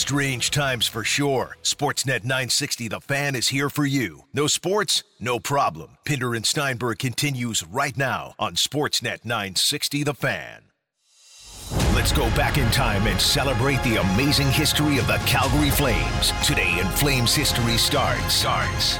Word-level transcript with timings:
Strange 0.00 0.50
times 0.50 0.86
for 0.86 1.04
sure. 1.04 1.58
Sportsnet 1.62 2.24
960 2.24 2.88
The 2.88 3.02
Fan 3.02 3.36
is 3.36 3.48
here 3.48 3.68
for 3.68 3.84
you. 3.84 4.24
No 4.32 4.46
sports? 4.46 5.04
No 5.20 5.38
problem. 5.38 5.98
Pinder 6.06 6.34
and 6.34 6.46
Steinberg 6.46 6.98
continues 6.98 7.62
right 7.64 7.94
now 7.98 8.34
on 8.38 8.54
Sportsnet 8.54 9.26
960 9.26 10.04
The 10.04 10.14
Fan. 10.14 10.62
Let's 11.94 12.12
go 12.12 12.24
back 12.34 12.56
in 12.56 12.68
time 12.70 13.06
and 13.06 13.20
celebrate 13.20 13.82
the 13.82 14.00
amazing 14.00 14.48
history 14.48 14.96
of 14.96 15.06
the 15.06 15.18
Calgary 15.26 15.70
Flames. 15.70 16.32
Today 16.46 16.80
in 16.80 16.86
Flames 16.86 17.34
history 17.34 17.76
starts. 17.76 18.32
Starts 18.32 18.98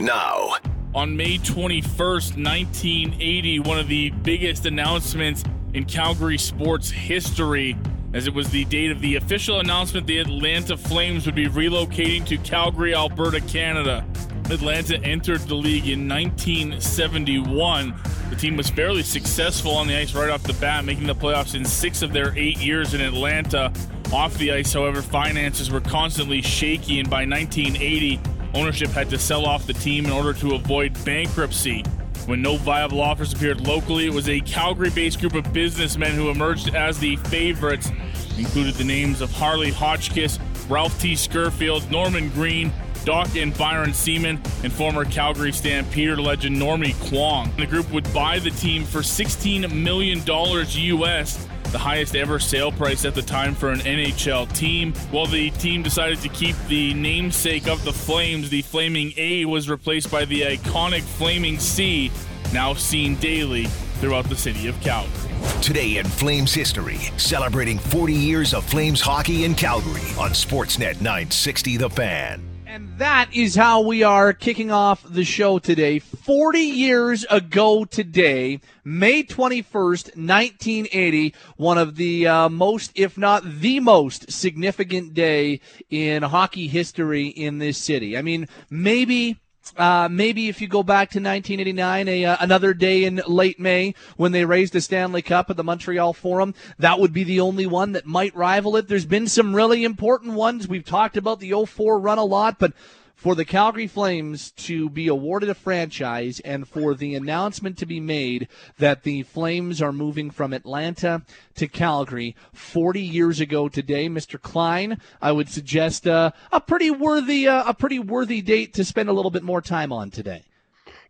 now. 0.00 0.56
On 0.96 1.16
May 1.16 1.38
21st, 1.38 2.44
1980, 2.44 3.60
one 3.60 3.78
of 3.78 3.86
the 3.86 4.10
biggest 4.10 4.66
announcements 4.66 5.44
in 5.74 5.84
Calgary 5.84 6.38
sports 6.38 6.90
history 6.90 7.76
as 8.12 8.26
it 8.26 8.34
was 8.34 8.50
the 8.50 8.64
date 8.66 8.90
of 8.90 9.00
the 9.00 9.16
official 9.16 9.60
announcement 9.60 10.06
the 10.06 10.18
Atlanta 10.18 10.76
Flames 10.76 11.26
would 11.26 11.34
be 11.34 11.46
relocating 11.46 12.26
to 12.26 12.36
Calgary, 12.38 12.94
Alberta, 12.94 13.40
Canada. 13.42 14.04
Atlanta 14.50 15.00
entered 15.04 15.40
the 15.42 15.54
league 15.54 15.88
in 15.88 16.08
1971. 16.08 17.94
The 18.30 18.36
team 18.36 18.56
was 18.56 18.68
fairly 18.68 19.02
successful 19.02 19.72
on 19.72 19.86
the 19.86 19.96
ice 19.96 20.12
right 20.12 20.28
off 20.28 20.42
the 20.42 20.54
bat, 20.54 20.84
making 20.84 21.06
the 21.06 21.14
playoffs 21.14 21.54
in 21.54 21.64
six 21.64 22.02
of 22.02 22.12
their 22.12 22.36
eight 22.36 22.58
years 22.58 22.94
in 22.94 23.00
Atlanta. 23.00 23.72
Off 24.12 24.36
the 24.38 24.50
ice, 24.50 24.72
however, 24.72 25.02
finances 25.02 25.70
were 25.70 25.80
constantly 25.80 26.42
shaky, 26.42 26.98
and 26.98 27.08
by 27.08 27.24
1980, 27.24 28.20
ownership 28.54 28.90
had 28.90 29.08
to 29.10 29.18
sell 29.18 29.46
off 29.46 29.68
the 29.68 29.72
team 29.72 30.04
in 30.04 30.10
order 30.10 30.32
to 30.32 30.56
avoid 30.56 30.92
bankruptcy. 31.04 31.84
When 32.26 32.42
no 32.42 32.56
viable 32.56 33.00
offers 33.00 33.32
appeared 33.32 33.66
locally, 33.66 34.06
it 34.06 34.12
was 34.12 34.28
a 34.28 34.40
Calgary 34.40 34.90
based 34.90 35.20
group 35.20 35.34
of 35.34 35.52
businessmen 35.52 36.12
who 36.12 36.30
emerged 36.30 36.74
as 36.74 36.98
the 36.98 37.16
favorites, 37.16 37.90
included 38.38 38.74
the 38.74 38.84
names 38.84 39.20
of 39.20 39.30
Harley 39.32 39.70
Hotchkiss, 39.70 40.38
Ralph 40.68 40.98
T. 41.00 41.14
Scurfield, 41.14 41.90
Norman 41.90 42.28
Green, 42.30 42.72
Doc 43.04 43.34
and 43.36 43.56
Byron 43.56 43.94
Seaman, 43.94 44.40
and 44.62 44.72
former 44.72 45.04
Calgary 45.04 45.52
Stampeder 45.52 46.16
legend 46.16 46.56
Normie 46.56 46.94
Kwong. 47.08 47.50
The 47.56 47.66
group 47.66 47.90
would 47.92 48.12
buy 48.12 48.38
the 48.38 48.50
team 48.50 48.84
for 48.84 49.00
$16 49.00 49.72
million 49.72 50.22
US 50.26 51.46
the 51.70 51.78
highest 51.78 52.16
ever 52.16 52.40
sale 52.40 52.72
price 52.72 53.04
at 53.04 53.14
the 53.14 53.22
time 53.22 53.54
for 53.54 53.70
an 53.70 53.78
NHL 53.80 54.52
team. 54.56 54.92
While 55.12 55.26
the 55.26 55.50
team 55.50 55.82
decided 55.82 56.20
to 56.22 56.28
keep 56.28 56.56
the 56.66 56.94
namesake 56.94 57.68
of 57.68 57.84
the 57.84 57.92
Flames, 57.92 58.50
the 58.50 58.62
Flaming 58.62 59.12
A 59.16 59.44
was 59.44 59.70
replaced 59.70 60.10
by 60.10 60.24
the 60.24 60.42
iconic 60.42 61.02
Flaming 61.02 61.58
C, 61.60 62.10
now 62.52 62.74
seen 62.74 63.14
daily 63.16 63.68
throughout 64.00 64.28
the 64.28 64.36
city 64.36 64.66
of 64.66 64.80
Calgary. 64.80 65.30
Today 65.60 65.98
in 65.98 66.06
Flames 66.06 66.54
history, 66.54 66.98
celebrating 67.18 67.78
40 67.78 68.14
years 68.14 68.54
of 68.54 68.64
Flames 68.64 69.00
hockey 69.00 69.44
in 69.44 69.54
Calgary 69.54 70.10
on 70.18 70.30
Sportsnet 70.30 70.96
960 71.00 71.76
The 71.76 71.90
Fan. 71.90 72.50
And 72.66 72.96
that 72.98 73.34
is 73.34 73.56
how 73.56 73.80
we 73.80 74.04
are 74.04 74.32
kicking 74.32 74.70
off 74.70 75.02
the 75.02 75.24
show 75.24 75.58
today. 75.58 75.98
40 75.98 76.60
years 76.60 77.26
ago 77.28 77.84
today, 77.84 78.60
May 78.84 79.24
21st, 79.24 80.16
1980, 80.16 81.34
one 81.56 81.78
of 81.78 81.96
the 81.96 82.28
uh, 82.28 82.48
most, 82.48 82.92
if 82.94 83.18
not 83.18 83.42
the 83.44 83.80
most 83.80 84.30
significant 84.30 85.14
day 85.14 85.60
in 85.90 86.22
hockey 86.22 86.68
history 86.68 87.26
in 87.26 87.58
this 87.58 87.76
city. 87.76 88.16
I 88.16 88.22
mean, 88.22 88.46
maybe 88.70 89.40
uh, 89.76 90.08
maybe 90.10 90.48
if 90.48 90.60
you 90.60 90.68
go 90.68 90.82
back 90.82 91.10
to 91.10 91.18
1989, 91.18 92.08
a, 92.08 92.24
uh, 92.24 92.36
another 92.40 92.74
day 92.74 93.04
in 93.04 93.22
late 93.26 93.60
May 93.60 93.94
when 94.16 94.32
they 94.32 94.44
raised 94.44 94.72
the 94.72 94.80
Stanley 94.80 95.22
Cup 95.22 95.50
at 95.50 95.56
the 95.56 95.64
Montreal 95.64 96.12
Forum, 96.12 96.54
that 96.78 96.98
would 96.98 97.12
be 97.12 97.24
the 97.24 97.40
only 97.40 97.66
one 97.66 97.92
that 97.92 98.06
might 98.06 98.34
rival 98.34 98.76
it. 98.76 98.88
There's 98.88 99.06
been 99.06 99.28
some 99.28 99.54
really 99.54 99.84
important 99.84 100.34
ones. 100.34 100.66
We've 100.66 100.84
talked 100.84 101.16
about 101.16 101.40
the 101.40 101.52
04 101.66 101.98
run 101.98 102.18
a 102.18 102.24
lot, 102.24 102.58
but 102.58 102.72
for 103.20 103.34
the 103.34 103.44
Calgary 103.44 103.86
Flames 103.86 104.50
to 104.52 104.88
be 104.88 105.06
awarded 105.06 105.50
a 105.50 105.54
franchise 105.54 106.40
and 106.40 106.66
for 106.66 106.94
the 106.94 107.14
announcement 107.14 107.76
to 107.76 107.84
be 107.84 108.00
made 108.00 108.48
that 108.78 109.02
the 109.02 109.24
Flames 109.24 109.82
are 109.82 109.92
moving 109.92 110.30
from 110.30 110.54
Atlanta 110.54 111.20
to 111.54 111.68
Calgary 111.68 112.34
40 112.54 113.02
years 113.02 113.38
ago 113.38 113.68
today, 113.68 114.08
Mr. 114.08 114.40
Klein, 114.40 114.98
I 115.20 115.32
would 115.32 115.50
suggest 115.50 116.06
uh, 116.06 116.30
a 116.50 116.62
pretty 116.62 116.90
worthy 116.90 117.46
uh, 117.46 117.64
a 117.66 117.74
pretty 117.74 117.98
worthy 117.98 118.40
date 118.40 118.72
to 118.74 118.84
spend 118.84 119.10
a 119.10 119.12
little 119.12 119.30
bit 119.30 119.42
more 119.42 119.60
time 119.60 119.92
on 119.92 120.10
today. 120.10 120.44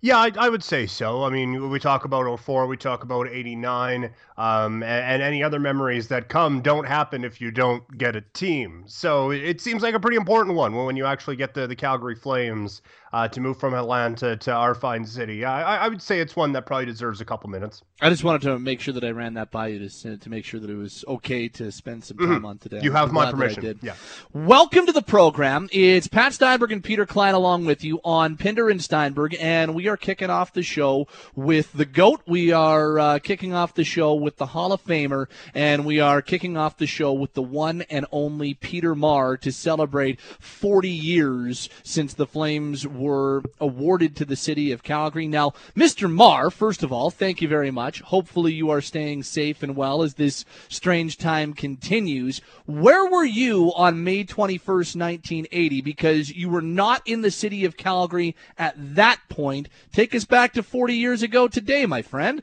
Yeah, 0.03 0.17
I, 0.17 0.33
I, 0.39 0.49
would 0.49 0.65
say 0.65 0.87
so. 0.87 1.25
I 1.25 1.31
mean, 1.31 1.69
we 1.69 1.79
talk 1.79 2.07
about 2.07 2.41
04, 2.41 2.67
we 2.67 2.79
talk 2.79 3.03
about 3.03 3.29
89, 3.29 4.11
um, 4.39 4.83
and, 4.83 4.85
and, 4.85 5.23
any 5.23 5.43
other 5.43 5.61
memories 5.61 6.09
that 6.09 6.31
come 6.31 6.63
don't 6.63 6.87
happen 6.87 7.23
if 7.23 7.39
you 7.39 7.51
don't 7.51 7.87
get 7.99 8.17
a 8.17 8.23
team. 8.33 8.85
So 8.87 9.31
it 9.31 9.61
seems 9.61 9.83
like 9.83 9.95
a 9.95 10.01
pretty 10.01 10.17
important 10.17 10.57
one 10.57 10.75
when 10.75 10.97
you 10.97 11.05
actually 11.05 11.37
get 11.37 11.53
the, 11.53 11.67
the 11.67 11.77
Calgary 11.77 12.15
Flames 12.15 12.81
uh, 13.13 13.29
to 13.29 13.41
move 13.41 13.59
from 13.59 13.75
Atlanta 13.75 14.37
to 14.37 14.53
our 14.53 14.75
fine 14.75 15.05
city. 15.05 15.45
I, 15.45 15.85
I 15.85 15.89
would 15.89 16.03
say 16.03 16.21
it's 16.21 16.37
one 16.37 16.53
that 16.53 16.67
probably 16.67 16.87
deserves 16.87 17.21
a 17.21 17.25
couple 17.25 17.51
minutes. 17.51 17.83
I 18.03 18.09
just 18.09 18.25
wanted 18.25 18.43
to 18.43 18.59
make 18.59 18.81
sure 18.81 18.95
that 18.95 19.05
I 19.05 19.11
ran 19.11 19.35
that 19.35 19.51
by 19.51 19.69
you 19.69 19.89
to, 19.89 20.17
to 20.17 20.31
make 20.31 20.45
sure 20.45 20.59
that 20.59 20.71
it 20.71 20.77
was 20.77 21.05
okay 21.07 21.49
to 21.49 21.71
spend 21.71 22.03
some 22.05 22.17
time 22.17 22.29
mm-hmm. 22.29 22.47
on 22.47 22.59
today. 22.59 22.81
You 22.83 22.93
have 22.93 23.13
my 23.13 23.31
permission. 23.31 23.79
Yeah. 23.83 23.95
Welcome 24.33 24.87
to 24.87 24.93
the 24.93 25.03
program. 25.03 25.69
It's 25.71 26.07
Pat 26.07 26.33
Steinberg 26.33 26.73
and 26.73 26.83
Peter 26.83 27.05
Klein 27.05 27.35
along 27.35 27.67
with 27.67 27.85
you 27.85 28.01
on 28.03 28.39
Pinder 28.39 28.71
and 28.71 28.83
Steinberg, 28.83 29.37
and 29.39 29.75
we 29.75 29.87
are 29.89 29.99
kicking 29.99 30.31
off 30.31 30.53
the 30.53 30.63
show 30.63 31.09
with 31.35 31.73
the 31.75 31.85
GOAT. 31.85 32.23
We 32.27 32.53
are 32.53 32.99
uh, 32.99 33.19
kicking 33.19 33.53
off 33.53 33.75
the 33.75 33.85
show 33.85 34.15
with 34.15 34.37
the 34.37 34.47
Hall 34.47 34.73
of 34.73 34.83
Famer, 34.83 35.27
and 35.53 35.85
we 35.85 36.01
are 36.01 36.23
kicking 36.23 36.57
off 36.57 36.79
the 36.79 36.87
show 36.87 37.13
with 37.13 37.35
the 37.35 37.43
one 37.43 37.83
and 37.91 38.07
only 38.13 38.55
Peter 38.55 38.95
Maher 38.95 39.37
to 39.39 39.53
celebrate 39.53 40.19
40 40.21 40.89
years 40.89 41.69
since 41.83 42.15
the 42.15 42.27
Flames 42.27 42.87
were 43.01 43.43
awarded 43.61 44.17
to 44.17 44.25
the 44.25 44.37
city 44.37 44.73
of 44.73 44.83
Calgary. 44.83 45.27
Now, 45.27 45.53
Mr. 45.77 46.11
Maher, 46.11 46.51
first 46.51 46.83
of 46.83 46.93
all, 46.93 47.11
thank 47.11 47.41
you 47.41 47.49
very 47.49 47.71
much. 47.71 48.01
Hopefully, 48.01 48.53
you 48.53 48.71
are 48.71 48.81
staying 48.81 49.23
safe 49.23 49.63
and 49.63 49.75
well 49.75 50.03
as 50.03 50.15
this 50.15 50.45
strange 50.69 51.19
time 51.19 51.53
continues. 51.53 52.41
Where 52.67 53.11
were 53.11 53.25
you 53.25 53.73
on 53.75 54.05
May 54.05 54.25
21st, 54.25 54.97
1980? 54.97 55.81
Because 55.81 56.31
you 56.31 56.49
were 56.49 56.63
not 56.63 57.03
in 57.07 57.23
the 57.23 57.31
city 57.31 57.65
of 57.65 57.77
Calgary 57.77 58.37
at 58.59 58.75
that 58.77 59.21
point. 59.29 59.69
Take 59.93 60.15
us 60.15 60.25
back 60.25 60.53
to 60.55 60.63
40 60.63 60.95
years 60.95 61.23
ago 61.23 61.49
today, 61.49 61.87
my 61.87 62.03
friend. 62.03 62.43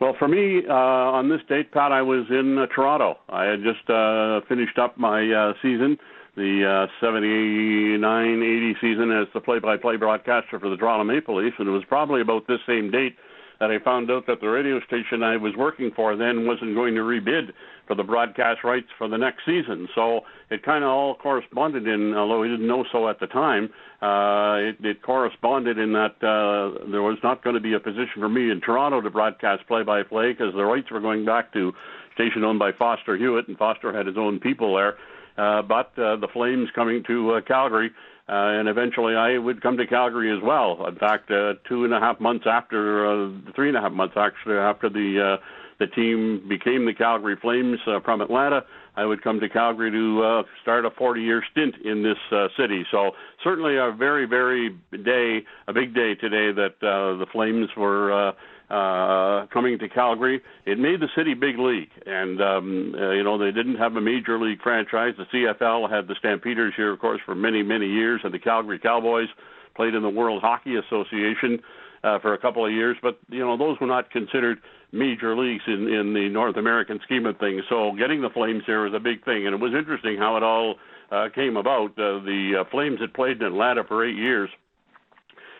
Well, 0.00 0.16
for 0.18 0.26
me, 0.26 0.62
uh, 0.68 0.72
on 0.72 1.28
this 1.28 1.40
date, 1.48 1.70
Pat, 1.70 1.92
I 1.92 2.02
was 2.02 2.26
in 2.28 2.58
uh, 2.58 2.66
Toronto. 2.74 3.18
I 3.28 3.44
had 3.44 3.62
just 3.62 3.88
uh, 3.88 4.40
finished 4.48 4.76
up 4.76 4.98
my 4.98 5.30
uh, 5.30 5.52
season 5.62 5.96
the 6.36 6.88
uh, 6.88 7.04
79-80 7.04 8.72
season 8.80 9.10
as 9.10 9.28
the 9.34 9.40
play-by-play 9.40 9.96
broadcaster 9.96 10.58
for 10.58 10.70
the 10.70 10.76
Toronto 10.76 11.04
Maple 11.04 11.42
Leafs, 11.42 11.56
and 11.58 11.68
it 11.68 11.72
was 11.72 11.84
probably 11.88 12.20
about 12.20 12.46
this 12.46 12.60
same 12.66 12.90
date 12.90 13.16
that 13.60 13.70
I 13.70 13.78
found 13.78 14.10
out 14.10 14.26
that 14.26 14.40
the 14.40 14.48
radio 14.48 14.80
station 14.80 15.22
I 15.22 15.36
was 15.36 15.52
working 15.56 15.92
for 15.94 16.16
then 16.16 16.48
wasn't 16.48 16.74
going 16.74 16.96
to 16.96 17.02
rebid 17.02 17.52
for 17.86 17.94
the 17.94 18.02
broadcast 18.02 18.64
rights 18.64 18.88
for 18.98 19.08
the 19.08 19.16
next 19.16 19.44
season. 19.46 19.88
So 19.94 20.22
it 20.50 20.64
kind 20.64 20.82
of 20.82 20.90
all 20.90 21.14
corresponded 21.14 21.86
in, 21.86 22.12
although 22.14 22.40
we 22.40 22.48
didn't 22.48 22.66
know 22.66 22.84
so 22.90 23.08
at 23.08 23.20
the 23.20 23.28
time, 23.28 23.70
uh, 24.02 24.68
it, 24.68 24.84
it 24.84 25.02
corresponded 25.02 25.78
in 25.78 25.92
that 25.92 26.16
uh, 26.18 26.90
there 26.90 27.02
was 27.02 27.18
not 27.22 27.44
going 27.44 27.54
to 27.54 27.60
be 27.60 27.74
a 27.74 27.78
position 27.78 28.18
for 28.18 28.28
me 28.28 28.50
in 28.50 28.60
Toronto 28.60 29.00
to 29.00 29.10
broadcast 29.10 29.64
play-by-play 29.68 30.32
because 30.32 30.52
the 30.54 30.64
rights 30.64 30.90
were 30.90 31.00
going 31.00 31.24
back 31.24 31.52
to 31.52 31.72
station 32.14 32.42
owned 32.42 32.58
by 32.58 32.72
Foster 32.72 33.16
Hewitt, 33.16 33.46
and 33.46 33.56
Foster 33.56 33.96
had 33.96 34.06
his 34.06 34.16
own 34.18 34.40
people 34.40 34.74
there. 34.74 34.96
Uh, 35.36 35.62
but 35.62 35.92
uh, 35.98 36.16
the 36.16 36.28
Flames 36.32 36.68
coming 36.74 37.02
to 37.06 37.32
uh, 37.32 37.40
Calgary, 37.40 37.90
uh, 38.28 38.32
and 38.32 38.68
eventually 38.68 39.14
I 39.14 39.38
would 39.38 39.62
come 39.62 39.76
to 39.78 39.86
Calgary 39.86 40.34
as 40.36 40.42
well. 40.42 40.86
In 40.86 40.96
fact, 40.96 41.30
uh, 41.30 41.54
two 41.68 41.84
and 41.84 41.94
a 41.94 42.00
half 42.00 42.20
months 42.20 42.44
after, 42.48 43.06
uh, 43.06 43.30
three 43.54 43.68
and 43.68 43.76
a 43.76 43.80
half 43.80 43.92
months 43.92 44.14
actually 44.16 44.56
after 44.56 44.88
the 44.88 45.38
uh, 45.38 45.44
the 45.82 45.86
team 45.88 46.46
became 46.48 46.86
the 46.86 46.94
Calgary 46.94 47.36
Flames 47.40 47.78
uh, 47.88 47.98
from 48.00 48.20
Atlanta, 48.20 48.64
I 48.94 49.04
would 49.04 49.22
come 49.22 49.40
to 49.40 49.48
Calgary 49.48 49.90
to 49.90 50.22
uh, 50.22 50.42
start 50.62 50.84
a 50.84 50.90
40-year 50.90 51.42
stint 51.50 51.74
in 51.84 52.02
this 52.02 52.18
uh, 52.30 52.48
city. 52.56 52.84
So 52.90 53.12
certainly 53.42 53.76
a 53.76 53.90
very, 53.90 54.26
very 54.26 54.76
day, 54.92 55.44
a 55.66 55.72
big 55.72 55.94
day 55.94 56.14
today 56.14 56.52
that 56.52 56.74
uh, 56.86 57.18
the 57.18 57.26
Flames 57.32 57.68
were. 57.76 58.28
Uh, 58.28 58.32
uh, 58.72 59.46
coming 59.52 59.78
to 59.78 59.88
Calgary. 59.88 60.40
It 60.64 60.78
made 60.78 61.00
the 61.00 61.08
city 61.14 61.34
big 61.34 61.58
league, 61.58 61.90
and 62.06 62.40
um, 62.40 62.94
uh, 62.96 63.10
you 63.10 63.22
know 63.22 63.36
they 63.36 63.52
didn't 63.52 63.76
have 63.76 63.94
a 63.96 64.00
major 64.00 64.40
league 64.40 64.62
franchise. 64.62 65.12
The 65.18 65.26
CFL 65.26 65.90
had 65.90 66.08
the 66.08 66.14
Stampeders 66.18 66.72
here, 66.74 66.90
of 66.90 66.98
course, 66.98 67.20
for 67.26 67.34
many 67.34 67.62
many 67.62 67.86
years, 67.86 68.22
and 68.24 68.32
the 68.32 68.38
Calgary 68.38 68.78
Cowboys 68.78 69.28
played 69.76 69.94
in 69.94 70.02
the 70.02 70.08
World 70.08 70.40
Hockey 70.40 70.76
Association 70.76 71.60
uh, 72.02 72.18
for 72.20 72.32
a 72.32 72.38
couple 72.38 72.64
of 72.64 72.72
years. 72.72 72.96
But 73.02 73.18
you 73.28 73.40
know 73.40 73.58
those 73.58 73.78
were 73.78 73.86
not 73.86 74.10
considered 74.10 74.58
major 74.90 75.36
leagues 75.36 75.64
in 75.66 75.88
in 75.88 76.14
the 76.14 76.30
North 76.30 76.56
American 76.56 76.98
scheme 77.04 77.26
of 77.26 77.36
things. 77.36 77.64
So 77.68 77.92
getting 77.98 78.22
the 78.22 78.30
Flames 78.30 78.62
here 78.64 78.84
was 78.84 78.94
a 78.94 79.00
big 79.00 79.22
thing, 79.26 79.46
and 79.46 79.54
it 79.54 79.60
was 79.60 79.74
interesting 79.76 80.16
how 80.16 80.38
it 80.38 80.42
all 80.42 80.76
uh, 81.10 81.28
came 81.34 81.58
about. 81.58 81.90
Uh, 81.90 82.24
the 82.24 82.62
uh, 82.62 82.70
Flames 82.70 83.00
had 83.00 83.12
played 83.12 83.42
in 83.42 83.46
Atlanta 83.46 83.84
for 83.84 84.02
eight 84.02 84.16
years, 84.16 84.48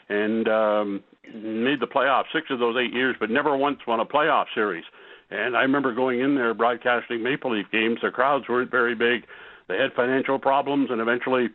and 0.09 0.49
um, 0.49 1.05
made 1.25 1.81
the 1.81 1.87
playoffs 1.87 2.33
six 2.33 2.47
of 2.51 2.59
those 2.59 2.77
eight 2.77 2.93
years, 2.93 3.17
but 3.19 3.31
never 3.31 3.57
once 3.57 3.79
won 3.87 4.01
a 4.01 4.05
playoff 4.05 4.47
series. 4.55 4.85
And 5.31 5.57
I 5.57 5.63
remember 5.63 5.95
going 5.95 6.21
in 6.21 6.35
there 6.35 6.53
broadcasting 6.53 7.23
Maple 7.23 7.57
Leaf 7.57 7.67
games. 7.73 7.99
The 8.03 8.11
crowds 8.11 8.45
weren't 8.49 8.71
very 8.71 8.95
big. 8.95 9.25
they 9.69 9.79
had 9.79 9.93
financial 9.95 10.39
problems 10.39 10.91
and 10.91 11.01
eventually 11.01 11.49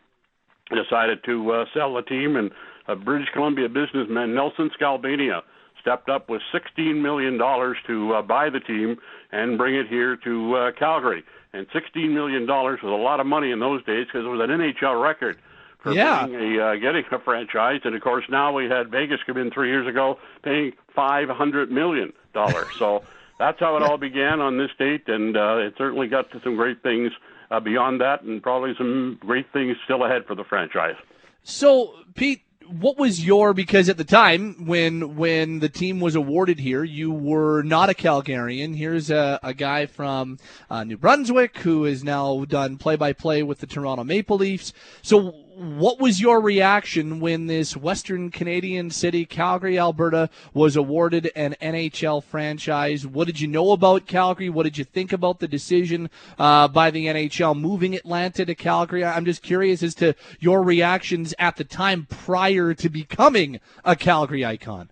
decided 0.74 1.22
to 1.24 1.52
uh, 1.52 1.64
sell 1.74 1.94
the 1.94 2.02
team. 2.02 2.36
And 2.36 2.50
a 2.88 2.96
British 2.96 3.28
Columbia 3.32 3.68
businessman, 3.68 4.34
Nelson 4.34 4.70
Skalbania, 4.80 5.42
stepped 5.80 6.08
up 6.08 6.28
with 6.28 6.42
$16 6.52 7.00
million 7.00 7.38
to 7.38 8.14
uh, 8.14 8.22
buy 8.22 8.50
the 8.50 8.60
team 8.60 8.96
and 9.30 9.56
bring 9.56 9.74
it 9.74 9.86
here 9.88 10.16
to 10.24 10.54
uh, 10.54 10.70
Calgary. 10.76 11.22
And 11.52 11.66
$16 11.68 12.12
million 12.12 12.46
was 12.46 12.78
a 12.82 12.86
lot 12.86 13.20
of 13.20 13.26
money 13.26 13.52
in 13.52 13.60
those 13.60 13.84
days 13.84 14.06
because 14.06 14.24
it 14.24 14.28
was 14.28 14.40
an 14.42 14.50
NHL 14.50 15.00
record 15.00 15.38
for 15.78 15.92
yeah. 15.92 16.26
being 16.26 16.58
a, 16.58 16.64
uh, 16.64 16.74
getting 16.76 17.04
a 17.12 17.18
franchise. 17.18 17.80
And 17.84 17.94
of 17.94 18.02
course, 18.02 18.24
now 18.28 18.52
we 18.52 18.66
had 18.66 18.90
Vegas 18.90 19.20
come 19.26 19.36
in 19.36 19.50
three 19.50 19.70
years 19.70 19.86
ago 19.86 20.18
paying 20.42 20.72
$500 20.96 21.70
million. 21.70 22.12
so 22.78 23.02
that's 23.38 23.58
how 23.60 23.76
it 23.76 23.82
all 23.82 23.98
began 23.98 24.40
on 24.40 24.58
this 24.58 24.70
date. 24.78 25.08
And 25.08 25.36
uh, 25.36 25.58
it 25.58 25.74
certainly 25.76 26.08
got 26.08 26.30
to 26.32 26.40
some 26.42 26.56
great 26.56 26.82
things 26.82 27.12
uh, 27.50 27.60
beyond 27.60 28.00
that, 28.00 28.22
and 28.22 28.42
probably 28.42 28.74
some 28.76 29.18
great 29.20 29.46
things 29.52 29.76
still 29.84 30.04
ahead 30.04 30.26
for 30.26 30.34
the 30.34 30.44
franchise. 30.44 30.96
So, 31.42 31.94
Pete, 32.14 32.42
what 32.68 32.98
was 32.98 33.24
your 33.24 33.54
because 33.54 33.88
at 33.88 33.96
the 33.96 34.04
time 34.04 34.66
when 34.66 35.16
when 35.16 35.60
the 35.60 35.68
team 35.68 36.00
was 36.00 36.14
awarded 36.14 36.58
here, 36.58 36.84
you 36.84 37.10
were 37.10 37.62
not 37.62 37.88
a 37.88 37.94
Calgarian. 37.94 38.76
Here's 38.76 39.10
a, 39.10 39.40
a 39.42 39.54
guy 39.54 39.86
from 39.86 40.38
uh, 40.68 40.84
New 40.84 40.98
Brunswick 40.98 41.56
who 41.58 41.84
has 41.84 42.04
now 42.04 42.44
done 42.44 42.76
play 42.76 42.96
by 42.96 43.14
play 43.14 43.42
with 43.42 43.60
the 43.60 43.66
Toronto 43.66 44.04
Maple 44.04 44.36
Leafs. 44.36 44.74
So 45.00 45.34
what 45.58 45.98
was 45.98 46.20
your 46.20 46.40
reaction 46.40 47.18
when 47.18 47.48
this 47.48 47.76
Western 47.76 48.30
Canadian 48.30 48.90
city, 48.90 49.26
Calgary, 49.26 49.76
Alberta, 49.76 50.30
was 50.54 50.76
awarded 50.76 51.32
an 51.34 51.56
NHL 51.60 52.22
franchise? 52.22 53.04
What 53.04 53.26
did 53.26 53.40
you 53.40 53.48
know 53.48 53.72
about 53.72 54.06
Calgary? 54.06 54.50
What 54.50 54.62
did 54.62 54.78
you 54.78 54.84
think 54.84 55.12
about 55.12 55.40
the 55.40 55.48
decision 55.48 56.10
uh, 56.38 56.68
by 56.68 56.92
the 56.92 57.06
NHL 57.06 57.58
moving 57.58 57.96
Atlanta 57.96 58.46
to 58.46 58.54
Calgary? 58.54 59.04
I'm 59.04 59.24
just 59.24 59.42
curious 59.42 59.82
as 59.82 59.96
to 59.96 60.14
your 60.38 60.62
reactions 60.62 61.34
at 61.40 61.56
the 61.56 61.64
time 61.64 62.06
prior 62.08 62.72
to 62.74 62.88
becoming 62.88 63.58
a 63.84 63.96
Calgary 63.96 64.44
icon. 64.44 64.90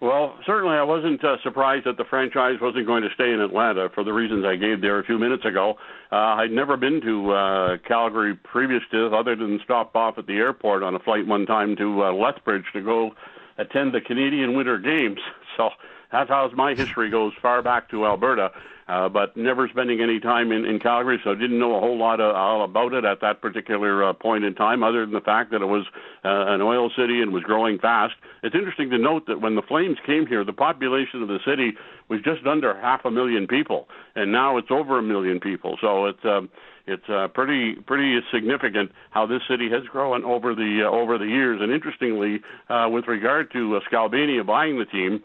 Well, 0.00 0.38
certainly 0.46 0.76
I 0.76 0.84
wasn't 0.84 1.24
uh, 1.24 1.38
surprised 1.42 1.86
that 1.86 1.96
the 1.96 2.04
franchise 2.04 2.58
wasn't 2.60 2.86
going 2.86 3.02
to 3.02 3.08
stay 3.14 3.32
in 3.32 3.40
Atlanta 3.40 3.88
for 3.92 4.04
the 4.04 4.12
reasons 4.12 4.44
I 4.44 4.54
gave 4.54 4.80
there 4.80 5.00
a 5.00 5.04
few 5.04 5.18
minutes 5.18 5.44
ago. 5.44 5.74
Uh, 6.12 6.38
I'd 6.38 6.52
never 6.52 6.76
been 6.76 7.00
to 7.00 7.32
uh, 7.32 7.76
Calgary 7.78 8.36
previous 8.36 8.82
to 8.92 9.06
other 9.08 9.34
than 9.34 9.58
stop 9.64 9.96
off 9.96 10.16
at 10.16 10.26
the 10.28 10.34
airport 10.34 10.84
on 10.84 10.94
a 10.94 11.00
flight 11.00 11.26
one 11.26 11.46
time 11.46 11.74
to 11.76 12.04
uh, 12.04 12.12
Lethbridge 12.12 12.66
to 12.74 12.80
go 12.80 13.10
attend 13.58 13.92
the 13.92 14.00
Canadian 14.00 14.56
Winter 14.56 14.78
Games. 14.78 15.18
So 15.56 15.70
that's 16.12 16.30
how 16.30 16.48
my 16.54 16.74
history 16.74 17.10
goes 17.10 17.32
far 17.42 17.62
back 17.62 17.90
to 17.90 18.06
Alberta 18.06 18.52
uh, 18.88 19.08
but 19.08 19.36
never 19.36 19.68
spending 19.68 20.00
any 20.00 20.18
time 20.18 20.50
in, 20.50 20.64
in 20.64 20.80
Calgary, 20.80 21.20
so 21.22 21.34
didn't 21.34 21.58
know 21.58 21.76
a 21.76 21.80
whole 21.80 21.98
lot 21.98 22.20
of, 22.20 22.34
all 22.34 22.64
about 22.64 22.94
it 22.94 23.04
at 23.04 23.20
that 23.20 23.42
particular 23.42 24.02
uh, 24.02 24.12
point 24.14 24.44
in 24.44 24.54
time, 24.54 24.82
other 24.82 25.04
than 25.04 25.12
the 25.12 25.20
fact 25.20 25.50
that 25.50 25.60
it 25.60 25.66
was 25.66 25.84
uh, 26.24 26.54
an 26.54 26.62
oil 26.62 26.90
city 26.96 27.20
and 27.20 27.32
was 27.32 27.42
growing 27.42 27.78
fast. 27.78 28.14
It's 28.42 28.54
interesting 28.54 28.88
to 28.90 28.98
note 28.98 29.26
that 29.26 29.42
when 29.42 29.56
the 29.56 29.62
Flames 29.62 29.98
came 30.06 30.26
here, 30.26 30.42
the 30.42 30.54
population 30.54 31.20
of 31.20 31.28
the 31.28 31.38
city 31.44 31.72
was 32.08 32.20
just 32.22 32.46
under 32.46 32.80
half 32.80 33.04
a 33.04 33.10
million 33.10 33.46
people, 33.46 33.88
and 34.14 34.32
now 34.32 34.56
it's 34.56 34.70
over 34.70 34.98
a 34.98 35.02
million 35.02 35.38
people. 35.38 35.76
So 35.82 36.06
it's 36.06 36.24
um, 36.24 36.48
it's 36.86 37.08
uh, 37.10 37.28
pretty 37.28 37.74
pretty 37.86 38.18
significant 38.32 38.90
how 39.10 39.26
this 39.26 39.42
city 39.50 39.68
has 39.70 39.82
grown 39.92 40.24
over 40.24 40.54
the 40.54 40.84
uh, 40.86 40.90
over 40.90 41.18
the 41.18 41.26
years. 41.26 41.60
And 41.60 41.70
interestingly, 41.70 42.40
uh, 42.70 42.88
with 42.90 43.06
regard 43.06 43.52
to 43.52 43.76
uh, 43.76 43.80
Skalbania 43.92 44.46
buying 44.46 44.78
the 44.78 44.86
team, 44.86 45.22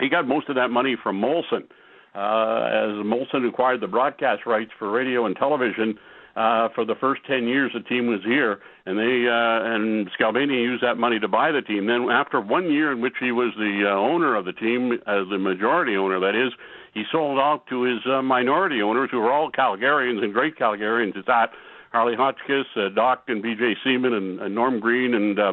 he 0.00 0.08
got 0.08 0.26
most 0.26 0.48
of 0.48 0.56
that 0.56 0.70
money 0.70 0.96
from 1.00 1.20
Molson 1.20 1.68
uh, 2.14 2.68
as 2.70 2.90
Molson 3.04 3.48
acquired 3.48 3.80
the 3.80 3.88
broadcast 3.88 4.46
rights 4.46 4.70
for 4.78 4.90
radio 4.90 5.26
and 5.26 5.36
television 5.36 5.98
uh, 6.36 6.68
for 6.74 6.84
the 6.84 6.94
first 7.00 7.22
10 7.26 7.46
years 7.46 7.70
the 7.74 7.80
team 7.80 8.06
was 8.06 8.20
here, 8.24 8.60
and 8.86 8.98
they 8.98 9.28
uh, 9.28 9.74
and 9.74 10.10
Skalbania 10.18 10.60
used 10.60 10.82
that 10.82 10.96
money 10.96 11.20
to 11.20 11.28
buy 11.28 11.52
the 11.52 11.62
team. 11.62 11.86
Then 11.86 12.08
after 12.10 12.40
one 12.40 12.72
year 12.72 12.90
in 12.90 13.00
which 13.00 13.14
he 13.20 13.30
was 13.30 13.52
the 13.56 13.84
uh, 13.86 13.94
owner 13.94 14.34
of 14.34 14.44
the 14.44 14.52
team, 14.52 14.92
as 15.06 15.28
the 15.30 15.38
majority 15.38 15.96
owner, 15.96 16.18
that 16.20 16.34
is, 16.34 16.52
he 16.92 17.04
sold 17.10 17.38
out 17.38 17.66
to 17.68 17.82
his 17.82 18.00
uh, 18.06 18.22
minority 18.22 18.82
owners, 18.82 19.10
who 19.12 19.20
were 19.20 19.32
all 19.32 19.50
Calgarians 19.50 20.22
and 20.22 20.32
great 20.32 20.56
Calgarians 20.56 21.16
at 21.16 21.26
that. 21.26 21.50
Harley 21.92 22.16
Hotchkiss, 22.16 22.66
uh, 22.74 22.88
Doc 22.88 23.22
and 23.28 23.40
B.J. 23.40 23.74
Seaman, 23.84 24.12
and, 24.12 24.40
and 24.40 24.52
Norm 24.52 24.80
Green, 24.80 25.14
and 25.14 25.38
uh, 25.38 25.52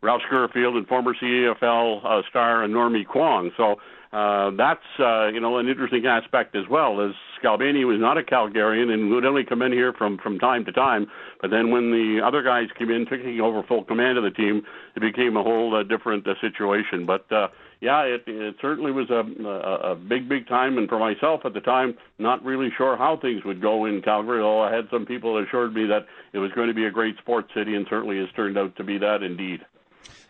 Ralph 0.00 0.22
Scurfield, 0.30 0.78
and 0.78 0.86
former 0.86 1.14
CFL 1.14 2.04
uh, 2.04 2.22
star 2.30 2.66
Normie 2.66 3.06
Kwong. 3.06 3.50
So 3.58 3.76
uh, 4.12 4.50
that's 4.58 4.84
uh, 4.98 5.28
you 5.28 5.40
know 5.40 5.56
an 5.56 5.68
interesting 5.68 6.04
aspect 6.04 6.54
as 6.54 6.64
well. 6.68 7.00
As 7.00 7.12
Skalbania 7.42 7.86
was 7.86 7.98
not 7.98 8.18
a 8.18 8.22
Calgarian 8.22 8.92
and 8.92 9.10
would 9.10 9.24
only 9.24 9.42
come 9.42 9.62
in 9.62 9.72
here 9.72 9.94
from 9.94 10.18
from 10.18 10.38
time 10.38 10.66
to 10.66 10.72
time, 10.72 11.06
but 11.40 11.50
then 11.50 11.70
when 11.70 11.90
the 11.90 12.20
other 12.22 12.42
guys 12.42 12.66
came 12.78 12.90
in, 12.90 13.06
taking 13.06 13.40
over 13.40 13.62
full 13.62 13.84
command 13.84 14.18
of 14.18 14.24
the 14.24 14.30
team, 14.30 14.62
it 14.96 15.00
became 15.00 15.38
a 15.38 15.42
whole 15.42 15.74
uh, 15.74 15.82
different 15.82 16.26
uh, 16.28 16.34
situation. 16.42 17.06
But 17.06 17.30
uh, 17.32 17.48
yeah, 17.80 18.02
it, 18.02 18.24
it 18.26 18.56
certainly 18.60 18.92
was 18.92 19.08
a, 19.08 19.24
a 19.48 19.92
a 19.92 19.94
big 19.94 20.28
big 20.28 20.46
time, 20.46 20.76
and 20.76 20.90
for 20.90 20.98
myself 20.98 21.40
at 21.46 21.54
the 21.54 21.60
time, 21.60 21.94
not 22.18 22.44
really 22.44 22.68
sure 22.76 22.98
how 22.98 23.16
things 23.16 23.42
would 23.46 23.62
go 23.62 23.86
in 23.86 24.02
Calgary. 24.02 24.42
Although 24.42 24.64
I 24.64 24.74
had 24.74 24.88
some 24.90 25.06
people 25.06 25.42
assured 25.42 25.72
me 25.72 25.86
that 25.86 26.04
it 26.34 26.38
was 26.38 26.52
going 26.52 26.68
to 26.68 26.74
be 26.74 26.84
a 26.84 26.90
great 26.90 27.16
sports 27.16 27.48
city, 27.56 27.76
and 27.76 27.86
certainly 27.88 28.18
has 28.18 28.28
turned 28.36 28.58
out 28.58 28.76
to 28.76 28.84
be 28.84 28.98
that 28.98 29.22
indeed. 29.22 29.60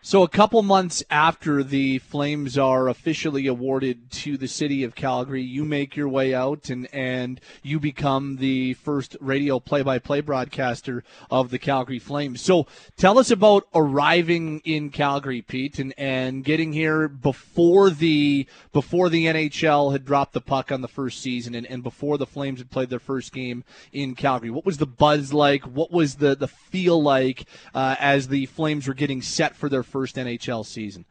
So, 0.04 0.24
a 0.24 0.28
couple 0.28 0.60
months 0.62 1.04
after 1.10 1.62
the 1.62 1.98
Flames 1.98 2.58
are 2.58 2.88
officially 2.88 3.46
awarded 3.46 4.10
to 4.10 4.36
the 4.36 4.48
city 4.48 4.82
of 4.82 4.96
Calgary, 4.96 5.42
you 5.44 5.64
make 5.64 5.94
your 5.94 6.08
way 6.08 6.34
out 6.34 6.70
and, 6.70 6.92
and 6.92 7.40
you 7.62 7.78
become 7.78 8.38
the 8.38 8.74
first 8.74 9.16
radio 9.20 9.60
play 9.60 9.82
by 9.82 10.00
play 10.00 10.20
broadcaster 10.20 11.04
of 11.30 11.50
the 11.50 11.58
Calgary 11.60 12.00
Flames. 12.00 12.40
So, 12.40 12.66
tell 12.96 13.16
us 13.16 13.30
about 13.30 13.68
arriving 13.76 14.60
in 14.64 14.90
Calgary, 14.90 15.40
Pete, 15.40 15.78
and, 15.78 15.94
and 15.96 16.42
getting 16.42 16.72
here 16.72 17.06
before 17.06 17.88
the 17.88 18.48
before 18.72 19.08
the 19.08 19.26
NHL 19.26 19.92
had 19.92 20.04
dropped 20.04 20.32
the 20.32 20.40
puck 20.40 20.72
on 20.72 20.80
the 20.80 20.88
first 20.88 21.20
season 21.20 21.54
and, 21.54 21.64
and 21.66 21.84
before 21.84 22.18
the 22.18 22.26
Flames 22.26 22.58
had 22.58 22.72
played 22.72 22.90
their 22.90 22.98
first 22.98 23.32
game 23.32 23.62
in 23.92 24.16
Calgary. 24.16 24.50
What 24.50 24.66
was 24.66 24.78
the 24.78 24.86
buzz 24.86 25.32
like? 25.32 25.62
What 25.62 25.92
was 25.92 26.16
the, 26.16 26.34
the 26.34 26.48
feel 26.48 27.00
like 27.00 27.44
uh, 27.72 27.94
as 28.00 28.26
the 28.26 28.46
Flames 28.46 28.88
were 28.88 28.94
getting 28.94 29.22
set 29.22 29.54
for 29.54 29.68
their 29.68 29.84
first 29.92 30.16
NHL 30.16 30.64
season? 30.64 31.04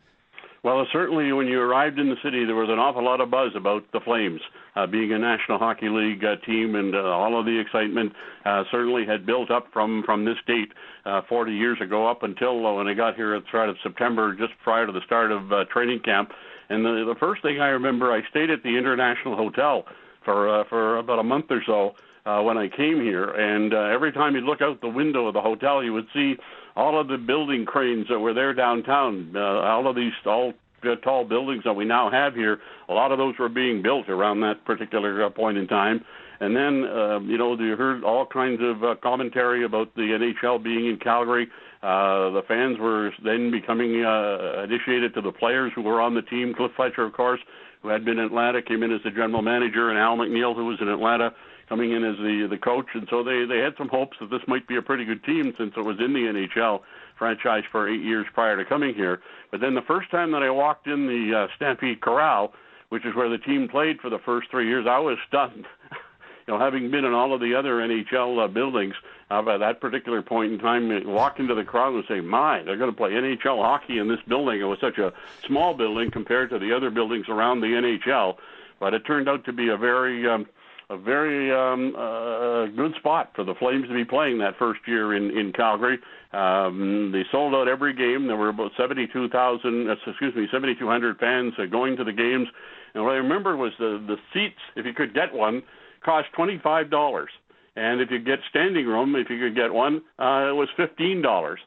Well, 0.63 0.85
certainly 0.93 1.31
when 1.33 1.47
you 1.47 1.59
arrived 1.59 1.97
in 1.97 2.09
the 2.09 2.17
city, 2.23 2.45
there 2.45 2.55
was 2.55 2.69
an 2.69 2.77
awful 2.77 3.03
lot 3.03 3.19
of 3.19 3.31
buzz 3.31 3.51
about 3.55 3.83
the 3.93 3.99
Flames 3.99 4.41
uh, 4.75 4.85
being 4.85 5.11
a 5.11 5.17
National 5.17 5.57
Hockey 5.57 5.89
League 5.89 6.23
uh, 6.23 6.35
team, 6.45 6.75
and 6.75 6.93
uh, 6.93 6.99
all 6.99 7.39
of 7.39 7.45
the 7.45 7.59
excitement 7.59 8.13
uh, 8.45 8.63
certainly 8.69 9.03
had 9.05 9.25
built 9.25 9.49
up 9.49 9.67
from 9.73 10.03
from 10.05 10.23
this 10.23 10.37
date 10.45 10.71
uh, 11.05 11.21
40 11.27 11.51
years 11.51 11.79
ago 11.81 12.07
up 12.07 12.21
until 12.21 12.65
uh, 12.65 12.73
when 12.73 12.87
I 12.87 12.93
got 12.93 13.15
here 13.15 13.33
at 13.33 13.43
the 13.43 13.49
start 13.49 13.69
of 13.69 13.77
September, 13.81 14.35
just 14.35 14.53
prior 14.63 14.85
to 14.85 14.91
the 14.91 15.01
start 15.05 15.31
of 15.31 15.51
uh, 15.51 15.65
training 15.65 16.01
camp. 16.01 16.31
And 16.69 16.85
the, 16.85 17.05
the 17.11 17.19
first 17.19 17.41
thing 17.41 17.59
I 17.59 17.69
remember, 17.69 18.11
I 18.11 18.21
stayed 18.29 18.51
at 18.51 18.61
the 18.61 18.77
International 18.77 19.35
Hotel 19.35 19.85
for 20.23 20.61
uh, 20.61 20.63
for 20.69 20.97
about 20.97 21.17
a 21.17 21.23
month 21.23 21.45
or 21.49 21.63
so 21.65 21.95
uh, 22.25 22.41
when 22.43 22.57
I 22.57 22.67
came 22.67 23.01
here, 23.01 23.29
and 23.29 23.73
uh, 23.73 23.77
every 23.93 24.11
time 24.11 24.35
you 24.35 24.41
look 24.41 24.61
out 24.61 24.79
the 24.81 24.89
window 24.89 25.27
of 25.27 25.33
the 25.33 25.41
hotel, 25.41 25.83
you 25.83 25.93
would 25.93 26.07
see 26.13 26.35
all 26.81 26.99
of 26.99 27.07
the 27.07 27.17
building 27.17 27.63
cranes 27.65 28.07
that 28.09 28.19
were 28.19 28.33
there 28.33 28.53
downtown, 28.53 29.33
uh, 29.35 29.39
all 29.39 29.87
of 29.87 29.95
these 29.95 30.13
all 30.25 30.53
uh, 30.83 30.95
tall 31.03 31.23
buildings 31.23 31.63
that 31.63 31.73
we 31.73 31.85
now 31.85 32.09
have 32.09 32.33
here, 32.33 32.59
a 32.89 32.93
lot 32.93 33.11
of 33.11 33.19
those 33.19 33.35
were 33.37 33.49
being 33.49 33.83
built 33.83 34.09
around 34.09 34.41
that 34.41 34.65
particular 34.65 35.23
uh, 35.23 35.29
point 35.29 35.57
in 35.57 35.67
time. 35.67 36.03
And 36.39 36.55
then, 36.55 36.83
uh, 36.85 37.19
you 37.19 37.37
know, 37.37 37.55
you 37.55 37.75
heard 37.75 38.03
all 38.03 38.25
kinds 38.25 38.61
of 38.63 38.83
uh, 38.83 38.95
commentary 39.03 39.63
about 39.63 39.93
the 39.93 40.01
NHL 40.01 40.63
being 40.63 40.87
in 40.87 40.97
Calgary. 40.97 41.47
Uh, 41.83 42.31
the 42.31 42.41
fans 42.47 42.79
were 42.79 43.11
then 43.23 43.51
becoming 43.51 44.03
uh, 44.03 44.63
initiated 44.63 45.13
to 45.13 45.21
the 45.21 45.31
players 45.31 45.71
who 45.75 45.83
were 45.83 46.01
on 46.01 46.15
the 46.15 46.23
team. 46.23 46.55
Cliff 46.55 46.71
Fletcher, 46.75 47.03
of 47.03 47.13
course, 47.13 47.39
who 47.83 47.89
had 47.89 48.03
been 48.03 48.17
in 48.17 48.25
Atlanta, 48.25 48.59
came 48.63 48.81
in 48.81 48.91
as 48.91 49.01
the 49.03 49.11
general 49.11 49.43
manager, 49.43 49.91
and 49.91 49.99
Al 49.99 50.17
MacNeil, 50.17 50.55
who 50.55 50.65
was 50.65 50.79
in 50.81 50.87
Atlanta, 50.87 51.31
coming 51.71 51.93
in 51.93 52.03
as 52.03 52.17
the 52.17 52.47
the 52.49 52.57
coach, 52.57 52.87
and 52.93 53.07
so 53.09 53.23
they 53.23 53.45
they 53.45 53.59
had 53.59 53.73
some 53.77 53.87
hopes 53.87 54.17
that 54.19 54.29
this 54.29 54.41
might 54.45 54.67
be 54.67 54.75
a 54.75 54.81
pretty 54.81 55.05
good 55.05 55.23
team 55.23 55.53
since 55.57 55.71
it 55.77 55.79
was 55.79 55.95
in 56.01 56.11
the 56.11 56.19
NHL 56.19 56.81
franchise 57.17 57.63
for 57.71 57.87
eight 57.87 58.01
years 58.01 58.25
prior 58.33 58.57
to 58.57 58.65
coming 58.65 58.93
here. 58.93 59.21
But 59.51 59.61
then 59.61 59.73
the 59.73 59.81
first 59.81 60.11
time 60.11 60.33
that 60.33 60.43
I 60.43 60.49
walked 60.49 60.87
in 60.87 61.07
the 61.07 61.43
uh, 61.43 61.47
Stampede 61.55 62.01
Corral, 62.01 62.51
which 62.89 63.05
is 63.05 63.15
where 63.15 63.29
the 63.29 63.37
team 63.37 63.69
played 63.69 64.01
for 64.01 64.09
the 64.09 64.19
first 64.19 64.51
three 64.51 64.67
years, 64.67 64.85
I 64.85 64.99
was 64.99 65.17
stunned. 65.29 65.65
you 65.91 66.53
know, 66.53 66.59
having 66.59 66.91
been 66.91 67.05
in 67.05 67.13
all 67.13 67.33
of 67.33 67.39
the 67.39 67.55
other 67.55 67.75
NHL 67.75 68.43
uh, 68.43 68.47
buildings, 68.49 68.95
uh, 69.29 69.41
by 69.41 69.57
that 69.57 69.79
particular 69.79 70.21
point 70.21 70.51
in 70.51 70.59
time, 70.59 70.89
walk 71.07 71.39
into 71.39 71.55
the 71.55 71.63
crowd 71.63 71.93
and 71.93 72.03
say, 72.05 72.19
"My, 72.19 72.63
they're 72.63 72.75
going 72.75 72.91
to 72.91 72.97
play 72.97 73.11
NHL 73.11 73.63
hockey 73.63 73.97
in 73.97 74.09
this 74.09 74.19
building." 74.27 74.59
It 74.59 74.65
was 74.65 74.79
such 74.81 74.97
a 74.97 75.13
small 75.47 75.73
building 75.73 76.11
compared 76.11 76.49
to 76.49 76.59
the 76.59 76.75
other 76.75 76.89
buildings 76.89 77.29
around 77.29 77.61
the 77.61 77.67
NHL, 77.67 78.35
but 78.77 78.93
it 78.93 79.05
turned 79.05 79.29
out 79.29 79.45
to 79.45 79.53
be 79.53 79.69
a 79.69 79.77
very 79.77 80.27
um, 80.27 80.47
a 80.91 80.97
very 80.97 81.51
um, 81.51 81.95
uh, 81.95 82.65
good 82.75 82.93
spot 82.99 83.31
for 83.35 83.45
the 83.45 83.55
Flames 83.55 83.87
to 83.87 83.93
be 83.93 84.03
playing 84.03 84.39
that 84.39 84.57
first 84.59 84.81
year 84.85 85.15
in 85.15 85.31
in 85.37 85.53
Calgary. 85.53 85.97
Um, 86.33 87.11
they 87.13 87.23
sold 87.31 87.55
out 87.55 87.67
every 87.67 87.93
game. 87.93 88.27
There 88.27 88.37
were 88.37 88.49
about 88.49 88.71
72,000, 88.77 89.89
uh, 89.89 89.95
excuse 90.07 90.35
me, 90.35 90.47
7,200 90.51 91.17
fans 91.17 91.53
uh, 91.57 91.65
going 91.65 91.97
to 91.97 92.03
the 92.03 92.13
games. 92.13 92.47
And 92.93 93.03
what 93.03 93.13
I 93.13 93.17
remember 93.17 93.55
was 93.55 93.71
the 93.79 94.03
the 94.05 94.17
seats, 94.33 94.59
if 94.75 94.85
you 94.85 94.93
could 94.93 95.13
get 95.13 95.33
one, 95.33 95.63
cost 96.03 96.27
twenty 96.35 96.59
five 96.61 96.89
dollars. 96.91 97.29
and 97.75 98.01
if 98.01 98.11
you 98.11 98.19
get 98.19 98.39
standing 98.49 98.85
room, 98.85 99.15
if 99.15 99.29
you 99.29 99.39
could 99.39 99.55
get 99.55 99.73
one, 99.73 100.01
uh, 100.19 100.51
it 100.51 100.55
was 100.55 100.67
fifteen 100.75 101.21
dollars. 101.21 101.59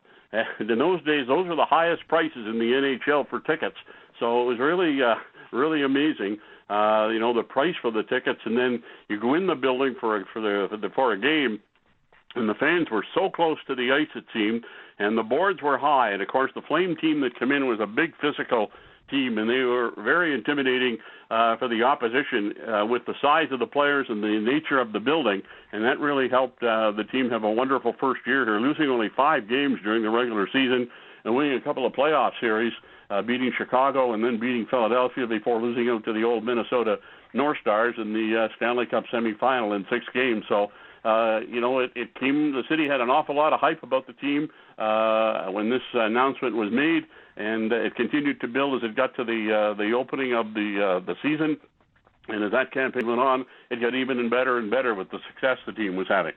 And 0.59 0.69
in 0.69 0.79
those 0.79 1.03
days, 1.05 1.29
those 1.29 1.47
were 1.49 1.57
the 1.57 1.65
highest 1.65 2.07
prices 2.09 2.45
in 2.51 2.59
the 2.59 2.99
NHL 3.09 3.29
for 3.31 3.41
tickets. 3.41 3.77
So 4.19 4.43
it 4.43 4.47
was 4.47 4.59
really, 4.59 5.01
uh, 5.01 5.15
really 5.53 5.83
amazing. 5.83 6.39
Uh, 6.75 7.09
you 7.15 7.21
know, 7.21 7.33
the 7.33 7.43
price 7.57 7.77
for 7.81 7.93
the 7.93 8.03
tickets, 8.03 8.41
and 8.45 8.57
then 8.57 8.83
you 9.09 9.21
go 9.21 9.35
in 9.35 9.47
the 9.47 9.55
building 9.55 9.95
for 10.01 10.17
a, 10.17 10.25
for 10.33 10.41
the 10.41 10.67
for, 10.71 10.77
the, 10.77 10.89
for 10.95 11.13
a 11.13 11.19
game, 11.19 11.61
and 12.35 12.49
the 12.49 12.55
fans 12.55 12.89
were 12.91 13.07
so 13.15 13.31
close 13.31 13.59
to 13.69 13.75
the 13.77 13.93
ice 13.93 14.11
it 14.17 14.25
seemed, 14.33 14.65
and 14.99 15.17
the 15.17 15.23
boards 15.23 15.63
were 15.63 15.79
high, 15.79 16.11
and 16.11 16.21
of 16.21 16.27
course 16.27 16.51
the 16.55 16.63
Flame 16.67 16.97
team 17.01 17.21
that 17.21 17.39
came 17.39 17.53
in 17.53 17.69
was 17.69 17.79
a 17.81 17.87
big 17.87 18.11
physical 18.21 18.71
team, 19.11 19.39
and 19.39 19.49
they 19.49 19.63
were 19.63 19.93
very 19.99 20.35
intimidating 20.35 20.97
uh, 21.31 21.57
for 21.59 21.69
the 21.69 21.83
opposition 21.83 22.55
uh, 22.67 22.85
with 22.87 23.03
the 23.07 23.15
size 23.21 23.49
of 23.53 23.61
the 23.61 23.67
players 23.67 24.07
and 24.09 24.23
the 24.23 24.41
nature 24.41 24.81
of 24.81 24.93
the 24.93 25.01
building, 25.01 25.43
and 25.73 25.85
that 25.85 26.01
really 26.01 26.29
helped 26.29 26.61
uh, 26.63 26.91
the 26.93 27.05
team 27.13 27.31
have 27.31 27.45
a 27.45 27.51
wonderful 27.51 27.95
first 28.01 28.21
year 28.27 28.45
here, 28.45 28.59
losing 28.59 28.89
only 28.89 29.11
five 29.15 29.49
games 29.49 29.79
during 29.85 30.03
the 30.03 30.11
regular 30.11 30.47
season 30.53 30.89
and 31.25 31.35
winning 31.35 31.55
a 31.55 31.61
couple 31.61 31.87
of 31.87 31.93
playoff 31.93 32.33
series, 32.41 32.73
beating 33.23 33.53
Chicago 33.57 34.13
and 34.13 34.25
then 34.25 34.39
beating 34.39 34.67
Philadelphia 34.71 35.27
before 35.27 35.61
losing 35.61 35.89
out 35.89 36.05
to 36.05 36.13
the 36.13 36.23
old 36.23 36.45
Minnesota 36.45 36.99
North 37.33 37.59
Stars 37.61 37.95
in 37.99 38.13
the 38.13 38.45
uh, 38.45 38.49
Stanley 38.57 38.87
Cup 38.87 39.05
semifinal 39.13 39.75
in 39.77 39.87
six 39.91 40.05
games. 40.13 40.45
So. 40.49 40.71
Uh, 41.05 41.41
you 41.47 41.61
know, 41.61 41.81
it, 41.81 41.91
it 41.95 42.15
came. 42.15 42.53
The 42.53 42.63
city 42.67 42.89
had 42.89 43.03
an 43.03 43.11
awful 43.11 43.37
lot 43.37 43.53
of 43.53 43.61
hype 43.61 43.83
about 43.83 44.07
the 44.07 44.15
team 44.15 44.49
uh, 44.79 45.49
when 45.51 45.69
this 45.69 45.83
announcement 45.93 46.57
was 46.57 46.73
made, 46.73 47.03
and 47.37 47.71
uh, 47.71 47.77
it 47.77 47.95
continued 47.95 48.41
to 48.41 48.49
build 48.49 48.83
as 48.83 48.89
it 48.89 48.97
got 48.97 49.15
to 49.17 49.23
the 49.23 49.53
uh, 49.53 49.75
the 49.75 49.93
opening 49.93 50.33
of 50.33 50.55
the 50.55 50.81
uh, 50.83 51.05
the 51.05 51.15
season. 51.23 51.59
And 52.29 52.43
as 52.43 52.53
that 52.53 52.73
campaign 52.73 53.07
went 53.07 53.21
on, 53.21 53.45
it 53.71 53.83
got 53.83 53.95
even 53.95 54.19
and 54.19 54.31
better 54.31 54.57
and 54.57 54.71
better 54.71 54.95
with 54.95 55.11
the 55.11 55.19
success 55.29 55.59
the 55.67 55.73
team 55.73 55.95
was 55.95 56.09
having. 56.09 56.33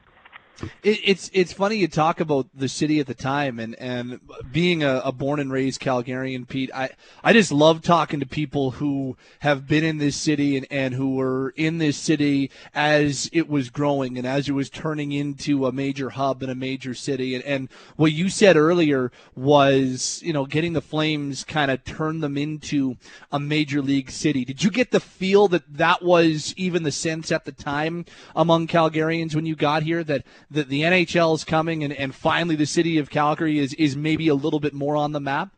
It, 0.83 0.99
it's 1.03 1.29
it's 1.33 1.53
funny 1.53 1.75
you 1.75 1.87
talk 1.87 2.19
about 2.19 2.47
the 2.53 2.67
city 2.67 2.99
at 2.99 3.07
the 3.07 3.13
time 3.13 3.59
and 3.59 3.75
and 3.75 4.19
being 4.51 4.83
a, 4.83 5.01
a, 5.05 5.11
born 5.11 5.39
and 5.39 5.51
raised 5.51 5.81
Calgarian, 5.81 6.47
Pete. 6.47 6.71
I 6.73 6.89
I 7.23 7.33
just 7.33 7.51
love 7.51 7.81
talking 7.81 8.19
to 8.19 8.25
people 8.25 8.71
who 8.71 9.17
have 9.39 9.67
been 9.67 9.83
in 9.83 9.97
this 9.99 10.15
city 10.15 10.57
and, 10.57 10.65
and 10.71 10.93
who 10.95 11.15
were 11.15 11.53
in 11.55 11.77
this 11.77 11.97
city 11.97 12.49
as 12.73 13.29
it 13.33 13.47
was 13.47 13.69
growing 13.69 14.17
and 14.17 14.25
as 14.25 14.49
it 14.49 14.53
was 14.53 14.69
turning 14.69 15.11
into 15.11 15.67
a 15.67 15.71
major 15.71 16.09
hub 16.09 16.41
and 16.41 16.51
a 16.51 16.55
major 16.55 16.93
city. 16.93 17.35
And, 17.35 17.43
and 17.43 17.69
what 17.95 18.11
you 18.11 18.29
said 18.29 18.57
earlier 18.57 19.11
was 19.35 20.21
you 20.23 20.33
know 20.33 20.45
getting 20.45 20.73
the 20.73 20.81
Flames 20.81 21.43
kind 21.43 21.69
of 21.69 21.83
turn 21.83 22.19
them 22.19 22.37
into 22.37 22.97
a 23.31 23.39
major 23.39 23.81
league 23.81 24.09
city. 24.09 24.43
Did 24.43 24.63
you 24.63 24.71
get 24.71 24.91
the 24.91 24.99
feel 24.99 25.47
that 25.49 25.77
that 25.77 26.01
was 26.01 26.53
even 26.57 26.81
the 26.83 26.91
sense 26.91 27.31
at 27.31 27.45
the 27.45 27.51
time 27.51 28.05
among 28.35 28.67
Calgarians 28.67 29.35
when 29.35 29.45
you 29.45 29.55
got 29.55 29.83
here 29.83 30.03
that 30.03 30.25
the, 30.49 30.63
the 30.63 30.81
NHL 30.81 31.35
is 31.35 31.43
coming 31.43 31.83
and, 31.83 31.93
and 31.93 32.13
finally 32.13 32.55
the 32.55 32.65
city 32.65 32.97
of 32.97 33.09
Calgary 33.09 33.59
is, 33.59 33.73
is 33.75 33.95
maybe 33.95 34.27
a 34.27 34.35
little 34.35 34.59
bit 34.59 34.73
more 34.73 34.95
on 34.95 35.11
the 35.11 35.19
map? 35.19 35.49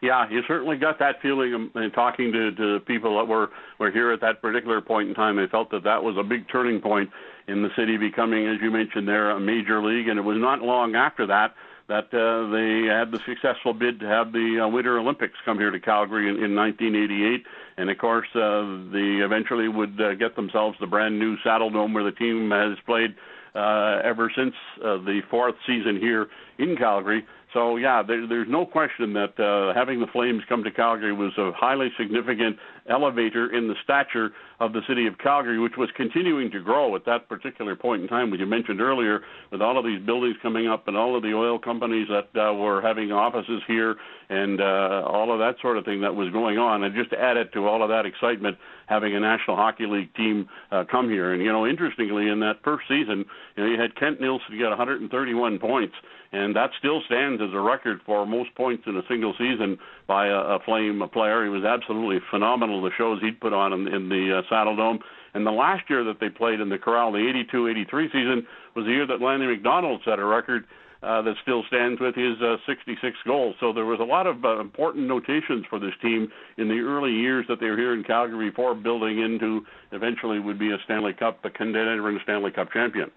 Yeah, 0.00 0.30
you 0.30 0.42
certainly 0.46 0.76
got 0.76 1.00
that 1.00 1.20
feeling 1.20 1.70
in 1.74 1.90
talking 1.90 2.32
to, 2.32 2.52
to 2.52 2.80
people 2.80 3.18
that 3.18 3.26
were, 3.26 3.50
were 3.80 3.90
here 3.90 4.12
at 4.12 4.20
that 4.20 4.40
particular 4.40 4.80
point 4.80 5.08
in 5.08 5.14
time. 5.14 5.36
They 5.36 5.48
felt 5.48 5.70
that 5.72 5.82
that 5.84 6.04
was 6.04 6.16
a 6.16 6.22
big 6.22 6.48
turning 6.48 6.80
point 6.80 7.10
in 7.48 7.62
the 7.62 7.70
city 7.76 7.96
becoming, 7.96 8.46
as 8.46 8.58
you 8.62 8.70
mentioned 8.70 9.08
there, 9.08 9.30
a 9.30 9.40
major 9.40 9.82
league. 9.82 10.06
And 10.06 10.18
it 10.18 10.22
was 10.22 10.38
not 10.38 10.62
long 10.62 10.94
after 10.94 11.26
that 11.26 11.54
that 11.88 12.12
uh, 12.12 12.52
they 12.52 12.86
had 12.86 13.10
the 13.10 13.18
successful 13.24 13.72
bid 13.72 13.98
to 14.00 14.06
have 14.06 14.32
the 14.32 14.60
uh, 14.62 14.68
Winter 14.68 14.98
Olympics 14.98 15.38
come 15.44 15.58
here 15.58 15.70
to 15.70 15.80
Calgary 15.80 16.28
in, 16.28 16.36
in 16.36 16.54
1988, 16.54 17.46
and 17.78 17.88
of 17.88 17.96
course 17.96 18.28
uh, 18.34 18.60
they 18.92 19.24
eventually 19.24 19.68
would 19.68 19.98
uh, 19.98 20.14
get 20.14 20.36
themselves 20.36 20.76
the 20.80 20.86
brand 20.86 21.18
new 21.18 21.38
Saddledome 21.38 21.94
where 21.94 22.04
the 22.04 22.12
team 22.12 22.50
has 22.50 22.76
played 22.84 23.14
uh, 23.54 24.00
ever 24.04 24.30
since 24.34 24.54
uh, 24.78 24.98
the 24.98 25.20
fourth 25.30 25.54
season 25.66 25.98
here 26.00 26.28
in 26.58 26.76
Calgary. 26.76 27.24
So 27.54 27.76
yeah, 27.76 28.02
there, 28.06 28.26
there's 28.26 28.48
no 28.48 28.66
question 28.66 29.14
that 29.14 29.38
uh, 29.40 29.72
having 29.74 30.00
the 30.00 30.06
Flames 30.12 30.42
come 30.48 30.62
to 30.64 30.70
Calgary 30.70 31.14
was 31.14 31.32
a 31.38 31.50
highly 31.52 31.88
significant 31.98 32.56
elevator 32.90 33.56
in 33.56 33.68
the 33.68 33.74
stature 33.82 34.30
of 34.60 34.72
the 34.72 34.80
city 34.86 35.06
of 35.06 35.16
Calgary, 35.18 35.58
which 35.58 35.76
was 35.78 35.88
continuing 35.96 36.50
to 36.50 36.60
grow 36.60 36.94
at 36.94 37.06
that 37.06 37.28
particular 37.28 37.74
point 37.74 38.02
in 38.02 38.08
time, 38.08 38.30
which 38.30 38.40
you 38.40 38.46
mentioned 38.46 38.80
earlier, 38.80 39.22
with 39.50 39.62
all 39.62 39.78
of 39.78 39.84
these 39.84 40.04
buildings 40.04 40.36
coming 40.42 40.68
up 40.68 40.88
and 40.88 40.96
all 40.96 41.16
of 41.16 41.22
the 41.22 41.32
oil 41.32 41.58
companies 41.58 42.08
that 42.08 42.28
uh, 42.38 42.52
were 42.52 42.82
having 42.82 43.12
offices 43.12 43.62
here 43.66 43.96
and 44.28 44.60
uh, 44.60 45.04
all 45.06 45.32
of 45.32 45.38
that 45.38 45.54
sort 45.62 45.78
of 45.78 45.84
thing 45.86 46.02
that 46.02 46.14
was 46.14 46.30
going 46.32 46.58
on. 46.58 46.82
And 46.82 46.94
just 46.94 47.12
added 47.14 47.52
to 47.54 47.66
all 47.66 47.82
of 47.82 47.88
that 47.88 48.04
excitement, 48.04 48.58
having 48.88 49.14
a 49.14 49.20
National 49.20 49.56
Hockey 49.56 49.86
League 49.86 50.14
team 50.14 50.48
uh, 50.72 50.84
come 50.90 51.08
here. 51.08 51.32
And, 51.32 51.42
you 51.42 51.52
know, 51.52 51.66
interestingly, 51.66 52.28
in 52.28 52.40
that 52.40 52.62
first 52.64 52.88
season, 52.88 53.24
you 53.56 53.64
know, 53.64 53.70
you 53.70 53.80
had 53.80 53.94
Kent 53.96 54.20
Nilsson 54.20 54.58
get 54.58 54.68
131 54.68 55.58
points 55.58 55.94
and 56.32 56.54
that 56.56 56.70
still 56.78 57.00
stands 57.06 57.40
as 57.40 57.50
a 57.54 57.60
record 57.60 58.00
for 58.04 58.26
most 58.26 58.54
points 58.54 58.84
in 58.86 58.96
a 58.96 59.02
single 59.08 59.34
season 59.38 59.78
by 60.06 60.26
a, 60.26 60.36
a 60.36 60.58
Flame 60.64 61.02
player. 61.12 61.44
He 61.44 61.50
was 61.50 61.64
absolutely 61.64 62.18
phenomenal. 62.30 62.82
The 62.82 62.90
shows 62.98 63.20
he'd 63.22 63.40
put 63.40 63.52
on 63.52 63.72
in, 63.72 63.88
in 63.88 64.08
the 64.08 64.38
uh, 64.38 64.52
Saddledome. 64.52 64.98
And 65.34 65.46
the 65.46 65.52
last 65.52 65.88
year 65.88 66.04
that 66.04 66.20
they 66.20 66.28
played 66.28 66.60
in 66.60 66.68
the 66.68 66.78
Corral, 66.78 67.12
the 67.12 67.18
82-83 67.52 68.06
season, 68.08 68.46
was 68.74 68.84
the 68.84 68.92
year 68.92 69.06
that 69.06 69.20
Lanny 69.20 69.46
McDonald 69.46 70.02
set 70.04 70.18
a 70.18 70.24
record 70.24 70.64
uh, 71.02 71.22
that 71.22 71.34
still 71.42 71.62
stands 71.68 72.00
with 72.00 72.14
his 72.14 72.40
uh, 72.42 72.56
66 72.66 73.16
goals. 73.26 73.54
So 73.60 73.72
there 73.72 73.84
was 73.84 74.00
a 74.00 74.04
lot 74.04 74.26
of 74.26 74.44
uh, 74.44 74.60
important 74.60 75.06
notations 75.06 75.64
for 75.70 75.78
this 75.78 75.94
team 76.02 76.30
in 76.56 76.68
the 76.68 76.80
early 76.80 77.12
years 77.12 77.46
that 77.48 77.60
they 77.60 77.66
were 77.66 77.76
here 77.76 77.94
in 77.94 78.02
Calgary 78.02 78.50
before 78.50 78.74
building 78.74 79.20
into 79.20 79.64
eventually 79.92 80.40
would 80.40 80.58
be 80.58 80.72
a 80.72 80.78
Stanley 80.84 81.12
Cup, 81.12 81.44
a 81.44 81.50
contender 81.50 82.08
and 82.08 82.18
a 82.18 82.22
Stanley 82.22 82.50
Cup 82.50 82.72
champion 82.72 83.10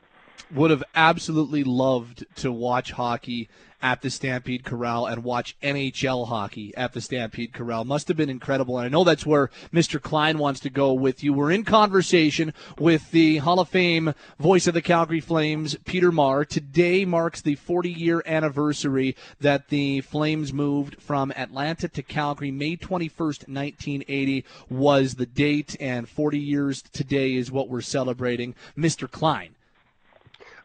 would 0.53 0.71
have 0.71 0.83
absolutely 0.95 1.63
loved 1.63 2.25
to 2.38 2.51
watch 2.51 2.91
hockey 2.91 3.50
at 3.81 4.01
the 4.01 4.09
Stampede 4.09 4.63
Corral 4.63 5.07
and 5.07 5.23
watch 5.23 5.55
NHL 5.61 6.27
hockey 6.27 6.75
at 6.77 6.93
the 6.93 7.01
Stampede 7.01 7.53
Corral. 7.53 7.83
Must 7.83 8.07
have 8.07 8.17
been 8.17 8.29
incredible. 8.29 8.77
And 8.77 8.85
I 8.85 8.89
know 8.89 9.03
that's 9.03 9.25
where 9.25 9.50
Mr. 9.73 10.01
Klein 10.01 10.38
wants 10.38 10.59
to 10.61 10.69
go 10.69 10.93
with 10.93 11.23
you. 11.23 11.33
We're 11.33 11.51
in 11.51 11.63
conversation 11.63 12.53
with 12.77 13.11
the 13.11 13.38
Hall 13.38 13.59
of 13.59 13.69
Fame 13.69 14.13
voice 14.39 14.67
of 14.67 14.73
the 14.73 14.81
Calgary 14.81 15.19
Flames, 15.19 15.75
Peter 15.85 16.11
Maher. 16.11 16.45
Today 16.45 17.05
marks 17.05 17.41
the 17.41 17.55
40 17.55 17.89
year 17.89 18.21
anniversary 18.25 19.15
that 19.39 19.69
the 19.69 20.01
Flames 20.01 20.53
moved 20.53 21.01
from 21.01 21.31
Atlanta 21.31 21.88
to 21.88 22.03
Calgary. 22.03 22.51
May 22.51 22.77
21st, 22.77 23.47
1980 23.47 24.45
was 24.69 25.15
the 25.15 25.25
date, 25.25 25.75
and 25.79 26.07
40 26.07 26.38
years 26.38 26.81
today 26.81 27.35
is 27.35 27.51
what 27.51 27.69
we're 27.69 27.81
celebrating. 27.81 28.53
Mr. 28.77 29.09
Klein 29.09 29.55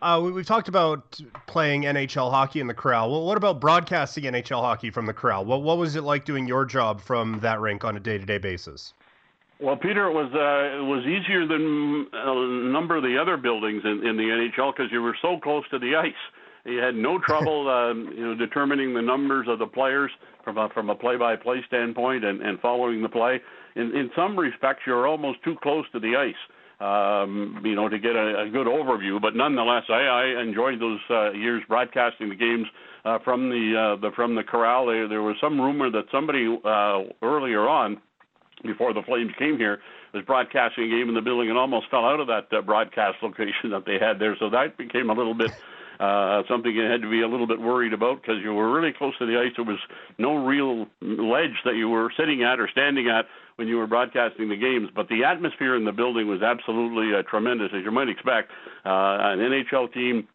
uh, 0.07 0.21
we, 0.21 0.33
have 0.33 0.47
talked 0.47 0.69
about 0.69 1.21
playing 1.47 1.83
NHL 1.83 2.31
hockey 2.31 2.61
in 2.61 2.69
the 2.69 2.75
Corral. 2.75 3.11
Well, 3.11 3.25
what 3.25 3.37
about 3.37 3.61
broadcasting 3.61 4.23
NHL 4.23 4.61
hockey 4.61 4.91
from 4.91 5.07
the 5.07 5.13
Corral? 5.13 5.45
What, 5.45 5.63
what 5.63 5.79
was 5.79 5.97
it 5.97 6.03
like 6.03 6.25
doing 6.25 6.47
your 6.47 6.65
job 6.65 7.01
from 7.01 7.41
that 7.41 7.61
rink 7.61 7.83
on 7.83 7.97
a 7.97 8.01
day 8.01 8.17
to 8.17 8.25
day 8.25 8.39
basis? 8.39 8.95
Well, 9.59 9.77
Peter, 9.77 10.07
it 10.07 10.13
was 10.13 10.31
uh, 10.33 10.79
it 10.79 10.87
was 10.87 11.05
easier 11.07 11.47
than 11.47 12.07
a 12.13 12.71
number 12.71 12.97
of 12.97 13.03
the 13.03 13.19
other 13.21 13.37
buildings 13.37 13.83
in, 13.85 14.07
in 14.07 14.17
the 14.17 14.23
NHL 14.23 14.77
because 14.77 14.93
you 14.93 15.03
were 15.03 15.17
so 15.21 15.39
close 15.43 15.65
to 15.71 15.79
the 15.79 15.97
ice. 15.97 16.13
You 16.65 16.79
had 16.79 16.95
no 16.95 17.19
trouble, 17.19 17.69
um, 17.71 18.13
you 18.17 18.27
know, 18.27 18.35
determining 18.37 18.95
the 18.95 19.03
numbers 19.03 19.49
of 19.49 19.59
the 19.59 19.67
players 19.67 20.13
from 20.45 20.59
a, 20.59 20.69
from 20.69 20.91
a 20.91 20.95
play-by-play 20.95 21.65
standpoint 21.67 22.25
and, 22.25 22.43
and 22.43 22.61
following 22.61 23.03
the 23.03 23.09
play. 23.09 23.41
In 23.75 23.97
in 23.97 24.11
some 24.15 24.39
respects, 24.39 24.83
you're 24.87 25.09
almost 25.09 25.43
too 25.43 25.57
close 25.63 25.87
to 25.93 25.99
the 25.99 26.15
ice 26.17 26.35
um, 26.81 27.63
you 27.65 27.75
know, 27.75 27.89
to 27.89 27.99
get 27.99 28.17
a, 28.17 28.43
a 28.43 28.51
good 28.51 28.67
overview. 28.67 29.21
But 29.21 29.35
nonetheless, 29.35 29.85
I, 29.89 30.03
I 30.03 30.43
enjoyed 30.43 30.81
those 30.81 31.01
uh, 31.11 31.33
years 31.33 31.63
broadcasting 31.69 32.29
the 32.29 32.35
games 32.35 32.67
uh, 33.05 33.19
from 33.25 33.49
the, 33.49 33.97
uh, 33.97 34.01
the 34.01 34.11
from 34.15 34.35
the 34.35 34.43
corral. 34.43 34.87
There, 34.87 35.09
there 35.09 35.23
was 35.23 35.37
some 35.41 35.61
rumor 35.61 35.91
that 35.91 36.05
somebody 36.13 36.47
uh, 36.47 37.05
earlier 37.23 37.67
on, 37.69 38.01
before 38.63 38.93
the 38.93 39.03
Flames 39.03 39.33
came 39.39 39.57
here, 39.57 39.81
was 40.13 40.25
broadcasting 40.25 40.85
a 40.85 40.89
game 40.89 41.09
in 41.09 41.15
the 41.15 41.21
building 41.21 41.49
and 41.49 41.59
almost 41.59 41.89
fell 41.91 42.05
out 42.05 42.21
of 42.21 42.27
that 42.27 42.49
uh, 42.53 42.63
broadcast 42.63 43.19
location 43.23 43.71
that 43.71 43.85
they 43.87 43.99
had 43.99 44.19
there. 44.19 44.37
So 44.39 44.51
that 44.51 44.77
became 44.77 45.11
a 45.11 45.15
little 45.15 45.35
bit. 45.35 45.53
Uh, 45.99 46.43
something 46.49 46.73
you 46.75 46.83
had 46.83 47.03
to 47.03 47.11
be 47.11 47.23
a 47.23 47.29
little 47.29 47.47
bit 47.47 47.61
worried 47.61 47.93
about 47.93 48.21
because 48.21 48.37
you 48.43 48.53
were 48.53 48.71
really 48.73 48.93
close 48.93 49.17
to 49.19 49.27
the 49.27 49.39
ice. 49.39 49.53
There 49.57 49.65
was 49.65 49.79
no 50.19 50.37
real 50.37 50.87
ledge 51.01 51.57
that 51.65 51.77
you 51.77 51.89
were 51.89 52.13
sitting 52.19 52.43
at 52.43 52.61
or 52.61 52.69
standing 52.71 53.09
at 53.09 53.27
when 53.57 53.69
you 53.69 53.77
were 53.77 53.87
broadcasting 53.87 54.49
the 54.49 54.57
games. 54.57 54.91
But 54.95 55.09
the 55.09 55.25
atmosphere 55.25 55.77
in 55.77 55.85
the 55.85 55.93
building 55.93 56.29
was 56.29 56.43
absolutely 56.43 57.15
uh, 57.17 57.23
tremendous, 57.23 57.71
as 57.75 57.83
you 57.85 57.91
might 57.91 58.09
expect. 58.09 58.51
Uh, 58.85 59.33
an 59.33 59.39
NHL 59.39 59.93
team 59.93 60.29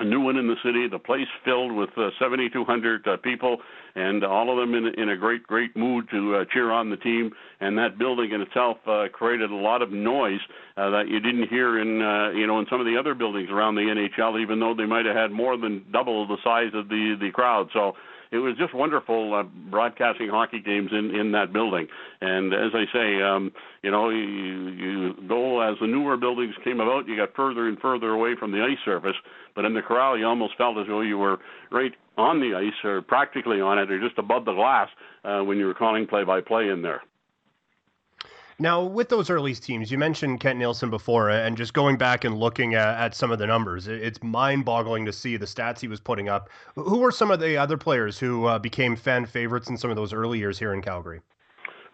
a 0.00 0.04
new 0.04 0.20
one 0.20 0.36
in 0.36 0.48
the 0.48 0.56
city. 0.64 0.88
The 0.88 0.98
place 0.98 1.28
filled 1.44 1.72
with 1.72 1.90
uh, 1.96 2.10
7,200 2.18 3.06
uh, 3.06 3.16
people, 3.18 3.58
and 3.94 4.24
all 4.24 4.50
of 4.50 4.56
them 4.56 4.74
in, 4.74 5.00
in 5.00 5.10
a 5.10 5.16
great, 5.16 5.46
great 5.46 5.76
mood 5.76 6.08
to 6.10 6.36
uh, 6.36 6.44
cheer 6.52 6.70
on 6.70 6.90
the 6.90 6.96
team. 6.96 7.30
And 7.60 7.76
that 7.78 7.98
building 7.98 8.32
in 8.32 8.40
itself 8.40 8.78
uh, 8.86 9.04
created 9.12 9.50
a 9.50 9.56
lot 9.56 9.82
of 9.82 9.92
noise 9.92 10.40
uh, 10.76 10.90
that 10.90 11.08
you 11.08 11.20
didn't 11.20 11.48
hear 11.48 11.78
in, 11.80 12.00
uh, 12.00 12.30
you 12.30 12.46
know, 12.46 12.58
in 12.58 12.66
some 12.70 12.80
of 12.80 12.86
the 12.86 12.96
other 12.98 13.14
buildings 13.14 13.50
around 13.50 13.74
the 13.74 13.82
NHL, 13.82 14.40
even 14.40 14.58
though 14.58 14.74
they 14.74 14.86
might 14.86 15.04
have 15.04 15.16
had 15.16 15.30
more 15.30 15.56
than 15.56 15.84
double 15.92 16.26
the 16.26 16.38
size 16.42 16.72
of 16.74 16.88
the 16.88 17.16
the 17.20 17.30
crowd. 17.30 17.68
So 17.72 17.92
it 18.32 18.38
was 18.38 18.56
just 18.56 18.74
wonderful 18.74 19.34
uh, 19.34 19.42
broadcasting 19.70 20.28
hockey 20.28 20.60
games 20.60 20.90
in 20.92 21.14
in 21.14 21.32
that 21.32 21.52
building. 21.52 21.88
And 22.20 22.52
as 22.52 22.72
I 22.74 22.84
say, 22.92 23.22
um, 23.22 23.52
you 23.82 23.90
know, 23.90 24.10
you, 24.10 24.68
you 24.68 25.14
go 25.28 25.60
as 25.60 25.76
the 25.80 25.86
newer 25.86 26.16
buildings 26.16 26.54
came 26.62 26.80
about, 26.80 27.08
you 27.08 27.16
got 27.16 27.34
further 27.34 27.68
and 27.68 27.78
further 27.78 28.10
away 28.10 28.34
from 28.38 28.52
the 28.52 28.62
ice 28.62 28.78
surface. 28.84 29.16
But 29.54 29.64
in 29.64 29.74
the 29.74 29.82
corral, 29.82 30.16
you 30.16 30.26
almost 30.26 30.56
felt 30.56 30.78
as 30.78 30.86
though 30.86 31.00
you 31.00 31.18
were 31.18 31.38
right 31.70 31.92
on 32.16 32.40
the 32.40 32.54
ice, 32.54 32.84
or 32.84 33.00
practically 33.02 33.60
on 33.60 33.78
it, 33.78 33.90
or 33.90 33.98
just 34.00 34.18
above 34.18 34.44
the 34.44 34.52
glass 34.52 34.88
uh, 35.24 35.40
when 35.40 35.58
you 35.58 35.66
were 35.66 35.74
calling 35.74 36.06
play-by-play 36.06 36.68
in 36.68 36.82
there. 36.82 37.02
Now, 38.60 38.82
with 38.82 39.08
those 39.08 39.30
early 39.30 39.54
teams, 39.54 39.90
you 39.90 39.96
mentioned 39.96 40.40
Kent 40.40 40.58
Nilsson 40.58 40.90
before, 40.90 41.30
and 41.30 41.56
just 41.56 41.72
going 41.72 41.96
back 41.96 42.24
and 42.24 42.38
looking 42.38 42.74
at, 42.74 42.88
at 42.98 43.14
some 43.14 43.30
of 43.30 43.38
the 43.38 43.46
numbers, 43.46 43.88
it's 43.88 44.22
mind 44.22 44.66
boggling 44.66 45.06
to 45.06 45.14
see 45.14 45.38
the 45.38 45.46
stats 45.46 45.80
he 45.80 45.88
was 45.88 45.98
putting 45.98 46.28
up. 46.28 46.50
Who 46.74 46.98
were 46.98 47.10
some 47.10 47.30
of 47.30 47.40
the 47.40 47.56
other 47.56 47.78
players 47.78 48.18
who 48.18 48.44
uh, 48.44 48.58
became 48.58 48.96
fan 48.96 49.24
favorites 49.24 49.70
in 49.70 49.78
some 49.78 49.88
of 49.88 49.96
those 49.96 50.12
early 50.12 50.38
years 50.38 50.58
here 50.58 50.74
in 50.74 50.82
Calgary? 50.82 51.22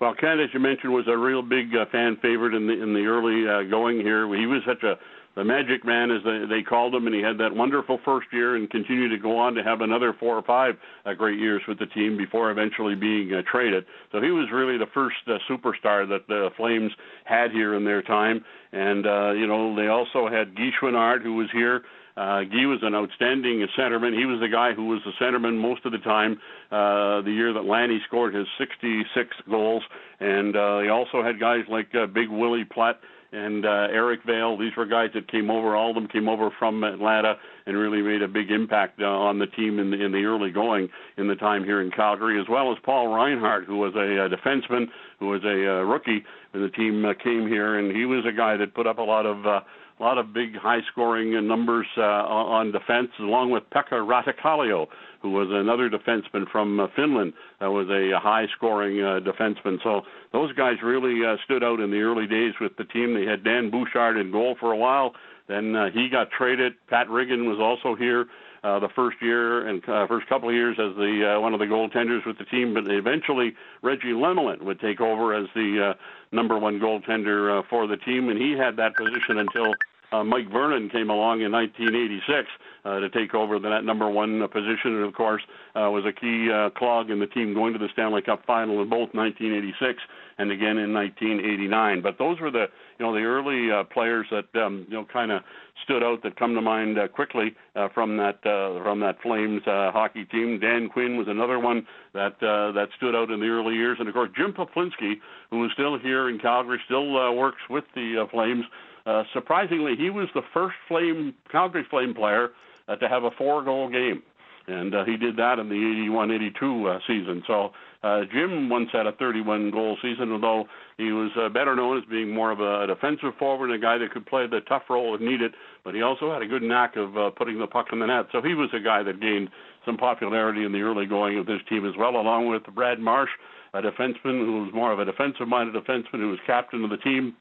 Well, 0.01 0.13
Kent, 0.15 0.41
as 0.41 0.49
you 0.53 0.59
mentioned, 0.59 0.93
was 0.93 1.07
a 1.07 1.17
real 1.17 1.41
big 1.41 1.73
uh, 1.73 1.87
fan 1.93 2.17
favorite 2.21 2.53
in 2.53 2.67
the 2.67 2.83
in 2.83 2.95
the 2.95 3.07
early 3.07 3.49
uh, 3.49 3.71
going 3.71 4.01
here. 4.01 4.27
He 4.35 4.47
was 4.47 4.63
such 4.67 4.83
a 4.83 4.99
the 5.37 5.45
Magic 5.45 5.85
Man, 5.85 6.11
as 6.11 6.23
they, 6.25 6.47
they 6.49 6.63
called 6.63 6.95
him, 6.95 7.07
and 7.07 7.15
he 7.15 7.21
had 7.21 7.37
that 7.39 7.55
wonderful 7.55 8.01
first 8.05 8.27
year 8.33 8.57
and 8.57 8.69
continued 8.71 9.11
to 9.11 9.19
go 9.19 9.37
on 9.37 9.55
to 9.55 9.63
have 9.63 9.83
another 9.83 10.15
four 10.19 10.35
or 10.35 10.43
five 10.43 10.77
uh, 11.05 11.13
great 11.13 11.39
years 11.39 11.61
with 11.69 11.79
the 11.79 11.87
team 11.87 12.17
before 12.17 12.51
eventually 12.51 12.95
being 12.95 13.33
uh, 13.35 13.43
traded. 13.51 13.85
So 14.13 14.21
he 14.23 14.31
was 14.31 14.49
really 14.51 14.79
the 14.79 14.91
first 14.95 15.17
uh, 15.27 15.37
superstar 15.49 16.09
that 16.09 16.27
the 16.27 16.49
Flames 16.57 16.91
had 17.25 17.51
here 17.51 17.75
in 17.75 17.85
their 17.85 18.03
time. 18.03 18.45
And, 18.73 19.07
uh, 19.07 19.33
you 19.33 19.47
know, 19.47 19.77
they 19.77 19.89
also 19.89 20.27
had 20.27 20.57
Guy 20.57 20.71
Chouinard, 20.81 21.23
who 21.23 21.35
was 21.35 21.49
here. 21.53 21.83
Uh, 22.17 22.45
Guy 22.45 22.65
was 22.65 22.79
an 22.81 22.95
outstanding 22.95 23.67
centerman. 23.79 24.17
He 24.17 24.25
was 24.25 24.41
the 24.41 24.49
guy 24.49 24.73
who 24.73 24.87
was 24.87 25.01
the 25.05 25.13
centerman 25.23 25.61
most 25.61 25.85
of 25.85 25.93
the 25.93 25.99
time. 25.99 26.41
Uh, 26.73 27.21
the 27.21 27.31
year 27.31 27.53
that 27.53 27.67
Lanny 27.67 28.01
scored 28.07 28.35
his 28.35 28.47
66 28.57 29.37
goals, 29.51 29.83
and 30.19 30.57
uh, 30.57 30.81
he 30.81 30.89
also 30.89 31.23
had 31.23 31.39
guys 31.39 31.65
like 31.69 31.95
uh, 31.95 32.07
Big 32.07 32.31
Willie 32.31 32.65
Plett 32.65 32.95
and 33.33 33.65
uh, 33.65 33.89
Eric 33.91 34.21
Vail. 34.27 34.57
These 34.57 34.77
were 34.77 34.87
guys 34.87 35.11
that 35.15 35.31
came 35.31 35.51
over. 35.51 35.77
All 35.77 35.91
of 35.91 35.95
them 35.95 36.09
came 36.09 36.29
over 36.29 36.51
from 36.59 36.85
Atlanta 36.85 37.35
and 37.67 37.77
really 37.77 38.03
made 38.03 38.23
a 38.23 38.29
big 38.29 38.51
impact 38.51 39.01
uh, 39.01 39.07
on 39.07 39.39
the 39.39 39.47
team 39.47 39.79
in 39.79 39.91
the, 39.91 40.05
in 40.05 40.13
the 40.13 40.25
early 40.25 40.51
going 40.51 40.89
in 41.17 41.29
the 41.29 41.35
time 41.35 41.65
here 41.65 41.81
in 41.81 41.91
Calgary, 41.91 42.41
as 42.41 42.47
well 42.49 42.73
as 42.73 42.79
Paul 42.85 43.09
Reinhardt, 43.09 43.65
who 43.65 43.77
was 43.77 43.95
a, 43.95 43.99
a 43.99 44.29
defenseman, 44.29 44.87
who 45.19 45.29
was 45.29 45.43
a 45.45 45.49
uh, 45.49 45.83
rookie 45.83 46.25
when 46.53 46.63
the 46.63 46.71
team 46.71 47.05
uh, 47.05 47.15
came 47.15 47.47
here, 47.47 47.79
and 47.79 47.95
he 47.95 48.05
was 48.05 48.25
a 48.27 48.33
guy 48.33 48.57
that 48.57 48.75
put 48.75 48.87
up 48.87 48.99
a 48.99 49.03
lot 49.03 49.27
of. 49.27 49.47
Uh, 49.47 49.61
a 49.99 50.03
lot 50.03 50.19
of 50.19 50.35
big 50.35 50.55
high-scoring 50.55 51.47
numbers 51.49 51.87
uh, 51.97 52.03
on 52.03 52.71
defense, 52.71 53.09
along 53.19 53.51
with 53.51 53.63
Pekka 53.71 53.93
Rautakallio, 53.93 54.89
who 55.27 55.33
was 55.33 55.49
another 55.51 55.91
defenseman 55.91 56.49
from 56.53 56.79
uh, 56.79 56.87
Finland 56.95 57.33
that 57.59 57.67
was 57.67 57.89
a 57.91 58.17
high-scoring 58.19 59.01
uh, 59.01 59.19
defenseman. 59.21 59.83
So 59.83 60.03
those 60.33 60.53
guys 60.53 60.77
really 60.85 61.27
uh, 61.27 61.37
stood 61.45 61.65
out 61.65 61.81
in 61.81 61.91
the 61.91 61.99
early 61.99 62.29
days 62.29 62.55
with 62.61 62.77
the 62.77 62.85
team. 62.85 63.15
They 63.15 63.27
had 63.27 63.43
Dan 63.43 63.71
Bouchard 63.71 64.17
in 64.17 64.31
goal 64.31 64.55
for 64.61 64.71
a 64.73 64.77
while. 64.77 65.15
Then 65.49 65.75
uh, 65.75 65.91
he 65.91 66.09
got 66.09 66.31
traded. 66.31 66.75
Pat 66.89 67.09
Riggin 67.11 67.49
was 67.49 67.59
also 67.59 67.97
here 67.97 68.27
uh, 68.63 68.79
the 68.79 68.89
first 68.95 69.17
year 69.21 69.67
and 69.67 69.83
uh, 69.89 70.07
first 70.07 70.29
couple 70.29 70.49
of 70.49 70.55
years 70.55 70.77
as 70.79 70.95
the 70.97 71.35
uh, 71.35 71.41
one 71.41 71.55
of 71.55 71.59
the 71.59 71.67
goaltenders 71.67 72.25
with 72.25 72.39
the 72.39 72.45
team. 72.45 72.73
But 72.73 72.87
eventually 72.89 73.55
Reggie 73.83 74.15
Lemelin 74.15 74.63
would 74.63 74.79
take 74.79 75.01
over 75.01 75.35
as 75.35 75.49
the 75.55 75.91
uh, 75.91 75.95
number 76.31 76.57
one 76.57 76.79
goaltender 76.79 77.59
uh, 77.59 77.63
for 77.69 77.89
the 77.89 77.97
team, 77.97 78.29
and 78.29 78.39
he 78.39 78.53
had 78.53 78.77
that 78.77 78.95
position 78.95 79.39
until 79.39 79.75
uh, 80.13 80.25
Mike 80.25 80.51
Vernon 80.51 80.89
came 80.89 81.11
along 81.11 81.43
in 81.43 81.53
1986 81.53 82.49
uh, 82.85 83.01
to 83.01 83.09
take 83.11 83.35
over 83.35 83.59
that 83.59 83.85
number 83.85 84.09
one 84.09 84.43
uh, 84.43 84.47
position, 84.47 84.95
and 84.97 85.05
of 85.05 85.15
course 85.15 85.43
uh, 85.75 85.91
was 85.91 86.05
a 86.07 86.13
key 86.13 86.51
uh, 86.51 86.71
clog 86.71 87.11
in 87.11 87.19
the 87.19 87.27
team 87.27 87.55
going 87.55 87.73
to 87.73 87.79
the 87.79 87.89
Stanley 87.93 88.23
Cup 88.23 88.45
final 88.47 88.81
in 88.83 88.89
both 88.89 89.13
1986 89.15 90.01
and 90.39 90.51
again 90.51 90.79
in 90.79 90.93
1989. 90.93 92.03
But 92.03 92.19
those 92.19 92.41
were 92.41 92.51
the 92.51 92.67
you 92.99 93.05
know 93.05 93.13
the 93.13 93.21
early 93.21 93.71
uh, 93.71 93.85
players 93.85 94.27
that 94.31 94.47
um, 94.61 94.87
you 94.89 94.95
know 94.95 95.07
kind 95.13 95.33
of 95.33 95.43
stood 95.85 96.03
out 96.03 96.23
that 96.23 96.37
come 96.39 96.55
to 96.55 96.61
mind 96.61 96.99
uh, 96.99 97.09
quickly 97.09 97.55
uh, 97.75 97.89
from 97.95 98.17
that 98.17 98.45
uh, 98.47 98.83
from 98.83 99.01
that 99.01 99.21
Flames 99.23 99.63
uh, 99.67 99.91
hockey 99.93 100.25
team. 100.25 100.59
Dan 100.61 100.89
Quinn 100.89 101.17
was 101.17 101.27
another 101.29 101.59
one 101.59 101.87
that 102.15 102.35
uh, 102.43 102.73
that 102.73 102.89
stood 102.97 103.15
out 103.15 103.31
in 103.31 103.41
the 103.41 103.47
early 103.47 103.75
years, 103.75 103.97
and 103.99 104.09
of 104.09 104.15
course 104.15 104.31
Jim 104.37 104.53
Peplinski, 104.53 105.15
who 105.51 105.65
is 105.65 105.71
still 105.73 105.99
here 105.99 106.29
in 106.29 106.39
Calgary, 106.39 106.81
still 106.85 107.17
uh, 107.19 107.33
works 107.33 107.61
with 107.69 107.85
the 107.95 108.25
uh, 108.25 108.31
Flames. 108.31 108.65
Uh, 109.07 109.23
surprisingly, 109.33 109.95
he 109.97 110.11
was 110.11 110.29
the 110.35 110.43
first 110.53 110.75
Flame 110.89 111.35
Calgary 111.51 111.87
Flame 111.89 112.13
player 112.13 112.51
uh, 112.89 112.97
to 112.97 113.09
have 113.09 113.23
a 113.23 113.31
four-goal 113.39 113.89
game, 113.89 114.23
and 114.67 114.95
uh, 114.95 115.05
he 115.05 115.17
did 115.17 115.37
that 115.37 115.61
in 115.61 115.69
the 115.69 115.75
81-82 115.75 116.97
uh, 116.97 116.99
season. 117.07 117.43
So 117.47 117.71
uh, 118.03 118.23
Jim 118.33 118.69
once 118.69 118.89
had 118.93 119.07
a 119.07 119.13
31-goal 119.13 119.99
season, 120.03 120.33
although 120.33 120.65
he 120.99 121.13
was 121.13 121.31
uh, 121.37 121.49
better 121.49 121.77
known 121.77 121.99
as 121.99 122.05
being 122.11 122.35
more 122.35 122.51
of 122.51 122.61
a 122.61 122.87
defensive 122.87 123.35
forward, 123.39 123.71
a 123.71 123.79
guy 123.79 123.97
that 123.99 124.11
could 124.11 124.27
play 124.27 124.47
the 124.47 124.61
tough 124.69 124.83
role 124.91 125.15
if 125.15 125.21
needed. 125.21 125.55
But 125.85 125.95
he 125.95 126.03
also 126.03 126.33
had 126.33 126.43
a 126.43 126.47
good 126.47 126.63
knack 126.63 126.97
of 126.97 127.17
uh, 127.17 127.31
putting 127.31 127.59
the 127.59 127.67
puck 127.67 127.87
in 127.93 128.01
the 128.01 128.07
net. 128.07 128.27
So 128.33 128.43
he 128.43 128.55
was 128.55 128.71
a 128.75 128.81
guy 128.81 129.05
that 129.05 129.21
gained 129.21 129.51
some 129.85 129.97
popularity 129.97 130.65
in 130.65 130.73
the 130.73 130.81
early 130.81 131.07
going 131.07 131.39
of 131.39 131.47
this 131.47 131.61
team 131.69 131.87
as 131.87 131.95
well, 131.97 132.17
along 132.17 132.49
with 132.49 132.63
Brad 132.75 132.99
Marsh, 132.99 133.31
a 133.73 133.81
defenseman 133.81 134.45
who 134.45 134.65
was 134.65 134.75
more 134.75 134.91
of 134.91 134.99
a 134.99 135.05
defensive-minded 135.05 135.75
defenseman 135.75 136.21
who 136.21 136.31
was 136.31 136.39
captain 136.45 136.83
of 136.83 136.91
the 136.91 136.97
team. 136.99 137.37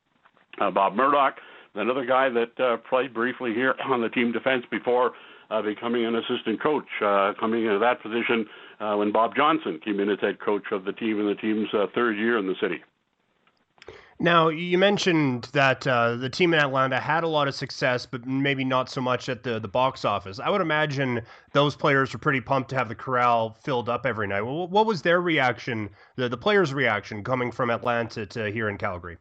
Uh, 0.60 0.72
Bob 0.72 0.96
Murdoch, 0.96 1.36
another 1.76 2.06
guy 2.06 2.30
that 2.30 2.60
uh, 2.60 2.78
played 2.90 3.14
briefly 3.14 3.54
here 3.54 3.76
on 3.86 4.02
the 4.02 4.10
team 4.10 4.32
defense 4.32 4.66
before 4.70 5.14
uh, 5.52 5.62
becoming 5.62 6.06
an 6.06 6.16
assistant 6.16 6.62
coach, 6.62 6.88
uh, 7.04 7.34
coming 7.40 7.66
into 7.66 7.80
that 7.80 8.02
position 8.02 8.46
uh, 8.80 8.96
when 8.96 9.12
Bob 9.12 9.36
Johnson 9.36 9.80
came 9.84 10.00
in 10.00 10.10
as 10.10 10.20
head 10.20 10.40
coach 10.40 10.64
of 10.72 10.86
the 10.86 10.94
team 10.94 11.20
in 11.20 11.28
the 11.28 11.36
team's 11.36 11.68
uh, 11.74 11.86
third 11.94 12.18
year 12.18 12.38
in 12.38 12.48
the 12.48 12.56
city. 12.60 12.84
Now, 14.18 14.48
you 14.48 14.78
mentioned 14.78 15.50
that 15.52 15.86
uh, 15.86 16.16
the 16.16 16.30
team 16.30 16.54
in 16.54 16.60
Atlanta 16.62 17.02
had 17.02 17.26
a 17.26 17.28
lot 17.28 17.50
of 17.50 17.56
success, 17.56 18.06
but 18.06 18.26
maybe 18.26 18.64
not 18.64 18.90
so 18.90 19.02
much 19.02 19.28
at 19.28 19.44
the, 19.44 19.60
the 19.60 19.68
box 19.68 20.06
office. 20.06 20.40
I 20.40 20.50
would 20.50 20.62
imagine 20.62 21.22
those 21.52 21.76
players 21.76 22.14
were 22.14 22.20
pretty 22.20 22.40
pumped 22.40 22.70
to 22.70 22.78
have 22.78 22.88
the 22.88 22.96
corral 22.96 23.58
filled 23.62 23.90
up 23.90 24.06
every 24.06 24.26
night. 24.26 24.42
What 24.42 24.86
was 24.86 25.02
their 25.02 25.20
reaction, 25.20 25.90
the, 26.16 26.30
the 26.30 26.38
players' 26.38 26.74
reaction 26.74 27.26
coming 27.26 27.52
from 27.52 27.70
Atlanta 27.70 28.26
to 28.28 28.50
here 28.50 28.70
in 28.70 28.78
Calgary? 28.78 29.18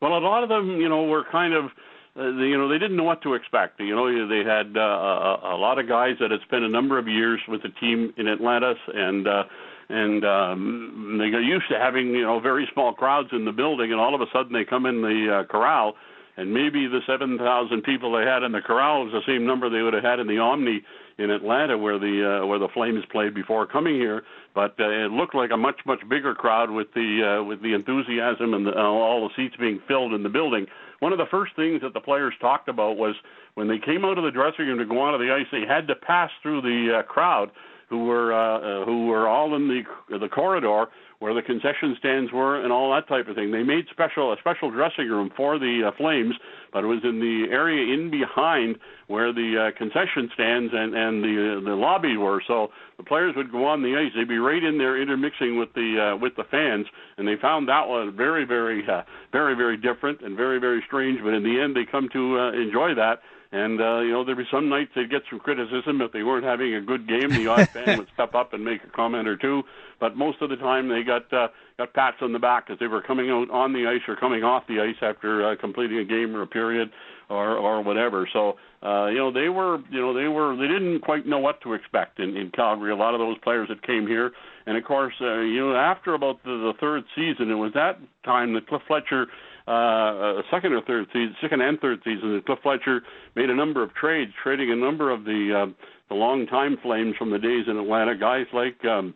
Well, 0.00 0.16
a 0.16 0.20
lot 0.20 0.44
of 0.44 0.48
them, 0.48 0.80
you 0.80 0.88
know, 0.88 1.02
were 1.02 1.24
kind 1.24 1.52
of 1.52 1.72
uh, 2.18 2.30
you 2.30 2.56
know 2.56 2.68
they 2.68 2.78
didn't 2.78 2.96
know 2.96 3.04
what 3.04 3.22
to 3.22 3.34
expect. 3.34 3.80
You 3.80 3.94
know 3.94 4.28
they 4.28 4.48
had 4.48 4.76
uh, 4.76 4.80
a, 4.80 5.54
a 5.54 5.58
lot 5.58 5.78
of 5.78 5.88
guys 5.88 6.16
that 6.20 6.30
had 6.30 6.40
spent 6.46 6.64
a 6.64 6.68
number 6.68 6.98
of 6.98 7.06
years 7.06 7.40
with 7.48 7.62
the 7.62 7.68
team 7.80 8.12
in 8.16 8.26
Atlanta, 8.26 8.74
and 8.94 9.28
uh, 9.28 9.44
and 9.88 10.24
um, 10.24 11.18
they 11.20 11.30
got 11.30 11.44
used 11.44 11.68
to 11.70 11.78
having 11.78 12.08
you 12.08 12.22
know 12.22 12.40
very 12.40 12.68
small 12.72 12.92
crowds 12.92 13.28
in 13.32 13.44
the 13.44 13.52
building, 13.52 13.92
and 13.92 14.00
all 14.00 14.14
of 14.14 14.20
a 14.20 14.26
sudden 14.32 14.52
they 14.52 14.64
come 14.64 14.86
in 14.86 15.02
the 15.02 15.40
uh, 15.40 15.52
corral, 15.52 15.94
and 16.36 16.52
maybe 16.52 16.86
the 16.86 17.00
7,000 17.06 17.82
people 17.82 18.12
they 18.12 18.24
had 18.24 18.42
in 18.42 18.52
the 18.52 18.60
corral 18.60 19.04
was 19.04 19.12
the 19.12 19.22
same 19.26 19.46
number 19.46 19.70
they 19.70 19.82
would 19.82 19.94
have 19.94 20.04
had 20.04 20.18
in 20.18 20.26
the 20.26 20.38
Omni 20.38 20.82
in 21.18 21.30
Atlanta, 21.30 21.78
where 21.78 21.98
the 21.98 22.40
uh, 22.42 22.46
where 22.46 22.58
the 22.58 22.68
Flames 22.74 23.04
played 23.10 23.34
before 23.34 23.66
coming 23.66 23.94
here. 23.94 24.22
But 24.54 24.74
uh, 24.80 24.88
it 24.88 25.10
looked 25.10 25.34
like 25.34 25.50
a 25.50 25.56
much 25.56 25.80
much 25.86 26.00
bigger 26.08 26.34
crowd 26.34 26.70
with 26.70 26.88
the 26.94 27.40
uh, 27.40 27.44
with 27.44 27.62
the 27.62 27.74
enthusiasm 27.74 28.54
and 28.54 28.66
the, 28.66 28.72
uh, 28.72 28.82
all 28.82 29.28
the 29.28 29.34
seats 29.36 29.56
being 29.58 29.80
filled 29.86 30.12
in 30.12 30.22
the 30.22 30.28
building 30.28 30.66
one 31.00 31.12
of 31.12 31.18
the 31.18 31.26
first 31.30 31.54
things 31.56 31.80
that 31.82 31.94
the 31.94 32.00
players 32.00 32.34
talked 32.40 32.68
about 32.68 32.96
was 32.96 33.14
when 33.54 33.68
they 33.68 33.78
came 33.78 34.04
out 34.04 34.18
of 34.18 34.24
the 34.24 34.30
dressing 34.30 34.66
room 34.66 34.78
to 34.78 34.84
go 34.84 35.00
onto 35.00 35.24
the 35.24 35.32
ice, 35.32 35.46
they 35.50 35.66
had 35.66 35.86
to 35.88 35.94
pass 35.94 36.30
through 36.42 36.62
the 36.62 36.98
uh, 36.98 37.02
crowd 37.02 37.50
who 37.88 38.04
were 38.04 38.32
uh, 38.32 38.58
uh, 38.58 38.84
who 38.84 39.06
were 39.06 39.28
all 39.28 39.54
in 39.54 39.68
the 39.68 40.18
the 40.18 40.28
corridor 40.28 40.86
where 41.18 41.34
the 41.34 41.42
concession 41.42 41.96
stands 41.98 42.32
were 42.32 42.62
and 42.62 42.72
all 42.72 42.92
that 42.92 43.08
type 43.08 43.28
of 43.28 43.36
thing. 43.36 43.50
They 43.50 43.62
made 43.62 43.86
special 43.90 44.32
a 44.32 44.36
special 44.38 44.70
dressing 44.70 45.08
room 45.08 45.30
for 45.36 45.58
the 45.58 45.88
uh, 45.88 45.96
Flames, 45.96 46.34
but 46.72 46.84
it 46.84 46.86
was 46.86 47.00
in 47.04 47.20
the 47.20 47.46
area 47.50 47.94
in 47.94 48.10
behind 48.10 48.76
where 49.06 49.32
the 49.32 49.68
uh, 49.72 49.78
concession 49.78 50.30
stands 50.34 50.72
and 50.74 50.94
and 50.94 51.24
the 51.24 51.36
uh, 51.36 51.68
the 51.68 51.76
lobby 51.76 52.16
were. 52.16 52.42
So 52.46 52.68
the 52.98 53.04
players 53.04 53.34
would 53.36 53.50
go 53.50 53.66
on 53.66 53.82
the 53.82 53.96
ice. 53.96 54.12
They'd 54.14 54.28
be 54.28 54.38
right 54.38 54.62
in 54.62 54.78
there 54.78 55.00
intermixing 55.00 55.58
with 55.58 55.72
the 55.74 56.14
uh, 56.14 56.16
with 56.18 56.36
the 56.36 56.44
fans, 56.50 56.86
and 57.16 57.26
they 57.26 57.36
found 57.40 57.68
that 57.68 57.88
one 57.88 58.14
very 58.16 58.44
very 58.44 58.82
uh, 58.86 59.02
very 59.32 59.54
very 59.54 59.76
different 59.76 60.20
and 60.20 60.36
very 60.36 60.58
very 60.58 60.82
strange. 60.86 61.20
But 61.22 61.34
in 61.34 61.42
the 61.42 61.60
end, 61.60 61.74
they 61.74 61.90
come 61.90 62.08
to 62.12 62.38
uh, 62.38 62.52
enjoy 62.52 62.94
that 62.94 63.20
and 63.52 63.80
uh, 63.80 64.00
you 64.00 64.12
know, 64.12 64.24
there'd 64.24 64.38
be 64.38 64.44
some 64.50 64.68
nights 64.68 64.90
they'd 64.94 65.10
get 65.10 65.22
some 65.30 65.38
criticism 65.38 66.00
if 66.00 66.12
they 66.12 66.22
weren't 66.22 66.44
having 66.44 66.74
a 66.74 66.80
good 66.80 67.06
game. 67.06 67.30
The 67.30 67.46
odd 67.46 67.68
fan 67.70 67.98
would 67.98 68.08
step 68.14 68.34
up 68.34 68.52
and 68.52 68.64
make 68.64 68.82
a 68.84 68.90
comment 68.90 69.28
or 69.28 69.36
two, 69.36 69.62
but 70.00 70.16
most 70.16 70.42
of 70.42 70.50
the 70.50 70.56
time 70.56 70.88
they 70.88 71.02
got 71.02 71.32
uh, 71.32 71.48
got 71.78 71.92
pats 71.94 72.16
on 72.22 72.32
the 72.32 72.38
back 72.38 72.68
as 72.70 72.78
they 72.78 72.86
were 72.86 73.02
coming 73.02 73.30
out 73.30 73.50
on 73.50 73.72
the 73.72 73.86
ice 73.86 74.02
or 74.08 74.16
coming 74.16 74.42
off 74.42 74.64
the 74.66 74.80
ice 74.80 74.96
after 75.02 75.52
uh, 75.52 75.56
completing 75.56 75.98
a 75.98 76.04
game 76.04 76.34
or 76.34 76.42
a 76.42 76.46
period 76.46 76.90
or 77.28 77.56
or 77.56 77.82
whatever. 77.82 78.28
So 78.32 78.56
uh, 78.82 79.06
you 79.06 79.18
know 79.18 79.32
they 79.32 79.48
were 79.48 79.78
you 79.90 80.00
know 80.00 80.14
they 80.14 80.28
were 80.28 80.56
they 80.56 80.68
didn't 80.68 81.00
quite 81.00 81.26
know 81.26 81.38
what 81.38 81.60
to 81.62 81.74
expect 81.74 82.18
in, 82.18 82.36
in 82.36 82.50
Calgary. 82.50 82.92
A 82.92 82.96
lot 82.96 83.14
of 83.14 83.20
those 83.20 83.38
players 83.38 83.68
that 83.68 83.82
came 83.86 84.06
here, 84.06 84.32
and 84.66 84.76
of 84.76 84.84
course 84.84 85.14
uh, 85.20 85.40
you 85.40 85.60
know 85.60 85.76
after 85.76 86.14
about 86.14 86.42
the, 86.44 86.50
the 86.50 86.72
third 86.80 87.04
season, 87.14 87.50
it 87.50 87.54
was 87.54 87.72
that 87.74 87.98
time 88.24 88.54
that 88.54 88.66
Cliff 88.66 88.82
Fletcher. 88.86 89.26
Uh, 89.66 90.42
second 90.50 90.72
or 90.72 90.80
third 90.82 91.06
season, 91.12 91.34
second 91.40 91.60
and 91.60 91.80
third 91.80 91.98
season, 92.04 92.34
that 92.34 92.46
Cliff 92.46 92.58
Fletcher 92.62 93.02
made 93.34 93.50
a 93.50 93.54
number 93.54 93.82
of 93.82 93.92
trades, 93.94 94.30
trading 94.40 94.70
a 94.70 94.76
number 94.76 95.10
of 95.10 95.24
the 95.24 95.66
uh, 95.66 95.72
the 96.08 96.14
long 96.14 96.46
time 96.46 96.76
flames 96.82 97.16
from 97.18 97.30
the 97.30 97.38
days 97.38 97.64
in 97.66 97.76
Atlanta, 97.76 98.16
guys 98.16 98.46
like 98.52 98.84
um, 98.84 99.12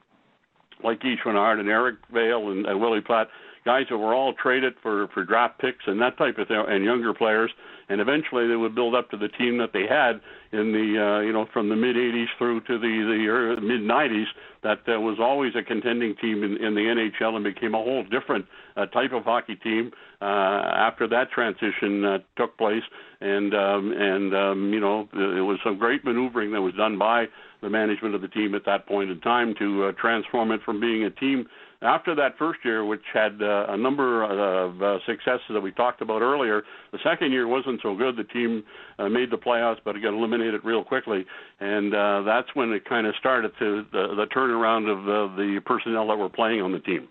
like 0.83 1.01
Guy 1.01 1.15
and 1.25 1.69
Eric 1.69 1.97
Vail 2.13 2.51
and, 2.51 2.67
and 2.67 2.81
Willie 2.81 3.01
Plett, 3.01 3.27
guys 3.64 3.85
that 3.90 3.99
were 3.99 4.14
all 4.14 4.33
traded 4.35 4.75
for 4.83 5.09
for 5.09 5.25
draft 5.25 5.59
picks 5.61 5.85
and 5.87 6.01
that 6.01 6.16
type 6.16 6.38
of 6.38 6.49
thing, 6.49 6.62
and 6.68 6.85
younger 6.85 7.12
players, 7.14 7.51
and 7.88 8.01
eventually 8.01 8.49
they 8.49 8.57
would 8.57 8.75
build 8.75 8.94
up 8.94 9.11
to 9.11 9.16
the 9.16 9.29
team 9.29 9.59
that 9.59 9.73
they 9.73 9.87
had 9.88 10.20
in 10.53 10.73
the 10.73 10.99
uh, 10.99 11.20
you 11.20 11.33
know 11.33 11.46
from 11.53 11.68
the 11.68 11.77
mid 11.77 11.96
80s 11.96 12.27
through 12.38 12.61
to 12.62 12.79
the 12.79 13.57
the 13.57 13.61
mid 13.61 13.81
90s 13.81 14.27
that 14.62 14.81
uh, 14.88 15.01
was 15.01 15.18
always 15.20 15.53
a 15.57 15.62
contending 15.62 16.14
team 16.16 16.42
in, 16.42 16.57
in 16.57 16.75
the 16.75 16.81
NHL 16.81 17.35
and 17.35 17.44
became 17.44 17.75
a 17.75 17.79
whole 17.79 18.05
different 18.05 18.44
uh, 18.77 18.87
type 18.87 19.12
of 19.12 19.25
hockey 19.25 19.57
team 19.57 19.90
uh, 20.20 20.25
after 20.25 21.09
that 21.09 21.31
transition 21.31 22.05
uh, 22.05 22.18
took 22.37 22.57
place. 22.59 22.83
And 23.20 23.55
um, 23.55 23.92
and 23.92 24.35
um, 24.35 24.73
you 24.73 24.81
know 24.81 25.09
it 25.12 25.42
was 25.42 25.59
some 25.64 25.79
great 25.79 26.05
maneuvering 26.05 26.53
that 26.53 26.61
was 26.61 26.75
done 26.75 26.99
by 26.99 27.27
the 27.62 27.68
management 27.68 28.14
of 28.14 28.23
the 28.23 28.29
team 28.29 28.55
at 28.55 28.64
that 28.64 28.87
point 28.87 29.11
in 29.11 29.20
time 29.20 29.55
to 29.59 29.85
uh, 29.85 29.92
transform 30.01 30.51
it 30.51 30.61
from 30.64 30.81
being 30.81 31.05
a 31.05 31.11
team 31.11 31.46
after 31.83 32.14
that 32.14 32.37
first 32.38 32.61
year, 32.64 32.85
which 32.85 33.03
had 33.12 33.40
uh, 33.43 33.66
a 33.69 33.77
number 33.77 34.23
of 34.23 34.83
uh, 34.83 34.99
successes 35.07 35.47
that 35.51 35.61
we 35.61 35.73
talked 35.73 36.03
about 36.03 36.23
earlier, 36.23 36.62
the 36.93 36.99
second 37.03 37.33
year 37.33 37.47
wasn't 37.47 37.81
so 37.83 37.97
good. 37.97 38.16
The 38.16 38.25
team 38.25 38.62
uh, 38.99 39.09
made 39.09 39.31
the 39.31 39.38
playoffs, 39.38 39.79
but 39.85 39.97
it 39.97 40.03
got 40.03 40.12
eliminated 40.12 40.61
real 40.64 40.85
quickly, 40.85 41.25
and 41.61 41.95
uh, 41.95 42.23
that's 42.23 42.49
when 42.55 42.73
it 42.73 42.85
kind 42.85 43.07
of 43.07 43.14
started 43.19 43.53
to 43.59 43.87
the, 43.93 44.14
the 44.14 44.27
turnaround 44.35 44.90
of 44.90 45.05
the, 45.05 45.43
the 45.43 45.61
personnel 45.64 46.09
that 46.09 46.19
were 46.19 46.29
playing 46.29 46.61
on 46.61 46.73
the 46.73 46.81
team. 46.81 47.09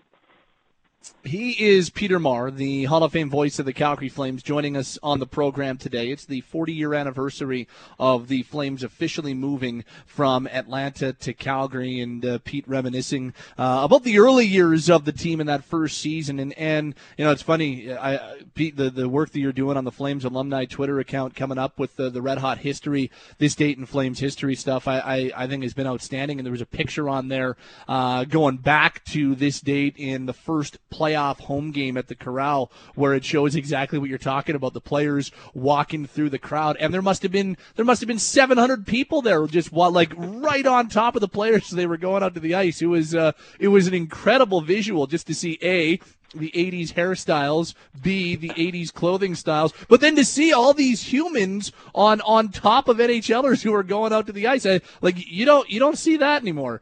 He 1.22 1.52
is 1.64 1.90
Peter 1.90 2.18
Maher, 2.18 2.50
the 2.50 2.84
Hall 2.84 3.04
of 3.04 3.12
Fame 3.12 3.28
voice 3.28 3.58
of 3.58 3.66
the 3.66 3.74
Calgary 3.74 4.08
Flames, 4.08 4.42
joining 4.42 4.74
us 4.74 4.98
on 5.02 5.20
the 5.20 5.26
program 5.26 5.76
today. 5.76 6.10
It's 6.10 6.24
the 6.24 6.40
40 6.40 6.72
year 6.72 6.94
anniversary 6.94 7.68
of 7.98 8.28
the 8.28 8.42
Flames 8.42 8.82
officially 8.82 9.34
moving 9.34 9.84
from 10.06 10.46
Atlanta 10.46 11.12
to 11.12 11.32
Calgary, 11.34 12.00
and 12.00 12.24
uh, 12.24 12.38
Pete 12.42 12.66
reminiscing 12.66 13.34
uh, 13.58 13.80
about 13.82 14.02
the 14.02 14.18
early 14.18 14.46
years 14.46 14.88
of 14.88 15.04
the 15.04 15.12
team 15.12 15.40
in 15.40 15.46
that 15.46 15.62
first 15.62 15.98
season. 15.98 16.38
And, 16.38 16.54
and 16.54 16.94
you 17.16 17.24
know, 17.24 17.30
it's 17.30 17.42
funny, 17.42 17.92
I, 17.92 18.38
Pete, 18.54 18.76
the, 18.76 18.90
the 18.90 19.08
work 19.08 19.30
that 19.30 19.40
you're 19.40 19.52
doing 19.52 19.76
on 19.76 19.84
the 19.84 19.92
Flames 19.92 20.24
alumni 20.24 20.64
Twitter 20.64 21.00
account 21.00 21.36
coming 21.36 21.58
up 21.58 21.78
with 21.78 21.96
the, 21.96 22.08
the 22.08 22.22
red 22.22 22.38
hot 22.38 22.58
history, 22.58 23.10
this 23.38 23.54
date 23.54 23.76
in 23.76 23.86
Flames 23.86 24.20
history 24.20 24.54
stuff, 24.54 24.88
I, 24.88 24.98
I, 24.98 25.32
I 25.36 25.46
think 25.46 25.62
has 25.62 25.74
been 25.74 25.86
outstanding. 25.86 26.38
And 26.38 26.46
there 26.46 26.52
was 26.52 26.62
a 26.62 26.66
picture 26.66 27.08
on 27.08 27.28
there 27.28 27.56
uh, 27.88 28.24
going 28.24 28.56
back 28.56 29.04
to 29.06 29.34
this 29.34 29.60
date 29.60 29.94
in 29.96 30.26
the 30.26 30.32
first 30.32 30.78
playoff 30.90 31.40
home 31.40 31.70
game 31.70 31.96
at 31.96 32.08
the 32.08 32.14
Corral 32.14 32.70
where 32.94 33.14
it 33.14 33.24
shows 33.24 33.54
exactly 33.54 33.98
what 33.98 34.08
you're 34.08 34.18
talking 34.18 34.54
about 34.54 34.72
the 34.72 34.80
players 34.80 35.30
walking 35.54 36.06
through 36.06 36.30
the 36.30 36.38
crowd. 36.38 36.76
And 36.78 36.92
there 36.92 37.02
must 37.02 37.22
have 37.22 37.32
been 37.32 37.56
there 37.76 37.84
must 37.84 38.00
have 38.00 38.08
been 38.08 38.18
700 38.18 38.86
people 38.86 39.22
there 39.22 39.46
just 39.46 39.72
like 39.72 40.12
right 40.16 40.66
on 40.66 40.88
top 40.88 41.14
of 41.14 41.20
the 41.20 41.28
players 41.28 41.72
as 41.72 41.76
they 41.76 41.86
were 41.86 41.96
going 41.96 42.22
out 42.22 42.34
to 42.34 42.40
the 42.40 42.54
ice. 42.54 42.82
It 42.82 42.86
was 42.86 43.14
uh, 43.14 43.32
it 43.58 43.68
was 43.68 43.86
an 43.86 43.94
incredible 43.94 44.60
visual 44.60 45.06
just 45.06 45.26
to 45.28 45.34
see 45.34 45.58
a 45.62 46.00
the 46.34 46.52
80s 46.54 46.92
hairstyles, 46.92 47.74
B, 48.00 48.36
the 48.36 48.50
80s 48.50 48.92
clothing 48.92 49.34
styles, 49.34 49.72
but 49.88 50.00
then 50.00 50.14
to 50.16 50.24
see 50.24 50.52
all 50.52 50.72
these 50.74 51.12
humans 51.12 51.72
on 51.94 52.20
on 52.20 52.50
top 52.50 52.88
of 52.88 52.98
NHLers 52.98 53.62
who 53.62 53.74
are 53.74 53.82
going 53.82 54.12
out 54.12 54.26
to 54.26 54.32
the 54.32 54.46
ice, 54.46 54.64
I, 54.66 54.80
like 55.00 55.16
you 55.30 55.44
don't 55.44 55.68
you 55.68 55.80
don't 55.80 55.98
see 55.98 56.16
that 56.18 56.42
anymore. 56.42 56.80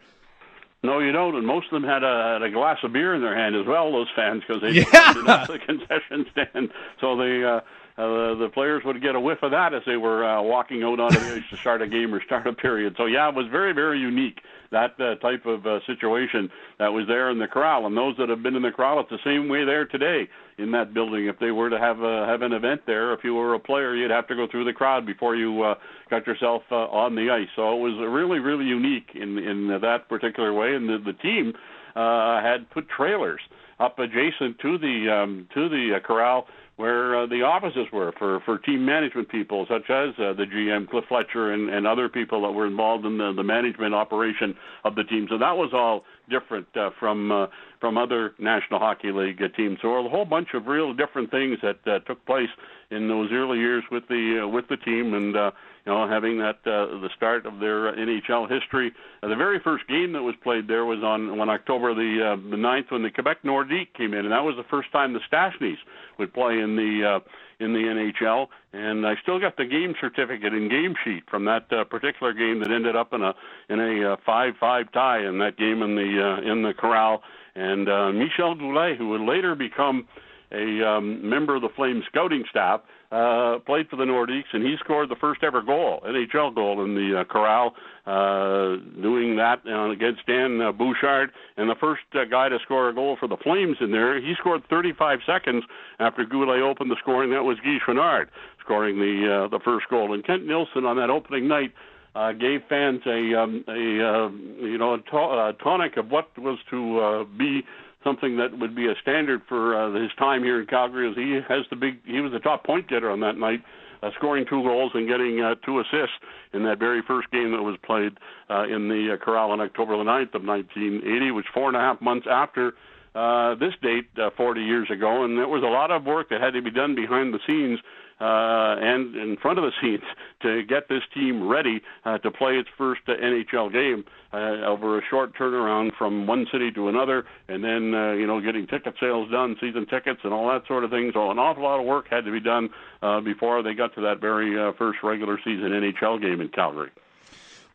No, 0.82 1.00
you 1.00 1.10
don't. 1.10 1.34
And 1.34 1.46
most 1.46 1.66
of 1.72 1.82
them 1.82 1.88
had 1.88 2.04
a, 2.04 2.38
had 2.40 2.42
a 2.42 2.50
glass 2.50 2.78
of 2.84 2.92
beer 2.92 3.14
in 3.14 3.20
their 3.20 3.36
hand 3.36 3.56
as 3.56 3.66
well. 3.66 3.90
Those 3.90 4.08
fans 4.14 4.42
because 4.46 4.62
they 4.62 4.80
yeah. 4.80 5.12
didn't 5.12 5.26
have 5.26 5.48
the 5.48 5.58
concession 5.66 6.26
stand, 6.32 6.70
so 7.00 7.16
they. 7.16 7.44
Uh, 7.44 7.60
uh, 7.98 8.36
the 8.36 8.48
players 8.54 8.84
would 8.84 9.02
get 9.02 9.16
a 9.16 9.20
whiff 9.20 9.42
of 9.42 9.50
that 9.50 9.74
as 9.74 9.82
they 9.84 9.96
were 9.96 10.24
uh, 10.24 10.40
walking 10.40 10.84
out 10.84 11.00
onto 11.00 11.18
the 11.18 11.34
ice 11.34 11.42
to 11.50 11.56
start 11.56 11.82
a 11.82 11.86
game 11.88 12.14
or 12.14 12.22
start 12.22 12.46
a 12.46 12.52
period. 12.52 12.94
So 12.96 13.06
yeah, 13.06 13.28
it 13.28 13.34
was 13.34 13.48
very 13.50 13.72
very 13.72 13.98
unique 13.98 14.38
that 14.70 15.00
uh, 15.00 15.16
type 15.16 15.46
of 15.46 15.66
uh, 15.66 15.80
situation 15.84 16.48
that 16.78 16.92
was 16.92 17.08
there 17.08 17.30
in 17.30 17.38
the 17.38 17.48
corral. 17.48 17.86
And 17.86 17.96
those 17.96 18.16
that 18.18 18.28
have 18.28 18.40
been 18.40 18.54
in 18.54 18.62
the 18.62 18.70
corral, 18.70 19.00
it's 19.00 19.10
the 19.10 19.18
same 19.24 19.48
way 19.48 19.64
there 19.64 19.84
today 19.84 20.28
in 20.58 20.70
that 20.72 20.94
building. 20.94 21.26
If 21.26 21.40
they 21.40 21.50
were 21.50 21.70
to 21.70 21.78
have 21.78 22.00
uh, 22.02 22.24
have 22.26 22.42
an 22.42 22.52
event 22.52 22.82
there, 22.86 23.12
if 23.14 23.24
you 23.24 23.34
were 23.34 23.54
a 23.54 23.58
player, 23.58 23.96
you'd 23.96 24.12
have 24.12 24.28
to 24.28 24.36
go 24.36 24.46
through 24.48 24.64
the 24.64 24.72
crowd 24.72 25.04
before 25.04 25.34
you 25.34 25.62
uh, 25.62 25.74
got 26.11 26.27
yourself 26.27 26.62
uh, 26.71 26.75
on 26.75 27.14
the 27.14 27.31
ice. 27.31 27.49
So 27.57 27.77
it 27.77 27.81
was 27.81 27.94
really 27.99 28.38
really 28.38 28.64
unique 28.64 29.11
in 29.14 29.38
in 29.38 29.68
that 29.81 30.09
particular 30.09 30.53
way. 30.53 30.75
And 30.75 30.88
the, 30.88 30.99
the 30.99 31.18
team 31.18 31.53
uh, 31.97 32.40
had 32.42 32.71
put 32.71 32.88
trailers 32.88 33.40
up 33.81 33.99
adjacent 33.99 34.59
to 34.61 34.79
the 34.79 35.11
um, 35.11 35.49
to 35.55 35.68
the 35.68 35.97
uh, 35.97 36.07
corral 36.07 36.47
where 36.79 37.25
uh, 37.25 37.27
the 37.27 37.42
offices 37.42 37.87
were 37.92 38.12
for, 38.21 38.38
for 38.44 38.57
team 38.59 38.87
management 38.87 39.29
people, 39.29 39.66
such 39.68 39.90
as 39.90 40.11
uh, 40.16 40.33
the 40.33 40.44
GM 40.44 40.88
Cliff 40.88 41.05
Fletcher 41.09 41.53
and, 41.53 41.68
and 41.68 41.88
other 41.88 42.09
people 42.09 42.42
that 42.42 42.53
were 42.53 42.68
involved 42.68 43.05
in 43.05 43.18
the, 43.18 43.33
the 43.35 43.42
management 43.42 43.94
operation 43.94 44.55
of 44.85 44.94
the 44.94 45.03
team. 45.03 45.27
So 45.29 45.38
that 45.38 45.57
was 45.57 45.71
all 45.75 46.05
different 46.31 46.68
uh, 46.77 46.90
from 47.01 47.33
uh, 47.33 47.47
from 47.81 47.99
other 47.99 48.33
National 48.38 48.79
Hockey 48.79 49.11
League 49.11 49.42
uh, 49.42 49.49
teams. 49.57 49.79
So 49.83 49.88
a 49.88 50.09
whole 50.09 50.25
bunch 50.25 50.49
of 50.55 50.66
real 50.66 50.94
different 50.94 51.33
things 51.33 51.59
that 51.62 51.79
uh, 51.85 51.99
took 52.07 52.25
place 52.27 52.49
in 52.92 53.09
those 53.09 53.31
early 53.33 53.59
years 53.59 53.83
with 53.90 54.07
the 54.09 54.42
uh, 54.44 54.49
with 54.49 54.68
the 54.68 54.77
team, 54.77 55.14
and 55.14 55.37
uh, 55.37 55.51
know 55.88 56.09
having 56.09 56.38
that 56.38 56.59
uh, 56.64 57.01
the 57.01 57.11
start 57.16 57.46
of 57.46 57.59
their 57.59 57.92
NHL 57.92 58.51
history. 58.51 58.92
Uh, 59.22 59.29
the 59.29 59.37
very 59.37 59.59
first 59.61 59.87
game 59.88 60.12
that 60.12 60.22
was 60.22 60.35
played 60.42 60.68
there 60.68 60.85
was 60.85 61.03
on 61.03 61.40
on 61.40 61.48
October 61.48 61.94
the 61.94 62.33
uh, 62.33 62.51
the 62.51 62.57
ninth 62.57 62.87
when 62.90 63.03
the 63.03 63.11
Quebec 63.11 63.38
Nordique 63.44 63.92
came 63.94 64.14
in, 64.14 64.20
and 64.20 64.33
that 64.33 64.44
was 64.44 64.57
the 64.57 64.68
first 64.70 64.92
time 64.92 65.12
the 65.12 65.20
Stastnys 65.31 65.79
would 66.18 66.33
play 66.33 66.61
in 66.61 66.77
the 66.77 67.16
uh, 67.16 67.20
in 67.61 67.72
the 67.72 67.81
NHL, 67.81 68.46
and 68.72 69.07
I 69.07 69.14
still 69.22 69.40
got 69.40 69.57
the 69.57 69.64
game 69.64 69.94
certificate 70.01 70.53
and 70.53 70.70
game 70.70 70.94
sheet 71.05 71.24
from 71.29 71.44
that 71.46 71.72
uh, 71.72 71.85
particular 71.85 72.33
game 72.33 72.61
that 72.61 72.70
ended 72.70 72.94
up 72.94 73.12
in 73.12 73.22
a 73.22 73.35
in 73.68 73.81
a 73.81 74.12
uh, 74.12 74.16
five-five 74.24 74.92
tie 74.92 75.27
in 75.27 75.38
that 75.38 75.57
game 75.57 75.83
in 75.83 75.96
the 75.96 76.22
uh, 76.22 76.51
in 76.51 76.62
the 76.62 76.72
corral. 76.72 77.22
And 77.55 77.88
uh, 77.88 78.12
Michel 78.12 78.55
Goulet, 78.55 78.96
who 78.96 79.09
would 79.09 79.22
later 79.22 79.57
become 79.57 80.07
a 80.53 80.88
um, 80.88 81.29
member 81.29 81.57
of 81.57 81.62
the 81.62 81.68
Flames 81.74 82.05
scouting 82.07 82.44
staff, 82.48 82.83
uh, 83.11 83.59
played 83.64 83.88
for 83.88 83.97
the 83.97 84.05
Nordiques, 84.05 84.53
and 84.53 84.62
he 84.62 84.77
scored 84.81 85.09
the 85.09 85.16
first 85.16 85.42
ever 85.42 85.62
goal, 85.62 86.01
NHL 86.07 86.55
goal 86.55 86.85
in 86.85 86.94
the 86.94 87.21
uh, 87.21 87.25
Corral, 87.25 87.75
uh, 88.07 88.77
doing 89.01 89.37
that 89.37 89.61
uh, 89.66 89.90
against 89.90 90.27
Dan 90.27 90.61
uh, 90.61 90.73
Bouchard, 90.73 91.31
and 91.57 91.71
the 91.71 91.75
first 91.81 92.03
uh, 92.14 92.25
guy 92.31 92.49
to 92.49 92.59
score 92.64 92.88
a 92.90 92.94
goal 92.94 93.16
for 93.18 93.27
the 93.27 93.38
Flames 93.38 93.79
in 93.81 93.92
there. 93.92 94.21
He 94.21 94.35
scored 94.38 94.62
35 94.68 95.21
seconds 95.27 95.64
after 95.99 96.25
Goulet 96.25 96.61
opened 96.61 96.90
the 96.90 96.97
scoring. 97.01 97.31
That 97.31 97.44
was 97.44 97.57
Guy 97.64 97.79
Chouinard 97.87 98.27
scoring 98.62 98.99
the 98.99 99.47
uh, 99.47 99.49
the 99.49 99.61
first 99.64 99.88
goal, 99.88 100.12
and 100.12 100.25
Kent 100.25 100.47
Nilsson 100.47 100.85
on 100.85 100.97
that 100.97 101.11
opening 101.11 101.49
night. 101.49 101.73
Uh, 102.14 102.33
gave 102.33 102.61
fans 102.68 103.01
a 103.07 103.38
um, 103.38 103.64
a 103.68 103.73
uh, 103.73 104.29
you 104.64 104.77
know 104.77 104.94
a, 104.94 104.99
to- 104.99 105.16
a 105.16 105.53
tonic 105.62 105.97
of 105.97 106.11
what 106.11 106.27
was 106.38 106.59
to 106.68 106.99
uh, 107.01 107.25
be 107.38 107.62
something 108.04 108.37
that 108.37 108.58
would 108.58 108.74
be 108.74 108.87
a 108.87 108.94
standard 109.02 109.42
for 109.48 109.74
uh, 109.74 110.00
his 110.00 110.11
time 110.18 110.42
here 110.42 110.61
in 110.61 110.66
Calgary. 110.66 111.11
As 111.11 111.16
he 111.16 111.40
has 111.48 111.64
the 111.70 111.76
big, 111.76 111.98
he 112.04 112.20
was 112.20 112.32
the 112.32 112.38
top 112.38 112.64
point 112.64 112.88
getter 112.88 113.11
on 113.11 113.20
that 113.20 113.37
night, 113.37 113.62
uh, 114.02 114.11
scoring 114.16 114.46
two 114.48 114.62
goals 114.62 114.92
and 114.94 115.08
getting 115.08 115.40
uh, 115.40 115.54
two 115.64 115.80
assists 115.80 116.16
in 116.52 116.64
that 116.64 116.78
very 116.78 117.02
first 117.06 117.30
game 117.30 117.52
that 117.52 117.62
was 117.62 117.76
played 117.84 118.12
uh, 118.50 118.64
in 118.64 118.88
the 118.88 119.14
uh, 119.14 119.24
Corral 119.24 119.50
on 119.50 119.61
October 119.61 119.96
the 119.96 120.04
9th 120.04 120.34
of 120.34 120.44
1980, 120.44 121.30
which 121.32 121.46
four 121.52 121.68
and 121.68 121.76
a 121.76 121.80
half 121.80 122.00
months 122.00 122.26
after 122.30 122.74
uh, 123.18 123.54
this 123.57 123.74
date, 123.83 124.09
uh, 124.16 124.31
40 124.37 124.61
years 124.61 124.88
ago, 124.90 125.24
and 125.24 125.37
there 125.37 125.48
was 125.48 125.62
a 125.62 125.66
lot 125.66 125.90
of 125.90 126.04
work 126.04 126.28
that 126.31 126.40
had 126.40 126.52
to 126.52 126.62
be 126.62 126.70
done 126.70 126.94
behind 126.94 127.35
the 127.35 127.40
scenes 127.46 127.81
uh, 128.20 128.76
and 128.78 129.16
in 129.16 129.37
front 129.40 129.59
of 129.59 129.64
the 129.64 129.72
scenes 129.83 130.04
to 130.42 130.62
get 130.64 130.88
this 130.88 131.02
team 131.14 131.48
ready 131.48 131.81
uh, 132.04 132.18
to 132.18 132.31
play 132.31 132.54
its 132.54 132.68
first 132.76 133.00
uh, 133.09 133.12
NHL 133.12 133.72
game 133.72 134.04
uh, 134.33 134.66
over 134.66 134.98
a 134.98 135.02
short 135.11 135.37
turnaround 135.37 135.90
from 135.96 136.26
one 136.26 136.46
city 136.52 136.70
to 136.72 136.88
another, 136.88 137.24
and 137.48 137.64
then 137.64 137.94
uh, 137.94 138.12
you 138.12 138.26
know 138.26 138.40
getting 138.40 138.66
ticket 138.66 138.94
sales 139.00 139.31
done, 139.31 139.57
season 139.61 139.87
tickets, 139.87 140.20
and 140.24 140.33
all 140.33 140.48
that 140.48 140.66
sort 140.68 140.85
of 140.85 140.90
thing. 140.90 141.11
So 141.14 141.31
an 141.31 141.38
awful 141.38 141.62
lot 141.62 141.81
of 141.81 141.87
work 141.87 142.07
had 142.11 142.24
to 142.24 142.33
be 142.33 142.40
done 142.40 142.68
uh, 143.02 143.20
before 143.20 143.62
they 143.62 143.74
got 143.74 143.94
to 143.94 144.00
that 144.02 144.20
very 144.20 144.59
uh, 144.59 144.72
first 144.78 144.98
regular 145.02 145.38
season 145.38 145.70
NHL 145.70 146.20
game 146.20 146.40
in 146.40 146.48
Calgary. 146.48 146.90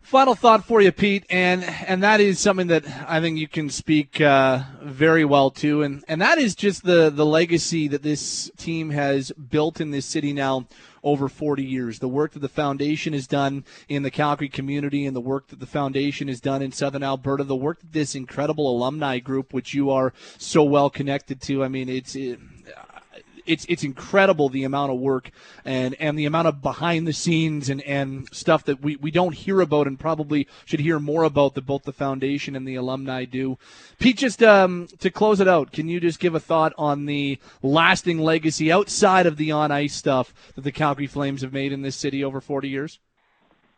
Final 0.03 0.35
thought 0.35 0.65
for 0.65 0.81
you, 0.81 0.91
Pete, 0.91 1.25
and 1.29 1.63
and 1.63 2.03
that 2.03 2.19
is 2.19 2.37
something 2.37 2.67
that 2.67 2.83
I 3.07 3.21
think 3.21 3.37
you 3.39 3.47
can 3.47 3.69
speak 3.69 4.19
uh, 4.19 4.63
very 4.81 5.23
well 5.23 5.49
to, 5.51 5.81
and 5.81 6.03
and 6.09 6.21
that 6.21 6.37
is 6.37 6.55
just 6.55 6.83
the 6.83 7.09
the 7.09 7.25
legacy 7.25 7.87
that 7.87 8.03
this 8.03 8.51
team 8.57 8.89
has 8.89 9.31
built 9.31 9.79
in 9.79 9.91
this 9.91 10.05
city 10.05 10.33
now 10.33 10.67
over 11.03 11.29
40 11.29 11.63
years. 11.63 11.99
The 11.99 12.09
work 12.09 12.33
that 12.33 12.39
the 12.39 12.49
foundation 12.49 13.13
has 13.13 13.27
done 13.27 13.63
in 13.87 14.03
the 14.03 14.11
Calgary 14.11 14.49
community, 14.49 15.05
and 15.05 15.15
the 15.15 15.21
work 15.21 15.47
that 15.47 15.61
the 15.61 15.65
foundation 15.65 16.27
has 16.27 16.41
done 16.41 16.61
in 16.61 16.73
Southern 16.73 17.01
Alberta, 17.01 17.45
the 17.45 17.55
work 17.55 17.79
that 17.79 17.93
this 17.93 18.13
incredible 18.13 18.69
alumni 18.69 19.19
group, 19.19 19.53
which 19.53 19.73
you 19.73 19.89
are 19.89 20.13
so 20.37 20.63
well 20.63 20.89
connected 20.89 21.41
to. 21.43 21.63
I 21.63 21.69
mean, 21.69 21.87
it's. 21.87 22.13
It, 22.13 22.39
it's 23.45 23.65
it's 23.69 23.83
incredible 23.83 24.49
the 24.49 24.63
amount 24.63 24.91
of 24.91 24.99
work 24.99 25.31
and 25.65 25.95
and 25.99 26.17
the 26.17 26.25
amount 26.25 26.47
of 26.47 26.61
behind 26.61 27.07
the 27.07 27.13
scenes 27.13 27.69
and 27.69 27.81
and 27.83 28.27
stuff 28.31 28.65
that 28.65 28.81
we 28.81 28.95
we 28.97 29.11
don't 29.11 29.33
hear 29.33 29.61
about 29.61 29.87
and 29.87 29.99
probably 29.99 30.47
should 30.65 30.79
hear 30.79 30.99
more 30.99 31.23
about 31.23 31.55
that 31.55 31.65
both 31.65 31.83
the 31.83 31.93
foundation 31.93 32.55
and 32.55 32.67
the 32.67 32.75
alumni 32.75 33.25
do. 33.25 33.57
Pete, 33.99 34.17
just 34.17 34.43
um, 34.43 34.87
to 34.99 35.09
close 35.09 35.39
it 35.39 35.47
out, 35.47 35.71
can 35.71 35.87
you 35.87 35.99
just 35.99 36.19
give 36.19 36.35
a 36.35 36.39
thought 36.39 36.73
on 36.77 37.05
the 37.05 37.39
lasting 37.61 38.19
legacy 38.19 38.71
outside 38.71 39.25
of 39.25 39.37
the 39.37 39.51
on 39.51 39.71
ice 39.71 39.93
stuff 39.93 40.33
that 40.55 40.61
the 40.61 40.71
Calgary 40.71 41.07
Flames 41.07 41.41
have 41.41 41.53
made 41.53 41.71
in 41.71 41.81
this 41.81 41.95
city 41.95 42.23
over 42.23 42.41
40 42.41 42.69
years? 42.69 42.99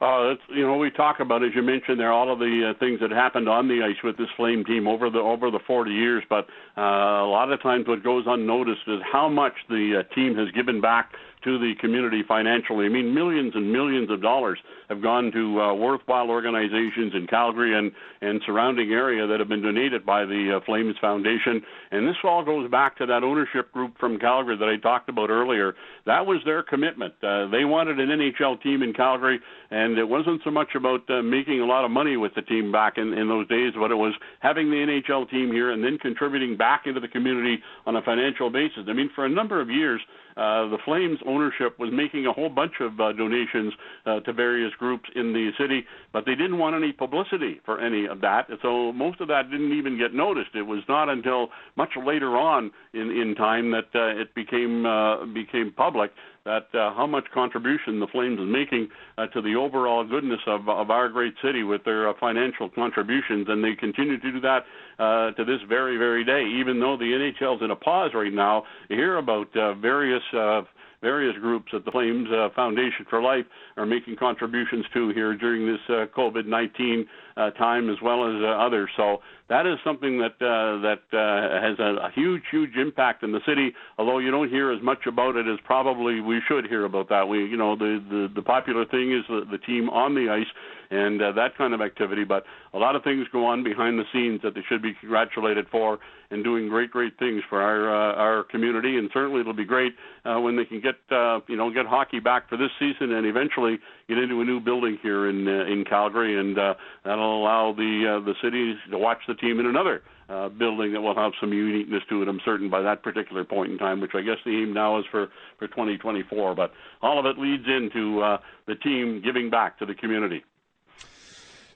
Uh, 0.01 0.31
it's, 0.31 0.41
you 0.49 0.67
know, 0.67 0.75
we 0.75 0.91
talk 0.91 1.21
about, 1.21 1.41
as 1.41 1.51
you 1.55 1.61
mentioned 1.61 1.97
there, 1.97 2.11
all 2.11 2.31
of 2.31 2.37
the 2.39 2.73
uh, 2.75 2.79
things 2.79 2.99
that 2.99 3.11
happened 3.11 3.47
on 3.47 3.69
the 3.69 3.81
ice 3.81 3.95
with 4.03 4.17
this 4.17 4.27
Flame 4.35 4.65
team 4.65 4.89
over 4.89 5.09
the 5.09 5.19
over 5.19 5.49
the 5.49 5.59
40 5.65 5.91
years. 5.91 6.21
But 6.29 6.47
uh, 6.77 6.81
a 6.81 7.31
lot 7.31 7.49
of 7.49 7.61
times, 7.61 7.87
what 7.87 8.03
goes 8.03 8.25
unnoticed 8.27 8.81
is 8.87 8.99
how 9.09 9.29
much 9.29 9.53
the 9.69 10.01
uh, 10.03 10.13
team 10.13 10.35
has 10.35 10.51
given 10.51 10.81
back 10.81 11.13
to 11.45 11.59
the 11.59 11.73
community 11.79 12.23
financially. 12.27 12.85
I 12.85 12.89
mean, 12.89 13.13
millions 13.13 13.53
and 13.55 13.71
millions 13.71 14.11
of 14.11 14.21
dollars 14.21 14.59
have 14.89 15.01
gone 15.01 15.31
to 15.31 15.61
uh, 15.61 15.73
worthwhile 15.73 16.29
organizations 16.29 17.13
in 17.15 17.27
Calgary 17.27 17.77
and 17.77 17.91
and 18.21 18.41
surrounding 18.45 18.91
area 18.91 19.27
that 19.27 19.39
have 19.39 19.47
been 19.47 19.61
donated 19.61 20.05
by 20.05 20.25
the 20.25 20.57
uh, 20.57 20.65
Flames 20.65 20.95
Foundation. 20.99 21.61
And 21.91 22.07
this 22.07 22.15
all 22.23 22.43
goes 22.43 22.69
back 22.69 22.97
to 22.97 23.05
that 23.05 23.23
ownership 23.23 23.71
group 23.71 23.97
from 23.99 24.19
Calgary 24.19 24.57
that 24.57 24.67
I 24.67 24.77
talked 24.81 25.09
about 25.09 25.29
earlier. 25.29 25.75
That 26.05 26.25
was 26.25 26.39
their 26.45 26.63
commitment. 26.63 27.13
Uh, 27.23 27.47
they 27.47 27.65
wanted 27.65 27.99
an 27.99 28.09
NHL 28.09 28.61
team 28.61 28.81
in 28.81 28.93
Calgary, 28.93 29.39
and 29.69 29.97
it 29.97 30.07
wasn't 30.07 30.41
so 30.43 30.51
much 30.51 30.69
about 30.75 31.07
uh, 31.09 31.21
making 31.21 31.61
a 31.61 31.65
lot 31.65 31.85
of 31.85 31.91
money 31.91 32.17
with 32.17 32.33
the 32.35 32.41
team 32.41 32.71
back 32.71 32.97
in, 32.97 33.13
in 33.13 33.27
those 33.27 33.47
days, 33.47 33.73
but 33.77 33.91
it 33.91 33.95
was 33.95 34.13
having 34.39 34.69
the 34.69 34.77
NHL 34.77 35.29
team 35.29 35.51
here 35.51 35.71
and 35.71 35.83
then 35.83 35.97
contributing 35.99 36.57
back 36.57 36.83
into 36.85 36.99
the 36.99 37.07
community 37.07 37.57
on 37.85 37.95
a 37.95 38.01
financial 38.01 38.49
basis. 38.49 38.85
I 38.87 38.93
mean, 38.93 39.11
for 39.13 39.25
a 39.25 39.29
number 39.29 39.61
of 39.61 39.69
years, 39.69 40.01
uh, 40.37 40.67
the 40.67 40.77
Flames 40.83 41.19
ownership 41.25 41.79
was 41.79 41.89
making 41.93 42.25
a 42.25 42.33
whole 42.33 42.49
bunch 42.49 42.73
of 42.81 42.99
uh, 42.99 43.13
donations 43.13 43.73
uh, 44.05 44.19
to 44.21 44.33
various 44.33 44.73
groups 44.77 45.09
in 45.15 45.33
the 45.33 45.51
city, 45.57 45.85
but 46.11 46.25
they 46.25 46.35
didn't 46.35 46.57
want 46.57 46.75
any 46.75 46.91
publicity 46.91 47.61
for 47.65 47.79
any 47.79 48.05
of 48.05 48.21
that. 48.21 48.47
So 48.61 48.91
most 48.91 49.21
of 49.21 49.27
that 49.29 49.49
didn't 49.49 49.77
even 49.77 49.97
get 49.97 50.13
noticed. 50.13 50.49
It 50.53 50.63
was 50.63 50.83
not 50.89 51.09
until 51.09 51.49
much 51.77 51.91
later 52.03 52.37
on 52.37 52.71
in 52.93 53.09
in 53.11 53.35
time 53.35 53.71
that 53.71 53.89
uh, 53.95 54.21
it 54.21 54.35
became 54.35 54.85
uh, 54.85 55.25
became 55.25 55.71
public 55.71 56.11
that 56.45 56.67
uh, 56.73 56.93
how 56.93 57.07
much 57.07 57.25
contribution 57.33 57.99
the 57.99 58.07
Flames 58.07 58.39
is 58.39 58.47
making 58.47 58.87
uh, 59.17 59.25
to 59.27 59.41
the 59.41 59.55
overall 59.55 60.07
goodness 60.07 60.39
of, 60.47 60.69
of 60.69 60.91
our 60.91 61.09
great 61.09 61.33
city 61.43 61.63
with 61.63 61.83
their 61.83 62.07
uh, 62.09 62.13
financial 62.19 62.69
contributions, 62.69 63.47
and 63.49 63.63
they 63.63 63.75
continue 63.75 64.19
to 64.19 64.31
do 64.31 64.39
that 64.39 64.63
uh, 64.99 65.31
to 65.31 65.43
this 65.43 65.59
very, 65.67 65.97
very 65.97 66.23
day. 66.23 66.43
Even 66.59 66.79
though 66.79 66.97
the 66.97 67.05
NHL's 67.05 67.61
in 67.63 67.71
a 67.71 67.75
pause 67.75 68.11
right 68.13 68.33
now, 68.33 68.63
you 68.89 68.95
hear 68.95 69.17
about 69.17 69.47
uh, 69.57 69.73
various 69.73 70.23
uh, 70.33 70.61
various 71.01 71.35
groups 71.39 71.67
that 71.71 71.85
the 71.85 71.91
Flames 71.91 72.27
uh, 72.31 72.49
Foundation 72.55 73.05
for 73.09 73.21
Life 73.21 73.45
are 73.77 73.85
making 73.85 74.15
contributions 74.15 74.85
to 74.93 75.09
here 75.09 75.35
during 75.35 75.67
this 75.67 75.81
uh, 75.89 76.05
COVID 76.17 76.45
19 76.45 77.05
uh, 77.37 77.51
time, 77.51 77.89
as 77.89 77.97
well 78.01 78.27
as 78.27 78.41
uh, 78.41 78.47
others. 78.47 78.89
So 78.95 79.17
that 79.49 79.65
is 79.65 79.77
something 79.83 80.19
that 80.19 80.35
uh, 80.41 80.81
that 80.81 81.03
uh, 81.11 81.61
has 81.61 81.77
a, 81.79 82.07
a 82.07 82.11
huge, 82.15 82.43
huge 82.49 82.75
impact 82.75 83.23
in 83.23 83.31
the 83.31 83.41
city. 83.45 83.73
Although 83.97 84.19
you 84.19 84.31
don't 84.31 84.49
hear 84.49 84.71
as 84.71 84.81
much 84.81 85.05
about 85.05 85.35
it 85.35 85.47
as 85.47 85.59
probably 85.63 86.21
we 86.21 86.41
should 86.47 86.65
hear 86.65 86.85
about 86.85 87.09
that. 87.09 87.27
We, 87.27 87.39
you 87.45 87.57
know, 87.57 87.75
the 87.75 88.03
the, 88.09 88.27
the 88.35 88.41
popular 88.41 88.85
thing 88.85 89.11
is 89.11 89.23
the, 89.27 89.45
the 89.49 89.59
team 89.59 89.89
on 89.89 90.15
the 90.15 90.29
ice 90.29 90.47
and 90.91 91.21
uh, 91.21 91.31
that 91.33 91.57
kind 91.57 91.73
of 91.73 91.81
activity. 91.81 92.23
But 92.23 92.43
a 92.73 92.77
lot 92.77 92.95
of 92.95 93.03
things 93.03 93.27
go 93.31 93.45
on 93.45 93.63
behind 93.63 93.99
the 93.99 94.05
scenes 94.13 94.41
that 94.43 94.55
they 94.55 94.61
should 94.67 94.81
be 94.81 94.93
congratulated 94.99 95.67
for 95.69 95.99
and 96.31 96.43
doing 96.43 96.67
great, 96.69 96.91
great 96.91 97.17
things 97.19 97.43
for 97.49 97.61
our 97.61 97.89
uh, 97.89 98.15
our 98.15 98.43
community. 98.45 98.97
And 98.97 99.09
certainly 99.13 99.41
it'll 99.41 99.53
be 99.53 99.65
great 99.65 99.93
uh, 100.25 100.39
when 100.39 100.55
they 100.55 100.65
can 100.65 100.81
get 100.81 100.95
uh, 101.11 101.39
you 101.47 101.57
know 101.57 101.71
get 101.71 101.85
hockey 101.85 102.19
back 102.19 102.49
for 102.49 102.57
this 102.57 102.71
season 102.79 103.13
and 103.13 103.25
eventually 103.27 103.77
get 104.07 104.17
into 104.17 104.41
a 104.41 104.45
new 104.45 104.59
building 104.59 104.97
here 105.01 105.29
in 105.29 105.47
uh, 105.47 105.65
in 105.65 105.85
Calgary, 105.85 106.39
and 106.39 106.57
uh, 106.57 106.73
that'll 107.03 107.41
allow 107.41 107.73
the 107.73 108.17
uh, 108.17 108.25
the 108.25 108.33
cities 108.43 108.75
to 108.91 108.97
watch 108.97 109.19
the 109.27 109.35
team 109.35 109.59
in 109.59 109.65
another 109.65 110.03
uh, 110.29 110.49
building 110.49 110.93
that 110.93 111.01
will 111.01 111.15
have 111.15 111.33
some 111.39 111.53
uniqueness 111.53 112.03
to 112.09 112.21
it. 112.21 112.27
I'm 112.27 112.39
certain 112.45 112.69
by 112.69 112.81
that 112.81 113.03
particular 113.03 113.43
point 113.43 113.71
in 113.71 113.77
time, 113.77 114.01
which 114.01 114.11
I 114.13 114.21
guess 114.21 114.37
the 114.45 114.51
aim 114.51 114.73
now 114.73 114.99
is 114.99 115.05
for 115.11 115.27
for 115.57 115.67
2024. 115.67 116.55
But 116.55 116.71
all 117.01 117.19
of 117.19 117.25
it 117.25 117.39
leads 117.39 117.65
into 117.67 118.21
uh, 118.21 118.37
the 118.67 118.75
team 118.75 119.21
giving 119.23 119.49
back 119.49 119.79
to 119.79 119.85
the 119.85 119.95
community. 119.95 120.43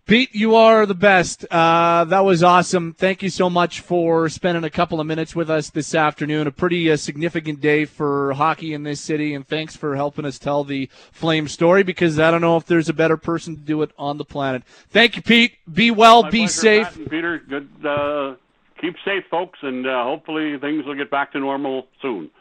Pete, 0.10 0.34
you 0.34 0.56
are 0.56 0.88
the 0.88 0.96
best. 0.96 1.46
Uh, 1.52 2.04
that 2.06 2.22
was 2.22 2.42
awesome. 2.42 2.96
Thank 2.96 3.22
you 3.22 3.30
so 3.30 3.48
much 3.48 3.82
for 3.82 4.28
spending 4.28 4.64
a 4.64 4.70
couple 4.72 5.00
of 5.00 5.06
minutes 5.06 5.36
with 5.36 5.52
us 5.52 5.70
this 5.70 5.94
afternoon. 5.94 6.48
A 6.48 6.52
pretty 6.52 6.92
uh, 6.92 6.98
significant 6.98 7.62
day 7.62 7.86
for 7.86 8.34
hockey 8.34 8.74
in 8.74 8.82
this 8.82 9.00
city, 9.00 9.36
and 9.36 9.48
thanks 9.48 9.76
for 9.76 9.96
helping 9.96 10.26
us 10.26 10.40
tell 10.40 10.64
the 10.64 10.90
Flame 11.12 11.48
story 11.48 11.84
because 11.84 12.20
I 12.20 12.32
don't 12.32 12.42
know 12.42 12.58
if 12.58 12.66
there's 12.66 12.90
a 12.90 12.94
better 12.94 13.18
person 13.18 13.56
to 13.56 13.62
do 13.62 13.84
it 13.84 13.92
on 14.00 14.18
the 14.18 14.26
planet. 14.26 14.64
Thank 14.90 15.16
you, 15.16 15.22
Pete. 15.22 15.58
Be 15.72 15.92
well, 15.92 16.24
My 16.24 16.32
be 16.32 16.48
safe. 16.48 16.92
Peter, 17.08 17.38
good. 17.38 17.70
Uh, 17.86 18.34
keep 18.82 18.96
safe, 19.06 19.26
folks, 19.30 19.60
and 19.62 19.86
uh, 19.86 20.04
hopefully 20.06 20.58
things 20.58 20.88
will 20.88 20.96
get 20.96 21.12
back 21.12 21.34
to 21.34 21.40
normal 21.40 21.86
soon. 22.02 22.32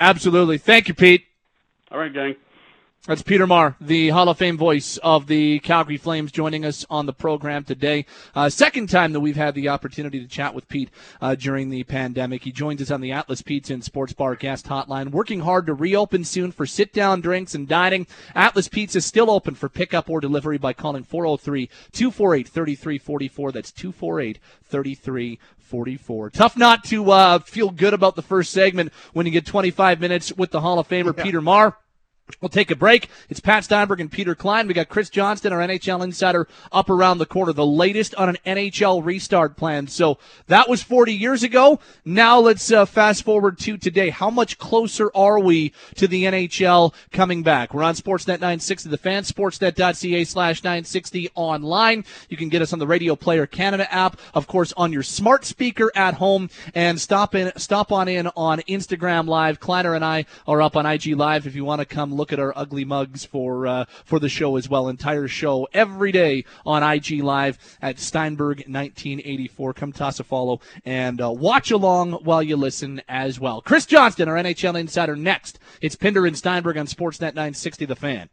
Absolutely. 0.00 0.58
Thank 0.58 0.88
you, 0.88 0.94
Pete. 0.94 1.24
All 1.92 1.98
right, 2.00 2.12
gang. 2.12 2.34
That's 3.06 3.22
Peter 3.22 3.46
Maher, 3.46 3.76
the 3.80 4.08
Hall 4.08 4.28
of 4.28 4.36
Fame 4.36 4.58
voice 4.58 4.96
of 4.96 5.28
the 5.28 5.60
Calgary 5.60 5.96
Flames, 5.96 6.32
joining 6.32 6.64
us 6.64 6.84
on 6.90 7.06
the 7.06 7.12
program 7.12 7.62
today. 7.62 8.04
Uh, 8.34 8.48
second 8.48 8.90
time 8.90 9.12
that 9.12 9.20
we've 9.20 9.36
had 9.36 9.54
the 9.54 9.68
opportunity 9.68 10.18
to 10.18 10.26
chat 10.26 10.54
with 10.54 10.66
Pete 10.66 10.90
uh, 11.20 11.36
during 11.36 11.70
the 11.70 11.84
pandemic. 11.84 12.42
He 12.42 12.50
joins 12.50 12.82
us 12.82 12.90
on 12.90 13.00
the 13.00 13.12
Atlas 13.12 13.42
Pizza 13.42 13.74
and 13.74 13.84
Sports 13.84 14.12
Bar 14.12 14.34
guest 14.34 14.66
hotline, 14.66 15.12
working 15.12 15.38
hard 15.38 15.66
to 15.66 15.74
reopen 15.74 16.24
soon 16.24 16.50
for 16.50 16.66
sit 16.66 16.92
down 16.92 17.20
drinks 17.20 17.54
and 17.54 17.68
dining. 17.68 18.08
Atlas 18.34 18.66
Pizza 18.66 18.98
is 18.98 19.06
still 19.06 19.30
open 19.30 19.54
for 19.54 19.68
pickup 19.68 20.10
or 20.10 20.20
delivery 20.20 20.58
by 20.58 20.72
calling 20.72 21.04
403 21.04 21.68
248 21.92 22.48
3344. 22.48 23.52
That's 23.52 23.70
248 23.70 24.40
3344. 24.64 26.30
Tough 26.30 26.56
not 26.56 26.82
to 26.86 27.12
uh, 27.12 27.38
feel 27.38 27.70
good 27.70 27.94
about 27.94 28.16
the 28.16 28.22
first 28.22 28.50
segment 28.50 28.92
when 29.12 29.26
you 29.26 29.32
get 29.32 29.46
25 29.46 30.00
minutes 30.00 30.32
with 30.32 30.50
the 30.50 30.60
Hall 30.60 30.80
of 30.80 30.88
Famer, 30.88 31.16
Peter 31.16 31.40
Maher. 31.40 31.76
We'll 32.40 32.48
take 32.48 32.72
a 32.72 32.76
break. 32.76 33.08
It's 33.30 33.38
Pat 33.38 33.62
Steinberg 33.62 34.00
and 34.00 34.10
Peter 34.10 34.34
Klein. 34.34 34.66
We 34.66 34.74
got 34.74 34.88
Chris 34.88 35.08
Johnston, 35.08 35.52
our 35.52 35.60
NHL 35.60 36.02
insider, 36.02 36.48
up 36.72 36.90
around 36.90 37.18
the 37.18 37.26
corner. 37.26 37.52
The 37.52 37.64
latest 37.64 38.16
on 38.16 38.28
an 38.28 38.36
NHL 38.44 39.04
restart 39.04 39.56
plan. 39.56 39.86
So 39.86 40.18
that 40.48 40.68
was 40.68 40.82
40 40.82 41.14
years 41.14 41.44
ago. 41.44 41.78
Now 42.04 42.40
let's 42.40 42.72
uh, 42.72 42.84
fast 42.84 43.22
forward 43.22 43.58
to 43.60 43.78
today. 43.78 44.10
How 44.10 44.28
much 44.28 44.58
closer 44.58 45.08
are 45.14 45.38
we 45.38 45.72
to 45.94 46.08
the 46.08 46.24
NHL 46.24 46.92
coming 47.12 47.44
back? 47.44 47.72
We're 47.72 47.84
on 47.84 47.94
Sportsnet 47.94 48.40
960, 48.40 48.90
the 48.90 48.98
fan, 48.98 49.22
sportsnet.ca 49.22 50.24
slash 50.24 50.64
960 50.64 51.30
online. 51.36 52.04
You 52.28 52.36
can 52.36 52.48
get 52.48 52.60
us 52.60 52.72
on 52.72 52.80
the 52.80 52.88
Radio 52.88 53.14
Player 53.14 53.46
Canada 53.46 53.92
app, 53.92 54.18
of 54.34 54.48
course, 54.48 54.72
on 54.76 54.92
your 54.92 55.04
smart 55.04 55.44
speaker 55.44 55.92
at 55.94 56.14
home, 56.14 56.50
and 56.74 57.00
stop 57.00 57.36
in, 57.36 57.52
stop 57.56 57.92
on 57.92 58.08
in 58.08 58.26
on 58.36 58.58
Instagram 58.62 59.28
Live. 59.28 59.60
Kleiner 59.60 59.94
and 59.94 60.04
I 60.04 60.26
are 60.48 60.60
up 60.60 60.76
on 60.76 60.86
IG 60.86 61.14
Live 61.14 61.46
if 61.46 61.54
you 61.54 61.64
want 61.64 61.78
to 61.78 61.86
come 61.86 62.15
look 62.16 62.32
at 62.32 62.40
our 62.40 62.52
ugly 62.56 62.84
mugs 62.84 63.24
for 63.24 63.66
uh, 63.66 63.84
for 64.04 64.18
the 64.18 64.28
show 64.28 64.56
as 64.56 64.68
well. 64.68 64.88
Entire 64.88 65.28
show 65.28 65.68
every 65.72 66.12
day 66.12 66.44
on 66.64 66.82
IG 66.82 67.22
Live 67.22 67.58
at 67.82 67.98
Steinberg 67.98 68.58
1984. 68.58 69.74
Come 69.74 69.92
toss 69.92 70.20
a 70.20 70.24
follow 70.24 70.60
and 70.84 71.20
uh, 71.20 71.30
watch 71.30 71.70
along 71.70 72.12
while 72.12 72.42
you 72.42 72.56
listen 72.56 73.02
as 73.08 73.38
well. 73.38 73.60
Chris 73.60 73.86
Johnston, 73.86 74.28
our 74.28 74.36
NHL 74.36 74.78
insider, 74.78 75.16
next. 75.16 75.58
It's 75.80 75.96
Pinder 75.96 76.26
and 76.26 76.36
Steinberg 76.36 76.76
on 76.78 76.86
Sportsnet 76.86 77.34
960. 77.34 77.86
The 77.86 77.96
Fan. 77.96 78.28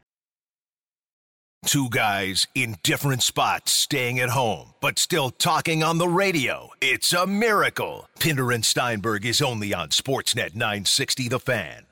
Two 1.66 1.88
guys 1.88 2.46
in 2.54 2.76
different 2.82 3.22
spots 3.22 3.72
staying 3.72 4.18
at 4.18 4.30
home, 4.30 4.74
but 4.80 4.98
still 4.98 5.30
talking 5.30 5.82
on 5.82 5.96
the 5.96 6.08
radio. 6.08 6.70
It's 6.82 7.14
a 7.14 7.26
miracle. 7.26 8.08
Pinder 8.18 8.52
and 8.52 8.64
Steinberg 8.64 9.24
is 9.24 9.40
only 9.40 9.72
on 9.72 9.88
Sportsnet 9.88 10.54
960 10.54 11.28
The 11.28 11.40
Fan. 11.40 11.86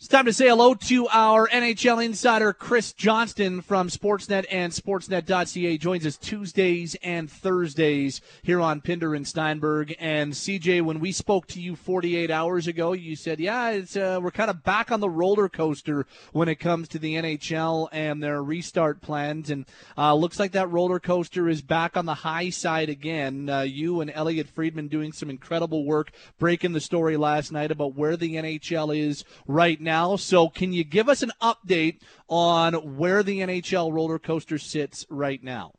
It's 0.00 0.06
time 0.06 0.26
to 0.26 0.32
say 0.32 0.46
hello 0.46 0.74
to 0.74 1.08
our 1.08 1.48
NHL 1.48 2.04
insider, 2.04 2.52
Chris 2.52 2.92
Johnston 2.92 3.60
from 3.62 3.88
Sportsnet 3.88 4.46
and 4.48 4.72
Sportsnet.ca. 4.72 5.76
Joins 5.76 6.06
us 6.06 6.16
Tuesdays 6.16 6.94
and 7.02 7.28
Thursdays 7.28 8.20
here 8.44 8.60
on 8.60 8.80
Pinder 8.80 9.16
and 9.16 9.26
Steinberg. 9.26 9.96
And 9.98 10.34
CJ, 10.34 10.82
when 10.82 11.00
we 11.00 11.10
spoke 11.10 11.48
to 11.48 11.60
you 11.60 11.74
48 11.74 12.30
hours 12.30 12.68
ago, 12.68 12.92
you 12.92 13.16
said, 13.16 13.40
yeah, 13.40 13.80
uh, 13.96 14.20
we're 14.22 14.30
kind 14.30 14.50
of 14.50 14.62
back 14.62 14.92
on 14.92 15.00
the 15.00 15.10
roller 15.10 15.48
coaster 15.48 16.06
when 16.30 16.48
it 16.48 16.60
comes 16.60 16.86
to 16.90 17.00
the 17.00 17.16
NHL 17.16 17.88
and 17.90 18.22
their 18.22 18.40
restart 18.40 19.00
plans. 19.00 19.50
And 19.50 19.66
uh, 19.96 20.14
looks 20.14 20.38
like 20.38 20.52
that 20.52 20.70
roller 20.70 21.00
coaster 21.00 21.48
is 21.48 21.60
back 21.60 21.96
on 21.96 22.06
the 22.06 22.14
high 22.14 22.50
side 22.50 22.88
again. 22.88 23.50
Uh, 23.50 23.62
you 23.62 24.00
and 24.00 24.12
Elliot 24.14 24.48
Friedman 24.48 24.86
doing 24.86 25.10
some 25.10 25.28
incredible 25.28 25.84
work 25.84 26.12
breaking 26.38 26.72
the 26.72 26.80
story 26.80 27.16
last 27.16 27.50
night 27.50 27.72
about 27.72 27.96
where 27.96 28.16
the 28.16 28.36
NHL 28.36 28.96
is 28.96 29.24
right 29.48 29.80
now 29.80 29.87
now. 29.88 30.16
So, 30.16 30.48
can 30.48 30.72
you 30.72 30.84
give 30.84 31.08
us 31.08 31.22
an 31.22 31.32
update 31.40 32.00
on 32.28 32.74
where 32.96 33.22
the 33.22 33.40
NHL 33.40 33.92
roller 33.92 34.18
coaster 34.18 34.58
sits 34.58 35.06
right 35.08 35.42
now? 35.42 35.72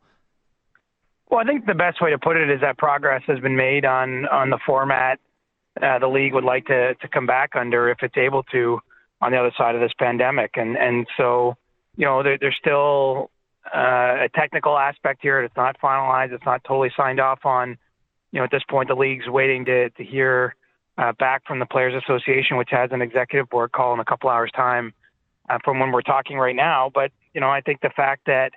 Well, 1.30 1.40
I 1.40 1.44
think 1.44 1.68
the 1.68 1.76
best 1.76 2.02
way 2.02 2.10
to 2.10 2.18
put 2.18 2.38
it 2.38 2.50
is 2.50 2.60
that 2.62 2.78
progress 2.78 3.22
has 3.28 3.40
been 3.40 3.56
made 3.56 3.86
on 3.86 4.26
on 4.28 4.50
the 4.50 4.60
format 4.66 5.20
uh, 5.82 6.00
the 6.00 6.08
league 6.08 6.34
would 6.34 6.44
like 6.44 6.66
to 6.66 6.96
to 6.96 7.08
come 7.08 7.26
back 7.26 7.52
under 7.56 7.90
if 7.90 8.00
it's 8.02 8.18
able 8.18 8.44
to 8.44 8.80
on 9.22 9.32
the 9.32 9.38
other 9.38 9.52
side 9.58 9.76
of 9.76 9.82
this 9.82 9.94
pandemic. 9.98 10.52
And 10.56 10.78
and 10.78 11.08
so 11.18 11.56
you 11.96 12.06
know 12.06 12.24
there, 12.24 12.38
there's 12.40 12.58
still 12.60 13.32
uh, 13.74 14.26
a 14.26 14.30
technical 14.36 14.78
aspect 14.78 15.20
here. 15.22 15.42
It's 15.42 15.56
not 15.56 15.78
finalized. 15.82 16.34
It's 16.34 16.46
not 16.46 16.64
totally 16.64 16.92
signed 16.96 17.20
off 17.20 17.46
on. 17.46 17.78
You 18.32 18.40
know, 18.40 18.44
at 18.44 18.52
this 18.52 18.64
point, 18.70 18.90
the 18.90 18.96
league's 18.96 19.28
waiting 19.28 19.66
to 19.66 19.90
to 19.90 20.04
hear 20.04 20.56
uh, 21.00 21.14
back 21.14 21.48
from 21.48 21.60
the 21.60 21.66
Players 21.66 21.94
Association, 22.04 22.58
which 22.58 22.70
has 22.72 22.92
an 22.92 23.02
executive 23.02 23.50
board 23.50 23.72
call 23.72 23.94
in 23.94 24.00
a 24.00 24.06
couple 24.06 24.30
hours' 24.30 24.52
time 24.52 24.94
uh, 25.50 25.58
from 25.64 25.80
when 25.80 25.92
we're 25.92 26.02
talking 26.02 26.38
right 26.38 26.56
now. 26.56 26.92
But 26.94 27.12
you 27.34 27.42
know, 27.42 27.50
I 27.50 27.62
think 27.62 27.82
the 27.82 27.90
fact 27.90 28.26
that 28.26 28.52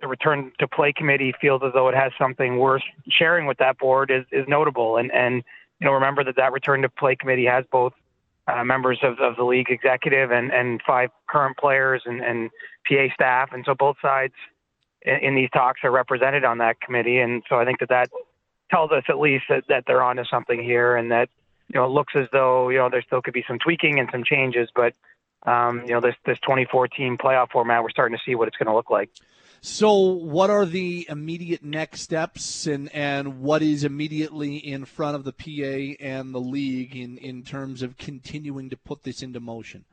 the 0.00 0.06
return 0.06 0.52
to 0.58 0.68
play 0.68 0.92
committee 0.92 1.32
feels 1.40 1.62
as 1.64 1.72
though 1.72 1.88
it 1.88 1.94
has 1.94 2.12
something 2.18 2.58
worth 2.58 2.82
sharing 3.08 3.46
with 3.46 3.56
that 3.58 3.78
board 3.78 4.10
is, 4.10 4.24
is 4.30 4.46
notable. 4.46 4.98
And 4.98 5.10
and 5.10 5.42
you 5.80 5.86
know, 5.86 5.92
remember 5.92 6.22
that 6.24 6.36
that 6.36 6.52
return 6.52 6.82
to 6.82 6.88
play 6.90 7.16
committee 7.16 7.46
has 7.46 7.64
both 7.72 7.94
uh, 8.46 8.62
members 8.62 8.98
of, 9.02 9.18
of 9.18 9.36
the 9.36 9.44
league 9.44 9.70
executive 9.70 10.30
and, 10.30 10.52
and 10.52 10.80
five 10.86 11.10
current 11.26 11.56
players 11.56 12.02
and, 12.04 12.20
and 12.20 12.50
PA 12.86 13.06
staff, 13.14 13.50
and 13.52 13.64
so 13.64 13.74
both 13.74 13.96
sides 14.02 14.34
in, 15.02 15.16
in 15.16 15.34
these 15.34 15.50
talks 15.50 15.80
are 15.82 15.90
represented 15.90 16.44
on 16.44 16.58
that 16.58 16.80
committee. 16.80 17.18
And 17.18 17.42
so 17.48 17.56
I 17.56 17.64
think 17.64 17.80
that 17.80 17.88
that 17.88 18.10
tells 18.70 18.92
us 18.92 19.02
at 19.08 19.18
least 19.18 19.44
that, 19.48 19.64
that 19.68 19.84
they're 19.86 20.02
onto 20.02 20.24
something 20.24 20.62
here, 20.62 20.94
and 20.94 21.10
that 21.10 21.30
you 21.68 21.80
know 21.80 21.84
it 21.84 21.90
looks 21.90 22.14
as 22.16 22.26
though 22.32 22.68
you 22.68 22.78
know 22.78 22.88
there 22.88 23.02
still 23.02 23.22
could 23.22 23.34
be 23.34 23.44
some 23.46 23.58
tweaking 23.58 23.98
and 23.98 24.08
some 24.12 24.24
changes, 24.24 24.68
but 24.74 24.94
um, 25.46 25.82
you 25.86 25.92
know 25.92 26.00
this 26.00 26.14
this 26.24 26.38
2014 26.40 27.18
playoff 27.18 27.50
format, 27.50 27.82
we're 27.82 27.90
starting 27.90 28.16
to 28.16 28.22
see 28.24 28.34
what 28.34 28.48
it's 28.48 28.56
going 28.56 28.66
to 28.66 28.74
look 28.74 28.90
like. 28.90 29.10
So, 29.60 29.98
what 29.98 30.50
are 30.50 30.64
the 30.64 31.06
immediate 31.08 31.64
next 31.64 32.02
steps, 32.02 32.66
and, 32.66 32.94
and 32.94 33.40
what 33.40 33.62
is 33.62 33.84
immediately 33.84 34.56
in 34.56 34.84
front 34.84 35.16
of 35.16 35.24
the 35.24 35.32
PA 35.32 36.04
and 36.04 36.34
the 36.34 36.40
league 36.40 36.94
in, 36.94 37.18
in 37.18 37.42
terms 37.42 37.82
of 37.82 37.96
continuing 37.96 38.70
to 38.70 38.76
put 38.76 39.02
this 39.02 39.22
into 39.22 39.40
motion? 39.40 39.84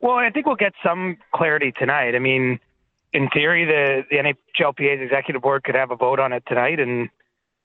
Well, 0.00 0.14
I 0.14 0.30
think 0.30 0.46
we'll 0.46 0.56
get 0.56 0.74
some 0.84 1.16
clarity 1.34 1.72
tonight. 1.76 2.14
I 2.14 2.20
mean, 2.20 2.60
in 3.12 3.28
theory, 3.30 3.64
the, 3.64 4.04
the 4.08 4.16
NHLPA's 4.62 5.02
executive 5.02 5.42
board 5.42 5.64
could 5.64 5.74
have 5.74 5.90
a 5.90 5.96
vote 5.96 6.20
on 6.20 6.32
it 6.32 6.44
tonight 6.46 6.80
and 6.80 7.08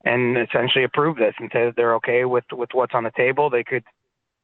and 0.05 0.37
essentially 0.37 0.85
approve 0.85 1.17
this 1.17 1.33
and 1.39 1.49
say 1.51 1.65
that 1.65 1.75
they're 1.75 1.95
okay 1.95 2.23
with 2.25 2.45
with 2.51 2.69
what's 2.73 2.93
on 2.93 3.03
the 3.03 3.11
table. 3.11 3.49
They 3.49 3.63
could 3.63 3.83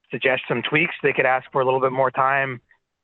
suggest 0.09 0.43
some 0.47 0.61
tweaks. 0.61 0.95
They 1.01 1.13
could 1.13 1.25
ask 1.25 1.49
for 1.51 1.61
a 1.61 1.65
little 1.65 1.79
bit 1.79 1.93
more 1.93 2.11
time 2.11 2.59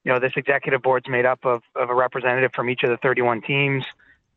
you 0.07 0.13
know, 0.13 0.19
this 0.19 0.31
executive 0.37 0.81
board's 0.81 1.09
made 1.09 1.25
up 1.25 1.39
of, 1.43 1.61
of 1.75 1.89
a 1.89 1.93
representative 1.93 2.51
from 2.55 2.69
each 2.69 2.81
of 2.83 2.89
the 2.89 2.95
31 3.03 3.41
teams. 3.41 3.83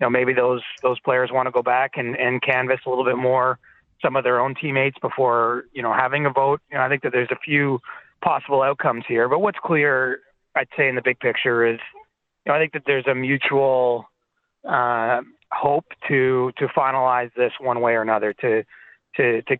You 0.01 0.07
know, 0.07 0.11
maybe 0.11 0.33
those 0.33 0.63
those 0.83 0.99
players 0.99 1.31
want 1.33 1.47
to 1.47 1.53
go 1.53 1.63
back 1.63 1.93
and, 1.95 2.17
and 2.17 2.43
canvass 2.43 2.81
a 2.85 2.89
little 2.89 3.05
bit 3.05 3.17
more 3.17 3.61
some 4.03 4.17
of 4.17 4.25
their 4.25 4.41
own 4.41 4.57
teammates 4.57 4.99
before, 5.01 5.67
you 5.73 5.81
know, 5.81 5.93
having 5.93 6.27
a 6.27 6.31
vote. 6.31 6.61
You 6.73 6.79
know, 6.79 6.83
I 6.83 6.89
think 6.89 7.05
that 7.05 7.13
there's 7.13 7.31
a 7.31 7.39
few 7.45 7.79
possible 8.21 8.63
outcomes 8.63 9.05
here. 9.07 9.29
But 9.29 9.43
what's 9.43 9.61
clear, 9.63 10.19
I'd 10.57 10.67
say, 10.77 10.89
in 10.89 10.97
the 10.97 11.03
big 11.03 11.21
picture 11.21 11.65
is, 11.65 11.79
you 12.45 12.51
know, 12.51 12.57
I 12.57 12.59
think 12.59 12.73
that 12.73 12.83
there's 12.85 13.07
a 13.07 13.15
mutual 13.15 14.07
uh, 14.69 15.21
hope 15.53 15.87
to 16.09 16.53
to 16.59 16.67
finalize 16.69 17.33
this 17.35 17.53
one 17.61 17.81
way 17.81 17.93
or 17.93 18.03
another, 18.03 18.33
to 18.35 18.65
to 19.17 19.43
to 19.43 19.57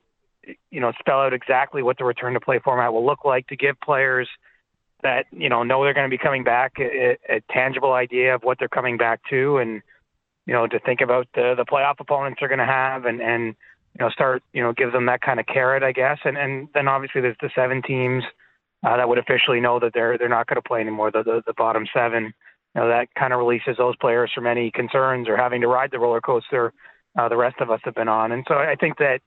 you 0.71 0.81
know 0.81 0.93
spell 0.99 1.21
out 1.21 1.33
exactly 1.33 1.83
what 1.83 1.99
the 1.99 2.05
return 2.05 2.35
to 2.35 2.41
play 2.41 2.59
format 2.59 2.93
will 2.93 3.05
look 3.05 3.25
like, 3.25 3.47
to 3.49 3.57
give 3.57 3.81
players– 3.81 4.29
that 5.03 5.27
you 5.33 5.49
know 5.49 5.63
know 5.63 5.83
they're 5.85 5.95
going 5.95 6.09
to 6.09 6.15
be 6.15 6.23
coming 6.23 6.45
back, 6.45 6.75
a, 6.79 7.17
a 7.29 7.41
tangible 7.51 7.93
idea 7.93 8.35
of 8.35 8.43
what 8.43 8.59
they're 8.59 8.69
coming 8.69 8.97
back 8.97 9.21
to, 9.31 9.59
and 9.59 9.83
you 10.47 10.53
know 10.53 10.67
to 10.67 10.79
think 10.81 11.01
about 11.01 11.29
the 11.35 11.55
the 11.57 11.65
playoff 11.65 12.01
opponents 12.01 12.39
they're 12.41 12.49
going 12.49 12.59
to 12.59 12.65
have, 12.65 13.05
and 13.05 13.21
and 13.21 13.55
you 13.95 14.05
know 14.05 14.11
start 14.11 14.43
you 14.53 14.63
know 14.63 14.73
give 14.73 14.93
them 14.93 15.07
that 15.07 15.21
kind 15.21 15.41
of 15.41 15.47
carrot, 15.47 15.83
I 15.83 15.93
guess, 15.93 16.19
and 16.25 16.37
and 16.37 16.69
then 16.75 16.89
obviously 16.89 17.21
there's 17.21 17.37
the 17.41 17.51
seven 17.55 17.83
teams 17.83 18.25
uh, 18.85 18.97
that 18.97 19.09
would 19.09 19.19
officially 19.19 19.61
know 19.61 19.79
that 19.81 19.93
they're 19.95 20.19
they're 20.19 20.29
not 20.29 20.47
going 20.47 20.61
to 20.61 20.67
play 20.67 20.81
anymore, 20.81 21.11
the, 21.11 21.23
the 21.23 21.43
the 21.47 21.55
bottom 21.55 21.87
seven. 21.93 22.35
You 22.75 22.83
know 22.83 22.89
that 22.89 23.09
kind 23.15 23.33
of 23.33 23.39
releases 23.39 23.77
those 23.77 23.97
players 23.97 24.31
from 24.35 24.47
any 24.47 24.71
concerns 24.71 25.29
or 25.29 25.37
having 25.37 25.61
to 25.63 25.67
ride 25.67 25.91
the 25.91 25.99
roller 25.99 26.21
coaster 26.21 26.73
uh, 27.19 27.29
the 27.29 27.37
rest 27.37 27.57
of 27.61 27.71
us 27.71 27.81
have 27.85 27.95
been 27.95 28.09
on, 28.09 28.33
and 28.33 28.45
so 28.47 28.55
I 28.55 28.77
think 28.77 28.99
that 28.99 29.21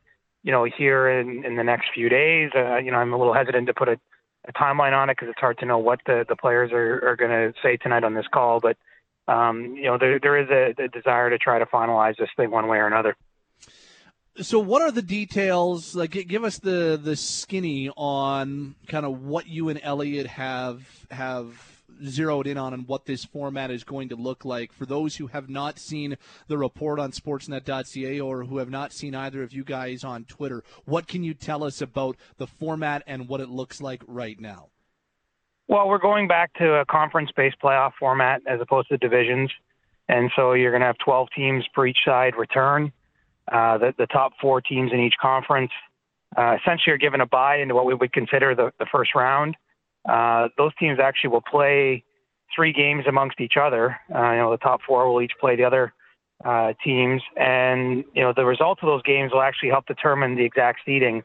you 0.44 0.52
know 0.52 0.66
here 0.66 1.10
in 1.10 1.44
in 1.46 1.56
the 1.58 1.64
next 1.64 1.88
few 1.94 2.10
days, 2.10 2.52
uh, 2.56 2.78
you 2.78 2.92
know 2.92 2.98
I'm 2.98 3.14
a 3.14 3.18
little 3.18 3.34
hesitant 3.34 3.68
to 3.68 3.74
put 3.74 3.90
a 3.90 4.00
a 4.46 4.54
timeline 4.54 4.94
on 4.94 5.10
it 5.10 5.18
because 5.18 5.30
it's 5.30 5.40
hard 5.40 5.58
to 5.60 5.66
know 5.66 5.78
what 5.78 6.00
the, 6.06 6.26
the 6.28 6.36
players 6.36 6.72
are, 6.74 7.08
are 7.08 7.16
going 7.16 7.32
to 7.32 7.54
say 7.62 7.78
tonight 7.78 8.04
on 8.04 8.14
this 8.14 8.26
call. 8.34 8.60
But 8.60 8.78
um, 9.28 9.76
you 9.76 9.84
know, 9.84 9.98
there 9.98 10.20
there 10.20 10.38
is 10.38 10.50
a, 10.50 10.84
a 10.84 10.88
desire 10.90 11.30
to 11.30 11.38
try 11.38 11.60
to 11.60 11.66
finalize 11.66 12.18
this 12.18 12.30
thing 12.36 12.52
one 12.52 12.68
way 12.68 12.78
or 12.78 12.88
another. 12.88 13.16
So, 14.42 14.60
what 14.60 14.82
are 14.82 14.92
the 14.92 15.02
details? 15.02 15.96
Like, 15.96 16.12
give 16.28 16.44
us 16.44 16.60
the 16.60 17.00
the 17.02 17.16
skinny 17.16 17.90
on 17.96 18.76
kind 18.88 19.06
of 19.06 19.24
what 19.24 19.48
you 19.48 19.70
and 19.70 19.80
Elliot 19.82 20.28
have 20.28 20.86
have 21.10 21.73
zeroed 22.06 22.48
in 22.48 22.58
on 22.58 22.74
and 22.74 22.88
what 22.88 23.06
this 23.06 23.26
format 23.26 23.72
is 23.72 23.84
going 23.84 24.10
to 24.10 24.16
look 24.16 24.46
like. 24.46 24.72
For 24.72 24.86
those 24.86 25.16
who 25.16 25.28
have 25.28 25.50
not 25.50 25.80
seen 25.80 26.18
the 26.48 26.58
report 26.58 27.00
on 27.00 27.12
sportsnet.ca 27.12 28.20
or 28.20 28.44
who 28.46 28.58
have 28.58 28.70
not 28.70 28.94
seen 28.94 29.16
either 29.16 29.44
of 29.44 29.54
you 29.54 29.64
guys 29.64 30.04
on 30.04 30.26
Twitter, 30.26 30.64
what 30.86 31.08
can 31.08 31.24
you 31.24 31.34
tell 31.34 31.64
us 31.64 31.82
about 31.82 32.18
the 32.38 32.48
format 32.48 33.04
and 33.08 33.28
what 33.28 33.42
it 33.42 33.50
looks 33.50 33.82
like 33.82 34.02
right 34.08 34.40
now? 34.40 34.70
Well, 35.68 35.88
we're 35.88 35.98
going 35.98 36.28
back 36.28 36.54
to 36.56 36.76
a 36.76 36.86
conference 36.86 37.32
based 37.36 37.58
playoff 37.64 37.94
format 38.00 38.42
as 38.48 38.60
opposed 38.62 38.90
to 38.90 38.98
divisions. 38.98 39.50
And 40.10 40.30
so 40.36 40.54
you're 40.54 40.72
going 40.72 40.82
to 40.82 40.88
have 40.88 40.98
12 41.04 41.30
teams 41.36 41.66
per 41.74 41.88
each 41.88 42.00
side 42.06 42.36
return. 42.38 42.92
Uh, 43.52 43.78
the, 43.78 43.94
the 43.98 44.08
top 44.08 44.34
four 44.42 44.62
teams 44.62 44.92
in 44.94 45.00
each 45.00 45.16
conference 45.22 45.72
uh, 46.38 46.56
essentially 46.60 46.94
are 46.94 46.98
given 46.98 47.22
a 47.22 47.26
bye 47.26 47.58
into 47.58 47.76
what 47.76 47.86
we 47.86 47.94
would 47.94 48.12
consider 48.12 48.56
the, 48.56 48.72
the 48.80 48.86
first 48.92 49.16
round. 49.16 49.56
Uh, 50.08 50.50
those 50.58 50.72
teams 50.80 51.00
actually 51.00 51.30
will 51.30 51.42
play 51.42 52.04
three 52.56 52.74
games 52.74 53.06
amongst 53.08 53.40
each 53.40 53.54
other. 53.60 53.98
Uh, 54.14 54.32
you 54.32 54.38
know, 54.38 54.52
the 54.52 54.58
top 54.58 54.82
four 54.86 55.12
will 55.12 55.22
each 55.22 55.34
play 55.40 55.56
the 55.56 55.64
other 55.64 55.94
uh, 56.44 56.74
teams, 56.84 57.22
and 57.38 58.04
you 58.14 58.22
know 58.22 58.34
the 58.36 58.46
results 58.46 58.82
of 58.84 58.88
those 58.88 59.02
games 59.04 59.32
will 59.32 59.42
actually 59.42 59.70
help 59.70 59.86
determine 59.86 60.36
the 60.36 60.44
exact 60.44 60.80
seeding 60.86 61.24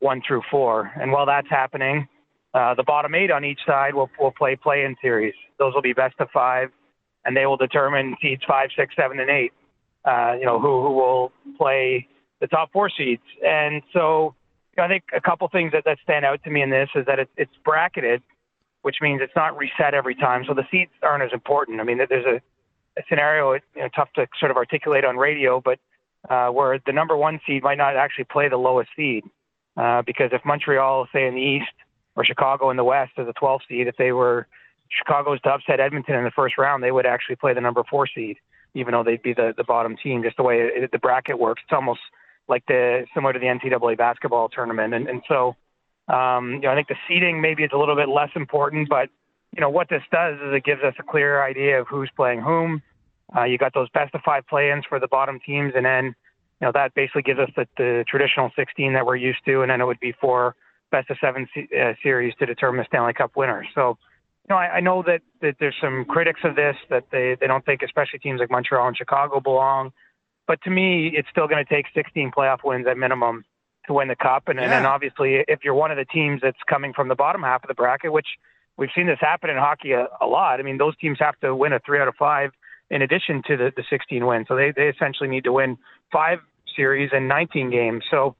one 0.00 0.20
through 0.26 0.42
four. 0.50 0.92
And 1.00 1.10
while 1.10 1.26
that's 1.26 1.48
happening, 1.48 2.06
uh, 2.54 2.74
the 2.74 2.82
bottom 2.82 3.14
eight 3.14 3.30
on 3.30 3.44
each 3.44 3.60
side 3.66 3.94
will 3.94 4.10
will 4.18 4.32
play 4.32 4.56
play-in 4.56 4.96
series. 5.00 5.34
Those 5.58 5.74
will 5.74 5.82
be 5.82 5.92
best 5.94 6.16
of 6.18 6.28
five, 6.32 6.70
and 7.24 7.36
they 7.36 7.46
will 7.46 7.56
determine 7.56 8.16
seeds 8.20 8.42
five, 8.46 8.68
six, 8.76 8.94
seven, 8.94 9.18
and 9.20 9.30
eight. 9.30 9.52
Uh, 10.04 10.34
you 10.38 10.44
know 10.44 10.60
who 10.60 10.82
who 10.82 10.92
will 10.92 11.32
play 11.56 12.06
the 12.40 12.46
top 12.46 12.70
four 12.72 12.90
seeds, 12.90 13.22
and 13.44 13.82
so 13.92 14.34
I 14.78 14.88
think 14.88 15.04
a 15.14 15.20
couple 15.20 15.48
things 15.48 15.72
that, 15.72 15.84
that 15.84 15.98
stand 16.02 16.24
out 16.24 16.42
to 16.44 16.50
me 16.50 16.62
in 16.62 16.70
this 16.70 16.88
is 16.94 17.06
that 17.06 17.18
it, 17.18 17.28
it's 17.36 17.52
bracketed, 17.64 18.22
which 18.82 18.96
means 19.00 19.20
it's 19.22 19.36
not 19.36 19.56
reset 19.56 19.94
every 19.94 20.14
time. 20.14 20.44
So 20.46 20.54
the 20.54 20.64
seeds 20.70 20.90
aren't 21.02 21.22
as 21.22 21.32
important. 21.32 21.80
I 21.80 21.84
mean, 21.84 21.98
there's 21.98 22.26
a, 22.26 22.40
a 22.98 23.02
scenario, 23.08 23.54
you 23.54 23.60
know, 23.76 23.88
tough 23.94 24.08
to 24.14 24.26
sort 24.38 24.50
of 24.50 24.56
articulate 24.56 25.04
on 25.04 25.16
radio, 25.16 25.60
but 25.60 25.78
uh, 26.28 26.48
where 26.48 26.80
the 26.84 26.92
number 26.92 27.16
one 27.16 27.40
seed 27.46 27.62
might 27.62 27.78
not 27.78 27.96
actually 27.96 28.24
play 28.24 28.48
the 28.48 28.56
lowest 28.56 28.90
seed. 28.96 29.24
Uh, 29.76 30.02
because 30.02 30.30
if 30.32 30.44
Montreal, 30.44 31.06
say 31.12 31.26
in 31.26 31.34
the 31.34 31.40
East, 31.40 31.70
or 32.16 32.24
Chicago 32.24 32.70
in 32.70 32.76
the 32.76 32.84
West 32.84 33.12
as 33.16 33.28
a 33.28 33.32
12 33.32 33.60
seed, 33.68 33.86
if 33.86 33.96
they 33.96 34.10
were 34.10 34.48
Chicago's 34.90 35.40
to 35.42 35.50
upset 35.50 35.78
Edmonton 35.78 36.16
in 36.16 36.24
the 36.24 36.32
first 36.32 36.58
round, 36.58 36.82
they 36.82 36.90
would 36.90 37.06
actually 37.06 37.36
play 37.36 37.54
the 37.54 37.60
number 37.60 37.84
four 37.88 38.06
seed, 38.06 38.38
even 38.74 38.92
though 38.92 39.04
they'd 39.04 39.22
be 39.22 39.32
the, 39.32 39.54
the 39.56 39.62
bottom 39.64 39.96
team. 39.96 40.22
Just 40.22 40.36
the 40.36 40.42
way 40.42 40.58
it, 40.58 40.90
the 40.90 40.98
bracket 40.98 41.38
works, 41.38 41.62
it's 41.64 41.72
almost 41.72 42.00
like 42.48 42.64
the 42.66 43.06
similar 43.14 43.32
to 43.32 43.38
the 43.38 43.46
NCAA 43.46 43.96
basketball 43.96 44.48
tournament. 44.48 44.94
And 44.94 45.08
and 45.08 45.22
so 45.28 45.56
um, 46.08 46.54
you 46.54 46.60
know 46.60 46.70
I 46.70 46.74
think 46.74 46.88
the 46.88 46.96
seeding 47.06 47.40
maybe 47.40 47.64
is 47.64 47.70
a 47.72 47.78
little 47.78 47.96
bit 47.96 48.08
less 48.08 48.30
important, 48.34 48.88
but 48.88 49.08
you 49.54 49.60
know 49.60 49.70
what 49.70 49.88
this 49.88 50.02
does 50.10 50.36
is 50.36 50.54
it 50.54 50.64
gives 50.64 50.82
us 50.82 50.94
a 50.98 51.02
clear 51.02 51.42
idea 51.42 51.80
of 51.80 51.86
who's 51.88 52.10
playing 52.16 52.40
whom. 52.40 52.82
Uh, 53.36 53.44
you 53.44 53.58
got 53.58 53.74
those 53.74 53.90
best 53.90 54.14
of 54.14 54.22
five 54.24 54.46
play-ins 54.46 54.84
for 54.88 54.98
the 54.98 55.08
bottom 55.08 55.38
teams, 55.44 55.74
and 55.76 55.84
then 55.84 56.04
you 56.60 56.66
know 56.66 56.72
that 56.72 56.94
basically 56.94 57.22
gives 57.22 57.38
us 57.38 57.50
the, 57.56 57.66
the 57.76 58.04
traditional 58.08 58.50
16 58.56 58.94
that 58.94 59.04
we're 59.04 59.16
used 59.16 59.44
to, 59.44 59.62
and 59.62 59.70
then 59.70 59.80
it 59.80 59.84
would 59.84 60.00
be 60.00 60.14
four 60.20 60.56
best 60.90 61.10
of 61.10 61.16
seven 61.20 61.46
uh, 61.56 61.92
series 62.02 62.34
to 62.38 62.46
determine 62.46 62.78
the 62.78 62.84
Stanley 62.86 63.12
Cup 63.12 63.32
winner. 63.36 63.66
So, 63.74 63.98
you 64.48 64.54
know, 64.54 64.56
I, 64.56 64.76
I 64.76 64.80
know 64.80 65.02
that, 65.06 65.20
that 65.40 65.56
there's 65.60 65.74
some 65.80 66.04
critics 66.04 66.40
of 66.44 66.56
this 66.56 66.76
that 66.90 67.04
they, 67.10 67.36
they 67.40 67.46
don't 67.46 67.64
think, 67.64 67.82
especially 67.82 68.18
teams 68.18 68.40
like 68.40 68.50
Montreal 68.50 68.88
and 68.88 68.96
Chicago 68.96 69.40
belong. 69.40 69.92
But 70.48 70.62
to 70.62 70.70
me, 70.70 71.12
it's 71.14 71.28
still 71.30 71.46
going 71.46 71.64
to 71.64 71.72
take 71.72 71.86
16 71.94 72.32
playoff 72.36 72.64
wins 72.64 72.86
at 72.88 72.96
minimum 72.96 73.44
to 73.86 73.92
win 73.92 74.08
the 74.08 74.16
cup. 74.16 74.48
And, 74.48 74.58
yeah. 74.58 74.64
and 74.64 74.72
then 74.72 74.86
obviously, 74.86 75.44
if 75.46 75.60
you're 75.62 75.74
one 75.74 75.92
of 75.92 75.98
the 75.98 76.06
teams 76.06 76.40
that's 76.42 76.58
coming 76.68 76.92
from 76.94 77.06
the 77.08 77.14
bottom 77.14 77.42
half 77.42 77.62
of 77.62 77.68
the 77.68 77.74
bracket, 77.74 78.12
which 78.12 78.26
we've 78.78 78.88
seen 78.96 79.06
this 79.06 79.18
happen 79.20 79.50
in 79.50 79.58
hockey 79.58 79.92
a, 79.92 80.08
a 80.20 80.26
lot. 80.26 80.58
I 80.58 80.62
mean, 80.62 80.78
those 80.78 80.96
teams 80.96 81.18
have 81.20 81.38
to 81.40 81.54
win 81.54 81.74
a 81.74 81.80
three 81.80 82.00
out 82.00 82.08
of 82.08 82.14
five 82.18 82.50
in 82.90 83.02
addition 83.02 83.42
to 83.46 83.56
the, 83.58 83.72
the 83.76 83.84
16 83.90 84.24
wins. 84.24 84.46
So 84.48 84.56
they, 84.56 84.72
they 84.74 84.88
essentially 84.88 85.28
need 85.28 85.44
to 85.44 85.52
win 85.52 85.76
five 86.10 86.38
series 86.74 87.10
and 87.12 87.28
19 87.28 87.70
games. 87.70 88.04
So, 88.10 88.34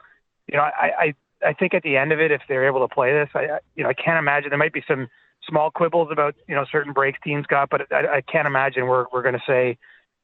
you 0.47 0.57
know, 0.57 0.63
I, 0.63 0.91
I, 0.99 1.15
I 1.47 1.53
think 1.53 1.75
at 1.75 1.83
the 1.83 1.99
end 1.99 2.13
of 2.13 2.21
it, 2.21 2.31
if 2.31 2.41
they're 2.49 2.67
able 2.67 2.87
to 2.89 2.93
play 2.93 3.13
this, 3.13 3.29
I, 3.35 3.59
you 3.77 3.85
know, 3.85 3.91
I 3.91 3.95
can't 3.95 4.19
imagine 4.19 4.49
there 4.49 4.59
might 4.59 4.73
be 4.73 4.85
some 4.89 5.09
small 5.47 5.71
quibbles 5.71 6.09
about, 6.11 6.37
you 6.47 6.55
know, 6.55 6.65
certain 6.73 6.95
breaks 6.95 7.19
teams 7.23 7.45
got, 7.47 7.69
but 7.69 7.93
I, 7.93 8.17
I 8.17 8.21
can't 8.23 8.47
imagine 8.47 8.87
we're, 8.87 9.05
we're 9.13 9.23
going 9.23 9.35
to 9.35 9.43
say, 9.47 9.77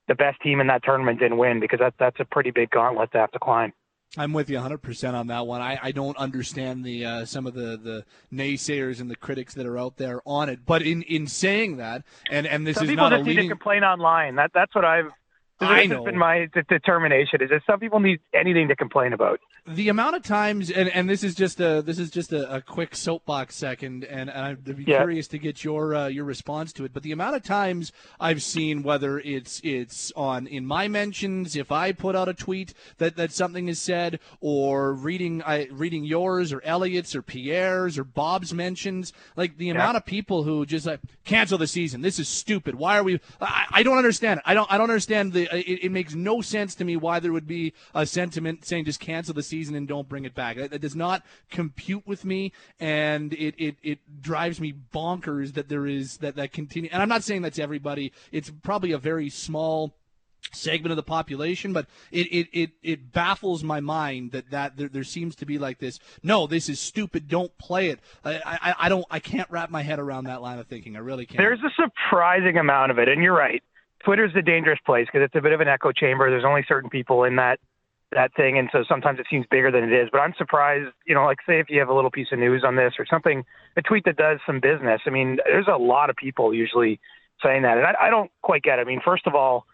the 0.08 0.14
best 0.14 0.40
team 0.40 0.60
in 0.60 0.66
that 0.68 0.82
tournament 0.82 1.18
didn't 1.18 1.38
win 1.38 1.60
because 1.60 1.78
that 1.80 1.94
that's 1.98 2.20
a 2.20 2.24
pretty 2.24 2.50
big 2.50 2.70
gauntlet 2.70 3.12
to 3.12 3.18
have 3.18 3.30
to 3.32 3.38
climb. 3.38 3.72
I'm 4.16 4.32
with 4.32 4.48
you 4.48 4.58
100% 4.58 5.14
on 5.14 5.26
that 5.28 5.46
one. 5.46 5.60
I, 5.60 5.78
I 5.82 5.92
don't 5.92 6.16
understand 6.16 6.84
the 6.84 7.04
uh, 7.04 7.24
some 7.24 7.46
of 7.46 7.54
the, 7.54 7.76
the 7.76 8.04
naysayers 8.32 9.00
and 9.00 9.10
the 9.10 9.16
critics 9.16 9.54
that 9.54 9.66
are 9.66 9.78
out 9.78 9.96
there 9.96 10.20
on 10.24 10.48
it. 10.48 10.60
But 10.64 10.82
in, 10.82 11.02
in 11.02 11.26
saying 11.26 11.78
that, 11.78 12.04
and, 12.30 12.46
and 12.46 12.66
this 12.66 12.76
some 12.76 12.84
is 12.84 12.90
people 12.90 13.10
not 13.10 13.16
just 13.16 13.22
a 13.22 13.24
need 13.24 13.30
leading... 13.30 13.48
to 13.48 13.54
complain 13.54 13.82
online. 13.82 14.36
That 14.36 14.52
that's 14.54 14.74
what 14.74 14.84
I've. 14.84 15.10
This 15.64 15.72
I 15.90 15.94
has 15.94 16.04
been 16.04 16.18
my 16.18 16.46
d- 16.52 16.60
determination. 16.68 17.42
Is 17.42 17.50
that 17.50 17.62
some 17.66 17.80
people 17.80 18.00
need 18.00 18.20
anything 18.32 18.68
to 18.68 18.76
complain 18.76 19.12
about. 19.12 19.40
the 19.66 19.88
amount 19.88 20.14
of 20.16 20.22
times 20.22 20.70
and, 20.70 20.88
and 20.90 21.08
this 21.08 21.24
is 21.24 21.34
just 21.34 21.58
a 21.60 21.80
this 21.82 21.98
is 21.98 22.10
just 22.10 22.32
a, 22.32 22.56
a 22.56 22.60
quick 22.60 22.94
soapbox 22.94 23.54
second 23.56 24.04
and, 24.04 24.28
and 24.28 24.30
I'd 24.30 24.64
be 24.64 24.84
Yeah. 24.86 24.98
curious 24.98 25.26
to 25.28 25.38
get 25.38 25.64
your 25.64 25.94
uh, 25.94 26.06
your 26.08 26.24
response 26.24 26.72
to 26.74 26.84
it 26.84 26.92
but 26.92 27.02
the 27.02 27.12
amount 27.12 27.36
of 27.36 27.42
times 27.42 27.90
I've 28.20 28.42
seen 28.42 28.82
whether 28.82 29.18
it's 29.20 29.60
it's 29.64 30.12
on 30.16 30.46
in 30.46 30.66
my 30.66 30.86
mentions 30.88 31.56
if 31.56 31.72
I 31.72 31.92
put 31.92 32.14
out 32.14 32.28
a 32.28 32.34
tweet 32.34 32.74
that, 32.98 33.16
that 33.16 33.32
something 33.32 33.68
is 33.68 33.80
said 33.80 34.20
or 34.40 34.92
reading 34.92 35.42
I 35.42 35.68
reading 35.72 36.04
yours 36.04 36.52
or 36.52 36.60
Elliot's 36.62 37.14
or 37.16 37.22
Pierre's 37.22 37.96
or 37.98 38.04
Bob's 38.04 38.52
mentions 38.52 39.12
like 39.36 39.56
the 39.56 39.70
amount 39.70 39.96
of 39.96 40.04
people 40.04 40.42
who 40.42 40.66
just 40.66 40.84
like 40.86 41.00
cancel 41.24 41.56
the 41.56 41.66
season 41.66 42.02
this 42.02 42.18
is 42.18 42.28
stupid 42.28 42.74
why 42.74 42.98
are 42.98 43.02
we 43.02 43.18
I, 43.40 43.64
I 43.70 43.82
don't 43.82 43.96
understand 43.96 44.38
it 44.40 44.42
I 44.46 44.52
don't 44.52 44.70
I 44.70 44.76
don't 44.76 44.90
understand 44.90 45.32
the 45.32 45.48
it, 45.56 45.84
it 45.84 45.92
makes 45.92 46.14
no 46.14 46.40
sense 46.40 46.74
to 46.76 46.84
me 46.84 46.96
why 46.96 47.20
there 47.20 47.32
would 47.32 47.46
be 47.46 47.72
a 47.94 48.06
sentiment 48.06 48.64
saying 48.64 48.84
just 48.84 49.00
cancel 49.00 49.34
the 49.34 49.42
season 49.42 49.74
and 49.74 49.88
don't 49.88 50.08
bring 50.08 50.24
it 50.24 50.34
back. 50.34 50.56
That, 50.56 50.70
that 50.70 50.80
does 50.80 50.96
not 50.96 51.22
compute 51.50 52.06
with 52.06 52.24
me, 52.24 52.52
and 52.80 53.32
it, 53.34 53.54
it, 53.58 53.76
it 53.82 54.20
drives 54.20 54.60
me 54.60 54.74
bonkers 54.94 55.54
that 55.54 55.68
there 55.68 55.86
is 55.86 56.18
that 56.18 56.36
that 56.36 56.52
continue. 56.52 56.90
And 56.92 57.02
I'm 57.02 57.08
not 57.08 57.24
saying 57.24 57.42
that's 57.42 57.58
everybody. 57.58 58.12
It's 58.32 58.50
probably 58.62 58.92
a 58.92 58.98
very 58.98 59.30
small 59.30 59.94
segment 60.52 60.90
of 60.90 60.96
the 60.96 61.02
population, 61.02 61.72
but 61.72 61.86
it, 62.10 62.26
it, 62.26 62.48
it, 62.52 62.70
it 62.82 63.12
baffles 63.12 63.64
my 63.64 63.80
mind 63.80 64.32
that, 64.32 64.50
that 64.50 64.76
there, 64.76 64.88
there 64.88 65.04
seems 65.04 65.34
to 65.36 65.46
be 65.46 65.58
like 65.58 65.78
this, 65.78 65.98
no, 66.22 66.46
this 66.46 66.68
is 66.68 66.78
stupid, 66.78 67.28
don't 67.28 67.56
play 67.58 67.88
it. 67.88 68.00
I, 68.24 68.40
I, 68.44 68.74
I 68.80 68.88
don't 68.88 69.06
I 69.10 69.20
can't 69.20 69.50
wrap 69.50 69.70
my 69.70 69.82
head 69.82 69.98
around 69.98 70.24
that 70.24 70.42
line 70.42 70.58
of 70.58 70.66
thinking. 70.66 70.96
I 70.96 71.00
really 71.00 71.26
can't. 71.26 71.38
There's 71.38 71.60
a 71.60 71.70
surprising 71.82 72.58
amount 72.58 72.90
of 72.90 72.98
it, 72.98 73.08
and 73.08 73.22
you're 73.22 73.36
right. 73.36 73.62
Twitter's 74.04 74.32
a 74.36 74.42
dangerous 74.42 74.78
place 74.84 75.06
because 75.06 75.24
it's 75.24 75.34
a 75.34 75.40
bit 75.40 75.52
of 75.52 75.60
an 75.60 75.68
echo 75.68 75.92
chamber. 75.92 76.28
There's 76.30 76.44
only 76.44 76.64
certain 76.68 76.90
people 76.90 77.24
in 77.24 77.36
that 77.36 77.58
that 78.12 78.32
thing, 78.34 78.58
and 78.58 78.68
so 78.70 78.84
sometimes 78.88 79.18
it 79.18 79.26
seems 79.28 79.44
bigger 79.50 79.72
than 79.72 79.82
it 79.82 79.92
is. 79.92 80.08
But 80.12 80.18
I'm 80.20 80.34
surprised, 80.38 80.90
you 81.04 81.14
know, 81.14 81.24
like 81.24 81.38
say 81.46 81.58
if 81.58 81.68
you 81.68 81.80
have 81.80 81.88
a 81.88 81.94
little 81.94 82.10
piece 82.12 82.28
of 82.30 82.38
news 82.38 82.62
on 82.64 82.76
this 82.76 82.94
or 82.98 83.06
something, 83.06 83.44
a 83.76 83.82
tweet 83.82 84.04
that 84.04 84.16
does 84.16 84.38
some 84.46 84.60
business. 84.60 85.00
I 85.06 85.10
mean, 85.10 85.38
there's 85.44 85.66
a 85.66 85.76
lot 85.76 86.10
of 86.10 86.16
people 86.16 86.54
usually 86.54 87.00
saying 87.42 87.62
that, 87.62 87.76
and 87.76 87.86
I, 87.86 87.94
I 88.02 88.10
don't 88.10 88.30
quite 88.42 88.62
get 88.62 88.78
it. 88.78 88.82
I 88.82 88.84
mean, 88.84 89.00
first 89.04 89.26
of 89.26 89.34
all, 89.34 89.66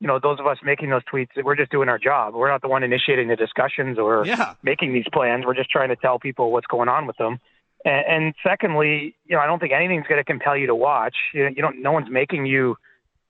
you 0.00 0.06
know, 0.06 0.20
those 0.22 0.38
of 0.38 0.46
us 0.46 0.58
making 0.62 0.90
those 0.90 1.02
tweets, 1.12 1.30
we're 1.42 1.56
just 1.56 1.72
doing 1.72 1.88
our 1.88 1.98
job. 1.98 2.34
We're 2.34 2.50
not 2.50 2.62
the 2.62 2.68
one 2.68 2.84
initiating 2.84 3.26
the 3.26 3.34
discussions 3.36 3.98
or 3.98 4.24
Yeah. 4.24 4.54
making 4.62 4.92
these 4.92 5.06
plans. 5.12 5.44
We're 5.44 5.56
just 5.56 5.70
trying 5.70 5.88
to 5.88 5.96
tell 5.96 6.20
people 6.20 6.52
what's 6.52 6.68
going 6.68 6.88
on 6.88 7.06
with 7.08 7.16
them. 7.16 7.40
And, 7.84 8.04
and 8.06 8.34
secondly, 8.44 9.16
you 9.26 9.34
know, 9.34 9.42
I 9.42 9.46
don't 9.46 9.58
think 9.58 9.72
anything's 9.72 10.06
going 10.06 10.20
to 10.20 10.24
compel 10.24 10.56
you 10.56 10.68
to 10.68 10.74
watch. 10.74 11.16
You, 11.34 11.46
you 11.48 11.62
don't. 11.62 11.82
No 11.82 11.90
one's 11.90 12.10
making 12.10 12.46
you 12.46 12.76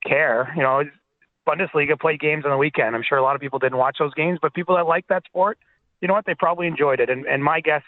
care. 0.05 0.53
You 0.57 0.63
know, 0.63 0.85
Bundesliga 1.47 1.99
played 1.99 2.21
games 2.21 2.45
on 2.45 2.51
the 2.51 2.57
weekend. 2.57 2.95
I'm 2.95 3.03
sure 3.03 3.19
a 3.19 3.23
lot 3.23 3.35
of 3.35 3.41
people 3.41 3.59
didn't 3.59 3.79
watch 3.79 3.97
those 3.99 4.15
games, 4.15 4.39
but 4.41 4.55
people 4.55 4.77
that 4.77 4.87
like 4.87 5.07
that 5.09 5.25
sport, 5.25 5.59
you 6.01 6.09
know 6.09 6.15
what? 6.15 6.27
They 6.27 6.35
probably 6.35 6.67
enjoyed 6.67 7.01
it. 7.01 7.11
And, 7.11 7.27
and 7.27 7.43
my 7.43 7.61
guess, 7.61 7.83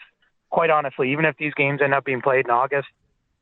quite 0.49 0.69
honestly, 0.69 1.11
even 1.11 1.25
if 1.25 1.37
these 1.37 1.53
games 1.53 1.81
end 1.81 1.93
up 1.93 2.03
being 2.03 2.21
played 2.21 2.45
in 2.45 2.51
August 2.51 2.87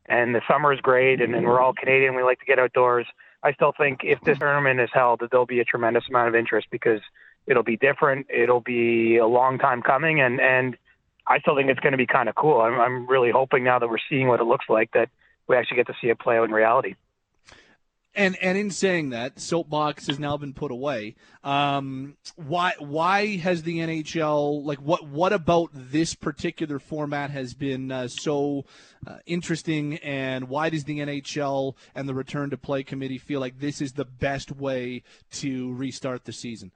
and 0.05 0.35
the 0.35 0.41
summer 0.47 0.73
is 0.73 0.79
great 0.81 1.21
and, 1.21 1.33
and 1.35 1.45
we're 1.45 1.61
all 1.61 1.73
Canadian, 1.73 2.15
we 2.15 2.23
like 2.23 2.39
to 2.39 2.45
get 2.45 2.59
outdoors. 2.59 3.05
I 3.41 3.53
still 3.53 3.73
think 3.75 4.01
if 4.03 4.19
this 4.21 4.37
tournament 4.37 4.79
is 4.79 4.89
held, 4.93 5.21
that 5.21 5.31
there'll 5.31 5.45
be 5.45 5.61
a 5.61 5.65
tremendous 5.65 6.03
amount 6.09 6.27
of 6.27 6.35
interest 6.35 6.67
because 6.69 6.99
it'll 7.47 7.63
be 7.63 7.77
different. 7.77 8.27
It'll 8.29 8.59
be 8.59 9.17
a 9.17 9.25
long 9.25 9.57
time 9.57 9.81
coming, 9.81 10.19
and 10.19 10.41
and 10.41 10.77
I 11.25 11.39
still 11.39 11.55
think 11.55 11.69
it's 11.69 11.79
going 11.79 11.93
to 11.93 11.97
be 11.97 12.05
kind 12.05 12.27
of 12.27 12.35
cool. 12.35 12.59
I'm, 12.59 12.79
I'm 12.79 13.07
really 13.07 13.31
hoping 13.31 13.63
now 13.63 13.79
that 13.79 13.89
we're 13.89 13.97
seeing 14.09 14.27
what 14.27 14.41
it 14.41 14.45
looks 14.45 14.65
like 14.67 14.91
that 14.91 15.09
we 15.47 15.55
actually 15.55 15.77
get 15.77 15.87
to 15.87 15.93
see 16.01 16.07
it 16.09 16.19
play 16.19 16.37
out 16.37 16.43
in 16.43 16.51
reality. 16.51 16.95
And 18.15 18.35
and 18.41 18.57
in 18.57 18.71
saying 18.71 19.11
that, 19.11 19.39
soapbox 19.39 20.07
has 20.07 20.17
now 20.19 20.35
been 20.35 20.53
put 20.53 20.71
away. 20.71 21.15
Um, 21.43 22.17
why 22.35 22.73
why 22.79 23.37
has 23.37 23.63
the 23.63 23.79
NHL 23.79 24.65
like 24.65 24.79
what 24.79 25.07
what 25.07 25.31
about 25.31 25.69
this 25.73 26.15
particular 26.15 26.79
format 26.79 27.29
has 27.29 27.53
been 27.53 27.91
uh, 27.91 28.07
so 28.07 28.65
uh, 29.05 29.17
interesting? 29.27 29.97
And 29.97 30.49
why 30.49 30.69
does 30.69 30.85
the 30.85 30.99
NHL 30.99 31.75
and 31.93 32.09
the 32.09 32.15
return 32.15 32.49
to 32.49 32.57
play 32.57 32.83
committee 32.83 33.19
feel 33.19 33.39
like 33.39 33.59
this 33.59 33.79
is 33.79 33.93
the 33.93 34.05
best 34.05 34.51
way 34.51 35.03
to 35.33 35.73
restart 35.73 36.25
the 36.25 36.33
season? 36.33 36.71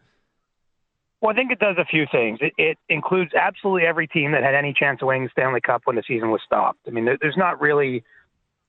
Well, 1.20 1.32
I 1.32 1.36
think 1.36 1.52
it 1.52 1.60
does 1.60 1.78
a 1.80 1.86
few 1.86 2.06
things. 2.12 2.40
It, 2.42 2.54
it 2.58 2.78
includes 2.90 3.32
absolutely 3.34 3.88
every 3.88 4.08
team 4.08 4.34
that 4.34 4.44
had 4.44 4.56
any 4.56 4.74
chance 4.74 5.02
of 5.02 5.08
winning 5.08 5.24
the 5.24 5.30
Stanley 5.30 5.62
Cup 5.62 5.84
when 5.86 5.96
the 5.96 6.04
season 6.06 6.32
was 6.32 6.42
stopped. 6.46 6.80
I 6.86 6.92
mean, 6.92 7.06
there, 7.06 7.18
there's 7.20 7.38
not 7.38 7.62
really 7.62 8.04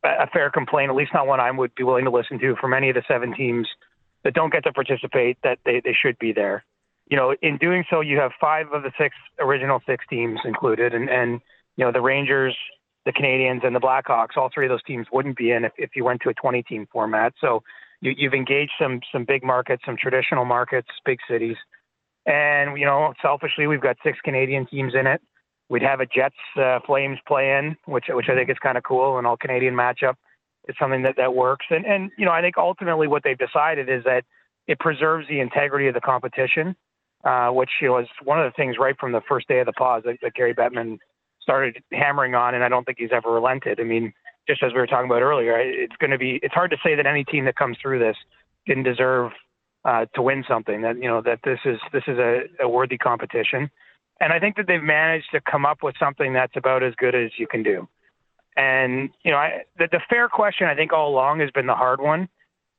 a 0.04 0.26
fair 0.28 0.50
complaint, 0.50 0.90
at 0.90 0.96
least 0.96 1.12
not 1.14 1.26
one 1.26 1.40
I 1.40 1.50
would 1.50 1.74
be 1.74 1.82
willing 1.82 2.04
to 2.04 2.10
listen 2.10 2.38
to 2.40 2.54
from 2.60 2.74
any 2.74 2.90
of 2.90 2.94
the 2.94 3.02
seven 3.08 3.34
teams 3.34 3.68
that 4.22 4.34
don't 4.34 4.52
get 4.52 4.64
to 4.64 4.72
participate 4.72 5.38
that 5.42 5.58
they, 5.64 5.80
they 5.84 5.94
should 5.94 6.18
be 6.18 6.32
there. 6.32 6.64
You 7.08 7.16
know, 7.16 7.34
in 7.42 7.58
doing 7.58 7.84
so, 7.90 8.00
you 8.00 8.18
have 8.18 8.32
five 8.40 8.66
of 8.72 8.82
the 8.82 8.92
six 8.98 9.14
original 9.38 9.80
six 9.86 10.04
teams 10.08 10.40
included, 10.44 10.94
and, 10.94 11.08
and 11.10 11.40
you 11.76 11.84
know, 11.84 11.92
the 11.92 12.00
Rangers, 12.00 12.56
the 13.04 13.12
Canadiens, 13.12 13.64
and 13.64 13.76
the 13.76 13.80
Blackhawks, 13.80 14.36
all 14.36 14.50
three 14.52 14.66
of 14.66 14.70
those 14.70 14.82
teams 14.84 15.06
wouldn't 15.12 15.36
be 15.36 15.50
in 15.50 15.64
if, 15.64 15.72
if 15.76 15.90
you 15.94 16.04
went 16.04 16.22
to 16.22 16.30
a 16.30 16.34
20 16.34 16.62
team 16.62 16.86
format. 16.90 17.34
So 17.40 17.62
you, 18.00 18.12
you've 18.16 18.34
engaged 18.34 18.72
some, 18.80 19.00
some 19.12 19.24
big 19.24 19.44
markets, 19.44 19.82
some 19.84 19.96
traditional 19.96 20.44
markets, 20.44 20.88
big 21.04 21.18
cities. 21.28 21.56
And, 22.26 22.78
you 22.78 22.86
know, 22.86 23.12
selfishly, 23.20 23.66
we've 23.66 23.82
got 23.82 23.96
six 24.02 24.18
Canadian 24.24 24.66
teams 24.66 24.94
in 24.98 25.06
it. 25.06 25.20
We'd 25.68 25.82
have 25.82 26.00
a 26.00 26.06
Jets 26.06 26.34
uh, 26.56 26.80
Flames 26.86 27.18
play 27.26 27.56
in, 27.58 27.76
which 27.86 28.06
which 28.08 28.26
I 28.28 28.34
think 28.34 28.50
is 28.50 28.56
kind 28.62 28.76
of 28.76 28.84
cool, 28.84 29.18
an 29.18 29.26
all 29.26 29.36
Canadian 29.36 29.74
matchup. 29.74 30.14
It's 30.66 30.78
something 30.78 31.02
that, 31.02 31.16
that 31.16 31.34
works. 31.34 31.66
And, 31.70 31.84
and, 31.84 32.10
you 32.16 32.24
know, 32.24 32.32
I 32.32 32.40
think 32.40 32.56
ultimately 32.56 33.06
what 33.06 33.22
they've 33.22 33.36
decided 33.36 33.90
is 33.90 34.02
that 34.04 34.24
it 34.66 34.78
preserves 34.78 35.28
the 35.28 35.40
integrity 35.40 35.88
of 35.88 35.94
the 35.94 36.00
competition, 36.00 36.74
uh, 37.22 37.50
which 37.50 37.70
you 37.82 37.88
know, 37.88 37.98
is 37.98 38.08
one 38.22 38.40
of 38.40 38.50
the 38.50 38.56
things 38.56 38.76
right 38.78 38.96
from 38.98 39.12
the 39.12 39.20
first 39.28 39.46
day 39.46 39.60
of 39.60 39.66
the 39.66 39.74
pause 39.74 40.02
that, 40.06 40.16
that 40.22 40.32
Gary 40.34 40.54
Bettman 40.54 40.98
started 41.42 41.82
hammering 41.92 42.34
on, 42.34 42.54
and 42.54 42.64
I 42.64 42.68
don't 42.68 42.84
think 42.84 42.98
he's 42.98 43.12
ever 43.12 43.30
relented. 43.30 43.78
I 43.78 43.84
mean, 43.84 44.12
just 44.48 44.62
as 44.62 44.72
we 44.72 44.78
were 44.78 44.86
talking 44.86 45.10
about 45.10 45.22
earlier, 45.22 45.58
it's 45.58 45.96
going 45.96 46.10
to 46.10 46.18
be 46.18 46.40
it's 46.42 46.54
hard 46.54 46.70
to 46.70 46.76
say 46.82 46.94
that 46.94 47.06
any 47.06 47.24
team 47.24 47.44
that 47.44 47.56
comes 47.56 47.76
through 47.80 47.98
this 47.98 48.16
didn't 48.66 48.84
deserve 48.84 49.32
uh, 49.84 50.06
to 50.14 50.22
win 50.22 50.44
something. 50.48 50.82
That 50.82 50.96
you 50.96 51.08
know 51.08 51.20
that 51.22 51.40
this 51.44 51.60
is 51.64 51.78
this 51.92 52.04
is 52.06 52.18
a, 52.18 52.42
a 52.62 52.68
worthy 52.68 52.98
competition, 52.98 53.70
and 54.20 54.32
I 54.32 54.38
think 54.38 54.56
that 54.56 54.66
they've 54.66 54.82
managed 54.82 55.30
to 55.32 55.40
come 55.40 55.66
up 55.66 55.82
with 55.82 55.94
something 55.98 56.32
that's 56.32 56.56
about 56.56 56.82
as 56.82 56.94
good 56.96 57.14
as 57.14 57.30
you 57.36 57.46
can 57.46 57.62
do. 57.62 57.88
And 58.56 59.10
you 59.24 59.32
know, 59.32 59.38
I, 59.38 59.64
the, 59.78 59.88
the 59.90 60.00
fair 60.08 60.28
question 60.28 60.66
I 60.66 60.74
think 60.74 60.92
all 60.92 61.10
along 61.10 61.40
has 61.40 61.50
been 61.50 61.66
the 61.66 61.74
hard 61.74 62.00
one. 62.00 62.28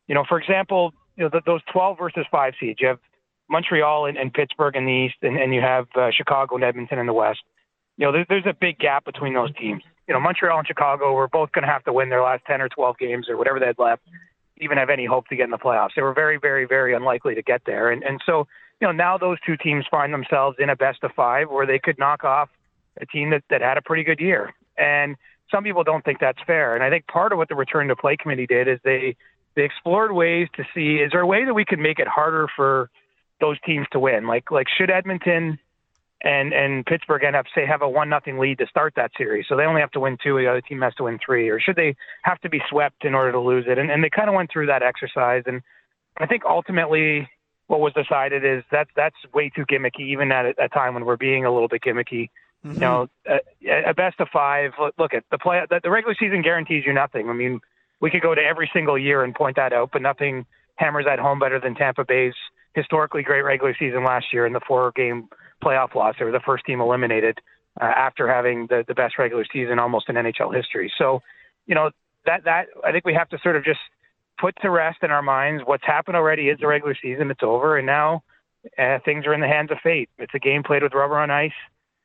You 0.08 0.16
know, 0.16 0.24
for 0.28 0.40
example, 0.40 0.94
you 1.18 1.24
know 1.24 1.30
the, 1.30 1.42
those 1.46 1.62
12 1.72 1.98
versus 1.98 2.26
five 2.32 2.54
seeds. 2.60 2.80
You 2.80 2.88
have 2.88 3.00
Montreal 3.50 4.06
and, 4.06 4.18
and 4.18 4.34
Pittsburgh 4.34 4.76
in 4.76 4.86
the 4.86 4.92
east, 4.92 5.16
and, 5.22 5.38
and 5.38 5.54
you 5.54 5.62
have 5.62 5.88
uh, 5.96 6.10
Chicago 6.16 6.56
and 6.56 6.64
Edmonton 6.64 7.00
in 7.00 7.06
the 7.06 7.14
west. 7.14 7.42
You 7.98 8.06
know, 8.06 8.12
there, 8.12 8.26
there's 8.28 8.46
a 8.46 8.56
big 8.60 8.80
gap 8.80 9.06
between 9.06 9.34
those 9.34 9.54
teams. 9.56 9.84
You 10.08 10.14
know, 10.14 10.20
Montreal 10.20 10.60
and 10.60 10.68
Chicago 10.68 11.14
were 11.14 11.28
both 11.28 11.52
going 11.52 11.64
to 11.64 11.72
have 11.72 11.84
to 11.86 11.94
win 11.94 12.10
their 12.10 12.22
last 12.22 12.44
10 12.46 12.62
or 12.62 12.70
12 12.70 12.98
games 12.98 13.30
or 13.30 13.38
whatever 13.38 13.60
they 13.60 13.66
had 13.68 13.80
left, 13.80 14.04
even 14.58 14.78
have 14.78 14.90
any 14.90 15.06
hope 15.06 15.28
to 15.28 15.36
get 15.36 15.46
in 15.46 15.52
the 15.52 15.58
playoffs. 15.58 15.92
They 15.96 16.02
were 16.02 16.14
very, 16.14 16.38
very, 16.38 16.66
very 16.66 16.94
unlikely 16.94 17.36
to 17.36 17.42
get 17.42 17.62
there. 17.66 17.90
And 17.90 18.04
and 18.04 18.22
so, 18.26 18.48
you 18.82 18.88
know, 18.88 18.92
now 18.92 19.18
those 19.18 19.38
two 19.46 19.58
teams 19.58 19.86
find 19.90 20.14
themselves 20.14 20.58
in 20.60 20.70
a 20.70 20.76
best 20.76 21.04
of 21.04 21.12
five 21.16 21.50
where 21.50 21.66
they 21.66 21.80
could 21.80 21.98
knock 21.98 22.24
off 22.24 22.50
a 23.00 23.06
team 23.06 23.30
that, 23.32 23.44
that 23.50 23.62
had 23.62 23.78
a 23.78 23.82
pretty 23.82 24.04
good 24.04 24.20
year. 24.20 24.54
And 24.78 25.16
some 25.52 25.64
people 25.64 25.84
don't 25.84 26.04
think 26.04 26.20
that's 26.20 26.40
fair. 26.46 26.76
And 26.76 26.84
I 26.84 26.90
think 26.90 27.08
part 27.08 27.32
of 27.32 27.38
what 27.38 27.50
the 27.50 27.56
return 27.56 27.88
to 27.88 27.96
play 27.96 28.18
committee 28.18 28.48
did 28.48 28.68
is 28.68 28.80
they 28.84 29.16
they 29.56 29.64
explored 29.64 30.12
ways 30.12 30.50
to 30.58 30.66
see 30.74 30.96
is 30.96 31.12
there 31.12 31.22
a 31.22 31.28
way 31.28 31.46
that 31.46 31.54
we 31.54 31.64
could 31.64 31.80
make 31.80 32.00
it 32.00 32.08
harder 32.08 32.48
for 32.56 32.90
those 33.40 33.58
teams 33.66 33.88
to 33.92 34.00
win? 34.00 34.28
Like 34.28 34.52
like 34.52 34.68
should 34.76 34.90
Edmonton 34.90 35.60
and 36.22 36.54
and 36.54 36.86
Pittsburgh 36.86 37.24
end 37.24 37.36
up 37.36 37.46
say 37.54 37.66
have 37.66 37.82
a 37.82 37.90
one 37.90 38.10
nothing 38.10 38.38
lead 38.38 38.58
to 38.58 38.68
start 38.68 38.94
that 38.96 39.12
series, 39.18 39.46
so 39.48 39.56
they 39.56 39.64
only 39.64 39.82
have 39.82 39.92
to 39.92 40.00
win 40.00 40.18
two, 40.22 40.38
the 40.38 40.48
other 40.48 40.62
team 40.62 40.82
has 40.82 40.96
to 40.96 41.04
win 41.04 41.20
three, 41.24 41.50
or 41.50 41.60
should 41.60 41.76
they 41.76 41.96
have 42.24 42.40
to 42.42 42.50
be 42.50 42.62
swept 42.70 43.06
in 43.06 43.14
order 43.14 43.32
to 43.32 43.40
lose 43.40 43.66
it? 43.68 43.78
And, 43.78 43.92
and 43.92 44.04
they 44.04 44.10
kind 44.10 44.30
of 44.30 44.36
went 44.36 44.52
through 44.52 44.68
that 44.68 44.82
exercise, 44.82 45.44
and 45.46 45.62
I 46.18 46.26
think 46.26 46.44
ultimately 46.46 47.30
what 47.68 47.80
was 47.80 47.94
decided 47.94 48.46
is 48.46 48.64
that's 48.72 48.90
that's 48.96 49.16
way 49.34 49.50
too 49.50 49.66
gimmicky, 49.66 50.02
even 50.02 50.32
at 50.32 50.56
a 50.60 50.70
time 50.70 50.94
when 50.94 51.06
we're 51.06 51.18
being 51.18 51.46
a 51.46 51.52
little 51.52 51.68
bit 51.68 51.82
gimmicky. 51.82 52.30
Mm-hmm. 52.64 52.74
You 52.74 52.80
know, 52.80 53.08
a, 53.28 53.90
a 53.90 53.94
best 53.94 54.20
of 54.20 54.28
five. 54.32 54.72
Look, 54.98 55.14
at 55.14 55.24
the 55.32 55.38
play. 55.38 55.62
The, 55.70 55.80
the 55.84 55.92
regular 55.92 56.16
season 56.20 56.42
guarantees 56.42 56.84
you 56.86 56.94
nothing. 56.94 57.30
I 57.30 57.34
mean, 57.34 57.60
we 58.02 58.10
could 58.10 58.22
go 58.22 58.36
to 58.36 58.42
every 58.42 58.70
single 58.74 58.98
year 58.98 59.24
and 59.24 59.34
point 59.34 59.56
that 59.56 59.74
out, 59.74 59.90
but 59.92 60.02
nothing 60.02 60.46
hammers 60.76 61.06
that 61.06 61.20
home 61.20 61.40
better 61.40 61.60
than 61.60 61.76
Tampa 61.76 62.06
Bay's 62.06 62.34
historically 62.74 63.24
great 63.24 63.42
regular 63.42 63.76
season 63.78 64.04
last 64.04 64.28
year 64.34 64.46
in 64.46 64.54
the 64.54 64.60
four 64.68 64.92
game 64.96 65.30
playoff 65.64 65.96
loss. 65.96 66.16
They 66.20 66.26
were 66.26 66.32
the 66.32 66.42
first 66.42 66.66
team 66.66 66.82
eliminated 66.82 67.40
uh, 67.80 67.86
after 67.86 68.28
having 68.28 68.68
the, 68.68 68.84
the 68.88 68.94
best 68.94 69.18
regular 69.18 69.46
season 69.52 69.80
almost 69.80 70.10
in 70.10 70.16
NHL 70.16 70.54
history. 70.54 70.92
So, 70.98 71.22
you 71.66 71.76
know, 71.76 71.92
that, 72.26 72.44
that, 72.44 72.68
I 72.84 72.92
think 72.92 73.06
we 73.06 73.14
have 73.14 73.30
to 73.30 73.40
sort 73.40 73.56
of 73.56 73.64
just 73.64 73.80
put 74.40 74.56
to 74.62 74.70
rest 74.70 75.00
in 75.02 75.12
our 75.12 75.22
minds 75.22 75.64
what's 75.66 75.86
happened 75.86 76.18
already 76.18 76.50
is 76.50 76.60
the 76.60 76.68
regular 76.68 76.96
season. 77.02 77.32
It's 77.32 77.44
over. 77.44 77.78
And 77.78 77.86
now 77.86 78.24
uh, 78.78 79.00
things 79.06 79.26
are 79.26 79.34
in 79.34 79.42
the 79.42 79.48
hands 79.48 79.72
of 79.72 79.78
fate. 79.84 80.10
It's 80.18 80.34
a 80.34 80.40
game 80.40 80.64
played 80.64 80.84
with 80.84 80.94
rubber 80.94 81.18
on 81.18 81.32
ice. 81.32 81.52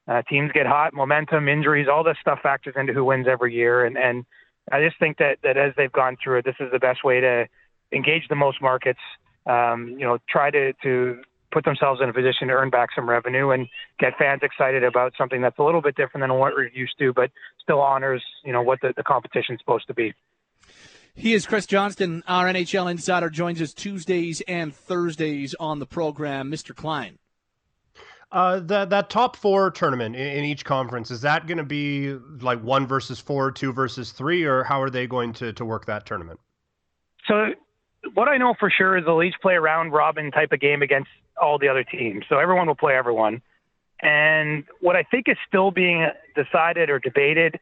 Uh, 0.09 0.23
teams 0.23 0.51
get 0.53 0.67
hot, 0.67 0.93
momentum, 0.93 1.49
injuries, 1.49 1.87
all 1.91 2.03
this 2.03 2.17
stuff 2.21 2.41
factors 2.43 2.75
into 2.77 2.93
who 2.93 3.05
wins 3.05 3.27
every 3.29 3.55
year. 3.55 3.85
And, 3.85 3.97
and 3.97 4.25
I 4.73 4.85
just 4.85 4.99
think 4.99 5.19
that, 5.19 5.39
that 5.43 5.57
as 5.57 5.73
they've 5.77 5.93
gone 5.93 6.17
through 6.23 6.39
it, 6.39 6.45
this 6.45 6.57
is 6.59 6.71
the 6.73 6.79
best 6.79 7.05
way 7.05 7.21
to 7.21 7.47
engage 7.93 8.29
the 8.29 8.37
most 8.37 8.61
markets. 8.61 9.01
Um, 9.47 9.89
you 9.99 10.05
know, 10.05 10.19
try 10.29 10.51
to, 10.51 10.73
to 10.83 11.23
put 11.53 11.65
themselves 11.65 12.01
in 12.03 12.09
a 12.09 12.13
position 12.13 12.49
to 12.49 12.55
earn 12.55 12.71
back 12.71 12.91
some 12.95 13.09
revenue 13.09 13.51
and 13.51 13.69
get 13.99 14.17
fans 14.19 14.41
excited 14.43 14.85
about 14.85 15.13
something 15.17 15.41
that's 15.41 15.59
a 15.59 15.63
little 15.63 15.83
bit 15.83 15.97
different 15.97 16.23
than 16.23 16.33
what 16.35 16.55
we're 16.55 16.69
used 16.69 16.95
to, 16.99 17.13
but 17.13 17.31
still 17.61 17.81
honors, 17.81 18.23
you 18.45 18.53
know, 18.53 18.63
what 18.63 18.81
the, 18.81 18.93
the 18.97 19.03
competition's 19.03 19.59
supposed 19.61 19.87
to 19.87 19.95
be. 19.95 20.15
He 21.15 21.35
is 21.35 21.47
Chris 21.47 21.67
Johnston, 21.67 22.23
our 22.27 22.47
NHL 22.47 22.91
insider, 22.91 23.31
joins 23.31 23.61
us 23.61 23.75
Tuesdays 23.75 24.41
and 24.43 24.75
Thursdays 24.75 25.55
on 25.61 25.79
the 25.79 25.87
program. 25.87 26.51
Mr. 26.51 26.75
Klein. 26.75 27.19
Uh, 28.33 28.61
that 28.61 28.91
that 28.91 29.11
top 29.11 29.35
four 29.35 29.73
tournament 29.73 30.15
in, 30.15 30.27
in 30.27 30.45
each 30.45 30.65
conference 30.65 31.11
is 31.11 31.21
that 31.23 31.49
going 31.49 31.59
to 31.59 31.65
be 31.65 32.13
like 32.41 32.63
one 32.63 32.87
versus 32.87 33.19
four, 33.19 33.51
two 33.51 33.73
versus 33.73 34.13
three, 34.13 34.45
or 34.45 34.63
how 34.63 34.81
are 34.81 34.91
they 34.91 35.07
going 35.07 35.33
to 35.33 35.53
to 35.53 35.65
work 35.65 35.87
that 35.87 36.07
tournament? 36.07 36.39
So, 37.27 37.55
what 38.15 38.29
I 38.29 38.37
know 38.37 38.55
for 38.59 38.71
sure 38.71 38.97
is 38.97 39.05
they'll 39.05 39.23
each 39.23 39.35
play 39.43 39.57
a 39.57 39.61
round 39.61 39.93
robin 39.93 40.31
type 40.31 40.53
of 40.53 40.61
game 40.61 40.81
against 40.81 41.11
all 41.41 41.59
the 41.59 41.69
other 41.69 41.83
teams. 41.83 42.25
So 42.29 42.39
everyone 42.39 42.67
will 42.67 42.77
play 42.77 42.95
everyone. 42.95 43.43
And 44.03 44.65
what 44.81 44.97
I 44.97 45.03
think 45.03 45.29
is 45.29 45.37
still 45.47 45.71
being 45.71 46.09
decided 46.35 46.89
or 46.89 46.99
debated 46.99 47.59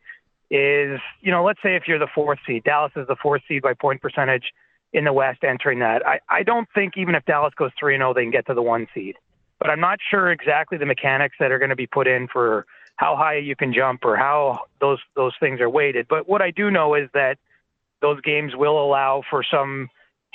is, 0.50 1.00
you 1.20 1.30
know, 1.30 1.44
let's 1.44 1.60
say 1.62 1.76
if 1.76 1.84
you're 1.86 1.98
the 1.98 2.08
fourth 2.14 2.38
seed, 2.46 2.64
Dallas 2.64 2.92
is 2.96 3.06
the 3.06 3.16
fourth 3.16 3.42
seed 3.48 3.62
by 3.62 3.74
point 3.74 4.00
percentage 4.00 4.52
in 4.92 5.04
the 5.04 5.12
West 5.12 5.44
entering 5.44 5.80
that. 5.80 6.06
I, 6.06 6.20
I 6.28 6.42
don't 6.42 6.68
think 6.74 6.94
even 6.96 7.14
if 7.14 7.24
Dallas 7.24 7.52
goes 7.56 7.70
3 7.78 7.96
0, 7.96 8.14
they 8.14 8.22
can 8.22 8.30
get 8.30 8.46
to 8.46 8.54
the 8.54 8.62
one 8.62 8.86
seed. 8.94 9.16
But 9.58 9.70
I'm 9.70 9.80
not 9.80 9.98
sure 10.10 10.30
exactly 10.30 10.78
the 10.78 10.86
mechanics 10.86 11.36
that 11.40 11.50
are 11.50 11.58
going 11.58 11.70
to 11.70 11.76
be 11.76 11.86
put 11.86 12.06
in 12.06 12.28
for 12.28 12.64
how 12.96 13.16
high 13.16 13.36
you 13.36 13.56
can 13.56 13.72
jump 13.72 14.04
or 14.04 14.16
how 14.16 14.60
those 14.80 14.98
those 15.14 15.32
things 15.40 15.60
are 15.60 15.70
weighted. 15.70 16.06
But 16.08 16.28
what 16.28 16.42
I 16.42 16.50
do 16.50 16.70
know 16.70 16.94
is 16.94 17.08
that 17.12 17.38
those 18.00 18.20
games 18.22 18.54
will 18.56 18.82
allow 18.82 19.22
for 19.28 19.42
some 19.42 19.88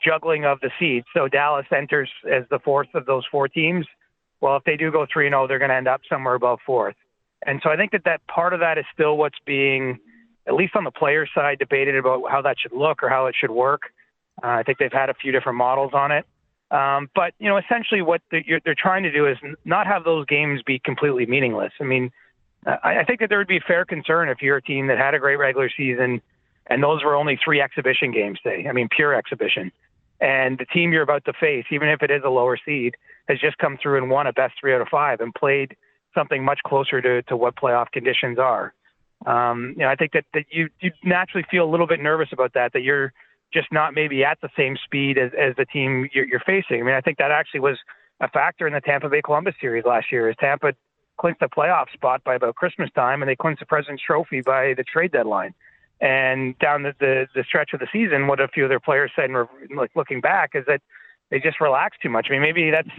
juggling 0.04 0.46
of 0.46 0.60
the 0.60 0.70
seeds. 0.80 1.06
So 1.16 1.28
Dallas 1.28 1.66
enters 1.76 2.10
as 2.30 2.44
the 2.50 2.60
fourth 2.60 2.90
of 2.94 3.06
those 3.06 3.24
four 3.32 3.48
teams. 3.48 3.86
Well, 4.42 4.58
if 4.58 4.64
they 4.66 4.76
do 4.76 4.92
go 4.92 5.08
3 5.12 5.30
0, 5.30 5.48
they're 5.48 5.60
going 5.60 5.70
to 5.70 5.76
end 5.76 5.88
up 5.88 6.02
somewhere 6.10 6.36
above 6.36 6.60
fourth. 6.66 6.96
And 7.46 7.60
so 7.64 7.70
I 7.70 7.76
think 7.76 7.92
that 7.92 8.06
that 8.06 8.26
part 8.28 8.54
of 8.54 8.60
that 8.62 8.78
is 8.78 8.86
still 8.94 9.18
what's 9.18 9.38
being, 9.46 10.00
at 10.48 10.54
least 10.54 10.76
on 10.76 10.84
the 10.84 10.92
player 10.92 11.28
side, 11.34 11.60
debated 11.60 11.96
about 11.96 12.24
how 12.30 12.42
that 12.42 12.58
should 12.60 12.74
look 12.74 13.04
or 13.04 13.10
how 13.10 13.28
it 13.28 13.36
should 13.40 13.52
work. 13.52 13.94
Uh, 14.44 14.48
I 14.48 14.64
think 14.64 14.78
they've 14.78 14.92
had 14.92 15.10
a 15.10 15.14
few 15.14 15.32
different 15.32 15.58
models 15.58 15.92
on 15.94 16.12
it. 16.12 16.26
Um, 16.72 17.10
but 17.14 17.34
you 17.38 17.50
know, 17.50 17.58
essentially, 17.58 18.02
what 18.02 18.22
they're, 18.32 18.60
they're 18.66 18.76
trying 18.76 19.04
to 19.04 19.12
do 19.12 19.28
is 19.28 19.38
not 19.64 19.86
have 19.86 20.04
those 20.04 20.26
games 20.26 20.62
be 20.66 20.80
completely 20.80 21.26
meaningless. 21.28 21.72
I 21.80 21.84
mean, 21.84 22.12
I, 22.66 23.00
I 23.00 23.04
think 23.04 23.20
that 23.20 23.30
there 23.30 23.38
would 23.38 23.48
be 23.48 23.60
fair 23.60 23.86
concern 23.86 24.30
if 24.30 24.42
you're 24.42 24.58
a 24.58 24.62
team 24.62 24.88
that 24.88 24.98
had 24.98 25.14
a 25.14 25.20
great 25.20 25.36
regular 25.36 25.70
season, 25.76 26.22
and 26.68 26.82
those 26.82 27.04
were 27.04 27.16
only 27.16 27.40
three 27.44 27.62
exhibition 27.62 28.12
games. 28.12 28.40
Say, 28.44 28.66
I 28.68 28.72
mean, 28.72 28.90
pure 28.90 29.14
exhibition, 29.14 29.72
and 30.20 30.58
the 30.58 30.66
team 30.66 30.92
you're 30.92 31.04
about 31.04 31.26
to 31.26 31.34
face, 31.34 31.66
even 31.70 31.90
if 31.90 32.02
it 32.02 32.10
is 32.10 32.24
a 32.26 32.30
lower 32.30 32.58
seed, 32.66 32.96
has 33.28 33.40
just 33.40 33.60
come 33.60 33.78
through 33.78 34.00
and 34.00 34.10
won 34.10 34.26
a 34.26 34.34
best 34.34 34.56
three 34.60 34.74
out 34.74 34.82
of 34.82 34.88
five 34.88 35.22
and 35.22 35.34
played 35.36 35.76
something 36.16 36.44
much 36.44 36.60
closer 36.66 37.02
to, 37.02 37.22
to 37.24 37.36
what 37.36 37.56
playoff 37.56 37.92
conditions 37.92 38.40
are. 38.40 38.74
Um, 39.26 39.74
you 39.78 39.84
know, 39.84 39.90
I 39.90 39.96
think 39.96 40.12
that, 40.14 40.26
that 40.34 40.46
you, 40.52 40.70
you 40.82 40.92
naturally 41.04 41.46
feel 41.50 41.64
a 41.66 41.72
little 41.72 41.88
bit 41.88 42.02
nervous 42.02 42.30
about 42.32 42.54
that, 42.54 42.74
that 42.74 42.82
you're 42.82 43.14
just 43.54 43.72
not 43.72 43.94
maybe 43.94 44.24
at 44.24 44.40
the 44.42 44.50
same 44.58 44.78
speed 44.84 45.18
as, 45.18 45.32
as 45.40 45.56
the 45.56 45.66
team 45.66 46.10
you're, 46.14 46.26
you're 46.26 46.42
facing. 46.46 46.82
I 46.82 46.84
mean, 46.84 46.96
I 46.96 47.02
think 47.02 47.18
that 47.20 47.32
actually 47.32 47.62
was 47.62 47.78
a 48.20 48.28
factor 48.28 48.68
in 48.68 48.74
the 48.74 48.82
Tampa 48.82 49.10
Bay 49.10 49.22
Columbus 49.22 49.56
series 49.62 49.86
last 49.86 50.12
year 50.12 50.30
as 50.30 50.36
Tampa 50.40 50.74
clinched 51.18 51.40
the 51.40 51.48
playoff 51.48 51.92
spot 51.94 52.24
by 52.24 52.36
about 52.36 52.56
Christmas 52.56 52.90
time 52.96 53.22
and 53.22 53.30
they 53.30 53.36
clinched 53.36 53.60
the 53.60 53.66
President's 53.66 54.04
Trophy 54.04 54.42
by 54.42 54.74
the 54.76 54.84
trade 54.84 55.12
deadline. 55.12 55.54
And 56.02 56.58
down 56.60 56.84
the, 56.84 56.94
the, 57.00 57.28
the 57.34 57.44
stretch 57.48 57.72
of 57.74 57.80
the 57.80 57.88
season, 57.94 58.28
what 58.28 58.42
a 58.42 58.48
few 58.48 58.64
of 58.64 58.70
their 58.70 58.80
players 58.80 59.12
said, 59.16 59.30
and 59.30 59.38
like 59.76 59.92
looking 59.96 60.20
back, 60.20 60.52
is 60.54 60.66
that 60.68 60.82
they 61.30 61.40
just 61.40 61.62
relaxed 61.62 62.02
too 62.02 62.10
much. 62.10 62.28
I 62.30 62.34
mean, 62.34 62.42
maybe 62.42 62.72
that's 62.72 62.90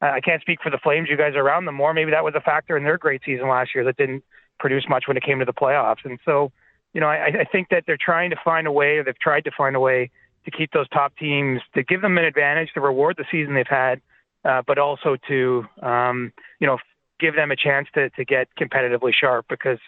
I 0.00 0.20
can't 0.20 0.40
speak 0.40 0.60
for 0.62 0.70
the 0.70 0.78
Flames. 0.78 1.08
You 1.10 1.16
guys 1.16 1.34
are 1.34 1.40
around 1.40 1.64
them 1.64 1.74
more. 1.74 1.92
Maybe 1.92 2.10
that 2.12 2.22
was 2.22 2.34
a 2.36 2.40
factor 2.40 2.76
in 2.76 2.84
their 2.84 2.98
great 2.98 3.22
season 3.24 3.48
last 3.48 3.74
year 3.74 3.84
that 3.84 3.96
didn't 3.96 4.22
produce 4.60 4.86
much 4.88 5.04
when 5.08 5.16
it 5.16 5.22
came 5.22 5.38
to 5.40 5.44
the 5.44 5.52
playoffs. 5.52 6.04
And 6.04 6.18
so, 6.24 6.52
you 6.92 7.00
know, 7.00 7.08
I, 7.08 7.26
I 7.40 7.44
think 7.50 7.68
that 7.70 7.84
they're 7.86 7.98
trying 8.00 8.30
to 8.30 8.36
find 8.44 8.66
a 8.66 8.72
way, 8.72 8.98
or 8.98 9.04
they've 9.04 9.18
tried 9.18 9.44
to 9.44 9.50
find 9.56 9.74
a 9.74 9.80
way 9.80 10.10
to 10.44 10.50
keep 10.50 10.72
those 10.72 10.88
top 10.88 11.16
teams, 11.16 11.60
to 11.74 11.82
give 11.82 12.00
them 12.00 12.16
an 12.16 12.24
advantage, 12.24 12.70
to 12.74 12.80
reward 12.80 13.16
the 13.18 13.24
season 13.30 13.54
they've 13.54 13.66
had, 13.66 14.00
uh, 14.44 14.62
but 14.66 14.78
also 14.78 15.16
to, 15.28 15.64
um, 15.82 16.32
you 16.60 16.66
know, 16.66 16.78
give 17.20 17.34
them 17.34 17.50
a 17.50 17.56
chance 17.56 17.88
to, 17.94 18.08
to 18.10 18.24
get 18.24 18.48
competitively 18.58 19.12
sharp 19.12 19.46
because, 19.48 19.78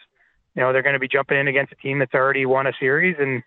you 0.54 0.62
know, 0.62 0.72
they're 0.72 0.82
going 0.82 0.94
to 0.94 1.00
be 1.00 1.08
jumping 1.08 1.38
in 1.38 1.48
against 1.48 1.72
a 1.72 1.76
team 1.76 2.00
that's 2.00 2.14
already 2.14 2.44
won 2.44 2.66
a 2.66 2.72
series 2.78 3.16
and, 3.18 3.42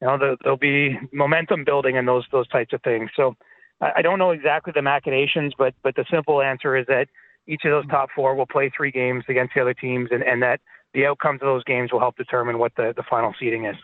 you 0.00 0.06
know, 0.06 0.36
there'll 0.42 0.56
be 0.56 0.98
momentum 1.12 1.64
building 1.64 1.98
and 1.98 2.08
those, 2.08 2.24
those 2.32 2.48
types 2.48 2.72
of 2.72 2.82
things. 2.82 3.10
So, 3.14 3.36
I 3.80 4.02
don't 4.02 4.18
know 4.18 4.30
exactly 4.32 4.72
the 4.74 4.82
machinations, 4.82 5.54
but 5.56 5.74
but 5.82 5.94
the 5.94 6.04
simple 6.10 6.42
answer 6.42 6.76
is 6.76 6.86
that 6.86 7.08
each 7.46 7.64
of 7.64 7.70
those 7.70 7.86
top 7.86 8.10
four 8.14 8.34
will 8.34 8.46
play 8.46 8.70
three 8.76 8.90
games 8.90 9.24
against 9.28 9.54
the 9.54 9.60
other 9.60 9.74
teams, 9.74 10.08
and, 10.10 10.22
and 10.22 10.42
that 10.42 10.60
the 10.94 11.06
outcomes 11.06 11.40
of 11.42 11.46
those 11.46 11.64
games 11.64 11.92
will 11.92 12.00
help 12.00 12.16
determine 12.16 12.58
what 12.58 12.74
the, 12.76 12.92
the 12.96 13.02
final 13.02 13.34
seeding 13.38 13.66
is. 13.66 13.76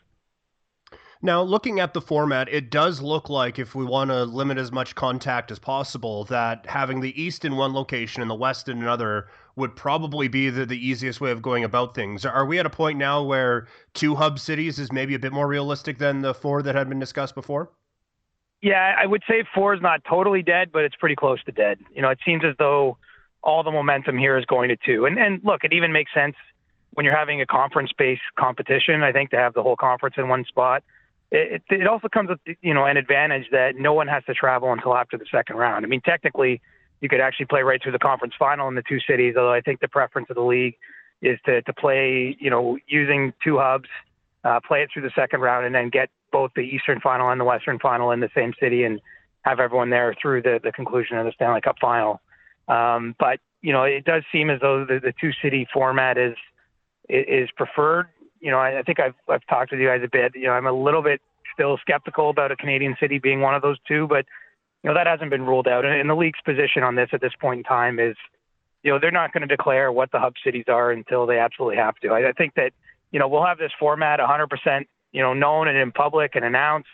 Now, 1.23 1.41
looking 1.41 1.81
at 1.81 1.95
the 1.95 2.03
format, 2.03 2.51
it 2.51 2.71
does 2.71 3.01
look 3.01 3.31
like 3.31 3.59
if 3.59 3.75
we 3.75 3.85
want 3.87 4.11
to 4.11 4.25
limit 4.25 4.59
as 4.59 4.71
much 4.71 4.95
contact 4.95 5.51
as 5.51 5.59
possible, 5.59 6.25
that 6.25 6.67
having 6.67 7.01
the 7.01 7.19
East 7.21 7.47
in 7.47 7.57
one 7.57 7.73
location 7.73 8.21
and 8.21 8.31
the 8.31 8.35
West 8.35 8.69
in 8.69 8.83
another 8.83 9.29
would 9.57 9.75
probably 9.75 10.29
be 10.29 10.51
the, 10.51 10.67
the 10.67 10.87
easiest 10.87 11.23
way 11.23 11.31
of 11.31 11.41
going 11.41 11.65
about 11.65 11.95
things. 11.95 12.27
Are 12.27 12.45
we 12.45 12.59
at 12.59 12.67
a 12.67 12.71
point 12.71 12.99
now 12.99 13.23
where 13.23 13.69
two 13.95 14.15
hub 14.15 14.39
cities 14.39 14.79
is 14.79 14.93
maybe 14.93 15.15
a 15.15 15.19
bit 15.19 15.33
more 15.33 15.47
realistic 15.47 15.97
than 15.97 16.21
the 16.21 16.35
four 16.35 16.63
that 16.63 16.75
had 16.75 16.91
been 16.91 16.99
discussed 16.99 17.35
before? 17.35 17.71
Yeah, 18.65 18.95
I 18.99 19.05
would 19.05 19.23
say 19.29 19.45
four 19.55 19.75
is 19.75 19.83
not 19.83 20.03
totally 20.09 20.43
dead, 20.43 20.73
but 20.73 20.85
it's 20.85 20.97
pretty 20.97 21.17
close 21.17 21.45
to 21.45 21.53
dead. 21.53 21.81
You 21.95 22.01
know, 22.01 22.09
it 22.09 22.19
seems 22.25 22.45
as 22.47 22.55
though 22.59 22.97
all 23.43 23.63
the 23.63 23.71
momentum 23.71 24.17
here 24.17 24.39
is 24.39 24.47
going 24.47 24.71
to 24.71 24.77
two. 24.77 25.05
And 25.05 25.19
and 25.19 25.43
look, 25.45 25.65
it 25.65 25.75
even 25.75 25.93
makes 25.93 26.15
sense 26.15 26.35
when 26.95 27.05
you're 27.05 27.15
having 27.15 27.43
a 27.43 27.47
conference-based 27.47 28.23
competition. 28.39 29.03
I 29.03 29.13
think 29.13 29.29
to 29.33 29.37
have 29.37 29.53
the 29.53 29.63
whole 29.63 29.77
conference 29.77 30.15
in 30.17 30.29
one 30.29 30.47
spot. 30.47 30.83
It, 31.31 31.63
it, 31.69 31.87
also 31.87 32.09
comes 32.09 32.31
with 32.31 32.39
you 32.63 32.73
know 32.73 32.87
an 32.87 32.97
advantage 32.97 33.51
that 33.53 33.77
no 33.77 33.93
one 33.93 34.09
has 34.09 34.25
to 34.25 34.33
travel 34.33 34.73
until 34.73 34.97
after 34.97 35.19
the 35.19 35.27
second 35.31 35.57
round. 35.57 35.85
I 35.85 35.89
mean, 35.89 36.01
technically, 36.01 36.63
you 37.03 37.11
could 37.11 37.21
actually 37.21 37.47
play 37.47 37.61
right 37.61 37.83
through 37.83 37.93
the 37.93 37.99
conference 37.99 38.33
final 38.39 38.67
in 38.69 38.77
the 38.77 38.85
two 38.89 38.99
cities. 39.07 39.35
Although 39.37 39.53
I 39.53 39.61
think 39.61 39.81
the 39.81 39.89
preference 39.89 40.29
of 40.31 40.37
the 40.37 40.43
league 40.43 40.77
is 41.21 41.39
to 41.45 41.61
to 41.61 41.73
play 41.75 42.35
you 42.41 42.49
know 42.49 42.79
using 42.87 43.35
two 43.45 43.59
hubs, 43.59 43.91
uh, 44.45 44.61
play 44.67 44.83
it 44.83 44.91
through 44.93 45.03
the 45.03 45.13
second 45.15 45.41
round, 45.41 45.67
and 45.67 45.75
then 45.75 45.89
get 45.89 46.11
both 46.33 46.51
the 46.55 46.63
Eastern 46.63 47.01
Final 47.01 47.31
and 47.31 47.41
the 47.41 47.45
Western 47.45 47.79
Final 47.79 48.11
in 48.11 48.21
the 48.21 48.31
same 48.35 48.53
city 48.61 48.85
and 48.85 49.01
have 49.43 49.61
everyone 49.61 49.91
there 49.91 50.15
through 50.21 50.43
the, 50.43 50.61
the 50.63 50.73
conclusion 50.73 51.17
of 51.17 51.27
the 51.27 51.33
Stanley 51.33 51.61
Cup 51.61 51.77
Final. 51.81 52.21
Um, 52.69 53.15
but 53.19 53.41
you 53.63 53.73
know, 53.73 53.85
it 53.85 54.05
does 54.05 54.23
seem 54.31 54.51
as 54.51 54.61
though 54.61 54.85
the, 54.85 55.01
the 55.01 55.15
two 55.21 55.31
city 55.43 55.67
format 55.73 56.19
is 56.19 56.37
is 57.09 57.49
preferred. 57.57 58.09
You 58.41 58.51
know, 58.51 58.59
I, 58.59 58.81
I 58.81 58.83
think 58.83 59.01
I've 59.01 59.15
I've 59.29 59.47
talked 59.47 59.71
with 59.71 59.81
you 59.81 59.89
guys 59.89 60.03
a 60.05 60.09
bit. 60.09 60.33
You 60.35 60.47
know, 60.47 60.53
I'm 60.53 60.67
a 60.67 60.73
little 60.73 61.03
bit 61.03 61.21
still 61.53 61.79
skeptical 61.79 62.31
about 62.31 62.53
a 62.53 62.57
Canadian 62.57 62.97
city 63.01 63.19
being 63.19 63.41
one 63.41 63.55
of 63.55 63.63
those 63.63 63.79
two, 63.87 64.07
but 64.07 64.27
you 64.83 64.91
know 64.91 64.95
that 64.95 65.07
hasn't 65.07 65.31
been 65.31 65.47
ruled 65.47 65.69
out. 65.69 65.85
And, 65.85 65.95
and 65.95 66.11
the 66.11 66.15
league's 66.15 66.41
position 66.45 66.83
on 66.83 66.95
this 66.95 67.09
at 67.13 67.21
this 67.21 67.33
point 67.41 67.59
in 67.59 67.65
time 67.65 67.99
is, 67.99 68.17
you 68.83 68.91
know, 68.91 68.99
they're 68.99 69.11
not 69.11 69.33
going 69.33 69.47
to 69.47 69.57
declare 69.57 69.91
what 69.93 70.11
the 70.13 70.19
hub 70.19 70.35
cities 70.45 70.65
are 70.69 70.91
until 70.91 71.27
they 71.27 71.39
absolutely 71.39 71.77
have 71.77 71.97
to. 71.97 72.09
I, 72.09 72.31
I 72.31 72.33
think 72.33 72.55
that 72.55 72.73
you 73.15 73.19
know 73.19 73.29
we'll 73.29 73.47
have 73.47 73.59
this 73.59 73.73
format 73.79 74.21
100% 74.21 74.85
you 75.15 75.23
know, 75.23 75.33
known 75.33 75.69
and 75.69 75.79
in 75.79 75.93
public 75.93 76.33
and 76.35 76.45
announced. 76.45 76.89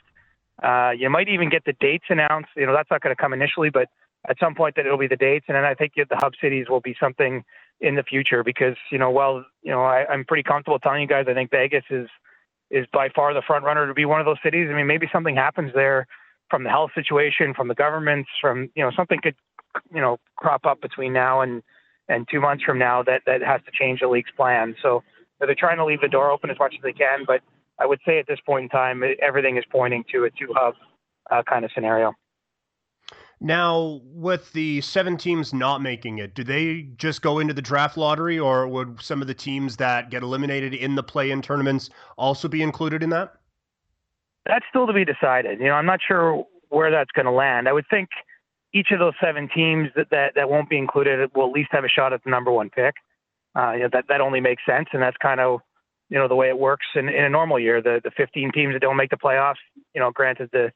Uh, 0.62 0.90
you 0.96 1.08
might 1.08 1.28
even 1.28 1.48
get 1.48 1.64
the 1.64 1.72
dates 1.80 2.04
announced. 2.10 2.50
You 2.54 2.66
know, 2.66 2.74
that's 2.74 2.90
not 2.90 3.00
going 3.00 3.16
to 3.16 3.20
come 3.20 3.32
initially, 3.32 3.70
but 3.70 3.88
at 4.28 4.36
some 4.38 4.54
point 4.54 4.76
that 4.76 4.84
it'll 4.84 4.98
be 4.98 5.08
the 5.08 5.16
dates. 5.16 5.46
And 5.48 5.56
then 5.56 5.64
I 5.64 5.74
think 5.74 5.94
the 5.96 6.16
hub 6.16 6.34
cities 6.40 6.66
will 6.68 6.82
be 6.82 6.94
something 7.00 7.42
in 7.80 7.94
the 7.94 8.02
future 8.02 8.44
because, 8.44 8.76
you 8.92 8.98
know, 8.98 9.10
well, 9.10 9.42
you 9.62 9.72
know, 9.72 9.82
I, 9.82 10.04
I'm 10.06 10.26
pretty 10.26 10.42
comfortable 10.42 10.78
telling 10.78 11.00
you 11.00 11.08
guys 11.08 11.24
I 11.28 11.34
think 11.34 11.50
Vegas 11.50 11.84
is 11.90 12.08
is 12.70 12.86
by 12.92 13.08
far 13.08 13.34
the 13.34 13.42
front 13.44 13.64
runner 13.64 13.88
to 13.88 13.94
be 13.94 14.04
one 14.04 14.20
of 14.20 14.26
those 14.26 14.36
cities. 14.44 14.68
I 14.70 14.76
mean, 14.76 14.86
maybe 14.86 15.08
something 15.10 15.34
happens 15.34 15.72
there 15.74 16.06
from 16.50 16.62
the 16.62 16.70
health 16.70 16.90
situation, 16.94 17.52
from 17.52 17.66
the 17.66 17.74
governments, 17.74 18.28
from 18.40 18.70
you 18.76 18.84
know, 18.84 18.92
something 18.94 19.18
could 19.20 19.34
you 19.92 20.00
know 20.00 20.18
crop 20.36 20.66
up 20.66 20.82
between 20.82 21.14
now 21.14 21.40
and 21.40 21.62
and 22.06 22.28
two 22.30 22.40
months 22.40 22.62
from 22.64 22.78
now 22.78 23.02
that 23.02 23.22
that 23.24 23.40
has 23.40 23.62
to 23.64 23.72
change 23.72 24.00
the 24.00 24.08
league's 24.08 24.30
plan. 24.36 24.76
So 24.82 25.02
they're 25.46 25.54
trying 25.54 25.78
to 25.78 25.84
leave 25.84 26.00
the 26.00 26.08
door 26.08 26.30
open 26.30 26.50
as 26.50 26.58
much 26.58 26.74
as 26.76 26.82
they 26.82 26.92
can, 26.92 27.24
but 27.26 27.40
I 27.78 27.86
would 27.86 28.00
say 28.06 28.18
at 28.18 28.26
this 28.26 28.38
point 28.44 28.64
in 28.64 28.68
time, 28.68 29.02
everything 29.22 29.56
is 29.56 29.64
pointing 29.70 30.04
to 30.12 30.24
a 30.24 30.30
two 30.30 30.52
hub 30.54 30.74
uh, 31.30 31.42
kind 31.48 31.64
of 31.64 31.70
scenario. 31.74 32.12
Now, 33.40 34.02
with 34.04 34.52
the 34.52 34.82
seven 34.82 35.16
teams 35.16 35.54
not 35.54 35.80
making 35.80 36.18
it, 36.18 36.34
do 36.34 36.44
they 36.44 36.88
just 36.96 37.22
go 37.22 37.38
into 37.38 37.54
the 37.54 37.62
draft 37.62 37.96
lottery, 37.96 38.38
or 38.38 38.68
would 38.68 39.00
some 39.00 39.22
of 39.22 39.28
the 39.28 39.34
teams 39.34 39.78
that 39.78 40.10
get 40.10 40.22
eliminated 40.22 40.74
in 40.74 40.94
the 40.94 41.02
play 41.02 41.30
in 41.30 41.40
tournaments 41.40 41.88
also 42.18 42.48
be 42.48 42.62
included 42.62 43.02
in 43.02 43.08
that? 43.10 43.36
That's 44.44 44.64
still 44.68 44.86
to 44.86 44.92
be 44.92 45.06
decided. 45.06 45.58
You 45.58 45.66
know, 45.66 45.74
I'm 45.74 45.86
not 45.86 46.00
sure 46.06 46.44
where 46.68 46.90
that's 46.90 47.10
going 47.12 47.26
to 47.26 47.32
land. 47.32 47.66
I 47.66 47.72
would 47.72 47.86
think, 47.88 48.10
each 48.72 48.92
of 48.92 49.00
those 49.00 49.14
seven 49.20 49.48
teams 49.52 49.88
that, 49.96 50.10
that, 50.10 50.34
that 50.36 50.48
won't 50.48 50.68
be 50.68 50.78
included 50.78 51.30
will 51.34 51.48
at 51.48 51.52
least 51.52 51.70
have 51.72 51.82
a 51.82 51.88
shot 51.88 52.12
at 52.12 52.22
the 52.22 52.30
number 52.30 52.52
one 52.52 52.70
pick. 52.70 52.94
Uh, 53.56 53.72
you 53.72 53.88
that, 53.92 54.04
that 54.08 54.20
only 54.20 54.40
makes 54.40 54.62
sense. 54.64 54.88
And 54.92 55.02
that's 55.02 55.16
kind 55.16 55.40
of, 55.40 55.60
you 56.08 56.18
know, 56.18 56.28
the 56.28 56.34
way 56.34 56.48
it 56.48 56.58
works 56.58 56.86
in, 56.94 57.08
in 57.08 57.24
a 57.24 57.28
normal 57.28 57.58
year. 57.58 57.82
The, 57.82 58.00
the 58.02 58.10
15 58.16 58.52
teams 58.52 58.74
that 58.74 58.80
don't 58.80 58.96
make 58.96 59.10
the 59.10 59.16
playoffs, 59.16 59.62
you 59.94 60.00
know, 60.00 60.10
granted 60.10 60.50
the, 60.52 60.72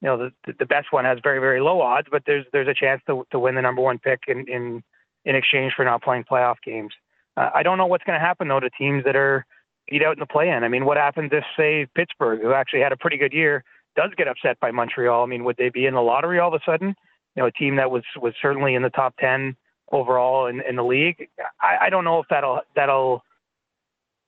you 0.00 0.08
know, 0.08 0.30
the, 0.46 0.52
the 0.58 0.66
best 0.66 0.88
one 0.90 1.04
has 1.04 1.18
very, 1.22 1.38
very 1.38 1.60
low 1.60 1.80
odds, 1.80 2.08
but 2.10 2.22
there's, 2.26 2.46
there's 2.52 2.68
a 2.68 2.74
chance 2.74 3.02
to, 3.06 3.26
to 3.30 3.38
win 3.38 3.54
the 3.54 3.62
number 3.62 3.82
one 3.82 3.98
pick 3.98 4.20
in, 4.28 4.46
in, 4.48 4.82
in 5.24 5.36
exchange 5.36 5.74
for 5.76 5.84
not 5.84 6.02
playing 6.02 6.24
playoff 6.24 6.56
games. 6.64 6.92
Uh, 7.36 7.50
I 7.54 7.62
don't 7.62 7.78
know 7.78 7.86
what's 7.86 8.04
going 8.04 8.18
to 8.18 8.24
happen 8.24 8.48
though 8.48 8.60
to 8.60 8.70
teams 8.70 9.04
that 9.04 9.16
are 9.16 9.44
beat 9.88 10.02
out 10.02 10.14
in 10.14 10.20
the 10.20 10.26
play-in. 10.26 10.64
I 10.64 10.68
mean, 10.68 10.84
what 10.84 10.96
happens 10.96 11.30
if, 11.32 11.44
say, 11.56 11.86
Pittsburgh, 11.94 12.40
who 12.40 12.52
actually 12.52 12.80
had 12.80 12.92
a 12.92 12.96
pretty 12.96 13.16
good 13.16 13.32
year, 13.32 13.64
does 13.96 14.10
get 14.16 14.28
upset 14.28 14.58
by 14.60 14.70
Montreal? 14.70 15.22
I 15.22 15.26
mean, 15.26 15.44
would 15.44 15.56
they 15.56 15.68
be 15.68 15.86
in 15.86 15.94
the 15.94 16.00
lottery 16.00 16.38
all 16.38 16.54
of 16.54 16.60
a 16.60 16.64
sudden? 16.64 16.94
You 17.34 17.42
know, 17.42 17.46
a 17.46 17.52
team 17.52 17.76
that 17.76 17.90
was 17.90 18.04
was 18.16 18.34
certainly 18.40 18.74
in 18.74 18.82
the 18.82 18.90
top 18.90 19.14
ten 19.18 19.56
overall 19.90 20.46
in, 20.46 20.60
in 20.68 20.76
the 20.76 20.84
league. 20.84 21.28
I, 21.60 21.86
I 21.86 21.90
don't 21.90 22.04
know 22.04 22.20
if 22.20 22.26
that'll 22.28 22.60
that'll 22.74 23.22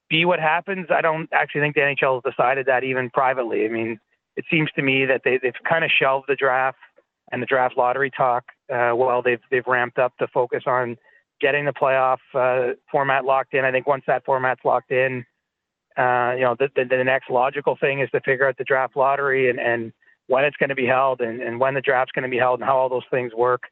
be 0.09 0.25
what 0.25 0.41
happens. 0.41 0.87
I 0.91 1.01
don't 1.01 1.29
actually 1.33 1.63
think 1.63 1.75
the 1.75 1.81
NHL 1.81 2.23
has 2.23 2.33
decided 2.33 2.67
that 2.67 2.85
even 2.85 3.11
privately. 3.11 3.65
I 3.65 3.69
mean, 3.69 3.99
it 4.37 4.45
seems 4.51 4.71
to 4.77 4.83
me 4.83 5.07
that 5.07 5.23
they, 5.25 5.39
they've 5.43 5.53
kind 5.69 5.85
of 5.85 5.91
shelved 5.91 6.27
the 6.29 6.37
draft 6.37 6.79
and 7.31 7.43
the 7.43 7.47
draft 7.47 7.77
lottery 7.77 8.11
talk 8.11 8.45
uh, 8.73 8.91
while 8.91 9.23
they've 9.23 9.41
they've 9.51 9.67
ramped 9.67 9.99
up 9.99 10.13
the 10.19 10.29
focus 10.33 10.65
on 10.67 10.97
getting 11.41 11.65
the 11.65 11.73
playoff 11.73 12.19
uh, 12.35 12.75
format 12.91 13.25
locked 13.25 13.55
in. 13.55 13.65
I 13.65 13.73
think 13.73 13.87
once 13.87 14.05
that 14.07 14.25
format's 14.25 14.65
locked 14.65 14.93
in, 14.93 15.25
uh, 15.99 16.33
you 16.37 16.43
know, 16.43 16.55
the, 16.59 16.69
the, 16.77 16.85
the 16.85 17.05
next 17.05 17.29
logical 17.29 17.77
thing 17.79 18.01
is 18.01 18.09
to 18.11 18.21
figure 18.21 18.47
out 18.47 18.57
the 18.57 18.65
draft 18.65 18.97
lottery 18.97 19.51
and, 19.51 19.59
and 19.59 19.93
when 20.29 20.45
it's 20.45 20.57
going 20.57 20.69
to 20.71 20.77
be 20.77 20.87
held 20.87 21.21
and, 21.21 21.43
and 21.43 21.59
when 21.59 21.75
the 21.75 21.81
draft's 21.81 22.13
going 22.13 22.23
to 22.23 22.29
be 22.29 22.39
held 22.39 22.61
and 22.61 22.69
how 22.69 22.77
all 22.77 22.89
those 22.89 23.03
things 23.11 23.33
work. 23.35 23.65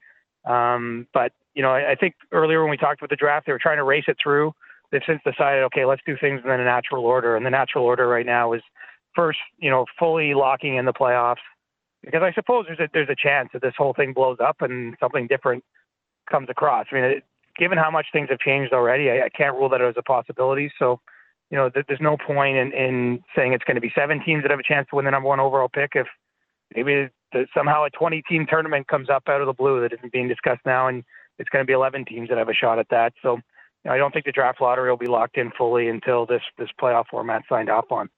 Um, 0.44 1.06
but, 1.12 1.32
you 1.54 1.62
know, 1.62 1.70
I, 1.70 1.92
I 1.92 1.94
think 1.94 2.14
earlier 2.32 2.60
when 2.60 2.70
we 2.70 2.76
talked 2.76 3.00
about 3.00 3.10
the 3.10 3.16
draft, 3.16 3.46
they 3.46 3.52
were 3.52 3.58
trying 3.58 3.78
to 3.78 3.84
race 3.84 4.04
it 4.08 4.16
through. 4.22 4.52
They've 4.90 5.02
since 5.06 5.20
decided, 5.24 5.62
okay, 5.64 5.84
let's 5.84 6.02
do 6.06 6.16
things 6.20 6.40
in 6.44 6.50
a 6.50 6.64
natural 6.64 7.04
order. 7.04 7.36
And 7.36 7.46
the 7.46 7.50
natural 7.50 7.84
order 7.84 8.08
right 8.08 8.26
now 8.26 8.52
is 8.52 8.62
first, 9.14 9.38
you 9.58 9.70
know, 9.70 9.86
fully 9.98 10.34
locking 10.34 10.76
in 10.76 10.84
the 10.84 10.92
playoffs. 10.92 11.36
Because 12.02 12.22
I 12.22 12.32
suppose 12.32 12.64
there's 12.66 12.80
a, 12.80 12.88
there's 12.92 13.08
a 13.10 13.16
chance 13.16 13.50
that 13.52 13.62
this 13.62 13.74
whole 13.76 13.92
thing 13.92 14.12
blows 14.12 14.38
up 14.42 14.62
and 14.62 14.96
something 14.98 15.26
different 15.26 15.62
comes 16.30 16.48
across. 16.48 16.86
I 16.90 16.94
mean, 16.94 17.04
it, 17.04 17.24
given 17.58 17.76
how 17.76 17.90
much 17.90 18.06
things 18.12 18.30
have 18.30 18.38
changed 18.38 18.72
already, 18.72 19.10
I, 19.10 19.26
I 19.26 19.28
can't 19.28 19.54
rule 19.54 19.68
that 19.68 19.82
as 19.82 19.94
a 19.98 20.02
possibility. 20.02 20.72
So, 20.78 21.00
you 21.50 21.58
know, 21.58 21.68
th- 21.68 21.84
there's 21.86 22.00
no 22.00 22.16
point 22.16 22.56
in, 22.56 22.72
in 22.72 23.22
saying 23.36 23.52
it's 23.52 23.64
going 23.64 23.74
to 23.74 23.80
be 23.80 23.92
seven 23.94 24.22
teams 24.24 24.42
that 24.42 24.50
have 24.50 24.60
a 24.60 24.62
chance 24.62 24.88
to 24.90 24.96
win 24.96 25.04
the 25.04 25.10
number 25.10 25.28
one 25.28 25.40
overall 25.40 25.68
pick 25.68 25.90
if 25.94 26.06
maybe 26.74 27.10
the, 27.32 27.46
somehow 27.54 27.84
a 27.84 27.90
20 27.90 28.22
team 28.28 28.46
tournament 28.48 28.88
comes 28.88 29.08
up 29.10 29.24
out 29.28 29.40
of 29.40 29.46
the 29.46 29.52
blue 29.52 29.80
that 29.80 29.92
isn't 29.92 30.12
being 30.12 30.28
discussed 30.28 30.62
now, 30.64 30.88
and 30.88 31.04
it's 31.38 31.48
going 31.48 31.62
to 31.62 31.66
be 31.66 31.72
11 31.72 32.04
teams 32.04 32.28
that 32.28 32.38
have 32.38 32.48
a 32.48 32.54
shot 32.54 32.78
at 32.78 32.88
that. 32.90 33.12
So, 33.22 33.36
you 33.36 33.42
know, 33.86 33.92
I 33.92 33.96
don't 33.96 34.12
think 34.12 34.26
the 34.26 34.32
draft 34.32 34.60
lottery 34.60 34.90
will 34.90 34.96
be 34.96 35.06
locked 35.06 35.36
in 35.36 35.50
fully 35.56 35.88
until 35.88 36.26
this 36.26 36.42
this 36.58 36.68
playoff 36.80 37.06
format 37.10 37.42
signed 37.48 37.70
off 37.70 37.90
on. 37.90 38.10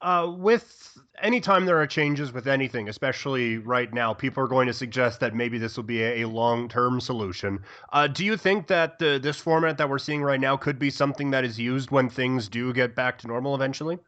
Uh, 0.00 0.32
with 0.38 0.96
anytime 1.22 1.66
there 1.66 1.80
are 1.80 1.86
changes 1.86 2.32
with 2.32 2.46
anything, 2.46 2.88
especially 2.88 3.58
right 3.58 3.92
now, 3.92 4.14
people 4.14 4.44
are 4.44 4.48
going 4.48 4.68
to 4.68 4.72
suggest 4.72 5.18
that 5.18 5.34
maybe 5.34 5.58
this 5.58 5.76
will 5.76 5.84
be 5.84 6.02
a, 6.02 6.22
a 6.22 6.28
long-term 6.28 7.00
solution. 7.00 7.58
Uh, 7.92 8.06
do 8.06 8.24
you 8.24 8.36
think 8.36 8.68
that 8.68 9.00
the, 9.00 9.18
this 9.20 9.38
format 9.38 9.76
that 9.76 9.88
we're 9.88 9.98
seeing 9.98 10.22
right 10.22 10.38
now 10.38 10.56
could 10.56 10.78
be 10.78 10.88
something 10.88 11.32
that 11.32 11.44
is 11.44 11.58
used 11.58 11.90
when 11.90 12.08
things 12.08 12.48
do 12.48 12.72
get 12.72 12.94
back 12.94 13.18
to 13.18 13.26
normal 13.26 13.56
eventually? 13.56 13.98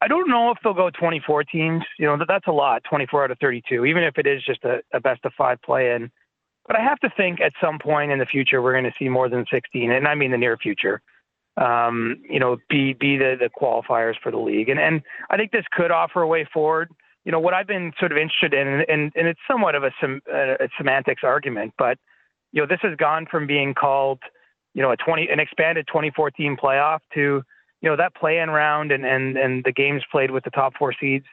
I 0.00 0.08
don't 0.08 0.28
know 0.28 0.50
if 0.50 0.58
they'll 0.62 0.74
go 0.74 0.90
24 0.90 1.44
teams. 1.44 1.84
You 1.98 2.06
know, 2.06 2.24
that's 2.26 2.46
a 2.46 2.52
lot, 2.52 2.84
24 2.88 3.24
out 3.24 3.30
of 3.30 3.38
32, 3.38 3.84
even 3.84 4.04
if 4.04 4.16
it 4.18 4.26
is 4.26 4.44
just 4.44 4.64
a, 4.64 4.80
a 4.92 5.00
best 5.00 5.24
of 5.24 5.32
five 5.36 5.60
play 5.62 5.92
in. 5.92 6.10
But 6.66 6.78
I 6.78 6.82
have 6.82 7.00
to 7.00 7.10
think 7.16 7.40
at 7.40 7.52
some 7.60 7.78
point 7.78 8.12
in 8.12 8.18
the 8.18 8.26
future 8.26 8.62
we're 8.62 8.72
going 8.72 8.84
to 8.84 8.92
see 8.98 9.08
more 9.08 9.28
than 9.28 9.46
16, 9.50 9.90
and 9.90 10.06
I 10.06 10.14
mean 10.14 10.30
the 10.30 10.38
near 10.38 10.56
future 10.56 11.02
um, 11.58 12.22
you 12.28 12.38
know, 12.38 12.58
be 12.68 12.92
be 12.92 13.16
the, 13.16 13.36
the 13.38 13.50
qualifiers 13.50 14.14
for 14.22 14.30
the 14.30 14.38
league. 14.38 14.68
And 14.68 14.78
and 14.78 15.02
I 15.30 15.36
think 15.36 15.52
this 15.52 15.64
could 15.70 15.90
offer 15.90 16.22
a 16.22 16.26
way 16.26 16.46
forward. 16.52 16.90
You 17.24 17.32
know, 17.32 17.40
what 17.40 17.52
I've 17.52 17.66
been 17.66 17.92
sort 17.98 18.12
of 18.12 18.18
interested 18.18 18.54
in, 18.54 18.84
and, 18.88 19.12
and 19.14 19.28
it's 19.28 19.40
somewhat 19.46 19.74
of 19.74 19.84
a, 19.84 19.90
sem- 20.00 20.22
a 20.32 20.68
semantics 20.78 21.22
argument, 21.24 21.74
but 21.76 21.98
you 22.52 22.62
know, 22.62 22.66
this 22.66 22.78
has 22.82 22.96
gone 22.96 23.26
from 23.30 23.46
being 23.46 23.74
called, 23.74 24.20
you 24.72 24.80
know, 24.80 24.90
a 24.92 24.96
20 24.96 25.28
an 25.28 25.38
expanded 25.38 25.86
2014 25.88 26.56
playoff 26.56 27.00
to, 27.12 27.42
you 27.80 27.88
know, 27.88 27.96
that 27.96 28.14
play-in 28.14 28.50
round 28.50 28.92
and 28.92 29.04
and 29.04 29.36
and 29.36 29.64
the 29.64 29.72
games 29.72 30.02
played 30.10 30.30
with 30.30 30.44
the 30.44 30.50
top 30.50 30.74
four 30.78 30.92
seeds. 30.98 31.26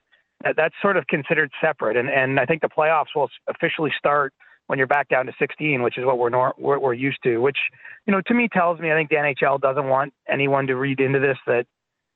That, 0.43 0.55
that's 0.57 0.75
sort 0.81 0.97
of 0.97 1.07
considered 1.07 1.51
separate, 1.61 1.97
and 1.97 2.09
and 2.09 2.39
I 2.39 2.45
think 2.45 2.61
the 2.61 2.69
playoffs 2.69 3.15
will 3.15 3.29
officially 3.47 3.91
start 3.97 4.33
when 4.67 4.79
you're 4.79 4.87
back 4.87 5.09
down 5.09 5.27
to 5.27 5.33
16, 5.37 5.83
which 5.83 5.95
is 5.95 6.05
what 6.05 6.17
we're, 6.17 6.29
nor- 6.29 6.55
we're, 6.57 6.79
we're 6.79 6.93
used 6.93 7.19
to. 7.23 7.37
Which, 7.37 7.57
you 8.07 8.11
know, 8.11 8.21
to 8.25 8.33
me 8.33 8.47
tells 8.51 8.79
me 8.79 8.91
I 8.91 8.95
think 8.95 9.09
the 9.09 9.15
NHL 9.15 9.61
doesn't 9.61 9.87
want 9.87 10.13
anyone 10.27 10.65
to 10.67 10.75
read 10.75 10.99
into 10.99 11.19
this 11.19 11.37
that 11.47 11.65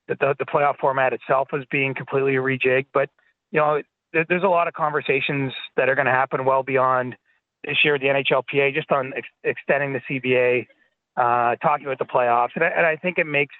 that 0.07 0.19
the, 0.19 0.36
the 0.39 0.45
playoff 0.45 0.77
format 0.77 1.13
itself 1.13 1.49
is 1.53 1.63
being 1.71 1.93
completely 1.93 2.34
rejigged. 2.34 2.88
But 2.93 3.09
you 3.51 3.59
know, 3.59 3.82
there, 4.13 4.25
there's 4.27 4.43
a 4.43 4.47
lot 4.47 4.67
of 4.67 4.73
conversations 4.73 5.53
that 5.77 5.89
are 5.89 5.95
going 5.95 6.07
to 6.07 6.11
happen 6.11 6.45
well 6.45 6.63
beyond 6.63 7.15
this 7.63 7.77
year, 7.84 7.99
the 7.99 8.05
NHLPA, 8.05 8.73
just 8.73 8.91
on 8.91 9.13
ex- 9.15 9.27
extending 9.43 9.93
the 9.93 10.01
CBA, 10.09 10.67
uh, 11.17 11.55
talking 11.57 11.86
about 11.86 11.99
the 11.99 12.05
playoffs, 12.05 12.49
and 12.55 12.63
I, 12.63 12.67
and 12.67 12.86
I 12.86 12.95
think 12.95 13.17
it 13.17 13.27
makes 13.27 13.55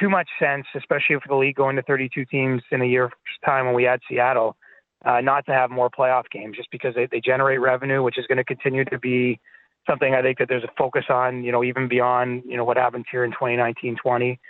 too 0.00 0.08
much 0.08 0.28
sense, 0.38 0.66
especially 0.74 1.16
for 1.16 1.28
the 1.28 1.36
league 1.36 1.56
going 1.56 1.76
to 1.76 1.82
32 1.82 2.24
teams 2.26 2.62
in 2.70 2.82
a 2.82 2.86
year's 2.86 3.12
time 3.44 3.66
when 3.66 3.74
we 3.74 3.86
add 3.86 4.00
Seattle 4.08 4.56
uh, 5.04 5.20
not 5.20 5.44
to 5.46 5.52
have 5.52 5.70
more 5.70 5.90
playoff 5.90 6.24
games 6.30 6.56
just 6.56 6.70
because 6.70 6.94
they, 6.94 7.06
they 7.10 7.20
generate 7.20 7.60
revenue, 7.60 8.02
which 8.02 8.18
is 8.18 8.26
going 8.26 8.38
to 8.38 8.44
continue 8.44 8.84
to 8.86 8.98
be 8.98 9.40
something 9.88 10.14
I 10.14 10.22
think 10.22 10.38
that 10.38 10.48
there's 10.48 10.64
a 10.64 10.70
focus 10.78 11.06
on, 11.08 11.42
you 11.42 11.50
know, 11.50 11.64
even 11.64 11.88
beyond, 11.88 12.44
you 12.46 12.56
know, 12.56 12.64
what 12.64 12.76
happens 12.76 13.06
here 13.10 13.24
in 13.24 13.32
2019 13.32 13.96
20 14.00 14.40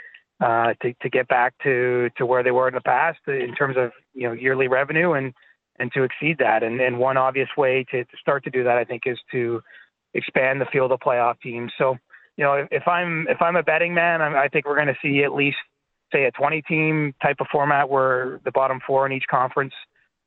uh, 0.40 0.74
to, 0.82 0.92
to 1.00 1.08
get 1.08 1.28
back 1.28 1.54
to, 1.62 2.10
to 2.16 2.26
where 2.26 2.42
they 2.42 2.50
were 2.50 2.68
in 2.68 2.74
the 2.74 2.80
past 2.80 3.20
in 3.26 3.54
terms 3.54 3.76
of, 3.78 3.92
you 4.12 4.28
know, 4.28 4.34
yearly 4.34 4.68
revenue 4.68 5.12
and, 5.12 5.32
and 5.78 5.90
to 5.92 6.02
exceed 6.02 6.36
that. 6.38 6.62
And, 6.62 6.80
and 6.80 6.98
one 6.98 7.16
obvious 7.16 7.48
way 7.56 7.86
to, 7.90 8.04
to 8.04 8.16
start 8.20 8.44
to 8.44 8.50
do 8.50 8.64
that, 8.64 8.76
I 8.76 8.84
think, 8.84 9.02
is 9.06 9.18
to 9.32 9.62
expand 10.12 10.60
the 10.60 10.66
field 10.66 10.92
of 10.92 11.00
playoff 11.00 11.40
teams. 11.40 11.72
So, 11.78 11.96
you 12.36 12.44
know, 12.44 12.54
if, 12.54 12.68
if 12.70 12.88
I'm 12.88 13.26
if 13.28 13.40
I'm 13.40 13.56
a 13.56 13.62
betting 13.62 13.94
man, 13.94 14.22
I'm, 14.22 14.34
I 14.34 14.48
think 14.48 14.66
we're 14.66 14.76
going 14.76 14.88
to 14.88 14.96
see 15.02 15.22
at 15.22 15.34
least 15.34 15.58
say 16.12 16.24
a 16.24 16.30
20 16.30 16.62
team 16.62 17.14
type 17.22 17.36
of 17.40 17.46
format 17.50 17.88
where 17.88 18.40
the 18.44 18.50
bottom 18.50 18.80
four 18.86 19.06
in 19.06 19.12
each 19.12 19.24
conference 19.30 19.72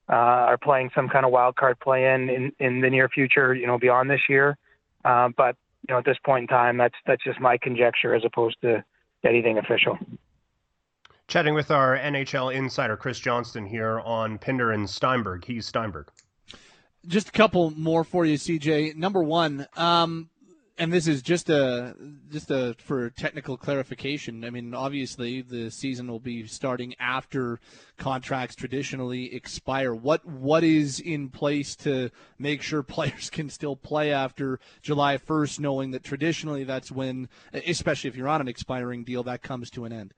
uh, 0.10 0.14
are 0.14 0.58
playing 0.58 0.90
some 0.96 1.10
kind 1.10 1.26
of 1.26 1.32
wild 1.32 1.56
card 1.56 1.80
play 1.80 2.14
in, 2.14 2.30
in 2.30 2.52
in 2.60 2.82
the 2.82 2.90
near 2.90 3.10
future, 3.10 3.54
you 3.54 3.68
know, 3.68 3.78
beyond 3.78 4.10
this 4.10 4.22
year. 4.30 4.58
Uh, 5.04 5.30
but 5.36 5.56
you 5.88 5.94
know, 5.94 6.00
at 6.00 6.06
this 6.06 6.18
point 6.26 6.44
in 6.44 6.48
time, 6.48 6.78
that's 6.78 6.96
that's 7.06 7.24
just 7.24 7.40
my 7.40 7.58
conjecture 7.58 8.14
as 8.14 8.24
opposed 8.26 8.58
to 8.62 8.84
anything 9.24 9.58
official. 9.58 9.98
Chatting 11.28 11.56
with 11.56 11.72
our 11.72 11.98
NHL 11.98 12.54
insider 12.54 12.96
Chris 12.96 13.20
Johnston 13.20 13.66
here 13.66 14.00
on 14.02 14.38
Pinder 14.38 14.72
and 14.72 14.88
Steinberg. 14.88 15.44
He's 15.44 15.66
Steinberg. 15.66 16.10
Just 17.08 17.30
a 17.30 17.32
couple 17.32 17.72
more 17.72 18.04
for 18.04 18.26
you, 18.26 18.36
CJ. 18.36 18.96
Number 18.96 19.24
one, 19.24 19.68
um, 19.76 20.30
and 20.78 20.92
this 20.92 21.08
is 21.08 21.22
just 21.22 21.50
a 21.50 21.96
just 22.30 22.52
a 22.52 22.76
for 22.80 23.10
technical 23.10 23.58
clarification. 23.58 24.44
I 24.44 24.50
mean, 24.50 24.74
obviously 24.74 25.42
the 25.42 25.72
season 25.72 26.08
will 26.08 26.20
be 26.20 26.46
starting 26.48 26.96
after 27.00 27.60
contracts 27.98 28.56
traditionally 28.56 29.34
expire. 29.34 29.94
What 29.94 30.26
what 30.26 30.64
is 30.64 31.00
in 31.00 31.30
place 31.30 31.76
to 31.78 32.10
make 32.38 32.62
sure 32.62 32.84
players 32.96 33.30
can 33.30 33.50
still 33.50 33.76
play 33.76 34.12
after 34.12 34.60
July 34.82 35.18
1st, 35.18 35.60
knowing 35.60 35.92
that 35.92 36.04
traditionally 36.04 36.64
that's 36.64 36.92
when, 36.92 37.30
especially 37.54 38.10
if 38.10 38.16
you're 38.16 38.28
on 38.28 38.42
an 38.42 38.48
expiring 38.48 39.04
deal, 39.04 39.24
that 39.24 39.42
comes 39.42 39.70
to 39.72 39.86
an 39.86 39.94
end. 39.94 40.14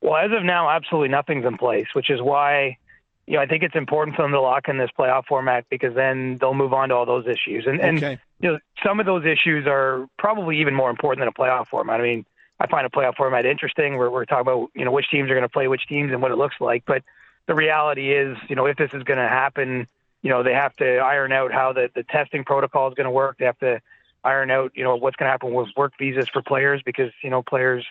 Well, 0.00 0.16
as 0.16 0.30
of 0.32 0.44
now, 0.44 0.70
absolutely 0.70 1.08
nothing's 1.08 1.44
in 1.44 1.58
place, 1.58 1.88
which 1.94 2.10
is 2.10 2.22
why 2.22 2.78
you 3.26 3.34
know, 3.34 3.42
I 3.42 3.46
think 3.46 3.62
it's 3.62 3.74
important 3.74 4.16
for 4.16 4.22
them 4.22 4.32
to 4.32 4.40
lock 4.40 4.68
in 4.68 4.78
this 4.78 4.88
playoff 4.98 5.26
format 5.26 5.66
because 5.68 5.94
then 5.94 6.38
they'll 6.40 6.54
move 6.54 6.72
on 6.72 6.88
to 6.88 6.94
all 6.94 7.04
those 7.04 7.26
issues. 7.26 7.66
And, 7.66 7.78
and 7.78 7.98
okay. 7.98 8.18
You 8.40 8.52
know, 8.52 8.58
some 8.84 9.00
of 9.00 9.06
those 9.06 9.24
issues 9.24 9.66
are 9.66 10.06
probably 10.18 10.60
even 10.60 10.74
more 10.74 10.90
important 10.90 11.20
than 11.20 11.28
a 11.28 11.32
playoff 11.32 11.68
format. 11.68 12.00
I 12.00 12.04
mean, 12.04 12.26
I 12.60 12.66
find 12.66 12.86
a 12.86 12.90
playoff 12.90 13.16
format 13.16 13.46
interesting. 13.46 13.96
We're, 13.96 14.10
we're 14.10 14.24
talking 14.24 14.42
about, 14.42 14.70
you 14.74 14.84
know, 14.84 14.92
which 14.92 15.10
teams 15.10 15.30
are 15.30 15.34
going 15.34 15.42
to 15.42 15.48
play 15.48 15.68
which 15.68 15.86
teams 15.88 16.12
and 16.12 16.22
what 16.22 16.30
it 16.30 16.36
looks 16.36 16.56
like. 16.60 16.84
But 16.86 17.02
the 17.46 17.54
reality 17.54 18.12
is, 18.12 18.36
you 18.48 18.56
know, 18.56 18.66
if 18.66 18.76
this 18.76 18.90
is 18.92 19.02
going 19.02 19.18
to 19.18 19.28
happen, 19.28 19.86
you 20.22 20.30
know, 20.30 20.42
they 20.42 20.54
have 20.54 20.74
to 20.76 20.98
iron 20.98 21.32
out 21.32 21.52
how 21.52 21.72
the, 21.72 21.90
the 21.94 22.02
testing 22.04 22.44
protocol 22.44 22.88
is 22.88 22.94
going 22.94 23.06
to 23.06 23.10
work. 23.10 23.38
They 23.38 23.44
have 23.46 23.58
to 23.58 23.80
iron 24.24 24.50
out, 24.50 24.72
you 24.74 24.84
know, 24.84 24.96
what's 24.96 25.16
going 25.16 25.28
to 25.28 25.30
happen 25.30 25.52
with 25.52 25.68
work 25.76 25.92
visas 25.98 26.28
for 26.28 26.42
players 26.42 26.82
because, 26.84 27.12
you 27.22 27.30
know, 27.30 27.42
players 27.42 27.84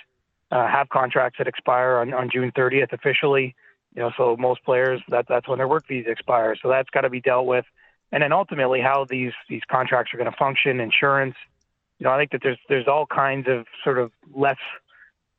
uh, 0.52 0.68
have 0.68 0.90
contracts 0.90 1.38
that 1.38 1.48
expire 1.48 1.98
on, 1.98 2.14
on 2.14 2.30
June 2.30 2.52
30th 2.52 2.94
officially. 2.94 3.56
You 3.96 4.04
know, 4.04 4.12
so 4.16 4.38
most 4.38 4.64
players 4.64 5.02
that 5.10 5.26
that's 5.28 5.48
when 5.48 5.58
their 5.58 5.68
work 5.68 5.88
visa 5.88 6.12
expires. 6.12 6.60
So 6.62 6.70
that's 6.70 6.90
got 6.92 7.02
to 7.02 7.10
be 7.10 7.20
dealt 7.20 7.48
with. 7.48 7.66
And 8.12 8.24
then 8.24 8.32
ultimately, 8.32 8.82
how 8.82 9.06
these 9.06 9.34
these 9.50 9.62
contracts 9.70 10.14
are 10.14 10.18
going 10.18 10.32
to 10.32 10.38
function, 10.38 10.80
insurance. 10.80 11.36
You 12.00 12.06
know, 12.06 12.12
I 12.12 12.18
think 12.18 12.32
that 12.32 12.42
there's 12.42 12.60
there's 12.70 12.88
all 12.88 13.06
kinds 13.06 13.48
of 13.50 13.66
sort 13.84 13.98
of 13.98 14.12
less 14.34 14.58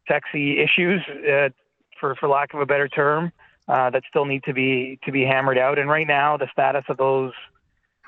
sexy 0.07 0.59
issues, 0.59 1.01
uh, 1.09 1.49
for 1.99 2.15
for 2.17 2.29
lack 2.29 2.55
of 2.55 2.61
a 2.61 2.67
better 2.67 2.89
term, 2.89 3.33
uh, 3.69 3.91
that 3.91 4.03
still 4.09 4.25
need 4.25 4.43
to 4.45 4.53
be 4.53 4.99
to 5.05 5.13
be 5.13 5.25
hammered 5.25 5.59
out. 5.59 5.79
And 5.79 5.89
right 5.89 6.07
now, 6.07 6.37
the 6.37 6.49
status 6.53 6.85
of 6.89 6.97
those, 6.97 7.33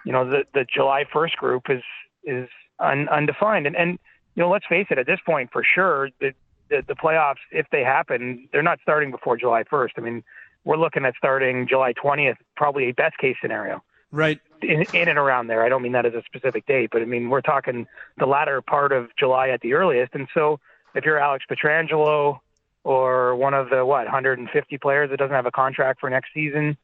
you 0.04 0.12
know, 0.12 0.28
the 0.28 0.44
the 0.54 0.64
July 0.64 1.04
1st 1.12 1.36
group 1.36 1.64
is 1.68 1.82
is 2.24 2.48
un, 2.78 3.08
undefined. 3.08 3.66
And 3.66 3.76
and 3.76 3.98
you 4.34 4.42
know, 4.42 4.50
let's 4.50 4.66
face 4.66 4.86
it, 4.90 4.98
at 4.98 5.06
this 5.06 5.20
point, 5.26 5.50
for 5.52 5.64
sure, 5.64 6.10
the, 6.20 6.32
the 6.68 6.82
the 6.86 6.94
playoffs, 6.94 7.42
if 7.50 7.66
they 7.70 7.82
happen, 7.82 8.48
they're 8.52 8.62
not 8.62 8.78
starting 8.82 9.10
before 9.10 9.36
July 9.36 9.64
1st. 9.64 9.90
I 9.96 10.00
mean, 10.00 10.24
we're 10.64 10.76
looking 10.76 11.04
at 11.04 11.14
starting 11.16 11.66
July 11.68 11.92
20th, 11.92 12.36
probably 12.56 12.88
a 12.88 12.92
best 12.92 13.18
case 13.18 13.36
scenario. 13.40 13.82
Right. 14.12 14.40
In, 14.62 14.84
in 14.92 15.08
and 15.08 15.18
around 15.18 15.46
there. 15.46 15.64
I 15.64 15.68
don't 15.68 15.82
mean 15.82 15.92
that 15.92 16.06
as 16.06 16.14
a 16.14 16.22
specific 16.26 16.66
date, 16.66 16.90
but 16.92 17.02
I 17.02 17.04
mean 17.04 17.30
we're 17.30 17.40
talking 17.40 17.86
the 18.18 18.26
latter 18.26 18.60
part 18.60 18.92
of 18.92 19.08
July 19.16 19.50
at 19.50 19.60
the 19.60 19.74
earliest. 19.74 20.14
And 20.14 20.28
so, 20.34 20.60
if 20.94 21.04
you're 21.04 21.18
Alex 21.18 21.44
Pietrangelo 21.50 22.40
or 22.82 23.36
one 23.36 23.54
of 23.54 23.70
the 23.70 23.84
what 23.84 24.04
150 24.04 24.78
players 24.78 25.10
that 25.10 25.18
doesn't 25.18 25.34
have 25.34 25.46
a 25.46 25.50
contract 25.50 26.00
for 26.00 26.10
next 26.10 26.30
season, 26.34 26.76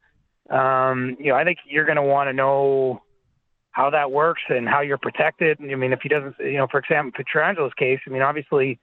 um, 0.49 1.17
you 1.19 1.31
know, 1.31 1.35
I 1.35 1.43
think 1.43 1.59
you're 1.65 1.85
going 1.85 1.97
to 1.97 2.03
want 2.03 2.29
to 2.29 2.33
know 2.33 3.01
how 3.71 3.89
that 3.89 4.11
works 4.11 4.41
and 4.49 4.67
how 4.67 4.81
you're 4.81 4.97
protected. 4.97 5.59
I 5.61 5.75
mean, 5.75 5.93
if 5.93 5.99
he 6.01 6.09
doesn't, 6.09 6.35
you 6.39 6.57
know, 6.57 6.67
for 6.71 6.79
example, 6.79 7.11
Pietrangelo's 7.21 7.73
case, 7.73 7.99
I 8.07 8.09
mean, 8.09 8.21
obviously 8.21 8.79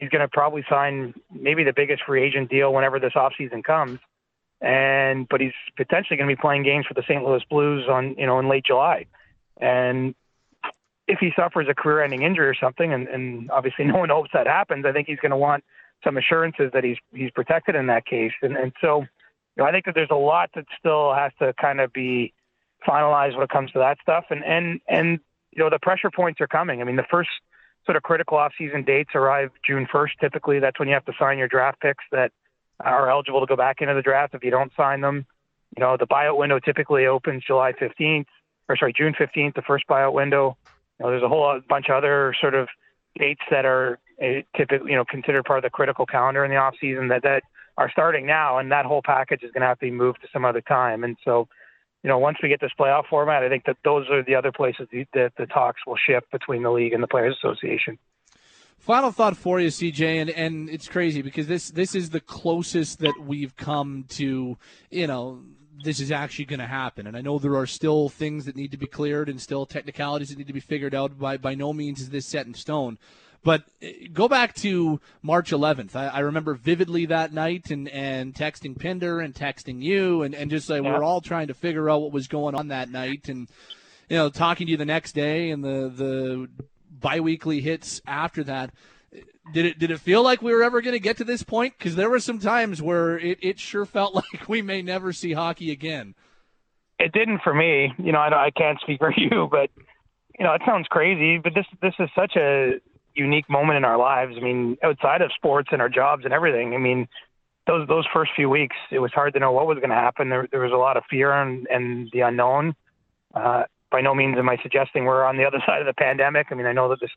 he's 0.00 0.10
going 0.10 0.20
to 0.20 0.28
probably 0.28 0.64
sign 0.68 1.14
maybe 1.32 1.64
the 1.64 1.72
biggest 1.72 2.02
free 2.04 2.22
agent 2.24 2.50
deal 2.50 2.74
whenever 2.74 2.98
this 2.98 3.12
offseason 3.14 3.62
comes 3.62 4.00
and 4.64 5.28
but 5.28 5.42
he's 5.42 5.52
potentially 5.76 6.16
going 6.16 6.28
to 6.28 6.34
be 6.34 6.40
playing 6.40 6.62
games 6.62 6.86
for 6.86 6.94
the 6.94 7.02
St. 7.02 7.22
Louis 7.22 7.42
Blues 7.50 7.86
on 7.88 8.16
you 8.16 8.26
know 8.26 8.38
in 8.38 8.48
late 8.48 8.64
July, 8.64 9.04
and 9.60 10.14
if 11.06 11.18
he 11.18 11.32
suffers 11.36 11.66
a 11.68 11.74
career-ending 11.74 12.22
injury 12.22 12.46
or 12.46 12.54
something, 12.54 12.90
and, 12.92 13.06
and 13.08 13.50
obviously 13.50 13.84
no 13.84 13.98
one 13.98 14.08
hopes 14.08 14.30
that 14.32 14.46
happens, 14.46 14.86
I 14.86 14.92
think 14.92 15.06
he's 15.06 15.18
going 15.18 15.30
to 15.30 15.36
want 15.36 15.64
some 16.02 16.16
assurances 16.16 16.70
that 16.72 16.82
he's 16.82 16.96
he's 17.12 17.30
protected 17.30 17.74
in 17.74 17.86
that 17.88 18.06
case, 18.06 18.32
and 18.40 18.56
and 18.56 18.72
so 18.80 19.00
you 19.00 19.06
know 19.58 19.64
I 19.64 19.70
think 19.70 19.84
that 19.84 19.94
there's 19.94 20.08
a 20.10 20.16
lot 20.16 20.50
that 20.54 20.64
still 20.78 21.14
has 21.14 21.32
to 21.40 21.52
kind 21.60 21.80
of 21.80 21.92
be 21.92 22.32
finalized 22.88 23.34
when 23.34 23.44
it 23.44 23.50
comes 23.50 23.70
to 23.72 23.78
that 23.80 23.98
stuff, 24.00 24.24
and 24.30 24.42
and 24.44 24.80
and 24.88 25.20
you 25.52 25.62
know 25.62 25.68
the 25.68 25.78
pressure 25.78 26.10
points 26.10 26.40
are 26.40 26.48
coming. 26.48 26.80
I 26.80 26.84
mean 26.84 26.96
the 26.96 27.06
first 27.10 27.30
sort 27.84 27.96
of 27.96 28.02
critical 28.02 28.38
off-season 28.38 28.82
dates 28.82 29.10
arrive 29.14 29.50
June 29.66 29.86
1st. 29.92 30.12
Typically, 30.18 30.58
that's 30.58 30.78
when 30.78 30.88
you 30.88 30.94
have 30.94 31.04
to 31.04 31.12
sign 31.18 31.36
your 31.36 31.48
draft 31.48 31.78
picks 31.80 32.02
that 32.12 32.32
are 32.80 33.10
eligible 33.10 33.40
to 33.40 33.46
go 33.46 33.56
back 33.56 33.80
into 33.80 33.94
the 33.94 34.02
draft 34.02 34.34
if 34.34 34.44
you 34.44 34.50
don't 34.50 34.72
sign 34.76 35.00
them. 35.00 35.26
You 35.76 35.82
know, 35.82 35.96
the 35.96 36.06
buyout 36.06 36.38
window 36.38 36.58
typically 36.58 37.06
opens 37.06 37.44
July 37.44 37.72
15th, 37.72 38.26
or 38.68 38.76
sorry, 38.76 38.92
June 38.92 39.14
15th, 39.18 39.54
the 39.54 39.62
first 39.62 39.84
buyout 39.88 40.12
window. 40.12 40.56
You 40.98 41.04
know, 41.04 41.10
there's 41.10 41.22
a 41.22 41.28
whole 41.28 41.60
bunch 41.68 41.86
of 41.88 41.96
other 41.96 42.34
sort 42.40 42.54
of 42.54 42.68
dates 43.18 43.42
that 43.50 43.64
are 43.64 43.98
uh, 44.22 44.42
typically, 44.56 44.92
you 44.92 44.96
know, 44.96 45.04
considered 45.04 45.44
part 45.44 45.58
of 45.58 45.64
the 45.64 45.70
critical 45.70 46.06
calendar 46.06 46.44
in 46.44 46.50
the 46.50 46.56
off 46.56 46.74
season 46.80 47.08
that 47.08 47.22
that 47.22 47.42
are 47.76 47.90
starting 47.90 48.26
now, 48.26 48.58
and 48.58 48.70
that 48.70 48.86
whole 48.86 49.02
package 49.02 49.42
is 49.42 49.50
going 49.50 49.62
to 49.62 49.66
have 49.66 49.78
to 49.78 49.86
be 49.86 49.90
moved 49.90 50.20
to 50.22 50.28
some 50.32 50.44
other 50.44 50.60
time. 50.60 51.02
And 51.02 51.16
so, 51.24 51.48
you 52.04 52.08
know, 52.08 52.18
once 52.18 52.38
we 52.42 52.48
get 52.48 52.60
this 52.60 52.70
playoff 52.78 53.06
format, 53.06 53.42
I 53.42 53.48
think 53.48 53.64
that 53.64 53.78
those 53.84 54.08
are 54.10 54.22
the 54.22 54.36
other 54.36 54.52
places 54.52 54.86
that 54.92 55.32
the 55.36 55.46
talks 55.46 55.80
will 55.86 55.96
shift 55.96 56.30
between 56.30 56.62
the 56.62 56.70
league 56.70 56.92
and 56.92 57.02
the 57.02 57.08
Players 57.08 57.36
Association. 57.42 57.98
Final 58.84 59.12
thought 59.12 59.34
for 59.34 59.58
you, 59.60 59.68
CJ, 59.68 60.20
and, 60.20 60.28
and 60.28 60.68
it's 60.68 60.88
crazy 60.88 61.22
because 61.22 61.46
this 61.46 61.70
this 61.70 61.94
is 61.94 62.10
the 62.10 62.20
closest 62.20 62.98
that 62.98 63.14
we've 63.18 63.56
come 63.56 64.04
to, 64.10 64.58
you 64.90 65.06
know, 65.06 65.40
this 65.82 66.00
is 66.00 66.12
actually 66.12 66.44
going 66.44 66.60
to 66.60 66.66
happen. 66.66 67.06
And 67.06 67.16
I 67.16 67.22
know 67.22 67.38
there 67.38 67.56
are 67.56 67.66
still 67.66 68.10
things 68.10 68.44
that 68.44 68.56
need 68.56 68.72
to 68.72 68.76
be 68.76 68.86
cleared 68.86 69.30
and 69.30 69.40
still 69.40 69.64
technicalities 69.64 70.28
that 70.28 70.36
need 70.36 70.48
to 70.48 70.52
be 70.52 70.60
figured 70.60 70.94
out. 70.94 71.18
By 71.18 71.38
by 71.38 71.54
no 71.54 71.72
means 71.72 72.02
is 72.02 72.10
this 72.10 72.26
set 72.26 72.44
in 72.44 72.52
stone. 72.52 72.98
But 73.42 73.64
eh, 73.80 74.08
go 74.12 74.28
back 74.28 74.54
to 74.56 75.00
March 75.22 75.50
11th. 75.50 75.96
I, 75.96 76.08
I 76.08 76.18
remember 76.18 76.52
vividly 76.52 77.06
that 77.06 77.32
night 77.32 77.70
and, 77.70 77.88
and 77.88 78.34
texting 78.34 78.78
Pinder 78.78 79.18
and 79.18 79.34
texting 79.34 79.80
you 79.82 80.20
and, 80.20 80.34
and 80.34 80.50
just 80.50 80.68
like 80.68 80.82
yeah. 80.82 80.90
we 80.90 80.98
we're 80.98 81.04
all 81.04 81.22
trying 81.22 81.46
to 81.46 81.54
figure 81.54 81.88
out 81.88 82.02
what 82.02 82.12
was 82.12 82.28
going 82.28 82.54
on 82.54 82.68
that 82.68 82.90
night 82.90 83.30
and 83.30 83.48
you 84.10 84.18
know 84.18 84.28
talking 84.28 84.66
to 84.66 84.72
you 84.72 84.76
the 84.76 84.84
next 84.84 85.12
day 85.12 85.48
and 85.48 85.64
the 85.64 85.88
the 85.88 86.64
biweekly 87.00 87.60
hits 87.60 88.00
after 88.06 88.44
that. 88.44 88.70
Did 89.52 89.66
it 89.66 89.78
did 89.78 89.90
it 89.90 90.00
feel 90.00 90.22
like 90.22 90.42
we 90.42 90.52
were 90.52 90.62
ever 90.62 90.80
going 90.80 90.94
to 90.94 91.00
get 91.00 91.18
to 91.18 91.24
this 91.24 91.42
point? 91.42 91.74
Because 91.78 91.96
there 91.96 92.10
were 92.10 92.20
some 92.20 92.38
times 92.38 92.80
where 92.80 93.18
it, 93.18 93.38
it 93.42 93.60
sure 93.60 93.84
felt 93.84 94.14
like 94.32 94.48
we 94.48 94.62
may 94.62 94.82
never 94.82 95.12
see 95.12 95.32
hockey 95.32 95.70
again. 95.70 96.14
It 96.98 97.12
didn't 97.12 97.42
for 97.42 97.52
me. 97.52 97.92
You 97.98 98.12
know, 98.12 98.18
I, 98.18 98.46
I 98.46 98.50
can't 98.50 98.80
speak 98.80 98.98
for 98.98 99.12
you, 99.16 99.48
but 99.50 99.70
you 100.38 100.44
know, 100.44 100.54
it 100.54 100.62
sounds 100.66 100.86
crazy, 100.88 101.38
but 101.38 101.54
this 101.54 101.66
this 101.80 101.94
is 101.98 102.08
such 102.14 102.36
a 102.36 102.80
unique 103.14 103.48
moment 103.48 103.76
in 103.76 103.84
our 103.84 103.98
lives. 103.98 104.34
I 104.36 104.40
mean, 104.42 104.76
outside 104.82 105.22
of 105.22 105.30
sports 105.36 105.68
and 105.72 105.80
our 105.80 105.88
jobs 105.88 106.24
and 106.24 106.32
everything. 106.32 106.74
I 106.74 106.78
mean, 106.78 107.06
those 107.66 107.86
those 107.88 108.06
first 108.12 108.32
few 108.34 108.50
weeks, 108.50 108.76
it 108.90 108.98
was 108.98 109.12
hard 109.12 109.34
to 109.34 109.40
know 109.40 109.52
what 109.52 109.66
was 109.66 109.76
going 109.76 109.90
to 109.90 109.96
happen. 109.96 110.28
There, 110.28 110.48
there 110.50 110.60
was 110.60 110.72
a 110.72 110.76
lot 110.76 110.96
of 110.96 111.04
fear 111.08 111.32
and, 111.32 111.66
and 111.68 112.10
the 112.12 112.20
unknown. 112.20 112.74
Uh, 113.34 113.64
by 113.94 114.00
no 114.00 114.12
means 114.12 114.36
am 114.36 114.48
I 114.48 114.56
suggesting 114.60 115.04
we're 115.04 115.22
on 115.22 115.36
the 115.36 115.44
other 115.44 115.62
side 115.66 115.80
of 115.80 115.86
the 115.86 115.94
pandemic. 115.94 116.48
I 116.50 116.56
mean, 116.56 116.66
I 116.66 116.72
know 116.72 116.88
that 116.88 116.98
this, 117.00 117.10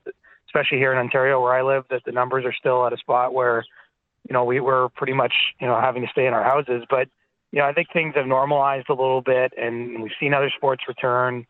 especially 0.47 0.77
here 0.77 0.91
in 0.91 0.99
Ontario 0.99 1.41
where 1.41 1.55
I 1.55 1.63
live, 1.63 1.85
that 1.89 2.03
the 2.05 2.11
numbers 2.11 2.45
are 2.45 2.53
still 2.53 2.85
at 2.85 2.93
a 2.93 2.97
spot 2.97 3.33
where, 3.33 3.65
you 4.29 4.33
know, 4.33 4.43
we 4.43 4.59
were 4.59 4.89
pretty 4.89 5.13
much, 5.13 5.33
you 5.59 5.65
know, 5.65 5.81
having 5.81 6.03
to 6.03 6.07
stay 6.11 6.27
in 6.27 6.35
our 6.35 6.43
houses. 6.43 6.83
But, 6.87 7.09
you 7.51 7.59
know, 7.59 7.65
I 7.65 7.73
think 7.73 7.87
things 7.91 8.13
have 8.15 8.27
normalized 8.27 8.89
a 8.89 8.93
little 8.93 9.21
bit 9.21 9.53
and 9.57 10.03
we've 10.03 10.11
seen 10.19 10.35
other 10.35 10.51
sports 10.55 10.83
return. 10.87 11.47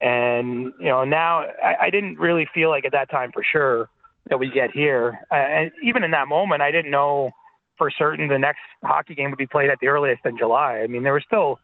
And, 0.00 0.72
you 0.78 0.86
know, 0.86 1.04
now 1.04 1.40
I, 1.40 1.86
I 1.86 1.90
didn't 1.90 2.20
really 2.20 2.46
feel 2.54 2.70
like 2.70 2.84
at 2.84 2.92
that 2.92 3.10
time 3.10 3.32
for 3.32 3.42
sure 3.42 3.88
that 4.28 4.38
we 4.38 4.48
get 4.48 4.70
here. 4.70 5.18
Uh, 5.32 5.34
and 5.34 5.72
even 5.82 6.04
in 6.04 6.12
that 6.12 6.28
moment, 6.28 6.62
I 6.62 6.70
didn't 6.70 6.92
know 6.92 7.32
for 7.78 7.90
certain 7.90 8.28
the 8.28 8.38
next 8.38 8.60
hockey 8.84 9.16
game 9.16 9.30
would 9.30 9.38
be 9.38 9.46
played 9.46 9.70
at 9.70 9.78
the 9.80 9.88
earliest 9.88 10.24
in 10.24 10.38
July. 10.38 10.82
I 10.84 10.86
mean, 10.86 11.02
there 11.02 11.14
was 11.14 11.24
still 11.26 11.58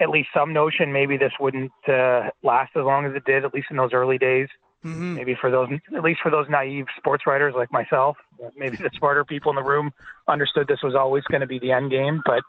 at 0.00 0.10
least 0.10 0.28
some 0.34 0.52
notion 0.52 0.92
maybe 0.92 1.16
this 1.16 1.32
wouldn't 1.38 1.72
uh, 1.88 2.30
last 2.42 2.72
as 2.76 2.84
long 2.84 3.06
as 3.06 3.14
it 3.14 3.24
did, 3.24 3.44
at 3.44 3.54
least 3.54 3.68
in 3.70 3.76
those 3.76 3.92
early 3.92 4.18
days. 4.18 4.48
Mm-hmm. 4.84 5.14
Maybe 5.14 5.36
for 5.40 5.50
those, 5.50 5.68
at 5.96 6.02
least 6.02 6.20
for 6.22 6.30
those 6.30 6.46
naive 6.50 6.86
sports 6.98 7.26
writers 7.26 7.54
like 7.56 7.72
myself, 7.72 8.18
maybe 8.56 8.76
the 8.76 8.90
smarter 8.98 9.24
people 9.24 9.50
in 9.50 9.56
the 9.56 9.62
room 9.62 9.92
understood 10.28 10.68
this 10.68 10.82
was 10.82 10.94
always 10.94 11.24
going 11.24 11.40
to 11.40 11.46
be 11.46 11.58
the 11.58 11.72
end 11.72 11.90
game. 11.90 12.22
But 12.26 12.42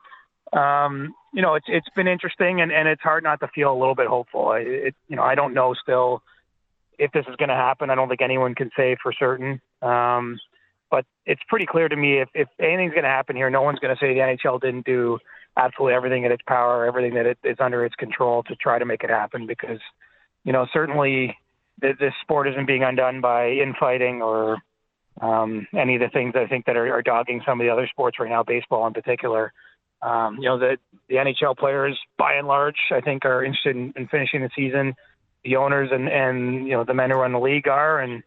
um, 0.57 1.13
you 1.33 1.41
know, 1.41 1.55
it's 1.55 1.65
it's 1.69 1.87
been 1.95 2.07
interesting, 2.07 2.61
and, 2.61 2.71
and 2.71 2.87
it's 2.89 3.01
hard 3.01 3.23
not 3.23 3.39
to 3.39 3.47
feel 3.47 3.71
a 3.71 3.77
little 3.77 3.95
bit 3.95 4.07
hopeful. 4.07 4.49
I, 4.49 4.59
it, 4.59 4.95
you 5.07 5.15
know, 5.15 5.23
I 5.23 5.35
don't 5.35 5.53
know 5.53 5.73
still 5.81 6.21
if 6.99 7.11
this 7.11 7.25
is 7.29 7.35
going 7.37 7.49
to 7.49 7.55
happen. 7.55 7.89
I 7.89 7.95
don't 7.95 8.09
think 8.09 8.21
anyone 8.21 8.53
can 8.53 8.69
say 8.75 8.97
for 9.01 9.13
certain. 9.13 9.61
Um, 9.81 10.39
but 10.91 11.05
it's 11.25 11.41
pretty 11.47 11.65
clear 11.65 11.89
to 11.89 11.95
me 11.95 12.19
if, 12.19 12.29
if 12.33 12.47
anything's 12.59 12.93
going 12.93 13.03
to 13.03 13.09
happen 13.09 13.35
here, 13.35 13.49
no 13.49 13.61
one's 13.61 13.79
going 13.79 13.95
to 13.95 13.99
say 13.99 14.13
the 14.13 14.19
NHL 14.19 14.61
didn't 14.61 14.85
do 14.85 15.19
absolutely 15.57 15.95
everything 15.95 16.23
in 16.23 16.31
its 16.31 16.43
power, 16.47 16.85
everything 16.85 17.13
that 17.15 17.25
it 17.25 17.37
is 17.43 17.57
under 17.59 17.85
its 17.85 17.95
control 17.95 18.43
to 18.43 18.55
try 18.55 18.79
to 18.79 18.85
make 18.85 19.03
it 19.03 19.09
happen. 19.09 19.47
Because, 19.47 19.79
you 20.43 20.53
know, 20.53 20.67
certainly 20.73 21.37
th- 21.81 21.97
this 21.99 22.13
sport 22.21 22.47
isn't 22.47 22.67
being 22.67 22.83
undone 22.83 23.21
by 23.21 23.49
infighting 23.49 24.21
or 24.21 24.57
um, 25.21 25.67
any 25.73 25.95
of 25.95 26.01
the 26.01 26.09
things 26.09 26.33
I 26.35 26.47
think 26.47 26.65
that 26.65 26.75
are, 26.75 26.93
are 26.93 27.01
dogging 27.01 27.41
some 27.45 27.59
of 27.59 27.65
the 27.65 27.71
other 27.71 27.87
sports 27.87 28.19
right 28.19 28.29
now, 28.29 28.43
baseball 28.43 28.85
in 28.87 28.93
particular. 28.93 29.53
Um, 30.01 30.35
you 30.35 30.49
know, 30.49 30.59
the, 30.59 30.77
the 31.09 31.15
NHL 31.15 31.57
players, 31.57 31.97
by 32.17 32.33
and 32.33 32.47
large, 32.47 32.75
I 32.91 33.01
think 33.01 33.25
are 33.25 33.43
interested 33.43 33.75
in, 33.75 33.93
in 33.95 34.07
finishing 34.07 34.41
the 34.41 34.49
season. 34.55 34.93
The 35.43 35.55
owners 35.55 35.89
and, 35.91 36.09
and, 36.09 36.67
you 36.67 36.73
know, 36.73 36.83
the 36.83 36.93
men 36.93 37.11
who 37.11 37.17
run 37.17 37.31
the 37.31 37.39
league 37.39 37.67
are, 37.67 37.99
and 37.99 38.23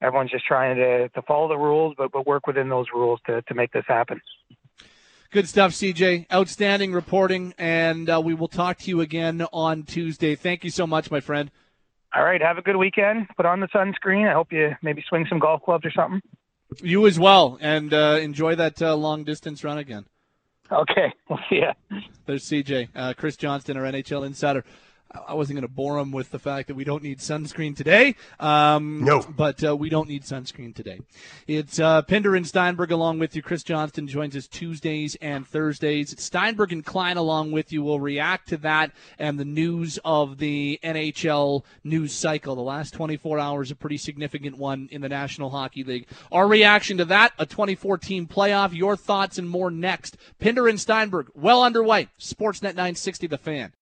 everyone's 0.00 0.30
just 0.30 0.46
trying 0.46 0.76
to, 0.76 1.08
to 1.08 1.22
follow 1.22 1.48
the 1.48 1.58
rules, 1.58 1.94
but, 1.96 2.12
but 2.12 2.26
work 2.26 2.46
within 2.46 2.68
those 2.68 2.86
rules 2.94 3.18
to, 3.26 3.42
to 3.42 3.54
make 3.54 3.72
this 3.72 3.84
happen. 3.88 4.20
Good 5.32 5.48
stuff, 5.48 5.70
CJ. 5.70 6.26
Outstanding 6.32 6.92
reporting, 6.92 7.54
and 7.56 8.10
uh, 8.10 8.20
we 8.20 8.34
will 8.34 8.48
talk 8.48 8.78
to 8.78 8.88
you 8.88 9.00
again 9.00 9.46
on 9.52 9.84
Tuesday. 9.84 10.34
Thank 10.34 10.64
you 10.64 10.70
so 10.70 10.88
much, 10.88 11.08
my 11.08 11.20
friend. 11.20 11.52
All 12.12 12.24
right. 12.24 12.42
Have 12.42 12.58
a 12.58 12.62
good 12.62 12.74
weekend. 12.74 13.28
Put 13.36 13.46
on 13.46 13.60
the 13.60 13.68
sunscreen. 13.68 14.28
I 14.28 14.32
hope 14.32 14.52
you 14.52 14.74
maybe 14.82 15.04
swing 15.08 15.26
some 15.28 15.38
golf 15.38 15.62
clubs 15.62 15.86
or 15.86 15.92
something. 15.92 16.20
You 16.82 17.06
as 17.06 17.16
well, 17.16 17.58
and 17.60 17.94
uh, 17.94 18.18
enjoy 18.20 18.56
that 18.56 18.82
uh, 18.82 18.96
long 18.96 19.22
distance 19.22 19.62
run 19.62 19.78
again. 19.78 20.04
Okay. 20.70 21.12
We'll 21.28 21.38
see 21.48 21.60
ya. 21.60 21.74
There's 22.26 22.44
CJ. 22.44 22.88
Uh, 22.92 23.14
Chris 23.16 23.36
Johnston, 23.36 23.76
our 23.76 23.84
NHL 23.84 24.26
insider. 24.26 24.64
I 25.12 25.34
wasn't 25.34 25.56
going 25.56 25.68
to 25.68 25.74
bore 25.74 25.98
them 25.98 26.12
with 26.12 26.30
the 26.30 26.38
fact 26.38 26.68
that 26.68 26.76
we 26.76 26.84
don't 26.84 27.02
need 27.02 27.18
sunscreen 27.18 27.76
today. 27.76 28.14
Um, 28.38 29.04
no. 29.04 29.20
But 29.22 29.62
uh, 29.64 29.76
we 29.76 29.88
don't 29.88 30.08
need 30.08 30.22
sunscreen 30.22 30.74
today. 30.74 31.00
It's 31.48 31.80
uh, 31.80 32.02
Pinder 32.02 32.36
and 32.36 32.46
Steinberg 32.46 32.92
along 32.92 33.18
with 33.18 33.34
you. 33.34 33.42
Chris 33.42 33.64
Johnston 33.64 34.06
joins 34.06 34.36
us 34.36 34.46
Tuesdays 34.46 35.16
and 35.16 35.46
Thursdays. 35.46 36.14
Steinberg 36.22 36.72
and 36.72 36.84
Klein 36.84 37.16
along 37.16 37.50
with 37.50 37.72
you 37.72 37.82
will 37.82 37.98
react 37.98 38.48
to 38.50 38.56
that 38.58 38.92
and 39.18 39.38
the 39.38 39.44
news 39.44 39.98
of 40.04 40.38
the 40.38 40.78
NHL 40.84 41.64
news 41.82 42.12
cycle. 42.12 42.54
The 42.54 42.60
last 42.60 42.94
24 42.94 43.38
hours, 43.40 43.70
a 43.72 43.76
pretty 43.76 43.98
significant 43.98 44.58
one 44.58 44.88
in 44.92 45.00
the 45.00 45.08
National 45.08 45.50
Hockey 45.50 45.82
League. 45.82 46.06
Our 46.30 46.46
reaction 46.46 46.98
to 46.98 47.04
that, 47.06 47.32
a 47.36 47.46
2014 47.46 48.28
playoff, 48.28 48.72
your 48.72 48.96
thoughts 48.96 49.38
and 49.38 49.50
more 49.50 49.72
next. 49.72 50.16
Pinder 50.38 50.68
and 50.68 50.80
Steinberg, 50.80 51.30
well 51.34 51.62
underway. 51.62 52.08
Sportsnet 52.20 52.74
960, 52.74 53.26
The 53.26 53.38
Fan. 53.38 53.72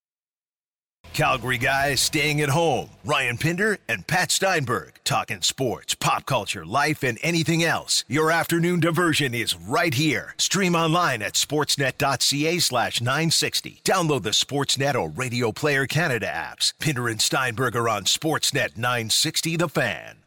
Calgary 1.13 1.59
guys 1.59 2.01
staying 2.01 2.41
at 2.41 2.51
home. 2.51 2.91
Ryan 3.05 3.39
Pinder 3.39 3.79
and 3.89 4.07
Pat 4.07 4.31
Steinberg 4.31 4.93
talking 5.03 5.41
sports, 5.41 5.95
pop 5.95 6.27
culture, 6.27 6.65
life, 6.65 7.03
and 7.03 7.19
anything 7.23 7.65
else. 7.65 8.05
Your 8.07 8.31
afternoon 8.31 8.81
diversion 8.81 9.35
is 9.35 9.55
right 9.55 9.95
here. 9.95 10.35
Stream 10.39 10.77
online 10.77 11.23
at 11.23 11.33
sportsnet.ca 11.35 12.59
slash 12.61 13.01
960. 13.01 13.81
Download 13.85 14.23
the 14.23 14.31
Sportsnet 14.31 14.95
or 14.95 15.09
Radio 15.09 15.51
Player 15.51 15.87
Canada 15.87 16.27
apps. 16.27 16.73
Pinder 16.79 17.09
and 17.09 17.21
Steinberg 17.21 17.75
are 17.75 17.89
on 17.89 18.05
Sportsnet 18.05 18.77
960 18.77 19.57
The 19.57 19.69
Fan. 19.69 20.18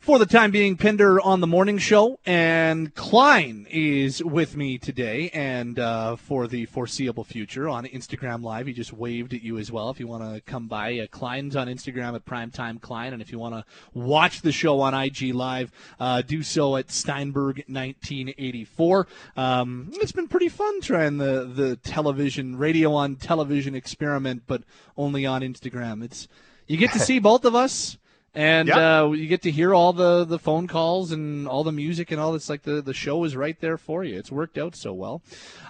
For 0.00 0.18
the 0.18 0.24
time 0.24 0.50
being, 0.50 0.78
Pinder 0.78 1.20
on 1.20 1.42
the 1.42 1.46
morning 1.46 1.76
show, 1.76 2.18
and 2.24 2.94
Klein 2.94 3.66
is 3.70 4.24
with 4.24 4.56
me 4.56 4.78
today, 4.78 5.28
and 5.34 5.78
uh, 5.78 6.16
for 6.16 6.46
the 6.48 6.64
foreseeable 6.64 7.22
future 7.22 7.68
on 7.68 7.84
Instagram 7.84 8.42
Live. 8.42 8.66
He 8.66 8.72
just 8.72 8.94
waved 8.94 9.34
at 9.34 9.42
you 9.42 9.58
as 9.58 9.70
well. 9.70 9.90
If 9.90 10.00
you 10.00 10.06
want 10.06 10.24
to 10.24 10.40
come 10.40 10.68
by, 10.68 11.00
uh, 11.00 11.06
Klein's 11.08 11.54
on 11.54 11.68
Instagram 11.68 12.14
at 12.14 12.24
Primetime 12.24 12.80
Klein, 12.80 13.12
and 13.12 13.20
if 13.20 13.30
you 13.30 13.38
want 13.38 13.54
to 13.54 13.64
watch 13.92 14.40
the 14.40 14.52
show 14.52 14.80
on 14.80 14.94
IG 14.94 15.34
Live, 15.34 15.70
uh, 16.00 16.22
do 16.22 16.42
so 16.42 16.76
at 16.76 16.90
Steinberg 16.90 17.58
1984. 17.68 19.06
Um, 19.36 19.90
it's 19.96 20.12
been 20.12 20.28
pretty 20.28 20.48
fun 20.48 20.80
trying 20.80 21.18
the 21.18 21.44
the 21.44 21.76
television, 21.76 22.56
radio 22.56 22.94
on 22.94 23.16
television 23.16 23.74
experiment, 23.74 24.44
but 24.46 24.62
only 24.96 25.26
on 25.26 25.42
Instagram. 25.42 26.02
It's 26.02 26.26
you 26.66 26.78
get 26.78 26.92
to 26.92 26.98
see 27.00 27.18
both 27.18 27.44
of 27.44 27.54
us 27.54 27.98
and 28.34 28.68
yep. 28.68 28.76
uh, 28.76 29.10
you 29.10 29.26
get 29.26 29.42
to 29.42 29.50
hear 29.50 29.74
all 29.74 29.92
the, 29.92 30.24
the 30.24 30.38
phone 30.38 30.68
calls 30.68 31.10
and 31.10 31.48
all 31.48 31.64
the 31.64 31.72
music 31.72 32.10
and 32.10 32.20
all 32.20 32.32
this. 32.32 32.48
Like 32.48 32.62
the, 32.62 32.80
the 32.80 32.94
show 32.94 33.24
is 33.24 33.34
right 33.34 33.60
there 33.60 33.76
for 33.76 34.04
you. 34.04 34.16
It's 34.16 34.30
worked 34.30 34.58
out 34.58 34.76
so 34.76 34.92
well, 34.92 35.22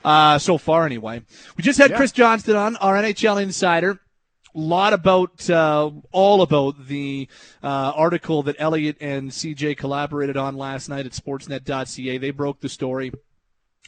uh, 0.04 0.38
so 0.38 0.58
far 0.58 0.84
anyway. 0.84 1.22
We 1.56 1.62
just 1.62 1.78
had 1.78 1.90
yeah. 1.90 1.96
Chris 1.96 2.12
Johnston 2.12 2.56
on, 2.56 2.76
our 2.76 2.96
NHL 2.96 3.42
insider. 3.42 4.00
A 4.52 4.58
lot 4.58 4.92
about 4.92 5.48
uh, 5.48 5.90
all 6.10 6.42
about 6.42 6.88
the 6.88 7.28
uh, 7.62 7.92
article 7.94 8.42
that 8.42 8.56
Elliot 8.58 8.96
and 9.00 9.30
CJ 9.30 9.76
collaborated 9.76 10.36
on 10.36 10.56
last 10.56 10.88
night 10.88 11.06
at 11.06 11.12
Sportsnet.ca. 11.12 12.18
They 12.18 12.30
broke 12.32 12.60
the 12.60 12.68
story 12.68 13.12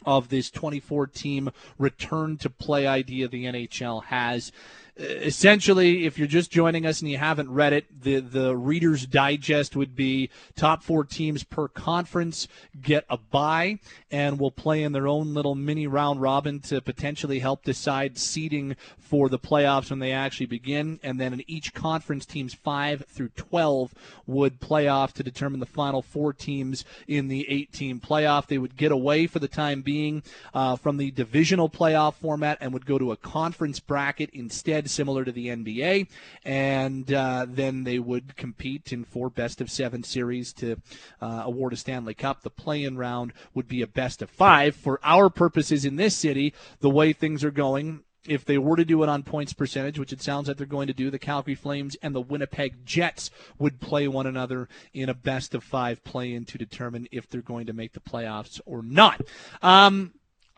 of 0.05 0.29
this 0.29 0.49
24 0.49 1.07
team 1.07 1.51
return 1.77 2.37
to 2.37 2.49
play 2.49 2.87
idea 2.87 3.27
the 3.27 3.45
NHL 3.45 4.05
has 4.05 4.51
essentially, 4.95 6.05
if 6.05 6.17
you're 6.17 6.27
just 6.27 6.51
joining 6.51 6.85
us 6.85 7.01
and 7.01 7.09
you 7.09 7.17
haven't 7.17 7.49
read 7.49 7.73
it, 7.73 8.01
the 8.03 8.19
the 8.19 8.55
Reader's 8.55 9.05
Digest 9.05 9.75
would 9.75 9.95
be 9.95 10.29
top 10.55 10.83
four 10.83 11.03
teams 11.03 11.43
per 11.43 11.67
conference 11.67 12.47
get 12.81 13.05
a 13.09 13.17
bye 13.17 13.79
and 14.11 14.39
will 14.39 14.51
play 14.51 14.83
in 14.83 14.91
their 14.91 15.07
own 15.07 15.33
little 15.33 15.55
mini 15.55 15.87
round 15.87 16.21
robin 16.21 16.59
to 16.59 16.81
potentially 16.81 17.39
help 17.39 17.63
decide 17.63 18.17
seeding 18.17 18.75
for 18.99 19.29
the 19.29 19.39
playoffs 19.39 19.89
when 19.89 19.99
they 19.99 20.11
actually 20.11 20.45
begin. 20.45 20.99
And 21.01 21.19
then 21.19 21.33
in 21.33 21.43
each 21.47 21.73
conference, 21.73 22.25
teams 22.25 22.53
five 22.53 23.05
through 23.07 23.29
twelve 23.29 23.93
would 24.27 24.59
play 24.59 24.87
off 24.87 25.13
to 25.15 25.23
determine 25.23 25.59
the 25.59 25.65
final 25.65 26.01
four 26.01 26.33
teams 26.33 26.85
in 27.07 27.27
the 27.27 27.49
eight-team 27.49 27.99
playoff. 27.99 28.47
They 28.47 28.57
would 28.57 28.77
get 28.77 28.91
away 28.91 29.27
for 29.27 29.39
the 29.39 29.47
time 29.47 29.81
being 29.81 30.23
uh, 30.53 30.75
from 30.75 30.97
the 30.97 31.11
divisional 31.11 31.69
playoff 31.69 32.15
format 32.15 32.57
and 32.61 32.73
would 32.73 32.85
go 32.85 32.97
to 32.97 33.11
a 33.11 33.17
conference 33.17 33.79
bracket 33.79 34.29
instead 34.33 34.82
similar 34.89 35.25
to 35.25 35.31
the 35.31 35.47
NBA, 35.47 36.07
and 36.45 37.11
uh, 37.13 37.45
then 37.47 37.83
they 37.83 37.99
would 37.99 38.35
compete 38.35 38.91
in 38.91 39.03
four 39.03 39.29
best 39.29 39.61
of 39.61 39.71
seven 39.71 40.03
series 40.03 40.53
to 40.53 40.77
uh, 41.21 41.43
award 41.45 41.73
a 41.73 41.75
Stanley 41.75 42.13
Cup. 42.13 42.41
The 42.41 42.49
play-in 42.49 42.97
round 42.97 43.33
would 43.53 43.67
be 43.67 43.81
a 43.81 43.87
best 43.87 44.21
of 44.21 44.29
five. 44.29 44.75
For 44.75 44.99
our 45.03 45.29
purposes 45.29 45.85
in 45.85 45.95
this 45.95 46.15
city, 46.15 46.53
the 46.79 46.89
way 46.89 47.13
things 47.13 47.43
are 47.43 47.51
going, 47.51 48.03
if 48.27 48.45
they 48.45 48.57
were 48.57 48.77
to 48.77 48.85
do 48.85 49.03
it 49.03 49.09
on 49.09 49.23
points 49.23 49.53
percentage, 49.53 49.99
which 49.99 50.13
it 50.13 50.21
sounds 50.21 50.47
like 50.47 50.57
they're 50.57 50.65
going 50.65 50.87
to 50.87 50.93
do, 50.93 51.09
the 51.09 51.19
Calgary 51.19 51.55
Flames 51.55 51.95
and 52.01 52.15
the 52.15 52.21
Winnipeg 52.21 52.85
Jets 52.85 53.29
would 53.59 53.81
play 53.81 54.07
one 54.07 54.27
another 54.27 54.69
in 54.93 55.09
a 55.09 55.13
best 55.13 55.53
of 55.53 55.63
five 55.63 56.03
play 56.03 56.33
in 56.33 56.45
to 56.45 56.57
determine 56.57 57.07
if 57.11 57.27
they're 57.27 57.41
going 57.41 57.67
to 57.67 57.73
make 57.73 57.93
the 57.93 57.99
playoffs 57.99 58.61
or 58.65 58.81
not. 58.81 59.21
Um, 59.61 60.13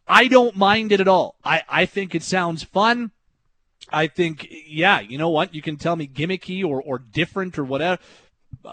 I 0.07 0.27
don't 0.27 0.55
mind 0.55 0.91
it 0.91 1.01
at 1.01 1.07
all. 1.07 1.35
I, 1.43 1.63
I 1.67 1.85
think 1.85 2.13
it 2.13 2.23
sounds 2.23 2.63
fun. 2.63 3.11
I 3.91 4.07
think, 4.07 4.47
yeah, 4.67 4.99
you 4.99 5.17
know 5.17 5.29
what? 5.29 5.53
You 5.53 5.61
can 5.61 5.77
tell 5.77 5.95
me 5.95 6.07
gimmicky 6.07 6.63
or, 6.63 6.81
or 6.81 6.99
different 6.99 7.57
or 7.57 7.63
whatever. 7.63 8.01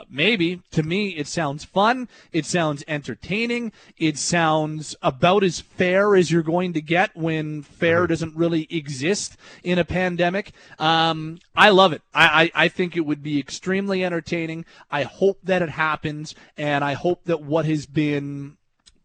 Maybe 0.08 0.62
to 0.70 0.82
me, 0.82 1.10
it 1.10 1.26
sounds 1.26 1.64
fun. 1.64 2.08
It 2.32 2.46
sounds 2.46 2.84
entertaining. 2.88 3.72
It 3.98 4.16
sounds 4.16 4.96
about 5.02 5.44
as 5.44 5.60
fair 5.60 6.16
as 6.16 6.30
you're 6.30 6.42
going 6.42 6.72
to 6.74 6.80
get 6.80 7.14
when 7.16 7.62
fair 7.62 8.00
mm-hmm. 8.00 8.06
doesn't 8.06 8.36
really 8.36 8.66
exist 8.70 9.36
in 9.62 9.78
a 9.78 9.84
pandemic. 9.84 10.52
Um, 10.78 11.40
I 11.54 11.70
love 11.70 11.92
it. 11.92 12.02
I, 12.14 12.52
I, 12.54 12.64
I 12.64 12.68
think 12.68 12.96
it 12.96 13.06
would 13.06 13.22
be 13.22 13.38
extremely 13.38 14.04
entertaining. 14.04 14.64
I 14.90 15.02
hope 15.02 15.40
that 15.42 15.62
it 15.62 15.70
happens, 15.70 16.34
and 16.56 16.84
I 16.84 16.94
hope 16.94 17.24
that 17.24 17.42
what 17.42 17.66
has 17.66 17.84
been 17.84 18.56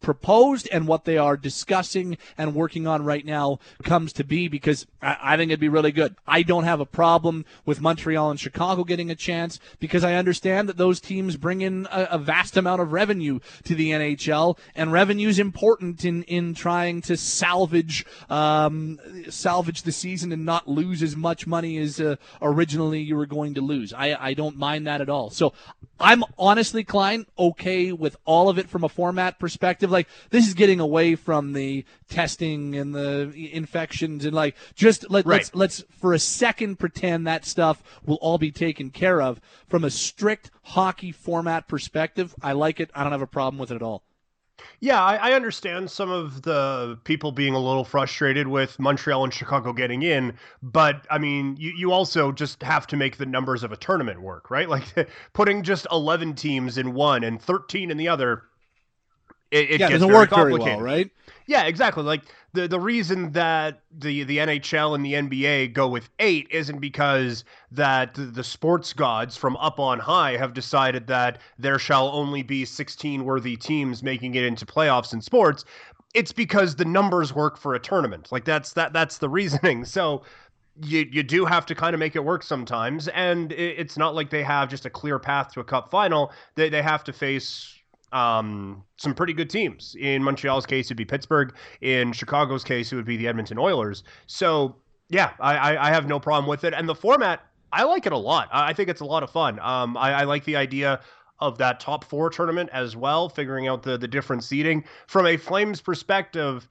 proposed 0.02 0.68
and 0.72 0.88
what 0.88 1.06
they 1.06 1.18
are 1.18 1.38
discussing 1.38 2.18
and 2.38 2.56
working 2.56 2.88
on 2.88 3.04
right 3.04 3.26
now 3.26 3.60
comes 3.84 4.14
to 4.14 4.24
be 4.24 4.48
because 4.48 4.86
I, 5.02 5.18
I, 5.22 5.38
think 5.38 5.50
it'd 5.50 5.60
be 5.60 5.70
really 5.70 5.92
good. 5.92 6.16
I 6.28 6.44
don't 6.44 6.64
have 6.64 6.80
a 6.80 6.86
problem 6.86 7.46
with 7.66 7.82
Montreal 7.82 8.32
and 8.32 8.40
Chicago 8.40 8.84
getting 8.84 9.10
a 9.10 9.16
chance 9.16 9.60
because 9.80 10.04
I 10.04 10.14
understand 10.14 10.70
that 10.70 10.78
those 10.78 11.00
teams 11.00 11.38
bring 11.38 11.62
in 11.62 11.88
a, 11.92 12.08
a 12.12 12.18
vast 12.18 12.58
amount 12.58 12.82
of 12.82 12.92
revenue 12.92 13.40
to 13.64 13.76
the 13.76 13.92
NHL 13.92 14.58
and 14.76 14.92
revenue 14.92 15.28
is 15.28 15.40
important 15.40 16.06
in, 16.06 16.24
in 16.24 16.54
trying 16.54 17.02
to 17.04 17.18
salvage 17.18 18.06
um, 18.30 19.00
salvage 19.30 19.84
the 19.84 19.92
season 19.92 20.32
and 20.32 20.46
not 20.46 20.68
lose 20.68 21.02
as 21.04 21.16
much 21.16 21.48
money 21.48 21.78
as 21.78 22.00
uh, 22.00 22.16
originally 22.42 23.02
you 23.02 23.16
were 23.16 23.26
going 23.26 23.54
to 23.56 23.62
lose. 23.62 23.94
I, 23.94 24.16
I 24.20 24.34
don't 24.34 24.58
mind 24.58 24.88
that 24.88 25.02
at 25.02 25.10
all. 25.10 25.30
So 25.30 25.54
I'm 26.00 26.24
honestly, 26.38 26.84
Klein, 26.84 27.26
okay 27.38 27.92
with 27.92 28.18
all 28.26 28.50
of 28.50 28.58
it 28.60 28.70
from 28.70 28.84
a 28.84 28.90
format 28.90 29.40
perspective. 29.40 29.87
Like 29.90 30.08
this 30.30 30.48
is 30.48 30.54
getting 30.54 30.80
away 30.80 31.16
from 31.16 31.54
the 31.54 31.86
testing 32.10 32.76
and 32.76 32.94
the 32.94 33.50
infections 33.54 34.26
and 34.26 34.34
like 34.34 34.56
just 34.76 35.10
let, 35.10 35.26
right. 35.26 35.38
let's 35.38 35.56
let's 35.56 35.84
for 36.00 36.14
a 36.14 36.20
second 36.20 36.80
pretend 36.80 37.28
that 37.28 37.46
stuff 37.46 37.84
will 38.06 38.18
all 38.22 38.38
be 38.38 38.52
taken 38.52 38.90
care 38.90 39.22
of 39.22 39.40
from 39.68 39.84
a 39.84 39.90
strict 39.90 40.52
hockey 40.64 41.12
format 41.12 41.68
perspective. 41.68 42.34
I 42.42 42.54
like 42.54 42.80
it. 42.80 42.90
I 42.94 43.04
don't 43.04 43.12
have 43.12 43.22
a 43.22 43.28
problem 43.28 43.60
with 43.60 43.72
it 43.72 43.76
at 43.76 43.82
all. 43.82 44.04
Yeah, 44.80 45.04
I, 45.04 45.16
I, 45.16 45.34
understand 45.34 45.90
some 45.90 46.12
of 46.12 46.44
the 46.44 47.00
people 47.04 47.32
being 47.32 47.54
a 47.54 47.60
little 47.60 47.84
frustrated 47.84 48.48
with 48.48 48.80
Montreal 48.80 49.24
and 49.24 49.34
Chicago 49.34 49.74
getting 49.74 50.04
in, 50.04 50.34
but 50.62 51.06
I 51.10 51.18
mean, 51.18 51.56
you, 51.58 51.74
you 51.76 51.92
also 51.92 52.32
just 52.32 52.62
have 52.64 52.88
to 52.88 52.98
make 52.98 53.18
the 53.18 53.26
numbers 53.26 53.64
of 53.64 53.72
a 53.72 53.78
tournament 53.78 54.22
work, 54.22 54.50
right? 54.52 54.68
Like 54.78 55.10
putting 55.34 55.64
just 55.64 55.88
11 55.92 56.36
teams 56.36 56.78
in 56.78 56.94
one 56.94 57.24
and 57.24 57.42
13 57.42 57.90
in 57.90 57.98
the 57.98 58.08
other, 58.08 58.44
it, 59.52 59.72
it 59.72 59.72
yeah, 59.72 59.78
gets 59.78 59.92
doesn't 59.92 60.10
work 60.10 60.30
very 60.30 60.54
well, 60.54 60.82
right? 60.82 61.10
Yeah, 61.48 61.64
exactly. 61.64 62.04
Like 62.04 62.24
the 62.54 62.68
the 62.68 62.80
reason 62.80 63.32
that 63.32 63.82
the 63.92 64.24
the 64.24 64.38
NHL 64.38 64.96
and 64.96 65.06
the 65.06 65.14
NBA 65.14 65.74
go 65.74 65.88
with 65.88 66.10
eight 66.20 66.48
isn't 66.52 66.80
because 66.80 67.46
that 67.72 68.14
the 68.16 68.44
sports 68.44 68.94
gods 68.94 69.38
from 69.38 69.56
up 69.58 69.80
on 69.80 70.00
high 70.00 70.36
have 70.38 70.54
decided 70.54 71.08
that 71.08 71.40
there 71.58 71.80
shall 71.80 72.10
only 72.10 72.44
be 72.44 72.66
16 72.66 73.24
worthy 73.24 73.56
teams 73.56 74.04
making 74.04 74.36
it 74.36 74.44
into 74.44 74.66
playoffs 74.66 75.14
in 75.14 75.22
sports. 75.22 75.64
It's 76.14 76.32
because 76.32 76.76
the 76.76 76.86
numbers 76.86 77.34
work 77.34 77.58
for 77.58 77.76
a 77.76 77.80
tournament. 77.80 78.32
Like 78.32 78.44
that's 78.44 78.74
that 78.74 78.92
that's 78.92 79.18
the 79.18 79.30
reasoning. 79.30 79.86
So 79.98 80.24
you 80.84 81.08
you 81.12 81.24
do 81.24 81.46
have 81.46 81.66
to 81.68 81.76
kind 81.76 81.94
of 81.94 82.00
make 82.00 82.16
it 82.16 82.24
work 82.24 82.44
sometimes, 82.44 83.08
and 83.10 83.52
it, 83.52 83.80
it's 83.80 83.98
not 83.98 84.16
like 84.16 84.30
they 84.30 84.44
have 84.44 84.70
just 84.70 84.86
a 84.86 84.90
clear 84.90 85.18
path 85.18 85.54
to 85.54 85.60
a 85.60 85.64
cup 85.64 85.90
final. 85.90 86.32
They 86.56 86.70
they 86.70 86.82
have 86.82 87.04
to 87.06 87.14
face 87.14 87.77
um, 88.12 88.84
some 88.98 89.14
pretty 89.14 89.34
good 89.34 89.50
teams. 89.50 89.96
In 90.00 90.24
Montreal's 90.24 90.66
case, 90.66 90.88
it'd 90.88 90.98
be 90.98 91.06
Pittsburgh. 91.06 91.54
In 91.82 92.14
Chicago's 92.14 92.64
case, 92.64 92.92
it 92.92 92.96
would 92.96 93.06
be 93.06 93.18
the 93.18 93.28
Edmonton 93.28 93.58
Oilers. 93.58 94.04
So, 94.28 94.76
yeah, 95.10 95.32
I, 95.40 95.78
I 95.78 95.90
have 95.90 96.08
no 96.08 96.20
problem 96.20 96.50
with 96.50 96.64
it. 96.64 96.74
And 96.74 96.88
the 96.88 96.96
format, 96.96 97.46
I 97.72 97.84
like 97.84 98.06
it 98.06 98.14
a 98.14 98.18
lot. 98.18 98.50
I 98.52 98.74
think 98.74 98.90
it's 98.90 99.02
a 99.02 99.06
lot 99.06 99.24
of 99.24 99.30
fun. 99.30 99.60
Um, 99.60 99.98
I, 99.98 100.14
I 100.14 100.24
like 100.24 100.46
the 100.46 100.56
idea 100.56 101.02
of 101.40 101.58
that 101.60 101.80
top 101.80 102.04
four 102.04 102.30
tournament 102.30 102.70
as 102.74 102.96
well, 102.96 103.30
figuring 103.30 103.68
out 103.68 103.84
the 103.84 103.98
the 103.98 104.08
different 104.08 104.44
seeding. 104.44 104.84
From 105.06 105.28
a 105.28 105.38
Flames 105.38 105.82
perspective, 105.82 106.68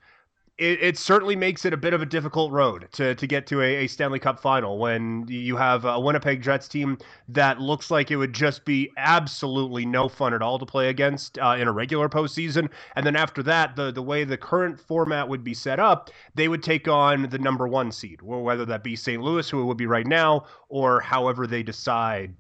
it, 0.59 0.83
it, 0.83 0.99
certainly 0.99 1.37
makes 1.37 1.67
it 1.67 1.75
a 1.75 1.77
bit 1.77 1.93
of 1.93 2.01
a 2.01 2.07
difficult 2.07 2.51
road 2.51 2.89
to, 2.93 3.15
to 3.15 3.27
get 3.27 3.47
to 3.49 3.61
a, 3.61 3.85
a, 3.85 3.87
Stanley 3.87 4.19
Cup 4.19 4.41
final 4.41 4.79
when 4.79 5.27
you 5.29 5.57
have 5.57 5.85
a 5.85 6.01
Winnipeg 6.01 6.43
Jets 6.43 6.67
team 6.67 6.97
that 7.29 7.61
looks 7.61 7.91
like 7.91 8.11
it 8.11 8.17
would 8.17 8.33
just 8.33 8.65
be 8.65 8.91
absolutely 8.97 9.85
no 9.85 10.09
fun 10.09 10.33
at 10.33 10.41
all 10.41 10.59
to 10.59 10.65
play 10.65 10.89
against 10.89 11.39
uh, 11.39 11.57
in 11.59 11.69
a 11.69 11.73
regular 11.73 12.09
postseason. 12.09 12.71
And 12.95 13.05
then 13.05 13.17
after 13.17 13.43
that, 13.43 13.77
the, 13.77 13.93
the 13.93 14.03
way 14.03 14.25
the 14.25 14.39
current 14.39 14.81
format 14.81 15.29
would 15.29 15.45
be 15.45 15.55
set 15.55 15.79
up, 15.79 16.11
they 16.35 16.49
would 16.49 16.63
take 16.63 16.89
on 16.89 17.29
the 17.29 17.39
number 17.39 17.69
one 17.69 17.93
seed, 17.93 18.23
whether 18.23 18.65
that 18.65 18.83
be 18.83 18.97
St. 18.97 19.23
Louis, 19.23 19.49
who 19.49 19.61
it 19.61 19.65
would 19.65 19.77
be 19.77 19.87
right 19.87 20.07
now, 20.07 20.47
or 20.71 21.01
however 21.01 21.47
they 21.47 21.63
decide 21.63 22.35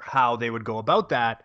how 0.00 0.36
they 0.36 0.50
would 0.50 0.64
go 0.64 0.78
about 0.78 1.08
that 1.08 1.44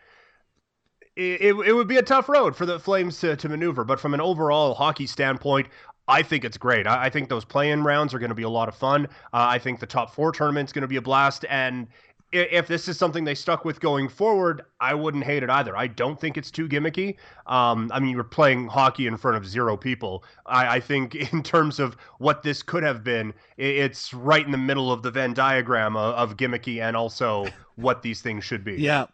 it, 1.18 1.56
it, 1.68 1.74
would 1.74 1.88
be 1.88 1.98
a 1.98 2.04
tough 2.04 2.30
road 2.30 2.56
for 2.56 2.66
the 2.66 2.80
Flames 2.80 3.20
to, 3.22 3.36
to 3.36 3.50
maneuver. 3.50 3.84
But 3.84 4.00
from 4.00 4.14
an 4.14 4.22
overall 4.22 4.74
hockey 4.74 5.08
standpoint, 5.08 5.68
I 6.08 6.22
think 6.22 6.46
it's 6.46 6.58
great. 6.58 6.88
I, 6.88 7.06
I 7.06 7.10
think 7.10 7.30
those 7.30 7.44
play-in 7.44 7.84
rounds 7.84 8.14
are 8.14 8.20
going 8.20 8.30
to 8.30 8.36
be 8.36 8.44
a 8.44 8.50
lot 8.50 8.68
of 8.68 8.76
fun. 8.76 9.06
Uh, 9.34 9.48
I 9.50 9.60
think 9.60 9.80
the 9.80 9.88
top 9.88 10.14
four 10.14 10.32
tournament's 10.32 10.72
going 10.72 10.84
to 10.84 10.88
be 10.88 10.98
a 10.98 11.02
blast, 11.02 11.46
and 11.50 11.88
if 12.34 12.68
this 12.68 12.90
is 12.90 12.98
something 12.98 13.24
they 13.24 13.36
stuck 13.36 13.64
with 13.64 13.80
going 13.80 14.10
forward, 14.10 14.64
I 14.82 14.94
wouldn't 14.94 15.24
hate 15.24 15.44
it 15.44 15.50
either. 15.50 15.78
I 15.78 15.88
don't 15.88 16.20
think 16.20 16.38
it's 16.38 16.52
too 16.52 16.68
gimmicky. 16.68 17.16
Um, 17.46 17.90
I 17.94 18.02
mean, 18.02 18.12
you're 18.12 18.24
playing 18.26 18.68
hockey 18.68 19.08
in 19.08 19.16
front 19.16 19.38
of 19.38 19.48
zero 19.48 19.78
people. 19.78 20.26
I, 20.46 20.76
I, 20.76 20.80
think 20.82 21.16
in 21.34 21.42
terms 21.42 21.80
of 21.80 21.96
what 22.18 22.44
this 22.44 22.62
could 22.62 22.84
have 22.84 23.04
been, 23.04 23.34
it's 23.56 24.14
right 24.14 24.46
in 24.46 24.52
the 24.52 24.58
middle 24.58 24.92
of 24.92 25.04
the 25.04 25.12
Venn 25.12 25.34
diagram 25.34 25.96
of, 25.96 26.16
of 26.16 26.38
gimmicky 26.38 26.82
and 26.82 26.98
also 26.98 27.48
what 27.76 28.02
these 28.02 28.22
things 28.22 28.44
should 28.44 28.66
be. 28.66 28.76
Yeah. 28.76 29.06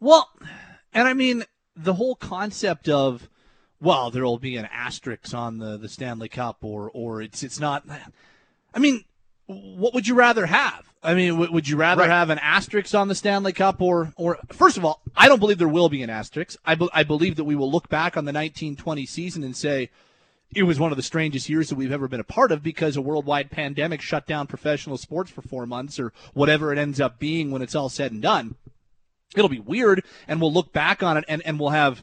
Well, 0.00 0.30
and 0.92 1.08
I 1.08 1.14
mean, 1.14 1.44
the 1.76 1.94
whole 1.94 2.16
concept 2.16 2.88
of, 2.88 3.28
well, 3.80 4.10
there 4.10 4.24
will 4.24 4.38
be 4.38 4.56
an 4.56 4.68
asterisk 4.72 5.32
on 5.34 5.58
the, 5.58 5.76
the 5.76 5.88
Stanley 5.88 6.28
Cup 6.28 6.58
or, 6.62 6.90
or 6.92 7.22
it's, 7.22 7.42
it's 7.42 7.60
not, 7.60 7.84
I 8.74 8.78
mean, 8.78 9.04
what 9.46 9.94
would 9.94 10.06
you 10.06 10.14
rather 10.14 10.46
have? 10.46 10.92
I 11.02 11.14
mean, 11.14 11.30
w- 11.30 11.52
would 11.52 11.68
you 11.68 11.76
rather 11.76 12.02
right. 12.02 12.10
have 12.10 12.30
an 12.30 12.38
asterisk 12.40 12.94
on 12.94 13.08
the 13.08 13.14
Stanley 13.14 13.52
Cup 13.52 13.80
or, 13.80 14.12
or 14.16 14.38
first 14.48 14.76
of 14.76 14.84
all, 14.84 15.00
I 15.16 15.28
don't 15.28 15.38
believe 15.38 15.58
there 15.58 15.68
will 15.68 15.88
be 15.88 16.02
an 16.02 16.10
asterisk. 16.10 16.58
I, 16.66 16.74
be- 16.74 16.90
I 16.92 17.04
believe 17.04 17.36
that 17.36 17.44
we 17.44 17.54
will 17.54 17.70
look 17.70 17.88
back 17.88 18.16
on 18.16 18.24
the 18.24 18.32
1920 18.32 19.06
season 19.06 19.44
and 19.44 19.56
say 19.56 19.90
it 20.54 20.64
was 20.64 20.80
one 20.80 20.90
of 20.90 20.96
the 20.96 21.02
strangest 21.02 21.48
years 21.48 21.68
that 21.68 21.76
we've 21.76 21.92
ever 21.92 22.08
been 22.08 22.20
a 22.20 22.24
part 22.24 22.50
of 22.50 22.62
because 22.62 22.96
a 22.96 23.02
worldwide 23.02 23.50
pandemic 23.50 24.00
shut 24.00 24.26
down 24.26 24.46
professional 24.46 24.96
sports 24.96 25.30
for 25.30 25.42
four 25.42 25.66
months 25.66 26.00
or 26.00 26.12
whatever 26.34 26.72
it 26.72 26.78
ends 26.78 27.00
up 27.00 27.18
being 27.18 27.50
when 27.50 27.62
it's 27.62 27.74
all 27.74 27.88
said 27.88 28.12
and 28.12 28.22
done. 28.22 28.56
It'll 29.36 29.48
be 29.48 29.60
weird, 29.60 30.04
and 30.26 30.40
we'll 30.40 30.52
look 30.52 30.72
back 30.72 31.02
on 31.02 31.16
it 31.16 31.24
and, 31.28 31.42
and 31.44 31.60
we'll 31.60 31.70
have 31.70 32.02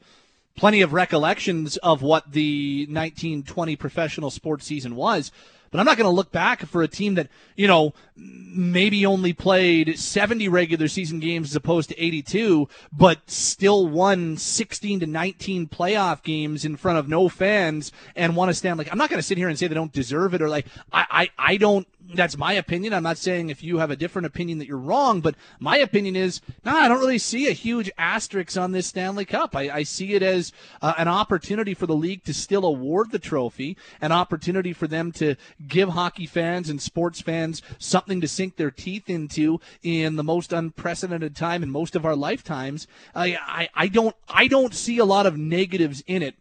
plenty 0.56 0.82
of 0.82 0.94
recollections 0.94 1.78
of 1.78 2.02
what 2.02 2.32
the 2.32 2.86
1920 2.90 3.76
professional 3.76 4.30
sports 4.30 4.66
season 4.66 4.96
was. 4.96 5.32
But 5.72 5.80
I'm 5.80 5.86
not 5.88 5.98
going 5.98 6.06
to 6.06 6.16
look 6.16 6.32
back 6.32 6.66
for 6.66 6.84
a 6.84 6.88
team 6.88 7.16
that, 7.16 7.28
you 7.58 7.68
know, 7.68 7.94
maybe 8.16 9.06
only 9.06 9.34
played 9.34 10.00
70 10.00 10.48
regular 10.48 10.88
season 10.88 11.20
games 11.20 11.50
as 11.50 11.56
opposed 11.58 11.90
to 11.90 12.02
82, 12.02 12.70
but 12.94 13.30
still 13.30 13.86
won 13.86 14.38
16 14.38 15.02
to 15.02 15.06
19 15.06 15.68
playoff 15.68 16.24
games 16.24 16.64
in 16.64 16.78
front 16.78 17.00
of 17.00 17.10
no 17.10 17.28
fans 17.28 17.92
and 18.16 18.38
want 18.38 18.50
to 18.50 18.54
stand 18.54 18.78
like, 18.78 18.90
I'm 18.90 18.98
not 18.98 19.10
going 19.10 19.20
to 19.20 19.24
sit 19.24 19.38
here 19.38 19.50
and 19.50 19.60
say 19.60 19.68
they 19.68 19.76
don't 19.76 19.92
deserve 19.92 20.34
it 20.34 20.42
or 20.42 20.48
like, 20.48 20.68
I, 20.94 21.06
I, 21.38 21.54
I 21.54 21.58
don't 21.58 21.88
that's 22.14 22.38
my 22.38 22.54
opinion. 22.54 22.94
I'm 22.94 23.04
not 23.04 23.18
saying 23.18 23.50
if 23.50 23.64
you 23.64 23.78
have 23.80 23.92
a 23.92 23.96
different 23.96 24.26
opinion 24.26 24.60
that 24.60 24.68
you're 24.68 24.78
wrong, 24.78 25.22
but 25.22 25.36
my 25.60 25.78
opinion 25.78 26.16
is, 26.16 26.42
no, 26.64 26.72
nah, 26.72 26.80
I 26.80 26.88
don't 26.88 27.00
really 27.00 27.18
see 27.18 27.48
a 27.48 27.54
huge 27.54 27.92
asterisk 27.98 28.58
on 28.58 28.72
this 28.72 28.88
Stanley 28.88 29.26
Cup. 29.26 29.56
I, 29.56 29.70
I 29.70 29.84
see 29.84 30.14
it 30.14 30.22
as 30.22 30.52
uh, 30.82 30.94
an 30.98 31.08
opportunity 31.08 31.74
for 31.74 31.88
the 31.88 31.96
league 31.96 32.24
to 32.26 32.34
still 32.34 32.66
award 32.66 33.12
the 33.12 33.20
trophy, 33.20 33.78
an 34.02 34.12
opportunity 34.12 34.74
for 34.74 34.88
them 34.88 35.12
to 35.14 35.36
give 35.68 35.90
hockey 35.90 36.26
fans 36.26 36.70
and 36.70 36.82
sports 36.82 37.22
fans 37.22 37.62
something 37.80 38.22
to 38.22 38.28
sink 38.28 38.58
their 38.58 38.72
teeth 38.72 39.10
into 39.10 39.60
in 39.82 40.16
the 40.16 40.24
most 40.24 40.54
unprecedented 40.54 41.36
time 41.36 41.64
in 41.64 41.72
most 41.72 41.96
of 41.96 42.06
our 42.06 42.16
lifetimes. 42.16 42.88
I, 43.14 43.38
I, 43.42 43.70
I 43.74 43.88
don't, 43.88 44.16
I 44.30 44.48
don't 44.48 44.74
see 44.74 44.98
a 44.98 45.06
lot 45.06 45.26
of 45.26 45.38
negatives 45.38 46.04
in 46.06 46.22
it 46.22 46.36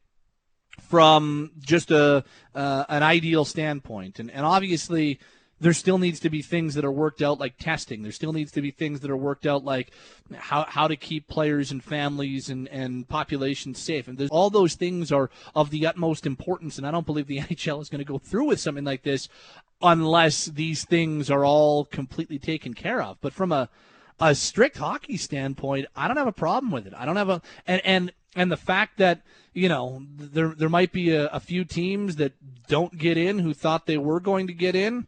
from 0.89 1.53
just 1.61 1.91
a 1.91 2.25
uh, 2.55 2.85
an 2.89 3.03
ideal 3.03 3.45
standpoint, 3.45 4.19
and 4.19 4.31
and 4.31 4.45
obviously 4.45 5.19
there 5.65 5.73
still 5.73 5.97
needs 5.97 6.21
to 6.21 6.29
be 6.29 6.43
things 6.43 6.75
that 6.75 6.85
are 6.85 6.93
worked 6.93 7.23
out 7.23 7.41
like 7.41 7.57
testing. 7.57 8.03
There 8.03 8.13
still 8.13 8.35
needs 8.35 8.53
to 8.53 8.61
be 8.61 8.71
things 8.71 9.01
that 9.01 9.11
are 9.11 9.17
worked 9.17 9.47
out 9.47 9.65
like 9.65 9.93
how, 10.35 10.67
how 10.69 10.89
to 10.89 10.95
keep 10.95 11.27
players 11.27 11.71
and 11.71 11.83
families 11.83 12.51
and, 12.51 12.69
and 12.69 13.09
populations 13.09 13.79
safe. 13.79 14.07
And 14.07 14.21
all 14.31 14.51
those 14.51 14.75
things 14.75 15.11
are 15.11 15.31
of 15.55 15.71
the 15.71 15.87
utmost 15.87 16.27
importance. 16.27 16.77
And 16.77 16.87
I 16.87 16.91
don't 16.91 17.07
believe 17.07 17.29
the 17.29 17.39
NHL 17.41 17.81
is 17.81 17.89
going 17.89 18.01
to 18.01 18.05
go 18.05 18.19
through 18.19 18.45
with 18.45 18.61
something 18.61 18.85
like 18.85 19.05
this 19.05 19.31
unless 19.81 20.45
these 20.45 20.85
things 20.85 21.31
are 21.31 21.47
all 21.47 21.87
completely 21.87 22.39
taken 22.39 22.75
care 22.75 23.01
of. 23.01 23.17
But 23.23 23.33
from 23.33 23.51
a, 23.51 23.71
a 24.21 24.35
strict 24.35 24.77
hockey 24.77 25.17
standpoint, 25.17 25.87
I 25.97 26.09
don't 26.09 26.19
have 26.19 26.27
a 26.27 26.33
problem 26.33 26.73
with 26.73 26.87
it. 26.87 26.93
I 26.95 27.07
don't 27.07 27.17
have 27.17 27.31
a, 27.31 27.41
and, 27.67 27.81
and, 27.87 28.13
and 28.37 28.53
the 28.53 28.59
fact 28.59 28.99
that, 28.99 29.23
you 29.55 29.71
know, 29.71 30.03
there, 30.15 30.55
there 30.55 30.69
might 30.69 30.93
be 30.93 31.13
a, 31.13 31.29
a 31.29 31.41
few 31.41 31.65
teams 31.65 32.17
that 32.17 32.35
don't 32.69 32.99
get 32.99 33.17
in 33.17 33.39
who 33.39 33.55
thought 33.55 33.87
they 33.87 33.97
were 33.97 34.21
going 34.21 34.47
to 34.49 34.53
get 34.53 34.77
in 34.77 35.07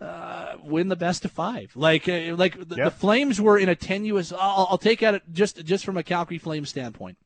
uh, 0.00 0.56
win 0.62 0.88
the 0.88 0.96
best 0.96 1.24
of 1.24 1.32
five. 1.32 1.72
Like 1.74 2.08
uh, 2.08 2.34
like 2.36 2.68
the, 2.68 2.76
yep. 2.76 2.84
the, 2.86 2.90
Flames 2.90 3.40
were 3.40 3.58
in 3.58 3.68
a 3.68 3.74
tenuous. 3.74 4.32
I'll, 4.32 4.68
I'll 4.70 4.78
take 4.78 5.02
at 5.02 5.14
it 5.14 5.22
just 5.32 5.64
just 5.64 5.84
from 5.84 5.96
a 5.96 6.02
Calgary 6.02 6.38
Flames 6.38 6.68
standpoint. 6.68 7.18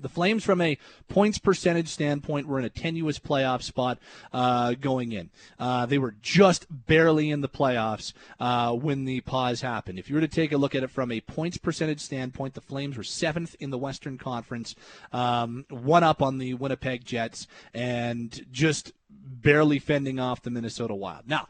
The 0.00 0.08
Flames, 0.08 0.42
from 0.42 0.60
a 0.60 0.76
points 1.06 1.38
percentage 1.38 1.86
standpoint, 1.86 2.48
were 2.48 2.58
in 2.58 2.64
a 2.64 2.70
tenuous 2.70 3.20
playoff 3.20 3.62
spot 3.62 4.00
uh, 4.32 4.74
going 4.74 5.12
in. 5.12 5.30
Uh, 5.56 5.86
they 5.86 5.98
were 5.98 6.16
just 6.20 6.66
barely 6.68 7.30
in 7.30 7.42
the 7.42 7.48
playoffs 7.48 8.12
uh, 8.40 8.72
when 8.72 9.04
the 9.04 9.20
pause 9.20 9.60
happened. 9.60 10.00
If 10.00 10.08
you 10.08 10.16
were 10.16 10.20
to 10.20 10.28
take 10.28 10.50
a 10.50 10.56
look 10.56 10.74
at 10.74 10.82
it 10.82 10.90
from 10.90 11.12
a 11.12 11.20
points 11.20 11.58
percentage 11.58 12.00
standpoint, 12.00 12.54
the 12.54 12.60
Flames 12.60 12.96
were 12.96 13.04
seventh 13.04 13.54
in 13.60 13.70
the 13.70 13.78
Western 13.78 14.18
Conference, 14.18 14.74
um, 15.12 15.64
one 15.70 16.02
up 16.02 16.20
on 16.20 16.38
the 16.38 16.54
Winnipeg 16.54 17.04
Jets, 17.04 17.46
and 17.72 18.44
just 18.50 18.92
barely 19.08 19.78
fending 19.78 20.18
off 20.18 20.42
the 20.42 20.50
Minnesota 20.50 20.94
Wild. 20.94 21.28
Now, 21.28 21.46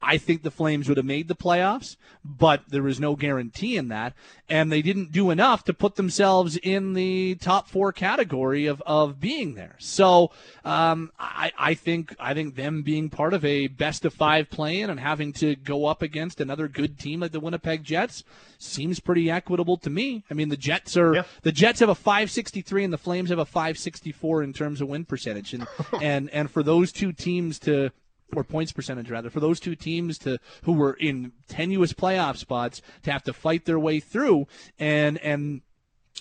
I 0.00 0.16
think 0.16 0.42
the 0.42 0.50
Flames 0.50 0.88
would 0.88 0.96
have 0.96 1.06
made 1.06 1.26
the 1.26 1.34
playoffs, 1.34 1.96
but 2.24 2.62
there 2.68 2.82
was 2.82 3.00
no 3.00 3.16
guarantee 3.16 3.76
in 3.76 3.88
that. 3.88 4.14
And 4.48 4.70
they 4.70 4.80
didn't 4.80 5.10
do 5.10 5.30
enough 5.30 5.64
to 5.64 5.74
put 5.74 5.96
themselves 5.96 6.56
in 6.56 6.94
the 6.94 7.34
top 7.36 7.68
four 7.68 7.92
category 7.92 8.66
of, 8.66 8.80
of 8.86 9.20
being 9.20 9.54
there. 9.54 9.74
So 9.78 10.30
um, 10.64 11.10
I, 11.18 11.52
I 11.58 11.74
think 11.74 12.14
I 12.20 12.32
think 12.32 12.54
them 12.54 12.82
being 12.82 13.10
part 13.10 13.34
of 13.34 13.44
a 13.44 13.66
best 13.66 14.04
of 14.04 14.14
five 14.14 14.50
play-in 14.50 14.88
and 14.88 15.00
having 15.00 15.32
to 15.34 15.56
go 15.56 15.86
up 15.86 16.00
against 16.00 16.40
another 16.40 16.68
good 16.68 16.98
team 16.98 17.20
like 17.20 17.32
the 17.32 17.40
Winnipeg 17.40 17.82
Jets 17.82 18.22
seems 18.58 19.00
pretty 19.00 19.30
equitable 19.30 19.76
to 19.78 19.90
me. 19.90 20.24
I 20.30 20.34
mean 20.34 20.48
the 20.48 20.56
Jets 20.56 20.96
are 20.96 21.16
yeah. 21.16 21.22
the 21.42 21.52
Jets 21.52 21.80
have 21.80 21.88
a 21.88 21.94
563 21.94 22.84
and 22.84 22.92
the 22.92 22.98
Flames 22.98 23.30
have 23.30 23.38
a 23.38 23.44
564 23.44 24.42
in 24.42 24.52
terms 24.52 24.80
of 24.80 24.88
win 24.88 25.04
percentage. 25.04 25.54
And 25.54 25.66
and 26.02 26.30
and 26.30 26.50
for 26.50 26.62
those 26.62 26.92
two 26.92 27.12
teams 27.12 27.58
to 27.60 27.90
or 28.34 28.44
points 28.44 28.72
percentage 28.72 29.10
rather, 29.10 29.30
for 29.30 29.40
those 29.40 29.60
two 29.60 29.74
teams 29.74 30.18
to 30.18 30.38
who 30.62 30.72
were 30.72 30.94
in 30.94 31.32
tenuous 31.48 31.92
playoff 31.92 32.36
spots 32.36 32.82
to 33.02 33.12
have 33.12 33.22
to 33.24 33.32
fight 33.32 33.64
their 33.64 33.78
way 33.78 34.00
through 34.00 34.46
and 34.78 35.18
and 35.18 35.62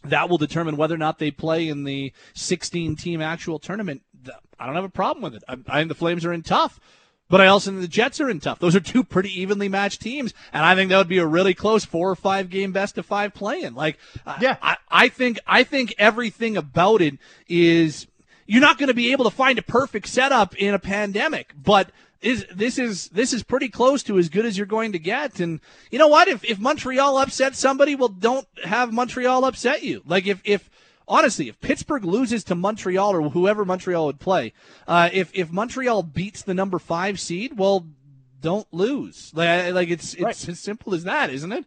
that 0.03 0.29
will 0.29 0.37
determine 0.37 0.77
whether 0.77 0.93
or 0.93 0.99
not 0.99 1.19
they 1.19 1.31
play 1.31 1.67
in 1.67 1.83
the 1.83 2.13
16 2.33 2.95
team 2.95 3.21
actual 3.21 3.59
tournament. 3.59 4.03
I 4.59 4.65
don't 4.65 4.75
have 4.75 4.83
a 4.83 4.89
problem 4.89 5.23
with 5.23 5.35
it. 5.35 5.43
I, 5.47 5.53
I 5.67 5.79
think 5.79 5.89
the 5.89 5.95
Flames 5.95 6.25
are 6.25 6.33
in 6.33 6.43
tough. 6.43 6.79
But 7.29 7.41
I 7.41 7.47
also 7.47 7.71
think 7.71 7.81
the 7.81 7.89
Jets 7.89 8.21
are 8.21 8.29
in 8.29 8.39
tough. 8.39 8.59
Those 8.59 8.75
are 8.75 8.79
two 8.79 9.03
pretty 9.03 9.41
evenly 9.41 9.67
matched 9.67 10.01
teams, 10.01 10.33
and 10.53 10.63
I 10.63 10.75
think 10.75 10.89
that 10.89 10.97
would 10.97 11.09
be 11.09 11.17
a 11.17 11.25
really 11.25 11.53
close 11.53 11.83
four 11.83 12.09
or 12.09 12.15
five 12.15 12.49
game 12.49 12.71
best 12.71 12.97
of 12.97 13.05
five 13.05 13.33
playing. 13.33 13.73
Like, 13.73 13.97
yeah, 14.39 14.55
I, 14.61 14.77
I 14.89 15.09
think 15.09 15.37
I 15.45 15.63
think 15.63 15.93
everything 15.97 16.55
about 16.55 17.01
it 17.01 17.17
is 17.49 18.07
you're 18.47 18.61
not 18.61 18.77
going 18.77 18.87
to 18.87 18.93
be 18.93 19.11
able 19.11 19.25
to 19.25 19.35
find 19.35 19.59
a 19.59 19.61
perfect 19.61 20.07
setup 20.07 20.55
in 20.55 20.73
a 20.73 20.79
pandemic, 20.79 21.53
but 21.61 21.91
is 22.21 22.45
this 22.51 22.79
is 22.79 23.09
this 23.09 23.33
is 23.33 23.43
pretty 23.43 23.69
close 23.69 24.01
to 24.03 24.17
as 24.17 24.29
good 24.29 24.45
as 24.45 24.57
you're 24.57 24.65
going 24.65 24.93
to 24.93 24.99
get. 24.99 25.39
And 25.39 25.59
you 25.91 25.99
know 25.99 26.07
what? 26.07 26.27
If 26.27 26.43
if 26.43 26.59
Montreal 26.59 27.17
upsets 27.17 27.59
somebody, 27.59 27.95
well, 27.95 28.09
don't 28.09 28.47
have 28.63 28.91
Montreal 28.91 29.45
upset 29.45 29.83
you. 29.83 30.01
Like 30.05 30.25
if 30.25 30.41
if 30.43 30.69
honestly, 31.07 31.47
if 31.47 31.59
Pittsburgh 31.61 32.03
loses 32.03 32.43
to 32.45 32.55
Montreal 32.55 33.15
or 33.15 33.29
whoever 33.29 33.65
Montreal 33.65 34.07
would 34.07 34.19
play, 34.19 34.53
uh, 34.87 35.09
if 35.13 35.29
if 35.33 35.51
Montreal 35.51 36.03
beats 36.03 36.41
the 36.41 36.53
number 36.53 36.79
five 36.79 37.19
seed, 37.19 37.57
well, 37.57 37.85
don't 38.41 38.67
lose. 38.71 39.31
Like 39.35 39.73
like 39.73 39.89
it's 39.89 40.13
it's 40.13 40.23
right. 40.23 40.49
as 40.49 40.59
simple 40.59 40.95
as 40.95 41.03
that, 41.03 41.29
isn't 41.29 41.51
it? 41.51 41.65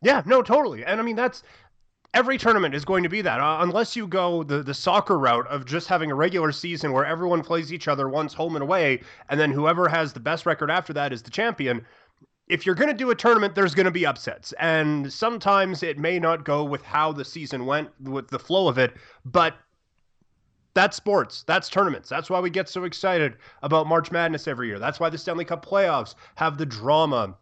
Yeah, 0.00 0.22
no, 0.26 0.42
totally. 0.42 0.84
And 0.84 1.00
I 1.00 1.04
mean 1.04 1.16
that's 1.16 1.42
every 2.14 2.36
tournament 2.36 2.74
is 2.74 2.84
going 2.84 3.02
to 3.02 3.08
be 3.08 3.22
that 3.22 3.40
uh, 3.40 3.58
unless 3.60 3.96
you 3.96 4.06
go 4.06 4.42
the, 4.42 4.62
the 4.62 4.74
soccer 4.74 5.18
route 5.18 5.46
of 5.48 5.64
just 5.64 5.88
having 5.88 6.10
a 6.10 6.14
regular 6.14 6.52
season 6.52 6.92
where 6.92 7.04
everyone 7.04 7.42
plays 7.42 7.72
each 7.72 7.88
other 7.88 8.08
once 8.08 8.34
home 8.34 8.54
and 8.54 8.62
away 8.62 9.00
and 9.28 9.40
then 9.40 9.50
whoever 9.50 9.88
has 9.88 10.12
the 10.12 10.20
best 10.20 10.46
record 10.46 10.70
after 10.70 10.92
that 10.92 11.12
is 11.12 11.22
the 11.22 11.30
champion 11.30 11.84
if 12.48 12.66
you're 12.66 12.74
going 12.74 12.90
to 12.90 12.94
do 12.94 13.10
a 13.10 13.14
tournament 13.14 13.54
there's 13.54 13.74
going 13.74 13.86
to 13.86 13.90
be 13.90 14.04
upsets 14.04 14.52
and 14.58 15.12
sometimes 15.12 15.82
it 15.82 15.98
may 15.98 16.18
not 16.18 16.44
go 16.44 16.64
with 16.64 16.82
how 16.82 17.12
the 17.12 17.24
season 17.24 17.64
went 17.64 17.88
with 18.02 18.28
the 18.28 18.38
flow 18.38 18.68
of 18.68 18.78
it 18.78 18.94
but 19.24 19.54
that's 20.74 20.96
sports. 20.96 21.44
That's 21.46 21.68
tournaments. 21.68 22.08
That's 22.08 22.30
why 22.30 22.40
we 22.40 22.48
get 22.48 22.66
so 22.66 22.84
excited 22.84 23.36
about 23.62 23.86
March 23.86 24.10
Madness 24.10 24.48
every 24.48 24.68
year. 24.68 24.78
That's 24.78 24.98
why 24.98 25.10
the 25.10 25.18
Stanley 25.18 25.44
Cup 25.44 25.64
playoffs 25.64 26.14
have 26.36 26.56
the 26.56 26.64
drama 26.64 27.36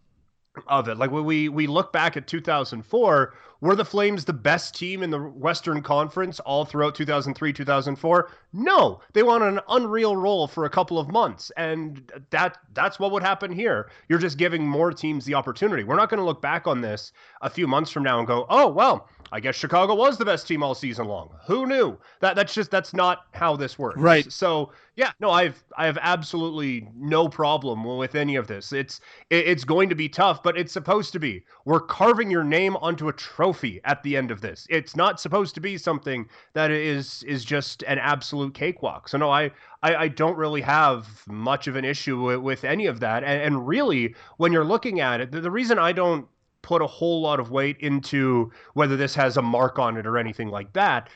of 0.66 0.88
it. 0.88 0.96
Like 0.98 1.10
when 1.10 1.24
we 1.24 1.48
we 1.48 1.66
look 1.66 1.92
back 1.92 2.16
at 2.16 2.26
2004, 2.26 3.34
were 3.60 3.76
the 3.76 3.84
Flames 3.84 4.24
the 4.24 4.32
best 4.32 4.74
team 4.74 5.02
in 5.02 5.10
the 5.10 5.18
Western 5.20 5.82
Conference 5.82 6.40
all 6.40 6.64
throughout 6.64 6.94
2003, 6.94 7.52
2004? 7.52 8.30
No, 8.52 9.00
they 9.12 9.22
won 9.22 9.42
an 9.42 9.60
unreal 9.68 10.16
roll 10.16 10.46
for 10.46 10.64
a 10.64 10.70
couple 10.70 10.98
of 10.98 11.08
months, 11.08 11.50
and 11.56 12.10
that 12.30 12.58
that's 12.74 12.98
what 12.98 13.12
would 13.12 13.22
happen 13.22 13.52
here. 13.52 13.90
You're 14.08 14.18
just 14.18 14.38
giving 14.38 14.66
more 14.66 14.92
teams 14.92 15.24
the 15.24 15.34
opportunity. 15.34 15.84
We're 15.84 15.96
not 15.96 16.08
going 16.08 16.18
to 16.18 16.24
look 16.24 16.40
back 16.42 16.66
on 16.66 16.80
this 16.80 17.12
a 17.42 17.50
few 17.50 17.66
months 17.66 17.90
from 17.90 18.02
now 18.02 18.18
and 18.18 18.26
go, 18.26 18.46
"Oh, 18.48 18.68
well, 18.68 19.08
I 19.32 19.40
guess 19.40 19.54
Chicago 19.54 19.94
was 19.94 20.18
the 20.18 20.24
best 20.24 20.48
team 20.48 20.62
all 20.62 20.74
season 20.74 21.06
long. 21.06 21.30
Who 21.46 21.66
knew? 21.66 21.98
That 22.20 22.34
that's 22.34 22.52
just 22.52 22.70
that's 22.70 22.92
not 22.92 23.26
how 23.32 23.56
this 23.56 23.78
works. 23.78 23.98
Right. 23.98 24.30
So 24.30 24.72
yeah, 24.96 25.12
no, 25.20 25.30
I've 25.30 25.62
I 25.76 25.86
have 25.86 25.98
absolutely 26.00 26.88
no 26.96 27.28
problem 27.28 27.84
with 27.84 28.14
any 28.14 28.36
of 28.36 28.46
this. 28.46 28.72
It's 28.72 29.00
it, 29.30 29.46
it's 29.46 29.64
going 29.64 29.88
to 29.88 29.94
be 29.94 30.08
tough, 30.08 30.42
but 30.42 30.58
it's 30.58 30.72
supposed 30.72 31.12
to 31.12 31.20
be. 31.20 31.44
We're 31.64 31.80
carving 31.80 32.30
your 32.30 32.44
name 32.44 32.76
onto 32.76 33.08
a 33.08 33.12
trophy 33.12 33.80
at 33.84 34.02
the 34.02 34.16
end 34.16 34.30
of 34.30 34.40
this. 34.40 34.66
It's 34.68 34.96
not 34.96 35.20
supposed 35.20 35.54
to 35.54 35.60
be 35.60 35.78
something 35.78 36.28
that 36.54 36.70
is 36.70 37.22
is 37.22 37.44
just 37.44 37.82
an 37.84 37.98
absolute 37.98 38.54
cakewalk. 38.54 39.08
So 39.08 39.18
no, 39.18 39.30
I 39.30 39.52
I, 39.82 39.94
I 39.94 40.08
don't 40.08 40.36
really 40.36 40.60
have 40.62 41.06
much 41.26 41.66
of 41.66 41.76
an 41.76 41.84
issue 41.84 42.20
with, 42.20 42.40
with 42.40 42.64
any 42.64 42.86
of 42.86 43.00
that. 43.00 43.24
And, 43.24 43.42
and 43.42 43.66
really, 43.66 44.14
when 44.36 44.52
you're 44.52 44.64
looking 44.64 45.00
at 45.00 45.20
it, 45.20 45.30
the, 45.30 45.40
the 45.40 45.50
reason 45.50 45.78
I 45.78 45.92
don't 45.92 46.26
put 46.62 46.82
a 46.82 46.86
whole 46.86 47.20
lot 47.20 47.40
of 47.40 47.50
weight 47.50 47.76
into 47.80 48.50
whether 48.74 48.96
this 48.96 49.14
has 49.14 49.36
a 49.36 49.42
mark 49.42 49.78
on 49.78 49.96
it 49.96 50.06
or 50.06 50.18
anything 50.18 50.48
like 50.48 50.72
that 50.72 51.08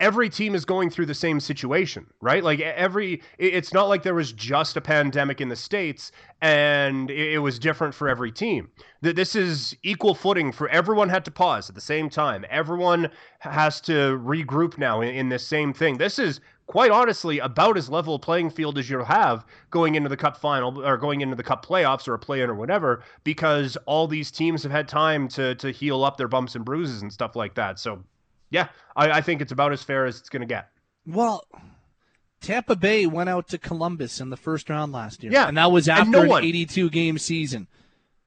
every 0.00 0.30
team 0.30 0.54
is 0.54 0.64
going 0.64 0.90
through 0.90 1.06
the 1.06 1.14
same 1.14 1.40
situation, 1.40 2.06
right? 2.20 2.44
Like 2.44 2.60
every, 2.60 3.20
it's 3.38 3.72
not 3.72 3.88
like 3.88 4.02
there 4.02 4.14
was 4.14 4.32
just 4.32 4.76
a 4.76 4.80
pandemic 4.80 5.40
in 5.40 5.48
the 5.48 5.56
States 5.56 6.12
and 6.40 7.10
it 7.10 7.38
was 7.38 7.58
different 7.58 7.94
for 7.94 8.08
every 8.08 8.30
team. 8.30 8.70
This 9.00 9.34
is 9.34 9.76
equal 9.82 10.14
footing 10.14 10.52
for 10.52 10.68
everyone 10.68 11.08
had 11.08 11.24
to 11.24 11.30
pause 11.30 11.68
at 11.68 11.74
the 11.74 11.80
same 11.80 12.08
time. 12.08 12.44
Everyone 12.48 13.10
has 13.40 13.80
to 13.82 14.18
regroup 14.18 14.78
now 14.78 15.00
in, 15.00 15.14
in 15.14 15.28
this 15.28 15.46
same 15.46 15.72
thing. 15.72 15.98
This 15.98 16.18
is 16.18 16.40
quite 16.68 16.90
honestly 16.92 17.38
about 17.40 17.76
as 17.76 17.88
level 17.90 18.14
a 18.14 18.18
playing 18.18 18.50
field 18.50 18.78
as 18.78 18.88
you'll 18.88 19.04
have 19.04 19.44
going 19.70 19.94
into 19.96 20.08
the 20.08 20.16
cup 20.16 20.36
final 20.36 20.84
or 20.86 20.96
going 20.96 21.22
into 21.22 21.34
the 21.34 21.42
cup 21.42 21.64
playoffs 21.66 22.06
or 22.06 22.14
a 22.14 22.18
play-in 22.18 22.48
or 22.48 22.54
whatever 22.54 23.02
because 23.24 23.76
all 23.86 24.06
these 24.06 24.30
teams 24.30 24.62
have 24.62 24.70
had 24.70 24.86
time 24.86 25.26
to 25.28 25.54
to 25.56 25.70
heal 25.72 26.04
up 26.04 26.16
their 26.18 26.28
bumps 26.28 26.54
and 26.54 26.64
bruises 26.64 27.02
and 27.02 27.12
stuff 27.12 27.34
like 27.34 27.54
that. 27.54 27.78
So 27.80 28.04
yeah 28.50 28.68
i, 28.96 29.10
I 29.10 29.20
think 29.22 29.40
it's 29.42 29.50
about 29.52 29.72
as 29.72 29.82
fair 29.82 30.04
as 30.06 30.18
it's 30.20 30.28
going 30.28 30.40
to 30.42 30.46
get. 30.46 30.68
Well, 31.06 31.44
Tampa 32.40 32.76
Bay 32.76 33.06
went 33.06 33.28
out 33.28 33.48
to 33.48 33.58
Columbus 33.58 34.20
in 34.20 34.30
the 34.30 34.36
first 34.36 34.70
round 34.70 34.92
last 34.92 35.22
year. 35.24 35.32
Yeah, 35.32 35.48
And 35.48 35.56
that 35.56 35.72
was 35.72 35.88
after 35.88 36.10
no 36.10 36.22
an 36.22 36.28
one- 36.28 36.44
82 36.44 36.90
game 36.90 37.18
season. 37.18 37.66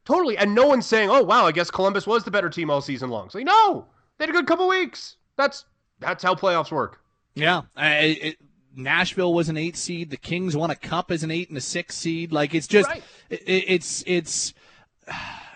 totally 0.04 0.36
and 0.38 0.54
no 0.56 0.66
one's 0.66 0.86
saying 0.88 1.10
oh 1.12 1.22
wow 1.22 1.46
i 1.46 1.52
guess 1.52 1.70
columbus 1.70 2.08
was 2.08 2.24
the 2.24 2.32
better 2.32 2.50
team 2.50 2.70
all 2.72 2.82
season 2.82 3.10
long. 3.12 3.30
So 3.30 3.39
no 3.39 3.86
they 4.18 4.26
had 4.26 4.30
a 4.30 4.34
good 4.34 4.48
couple 4.48 4.68
weeks. 4.68 5.18
That's 5.38 5.66
that's 6.00 6.24
how 6.24 6.34
playoffs 6.36 6.72
work 6.72 7.01
Yeah. 7.36 7.63
I, 7.75 7.95
it, 7.97 8.38
Nashville 8.75 9.34
was 9.34 9.49
an 9.49 9.57
eight 9.57 9.77
seed. 9.77 10.09
The 10.09 10.17
Kings 10.17 10.55
won 10.55 10.71
a 10.71 10.75
cup 10.75 11.11
as 11.11 11.23
an 11.23 11.32
eight 11.32 11.49
and 11.49 11.57
a 11.57 11.61
six 11.61 11.95
seed. 11.95 12.32
Like 12.32 12.53
it's 12.53 12.67
just, 12.67 12.89
Right. 12.89 13.03
it, 13.29 13.41
it's, 13.45 14.03
it's, 14.07 14.53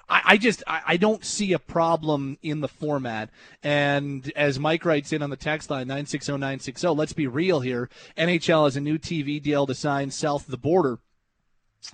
I, 0.07 0.21
I 0.26 0.38
just 0.38 0.63
I, 0.67 0.82
I 0.86 0.97
don't 0.97 1.26
see 1.26 1.53
a 1.53 1.59
problem 1.59 2.38
in 2.41 2.61
the 2.61 2.67
format. 2.67 3.30
And 3.63 4.32
as 4.36 4.59
Mike 4.59 4.86
writes 4.86 5.11
in 5.11 5.21
on 5.21 5.30
the 5.30 5.36
text 5.36 5.69
line 5.69 5.88
nine 5.88 6.05
six 6.05 6.26
zero 6.26 6.38
nine 6.38 6.59
six 6.59 6.82
zero, 6.82 6.93
let's 6.93 7.13
be 7.13 7.28
real 7.28 7.61
here. 7.61 7.89
NHL 8.17 8.65
has 8.65 8.76
a 8.76 8.82
new 8.82 8.97
TV 8.97 9.41
deal 9.41 9.65
to 9.65 9.73
sign 9.73 10.11
south 10.11 10.45
of 10.45 10.51
the 10.51 10.57
border. 10.57 10.99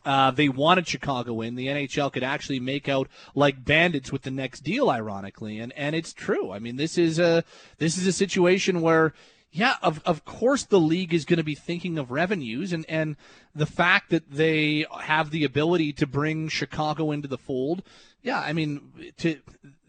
Uh, 0.05 0.31
they 0.31 0.47
wanted 0.47 0.87
Chicago 0.87 1.41
in. 1.41 1.55
The 1.55 1.67
NHL 1.67 2.11
could 2.13 2.23
actually 2.23 2.59
make 2.59 2.87
out 2.87 3.09
like 3.35 3.63
bandits 3.65 4.11
with 4.11 4.21
the 4.23 4.31
next 4.31 4.61
deal, 4.61 4.89
ironically, 4.89 5.59
and 5.59 5.71
and 5.73 5.95
it's 5.95 6.13
true. 6.13 6.51
I 6.51 6.59
mean, 6.59 6.77
this 6.77 6.97
is 6.97 7.19
a 7.19 7.43
this 7.77 7.97
is 7.97 8.07
a 8.07 8.13
situation 8.13 8.81
where. 8.81 9.13
Yeah, 9.51 9.75
of, 9.81 10.01
of 10.05 10.23
course 10.23 10.63
the 10.63 10.79
league 10.79 11.13
is 11.13 11.25
going 11.25 11.37
to 11.37 11.43
be 11.43 11.55
thinking 11.55 11.97
of 11.97 12.09
revenues 12.09 12.71
and, 12.71 12.85
and 12.87 13.17
the 13.53 13.65
fact 13.65 14.09
that 14.11 14.31
they 14.31 14.85
have 15.01 15.29
the 15.29 15.43
ability 15.43 15.91
to 15.93 16.07
bring 16.07 16.47
Chicago 16.47 17.11
into 17.11 17.27
the 17.27 17.37
fold. 17.37 17.83
Yeah, 18.23 18.39
I 18.39 18.53
mean 18.53 19.13
to 19.17 19.39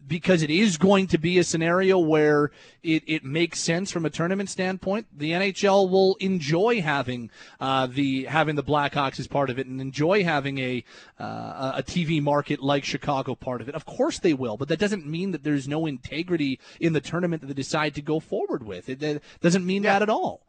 because 0.07 0.43
it 0.43 0.51
is 0.51 0.77
going 0.77 1.07
to 1.09 1.19
be 1.19 1.39
a 1.39 1.45
scenario 1.45 1.99
where 1.99 2.51
it, 2.83 3.03
it 3.07 3.25
makes 3.25 3.61
sense 3.61 3.91
from 3.91 4.05
a 4.05 4.11
tournament 4.11 4.51
standpoint. 4.51 5.07
The 5.17 5.31
NHL 5.31 5.89
will 5.91 6.17
enjoy 6.17 6.81
having 6.81 7.31
uh, 7.61 7.87
the 7.87 8.25
having 8.25 8.57
the 8.57 8.63
Blackhawks 8.63 9.21
as 9.21 9.27
part 9.27 9.51
of 9.51 9.59
it, 9.59 9.67
and 9.67 9.81
enjoy 9.81 10.25
having 10.25 10.59
a 10.59 10.85
uh, 11.19 11.73
a 11.77 11.83
TV 11.83 12.23
market 12.23 12.63
like 12.63 12.85
Chicago 12.85 13.35
part 13.35 13.61
of 13.61 13.69
it. 13.69 13.75
Of 13.75 13.87
course 13.87 14.19
they 14.19 14.35
will, 14.35 14.57
but 14.57 14.69
that 14.69 14.79
doesn't 14.79 15.07
mean 15.07 15.31
that 15.33 15.45
there's 15.45 15.69
no 15.69 15.87
integrity 15.87 16.59
in 16.81 16.93
the 16.93 17.01
tournament 17.01 17.43
that 17.43 17.49
they 17.49 17.55
decide 17.55 17.95
to 17.95 18.03
go 18.03 18.21
forward 18.21 18.65
with. 18.65 18.89
It, 18.89 19.01
that 19.01 19.23
doesn't 19.41 19.65
mean 19.65 19.83
that 19.83 20.03
at 20.03 20.11
all. 20.11 20.43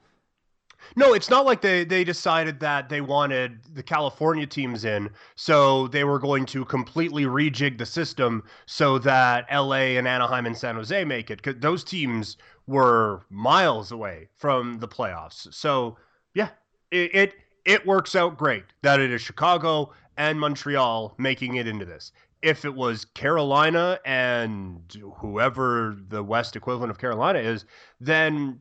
No, 0.95 1.13
it's 1.13 1.29
not 1.29 1.45
like 1.45 1.61
they 1.61 1.83
they 1.83 2.03
decided 2.03 2.59
that 2.59 2.89
they 2.89 3.01
wanted 3.01 3.59
the 3.73 3.83
California 3.83 4.45
teams 4.45 4.85
in, 4.85 5.09
so 5.35 5.87
they 5.87 6.03
were 6.03 6.19
going 6.19 6.45
to 6.47 6.65
completely 6.65 7.23
rejig 7.25 7.77
the 7.77 7.85
system 7.85 8.43
so 8.65 8.99
that 8.99 9.45
LA 9.51 9.97
and 9.97 10.07
Anaheim 10.07 10.45
and 10.45 10.57
San 10.57 10.75
Jose 10.75 11.03
make 11.05 11.31
it. 11.31 11.41
Cause 11.41 11.55
those 11.57 11.83
teams 11.83 12.37
were 12.67 13.25
miles 13.29 13.91
away 13.91 14.29
from 14.37 14.79
the 14.79 14.87
playoffs. 14.87 15.51
So 15.53 15.97
yeah, 16.33 16.49
it 16.91 17.15
it, 17.15 17.33
it 17.65 17.85
works 17.85 18.15
out 18.15 18.37
great 18.37 18.65
that 18.83 18.99
it 18.99 19.11
is 19.11 19.21
Chicago 19.21 19.91
and 20.17 20.39
Montreal 20.39 21.15
making 21.17 21.55
it 21.55 21.67
into 21.67 21.85
this. 21.85 22.11
If 22.41 22.65
it 22.65 22.75
was 22.75 23.05
Carolina 23.05 23.99
and 24.05 24.81
whoever 25.17 25.97
the 26.09 26.23
West 26.23 26.55
equivalent 26.55 26.91
of 26.91 26.99
Carolina 26.99 27.39
is, 27.39 27.65
then 28.01 28.59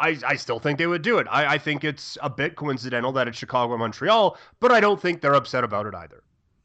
I, 0.00 0.18
I 0.26 0.36
still 0.36 0.58
think 0.58 0.78
they 0.78 0.86
would 0.86 1.02
do 1.02 1.18
it. 1.18 1.26
I, 1.30 1.54
I 1.54 1.58
think 1.58 1.84
it's 1.84 2.18
a 2.22 2.30
bit 2.30 2.56
coincidental 2.56 3.12
that 3.12 3.28
it's 3.28 3.38
Chicago 3.38 3.74
and 3.74 3.80
Montreal, 3.80 4.36
but 4.60 4.72
I 4.72 4.80
don't 4.80 5.00
think 5.00 5.20
they're 5.20 5.34
upset 5.34 5.64
about 5.64 5.86
it 5.86 5.94
either. 5.94 6.22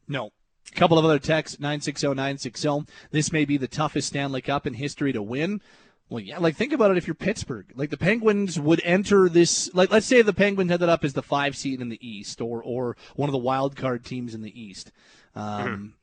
No. 0.08 0.30
A 0.72 0.76
couple 0.76 0.98
of 0.98 1.04
other 1.04 1.18
texts 1.18 1.58
960 1.60 2.08
960. 2.08 2.92
This 3.10 3.32
may 3.32 3.44
be 3.44 3.56
the 3.56 3.68
toughest 3.68 4.08
Stanley 4.08 4.40
Cup 4.40 4.66
in 4.66 4.74
history 4.74 5.12
to 5.12 5.22
win. 5.22 5.60
Well, 6.08 6.20
yeah, 6.20 6.38
like 6.38 6.56
think 6.56 6.72
about 6.72 6.90
it 6.90 6.96
if 6.96 7.06
you're 7.06 7.14
Pittsburgh. 7.14 7.66
Like 7.74 7.90
the 7.90 7.96
Penguins 7.96 8.58
would 8.58 8.82
enter 8.84 9.28
this 9.28 9.72
like 9.74 9.92
let's 9.92 10.06
say 10.06 10.22
the 10.22 10.32
Penguins 10.32 10.70
ended 10.70 10.88
up 10.88 11.04
as 11.04 11.12
the 11.12 11.22
5 11.22 11.56
seed 11.56 11.80
in 11.80 11.88
the 11.88 12.06
East 12.06 12.40
or 12.40 12.62
or 12.62 12.96
one 13.14 13.28
of 13.28 13.32
the 13.32 13.38
wild 13.38 13.76
card 13.76 14.04
teams 14.04 14.34
in 14.34 14.42
the 14.42 14.60
East. 14.60 14.90
Um, 15.36 15.94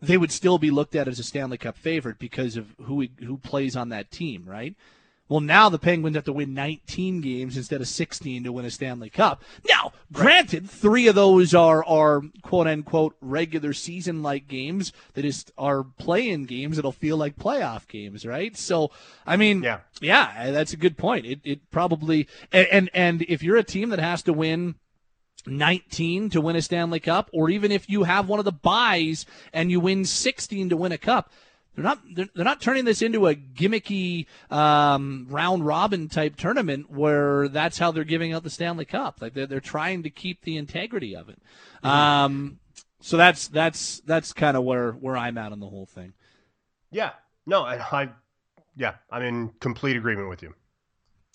they 0.00 0.16
would 0.16 0.30
still 0.30 0.58
be 0.58 0.70
looked 0.70 0.94
at 0.94 1.08
as 1.08 1.18
a 1.18 1.24
Stanley 1.24 1.58
Cup 1.58 1.76
favorite 1.76 2.18
because 2.20 2.56
of 2.56 2.74
who 2.82 3.08
who 3.24 3.36
plays 3.38 3.74
on 3.74 3.88
that 3.88 4.12
team, 4.12 4.44
right? 4.46 4.76
Well, 5.28 5.40
now 5.40 5.70
the 5.70 5.78
Penguins 5.78 6.16
have 6.16 6.24
to 6.24 6.34
win 6.34 6.52
19 6.52 7.22
games 7.22 7.56
instead 7.56 7.80
of 7.80 7.88
16 7.88 8.44
to 8.44 8.52
win 8.52 8.66
a 8.66 8.70
Stanley 8.70 9.08
Cup. 9.08 9.42
Now, 9.70 9.92
granted, 10.12 10.68
three 10.68 11.06
of 11.06 11.14
those 11.14 11.54
are 11.54 11.82
are 11.84 12.20
quote 12.42 12.66
unquote 12.66 13.16
regular 13.22 13.72
season 13.72 14.22
like 14.22 14.48
games 14.48 14.92
that 15.14 15.24
is 15.24 15.46
are 15.56 15.82
play-in 15.82 16.44
games 16.44 16.76
that'll 16.76 16.92
feel 16.92 17.16
like 17.16 17.36
playoff 17.36 17.88
games, 17.88 18.26
right? 18.26 18.54
So, 18.56 18.90
I 19.26 19.36
mean, 19.38 19.62
Yeah. 19.62 19.80
yeah, 20.02 20.50
that's 20.50 20.74
a 20.74 20.76
good 20.78 20.98
point. 20.98 21.24
It 21.24 21.40
it 21.42 21.70
probably 21.70 22.28
and 22.52 22.68
and, 22.70 22.90
and 22.92 23.22
if 23.22 23.42
you're 23.42 23.56
a 23.56 23.64
team 23.64 23.88
that 23.90 23.98
has 24.00 24.22
to 24.24 24.32
win 24.34 24.74
19 25.46 26.30
to 26.30 26.40
win 26.40 26.56
a 26.56 26.62
Stanley 26.62 27.00
Cup, 27.00 27.28
or 27.32 27.50
even 27.50 27.70
if 27.72 27.88
you 27.88 28.04
have 28.04 28.28
one 28.28 28.38
of 28.38 28.44
the 28.44 28.52
buys 28.52 29.26
and 29.52 29.70
you 29.70 29.80
win 29.80 30.04
16 30.04 30.68
to 30.70 30.76
win 30.76 30.92
a 30.92 30.98
cup, 30.98 31.30
they're 31.74 31.84
not 31.84 32.00
they're, 32.14 32.28
they're 32.34 32.44
not 32.44 32.60
turning 32.60 32.84
this 32.84 33.02
into 33.02 33.26
a 33.26 33.34
gimmicky 33.34 34.26
um, 34.50 35.26
round 35.28 35.66
robin 35.66 36.08
type 36.08 36.36
tournament 36.36 36.90
where 36.90 37.48
that's 37.48 37.78
how 37.78 37.90
they're 37.90 38.04
giving 38.04 38.32
out 38.32 38.42
the 38.42 38.50
Stanley 38.50 38.84
Cup. 38.84 39.20
Like 39.20 39.34
they're 39.34 39.46
they're 39.46 39.60
trying 39.60 40.02
to 40.04 40.10
keep 40.10 40.42
the 40.42 40.56
integrity 40.56 41.16
of 41.16 41.28
it. 41.28 41.38
Um, 41.82 42.58
so 43.00 43.16
that's 43.16 43.48
that's 43.48 44.00
that's 44.00 44.32
kind 44.32 44.56
of 44.56 44.64
where 44.64 44.92
where 44.92 45.16
I'm 45.16 45.36
at 45.36 45.52
on 45.52 45.60
the 45.60 45.68
whole 45.68 45.86
thing. 45.86 46.14
Yeah. 46.90 47.10
No, 47.46 47.62
I, 47.62 47.76
I 47.76 48.08
yeah, 48.76 48.94
I'm 49.10 49.22
in 49.22 49.50
complete 49.60 49.96
agreement 49.96 50.28
with 50.28 50.42
you. 50.42 50.54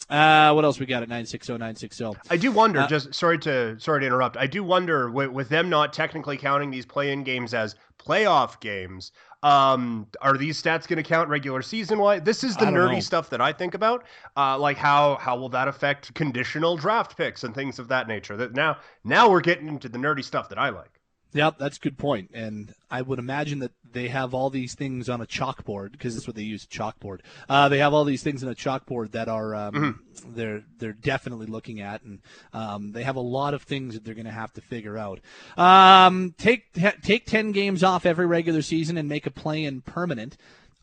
Uh, 0.09 0.53
what 0.53 0.63
else 0.63 0.79
we 0.79 0.85
got 0.85 1.03
at 1.03 1.09
960 1.09 1.53
960? 1.53 2.13
I 2.29 2.37
do 2.37 2.51
wonder. 2.51 2.79
Uh, 2.79 2.87
just 2.87 3.13
sorry 3.13 3.37
to 3.39 3.79
sorry 3.79 4.01
to 4.01 4.07
interrupt. 4.07 4.37
I 4.37 4.47
do 4.47 4.63
wonder 4.63 5.09
with, 5.11 5.29
with 5.29 5.49
them 5.49 5.69
not 5.69 5.93
technically 5.93 6.37
counting 6.37 6.71
these 6.71 6.85
play-in 6.85 7.23
games 7.23 7.53
as 7.53 7.75
playoff 7.99 8.59
games. 8.61 9.11
Um, 9.41 10.07
are 10.21 10.37
these 10.37 10.61
stats 10.61 10.87
going 10.87 10.97
to 10.97 11.03
count 11.03 11.29
regular 11.29 11.61
season 11.61 11.99
wise? 11.99 12.23
This 12.23 12.43
is 12.43 12.57
the 12.57 12.65
nerdy 12.65 12.95
know. 12.95 12.99
stuff 12.99 13.29
that 13.29 13.39
I 13.39 13.53
think 13.53 13.73
about. 13.73 14.03
Uh, 14.35 14.57
like 14.57 14.77
how 14.77 15.15
how 15.15 15.37
will 15.37 15.49
that 15.49 15.67
affect 15.67 16.13
conditional 16.13 16.75
draft 16.75 17.15
picks 17.15 17.43
and 17.43 17.55
things 17.55 17.79
of 17.79 17.87
that 17.87 18.07
nature? 18.07 18.35
That 18.35 18.53
now 18.53 18.77
now 19.03 19.29
we're 19.29 19.41
getting 19.41 19.67
into 19.67 19.87
the 19.87 19.97
nerdy 19.97 20.23
stuff 20.23 20.49
that 20.49 20.57
I 20.57 20.69
like. 20.69 20.99
Yep, 21.33 21.59
that's 21.59 21.77
a 21.77 21.79
good 21.79 21.97
point. 21.97 22.31
And 22.33 22.73
I 22.89 23.01
would 23.01 23.19
imagine 23.19 23.59
that 23.59 23.71
they 23.91 24.07
have 24.07 24.33
all 24.33 24.49
these 24.49 24.75
things 24.75 25.09
on 25.09 25.21
a 25.21 25.25
chalkboard 25.25 25.91
because 25.91 26.15
that's 26.15 26.27
what 26.27 26.35
they 26.35 26.43
use 26.43 26.65
chalkboard. 26.65 27.19
Uh, 27.47 27.69
they 27.69 27.79
have 27.79 27.93
all 27.93 28.03
these 28.03 28.23
things 28.23 28.43
in 28.43 28.49
a 28.49 28.55
chalkboard 28.55 29.11
that 29.11 29.27
are 29.27 29.55
um, 29.55 30.01
they're 30.27 30.63
they're 30.77 30.93
definitely 30.93 31.47
looking 31.47 31.81
at, 31.81 32.03
and 32.03 32.19
um, 32.53 32.91
they 32.91 33.03
have 33.03 33.15
a 33.15 33.21
lot 33.21 33.53
of 33.53 33.63
things 33.63 33.93
that 33.93 34.03
they're 34.03 34.15
going 34.15 34.25
to 34.25 34.31
have 34.31 34.53
to 34.53 34.61
figure 34.61 34.97
out. 34.97 35.19
Um, 35.57 36.35
take 36.37 36.65
ha- 36.79 36.93
take 37.01 37.25
ten 37.25 37.51
games 37.51 37.83
off 37.83 38.05
every 38.05 38.25
regular 38.25 38.61
season 38.61 38.97
and 38.97 39.09
make 39.09 39.25
a 39.25 39.31
play-in 39.31 39.81
permanent. 39.81 40.37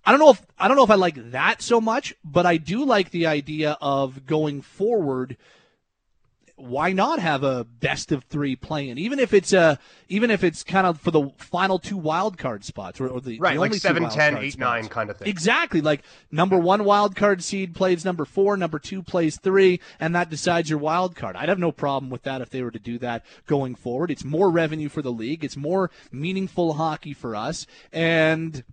I 0.04 0.12
don't 0.12 0.20
know 0.20 0.30
if 0.30 0.42
I 0.58 0.68
don't 0.68 0.76
know 0.76 0.84
if 0.84 0.90
I 0.90 0.94
like 0.94 1.32
that 1.32 1.60
so 1.60 1.80
much, 1.80 2.14
but 2.24 2.46
I 2.46 2.58
do 2.58 2.84
like 2.84 3.10
the 3.10 3.26
idea 3.26 3.76
of 3.80 4.24
going 4.24 4.62
forward 4.62 5.36
why 6.56 6.92
not 6.92 7.18
have 7.18 7.42
a 7.42 7.64
best 7.64 8.12
of 8.12 8.24
three 8.24 8.56
playing? 8.56 8.96
Even 8.96 9.18
if 9.18 9.34
it's 9.34 9.52
a, 9.52 9.78
even 10.08 10.30
if 10.30 10.42
it's 10.42 10.62
kind 10.62 10.86
of 10.86 10.98
for 10.98 11.10
the 11.10 11.30
final 11.36 11.78
two 11.78 11.98
wild 11.98 12.38
card 12.38 12.64
spots 12.64 12.98
or, 12.98 13.08
or 13.08 13.20
the 13.20 13.38
right, 13.38 13.54
the 13.54 13.60
like 13.60 13.68
only 13.68 13.78
7, 13.78 14.08
10, 14.08 14.38
8, 14.38 14.58
9 14.58 14.88
kind 14.88 15.10
of 15.10 15.18
thing. 15.18 15.28
Exactly, 15.28 15.82
like 15.82 16.02
number 16.30 16.58
one 16.58 16.84
wild 16.84 17.14
card 17.14 17.44
seed 17.44 17.74
plays 17.74 18.04
number 18.06 18.24
four, 18.24 18.56
number 18.56 18.78
two 18.78 19.02
plays 19.02 19.38
three, 19.38 19.80
and 20.00 20.14
that 20.14 20.30
decides 20.30 20.70
your 20.70 20.78
wild 20.78 21.14
card. 21.14 21.36
I'd 21.36 21.50
have 21.50 21.58
no 21.58 21.72
problem 21.72 22.10
with 22.10 22.22
that 22.22 22.40
if 22.40 22.48
they 22.48 22.62
were 22.62 22.70
to 22.70 22.78
do 22.78 22.98
that 22.98 23.24
going 23.46 23.74
forward. 23.74 24.10
It's 24.10 24.24
more 24.24 24.50
revenue 24.50 24.88
for 24.88 25.02
the 25.02 25.12
league. 25.12 25.44
It's 25.44 25.56
more 25.56 25.90
meaningful 26.10 26.74
hockey 26.74 27.12
for 27.12 27.36
us, 27.36 27.66
and 27.92 28.64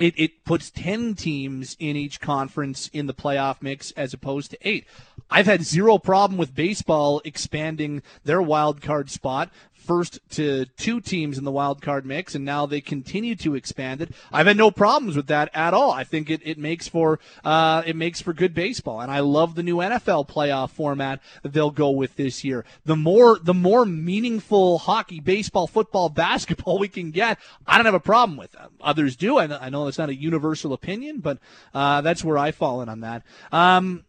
it, 0.00 0.14
it 0.16 0.44
puts 0.44 0.70
10 0.70 1.14
teams 1.14 1.76
in 1.78 1.96
each 1.96 2.20
conference 2.20 2.88
in 2.92 3.06
the 3.06 3.14
playoff 3.14 3.60
mix 3.60 3.90
as 3.92 4.14
opposed 4.14 4.50
to 4.52 4.58
eight. 4.62 4.86
I've 5.32 5.46
had 5.46 5.62
zero 5.62 5.96
problem 5.96 6.38
with 6.38 6.54
baseball 6.54 7.22
expanding 7.24 8.02
their 8.22 8.42
wild 8.42 8.82
card 8.82 9.10
spot 9.10 9.50
first 9.82 10.20
to 10.30 10.66
two 10.76 11.00
teams 11.00 11.38
in 11.38 11.44
the 11.44 11.50
wild 11.50 11.82
card 11.82 12.06
mix, 12.06 12.34
and 12.34 12.44
now 12.44 12.66
they 12.66 12.80
continue 12.80 13.34
to 13.36 13.54
expand 13.54 14.00
it. 14.00 14.10
I've 14.30 14.46
had 14.46 14.56
no 14.56 14.70
problems 14.70 15.16
with 15.16 15.26
that 15.26 15.50
at 15.54 15.74
all. 15.74 15.90
I 15.90 16.04
think 16.04 16.30
it, 16.30 16.40
it 16.44 16.58
makes 16.58 16.86
for 16.86 17.18
uh, 17.44 17.82
it 17.86 17.96
makes 17.96 18.20
for 18.20 18.32
good 18.32 18.54
baseball, 18.54 19.00
and 19.00 19.10
I 19.10 19.20
love 19.20 19.54
the 19.54 19.62
new 19.62 19.76
NFL 19.76 20.28
playoff 20.28 20.70
format 20.70 21.20
that 21.42 21.52
they'll 21.52 21.70
go 21.70 21.90
with 21.90 22.16
this 22.16 22.44
year. 22.44 22.64
The 22.84 22.96
more 22.96 23.38
the 23.42 23.54
more 23.54 23.84
meaningful 23.84 24.78
hockey, 24.78 25.20
baseball, 25.20 25.66
football, 25.66 26.08
basketball 26.22 26.78
we 26.78 26.88
can 26.88 27.10
get, 27.10 27.38
I 27.66 27.76
don't 27.76 27.86
have 27.86 27.94
a 27.94 28.00
problem 28.00 28.36
with. 28.36 28.52
Them. 28.52 28.70
Others 28.80 29.16
do. 29.16 29.38
I 29.38 29.46
know, 29.46 29.58
I 29.60 29.70
know 29.70 29.88
it's 29.88 29.98
not 29.98 30.10
a 30.10 30.14
universal 30.14 30.72
opinion, 30.72 31.20
but 31.20 31.38
uh, 31.74 32.02
that's 32.02 32.22
where 32.22 32.38
I 32.38 32.52
fall 32.52 32.82
in 32.82 32.88
on 32.88 33.00
that. 33.00 33.22
Um, 33.50 34.04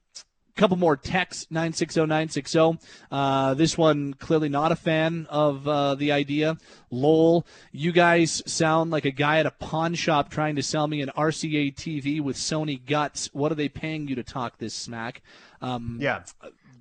couple 0.56 0.78
more 0.78 0.96
texts 0.96 1.48
960 1.50 2.80
uh, 3.12 3.54
this 3.54 3.78
one 3.78 4.14
clearly 4.14 4.50
not 4.50 4.72
a 4.72 4.76
fan 4.76 5.26
of 5.30 5.68
uh, 5.68 5.96
the 5.96 6.12
idea 6.12 6.58
lol 6.92 7.46
you 7.72 7.92
guys 7.92 8.42
sound 8.46 8.92
like 8.92 9.06
a 9.06 9.12
guy 9.12 9.40
at 9.40 9.46
a 9.46 9.52
pawn 9.52 9.96
shop 9.96 10.30
trying 10.30 10.56
to 10.56 10.64
sell 10.64 10.88
me 10.88 11.02
an 11.02 11.10
rca 11.18 11.74
tv 11.74 12.22
with 12.22 12.36
sony 12.36 12.80
guts 12.86 13.30
what 13.34 13.52
are 13.52 13.56
they 13.56 13.70
paying 13.70 14.08
you 14.08 14.16
to 14.16 14.24
talk 14.24 14.58
this 14.58 14.74
smack 14.74 15.22
um, 15.62 15.98
yeah 16.00 16.24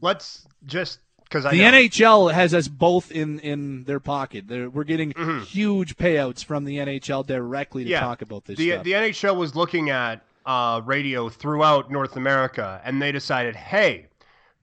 let's 0.00 0.46
just 0.66 0.98
because 1.32 1.50
the 1.50 1.56
know. 1.56 1.72
NHL 1.72 2.32
has 2.32 2.52
us 2.52 2.68
both 2.68 3.10
in 3.10 3.40
in 3.40 3.84
their 3.84 4.00
pocket. 4.00 4.48
They're, 4.48 4.68
we're 4.68 4.84
getting 4.84 5.12
mm-hmm. 5.12 5.44
huge 5.44 5.96
payouts 5.96 6.44
from 6.44 6.64
the 6.64 6.76
NHL 6.76 7.26
directly 7.26 7.84
to 7.84 7.90
yeah. 7.90 8.00
talk 8.00 8.20
about 8.20 8.44
this. 8.44 8.58
The 8.58 8.72
stuff. 8.72 8.84
the 8.84 8.92
NHL 8.92 9.36
was 9.36 9.56
looking 9.56 9.88
at 9.88 10.20
uh, 10.46 10.80
radio 10.84 11.28
throughout 11.28 11.90
North 11.90 12.16
America, 12.16 12.80
and 12.84 13.00
they 13.00 13.12
decided, 13.12 13.56
hey, 13.56 14.06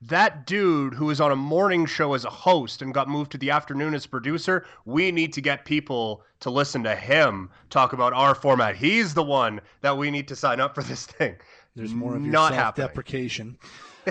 that 0.01 0.45
dude 0.45 0.93
who 0.93 1.05
was 1.05 1.19
on 1.19 1.31
a 1.31 1.35
morning 1.35 1.85
show 1.85 2.13
as 2.13 2.23
a 2.23 2.29
host 2.29 2.81
and 2.81 2.93
got 2.93 3.09
moved 3.09 3.31
to 3.31 3.37
the 3.37 3.51
afternoon 3.51 3.93
as 3.93 4.05
producer, 4.05 4.65
we 4.85 5.11
need 5.11 5.33
to 5.33 5.41
get 5.41 5.65
people 5.65 6.23
to 6.39 6.49
listen 6.49 6.83
to 6.83 6.95
him 6.95 7.49
talk 7.69 7.91
about 7.91 8.13
our 8.13 8.33
format. 8.33 8.77
He's 8.77 9.13
the 9.13 9.23
one 9.23 9.59
that 9.81 9.97
we 9.97 10.09
need 10.09 10.29
to 10.29 10.35
sign 10.35 10.61
up 10.61 10.73
for 10.73 10.83
this 10.83 11.05
thing. 11.05 11.35
There's 11.75 11.93
more 11.93 12.15
of 12.15 12.23
your 12.23 12.31
Not 12.31 12.53
self-deprecation. 12.53 13.57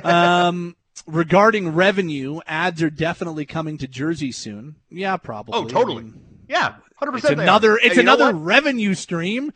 um, 0.05 0.77
regarding 1.07 1.75
revenue, 1.75 2.41
ads 2.47 2.83
are 2.83 2.91
definitely 2.91 3.47
coming 3.47 3.79
to 3.79 3.89
Jersey 3.89 4.33
soon. 4.33 4.77
Yeah, 4.91 5.17
probably. 5.17 5.55
Oh, 5.55 5.65
totally. 5.65 5.99
I 5.99 6.07
mean, 6.07 6.21
yeah, 6.49 6.75
hundred 6.97 7.13
percent. 7.13 7.33
It's 7.33 7.43
another. 7.43 7.79
It's 7.83 7.99
another 7.99 8.35
revenue 8.35 8.95
stream. 8.95 9.53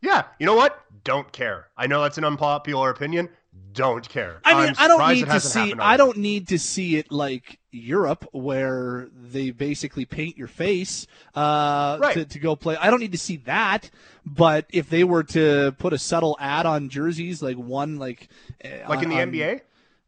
Yeah, 0.00 0.24
you 0.38 0.46
know 0.46 0.54
what? 0.54 0.83
Don't 1.04 1.30
care. 1.32 1.68
I 1.76 1.86
know 1.86 2.02
that's 2.02 2.18
an 2.18 2.24
unpopular 2.24 2.90
opinion. 2.90 3.28
Don't 3.72 4.08
care. 4.08 4.40
I 4.44 4.54
mean, 4.54 4.74
I'm 4.78 4.84
I 4.84 4.88
don't 4.88 5.14
need 5.14 5.26
to 5.26 5.40
see. 5.40 5.74
I 5.78 5.96
don't 5.96 6.16
need 6.16 6.48
to 6.48 6.58
see 6.58 6.96
it 6.96 7.12
like 7.12 7.58
Europe, 7.70 8.26
where 8.32 9.08
they 9.12 9.50
basically 9.50 10.04
paint 10.04 10.36
your 10.36 10.48
face 10.48 11.06
uh, 11.34 11.98
right. 12.00 12.14
to, 12.14 12.24
to 12.24 12.38
go 12.38 12.56
play. 12.56 12.76
I 12.76 12.90
don't 12.90 13.00
need 13.00 13.12
to 13.12 13.18
see 13.18 13.36
that. 13.38 13.90
But 14.24 14.66
if 14.70 14.88
they 14.90 15.04
were 15.04 15.24
to 15.24 15.74
put 15.78 15.92
a 15.92 15.98
subtle 15.98 16.36
ad 16.40 16.66
on 16.66 16.88
jerseys, 16.88 17.42
like 17.42 17.56
one, 17.56 17.98
like 17.98 18.28
like 18.62 18.98
on, 18.98 19.04
in 19.04 19.10
the 19.10 19.20
on, 19.20 19.32
NBA. 19.32 19.60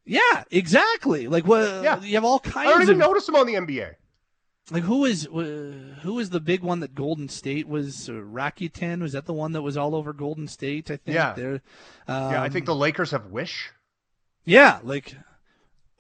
Yeah, 0.05 0.44
exactly. 0.51 1.27
Like 1.27 1.47
what? 1.47 1.82
Yeah. 1.82 2.01
you 2.01 2.14
have 2.14 2.24
all 2.24 2.39
kinds. 2.39 2.68
I 2.68 2.70
don't 2.70 2.82
even 2.82 2.94
of, 2.94 3.09
notice 3.09 3.27
them 3.27 3.35
on 3.35 3.47
the 3.47 3.55
NBA. 3.55 3.94
Like 4.70 4.82
who 4.82 5.05
is 5.05 5.28
who 5.30 6.14
was 6.14 6.30
the 6.30 6.40
big 6.40 6.62
one 6.62 6.80
that 6.80 6.94
Golden 6.94 7.28
State 7.28 7.68
was? 7.68 8.09
Uh, 8.09 8.14
Rakuten 8.14 9.01
was 9.01 9.12
that 9.12 9.24
the 9.26 9.32
one 9.32 9.52
that 9.52 9.62
was 9.62 9.76
all 9.76 9.94
over 9.94 10.12
Golden 10.12 10.48
State? 10.48 10.90
I 10.90 10.97
think. 10.97 11.14
Yeah. 11.14 11.34
They're, 11.34 11.62
um, 12.09 12.32
yeah, 12.32 12.43
I 12.43 12.48
think 12.48 12.66
the 12.66 12.74
Lakers 12.74 13.12
have 13.12 13.26
Wish. 13.26 13.70
Yeah, 14.44 14.80
like 14.82 15.14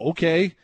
okay, 0.00 0.54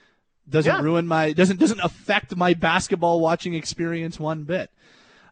doesn't 0.48 0.74
yeah. 0.74 0.82
ruin 0.82 1.06
my 1.06 1.32
doesn't 1.32 1.60
doesn't 1.60 1.80
affect 1.80 2.34
my 2.36 2.54
basketball 2.54 3.20
watching 3.20 3.54
experience 3.54 4.18
one 4.18 4.42
bit. 4.44 4.70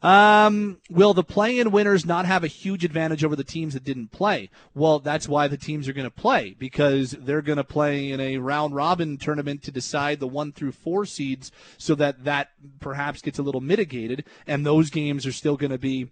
Um, 0.02 0.78
will 0.89 1.12
the 1.12 1.22
play-in 1.22 1.70
winners 1.70 2.06
not 2.06 2.24
have 2.24 2.43
a 2.43 2.48
huge 2.48 2.85
advantage 2.85 3.22
over 3.22 3.36
the 3.36 3.44
teams 3.44 3.74
that 3.74 3.85
didn't 3.85 4.12
play? 4.12 4.51
Well, 4.74 4.98
that's 4.98 5.28
why 5.28 5.48
the 5.48 5.56
teams 5.56 5.89
are 5.89 5.93
going 5.93 6.06
to 6.06 6.10
play 6.10 6.56
because 6.59 7.10
they're 7.12 7.43
going 7.43 7.59
to 7.59 7.64
play 7.64 8.10
in 8.10 8.20
a 8.20 8.39
round 8.39 8.74
robin 8.74 9.18
tournament 9.18 9.62
to 9.64 9.70
decide 9.70 10.20
the 10.20 10.27
one 10.27 10.52
through 10.52 10.72
four 10.72 11.05
seeds, 11.05 11.52
so 11.77 11.94
that 11.97 12.24
that 12.24 12.51
perhaps 12.81 13.20
gets 13.20 13.39
a 13.39 13.43
little 13.43 13.60
mitigated, 13.60 14.24
and 14.47 14.64
those 14.64 14.90
games 14.90 15.27
are 15.27 15.32
still 15.32 15.56
going 15.56 15.72
to 15.72 15.78
be 15.78 16.10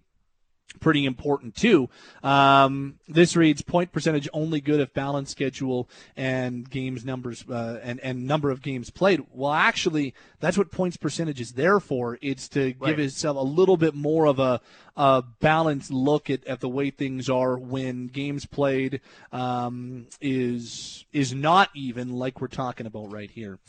pretty 0.79 1.05
important 1.05 1.55
too. 1.55 1.89
Um, 2.23 2.99
this 3.07 3.35
reads 3.35 3.61
point 3.61 3.91
percentage 3.91 4.29
only 4.33 4.61
good 4.61 4.79
if 4.79 4.93
balance 4.93 5.31
schedule 5.31 5.89
and 6.15 6.69
games 6.69 7.05
numbers 7.05 7.43
uh, 7.49 7.79
and 7.83 7.99
and 8.01 8.25
number 8.27 8.51
of 8.51 8.61
games 8.61 8.89
played. 8.89 9.23
Well, 9.31 9.51
actually, 9.51 10.13
that's 10.39 10.57
what 10.57 10.71
points 10.71 10.97
percentage 10.97 11.41
is 11.41 11.53
there 11.53 11.79
for. 11.79 12.17
It's 12.21 12.47
to 12.49 12.73
right. 12.79 12.89
give 12.89 12.99
itself 12.99 13.37
a 13.37 13.41
little 13.41 13.77
bit 13.77 13.95
more 13.95 14.25
of 14.25 14.39
a, 14.39 14.61
a 14.95 15.23
balanced 15.39 15.91
look 15.91 16.29
at, 16.29 16.45
at 16.45 16.59
the 16.59 16.69
way 16.69 16.89
things 16.89 17.29
are 17.29 17.57
when 17.57 18.07
games 18.07 18.45
played 18.45 19.01
um, 19.31 20.07
is 20.21 21.05
is 21.11 21.33
not 21.33 21.69
even 21.75 22.11
like 22.11 22.41
we're 22.41 22.47
talking 22.47 22.85
about 22.85 23.11
right 23.11 23.31
here. 23.31 23.59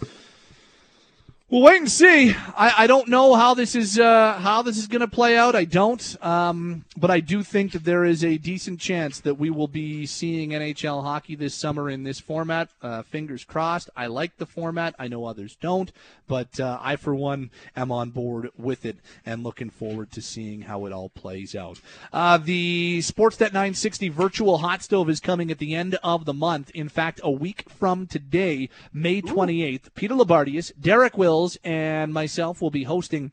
We'll 1.51 1.62
wait 1.62 1.81
and 1.81 1.90
see. 1.90 2.31
I, 2.31 2.85
I 2.85 2.86
don't 2.86 3.09
know 3.09 3.35
how 3.35 3.55
this 3.55 3.74
is 3.74 3.98
uh, 3.98 4.35
how 4.35 4.62
this 4.62 4.78
is 4.78 4.86
going 4.86 5.01
to 5.01 5.09
play 5.09 5.36
out. 5.36 5.56
I 5.56 5.64
don't, 5.64 6.16
um, 6.24 6.85
but 6.97 7.10
I 7.10 7.18
do 7.18 7.43
think 7.43 7.72
that 7.72 7.82
there 7.82 8.05
is 8.05 8.22
a 8.22 8.39
decent 8.39 8.78
chance 8.78 9.18
that 9.18 9.35
we 9.35 9.51
will 9.51 9.66
be 9.66 10.06
seeing 10.06 10.51
NHL 10.51 11.02
hockey 11.02 11.35
this 11.35 11.56
summer 11.56 11.90
in 11.90 12.05
this 12.05 12.20
format. 12.20 12.68
Uh, 12.81 13.02
fingers 13.02 13.43
crossed. 13.43 13.90
I 13.97 14.06
like 14.06 14.36
the 14.36 14.47
format. 14.47 14.94
I 14.97 15.09
know 15.09 15.24
others 15.24 15.56
don't, 15.60 15.90
but 16.28 16.60
uh, 16.60 16.78
I, 16.81 16.94
for 16.94 17.16
one, 17.16 17.51
am 17.74 17.90
on 17.90 18.10
board 18.10 18.51
with 18.56 18.86
it 18.86 18.98
and 19.27 19.43
looking 19.43 19.70
forward 19.70 20.12
to 20.12 20.22
seeing 20.22 20.62
how 20.62 20.86
it 20.86 20.93
all 20.93 21.09
plays 21.09 21.56
out. 21.56 21.81
Uh, 22.12 22.39
the 22.39 23.01
Sportsnet 23.01 23.52
960 23.52 24.09
virtual 24.10 24.59
hot 24.59 24.85
stove 24.85 25.10
is 25.10 25.18
coming 25.18 25.51
at 25.51 25.59
the 25.59 25.74
end 25.74 25.98
of 26.05 26.27
the 26.27 26.32
month. 26.32 26.70
In 26.74 26.89
fact, 26.89 27.20
a 27.24 27.31
week 27.31 27.64
from 27.68 28.06
today, 28.06 28.68
May 28.93 29.20
28th. 29.20 29.86
Ooh. 29.86 29.90
Peter 29.97 30.14
Loubardias, 30.14 30.70
Derek 30.81 31.18
Will 31.18 31.39
and 31.64 32.12
myself 32.12 32.60
will 32.60 32.70
be 32.70 32.84
hosting 32.84 33.32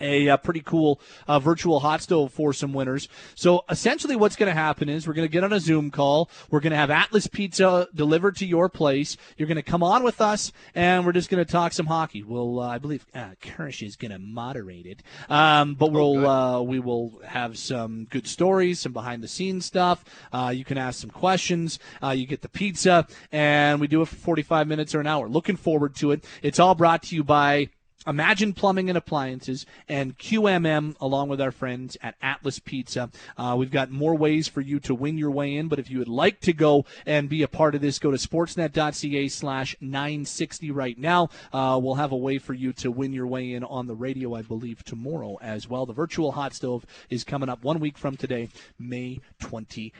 a, 0.00 0.26
a, 0.26 0.34
uh, 0.34 0.36
pretty 0.36 0.60
cool 0.60 1.00
uh, 1.28 1.38
virtual 1.38 1.80
hot 1.80 2.02
stove 2.02 2.32
for 2.32 2.52
some 2.52 2.72
winners. 2.72 3.08
So 3.34 3.64
essentially, 3.70 4.16
what's 4.16 4.36
going 4.36 4.48
to 4.48 4.58
happen 4.58 4.88
is 4.88 5.06
we're 5.06 5.14
going 5.14 5.28
to 5.28 5.32
get 5.32 5.44
on 5.44 5.52
a 5.52 5.60
Zoom 5.60 5.90
call. 5.90 6.30
We're 6.50 6.60
going 6.60 6.72
to 6.72 6.76
have 6.76 6.90
Atlas 6.90 7.26
Pizza 7.26 7.88
delivered 7.94 8.36
to 8.36 8.46
your 8.46 8.68
place. 8.68 9.16
You're 9.36 9.48
going 9.48 9.56
to 9.56 9.62
come 9.62 9.82
on 9.82 10.02
with 10.02 10.20
us, 10.20 10.52
and 10.74 11.06
we're 11.06 11.12
just 11.12 11.30
going 11.30 11.44
to 11.44 11.50
talk 11.50 11.72
some 11.72 11.86
hockey. 11.86 12.22
We'll, 12.22 12.60
uh, 12.60 12.68
I 12.68 12.78
believe, 12.78 13.06
uh, 13.14 13.30
Kirsch 13.40 13.82
is 13.82 13.96
going 13.96 14.10
to 14.10 14.18
moderate 14.18 14.86
it, 14.86 15.02
um, 15.28 15.74
but 15.74 15.92
we'll 15.92 16.26
oh, 16.26 16.58
uh, 16.58 16.62
we 16.62 16.80
will 16.80 17.20
have 17.24 17.56
some 17.56 18.06
good 18.10 18.26
stories, 18.26 18.80
some 18.80 18.92
behind 18.92 19.22
the 19.22 19.28
scenes 19.28 19.66
stuff. 19.66 20.04
Uh, 20.32 20.52
you 20.54 20.64
can 20.64 20.78
ask 20.78 21.00
some 21.00 21.10
questions. 21.10 21.78
Uh, 22.02 22.10
you 22.10 22.26
get 22.26 22.42
the 22.42 22.48
pizza, 22.48 23.06
and 23.30 23.80
we 23.80 23.86
do 23.86 24.02
it 24.02 24.06
for 24.06 24.16
45 24.16 24.66
minutes 24.66 24.94
or 24.94 25.00
an 25.00 25.06
hour. 25.06 25.28
Looking 25.28 25.56
forward 25.56 25.94
to 25.96 26.10
it. 26.10 26.24
It's 26.42 26.58
all 26.58 26.74
brought 26.74 27.02
to 27.04 27.16
you 27.16 27.24
by 27.24 27.68
Imagine 28.06 28.52
Plumbing 28.52 28.88
and 28.88 28.98
Appliances 28.98 29.64
and 29.88 30.18
QMM, 30.18 30.94
along 31.00 31.28
with 31.28 31.40
our 31.40 31.50
friends 31.50 31.96
at 32.02 32.16
Atlas 32.20 32.58
Pizza. 32.58 33.10
Uh, 33.36 33.54
we've 33.58 33.70
got 33.70 33.90
more 33.90 34.14
ways 34.14 34.46
for 34.48 34.60
you 34.60 34.78
to 34.80 34.94
win 34.94 35.16
your 35.16 35.30
way 35.30 35.56
in, 35.56 35.68
but 35.68 35.78
if 35.78 35.90
you 35.90 35.98
would 35.98 36.08
like 36.08 36.40
to 36.40 36.52
go 36.52 36.84
and 37.06 37.28
be 37.28 37.42
a 37.42 37.48
part 37.48 37.74
of 37.74 37.80
this, 37.80 37.98
go 37.98 38.10
to 38.10 38.16
sportsnet.ca 38.16 39.28
slash 39.28 39.76
960 39.80 40.70
right 40.70 40.98
now. 40.98 41.30
Uh, 41.52 41.78
we'll 41.82 41.94
have 41.94 42.12
a 42.12 42.16
way 42.16 42.38
for 42.38 42.52
you 42.52 42.72
to 42.74 42.90
win 42.90 43.12
your 43.12 43.26
way 43.26 43.52
in 43.52 43.64
on 43.64 43.86
the 43.86 43.94
radio, 43.94 44.34
I 44.34 44.42
believe, 44.42 44.84
tomorrow 44.84 45.38
as 45.40 45.68
well. 45.68 45.86
The 45.86 45.92
virtual 45.92 46.32
hot 46.32 46.54
stove 46.54 46.84
is 47.08 47.24
coming 47.24 47.48
up 47.48 47.64
one 47.64 47.80
week 47.80 47.96
from 47.96 48.16
today, 48.16 48.48
May 48.78 49.20
28th. 49.40 49.92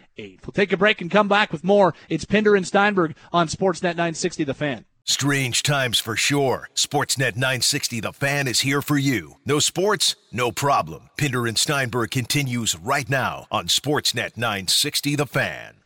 We'll 0.46 0.52
take 0.52 0.72
a 0.72 0.76
break 0.76 1.00
and 1.00 1.10
come 1.10 1.28
back 1.28 1.52
with 1.52 1.64
more. 1.64 1.94
It's 2.08 2.24
Pinder 2.24 2.54
and 2.54 2.66
Steinberg 2.66 3.16
on 3.32 3.48
Sportsnet 3.48 3.96
960, 3.96 4.44
The 4.44 4.54
Fan. 4.54 4.84
Strange 5.06 5.62
times 5.62 5.98
for 5.98 6.16
sure. 6.16 6.70
Sportsnet 6.74 7.36
960 7.36 8.00
The 8.00 8.12
Fan 8.14 8.48
is 8.48 8.60
here 8.60 8.80
for 8.80 8.96
you. 8.96 9.34
No 9.44 9.58
sports? 9.58 10.16
No 10.32 10.50
problem. 10.50 11.10
Pinder 11.18 11.46
and 11.46 11.58
Steinberg 11.58 12.10
continues 12.10 12.74
right 12.74 13.08
now 13.10 13.46
on 13.50 13.66
Sportsnet 13.66 14.38
960 14.38 15.16
The 15.16 15.26
Fan. 15.26 15.83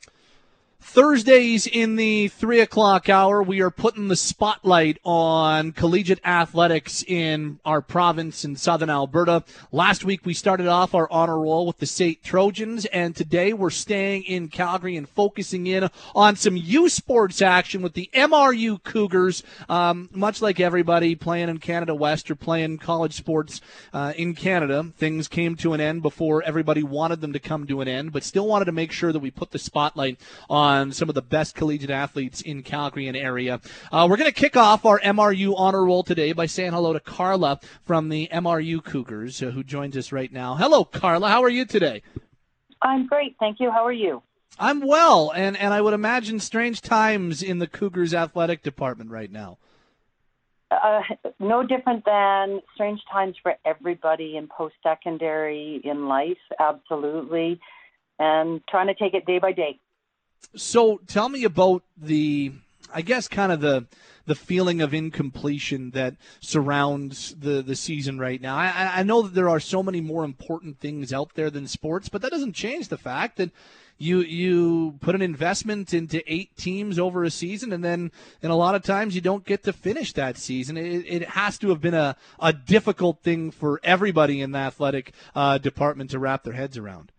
Thursdays 0.90 1.66
in 1.66 1.96
the 1.96 2.28
three 2.28 2.60
o'clock 2.60 3.10
hour, 3.10 3.42
we 3.42 3.60
are 3.60 3.70
putting 3.70 4.08
the 4.08 4.16
spotlight 4.16 4.98
on 5.04 5.72
collegiate 5.72 6.18
athletics 6.24 7.04
in 7.06 7.60
our 7.62 7.82
province 7.82 8.42
in 8.42 8.56
southern 8.56 8.88
Alberta. 8.88 9.44
Last 9.70 10.02
week, 10.02 10.24
we 10.24 10.32
started 10.32 10.66
off 10.66 10.94
our 10.94 11.06
honor 11.12 11.40
roll 11.40 11.66
with 11.66 11.76
the 11.76 11.84
SAIT 11.84 12.24
Trojans, 12.24 12.86
and 12.86 13.14
today 13.14 13.52
we're 13.52 13.68
staying 13.68 14.22
in 14.22 14.48
Calgary 14.48 14.96
and 14.96 15.06
focusing 15.06 15.66
in 15.66 15.90
on 16.14 16.36
some 16.36 16.56
U 16.56 16.88
Sports 16.88 17.42
action 17.42 17.82
with 17.82 17.92
the 17.92 18.08
MRU 18.14 18.82
Cougars. 18.82 19.42
Um, 19.68 20.08
much 20.14 20.40
like 20.40 20.58
everybody 20.58 21.14
playing 21.14 21.50
in 21.50 21.58
Canada 21.58 21.94
West 21.94 22.30
or 22.30 22.34
playing 22.34 22.78
college 22.78 23.12
sports 23.12 23.60
uh, 23.92 24.14
in 24.16 24.34
Canada, 24.34 24.90
things 24.96 25.28
came 25.28 25.54
to 25.56 25.74
an 25.74 25.82
end 25.82 26.00
before 26.00 26.42
everybody 26.44 26.82
wanted 26.82 27.20
them 27.20 27.34
to 27.34 27.38
come 27.38 27.66
to 27.66 27.82
an 27.82 27.88
end, 27.88 28.10
but 28.10 28.24
still 28.24 28.46
wanted 28.46 28.64
to 28.64 28.72
make 28.72 28.90
sure 28.90 29.12
that 29.12 29.18
we 29.18 29.30
put 29.30 29.50
the 29.50 29.58
spotlight 29.58 30.18
on 30.48 30.77
on 30.78 30.92
some 30.92 31.08
of 31.08 31.14
the 31.14 31.22
best 31.22 31.54
collegiate 31.54 31.90
athletes 31.90 32.40
in 32.40 32.62
Calgary 32.62 33.08
and 33.08 33.16
area. 33.16 33.60
Uh, 33.90 34.06
we're 34.08 34.16
going 34.16 34.30
to 34.30 34.40
kick 34.40 34.56
off 34.56 34.86
our 34.86 35.00
MRU 35.00 35.54
honor 35.56 35.84
roll 35.84 36.02
today 36.02 36.32
by 36.32 36.46
saying 36.46 36.72
hello 36.72 36.92
to 36.92 37.00
Carla 37.00 37.60
from 37.84 38.08
the 38.08 38.28
MRU 38.32 38.82
Cougars, 38.82 39.42
uh, 39.42 39.50
who 39.50 39.64
joins 39.64 39.96
us 39.96 40.12
right 40.12 40.32
now. 40.32 40.54
Hello, 40.54 40.84
Carla. 40.84 41.28
How 41.28 41.42
are 41.42 41.48
you 41.48 41.64
today? 41.64 42.02
I'm 42.80 43.06
great, 43.06 43.36
thank 43.40 43.58
you. 43.60 43.70
How 43.70 43.84
are 43.84 43.92
you? 43.92 44.22
I'm 44.58 44.80
well, 44.80 45.32
and 45.34 45.56
and 45.56 45.72
I 45.72 45.80
would 45.80 45.94
imagine 45.94 46.40
strange 46.40 46.80
times 46.80 47.42
in 47.42 47.58
the 47.58 47.66
Cougars 47.66 48.14
athletic 48.14 48.62
department 48.62 49.10
right 49.10 49.30
now. 49.30 49.58
Uh, 50.70 51.00
no 51.38 51.62
different 51.62 52.04
than 52.04 52.60
strange 52.74 53.00
times 53.10 53.36
for 53.42 53.54
everybody 53.64 54.36
in 54.36 54.48
post 54.48 54.74
secondary 54.82 55.80
in 55.84 56.08
life, 56.08 56.38
absolutely, 56.58 57.60
and 58.18 58.60
trying 58.68 58.88
to 58.88 58.94
take 58.94 59.14
it 59.14 59.26
day 59.26 59.38
by 59.38 59.52
day. 59.52 59.78
So 60.56 61.00
tell 61.06 61.28
me 61.28 61.44
about 61.44 61.82
the, 61.96 62.52
I 62.92 63.02
guess, 63.02 63.28
kind 63.28 63.52
of 63.52 63.60
the 63.60 63.86
the 64.26 64.34
feeling 64.34 64.82
of 64.82 64.92
incompletion 64.92 65.90
that 65.92 66.14
surrounds 66.40 67.34
the 67.38 67.62
the 67.62 67.74
season 67.74 68.18
right 68.18 68.40
now. 68.40 68.56
I, 68.56 68.98
I 68.98 69.02
know 69.02 69.22
that 69.22 69.34
there 69.34 69.48
are 69.48 69.60
so 69.60 69.82
many 69.82 70.00
more 70.00 70.24
important 70.24 70.80
things 70.80 71.12
out 71.12 71.34
there 71.34 71.50
than 71.50 71.66
sports, 71.66 72.08
but 72.08 72.20
that 72.22 72.30
doesn't 72.30 72.52
change 72.52 72.88
the 72.88 72.98
fact 72.98 73.38
that 73.38 73.50
you 73.98 74.20
you 74.20 74.96
put 75.00 75.14
an 75.14 75.22
investment 75.22 75.92
into 75.92 76.22
eight 76.32 76.56
teams 76.56 76.98
over 76.98 77.24
a 77.24 77.30
season 77.30 77.72
and 77.72 77.84
then 77.84 78.12
and 78.42 78.52
a 78.52 78.54
lot 78.54 78.74
of 78.74 78.82
times 78.82 79.14
you 79.14 79.20
don't 79.20 79.44
get 79.44 79.64
to 79.64 79.72
finish 79.72 80.12
that 80.12 80.38
season 80.38 80.76
it, 80.76 81.04
it 81.06 81.28
has 81.30 81.58
to 81.58 81.68
have 81.70 81.80
been 81.80 81.94
a, 81.94 82.16
a 82.38 82.52
difficult 82.52 83.20
thing 83.22 83.50
for 83.50 83.80
everybody 83.82 84.40
in 84.40 84.52
the 84.52 84.58
athletic 84.58 85.12
uh, 85.34 85.58
department 85.58 86.10
to 86.10 86.18
wrap 86.18 86.44
their 86.44 86.52
heads 86.52 86.78
around 86.78 87.10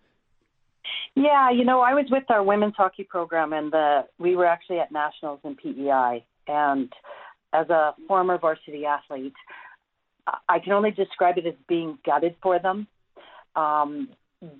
yeah, 1.16 1.50
you 1.52 1.66
know, 1.66 1.82
I 1.82 1.94
was 1.94 2.06
with 2.10 2.24
our 2.30 2.44
women's 2.44 2.76
hockey 2.76 3.04
program, 3.04 3.54
and 3.54 3.72
the 3.72 4.06
we 4.18 4.36
were 4.36 4.46
actually 4.46 4.80
at 4.80 4.92
nationals 4.92 5.40
in 5.44 5.56
PEI. 5.56 6.24
And 6.48 6.92
as 7.54 7.70
a 7.70 7.94
former 8.08 8.38
varsity 8.38 8.86
athlete, 8.86 9.34
I 10.48 10.60
can 10.60 10.74
only 10.74 10.92
describe 10.92 11.38
it 11.38 11.46
as 11.46 11.56
being 11.68 11.98
gutted 12.06 12.36
for 12.42 12.60
them, 12.60 12.88
um, 13.56 14.10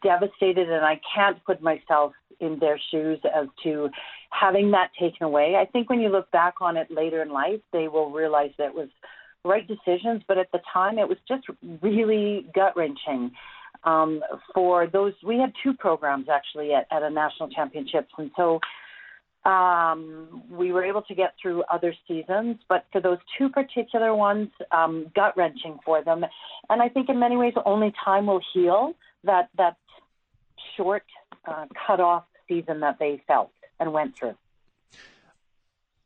devastated, 0.02 0.70
and 0.70 0.86
I 0.86 1.00
can't 1.16 1.44
put 1.46 1.62
myself 1.62 2.14
in 2.40 2.58
their 2.60 2.80
shoes 2.92 3.20
as 3.26 3.48
to 3.64 3.90
having 4.32 4.72
that 4.72 4.92
taken 5.00 5.24
away. 5.24 5.56
I 5.60 5.66
think 5.66 5.90
when 5.90 6.00
you 6.00 6.10
look 6.10 6.32
back 6.32 6.56
on 6.62 6.78
it 6.78 6.90
later 6.90 7.22
in 7.22 7.30
life, 7.30 7.60
they 7.74 7.88
will 7.88 8.12
realize 8.12 8.52
that 8.58 8.68
it 8.68 8.76
was 8.76 8.90
right 9.44 9.68
decisions, 9.68 10.24
but 10.28 10.38
at 10.38 10.52
the 10.52 10.60
time, 10.74 10.98
it 10.98 11.08
was 11.08 11.18
just 11.28 11.46
really 11.82 12.48
gut 12.54 12.76
wrenching 12.76 13.32
um, 13.84 14.22
for 14.54 14.88
those. 14.88 15.14
We 15.24 15.38
had 15.38 15.54
two 15.64 15.74
programs 15.74 16.28
actually 16.30 16.74
at, 16.74 16.88
at 16.92 17.04
a 17.04 17.10
national 17.10 17.50
championships, 17.50 18.12
and 18.18 18.32
so 18.36 18.60
um, 19.50 20.44
we 20.50 20.72
were 20.72 20.84
able 20.84 21.02
to 21.04 21.16
get 21.16 21.34
through 21.42 21.64
other 21.72 21.94
seasons. 22.08 22.58
But 22.68 22.86
for 22.92 23.02
those 23.02 23.18
two 23.38 23.50
particular 23.50 24.14
ones, 24.14 24.50
um, 24.72 25.12
gut 25.16 25.36
wrenching 25.38 25.80
for 25.86 26.04
them, 26.04 26.26
and 26.70 26.82
I 26.82 26.90
think 26.90 27.10
in 27.10 27.20
many 27.20 27.38
ways 27.38 27.54
only 27.66 27.94
time 28.04 28.28
will 28.28 28.42
heal 28.54 28.94
that 29.24 29.50
that 29.58 29.78
short 30.76 31.04
uh, 31.46 31.66
cut 31.88 32.00
off 32.00 32.26
season 32.48 32.82
that 32.82 32.98
they 33.00 33.22
felt 33.28 33.52
and 33.80 33.94
went 33.94 34.18
through. 34.18 34.36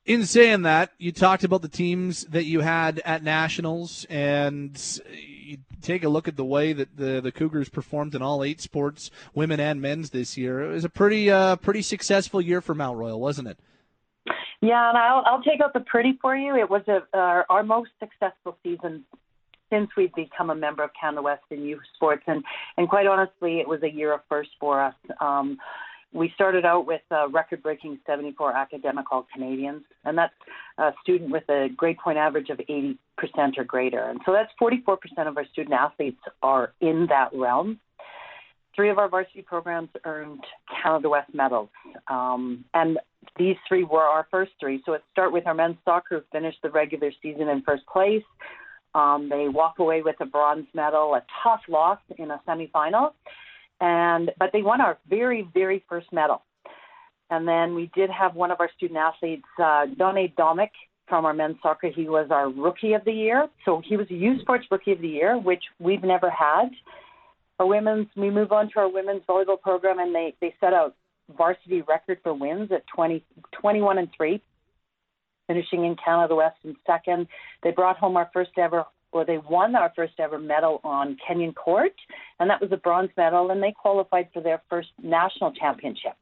In 0.06 0.26
saying 0.26 0.64
that, 0.64 0.92
you 0.98 1.14
talked 1.14 1.46
about 1.46 1.62
the 1.62 1.70
teams 1.70 2.26
that 2.26 2.44
you 2.44 2.60
had 2.60 3.02
at 3.06 3.24
nationals, 3.24 4.06
and 4.10 4.78
you 5.10 5.60
take 5.82 6.04
a 6.04 6.10
look 6.10 6.28
at 6.28 6.36
the 6.36 6.44
way 6.44 6.74
that 6.74 6.98
the 6.98 7.22
the 7.22 7.32
Cougars 7.32 7.70
performed 7.70 8.14
in 8.14 8.22
all 8.22 8.44
eight 8.44 8.60
sports, 8.60 9.12
women 9.34 9.62
and 9.62 9.82
men's 9.82 10.10
this 10.10 10.38
year. 10.38 10.62
It 10.62 10.74
was 10.74 10.84
a 10.84 10.90
pretty 10.90 11.32
uh, 11.32 11.56
pretty 11.56 11.82
successful 11.82 12.42
year 12.42 12.60
for 12.60 12.76
Mount 12.76 12.98
Royal, 12.98 13.20
wasn't 13.20 13.48
it? 13.48 13.58
Yeah, 14.62 14.90
and 14.90 14.98
I'll 14.98 15.24
I'll 15.26 15.42
take 15.42 15.62
out 15.62 15.72
the 15.72 15.80
pretty 15.80 16.18
for 16.22 16.36
you. 16.36 16.56
It 16.58 16.70
was 16.70 16.82
a, 16.88 17.04
uh, 17.18 17.44
our 17.50 17.64
most 17.64 17.92
successful 18.00 18.58
season 18.62 19.06
since 19.70 19.90
we've 19.96 20.14
become 20.14 20.50
a 20.50 20.56
member 20.56 20.84
of 20.84 20.92
Canada 21.00 21.22
West 21.22 21.44
in 21.50 21.64
U 21.64 21.80
Sports, 21.96 22.24
and 22.28 22.44
and 22.76 22.90
quite 22.90 23.08
honestly, 23.08 23.60
it 23.60 23.68
was 23.70 23.82
a 23.84 23.90
year 23.90 24.14
of 24.14 24.20
first 24.28 24.52
for 24.60 24.82
us. 24.82 24.96
Um, 25.22 25.58
we 26.14 26.31
started 26.35 26.64
out 26.64 26.85
with 26.85 27.02
a 27.11 27.27
record-breaking 27.27 27.99
74 28.06 28.56
academic 28.56 29.06
all 29.11 29.27
Canadians, 29.34 29.84
and 30.06 30.18
that's 30.18 30.34
a 30.77 30.91
student 31.02 31.31
with 31.31 31.48
a 31.49 31.69
grade 31.76 31.98
point 31.98 32.18
average 32.18 32.49
of 32.49 32.60
80% 32.60 32.98
or 33.57 33.64
greater. 33.64 34.02
And 34.02 34.22
so 34.26 34.31
that's 34.31 34.52
44% 34.61 34.98
of 35.27 35.38
our 35.38 35.45
student 35.52 35.73
athletes 35.73 36.22
are 36.41 36.73
in 36.81 37.07
that 37.10 37.30
realm. 37.34 37.80
Three 38.76 38.90
of 38.90 38.98
our 38.98 39.10
varsity 39.10 39.41
programs 39.41 39.90
earned 40.06 40.44
Canada 40.81 41.10
West 41.10 41.34
medals, 41.34 41.69
um, 42.07 42.65
and 42.73 42.99
these 43.38 43.56
three 43.68 43.84
were 43.84 44.02
our 44.02 44.27
first 44.31 44.52
three. 44.60 44.81
So 44.85 44.91
let's 44.91 45.03
start 45.11 45.31
with 45.31 45.45
our 45.45 45.53
men's 45.53 45.77
soccer, 45.85 46.19
who 46.19 46.22
finished 46.31 46.60
the 46.64 46.69
regular 46.69 47.11
season 47.22 47.49
in 47.49 47.61
first 47.61 47.85
place. 47.85 48.23
Um, 48.95 49.30
they 49.30 49.48
walk 49.48 49.80
away 49.80 50.02
with 50.02 50.15
a 50.22 50.26
bronze 50.26 50.68
medal, 50.73 51.15
a 51.15 51.23
tough 51.44 51.61
loss 51.68 51.99
in 52.18 52.31
a 52.31 52.41
semifinal 52.48 53.11
and 53.84 54.32
but 54.40 54.52
they 54.54 54.62
won 54.62 54.80
our 54.80 54.98
very 55.10 55.48
very 55.54 55.84
first 55.90 56.08
medal. 56.14 56.42
And 57.30 57.48
then 57.48 57.76
we 57.76 57.92
did 57.96 58.10
have 58.10 58.36
one 58.36 58.52
of 58.52 58.60
our 58.60 58.70
student 58.78 58.98
athletes, 58.98 59.44
uh, 59.62 59.86
Donne 59.98 60.32
Domick 60.38 60.70
from 61.08 61.26
our 61.26 61.34
men's 61.34 61.58
soccer. 61.62 61.90
He 61.94 62.08
was 62.08 62.28
our 62.32 62.50
rookie 62.50 62.94
of 62.94 63.04
the 63.04 63.12
year, 63.12 63.48
so 63.66 63.82
he 63.86 63.98
was 63.98 64.08
a 64.10 64.14
U 64.14 64.40
Sports 64.40 64.66
Rookie 64.72 64.94
of 64.94 65.02
the 65.02 65.08
Year, 65.08 65.38
which 65.38 65.64
we've 65.80 66.04
never 66.04 66.30
had. 66.30 66.70
Our 67.60 67.66
women's, 67.68 68.08
we 68.16 68.30
move 68.30 68.52
on 68.52 68.70
to 68.72 68.80
our 68.80 68.90
women's 68.90 69.24
volleyball 69.28 69.60
program, 69.60 70.00
and 70.00 70.16
they 70.16 70.34
they 70.40 70.56
set 70.62 70.74
out 70.74 70.96
varsity 71.38 71.82
record 71.82 72.20
for 72.24 72.34
wins 72.34 72.72
at 72.72 72.84
20, 72.96 73.24
21 73.52 73.98
and 73.98 74.08
three, 74.16 74.42
finishing 75.48 75.84
in 75.86 75.96
Canada 76.04 76.36
West 76.36 76.58
in 76.64 76.76
second. 76.88 77.28
They 77.64 77.72
brought 77.72 77.98
home 77.98 78.16
our 78.16 78.30
first 78.34 78.52
ever 78.58 78.86
where 79.14 79.26
they 79.26 79.38
won 79.38 79.76
our 79.76 79.91
first 79.95 80.14
ever 80.19 80.40
medal 80.40 80.81
on 80.84 81.18
Kenyon 81.26 81.53
Court, 81.53 81.94
and 82.40 82.49
that 82.49 82.61
was 82.61 82.72
a 82.72 82.77
bronze 82.77 83.10
medal, 83.18 83.52
and 83.52 83.61
they 83.61 83.72
qualified 83.72 84.30
for 84.34 84.41
their 84.41 84.61
first 84.69 84.90
national 85.02 85.52
championship. 85.53 86.14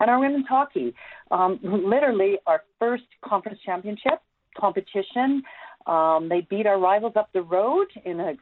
And 0.00 0.10
our 0.10 0.18
women's 0.18 0.46
hockey, 0.48 0.94
um, 1.30 1.60
literally 1.62 2.38
our 2.46 2.62
first 2.78 3.04
conference 3.24 3.58
championship 3.64 4.20
competition. 4.58 5.42
Um, 5.86 6.28
they 6.28 6.46
beat 6.48 6.66
our 6.66 6.78
rivals 6.78 7.14
up 7.16 7.30
the 7.32 7.42
road 7.42 7.86
in 8.04 8.20
an 8.20 8.38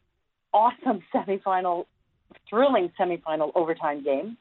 awesome 0.53 1.03
semifinal, 1.15 1.87
thrilling 2.49 2.91
semifinal 2.99 3.53
overtime 3.55 4.05
game. 4.05 4.37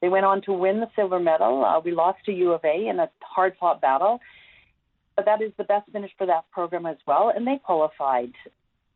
They 0.00 0.08
went 0.08 0.24
on 0.24 0.42
to 0.42 0.52
win 0.52 0.80
the 0.80 0.88
silver 0.96 1.20
medal. 1.20 1.64
Uh, 1.64 1.80
we 1.80 1.92
lost 1.92 2.18
to 2.26 2.32
U 2.32 2.52
of 2.52 2.60
A 2.64 2.88
in 2.88 2.98
a 2.98 3.08
hard 3.20 3.54
fought 3.60 3.80
battle, 3.80 4.18
but 5.14 5.24
that 5.26 5.40
is 5.40 5.52
the 5.58 5.64
best 5.64 5.90
finish 5.92 6.10
for 6.18 6.26
that 6.26 6.50
program 6.50 6.86
as 6.86 6.96
well, 7.06 7.32
and 7.34 7.46
they 7.46 7.60
qualified 7.64 8.32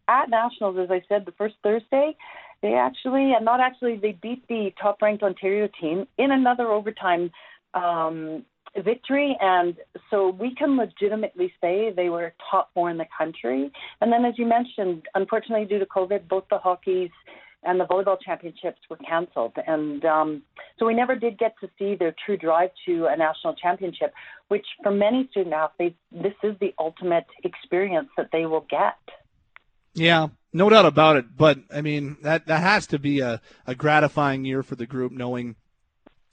at 0.09 0.31
nationals, 0.31 0.77
as 0.79 0.91
I 0.91 1.03
said, 1.09 1.25
the 1.27 1.33
first 1.33 1.55
Thursday, 1.63 2.17
they 2.63 2.75
actually, 2.75 3.33
and 3.35 3.45
not 3.45 3.61
actually, 3.61 3.97
they 3.97 4.13
beat 4.13 4.47
the 4.49 4.73
top 4.81 5.03
ranked 5.03 5.23
Ontario 5.23 5.69
team 5.81 6.07
in 6.19 6.31
another 6.31 6.69
overtime 6.69 7.31
um, 7.75 8.45
victory. 8.83 9.37
And 9.41 9.77
so 10.11 10.31
we 10.31 10.55
can 10.55 10.77
legitimately 10.77 11.53
say 11.61 11.93
they 11.95 12.09
were 12.09 12.35
top 12.51 12.71
four 12.75 12.91
in 12.91 12.99
the 12.99 13.07
country. 13.17 13.71
And 14.01 14.13
then, 14.13 14.25
as 14.25 14.35
you 14.39 14.47
mentioned, 14.47 15.03
unfortunately, 15.15 15.67
due 15.67 15.79
to 15.79 15.87
COVID, 15.87 16.29
both 16.29 16.45
the 16.51 16.59
hockey's 16.59 17.11
and 17.63 17.81
the 17.81 17.85
volleyball 17.85 18.17
championships 18.25 18.79
were 18.89 18.97
canceled. 18.97 19.53
And 19.67 20.05
um, 20.05 20.43
so 20.79 20.87
we 20.87 20.95
never 20.95 21.17
did 21.17 21.37
get 21.39 21.55
to 21.61 21.69
see 21.79 21.97
their 21.97 22.15
true 22.25 22.37
drive 22.37 22.71
to 22.87 23.07
a 23.07 23.17
national 23.17 23.55
championship, 23.55 24.13
which 24.49 24.67
for 24.83 24.93
many 24.93 25.29
student 25.33 25.55
athletes, 25.55 25.97
this 26.13 26.35
is 26.45 26.55
the 26.61 26.73
ultimate 26.79 27.27
experience 27.45 28.09
that 28.17 28.29
they 28.33 28.47
will 28.47 28.67
get. 28.71 28.97
Yeah, 29.97 30.29
no 30.53 30.69
doubt 30.69 30.87
about 30.87 31.17
it. 31.17 31.37
But 31.37 31.59
I 31.75 31.81
mean, 31.81 32.19
that 32.23 32.47
that 32.47 32.61
has 32.61 32.87
to 32.89 32.99
be 32.99 33.21
a, 33.21 33.41
a 33.67 33.75
gratifying 33.75 34.45
year 34.45 34.63
for 34.63 34.77
the 34.77 34.87
group, 34.87 35.11
knowing 35.11 35.57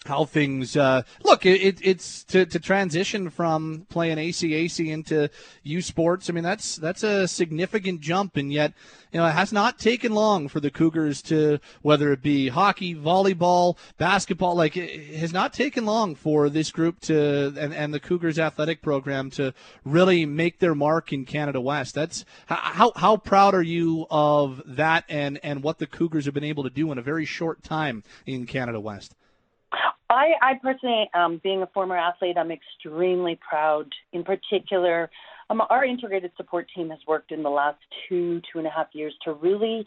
how 0.07 0.25
things 0.25 0.75
uh, 0.75 1.03
look. 1.23 1.45
It, 1.45 1.79
it's 1.81 2.23
to, 2.25 2.45
to 2.45 2.59
transition 2.59 3.29
from 3.29 3.85
playing 3.89 4.17
ACAC 4.17 4.87
into 4.87 5.29
U 5.63 5.81
Sports. 5.81 6.29
I 6.29 6.33
mean, 6.33 6.43
that's 6.43 6.75
that's 6.75 7.03
a 7.03 7.27
significant 7.27 8.01
jump, 8.01 8.37
and 8.37 8.51
yet 8.51 8.73
you 9.11 9.19
know 9.19 9.25
it 9.25 9.31
has 9.31 9.53
not 9.53 9.79
taken 9.79 10.13
long 10.13 10.47
for 10.47 10.59
the 10.59 10.71
Cougars 10.71 11.21
to 11.23 11.59
whether 11.81 12.11
it 12.11 12.21
be 12.21 12.49
hockey, 12.49 12.95
volleyball, 12.95 13.77
basketball. 13.97 14.55
Like 14.55 14.77
it 14.77 15.15
has 15.15 15.33
not 15.33 15.53
taken 15.53 15.85
long 15.85 16.15
for 16.15 16.49
this 16.49 16.71
group 16.71 16.99
to 17.01 17.53
and, 17.57 17.73
and 17.73 17.93
the 17.93 17.99
Cougars 17.99 18.39
athletic 18.39 18.81
program 18.81 19.29
to 19.31 19.53
really 19.83 20.25
make 20.25 20.59
their 20.59 20.75
mark 20.75 21.13
in 21.13 21.25
Canada 21.25 21.61
West. 21.61 21.95
That's 21.95 22.25
how 22.47 22.91
how 22.95 23.17
proud 23.17 23.55
are 23.55 23.61
you 23.61 24.05
of 24.09 24.61
that 24.65 25.05
and 25.09 25.39
and 25.43 25.63
what 25.63 25.79
the 25.79 25.87
Cougars 25.87 26.25
have 26.25 26.33
been 26.33 26.43
able 26.43 26.63
to 26.63 26.69
do 26.69 26.91
in 26.91 26.97
a 26.97 27.01
very 27.01 27.25
short 27.25 27.63
time 27.63 28.03
in 28.25 28.45
Canada 28.45 28.79
West. 28.79 29.15
I, 30.09 30.33
I 30.41 30.53
personally, 30.61 31.09
um, 31.13 31.41
being 31.43 31.63
a 31.63 31.67
former 31.67 31.97
athlete, 31.97 32.37
I'm 32.37 32.51
extremely 32.51 33.39
proud. 33.47 33.87
In 34.11 34.23
particular, 34.23 35.09
um, 35.49 35.61
our 35.69 35.83
integrated 35.83 36.31
support 36.37 36.67
team 36.75 36.89
has 36.89 36.99
worked 37.07 37.31
in 37.31 37.43
the 37.43 37.49
last 37.49 37.79
two, 38.07 38.41
two 38.51 38.59
and 38.59 38.67
a 38.67 38.71
half 38.71 38.87
years 38.93 39.13
to 39.25 39.33
really 39.33 39.85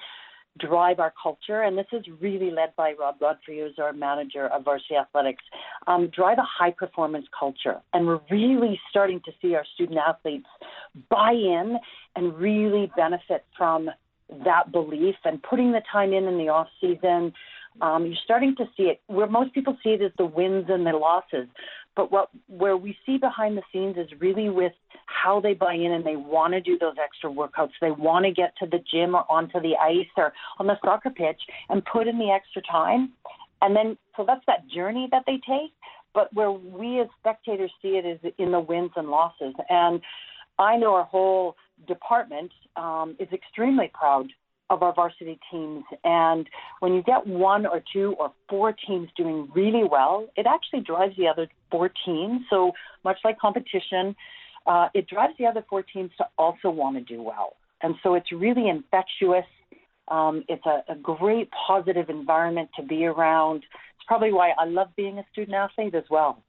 drive 0.58 1.00
our 1.00 1.12
culture, 1.22 1.62
and 1.62 1.76
this 1.76 1.86
is 1.92 2.04
really 2.20 2.50
led 2.50 2.74
by 2.76 2.94
Rob 2.98 3.20
Godfrey, 3.20 3.60
who's 3.60 3.78
our 3.78 3.92
manager 3.92 4.46
of 4.48 4.64
varsity 4.64 4.96
athletics, 4.96 5.44
um, 5.86 6.08
drive 6.08 6.38
a 6.38 6.44
high 6.44 6.70
performance 6.70 7.26
culture. 7.38 7.80
And 7.92 8.06
we're 8.06 8.20
really 8.30 8.80
starting 8.88 9.20
to 9.26 9.32
see 9.42 9.54
our 9.54 9.64
student 9.74 9.98
athletes 9.98 10.46
buy 11.10 11.32
in 11.32 11.76
and 12.14 12.34
really 12.34 12.90
benefit 12.96 13.44
from 13.56 13.90
that 14.44 14.72
belief 14.72 15.16
and 15.24 15.42
putting 15.42 15.72
the 15.72 15.82
time 15.92 16.12
in 16.12 16.24
in 16.24 16.38
the 16.38 16.48
off 16.48 16.68
season, 16.80 17.32
um, 17.80 18.06
you're 18.06 18.16
starting 18.24 18.54
to 18.56 18.64
see 18.76 18.84
it 18.84 19.00
where 19.06 19.26
most 19.26 19.52
people 19.52 19.76
see 19.82 19.90
it 19.90 20.02
as 20.02 20.12
the 20.18 20.26
wins 20.26 20.66
and 20.68 20.86
the 20.86 20.92
losses, 20.92 21.46
but 21.94 22.10
what 22.10 22.28
where 22.46 22.76
we 22.76 22.96
see 23.04 23.18
behind 23.18 23.56
the 23.56 23.62
scenes 23.72 23.96
is 23.96 24.08
really 24.20 24.48
with 24.48 24.72
how 25.06 25.40
they 25.40 25.54
buy 25.54 25.74
in 25.74 25.92
and 25.92 26.04
they 26.04 26.16
want 26.16 26.52
to 26.52 26.60
do 26.60 26.78
those 26.78 26.94
extra 27.02 27.30
workouts. 27.30 27.72
They 27.80 27.90
want 27.90 28.24
to 28.26 28.32
get 28.32 28.54
to 28.58 28.66
the 28.66 28.82
gym 28.92 29.14
or 29.14 29.24
onto 29.30 29.60
the 29.60 29.74
ice 29.76 30.06
or 30.16 30.32
on 30.58 30.66
the 30.66 30.76
soccer 30.84 31.10
pitch 31.10 31.40
and 31.68 31.84
put 31.84 32.06
in 32.06 32.18
the 32.18 32.30
extra 32.30 32.62
time. 32.62 33.12
And 33.62 33.74
then 33.74 33.96
so 34.16 34.24
that's 34.26 34.44
that 34.46 34.68
journey 34.68 35.08
that 35.10 35.24
they 35.26 35.40
take. 35.48 35.72
But 36.14 36.32
where 36.32 36.50
we 36.50 37.00
as 37.00 37.08
spectators 37.20 37.70
see 37.82 37.98
it 37.98 38.06
is 38.06 38.32
in 38.38 38.52
the 38.52 38.60
wins 38.60 38.92
and 38.96 39.08
losses. 39.08 39.54
And 39.68 40.00
I 40.58 40.76
know 40.76 40.94
our 40.94 41.04
whole 41.04 41.56
department 41.86 42.52
um, 42.76 43.16
is 43.18 43.28
extremely 43.32 43.90
proud 43.92 44.28
of 44.70 44.82
our 44.82 44.92
varsity 44.94 45.38
teams. 45.50 45.84
And 46.04 46.48
when 46.80 46.94
you 46.94 47.02
get 47.02 47.26
one 47.26 47.66
or 47.66 47.82
two 47.92 48.14
or 48.18 48.32
four 48.48 48.72
teams 48.72 49.08
doing 49.16 49.48
really 49.54 49.84
well, 49.88 50.28
it 50.36 50.46
actually 50.46 50.80
drives 50.80 51.16
the 51.16 51.28
other 51.28 51.48
four 51.70 51.90
teams. 52.04 52.42
So 52.50 52.72
much 53.04 53.18
like 53.24 53.38
competition, 53.38 54.16
uh, 54.66 54.88
it 54.94 55.06
drives 55.08 55.34
the 55.38 55.46
other 55.46 55.64
four 55.68 55.82
teams 55.82 56.10
to 56.18 56.26
also 56.36 56.70
want 56.70 56.96
to 56.96 57.02
do 57.02 57.22
well. 57.22 57.54
And 57.82 57.94
so 58.02 58.14
it's 58.14 58.32
really 58.32 58.68
infectious. 58.68 59.46
Um, 60.08 60.44
it's 60.48 60.64
a, 60.66 60.82
a 60.88 60.96
great 60.96 61.50
positive 61.66 62.08
environment 62.08 62.70
to 62.76 62.82
be 62.82 63.04
around. 63.06 63.58
It's 63.58 64.06
probably 64.06 64.32
why 64.32 64.52
I 64.58 64.64
love 64.64 64.88
being 64.96 65.18
a 65.18 65.24
student 65.32 65.54
athlete 65.54 65.94
as 65.94 66.04
well. 66.10 66.42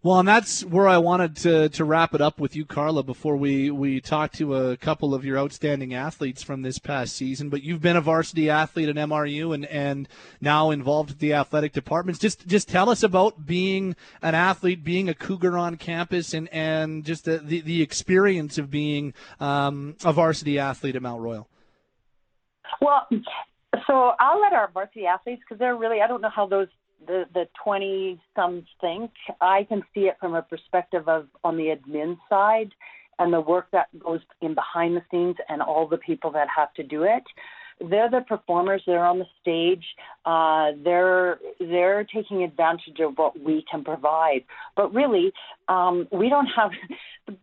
Well, 0.00 0.20
and 0.20 0.28
that's 0.28 0.64
where 0.64 0.86
I 0.86 0.98
wanted 0.98 1.36
to, 1.38 1.68
to 1.70 1.84
wrap 1.84 2.14
it 2.14 2.20
up 2.20 2.38
with 2.38 2.54
you, 2.54 2.64
Carla, 2.64 3.02
before 3.02 3.36
we, 3.36 3.70
we 3.70 4.00
talk 4.00 4.30
to 4.34 4.54
a 4.54 4.76
couple 4.76 5.12
of 5.12 5.24
your 5.24 5.36
outstanding 5.36 5.92
athletes 5.92 6.40
from 6.40 6.62
this 6.62 6.78
past 6.78 7.16
season. 7.16 7.48
But 7.48 7.64
you've 7.64 7.82
been 7.82 7.96
a 7.96 8.00
varsity 8.00 8.48
athlete 8.48 8.88
at 8.88 8.94
MRU 8.94 9.52
and, 9.52 9.66
and 9.66 10.08
now 10.40 10.70
involved 10.70 11.10
with 11.10 11.18
the 11.18 11.32
athletic 11.32 11.72
departments. 11.72 12.20
Just 12.20 12.46
just 12.46 12.68
tell 12.68 12.88
us 12.90 13.02
about 13.02 13.44
being 13.44 13.96
an 14.22 14.36
athlete, 14.36 14.84
being 14.84 15.08
a 15.08 15.14
Cougar 15.14 15.58
on 15.58 15.76
campus, 15.76 16.32
and, 16.32 16.48
and 16.52 17.04
just 17.04 17.24
the, 17.24 17.38
the, 17.38 17.60
the 17.60 17.82
experience 17.82 18.56
of 18.56 18.70
being 18.70 19.14
um, 19.40 19.96
a 20.04 20.12
varsity 20.12 20.60
athlete 20.60 20.94
at 20.94 21.02
Mount 21.02 21.22
Royal. 21.22 21.48
Well, 22.80 23.08
so 23.86 24.12
I'll 24.20 24.40
let 24.40 24.52
our 24.52 24.70
varsity 24.72 25.06
athletes, 25.06 25.42
because 25.44 25.58
they're 25.58 25.76
really, 25.76 26.00
I 26.00 26.06
don't 26.06 26.20
know 26.20 26.30
how 26.30 26.46
those 26.46 26.68
the 27.06 27.24
the 27.34 27.48
20 27.62 28.20
some 28.34 28.64
think. 28.80 29.10
I 29.40 29.64
can 29.64 29.82
see 29.94 30.02
it 30.02 30.16
from 30.20 30.34
a 30.34 30.42
perspective 30.42 31.08
of 31.08 31.26
on 31.44 31.56
the 31.56 31.74
admin 31.76 32.18
side 32.28 32.72
and 33.18 33.32
the 33.32 33.40
work 33.40 33.66
that 33.72 33.86
goes 33.98 34.20
in 34.40 34.54
behind 34.54 34.96
the 34.96 35.02
scenes 35.10 35.36
and 35.48 35.60
all 35.60 35.86
the 35.88 35.98
people 35.98 36.30
that 36.32 36.48
have 36.54 36.72
to 36.74 36.82
do 36.82 37.02
it. 37.02 37.24
They're 37.80 38.10
the 38.10 38.22
performers. 38.26 38.82
They're 38.86 39.04
on 39.04 39.20
the 39.20 39.26
stage. 39.40 39.84
Uh, 40.24 40.72
they're 40.84 41.38
they're 41.60 42.04
taking 42.04 42.42
advantage 42.42 42.98
of 43.00 43.16
what 43.16 43.40
we 43.40 43.64
can 43.70 43.84
provide. 43.84 44.44
But 44.76 44.92
really 44.92 45.32
um, 45.68 46.08
we 46.10 46.28
don't 46.28 46.48
have 46.56 46.70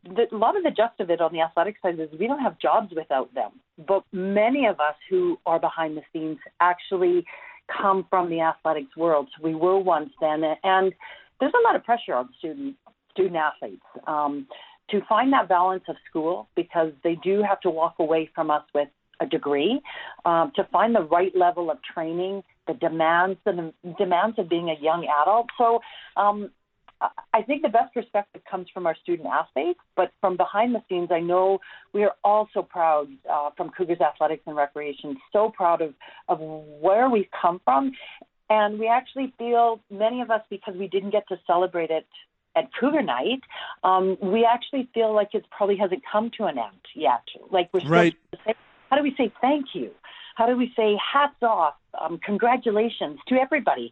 the, 0.03 0.25
a 0.31 0.37
lot 0.37 0.57
of 0.57 0.63
the 0.63 0.71
gist 0.71 0.99
of 0.99 1.09
it 1.09 1.21
on 1.21 1.31
the 1.31 1.41
athletic 1.41 1.77
side 1.81 1.99
is 1.99 2.09
we 2.19 2.27
don't 2.27 2.41
have 2.41 2.59
jobs 2.59 2.93
without 2.95 3.33
them. 3.33 3.51
But 3.87 4.03
many 4.11 4.65
of 4.65 4.79
us 4.79 4.95
who 5.09 5.37
are 5.45 5.59
behind 5.59 5.97
the 5.97 6.01
scenes 6.11 6.39
actually 6.59 7.25
come 7.67 8.05
from 8.09 8.29
the 8.29 8.41
athletics 8.41 8.95
world. 8.95 9.27
So 9.35 9.43
we 9.43 9.55
were 9.55 9.79
once 9.79 10.11
then, 10.21 10.43
and 10.63 10.93
there's 11.39 11.53
a 11.53 11.63
lot 11.63 11.75
of 11.75 11.83
pressure 11.83 12.13
on 12.13 12.29
student 12.37 12.75
student 13.11 13.37
athletes 13.37 13.85
um, 14.07 14.45
to 14.89 15.01
find 15.07 15.31
that 15.33 15.47
balance 15.47 15.83
of 15.87 15.95
school 16.09 16.49
because 16.55 16.91
they 17.03 17.15
do 17.23 17.41
have 17.41 17.59
to 17.61 17.69
walk 17.69 17.95
away 17.99 18.29
from 18.35 18.51
us 18.51 18.63
with 18.73 18.89
a 19.21 19.25
degree 19.25 19.81
um, 20.25 20.51
to 20.55 20.63
find 20.71 20.93
the 20.93 21.03
right 21.03 21.35
level 21.35 21.71
of 21.71 21.77
training, 21.81 22.43
the 22.67 22.73
demands, 22.73 23.39
the 23.45 23.73
demands 23.97 24.37
of 24.37 24.49
being 24.49 24.69
a 24.69 24.75
young 24.81 25.07
adult. 25.21 25.47
So 25.57 25.79
um, 26.17 26.51
I 27.33 27.41
think 27.41 27.61
the 27.61 27.69
best 27.69 27.93
perspective 27.93 28.41
comes 28.49 28.67
from 28.73 28.85
our 28.85 28.95
student 29.03 29.27
athletes, 29.27 29.79
but 29.95 30.11
from 30.21 30.37
behind 30.37 30.75
the 30.75 30.81
scenes, 30.87 31.09
I 31.11 31.19
know 31.19 31.59
we 31.93 32.03
are 32.03 32.13
all 32.23 32.47
so 32.53 32.61
proud 32.63 33.07
uh, 33.31 33.49
from 33.57 33.69
Cougars 33.69 34.01
Athletics 34.01 34.43
and 34.45 34.55
Recreation, 34.55 35.17
so 35.33 35.49
proud 35.49 35.81
of, 35.81 35.93
of 36.27 36.39
where 36.39 37.09
we've 37.09 37.29
come 37.41 37.59
from. 37.63 37.91
And 38.49 38.79
we 38.79 38.87
actually 38.87 39.33
feel, 39.37 39.81
many 39.89 40.21
of 40.21 40.29
us, 40.29 40.41
because 40.49 40.75
we 40.75 40.87
didn't 40.87 41.09
get 41.09 41.27
to 41.29 41.37
celebrate 41.47 41.89
it 41.89 42.07
at 42.55 42.69
Cougar 42.79 43.01
Night, 43.01 43.41
um, 43.83 44.17
we 44.21 44.45
actually 44.45 44.87
feel 44.93 45.13
like 45.13 45.29
it 45.33 45.45
probably 45.49 45.77
hasn't 45.77 46.03
come 46.09 46.31
to 46.37 46.45
an 46.45 46.57
end 46.57 46.85
yet. 46.95 47.23
Like 47.51 47.69
we're 47.73 47.87
right. 47.87 48.15
say, 48.45 48.53
how 48.89 48.97
do 48.97 49.03
we 49.03 49.13
say 49.17 49.33
thank 49.41 49.67
you? 49.73 49.91
How 50.35 50.45
do 50.47 50.55
we 50.57 50.71
say 50.75 50.97
hats 51.13 51.41
off, 51.41 51.75
um, 51.99 52.19
congratulations 52.23 53.19
to 53.27 53.35
everybody, 53.35 53.91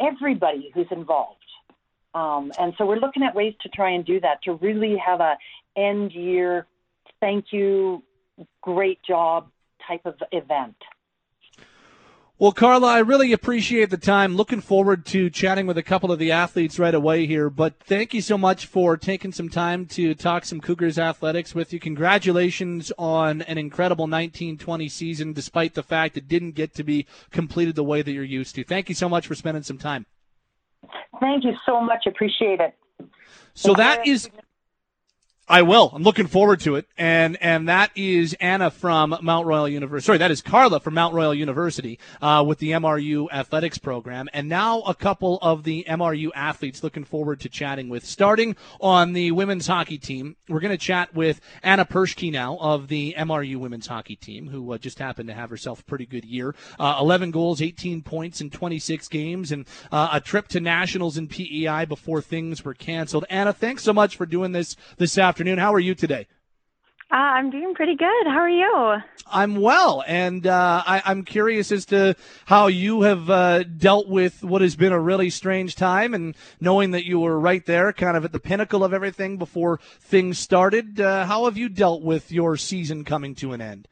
everybody 0.00 0.70
who's 0.74 0.86
involved? 0.90 1.43
Um, 2.14 2.52
and 2.58 2.74
so 2.78 2.86
we're 2.86 3.00
looking 3.00 3.22
at 3.22 3.34
ways 3.34 3.54
to 3.62 3.68
try 3.68 3.90
and 3.90 4.04
do 4.04 4.20
that 4.20 4.42
to 4.42 4.54
really 4.54 4.96
have 4.96 5.20
a 5.20 5.36
end 5.76 6.12
year 6.12 6.66
thank 7.24 7.46
you, 7.52 8.02
great 8.60 9.02
job 9.02 9.48
type 9.88 10.04
of 10.04 10.16
event. 10.30 10.76
Well, 12.36 12.52
Carla, 12.52 12.88
I 12.88 12.98
really 12.98 13.32
appreciate 13.32 13.88
the 13.88 13.96
time. 13.96 14.36
Looking 14.36 14.60
forward 14.60 15.06
to 15.06 15.30
chatting 15.30 15.66
with 15.66 15.78
a 15.78 15.82
couple 15.82 16.12
of 16.12 16.18
the 16.18 16.32
athletes 16.32 16.78
right 16.78 16.94
away 16.94 17.26
here. 17.26 17.48
But 17.48 17.78
thank 17.80 18.12
you 18.12 18.20
so 18.20 18.36
much 18.36 18.66
for 18.66 18.98
taking 18.98 19.32
some 19.32 19.48
time 19.48 19.86
to 19.86 20.14
talk 20.14 20.44
some 20.44 20.60
Cougars 20.60 20.98
athletics 20.98 21.54
with 21.54 21.72
you. 21.72 21.80
Congratulations 21.80 22.92
on 22.98 23.40
an 23.42 23.56
incredible 23.56 24.04
1920 24.04 24.88
season, 24.88 25.32
despite 25.32 25.74
the 25.74 25.82
fact 25.82 26.18
it 26.18 26.28
didn't 26.28 26.52
get 26.52 26.74
to 26.74 26.84
be 26.84 27.06
completed 27.30 27.76
the 27.76 27.84
way 27.84 28.02
that 28.02 28.12
you're 28.12 28.24
used 28.24 28.54
to. 28.56 28.64
Thank 28.64 28.90
you 28.90 28.94
so 28.94 29.08
much 29.08 29.28
for 29.28 29.34
spending 29.34 29.62
some 29.62 29.78
time. 29.78 30.04
Thank 31.20 31.44
you 31.44 31.54
so 31.66 31.80
much. 31.80 32.06
Appreciate 32.06 32.60
it. 32.60 32.74
So 33.54 33.74
that 33.74 34.06
is 34.06 34.28
I 35.46 35.60
will. 35.60 35.90
I'm 35.92 36.02
looking 36.02 36.26
forward 36.26 36.60
to 36.60 36.76
it. 36.76 36.86
And 36.96 37.36
and 37.42 37.68
that 37.68 37.90
is 37.94 38.34
Anna 38.40 38.70
from 38.70 39.18
Mount 39.20 39.46
Royal 39.46 39.68
University. 39.68 40.06
Sorry, 40.06 40.18
that 40.18 40.30
is 40.30 40.40
Carla 40.40 40.80
from 40.80 40.94
Mount 40.94 41.12
Royal 41.12 41.34
University 41.34 41.98
uh, 42.22 42.42
with 42.46 42.60
the 42.60 42.70
MRU 42.70 43.30
athletics 43.30 43.76
program. 43.76 44.30
And 44.32 44.48
now 44.48 44.80
a 44.82 44.94
couple 44.94 45.38
of 45.42 45.64
the 45.64 45.84
MRU 45.86 46.30
athletes 46.34 46.82
looking 46.82 47.04
forward 47.04 47.40
to 47.40 47.50
chatting 47.50 47.90
with. 47.90 48.06
Starting 48.06 48.56
on 48.80 49.12
the 49.12 49.32
women's 49.32 49.66
hockey 49.66 49.98
team, 49.98 50.36
we're 50.48 50.60
going 50.60 50.70
to 50.70 50.78
chat 50.78 51.14
with 51.14 51.42
Anna 51.62 51.84
Perschke 51.84 52.32
now 52.32 52.56
of 52.58 52.88
the 52.88 53.14
MRU 53.18 53.56
women's 53.56 53.86
hockey 53.86 54.16
team, 54.16 54.48
who 54.48 54.72
uh, 54.72 54.78
just 54.78 54.98
happened 54.98 55.28
to 55.28 55.34
have 55.34 55.50
herself 55.50 55.80
a 55.80 55.84
pretty 55.84 56.06
good 56.06 56.24
year. 56.24 56.54
Uh, 56.78 56.96
11 56.98 57.32
goals, 57.32 57.60
18 57.60 58.00
points 58.00 58.40
in 58.40 58.48
26 58.48 59.08
games, 59.08 59.52
and 59.52 59.66
uh, 59.92 60.08
a 60.12 60.20
trip 60.20 60.48
to 60.48 60.60
nationals 60.60 61.18
in 61.18 61.28
PEI 61.28 61.84
before 61.84 62.22
things 62.22 62.64
were 62.64 62.72
canceled. 62.72 63.26
Anna, 63.28 63.52
thanks 63.52 63.82
so 63.82 63.92
much 63.92 64.16
for 64.16 64.24
doing 64.24 64.52
this 64.52 64.74
this 64.96 65.18
afternoon 65.18 65.33
afternoon. 65.34 65.58
How 65.58 65.74
are 65.74 65.80
you 65.80 65.96
today? 65.96 66.28
Uh, 67.10 67.16
I'm 67.16 67.50
doing 67.50 67.74
pretty 67.74 67.96
good. 67.96 68.24
How 68.24 68.38
are 68.38 68.48
you? 68.48 68.98
I'm 69.26 69.56
well, 69.56 70.04
and 70.06 70.46
uh, 70.46 70.80
I, 70.86 71.10
am 71.10 71.24
curious 71.24 71.72
as 71.72 71.86
to 71.86 72.14
how 72.46 72.68
you 72.68 73.02
have 73.02 73.28
uh, 73.28 73.64
dealt 73.64 74.06
with 74.06 74.44
what 74.44 74.62
has 74.62 74.76
been 74.76 74.92
a 74.92 75.00
really 75.00 75.30
strange 75.30 75.74
time, 75.74 76.14
and 76.14 76.36
knowing 76.60 76.92
that 76.92 77.04
you 77.04 77.18
were 77.18 77.40
right 77.40 77.66
there, 77.66 77.92
kind 77.92 78.16
of 78.16 78.24
at 78.24 78.30
the 78.30 78.38
pinnacle 78.38 78.84
of 78.84 78.94
everything 78.94 79.36
before 79.36 79.80
things 80.02 80.38
started. 80.38 81.00
Uh, 81.00 81.26
how 81.26 81.46
have 81.46 81.56
you 81.56 81.68
dealt 81.68 82.02
with 82.02 82.30
your 82.30 82.56
season 82.56 83.02
coming 83.04 83.34
to 83.34 83.54
an 83.54 83.60
end? 83.60 83.88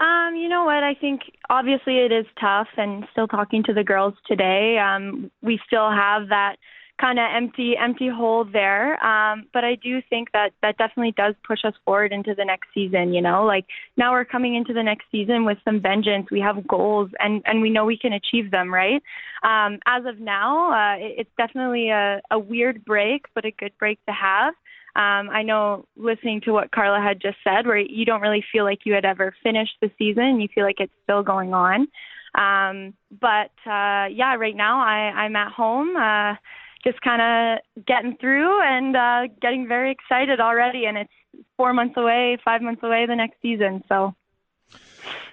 Um, 0.00 0.34
you 0.34 0.48
know 0.48 0.64
what? 0.64 0.82
I 0.82 0.94
think 0.94 1.20
obviously 1.48 1.98
it 1.98 2.10
is 2.10 2.26
tough, 2.40 2.66
and 2.76 3.06
still 3.12 3.28
talking 3.28 3.62
to 3.62 3.72
the 3.72 3.84
girls 3.84 4.14
today, 4.26 4.76
um, 4.78 5.30
we 5.40 5.60
still 5.68 5.88
have 5.88 6.30
that 6.30 6.56
kind 7.00 7.18
of 7.18 7.24
empty 7.34 7.74
empty 7.76 8.08
hole 8.08 8.44
there. 8.44 9.02
Um, 9.04 9.46
but 9.52 9.64
I 9.64 9.76
do 9.76 10.00
think 10.10 10.32
that 10.32 10.50
that 10.62 10.76
definitely 10.76 11.14
does 11.16 11.34
push 11.46 11.60
us 11.64 11.74
forward 11.84 12.12
into 12.12 12.34
the 12.34 12.44
next 12.44 12.68
season. 12.74 13.14
You 13.14 13.22
know, 13.22 13.44
like 13.44 13.66
now 13.96 14.12
we're 14.12 14.24
coming 14.24 14.54
into 14.54 14.72
the 14.72 14.82
next 14.82 15.06
season 15.10 15.44
with 15.44 15.58
some 15.64 15.80
vengeance. 15.80 16.26
We 16.30 16.40
have 16.40 16.66
goals, 16.66 17.10
and 17.18 17.42
and 17.46 17.62
we 17.62 17.70
know 17.70 17.84
we 17.84 17.98
can 17.98 18.12
achieve 18.12 18.50
them. 18.50 18.72
Right. 18.72 19.02
Um, 19.42 19.78
as 19.86 20.04
of 20.06 20.20
now, 20.20 20.72
uh, 20.72 20.96
it, 20.98 21.14
it's 21.20 21.30
definitely 21.38 21.88
a, 21.90 22.20
a 22.30 22.38
weird 22.38 22.84
break, 22.84 23.26
but 23.34 23.44
a 23.44 23.50
good 23.50 23.72
break 23.78 24.04
to 24.06 24.12
have. 24.12 24.54
Um, 24.96 25.30
I 25.30 25.42
know 25.42 25.86
listening 25.96 26.40
to 26.42 26.52
what 26.52 26.72
Carla 26.72 27.00
had 27.00 27.22
just 27.22 27.36
said, 27.44 27.66
where 27.66 27.78
you 27.78 28.04
don't 28.04 28.20
really 28.20 28.44
feel 28.52 28.64
like 28.64 28.80
you 28.84 28.92
had 28.92 29.04
ever 29.04 29.32
finished 29.42 29.74
the 29.80 29.90
season, 29.96 30.40
you 30.40 30.48
feel 30.52 30.64
like 30.64 30.80
it's 30.80 30.92
still 31.04 31.22
going 31.22 31.54
on. 31.54 31.86
Um, 32.34 32.94
but 33.20 33.52
uh, 33.66 34.06
yeah, 34.10 34.34
right 34.36 34.56
now 34.56 34.80
I, 34.80 35.12
I'm 35.14 35.36
at 35.36 35.52
home. 35.52 35.96
Uh, 35.96 36.34
just 36.84 37.00
kind 37.02 37.22
of 37.22 37.84
getting 37.86 38.16
through 38.16 38.62
and 38.62 38.96
uh, 38.96 39.22
getting 39.40 39.68
very 39.68 39.90
excited 39.90 40.40
already. 40.40 40.86
And 40.86 40.96
it's 40.98 41.12
four 41.56 41.72
months 41.72 41.94
away, 41.96 42.38
five 42.44 42.62
months 42.62 42.82
away 42.82 43.06
the 43.06 43.16
next 43.16 43.36
season. 43.42 43.82
So, 43.88 44.14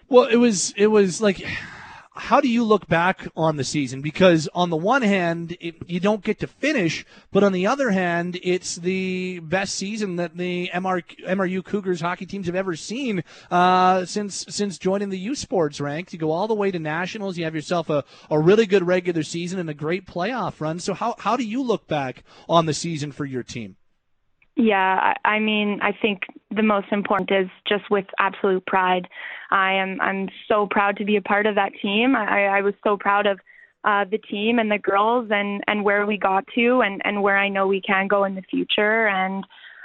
well, 0.09 0.25
it 0.25 0.37
was 0.37 0.73
it 0.77 0.87
was 0.87 1.21
like 1.21 1.45
how 2.17 2.41
do 2.41 2.49
you 2.49 2.63
look 2.63 2.87
back 2.87 3.27
on 3.35 3.57
the 3.57 3.63
season? 3.63 4.01
Because 4.01 4.49
on 4.53 4.69
the 4.69 4.77
one 4.77 5.01
hand, 5.01 5.55
it, 5.59 5.75
you 5.87 5.99
don't 5.99 6.23
get 6.23 6.39
to 6.39 6.47
finish, 6.47 7.05
but 7.31 7.43
on 7.43 7.51
the 7.51 7.67
other 7.67 7.91
hand, 7.91 8.39
it's 8.43 8.75
the 8.75 9.39
best 9.39 9.75
season 9.75 10.15
that 10.17 10.35
the 10.35 10.69
MR, 10.73 11.03
MRU 11.25 11.63
Cougars 11.63 12.01
hockey 12.01 12.25
teams 12.25 12.47
have 12.47 12.55
ever 12.55 12.75
seen 12.75 13.23
uh, 13.51 14.05
since 14.05 14.45
since 14.49 14.77
joining 14.77 15.09
the 15.09 15.19
U 15.19 15.35
Sports 15.35 15.79
ranks. 15.79 16.13
You 16.13 16.19
go 16.19 16.31
all 16.31 16.47
the 16.47 16.55
way 16.55 16.71
to 16.71 16.79
nationals. 16.79 17.37
You 17.37 17.45
have 17.45 17.55
yourself 17.55 17.89
a, 17.89 18.03
a 18.29 18.39
really 18.39 18.65
good 18.65 18.85
regular 18.85 19.23
season 19.23 19.59
and 19.59 19.69
a 19.69 19.73
great 19.73 20.05
playoff 20.05 20.59
run. 20.59 20.79
So 20.79 20.93
how 20.93 21.15
how 21.19 21.37
do 21.37 21.43
you 21.43 21.61
look 21.61 21.87
back 21.87 22.23
on 22.49 22.65
the 22.65 22.73
season 22.73 23.11
for 23.11 23.25
your 23.25 23.43
team? 23.43 23.75
Yeah, 24.55 25.13
I 25.23 25.37
mean, 25.37 25.79
I 25.83 25.91
think 25.91 26.23
the 26.49 26.63
most 26.63 26.87
important 26.91 27.29
is 27.31 27.47
just 27.67 27.91
with 27.91 28.05
absolute 28.17 28.65
pride. 28.65 29.07
I 29.51 29.73
am 29.73 29.99
I'm 30.01 30.29
so 30.47 30.67
proud 30.69 30.97
to 30.97 31.05
be 31.05 31.15
a 31.15 31.21
part 31.21 31.45
of 31.45 31.55
that 31.55 31.71
team. 31.81 32.15
I, 32.15 32.45
I 32.45 32.61
was 32.61 32.73
so 32.83 32.97
proud 32.97 33.25
of 33.25 33.39
uh, 33.83 34.05
the 34.09 34.17
team 34.17 34.59
and 34.59 34.71
the 34.71 34.77
girls 34.77 35.29
and 35.31 35.63
and 35.67 35.83
where 35.83 36.05
we 36.05 36.17
got 36.17 36.45
to 36.55 36.81
and 36.81 37.01
and 37.05 37.21
where 37.21 37.37
I 37.37 37.49
know 37.49 37.67
we 37.67 37.81
can 37.81 38.07
go 38.07 38.23
in 38.25 38.35
the 38.35 38.41
future 38.41 39.07
and 39.07 39.43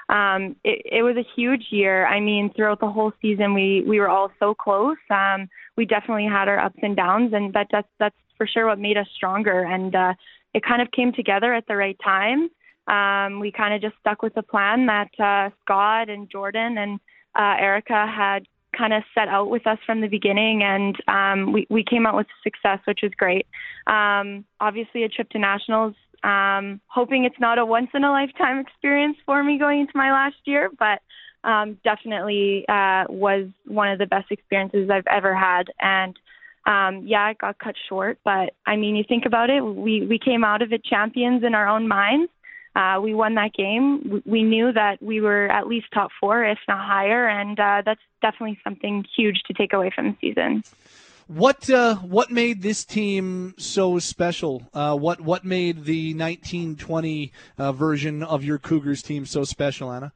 um 0.08 0.56
it, 0.64 0.82
it 0.84 1.02
was 1.02 1.16
a 1.16 1.26
huge 1.36 1.66
year. 1.70 2.06
I 2.06 2.20
mean, 2.20 2.52
throughout 2.54 2.80
the 2.80 2.90
whole 2.90 3.12
season 3.22 3.54
we 3.54 3.84
we 3.86 4.00
were 4.00 4.08
all 4.08 4.30
so 4.38 4.54
close. 4.54 4.96
Um 5.10 5.48
we 5.76 5.86
definitely 5.86 6.26
had 6.26 6.48
our 6.48 6.58
ups 6.58 6.78
and 6.82 6.96
downs 6.96 7.32
and 7.32 7.52
that 7.54 7.68
that's 7.70 7.88
that's 7.98 8.16
for 8.36 8.46
sure 8.46 8.66
what 8.66 8.78
made 8.78 8.96
us 8.96 9.06
stronger 9.14 9.62
and 9.64 9.94
uh 9.94 10.14
it 10.54 10.62
kind 10.64 10.82
of 10.82 10.90
came 10.90 11.12
together 11.12 11.54
at 11.54 11.66
the 11.66 11.76
right 11.76 11.96
time 12.04 12.50
um, 12.88 13.38
we 13.38 13.52
kind 13.52 13.74
of 13.74 13.80
just 13.80 13.98
stuck 14.00 14.22
with 14.22 14.34
the 14.34 14.42
plan 14.42 14.86
that 14.86 15.10
uh, 15.18 15.50
Scott 15.62 16.10
and 16.10 16.28
Jordan 16.28 16.78
and 16.78 16.98
uh, 17.38 17.54
Erica 17.58 18.06
had 18.06 18.46
kind 18.82 18.92
of 18.92 19.04
set 19.14 19.28
out 19.28 19.48
with 19.48 19.64
us 19.64 19.78
from 19.86 20.00
the 20.00 20.08
beginning, 20.08 20.64
and 20.64 20.96
um, 21.06 21.52
we 21.52 21.66
we 21.70 21.84
came 21.84 22.04
out 22.04 22.16
with 22.16 22.26
success, 22.42 22.80
which 22.84 23.00
was 23.02 23.12
great. 23.16 23.46
Um, 23.86 24.44
obviously, 24.60 25.04
a 25.04 25.08
trip 25.08 25.30
to 25.30 25.38
nationals. 25.38 25.94
Um, 26.24 26.80
hoping 26.86 27.24
it's 27.24 27.38
not 27.38 27.58
a 27.58 27.66
once 27.66 27.90
in 27.94 28.02
a 28.02 28.10
lifetime 28.10 28.58
experience 28.58 29.16
for 29.24 29.42
me 29.42 29.58
going 29.58 29.80
into 29.80 29.92
my 29.94 30.10
last 30.10 30.36
year, 30.44 30.70
but 30.78 31.00
um, 31.48 31.78
definitely 31.84 32.64
uh, 32.68 33.04
was 33.08 33.46
one 33.66 33.88
of 33.88 33.98
the 33.98 34.06
best 34.06 34.30
experiences 34.30 34.90
I've 34.90 35.06
ever 35.10 35.34
had. 35.34 35.64
And 35.80 36.16
um, 36.66 37.06
yeah, 37.06 37.30
it 37.30 37.38
got 37.38 37.58
cut 37.58 37.74
short, 37.88 38.18
but 38.24 38.54
I 38.66 38.76
mean, 38.76 38.96
you 38.96 39.04
think 39.08 39.26
about 39.26 39.48
it, 39.48 39.60
we 39.60 40.06
we 40.06 40.18
came 40.18 40.42
out 40.42 40.62
of 40.62 40.72
it 40.72 40.84
champions 40.84 41.44
in 41.44 41.54
our 41.54 41.68
own 41.68 41.86
minds 41.86 42.32
uh, 42.74 42.98
we 43.02 43.14
won 43.14 43.34
that 43.34 43.52
game. 43.52 44.22
We 44.24 44.42
knew 44.42 44.72
that 44.72 45.02
we 45.02 45.20
were 45.20 45.48
at 45.50 45.66
least 45.66 45.86
top 45.92 46.10
four, 46.18 46.44
if 46.44 46.58
not 46.68 46.86
higher, 46.86 47.28
and 47.28 47.58
uh, 47.58 47.82
that's 47.84 48.00
definitely 48.22 48.58
something 48.64 49.04
huge 49.16 49.42
to 49.46 49.52
take 49.52 49.72
away 49.72 49.90
from 49.94 50.12
the 50.12 50.16
season. 50.20 50.62
What 51.26 51.70
uh, 51.70 51.96
what 51.96 52.30
made 52.30 52.62
this 52.62 52.84
team 52.84 53.54
so 53.56 53.98
special? 53.98 54.68
Uh, 54.74 54.96
what 54.96 55.20
what 55.20 55.44
made 55.44 55.84
the 55.84 56.14
1920 56.14 57.32
uh, 57.58 57.72
version 57.72 58.22
of 58.22 58.44
your 58.44 58.58
Cougars 58.58 59.02
team 59.02 59.24
so 59.24 59.44
special, 59.44 59.92
Anna? 59.92 60.12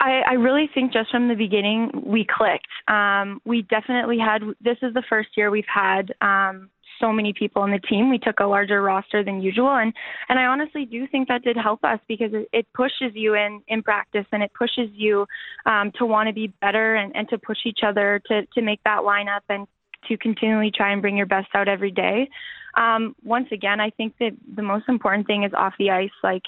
I, 0.00 0.22
I 0.28 0.32
really 0.34 0.68
think 0.72 0.92
just 0.92 1.10
from 1.10 1.28
the 1.28 1.34
beginning 1.34 1.90
we 2.04 2.26
clicked. 2.28 2.68
Um, 2.88 3.40
we 3.44 3.62
definitely 3.62 4.18
had. 4.18 4.42
This 4.60 4.78
is 4.82 4.92
the 4.94 5.02
first 5.08 5.30
year 5.36 5.50
we've 5.50 5.64
had 5.72 6.12
um, 6.20 6.70
so 7.00 7.12
many 7.12 7.32
people 7.32 7.62
on 7.62 7.70
the 7.70 7.78
team. 7.78 8.10
We 8.10 8.18
took 8.18 8.40
a 8.40 8.46
larger 8.46 8.82
roster 8.82 9.22
than 9.22 9.40
usual, 9.40 9.74
and 9.76 9.92
and 10.28 10.38
I 10.38 10.44
honestly 10.44 10.84
do 10.84 11.06
think 11.06 11.28
that 11.28 11.42
did 11.42 11.56
help 11.56 11.84
us 11.84 11.98
because 12.08 12.32
it, 12.32 12.48
it 12.52 12.66
pushes 12.74 13.12
you 13.14 13.34
in 13.34 13.62
in 13.68 13.82
practice 13.82 14.26
and 14.32 14.42
it 14.42 14.52
pushes 14.54 14.90
you 14.92 15.26
um, 15.66 15.92
to 15.98 16.06
want 16.06 16.28
to 16.28 16.32
be 16.32 16.48
better 16.60 16.96
and, 16.96 17.14
and 17.14 17.28
to 17.28 17.38
push 17.38 17.58
each 17.64 17.80
other 17.86 18.20
to 18.26 18.46
to 18.54 18.62
make 18.62 18.80
that 18.84 19.00
lineup 19.00 19.40
and 19.48 19.66
to 20.08 20.16
continually 20.18 20.70
try 20.74 20.92
and 20.92 21.00
bring 21.00 21.16
your 21.16 21.26
best 21.26 21.48
out 21.54 21.68
every 21.68 21.90
day. 21.90 22.28
Um, 22.76 23.14
once 23.24 23.48
again, 23.52 23.80
I 23.80 23.90
think 23.90 24.14
that 24.18 24.32
the 24.56 24.62
most 24.62 24.88
important 24.88 25.26
thing 25.26 25.44
is 25.44 25.52
off 25.56 25.74
the 25.78 25.90
ice. 25.90 26.10
Like 26.22 26.42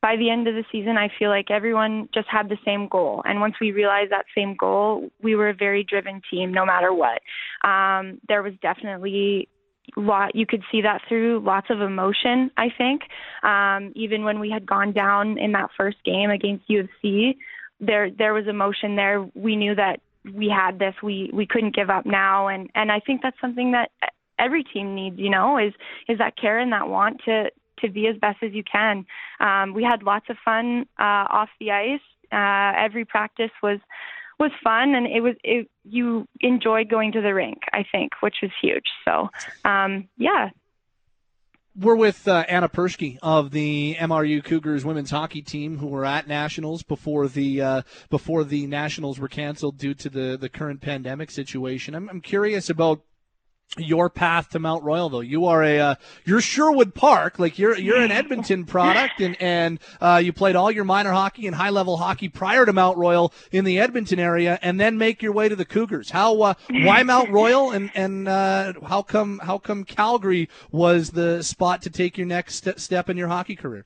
by 0.00 0.16
the 0.16 0.30
end 0.30 0.46
of 0.46 0.54
the 0.54 0.64
season, 0.70 0.96
I 0.96 1.08
feel 1.18 1.30
like 1.30 1.50
everyone 1.50 2.08
just 2.14 2.28
had 2.28 2.48
the 2.48 2.58
same 2.64 2.88
goal. 2.88 3.22
And 3.24 3.40
once 3.40 3.54
we 3.60 3.72
realized 3.72 4.12
that 4.12 4.26
same 4.34 4.54
goal, 4.56 5.10
we 5.22 5.34
were 5.34 5.48
a 5.48 5.54
very 5.54 5.84
driven 5.84 6.20
team 6.30 6.52
no 6.52 6.64
matter 6.64 6.92
what. 6.92 7.20
Um, 7.68 8.20
there 8.28 8.42
was 8.42 8.52
definitely 8.62 9.48
lot 9.96 10.34
you 10.34 10.46
could 10.46 10.62
see 10.70 10.82
that 10.82 11.00
through 11.08 11.40
lots 11.40 11.68
of 11.70 11.80
emotion 11.80 12.50
i 12.56 12.68
think. 12.76 13.02
Um 13.42 13.92
even 13.94 14.24
when 14.24 14.38
we 14.40 14.50
had 14.50 14.66
gone 14.66 14.92
down 14.92 15.38
in 15.38 15.52
that 15.52 15.70
first 15.76 15.98
game 16.04 16.30
against 16.30 16.64
U 16.68 16.80
of 16.80 16.88
C 17.00 17.36
there 17.80 18.10
there 18.10 18.34
was 18.34 18.46
emotion 18.46 18.96
there. 18.96 19.26
We 19.34 19.56
knew 19.56 19.74
that 19.74 20.00
we 20.34 20.48
had 20.48 20.78
this. 20.78 20.94
We 21.02 21.30
we 21.32 21.46
couldn't 21.46 21.74
give 21.74 21.90
up 21.90 22.04
now. 22.06 22.48
And 22.48 22.70
and 22.74 22.90
i 22.90 23.00
think 23.00 23.22
that's 23.22 23.40
something 23.40 23.72
that 23.72 23.90
every 24.38 24.64
team 24.64 24.94
needs 24.94 25.18
you 25.18 25.30
know 25.30 25.58
is 25.58 25.72
is 26.08 26.18
that 26.18 26.36
care 26.36 26.58
and 26.58 26.72
that 26.72 26.88
want 26.88 27.20
to 27.24 27.50
to 27.80 27.88
be 27.88 28.08
as 28.08 28.16
best 28.16 28.42
as 28.42 28.52
you 28.52 28.64
can. 28.64 29.06
Um 29.40 29.74
we 29.74 29.84
had 29.84 30.02
lots 30.02 30.26
of 30.28 30.36
fun 30.44 30.86
uh 30.98 31.26
off 31.30 31.48
the 31.60 31.70
ice. 31.70 32.00
Uh 32.32 32.72
every 32.76 33.04
practice 33.04 33.50
was 33.62 33.78
was 34.38 34.50
fun 34.62 34.94
and 34.94 35.06
it 35.06 35.20
was 35.20 35.34
it, 35.42 35.68
you 35.84 36.26
enjoyed 36.40 36.88
going 36.88 37.12
to 37.12 37.20
the 37.20 37.34
rink 37.34 37.58
i 37.72 37.84
think 37.90 38.12
which 38.20 38.36
was 38.42 38.50
huge 38.60 38.86
so 39.04 39.28
um, 39.64 40.08
yeah 40.16 40.50
we're 41.78 41.94
with 41.94 42.26
uh, 42.26 42.44
Anna 42.48 42.68
Persky 42.68 43.18
of 43.22 43.52
the 43.52 43.94
MRU 44.00 44.42
Cougars 44.42 44.84
women's 44.84 45.10
hockey 45.10 45.42
team, 45.42 45.78
who 45.78 45.86
were 45.86 46.04
at 46.04 46.26
nationals 46.26 46.82
before 46.82 47.28
the 47.28 47.62
uh, 47.62 47.82
before 48.10 48.42
the 48.42 48.66
nationals 48.66 49.20
were 49.20 49.28
canceled 49.28 49.78
due 49.78 49.94
to 49.94 50.08
the, 50.08 50.36
the 50.36 50.48
current 50.48 50.80
pandemic 50.80 51.30
situation. 51.30 51.94
I'm, 51.94 52.08
I'm 52.08 52.20
curious 52.20 52.68
about 52.68 53.02
your 53.76 54.08
path 54.08 54.50
to 54.50 54.58
Mount 54.58 54.82
Royal 54.82 55.08
though. 55.08 55.20
You 55.20 55.46
are 55.46 55.62
a 55.62 55.78
uh, 55.78 55.94
you're 56.24 56.40
Sherwood 56.40 56.94
Park, 56.94 57.38
like 57.38 57.58
you're 57.58 57.76
you're 57.76 58.00
an 58.00 58.10
Edmonton 58.10 58.64
product, 58.64 59.20
and 59.20 59.36
and 59.40 59.78
uh, 60.00 60.20
you 60.22 60.32
played 60.32 60.56
all 60.56 60.70
your 60.70 60.84
minor 60.84 61.12
hockey 61.12 61.46
and 61.46 61.54
high 61.54 61.70
level 61.70 61.96
hockey 61.96 62.28
prior 62.28 62.64
to 62.64 62.72
Mount 62.72 62.96
Royal 62.96 63.32
in 63.52 63.64
the 63.64 63.78
Edmonton 63.78 64.18
area, 64.18 64.58
and 64.62 64.80
then 64.80 64.96
make 64.96 65.22
your 65.22 65.32
way 65.32 65.48
to 65.48 65.56
the 65.56 65.64
Cougars. 65.64 66.10
How 66.10 66.40
uh, 66.40 66.54
why 66.70 67.02
Mount 67.02 67.30
Royal, 67.30 67.70
and 67.70 67.90
and 67.94 68.26
uh, 68.26 68.72
how 68.86 69.02
come 69.02 69.40
how 69.40 69.58
come 69.58 69.84
Calgary 69.84 70.48
was 70.70 71.10
the 71.10 71.42
spot 71.42 71.82
to 71.82 71.90
take 71.90 72.16
your 72.16 72.26
next 72.26 72.66
step 72.78 73.10
in 73.10 73.16
your 73.16 73.28
hockey 73.28 73.56
career? 73.56 73.84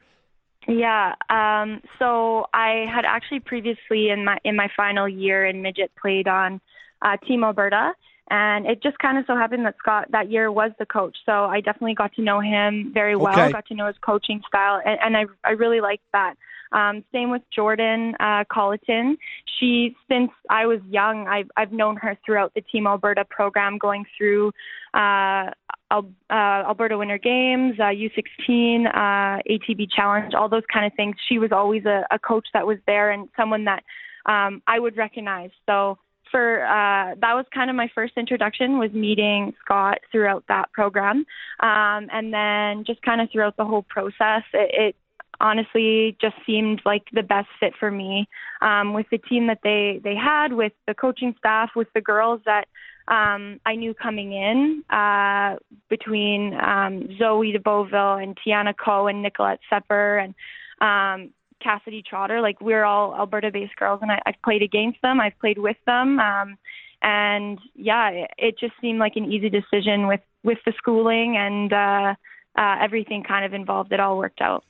Yeah, 0.69 1.17
um, 1.29 1.83
so 1.99 2.47
I 2.55 2.87
had 2.89 3.05
actually 3.05 3.41
previously 3.41 4.11
in 4.11 4.25
my 4.25 4.39
in 4.45 4.55
my 4.55 4.69
final 4.77 5.09
year 5.09 5.45
in 5.45 5.61
midget 5.61 5.91
played 6.01 6.29
on 6.29 6.61
uh, 7.03 7.17
Team 7.27 7.43
Alberta 7.43 7.95
and 8.31 8.67
it 8.67 8.83
just 8.83 8.99
kind 8.99 9.19
of 9.19 9.25
so 9.27 9.37
happened 9.37 9.67
that 9.67 9.77
Scott 9.79 10.07
that 10.11 10.31
year 10.31 10.51
was 10.51 10.71
the 10.79 10.87
coach. 10.87 11.17
So 11.27 11.33
I 11.33 11.61
definitely 11.61 11.95
got 11.95 12.13
to 12.15 12.23
know 12.23 12.41
him 12.41 12.91
very 12.95 13.17
well, 13.17 13.39
okay. 13.39 13.53
got 13.53 13.67
to 13.67 13.75
know 13.75 13.87
his 13.87 13.97
coaching 14.05 14.41
style, 14.47 14.81
and, 14.85 14.99
and 15.03 15.17
I, 15.17 15.25
I 15.45 15.53
really 15.53 15.81
liked 15.81 16.05
that. 16.13 16.35
Um, 16.73 17.05
same 17.13 17.31
with 17.31 17.43
Jordan 17.55 18.15
uh, 18.19 18.45
Colliton. 18.51 19.17
She, 19.59 19.95
since 20.11 20.31
I 20.49 20.67
was 20.67 20.81
young, 20.89 21.29
I've, 21.29 21.51
I've 21.57 21.73
known 21.73 21.97
her 21.97 22.17
throughout 22.25 22.55
the 22.55 22.63
Team 22.63 22.87
Alberta 22.87 23.25
program, 23.29 23.77
going 23.79 24.05
through 24.17 24.53
uh, 24.95 25.51
uh, 25.91 26.03
Alberta 26.31 26.97
Winter 26.97 27.19
Games, 27.19 27.75
uh, 27.79 27.93
U16, 27.93 28.87
uh, 28.87 29.43
ATB 29.51 29.89
Challenge, 29.95 30.35
all 30.35 30.49
those 30.49 30.63
kind 30.73 30.87
of 30.87 30.93
things. 30.95 31.17
She 31.29 31.39
was 31.39 31.53
always 31.53 31.85
a, 31.85 32.07
a 32.11 32.19
coach 32.19 32.47
that 32.55 32.67
was 32.67 32.79
there 32.87 33.11
and 33.11 33.29
someone 33.37 33.65
that 33.67 33.83
um, 34.27 34.63
I 34.67 34.79
would 34.79 34.97
recognize. 34.97 35.51
So 35.67 35.99
for 36.33 36.65
uh, 36.65 37.15
that 37.21 37.35
was 37.35 37.45
kind 37.55 37.71
of 37.71 37.77
my 37.77 37.89
first 37.95 38.15
introduction 38.17 38.79
was 38.79 38.91
meeting 38.93 39.55
Scott 39.65 39.99
throughout 40.11 40.45
that 40.49 40.73
program, 40.73 41.25
um, 41.61 42.09
and 42.11 42.35
then 42.35 42.85
just 42.85 43.01
kind 43.03 43.21
of 43.21 43.31
throughout 43.31 43.57
the 43.57 43.65
whole 43.65 43.85
process, 43.85 44.43
it, 44.53 44.71
it 44.73 44.97
honestly 45.41 46.17
just 46.21 46.35
seemed 46.45 46.81
like 46.85 47.03
the 47.13 47.23
best 47.23 47.49
fit 47.61 47.75
for 47.79 47.91
me 47.91 48.29
um, 48.61 48.95
with 48.95 49.07
the 49.11 49.19
team 49.19 49.47
that 49.47 49.61
they 49.63 50.01
they 50.03 50.17
had, 50.17 50.53
with 50.53 50.73
the 50.89 50.95
coaching 50.95 51.35
staff, 51.39 51.71
with 51.77 51.89
the 51.95 52.01
girls 52.01 52.41
that 52.47 52.67
um, 53.09 53.61
I 53.67 53.75
knew 53.75 53.95
coming 53.95 54.33
in 54.33 54.85
uh, 54.91 55.57
between 55.91 56.55
um, 56.55 57.09
Zoe 57.19 57.53
de 57.53 57.59
Beauville 57.59 58.23
and 58.23 58.37
Tiana 58.37 58.75
Coe 58.77 59.07
and 59.07 59.23
Nicolette 59.23 59.61
Sepper 59.69 60.19
and 60.19 60.35
um, 60.81 61.31
Cassidy 61.63 62.03
Trotter. 62.03 62.41
Like 62.41 62.61
we're 62.61 62.85
all 62.85 63.15
Alberta-based 63.15 63.77
girls, 63.77 64.01
and 64.03 64.11
I, 64.11 64.21
I've 64.27 64.41
played 64.45 64.63
against 64.63 65.01
them. 65.03 65.21
I've 65.21 65.39
played 65.39 65.59
with 65.59 65.77
them. 65.87 66.19
Um, 66.19 66.57
and 67.03 67.59
yeah, 67.75 68.11
it, 68.11 68.31
it 68.39 68.59
just 68.59 68.75
seemed 68.81 68.99
like 68.99 69.17
an 69.17 69.31
easy 69.31 69.51
decision 69.51 70.07
with 70.07 70.21
with 70.45 70.59
the 70.67 70.73
schooling 70.77 71.37
and 71.37 71.73
uh, 71.73 72.15
uh, 72.59 72.77
everything 72.81 73.23
kind 73.23 73.45
of 73.45 73.55
involved. 73.55 73.93
It 73.93 74.01
all 74.01 74.19
worked 74.19 74.41
out. 74.41 74.65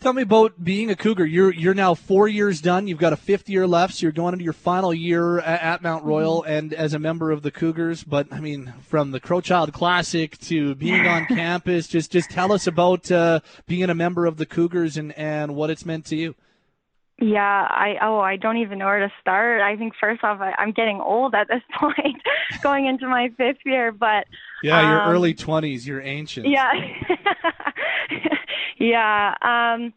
Tell 0.00 0.12
me 0.12 0.22
about 0.22 0.62
being 0.62 0.90
a 0.90 0.96
Cougar. 0.96 1.26
You're 1.26 1.52
you're 1.52 1.74
now 1.74 1.94
four 1.94 2.28
years 2.28 2.60
done. 2.60 2.86
You've 2.86 3.00
got 3.00 3.12
a 3.12 3.16
fifth 3.16 3.48
year 3.48 3.66
left, 3.66 3.94
so 3.94 4.04
you're 4.04 4.12
going 4.12 4.32
into 4.32 4.44
your 4.44 4.52
final 4.52 4.94
year 4.94 5.40
at, 5.40 5.60
at 5.60 5.82
Mount 5.82 6.04
Royal 6.04 6.42
mm-hmm. 6.42 6.52
and 6.52 6.72
as 6.72 6.94
a 6.94 7.00
member 7.00 7.32
of 7.32 7.42
the 7.42 7.50
Cougars. 7.50 8.04
But 8.04 8.32
I 8.32 8.38
mean, 8.38 8.74
from 8.80 9.10
the 9.10 9.18
Crowchild 9.18 9.72
Classic 9.72 10.38
to 10.42 10.76
being 10.76 11.04
on 11.04 11.26
campus, 11.28 11.88
just 11.88 12.12
just 12.12 12.30
tell 12.30 12.52
us 12.52 12.68
about 12.68 13.10
uh, 13.10 13.40
being 13.66 13.90
a 13.90 13.94
member 13.94 14.26
of 14.26 14.36
the 14.36 14.46
Cougars 14.46 14.96
and 14.96 15.12
and 15.18 15.56
what 15.56 15.68
it's 15.68 15.84
meant 15.84 16.06
to 16.06 16.16
you. 16.16 16.36
Yeah, 17.20 17.66
I 17.68 17.96
oh 18.00 18.20
I 18.20 18.36
don't 18.36 18.58
even 18.58 18.78
know 18.78 18.86
where 18.86 19.00
to 19.00 19.12
start. 19.20 19.62
I 19.62 19.74
think 19.74 19.94
first 20.00 20.22
off, 20.22 20.40
I, 20.40 20.54
I'm 20.58 20.70
getting 20.70 21.00
old 21.00 21.34
at 21.34 21.48
this 21.48 21.62
point, 21.76 22.22
going 22.62 22.86
into 22.86 23.08
my 23.08 23.30
fifth 23.36 23.58
year. 23.66 23.90
But 23.90 24.26
yeah, 24.62 24.78
um, 24.78 24.90
you're 24.90 25.12
early 25.12 25.34
twenties. 25.34 25.88
You're 25.88 26.02
ancient. 26.02 26.46
Yeah, 26.46 26.70
yeah. 28.78 29.34
Um, 29.42 29.92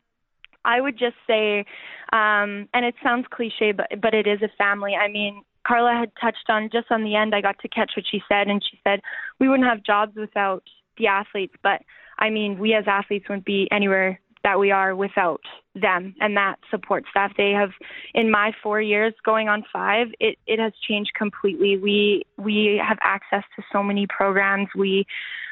I 0.64 0.80
would 0.80 0.98
just 0.98 1.16
say, 1.26 1.66
um, 2.14 2.70
and 2.74 2.86
it 2.86 2.96
sounds 3.04 3.26
cliche, 3.32 3.72
but 3.72 3.88
but 4.02 4.14
it 4.14 4.28
is 4.28 4.42
a 4.42 4.50
family. 4.58 4.96
I 4.96 5.08
mean, 5.08 5.44
Carla 5.66 5.98
had 6.00 6.12
touched 6.22 6.50
on 6.50 6.70
just 6.72 6.92
on 6.92 7.04
the 7.04 7.16
end. 7.16 7.34
I 7.34 7.42
got 7.42 7.60
to 7.60 7.68
catch 7.68 7.92
what 7.96 8.06
she 8.10 8.22
said, 8.28 8.48
and 8.48 8.64
she 8.64 8.80
said 8.84 9.02
we 9.40 9.50
wouldn't 9.50 9.68
have 9.68 9.84
jobs 9.84 10.16
without 10.16 10.64
the 10.98 11.08
athletes. 11.08 11.56
But 11.64 11.82
I 12.20 12.30
mean, 12.30 12.60
we 12.60 12.74
as 12.74 12.86
athletes 12.88 13.28
wouldn't 13.28 13.46
be 13.46 13.68
anywhere 13.72 14.20
that 14.44 14.60
we 14.60 14.72
are 14.72 14.96
without 14.96 15.42
them 15.76 16.16
and 16.20 16.36
that 16.36 16.56
support 16.70 17.06
staff. 17.12 17.32
They 17.38 17.52
have, 17.52 17.70
in 18.14 18.32
my 18.32 18.52
four 18.64 18.82
years 18.82 19.14
going 19.24 19.48
on 19.48 19.64
five, 19.72 20.08
it, 20.20 20.38
it 20.48 20.60
has 20.60 20.74
changed 20.88 21.12
completely. 21.16 21.78
We 21.78 22.24
we 22.38 22.82
have 22.86 22.98
access 23.04 23.44
to 23.56 23.64
so 23.72 23.84
many 23.84 24.08
programs. 24.08 24.68
We 24.76 25.06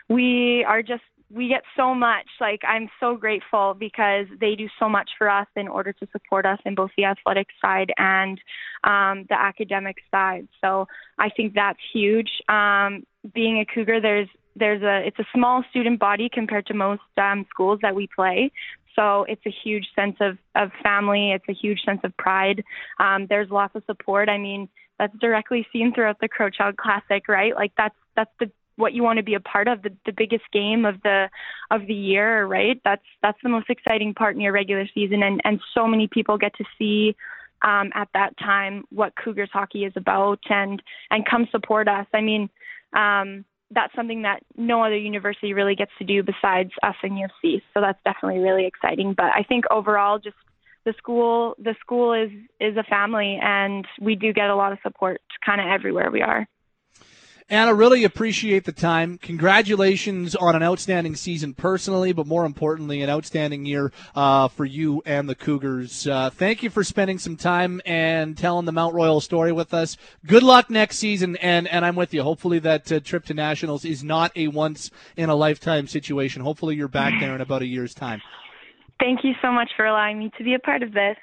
we 0.08 0.66
are 0.68 0.82
just 0.82 1.04
we 1.32 1.48
get 1.48 1.64
so 1.78 1.94
much. 1.94 2.28
Like 2.42 2.62
I'm 2.68 2.90
so 3.00 3.16
grateful 3.16 3.76
because 3.78 4.26
they 4.40 4.56
do 4.56 4.68
so 4.80 4.90
much 4.90 5.10
for 5.18 5.30
us 5.30 5.48
in 5.56 5.68
order 5.68 5.94
to 5.94 6.08
support 6.12 6.46
us 6.46 6.60
in 6.66 6.76
both 6.76 6.92
the 6.98 7.06
athletic 7.06 7.48
side 7.62 7.92
and 7.98 8.40
um, 8.84 9.26
the 9.30 9.40
academic 9.40 9.98
side. 10.12 10.48
So 10.62 10.88
I 11.18 11.30
think 11.30 11.54
that's 11.54 11.80
huge. 11.94 12.30
Um, 12.50 13.04
being 13.34 13.60
a 13.60 13.66
Cougar, 13.66 14.02
there's 14.02 14.30
there's 14.56 14.82
a 14.82 15.06
it's 15.06 15.20
a 15.20 15.26
small 15.34 15.64
student 15.70 16.00
body 16.00 16.30
compared 16.32 16.66
to 16.68 16.74
most 16.74 17.02
um, 17.18 17.46
schools 17.50 17.80
that 17.82 17.96
we 17.96 18.08
play. 18.16 18.52
So 18.96 19.24
it's 19.30 19.46
a 19.46 19.54
huge 19.64 19.88
sense 19.96 20.18
of, 20.20 20.38
of 20.56 20.72
family. 20.84 21.32
It's 21.32 21.46
a 21.48 21.54
huge 21.54 21.80
sense 21.86 22.02
of 22.04 22.16
pride. 22.18 22.64
Um, 23.00 23.28
there's 23.30 23.50
lots 23.50 23.76
of 23.76 23.84
support. 23.86 24.28
I 24.28 24.38
mean, 24.38 24.68
that's 24.98 25.18
directly 25.20 25.66
seen 25.72 25.94
throughout 25.94 26.20
the 26.20 26.28
Crowchild 26.28 26.76
Classic, 26.76 27.28
right? 27.30 27.56
Like 27.56 27.72
that's 27.78 27.96
that's 28.16 28.32
the 28.40 28.52
what 28.80 28.94
you 28.94 29.04
want 29.04 29.18
to 29.18 29.24
be 29.24 29.34
a 29.34 29.40
part 29.40 29.68
of 29.68 29.82
the, 29.82 29.92
the 30.06 30.12
biggest 30.12 30.44
game 30.54 30.86
of 30.86 31.02
the 31.04 31.30
of 31.70 31.86
the 31.88 31.94
year 31.94 32.46
right 32.46 32.82
that's 32.84 33.06
that's 33.22 33.38
the 33.44 33.50
most 33.50 33.70
exciting 33.70 34.14
part 34.14 34.36
in 34.36 34.42
your 34.42 34.54
regular 34.54 34.86
season 34.94 35.22
and 35.24 35.42
and 35.44 35.60
so 35.74 35.86
many 35.86 36.08
people 36.08 36.38
get 36.38 36.56
to 36.56 36.64
see 36.78 37.16
um 37.64 37.92
at 37.94 38.08
that 38.14 38.38
time 38.38 38.84
what 38.90 39.14
cougars 39.16 39.50
hockey 39.52 39.84
is 39.84 39.94
about 39.96 40.40
and 40.50 40.82
and 41.12 41.28
come 41.28 41.48
support 41.52 41.88
us 41.88 42.08
i 42.14 42.22
mean 42.22 42.50
um 42.94 43.44
that's 43.72 43.94
something 43.96 44.24
that 44.24 44.42
no 44.58 44.84
other 44.84 44.98
university 44.98 45.54
really 45.54 45.76
gets 45.76 45.92
to 46.00 46.04
do 46.04 46.24
besides 46.24 46.72
us 46.82 46.96
and 47.04 47.12
UC. 47.12 47.62
So 47.74 47.82
that's 47.82 48.00
definitely 48.04 48.40
really 48.40 48.66
exciting. 48.66 49.14
But 49.14 49.28
I 49.36 49.44
think 49.44 49.66
overall, 49.70 50.18
just 50.18 50.38
the 50.86 50.94
school, 50.98 51.56
the 51.60 51.76
school 51.80 52.14
is 52.14 52.32
is 52.60 52.78
a 52.78 52.84
family, 52.84 53.40
and 53.42 53.86
we 54.02 54.16
do 54.16 54.34
get 54.34 54.50
a 54.50 54.56
lot 54.56 54.72
of 54.72 54.80
support 54.82 55.22
kind 55.46 55.62
of 55.62 55.68
everywhere 55.68 56.10
we 56.10 56.22
are. 56.22 56.48
Anna, 57.52 57.74
really 57.74 58.04
appreciate 58.04 58.66
the 58.66 58.72
time. 58.72 59.18
Congratulations 59.18 60.36
on 60.36 60.56
an 60.56 60.62
outstanding 60.62 61.16
season 61.16 61.56
personally, 61.56 62.14
but 62.14 62.28
more 62.28 62.46
importantly, 62.46 63.02
an 63.02 63.10
outstanding 63.10 63.66
year 63.66 63.92
uh, 64.16 64.50
for 64.50 64.66
you 64.66 65.02
and 65.04 65.28
the 65.28 65.34
Cougars. 65.34 66.06
Uh, 66.06 66.30
thank 66.30 66.62
you 66.62 66.70
for 66.70 66.84
spending 66.84 67.18
some 67.18 67.36
time 67.36 67.82
and 67.88 68.38
telling 68.38 68.66
the 68.66 68.72
Mount 68.72 68.94
Royal 68.94 69.20
story 69.20 69.52
with 69.52 69.74
us. 69.74 69.98
Good 70.28 70.44
luck 70.44 70.70
next 70.70 70.98
season, 71.00 71.38
and, 71.38 71.68
and 71.68 71.84
I'm 71.84 71.96
with 71.96 72.14
you. 72.14 72.22
Hopefully, 72.22 72.60
that 72.60 72.92
uh, 72.92 73.00
trip 73.00 73.26
to 73.26 73.34
nationals 73.34 73.84
is 73.84 74.04
not 74.04 74.32
a 74.36 74.48
once 74.48 74.92
in 75.18 75.30
a 75.30 75.36
lifetime 75.36 75.88
situation. 75.88 76.44
Hopefully, 76.44 76.76
you're 76.76 76.88
back 76.88 77.20
there 77.20 77.34
in 77.34 77.42
about 77.42 77.64
a 77.64 77.68
year's 77.68 77.96
time. 77.96 78.22
Thank 79.00 79.24
you 79.24 79.34
so 79.42 79.52
much 79.52 79.72
for 79.76 79.86
allowing 79.86 80.20
me 80.20 80.32
to 80.38 80.44
be 80.44 80.54
a 80.54 80.60
part 80.60 80.84
of 80.84 80.94
this 80.94 81.18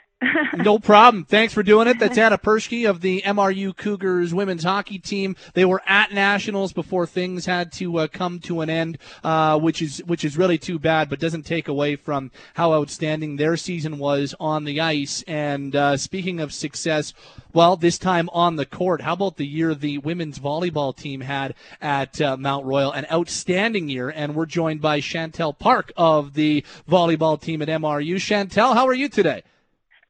no 0.56 0.78
problem. 0.78 1.24
Thanks 1.24 1.52
for 1.52 1.62
doing 1.62 1.88
it. 1.88 1.98
That's 1.98 2.16
Anna 2.16 2.38
Persky 2.38 2.88
of 2.88 3.02
the 3.02 3.20
MRU 3.22 3.76
Cougars 3.76 4.32
women's 4.32 4.64
hockey 4.64 4.98
team. 4.98 5.36
They 5.52 5.66
were 5.66 5.82
at 5.86 6.10
nationals 6.10 6.72
before 6.72 7.06
things 7.06 7.44
had 7.44 7.70
to 7.72 7.98
uh, 7.98 8.06
come 8.06 8.38
to 8.40 8.62
an 8.62 8.70
end, 8.70 8.96
uh, 9.22 9.58
which 9.58 9.82
is 9.82 10.02
which 10.06 10.24
is 10.24 10.38
really 10.38 10.56
too 10.56 10.78
bad, 10.78 11.10
but 11.10 11.20
doesn't 11.20 11.42
take 11.42 11.68
away 11.68 11.96
from 11.96 12.30
how 12.54 12.72
outstanding 12.72 13.36
their 13.36 13.58
season 13.58 13.98
was 13.98 14.34
on 14.40 14.64
the 14.64 14.80
ice. 14.80 15.22
And 15.26 15.76
uh, 15.76 15.98
speaking 15.98 16.40
of 16.40 16.50
success, 16.50 17.12
well, 17.52 17.76
this 17.76 17.98
time 17.98 18.30
on 18.32 18.56
the 18.56 18.66
court, 18.66 19.02
how 19.02 19.12
about 19.12 19.36
the 19.36 19.46
year 19.46 19.74
the 19.74 19.98
women's 19.98 20.38
volleyball 20.38 20.96
team 20.96 21.20
had 21.20 21.54
at 21.82 22.20
uh, 22.22 22.38
Mount 22.38 22.64
Royal? 22.64 22.92
An 22.92 23.06
outstanding 23.12 23.90
year, 23.90 24.08
and 24.08 24.34
we're 24.34 24.46
joined 24.46 24.80
by 24.80 25.00
Chantel 25.00 25.58
Park 25.58 25.92
of 25.94 26.32
the 26.32 26.64
volleyball 26.88 27.38
team 27.38 27.60
at 27.60 27.68
MRU. 27.68 28.16
Chantel, 28.16 28.72
how 28.72 28.86
are 28.86 28.94
you 28.94 29.10
today? 29.10 29.42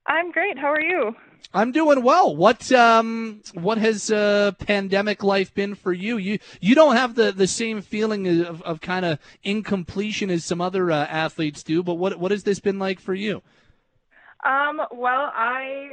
I'm 0.06 0.30
great. 0.30 0.58
How 0.58 0.72
are 0.72 0.80
you? 0.80 1.16
I'm 1.52 1.72
doing 1.72 2.02
well. 2.02 2.34
What 2.34 2.70
um 2.72 3.40
what 3.54 3.78
has 3.78 4.10
uh, 4.10 4.52
pandemic 4.58 5.22
life 5.22 5.54
been 5.54 5.74
for 5.74 5.92
you? 5.92 6.16
You 6.16 6.38
you 6.60 6.74
don't 6.74 6.96
have 6.96 7.14
the, 7.14 7.32
the 7.32 7.46
same 7.46 7.80
feeling 7.80 8.26
of, 8.44 8.62
of 8.62 8.80
kind 8.80 9.04
of 9.04 9.18
incompletion 9.42 10.30
as 10.30 10.44
some 10.44 10.60
other 10.60 10.90
uh, 10.90 11.06
athletes 11.06 11.62
do, 11.62 11.82
but 11.82 11.94
what 11.94 12.18
what 12.18 12.30
has 12.30 12.44
this 12.44 12.60
been 12.60 12.78
like 12.78 13.00
for 13.00 13.14
you? 13.14 13.42
Um 14.44 14.80
well, 14.92 15.30
I 15.34 15.92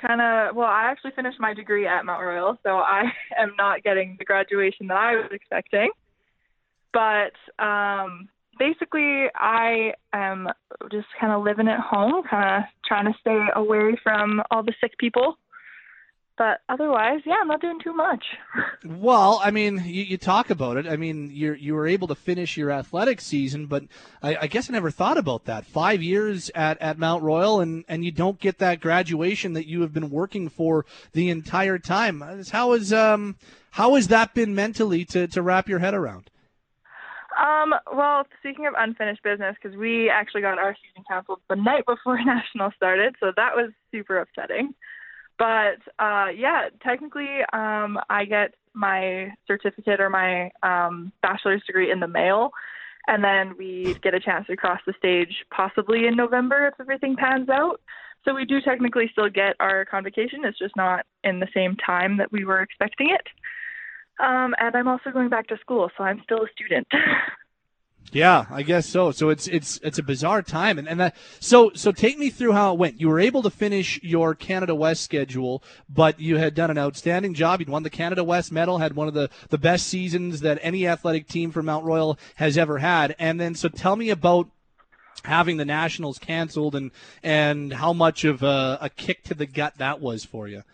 kind 0.00 0.20
of 0.20 0.56
well, 0.56 0.68
I 0.68 0.84
actually 0.84 1.12
finished 1.12 1.38
my 1.40 1.52
degree 1.52 1.86
at 1.86 2.04
Mount 2.04 2.22
Royal, 2.22 2.58
so 2.62 2.76
I 2.76 3.12
am 3.38 3.52
not 3.58 3.82
getting 3.82 4.16
the 4.18 4.24
graduation 4.24 4.86
that 4.88 4.96
I 4.96 5.16
was 5.16 5.30
expecting. 5.30 5.90
But 6.92 7.32
um 7.62 8.28
basically, 8.58 9.26
I 9.34 9.94
am 10.12 10.48
just 10.90 11.06
kind 11.20 11.32
of 11.32 11.42
living 11.42 11.68
at 11.68 11.80
home, 11.80 12.22
kind 12.28 12.62
of 12.62 12.68
trying 12.86 13.12
to 13.12 13.18
stay 13.20 13.46
away 13.54 13.96
from 14.02 14.42
all 14.50 14.62
the 14.62 14.74
sick 14.80 14.96
people. 14.98 15.36
But 16.38 16.60
otherwise, 16.68 17.20
yeah, 17.26 17.34
I'm 17.40 17.48
not 17.48 17.60
doing 17.60 17.78
too 17.82 17.92
much. 17.92 18.24
Well, 18.84 19.40
I 19.44 19.52
mean, 19.52 19.80
you, 19.84 20.02
you 20.02 20.16
talk 20.16 20.50
about 20.50 20.76
it. 20.76 20.88
I 20.88 20.96
mean, 20.96 21.30
you 21.32 21.52
you 21.52 21.74
were 21.74 21.86
able 21.86 22.08
to 22.08 22.16
finish 22.16 22.56
your 22.56 22.72
athletic 22.72 23.20
season, 23.20 23.66
but 23.66 23.84
I, 24.20 24.36
I 24.40 24.46
guess 24.48 24.68
I 24.68 24.72
never 24.72 24.90
thought 24.90 25.18
about 25.18 25.44
that. 25.44 25.66
Five 25.66 26.02
years 26.02 26.50
at, 26.52 26.82
at 26.82 26.98
Mount 26.98 27.22
Royal, 27.22 27.60
and, 27.60 27.84
and 27.88 28.04
you 28.04 28.10
don't 28.10 28.40
get 28.40 28.58
that 28.58 28.80
graduation 28.80 29.52
that 29.52 29.68
you 29.68 29.82
have 29.82 29.92
been 29.92 30.10
working 30.10 30.48
for 30.48 30.84
the 31.12 31.30
entire 31.30 31.78
time. 31.78 32.24
How 32.50 32.72
is 32.72 32.92
um 32.92 33.36
how 33.72 33.94
has 33.94 34.08
that 34.08 34.34
been 34.34 34.54
mentally 34.54 35.04
to, 35.06 35.28
to 35.28 35.42
wrap 35.42 35.68
your 35.68 35.78
head 35.78 35.94
around? 35.94 36.28
Um, 37.42 37.74
well, 37.92 38.24
speaking 38.38 38.66
of 38.66 38.74
unfinished 38.78 39.22
business, 39.24 39.56
because 39.60 39.76
we 39.76 40.08
actually 40.08 40.42
got 40.42 40.58
our 40.58 40.76
season 40.76 41.04
canceled 41.08 41.40
the 41.50 41.56
night 41.56 41.84
before 41.86 42.16
national 42.24 42.70
started, 42.76 43.16
so 43.18 43.32
that 43.36 43.56
was 43.56 43.72
super 43.90 44.18
upsetting. 44.18 44.74
But 45.38 45.78
uh, 45.98 46.28
yeah, 46.36 46.68
technically, 46.82 47.40
um, 47.52 47.98
I 48.08 48.24
get 48.26 48.54
my 48.74 49.32
certificate 49.46 50.00
or 50.00 50.08
my 50.08 50.50
um, 50.62 51.12
bachelor's 51.20 51.64
degree 51.66 51.90
in 51.90 51.98
the 51.98 52.06
mail, 52.06 52.50
and 53.08 53.24
then 53.24 53.56
we 53.58 53.96
get 54.02 54.14
a 54.14 54.20
chance 54.20 54.46
to 54.46 54.56
cross 54.56 54.80
the 54.86 54.94
stage 54.96 55.44
possibly 55.50 56.06
in 56.06 56.14
November 56.14 56.68
if 56.68 56.74
everything 56.78 57.16
pans 57.16 57.48
out. 57.48 57.80
So 58.24 58.34
we 58.34 58.44
do 58.44 58.60
technically 58.60 59.08
still 59.10 59.28
get 59.28 59.56
our 59.58 59.84
convocation. 59.84 60.44
It's 60.44 60.58
just 60.58 60.76
not 60.76 61.06
in 61.24 61.40
the 61.40 61.48
same 61.52 61.74
time 61.74 62.18
that 62.18 62.30
we 62.30 62.44
were 62.44 62.62
expecting 62.62 63.10
it. 63.10 63.26
Um, 64.20 64.54
and 64.58 64.76
I'm 64.76 64.88
also 64.88 65.10
going 65.10 65.28
back 65.28 65.48
to 65.48 65.58
school, 65.58 65.90
so 65.96 66.04
I'm 66.04 66.20
still 66.24 66.42
a 66.42 66.48
student. 66.54 66.86
Yeah, 68.12 68.44
I 68.50 68.62
guess 68.62 68.86
so. 68.86 69.10
So 69.10 69.30
it's 69.30 69.46
it's 69.46 69.80
it's 69.82 69.98
a 69.98 70.02
bizarre 70.02 70.42
time, 70.42 70.78
and 70.78 70.86
and 70.86 71.00
that 71.00 71.16
so 71.40 71.70
so 71.74 71.92
take 71.92 72.18
me 72.18 72.28
through 72.28 72.52
how 72.52 72.74
it 72.74 72.78
went. 72.78 73.00
You 73.00 73.08
were 73.08 73.18
able 73.18 73.42
to 73.42 73.48
finish 73.48 73.98
your 74.02 74.34
Canada 74.34 74.74
West 74.74 75.02
schedule, 75.02 75.62
but 75.88 76.20
you 76.20 76.36
had 76.36 76.54
done 76.54 76.70
an 76.70 76.76
outstanding 76.76 77.32
job. 77.32 77.60
You'd 77.60 77.70
won 77.70 77.84
the 77.84 77.90
Canada 77.90 78.22
West 78.22 78.52
medal, 78.52 78.78
had 78.78 78.94
one 78.94 79.08
of 79.08 79.14
the 79.14 79.30
the 79.48 79.56
best 79.56 79.86
seasons 79.86 80.40
that 80.40 80.58
any 80.60 80.86
athletic 80.86 81.26
team 81.26 81.52
from 81.52 81.66
Mount 81.66 81.86
Royal 81.86 82.18
has 82.34 82.58
ever 82.58 82.78
had. 82.78 83.16
And 83.18 83.40
then 83.40 83.54
so 83.54 83.70
tell 83.70 83.96
me 83.96 84.10
about 84.10 84.50
having 85.24 85.56
the 85.56 85.64
Nationals 85.64 86.18
canceled 86.18 86.74
and 86.74 86.90
and 87.22 87.72
how 87.72 87.94
much 87.94 88.24
of 88.24 88.42
a, 88.42 88.76
a 88.82 88.90
kick 88.90 89.24
to 89.24 89.34
the 89.34 89.46
gut 89.46 89.78
that 89.78 90.00
was 90.00 90.22
for 90.22 90.48
you. 90.48 90.64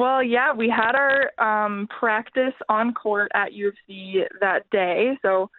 Well, 0.00 0.22
yeah, 0.22 0.54
we 0.54 0.70
had 0.70 0.94
our 0.94 1.30
um, 1.38 1.86
practice 1.88 2.54
on 2.70 2.94
court 2.94 3.30
at 3.34 3.52
U 3.52 3.68
of 3.68 3.74
C 3.86 4.22
that 4.40 4.60
day, 4.70 5.18
so 5.20 5.50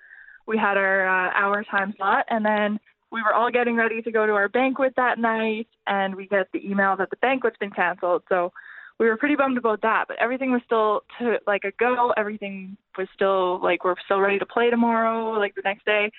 we 0.48 0.58
had 0.58 0.78
our 0.78 1.08
uh, 1.08 1.32
hour 1.36 1.64
time 1.64 1.94
slot, 1.96 2.26
and 2.28 2.44
then 2.44 2.80
we 3.12 3.22
were 3.22 3.36
all 3.36 3.52
getting 3.52 3.76
ready 3.76 4.02
to 4.02 4.12
go 4.12 4.26
to 4.26 4.32
our 4.32 4.50
banquet 4.50 4.94
that 4.98 5.20
night, 5.20 5.68
and 5.86 6.16
we 6.16 6.26
get 6.26 6.48
the 6.54 6.68
email 6.68 6.98
that 6.98 7.12
the 7.12 7.18
banquet's 7.18 7.58
been 7.60 7.70
canceled. 7.70 8.24
So 8.30 8.52
we 9.00 9.06
were 9.06 9.16
pretty 9.16 9.36
bummed 9.36 9.60
about 9.60 9.84
that, 9.84 10.06
but 10.08 10.18
everything 10.20 10.52
was 10.52 10.64
still 10.66 11.02
to 11.20 11.38
like 11.46 11.64
a 11.64 11.72
go. 11.80 12.12
Everything 12.18 12.76
was 12.98 13.08
still 13.14 13.62
like 13.62 13.84
we're 13.84 13.94
still 14.06 14.22
ready 14.22 14.40
to 14.40 14.46
play 14.48 14.72
tomorrow, 14.72 15.38
like 15.38 15.54
the 15.54 15.62
next 15.64 15.86
day. 15.86 16.10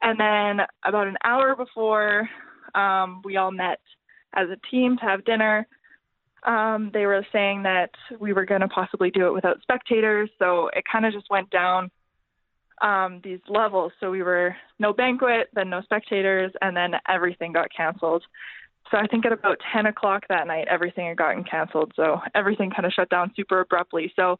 And 0.00 0.20
then 0.20 0.64
about 0.84 1.08
an 1.08 1.16
hour 1.24 1.56
before 1.56 2.30
um, 2.76 3.20
we 3.24 3.36
all 3.36 3.50
met 3.50 3.80
as 4.32 4.46
a 4.48 4.70
team 4.70 4.96
to 4.98 5.04
have 5.06 5.24
dinner, 5.24 5.66
um, 6.44 6.90
they 6.92 7.06
were 7.06 7.26
saying 7.32 7.62
that 7.62 7.90
we 8.20 8.32
were 8.32 8.44
going 8.44 8.60
to 8.60 8.68
possibly 8.68 9.10
do 9.10 9.26
it 9.26 9.32
without 9.32 9.62
spectators. 9.62 10.30
So 10.38 10.68
it 10.74 10.84
kind 10.90 11.06
of 11.06 11.12
just 11.12 11.30
went 11.30 11.50
down 11.50 11.90
um, 12.82 13.20
these 13.24 13.40
levels. 13.48 13.92
So 14.00 14.10
we 14.10 14.22
were 14.22 14.54
no 14.78 14.92
banquet, 14.92 15.48
then 15.54 15.70
no 15.70 15.80
spectators, 15.82 16.52
and 16.60 16.76
then 16.76 16.92
everything 17.08 17.52
got 17.52 17.68
canceled. 17.74 18.22
So 18.90 18.98
I 18.98 19.06
think 19.06 19.24
at 19.24 19.32
about 19.32 19.58
10 19.72 19.86
o'clock 19.86 20.24
that 20.28 20.46
night, 20.46 20.68
everything 20.68 21.08
had 21.08 21.16
gotten 21.16 21.44
canceled. 21.44 21.92
So 21.96 22.20
everything 22.34 22.70
kind 22.70 22.84
of 22.84 22.92
shut 22.92 23.08
down 23.08 23.32
super 23.34 23.60
abruptly. 23.60 24.12
So 24.14 24.36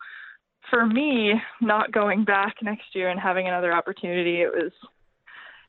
for 0.68 0.86
me, 0.86 1.32
not 1.62 1.92
going 1.92 2.24
back 2.24 2.56
next 2.62 2.94
year 2.94 3.08
and 3.08 3.18
having 3.18 3.48
another 3.48 3.72
opportunity, 3.72 4.42
it 4.42 4.52
was 4.52 4.72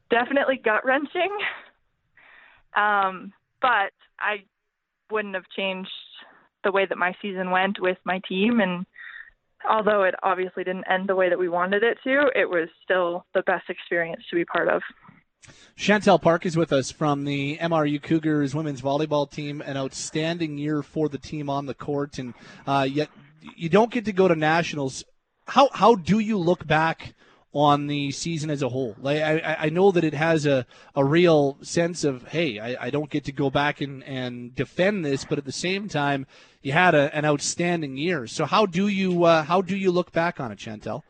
definitely 0.09 0.59
gut 0.63 0.85
wrenching. 0.85 1.31
Um, 2.75 3.31
but 3.61 3.93
I 4.19 4.43
wouldn't 5.11 5.35
have 5.35 5.49
changed 5.55 5.89
the 6.63 6.71
way 6.71 6.85
that 6.85 6.97
my 6.97 7.13
season 7.21 7.51
went 7.51 7.79
with 7.79 7.97
my 8.03 8.19
team. 8.27 8.59
And 8.59 8.85
although 9.69 10.03
it 10.03 10.15
obviously 10.23 10.63
didn't 10.63 10.89
end 10.89 11.07
the 11.07 11.15
way 11.15 11.29
that 11.29 11.39
we 11.39 11.49
wanted 11.49 11.83
it 11.83 11.97
to, 12.03 12.31
it 12.35 12.49
was 12.49 12.69
still 12.83 13.25
the 13.33 13.43
best 13.43 13.69
experience 13.69 14.23
to 14.29 14.35
be 14.35 14.45
part 14.45 14.67
of. 14.67 14.81
Chantel 15.77 16.21
Park 16.21 16.45
is 16.45 16.57
with 16.57 16.73
us 16.73 16.91
from 16.91 17.23
the 17.23 17.57
MRU 17.57 18.01
Cougars 18.01 18.55
women's 18.55 18.81
volleyball 18.81 19.29
team. 19.29 19.61
An 19.61 19.77
outstanding 19.77 20.57
year 20.57 20.81
for 20.81 21.07
the 21.07 21.19
team 21.19 21.49
on 21.49 21.67
the 21.67 21.75
court, 21.75 22.17
and 22.17 22.33
uh, 22.65 22.87
yet 22.89 23.09
you 23.55 23.69
don't 23.69 23.91
get 23.91 24.05
to 24.05 24.13
go 24.13 24.27
to 24.27 24.35
nationals. 24.35 25.03
How 25.45 25.69
how 25.71 25.93
do 25.95 26.17
you 26.17 26.39
look 26.39 26.65
back 26.65 27.13
on 27.55 27.87
the 27.87 28.11
season 28.11 28.49
as 28.49 28.61
a 28.61 28.67
whole. 28.67 28.95
Like 29.01 29.21
I, 29.21 29.55
I 29.61 29.69
know 29.69 29.89
that 29.91 30.03
it 30.03 30.13
has 30.13 30.45
a, 30.45 30.65
a 30.93 31.05
real 31.05 31.57
sense 31.61 32.03
of, 32.03 32.27
hey, 32.27 32.59
I, 32.59 32.87
I 32.87 32.89
don't 32.89 33.09
get 33.09 33.23
to 33.25 33.31
go 33.31 33.49
back 33.49 33.79
and, 33.79 34.03
and 34.03 34.53
defend 34.53 35.05
this, 35.05 35.23
but 35.23 35.37
at 35.37 35.45
the 35.45 35.53
same 35.53 35.87
time, 35.87 36.27
you 36.61 36.73
had 36.73 36.93
a, 36.93 37.15
an 37.15 37.23
outstanding 37.23 37.95
year. 37.95 38.27
So 38.27 38.45
how 38.45 38.65
do 38.65 38.89
you 38.89 39.23
uh, 39.23 39.43
how 39.43 39.61
do 39.61 39.77
you 39.77 39.91
look 39.91 40.11
back 40.11 40.41
on 40.41 40.51
it, 40.51 40.57
Chantel? 40.57 41.03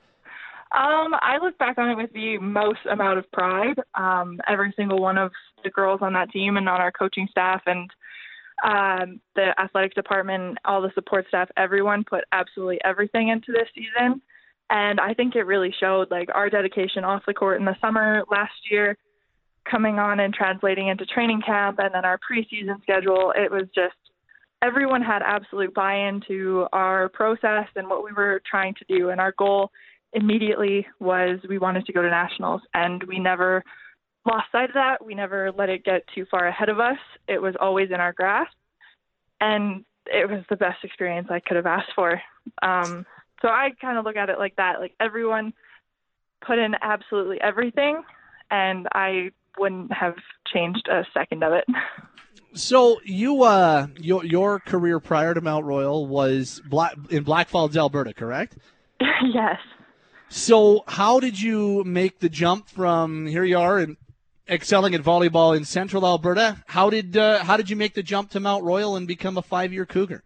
Um, 0.71 1.15
I 1.21 1.37
look 1.41 1.57
back 1.57 1.79
on 1.79 1.89
it 1.89 1.95
with 1.95 2.13
the 2.13 2.37
most 2.37 2.85
amount 2.91 3.17
of 3.17 3.31
pride. 3.31 3.79
Um, 3.95 4.39
every 4.47 4.71
single 4.77 4.99
one 4.99 5.17
of 5.17 5.31
the 5.63 5.71
girls 5.71 6.01
on 6.03 6.13
that 6.13 6.29
team 6.29 6.57
and 6.57 6.69
on 6.69 6.79
our 6.79 6.91
coaching 6.91 7.27
staff 7.31 7.63
and 7.65 7.89
um, 8.63 9.19
the 9.35 9.59
athletic 9.59 9.95
department, 9.95 10.59
all 10.63 10.81
the 10.81 10.91
support 10.93 11.25
staff, 11.27 11.49
everyone 11.57 12.03
put 12.03 12.23
absolutely 12.31 12.79
everything 12.83 13.29
into 13.29 13.51
this 13.51 13.67
season. 13.73 14.21
And 14.69 14.99
I 14.99 15.13
think 15.13 15.35
it 15.35 15.43
really 15.43 15.73
showed 15.79 16.09
like 16.09 16.29
our 16.33 16.49
dedication 16.49 17.03
off 17.03 17.23
the 17.27 17.33
court 17.33 17.59
in 17.59 17.65
the 17.65 17.75
summer 17.79 18.23
last 18.31 18.53
year, 18.69 18.97
coming 19.69 19.99
on 19.99 20.19
and 20.19 20.33
translating 20.33 20.87
into 20.87 21.05
training 21.05 21.41
camp 21.45 21.79
and 21.79 21.93
then 21.93 22.05
our 22.05 22.19
preseason 22.19 22.81
schedule. 22.81 23.33
It 23.35 23.51
was 23.51 23.65
just 23.75 23.95
everyone 24.61 25.01
had 25.01 25.21
absolute 25.21 25.73
buy 25.73 26.07
in 26.07 26.21
to 26.27 26.67
our 26.73 27.09
process 27.09 27.67
and 27.75 27.87
what 27.87 28.03
we 28.03 28.11
were 28.11 28.41
trying 28.49 28.73
to 28.75 28.85
do. 28.87 29.09
And 29.09 29.21
our 29.21 29.33
goal 29.37 29.71
immediately 30.13 30.87
was 30.99 31.39
we 31.47 31.57
wanted 31.57 31.85
to 31.85 31.93
go 31.93 32.01
to 32.01 32.09
nationals 32.09 32.61
and 32.73 33.03
we 33.03 33.19
never 33.19 33.63
lost 34.25 34.45
sight 34.51 34.69
of 34.69 34.73
that. 34.75 35.05
We 35.05 35.13
never 35.13 35.51
let 35.51 35.69
it 35.69 35.83
get 35.83 36.03
too 36.15 36.25
far 36.31 36.47
ahead 36.47 36.69
of 36.69 36.79
us. 36.79 36.97
It 37.27 37.41
was 37.41 37.55
always 37.59 37.89
in 37.89 37.99
our 37.99 38.13
grasp. 38.13 38.53
And 39.41 39.85
it 40.07 40.29
was 40.29 40.43
the 40.49 40.55
best 40.55 40.83
experience 40.83 41.27
I 41.29 41.39
could 41.39 41.57
have 41.57 41.65
asked 41.65 41.91
for. 41.95 42.21
Um, 42.61 43.05
so 43.45 43.51
I 43.51 43.69
kind 43.79 43.97
of 43.97 44.05
look 44.05 44.15
at 44.15 44.29
it 44.29 44.39
like 44.39 44.55
that. 44.55 44.79
Like 44.79 44.93
everyone 44.99 45.53
put 46.45 46.57
in 46.57 46.73
absolutely 46.81 47.39
everything, 47.41 48.01
and 48.49 48.87
I 48.93 49.29
wouldn't 49.59 49.93
have 49.93 50.15
changed 50.51 50.87
a 50.89 51.05
second 51.13 51.43
of 51.43 51.53
it. 51.53 51.65
So 52.53 53.01
you, 53.03 53.43
uh, 53.43 53.87
your 53.99 54.23
your 54.23 54.59
career 54.61 55.01
prior 55.01 55.33
to 55.33 55.41
Mount 55.41 55.65
Royal 55.65 56.07
was 56.07 56.61
Black, 56.65 56.95
in 57.09 57.25
Blackfalds, 57.25 57.75
Alberta, 57.75 58.13
correct? 58.13 58.57
yes. 59.01 59.57
So 60.29 60.85
how 60.87 61.19
did 61.19 61.41
you 61.41 61.83
make 61.83 62.19
the 62.19 62.29
jump 62.29 62.69
from 62.69 63.27
here 63.27 63.43
you 63.43 63.57
are 63.57 63.79
and 63.79 63.97
excelling 64.47 64.95
at 64.95 65.01
volleyball 65.01 65.55
in 65.55 65.65
Central 65.65 66.05
Alberta? 66.05 66.63
How 66.67 66.89
did 66.89 67.17
uh, 67.17 67.43
how 67.43 67.57
did 67.57 67.69
you 67.69 67.75
make 67.75 67.93
the 67.93 68.03
jump 68.03 68.29
to 68.31 68.39
Mount 68.39 68.63
Royal 68.63 68.95
and 68.95 69.05
become 69.05 69.37
a 69.37 69.41
five 69.41 69.73
year 69.73 69.85
Cougar? 69.85 70.23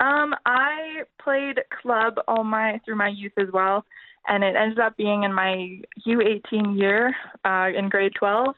Um, 0.00 0.34
I 0.46 1.02
played 1.22 1.60
club 1.80 2.14
all 2.26 2.44
my 2.44 2.80
through 2.84 2.96
my 2.96 3.08
youth 3.08 3.32
as 3.38 3.48
well, 3.52 3.84
and 4.28 4.42
it 4.42 4.56
ended 4.56 4.78
up 4.78 4.96
being 4.96 5.22
in 5.22 5.32
my 5.32 5.80
U18 6.06 6.78
year 6.78 7.14
uh, 7.44 7.68
in 7.76 7.88
grade 7.88 8.12
12 8.18 8.54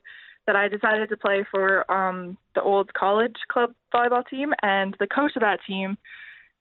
that 0.47 0.56
I 0.56 0.69
decided 0.69 1.09
to 1.09 1.16
play 1.16 1.44
for 1.51 1.90
um, 1.90 2.36
the 2.55 2.62
Olds 2.62 2.90
College 2.97 3.36
club 3.51 3.73
volleyball 3.94 4.27
team, 4.28 4.52
and 4.62 4.94
the 5.01 5.06
coach 5.06 5.32
of 5.36 5.40
that 5.40 5.61
team 5.66 5.97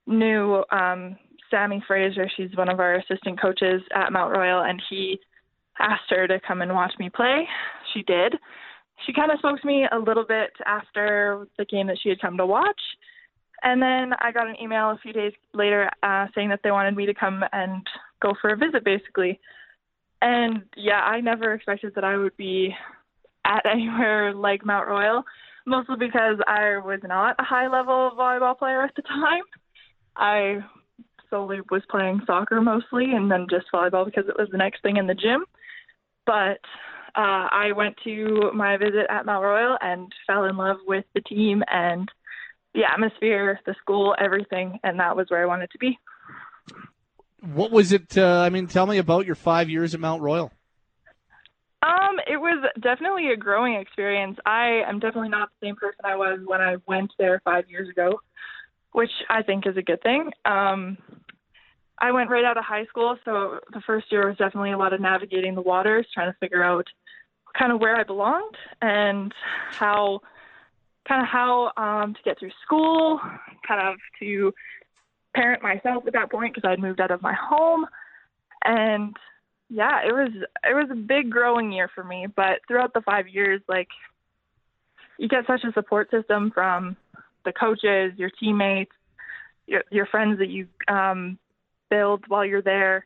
knew 0.06 0.62
um, 0.70 1.16
Sammy 1.50 1.82
Fraser. 1.86 2.28
She's 2.36 2.56
one 2.56 2.68
of 2.68 2.80
our 2.80 2.96
assistant 2.96 3.40
coaches 3.40 3.82
at 3.94 4.12
Mount 4.12 4.36
Royal, 4.36 4.64
and 4.64 4.82
he 4.88 5.18
asked 5.78 6.10
her 6.10 6.26
to 6.26 6.40
come 6.46 6.62
and 6.62 6.74
watch 6.74 6.92
me 6.98 7.10
play. 7.10 7.46
She 7.92 8.02
did. 8.02 8.34
She 9.06 9.12
kind 9.12 9.30
of 9.30 9.38
spoke 9.38 9.60
to 9.60 9.66
me 9.66 9.86
a 9.90 9.98
little 9.98 10.24
bit 10.24 10.50
after 10.66 11.46
the 11.58 11.64
game 11.64 11.88
that 11.88 11.98
she 12.02 12.08
had 12.08 12.20
come 12.20 12.36
to 12.36 12.46
watch 12.46 12.80
and 13.62 13.80
then 13.80 14.12
I 14.20 14.32
got 14.32 14.48
an 14.48 14.56
email 14.60 14.90
a 14.90 14.98
few 15.02 15.12
days 15.12 15.32
later 15.52 15.90
uh, 16.02 16.26
saying 16.34 16.48
that 16.50 16.60
they 16.62 16.70
wanted 16.70 16.96
me 16.96 17.06
to 17.06 17.14
come 17.14 17.42
and 17.52 17.86
go 18.20 18.34
for 18.40 18.50
a 18.50 18.56
visit, 18.56 18.84
basically. 18.84 19.40
And 20.20 20.62
yeah, 20.76 21.00
I 21.00 21.20
never 21.20 21.52
expected 21.52 21.94
that 21.94 22.04
I 22.04 22.16
would 22.16 22.36
be 22.36 22.74
at 23.44 23.64
anywhere 23.70 24.34
like 24.34 24.64
Mount 24.64 24.88
Royal, 24.88 25.22
mostly 25.66 25.96
because 25.98 26.38
I 26.46 26.78
was 26.78 27.00
not 27.04 27.36
a 27.38 27.44
high 27.44 27.68
level 27.68 28.12
volleyball 28.18 28.58
player 28.58 28.82
at 28.82 28.94
the 28.96 29.02
time. 29.02 29.42
I 30.16 30.58
solely 31.30 31.60
was 31.70 31.82
playing 31.90 32.20
soccer 32.26 32.60
mostly 32.60 33.12
and 33.12 33.30
then 33.30 33.46
just 33.50 33.66
volleyball 33.72 34.04
because 34.04 34.28
it 34.28 34.38
was 34.38 34.48
the 34.52 34.58
next 34.58 34.82
thing 34.82 34.96
in 34.96 35.06
the 35.06 35.14
gym. 35.14 35.44
But 36.26 36.60
uh, 37.16 37.48
I 37.50 37.72
went 37.76 37.96
to 38.04 38.50
my 38.54 38.76
visit 38.76 39.06
at 39.10 39.26
Mount 39.26 39.44
Royal 39.44 39.76
and 39.80 40.12
fell 40.26 40.44
in 40.44 40.56
love 40.56 40.78
with 40.86 41.04
the 41.14 41.20
team 41.20 41.62
and 41.70 42.08
the 42.74 42.84
atmosphere, 42.84 43.60
the 43.66 43.74
school, 43.80 44.14
everything, 44.18 44.78
and 44.82 44.98
that 45.00 45.16
was 45.16 45.26
where 45.28 45.42
I 45.42 45.46
wanted 45.46 45.70
to 45.70 45.78
be. 45.78 45.98
What 47.40 47.70
was 47.70 47.92
it? 47.92 48.16
Uh, 48.16 48.40
I 48.40 48.50
mean, 48.50 48.66
tell 48.66 48.86
me 48.86 48.98
about 48.98 49.26
your 49.26 49.34
five 49.34 49.68
years 49.68 49.94
at 49.94 50.00
Mount 50.00 50.22
Royal. 50.22 50.50
Um, 51.82 52.18
it 52.26 52.38
was 52.38 52.64
definitely 52.80 53.30
a 53.30 53.36
growing 53.36 53.74
experience. 53.74 54.38
I 54.46 54.82
am 54.88 54.98
definitely 54.98 55.28
not 55.28 55.50
the 55.50 55.66
same 55.66 55.76
person 55.76 56.00
I 56.04 56.16
was 56.16 56.40
when 56.46 56.62
I 56.62 56.76
went 56.86 57.12
there 57.18 57.42
five 57.44 57.68
years 57.68 57.90
ago, 57.90 58.20
which 58.92 59.10
I 59.28 59.42
think 59.42 59.66
is 59.66 59.76
a 59.76 59.82
good 59.82 60.02
thing. 60.02 60.30
Um, 60.46 60.96
I 61.98 62.12
went 62.12 62.30
right 62.30 62.44
out 62.44 62.56
of 62.56 62.64
high 62.64 62.86
school, 62.86 63.16
so 63.24 63.60
the 63.72 63.82
first 63.82 64.10
year 64.10 64.26
was 64.26 64.36
definitely 64.38 64.72
a 64.72 64.78
lot 64.78 64.94
of 64.94 65.00
navigating 65.00 65.54
the 65.54 65.62
waters, 65.62 66.06
trying 66.12 66.32
to 66.32 66.38
figure 66.38 66.62
out 66.62 66.86
kind 67.56 67.70
of 67.70 67.80
where 67.80 67.96
I 67.96 68.02
belonged 68.02 68.56
and 68.80 69.32
how 69.70 70.22
kind 71.06 71.22
of 71.22 71.28
how 71.28 71.72
um, 71.76 72.14
to 72.14 72.20
get 72.24 72.38
through 72.38 72.50
school, 72.64 73.20
kind 73.66 73.88
of 73.88 73.96
to 74.20 74.52
parent 75.34 75.62
myself 75.62 76.04
at 76.06 76.12
that 76.12 76.30
point 76.30 76.54
because 76.54 76.68
I'd 76.68 76.80
moved 76.80 77.00
out 77.00 77.10
of 77.10 77.22
my 77.22 77.34
home, 77.34 77.86
and 78.64 79.14
yeah, 79.68 80.00
it 80.06 80.12
was 80.12 80.30
it 80.64 80.74
was 80.74 80.88
a 80.90 80.96
big 80.96 81.30
growing 81.30 81.72
year 81.72 81.90
for 81.94 82.04
me. 82.04 82.26
But 82.34 82.60
throughout 82.66 82.94
the 82.94 83.02
five 83.02 83.28
years, 83.28 83.60
like 83.68 83.88
you 85.18 85.28
get 85.28 85.46
such 85.46 85.64
a 85.64 85.72
support 85.72 86.10
system 86.10 86.50
from 86.52 86.96
the 87.44 87.52
coaches, 87.52 88.12
your 88.16 88.30
teammates, 88.40 88.92
your 89.66 89.82
your 89.90 90.06
friends 90.06 90.38
that 90.38 90.48
you 90.48 90.66
um, 90.88 91.38
build 91.90 92.24
while 92.28 92.44
you're 92.44 92.62
there, 92.62 93.04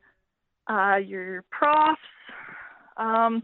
uh, 0.68 0.96
your 0.96 1.42
profs. 1.50 2.00
Um, 2.96 3.42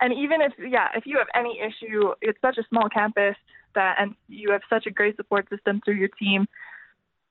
and 0.00 0.12
even 0.12 0.40
if 0.40 0.52
yeah, 0.58 0.88
if 0.96 1.04
you 1.06 1.18
have 1.18 1.28
any 1.34 1.60
issue, 1.60 2.12
it's 2.20 2.40
such 2.40 2.58
a 2.58 2.66
small 2.68 2.88
campus 2.88 3.36
that 3.74 3.96
and 3.98 4.14
you 4.28 4.50
have 4.52 4.62
such 4.68 4.86
a 4.86 4.90
great 4.90 5.16
support 5.16 5.48
system 5.48 5.80
through 5.84 5.94
your 5.94 6.08
team 6.08 6.46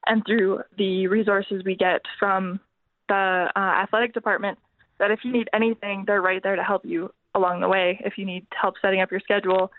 and 0.07 0.25
through 0.25 0.61
the 0.77 1.07
resources 1.07 1.63
we 1.63 1.75
get 1.75 2.01
from 2.19 2.59
the 3.07 3.51
uh, 3.55 3.59
athletic 3.59 4.13
department 4.13 4.57
that 4.99 5.11
if 5.11 5.19
you 5.23 5.31
need 5.31 5.49
anything, 5.53 6.03
they're 6.05 6.21
right 6.21 6.41
there 6.43 6.55
to 6.55 6.63
help 6.63 6.85
you 6.85 7.11
along 7.33 7.61
the 7.61 7.67
way 7.67 7.99
if 8.05 8.17
you 8.17 8.25
need 8.25 8.45
help 8.51 8.75
setting 8.81 9.01
up 9.01 9.11
your 9.11 9.19
schedule 9.19 9.71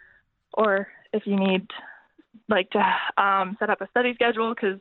or 0.54 0.88
if 1.12 1.26
you 1.26 1.36
need 1.36 1.66
like 2.48 2.70
to 2.70 3.22
um, 3.22 3.56
set 3.58 3.70
up 3.70 3.80
a 3.80 3.88
study 3.88 4.14
schedule 4.14 4.54
because 4.54 4.80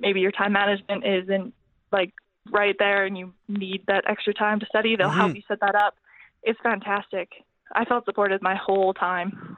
maybe 0.00 0.20
your 0.20 0.32
time 0.32 0.52
management 0.52 1.04
isn't 1.06 1.54
like 1.92 2.12
right 2.50 2.76
there 2.78 3.04
and 3.04 3.16
you 3.16 3.32
need 3.48 3.82
that 3.86 4.04
extra 4.08 4.34
time 4.34 4.60
to 4.60 4.66
study. 4.66 4.96
They'll 4.96 5.08
mm-hmm. 5.08 5.18
help 5.18 5.36
you 5.36 5.42
set 5.46 5.60
that 5.60 5.74
up. 5.74 5.94
It's 6.42 6.58
fantastic. 6.62 7.30
I 7.72 7.84
felt 7.84 8.04
supported 8.04 8.42
my 8.42 8.54
whole 8.54 8.94
time. 8.94 9.56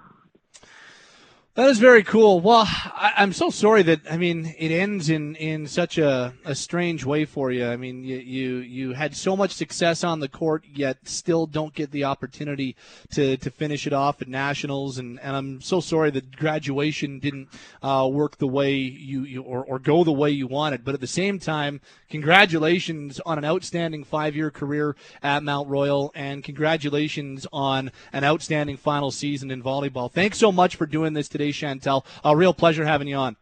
That 1.59 1.71
is 1.71 1.81
very 1.81 2.05
cool. 2.05 2.39
Well, 2.39 2.63
I, 2.69 3.15
am 3.17 3.33
so 3.33 3.51
sorry 3.51 3.83
that 3.83 4.03
I 4.09 4.17
mean 4.17 4.55
it 4.61 4.71
ends 4.71 5.11
in, 5.11 5.35
in 5.35 5.67
such 5.67 5.99
a, 5.99 6.33
a 6.45 6.55
strange 6.55 7.05
way 7.05 7.25
for 7.25 7.51
you. 7.51 7.67
I 7.67 7.77
mean 7.77 8.05
you, 8.05 8.19
you 8.19 8.57
you 8.59 8.93
had 8.93 9.17
so 9.17 9.37
much 9.37 9.51
success 9.51 10.05
on 10.05 10.21
the 10.21 10.29
court, 10.29 10.65
yet 10.73 10.99
still 11.09 11.49
don't 11.49 11.75
get 11.75 11.91
the 11.91 12.05
opportunity 12.05 12.77
to, 13.11 13.37
to 13.39 13.51
finish 13.51 13.89
it 13.89 13.93
off 13.93 14.23
at 14.23 14.29
nationals, 14.29 14.99
and, 14.99 15.19
and 15.19 15.35
I'm 15.35 15.61
so 15.61 15.81
sorry 15.81 16.13
that 16.13 16.37
graduation 16.37 17.19
didn't 17.19 17.49
uh, 17.83 18.09
work 18.09 18.39
the 18.39 18.47
way 18.47 18.75
you, 18.75 19.25
you 19.25 19.43
or, 19.43 19.65
or 19.65 19.81
go 19.81 20.05
the 20.05 20.13
way 20.13 20.31
you 20.31 20.47
wanted. 20.47 20.85
But 20.85 20.95
at 20.95 21.01
the 21.01 21.09
same 21.09 21.41
time, 21.41 21.81
congratulations 22.09 23.19
on 23.27 23.37
an 23.37 23.45
outstanding 23.45 24.05
five 24.05 24.37
year 24.37 24.53
career 24.53 24.95
at 25.25 25.43
Mount 25.43 25.69
Royal, 25.69 26.13
and 26.15 26.45
congratulations 26.45 27.49
on 27.53 27.91
an 28.13 28.23
outstanding 28.23 28.77
final 28.77 29.11
season 29.11 29.51
in 29.51 29.61
volleyball. 29.61 30.09
Thanks 30.09 30.39
so 30.39 30.53
much 30.53 30.77
for 30.77 30.87
doing 30.87 31.15
this 31.15 31.29
today. 31.29 31.48
Chantel. 31.53 32.05
A 32.25 32.37
real 32.37 32.55
pleasure 32.55 32.85
having 32.85 33.09
you 33.09 33.17
on. 33.17 33.37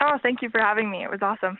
Oh, 0.00 0.18
thank 0.22 0.42
you 0.42 0.50
for 0.50 0.60
having 0.60 0.90
me. 0.90 1.04
It 1.04 1.10
was 1.10 1.20
awesome. 1.22 1.58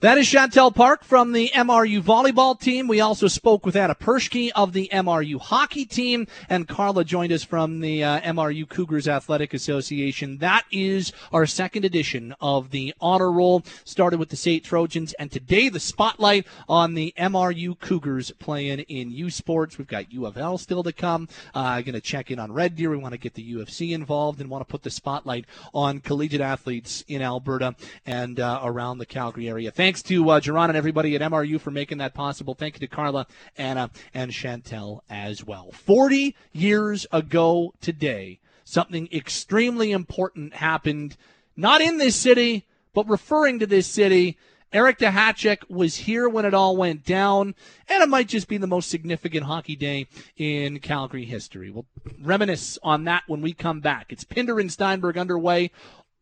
That 0.00 0.18
is 0.18 0.26
Chantel 0.26 0.74
Park 0.74 1.04
from 1.04 1.32
the 1.32 1.50
MRU 1.54 2.02
volleyball 2.02 2.60
team. 2.60 2.86
We 2.86 3.00
also 3.00 3.28
spoke 3.28 3.64
with 3.64 3.74
Anna 3.74 3.94
Perschke 3.94 4.50
of 4.54 4.74
the 4.74 4.90
MRU 4.92 5.40
hockey 5.40 5.86
team, 5.86 6.26
and 6.50 6.68
Carla 6.68 7.02
joined 7.02 7.32
us 7.32 7.42
from 7.42 7.80
the 7.80 8.04
uh, 8.04 8.20
MRU 8.20 8.68
Cougars 8.68 9.08
Athletic 9.08 9.54
Association. 9.54 10.36
That 10.36 10.66
is 10.70 11.14
our 11.32 11.46
second 11.46 11.86
edition 11.86 12.34
of 12.42 12.72
the 12.72 12.92
Honor 13.00 13.32
Roll. 13.32 13.64
Started 13.84 14.18
with 14.18 14.28
the 14.28 14.36
SAIT 14.36 14.64
Trojans, 14.64 15.14
and 15.14 15.32
today 15.32 15.70
the 15.70 15.80
spotlight 15.80 16.46
on 16.68 16.92
the 16.92 17.14
MRU 17.16 17.80
Cougars 17.80 18.30
playing 18.32 18.80
in 18.80 19.10
U 19.10 19.30
Sports. 19.30 19.78
We've 19.78 19.86
got 19.86 20.12
U 20.12 20.26
of 20.26 20.36
L 20.36 20.58
still 20.58 20.82
to 20.82 20.92
come. 20.92 21.26
Uh, 21.54 21.80
going 21.80 21.94
to 21.94 22.02
check 22.02 22.30
in 22.30 22.38
on 22.38 22.52
Red 22.52 22.76
Deer. 22.76 22.90
We 22.90 22.98
want 22.98 23.12
to 23.12 23.18
get 23.18 23.32
the 23.32 23.42
U 23.42 23.62
of 23.62 23.70
C 23.70 23.94
involved 23.94 24.42
and 24.42 24.50
want 24.50 24.60
to 24.60 24.70
put 24.70 24.82
the 24.82 24.90
spotlight 24.90 25.46
on 25.72 26.00
collegiate 26.00 26.42
athletes 26.42 27.02
in 27.08 27.22
Alberta 27.22 27.74
and 28.04 28.38
uh, 28.38 28.60
around 28.62 28.98
the 28.98 29.06
Calgary 29.06 29.48
area. 29.48 29.70
Thank 29.70 29.85
Thanks 29.86 30.02
to 30.02 30.30
uh, 30.30 30.40
and 30.44 30.76
everybody 30.76 31.14
at 31.14 31.22
MRU 31.22 31.60
for 31.60 31.70
making 31.70 31.98
that 31.98 32.12
possible. 32.12 32.56
Thank 32.56 32.74
you 32.74 32.80
to 32.80 32.88
Carla, 32.88 33.28
Anna, 33.56 33.90
and 34.12 34.32
Chantel 34.32 35.02
as 35.08 35.44
well. 35.44 35.70
40 35.70 36.34
years 36.52 37.06
ago 37.12 37.72
today, 37.80 38.40
something 38.64 39.08
extremely 39.12 39.92
important 39.92 40.54
happened, 40.54 41.16
not 41.56 41.80
in 41.80 41.98
this 41.98 42.16
city, 42.16 42.66
but 42.94 43.08
referring 43.08 43.60
to 43.60 43.66
this 43.68 43.86
city. 43.86 44.36
Eric 44.72 44.98
Duhatschek 44.98 45.70
was 45.70 45.94
here 45.94 46.28
when 46.28 46.44
it 46.44 46.52
all 46.52 46.76
went 46.76 47.04
down, 47.04 47.54
and 47.88 48.02
it 48.02 48.08
might 48.08 48.26
just 48.26 48.48
be 48.48 48.56
the 48.56 48.66
most 48.66 48.90
significant 48.90 49.44
hockey 49.44 49.76
day 49.76 50.08
in 50.36 50.80
Calgary 50.80 51.26
history. 51.26 51.70
We'll 51.70 51.86
reminisce 52.20 52.76
on 52.82 53.04
that 53.04 53.22
when 53.28 53.40
we 53.40 53.52
come 53.52 53.78
back. 53.78 54.06
It's 54.10 54.24
Pinder 54.24 54.58
and 54.58 54.72
Steinberg 54.72 55.16
underway 55.16 55.70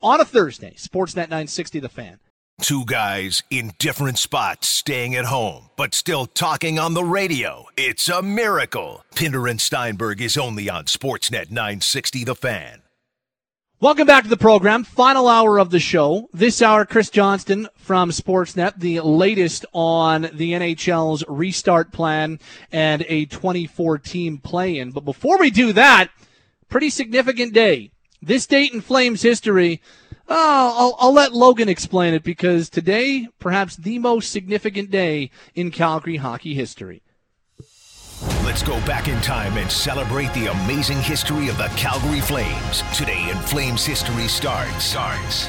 on 0.03 0.21
a 0.21 0.27
Thursday. 0.27 0.75
Sportsnet 0.77 1.31
960, 1.31 1.81
The 1.81 1.89
Fan. 1.89 2.19
Two 2.61 2.85
guys 2.85 3.43
in 3.51 3.73
different 3.79 4.17
spots 4.17 4.69
staying 4.69 5.15
at 5.17 5.25
home, 5.25 5.71
but 5.77 5.93
still 5.93 6.25
talking 6.25 6.79
on 6.79 6.95
the 6.95 7.03
radio. 7.03 7.67
It's 7.77 8.09
a 8.09 8.23
miracle. 8.23 9.05
Pinder 9.17 9.49
and 9.49 9.61
Steinberg 9.61 10.21
is 10.21 10.39
only 10.39 10.71
on 10.71 10.85
Sportsnet 10.85 11.51
960 11.51 12.25
The 12.25 12.35
Fan. 12.37 12.83
Welcome 13.81 14.07
back 14.07 14.23
to 14.23 14.31
the 14.31 14.37
program. 14.37 14.85
Final 14.85 15.27
hour 15.27 15.59
of 15.59 15.71
the 15.71 15.81
show. 15.81 16.29
This 16.33 16.63
hour, 16.63 16.87
Chris 16.87 17.11
Johnston 17.11 17.69
from 17.77 18.11
Sportsnet, 18.11 18.79
the 18.79 19.01
latest 19.01 19.67
on 19.73 20.23
the 20.33 20.53
NHL's 20.53 21.25
restart 21.29 21.93
plan 21.93 22.39
and 22.71 23.05
a 23.09 23.27
24 23.27 23.99
team 23.99 24.39
play 24.39 24.79
in. 24.79 24.93
But 24.93 25.05
before 25.05 25.39
we 25.39 25.51
do 25.51 25.73
that, 25.73 26.09
pretty 26.69 26.89
significant 26.89 27.53
day. 27.53 27.91
This 28.23 28.47
date 28.47 28.73
in 28.73 28.81
Flames 28.81 29.21
history 29.21 29.83
Oh, 30.29 30.75
I'll, 30.77 30.97
I'll 31.07 31.13
let 31.13 31.33
Logan 31.33 31.69
explain 31.69 32.15
it 32.15 32.23
because 32.23 32.71
today, 32.71 33.29
perhaps 33.39 33.77
the 33.77 33.99
most 33.99 34.31
significant 34.31 34.91
day 34.91 35.31
in 35.55 35.71
Calgary 35.71 36.17
hockey 36.17 36.55
history. 36.55 37.03
Let's 38.43 38.63
go 38.63 38.75
back 38.87 39.09
in 39.09 39.21
time 39.21 39.57
and 39.57 39.71
celebrate 39.71 40.33
the 40.33 40.47
amazing 40.47 41.01
history 41.01 41.49
of 41.49 41.59
the 41.59 41.67
Calgary 41.77 42.21
Flames. 42.21 42.83
Today 42.97 43.29
in 43.29 43.37
Flames 43.39 43.85
history 43.85 44.29
starts. 44.29 44.85
Starts 44.85 45.49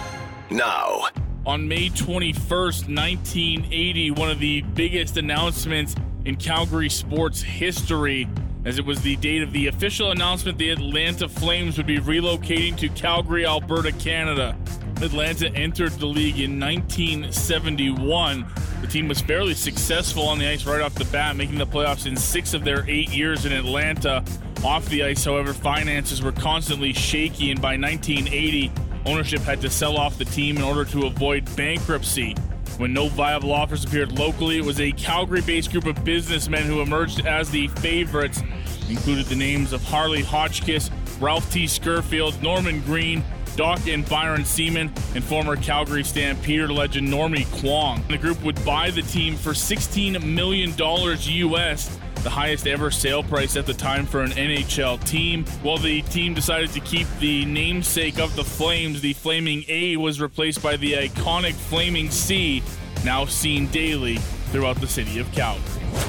now. 0.49 1.07
On 1.45 1.67
May 1.67 1.89
21st, 1.89 2.87
1980, 2.87 4.11
one 4.11 4.31
of 4.31 4.39
the 4.39 4.61
biggest 4.61 5.17
announcements 5.17 5.95
in 6.25 6.35
Calgary 6.35 6.89
sports 6.89 7.41
history 7.41 8.27
as 8.65 8.79
it 8.79 8.85
was 8.85 9.01
the 9.01 9.15
date 9.17 9.43
of 9.43 9.53
the 9.53 9.67
official 9.67 10.11
announcement 10.11 10.57
the 10.57 10.71
Atlanta 10.71 11.29
Flames 11.29 11.77
would 11.77 11.85
be 11.85 11.99
relocating 11.99 12.75
to 12.77 12.89
Calgary, 12.89 13.45
Alberta, 13.45 13.91
Canada. 13.91 14.57
Atlanta 15.01 15.53
entered 15.53 15.91
the 15.93 16.05
league 16.07 16.39
in 16.39 16.59
1971. 16.59 18.45
The 18.81 18.87
team 18.87 19.07
was 19.07 19.21
fairly 19.21 19.53
successful 19.53 20.27
on 20.27 20.39
the 20.39 20.47
ice 20.47 20.65
right 20.65 20.81
off 20.81 20.95
the 20.95 21.05
bat, 21.05 21.35
making 21.35 21.59
the 21.59 21.67
playoffs 21.67 22.07
in 22.07 22.17
six 22.17 22.53
of 22.53 22.63
their 22.63 22.89
eight 22.89 23.09
years 23.09 23.45
in 23.45 23.51
Atlanta. 23.51 24.23
Off 24.63 24.85
the 24.87 25.03
ice, 25.03 25.23
however, 25.25 25.53
finances 25.53 26.23
were 26.23 26.31
constantly 26.31 26.91
shaky, 26.91 27.51
and 27.51 27.61
by 27.61 27.77
1980, 27.77 28.71
ownership 29.05 29.41
had 29.41 29.61
to 29.61 29.69
sell 29.69 29.97
off 29.97 30.17
the 30.17 30.25
team 30.25 30.57
in 30.57 30.63
order 30.63 30.85
to 30.85 31.05
avoid 31.05 31.55
bankruptcy. 31.55 32.35
When 32.77 32.93
no 32.93 33.07
viable 33.07 33.53
offers 33.53 33.83
appeared 33.83 34.11
locally, 34.11 34.57
it 34.57 34.65
was 34.65 34.79
a 34.79 34.91
Calgary 34.91 35.41
based 35.41 35.71
group 35.71 35.85
of 35.85 36.03
businessmen 36.03 36.63
who 36.63 36.81
emerged 36.81 37.25
as 37.25 37.49
the 37.49 37.67
favorites, 37.67 38.41
included 38.89 39.25
the 39.27 39.35
names 39.35 39.73
of 39.73 39.83
Harley 39.83 40.21
Hotchkiss, 40.21 40.91
Ralph 41.19 41.49
T. 41.51 41.65
Scurfield, 41.65 42.41
Norman 42.41 42.81
Green, 42.81 43.23
Doc 43.55 43.87
and 43.87 44.07
Byron 44.09 44.43
Seaman, 44.43 44.91
and 45.15 45.23
former 45.23 45.55
Calgary 45.55 46.03
Stampeder 46.03 46.67
legend 46.67 47.07
Normie 47.07 47.49
Kwong. 47.61 48.03
The 48.09 48.17
group 48.17 48.41
would 48.43 48.63
buy 48.65 48.91
the 48.91 49.01
team 49.03 49.35
for 49.35 49.51
$16 49.51 50.23
million 50.23 50.73
US 50.77 51.97
the 52.25 52.29
highest 52.31 52.65
ever 52.65 52.89
sale 52.89 53.21
price 53.21 53.55
at 53.55 53.67
the 53.67 53.73
time 53.73 54.03
for 54.07 54.23
an 54.23 54.31
NHL 54.31 55.01
team. 55.05 55.45
While 55.61 55.77
the 55.77 56.01
team 56.01 56.33
decided 56.33 56.71
to 56.71 56.79
keep 56.79 57.07
the 57.19 57.45
namesake 57.45 58.19
of 58.19 58.35
the 58.35 58.43
Flames, 58.43 58.99
the 58.99 59.13
Flaming 59.13 59.63
A 59.67 59.95
was 59.97 60.19
replaced 60.19 60.63
by 60.63 60.75
the 60.75 60.93
iconic 60.93 61.53
Flaming 61.53 62.09
C, 62.09 62.63
now 63.05 63.25
seen 63.25 63.67
daily 63.67 64.17
throughout 64.51 64.81
the 64.81 64.87
city 64.87 65.19
of 65.19 65.31
Calgary. 65.33 65.63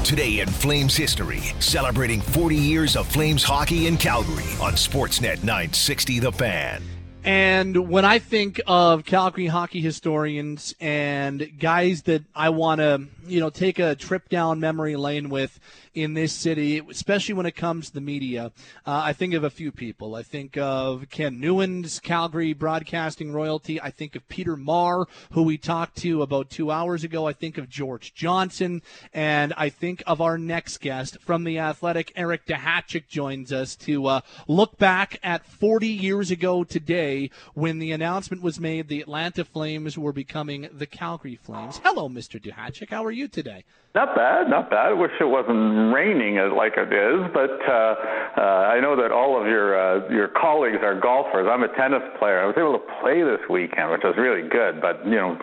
Today 0.05 0.41
in 0.41 0.49
Flames 0.49 0.97
history, 0.97 1.43
celebrating 1.61 2.23
40 2.23 2.57
years 2.57 2.97
of 2.97 3.07
Flames 3.07 3.43
hockey 3.43 3.87
in 3.87 3.99
Calgary 3.99 4.51
on 4.59 4.73
Sportsnet 4.73 5.45
960 5.45 6.21
The 6.21 6.33
Fan. 6.33 6.83
And 7.25 7.91
when 7.91 8.07
I 8.07 8.21
think 8.21 8.59
of 8.67 9.05
Calgary 9.05 9.49
hockey 9.49 9.83
historians 9.83 10.75
and 10.81 11.59
guys 11.59 12.03
that 12.03 12.23
I 12.35 12.49
want 12.51 12.81
to, 12.81 13.05
you 13.27 13.41
know, 13.41 13.51
take 13.51 13.79
a 13.79 13.95
trip 13.95 14.29
down 14.29 14.61
memory 14.61 14.97
lane 14.97 15.29
with, 15.29 15.59
in 15.97 16.13
this 16.13 16.33
city, 16.33 16.83
especially 16.91 17.35
when 17.35 17.47
it 17.47 17.57
comes 17.57 17.89
to 17.89 17.95
the 17.95 18.01
media. 18.01 18.53
Uh, 18.85 19.03
I 19.05 19.13
think 19.15 19.33
of 19.33 19.45
a 19.45 19.51
few 19.51 19.73
people. 19.73 20.15
I 20.15 20.23
think 20.23 20.57
of 20.59 21.07
Ken 21.11 21.41
Newans, 21.41 22.03
Calgary 22.03 22.53
broadcasting 22.53 23.33
royalty. 23.33 23.81
I 23.81 23.91
think 23.91 24.15
of 24.15 24.29
Peter 24.29 24.57
Maher, 24.57 25.07
who 25.33 25.43
we 25.43 25.57
talked 25.57 25.97
to 25.99 26.21
about 26.21 26.51
two 26.51 26.71
hours 26.71 27.03
ago. 27.03 27.27
I 27.27 27.33
think 27.33 27.57
of 27.57 27.71
George 27.71 28.13
Johnson. 28.13 28.83
And 29.15 29.55
I 29.57 29.71
think 29.71 30.03
of 30.07 30.21
our 30.21 30.37
next 30.37 30.83
guest 30.83 31.19
from 31.21 31.45
The 31.45 31.59
Athletic, 31.59 32.13
Eric 32.15 32.45
Duhatschek, 32.45 33.09
joins 33.09 33.51
us 33.51 33.75
to 33.77 34.07
uh, 34.07 34.21
look 34.47 34.77
back 34.77 35.19
at 35.23 35.47
40 35.47 35.89
years 35.89 36.31
ago 36.31 36.63
today 36.63 37.31
when 37.55 37.79
the 37.79 37.93
announcement 37.93 38.43
was 38.43 38.61
made 38.61 38.89
the 38.89 39.01
Atlanta 39.01 39.47
Flames 39.47 39.97
were 39.97 40.13
becoming 40.13 40.69
the 40.71 40.87
Calgary 40.87 41.37
Flames. 41.37 41.81
Hello, 41.83 42.11
Mr. 42.11 42.39
Duhatschek. 42.39 42.91
How 42.91 43.03
are 43.03 43.11
you 43.11 43.16
today? 43.25 43.65
Not 43.97 44.15
bad, 44.15 44.51
not 44.51 44.69
bad. 44.69 44.89
I 44.89 44.93
wish 44.93 45.11
it 45.19 45.25
wasn't 45.25 45.95
raining 45.95 46.37
like 46.53 46.75
it 46.77 46.93
is, 46.93 47.33
but 47.33 47.57
uh, 47.65 47.95
uh, 48.37 48.77
I 48.77 48.79
know 48.79 48.95
that 49.01 49.11
all 49.11 49.41
of 49.41 49.49
your 49.49 49.73
uh, 49.73 50.13
your 50.13 50.29
colleagues 50.29 50.85
are 50.85 51.01
golfers. 51.01 51.49
I'm 51.51 51.63
a 51.63 51.73
tennis 51.81 52.05
player. 52.19 52.45
I 52.45 52.47
was 52.47 52.57
able 52.59 52.77
to 52.77 52.85
play 53.01 53.25
this 53.25 53.41
weekend, 53.49 53.91
which 53.91 54.05
was 54.05 54.15
really 54.19 54.47
good. 54.47 54.83
But 54.83 55.01
you 55.07 55.17
know, 55.17 55.39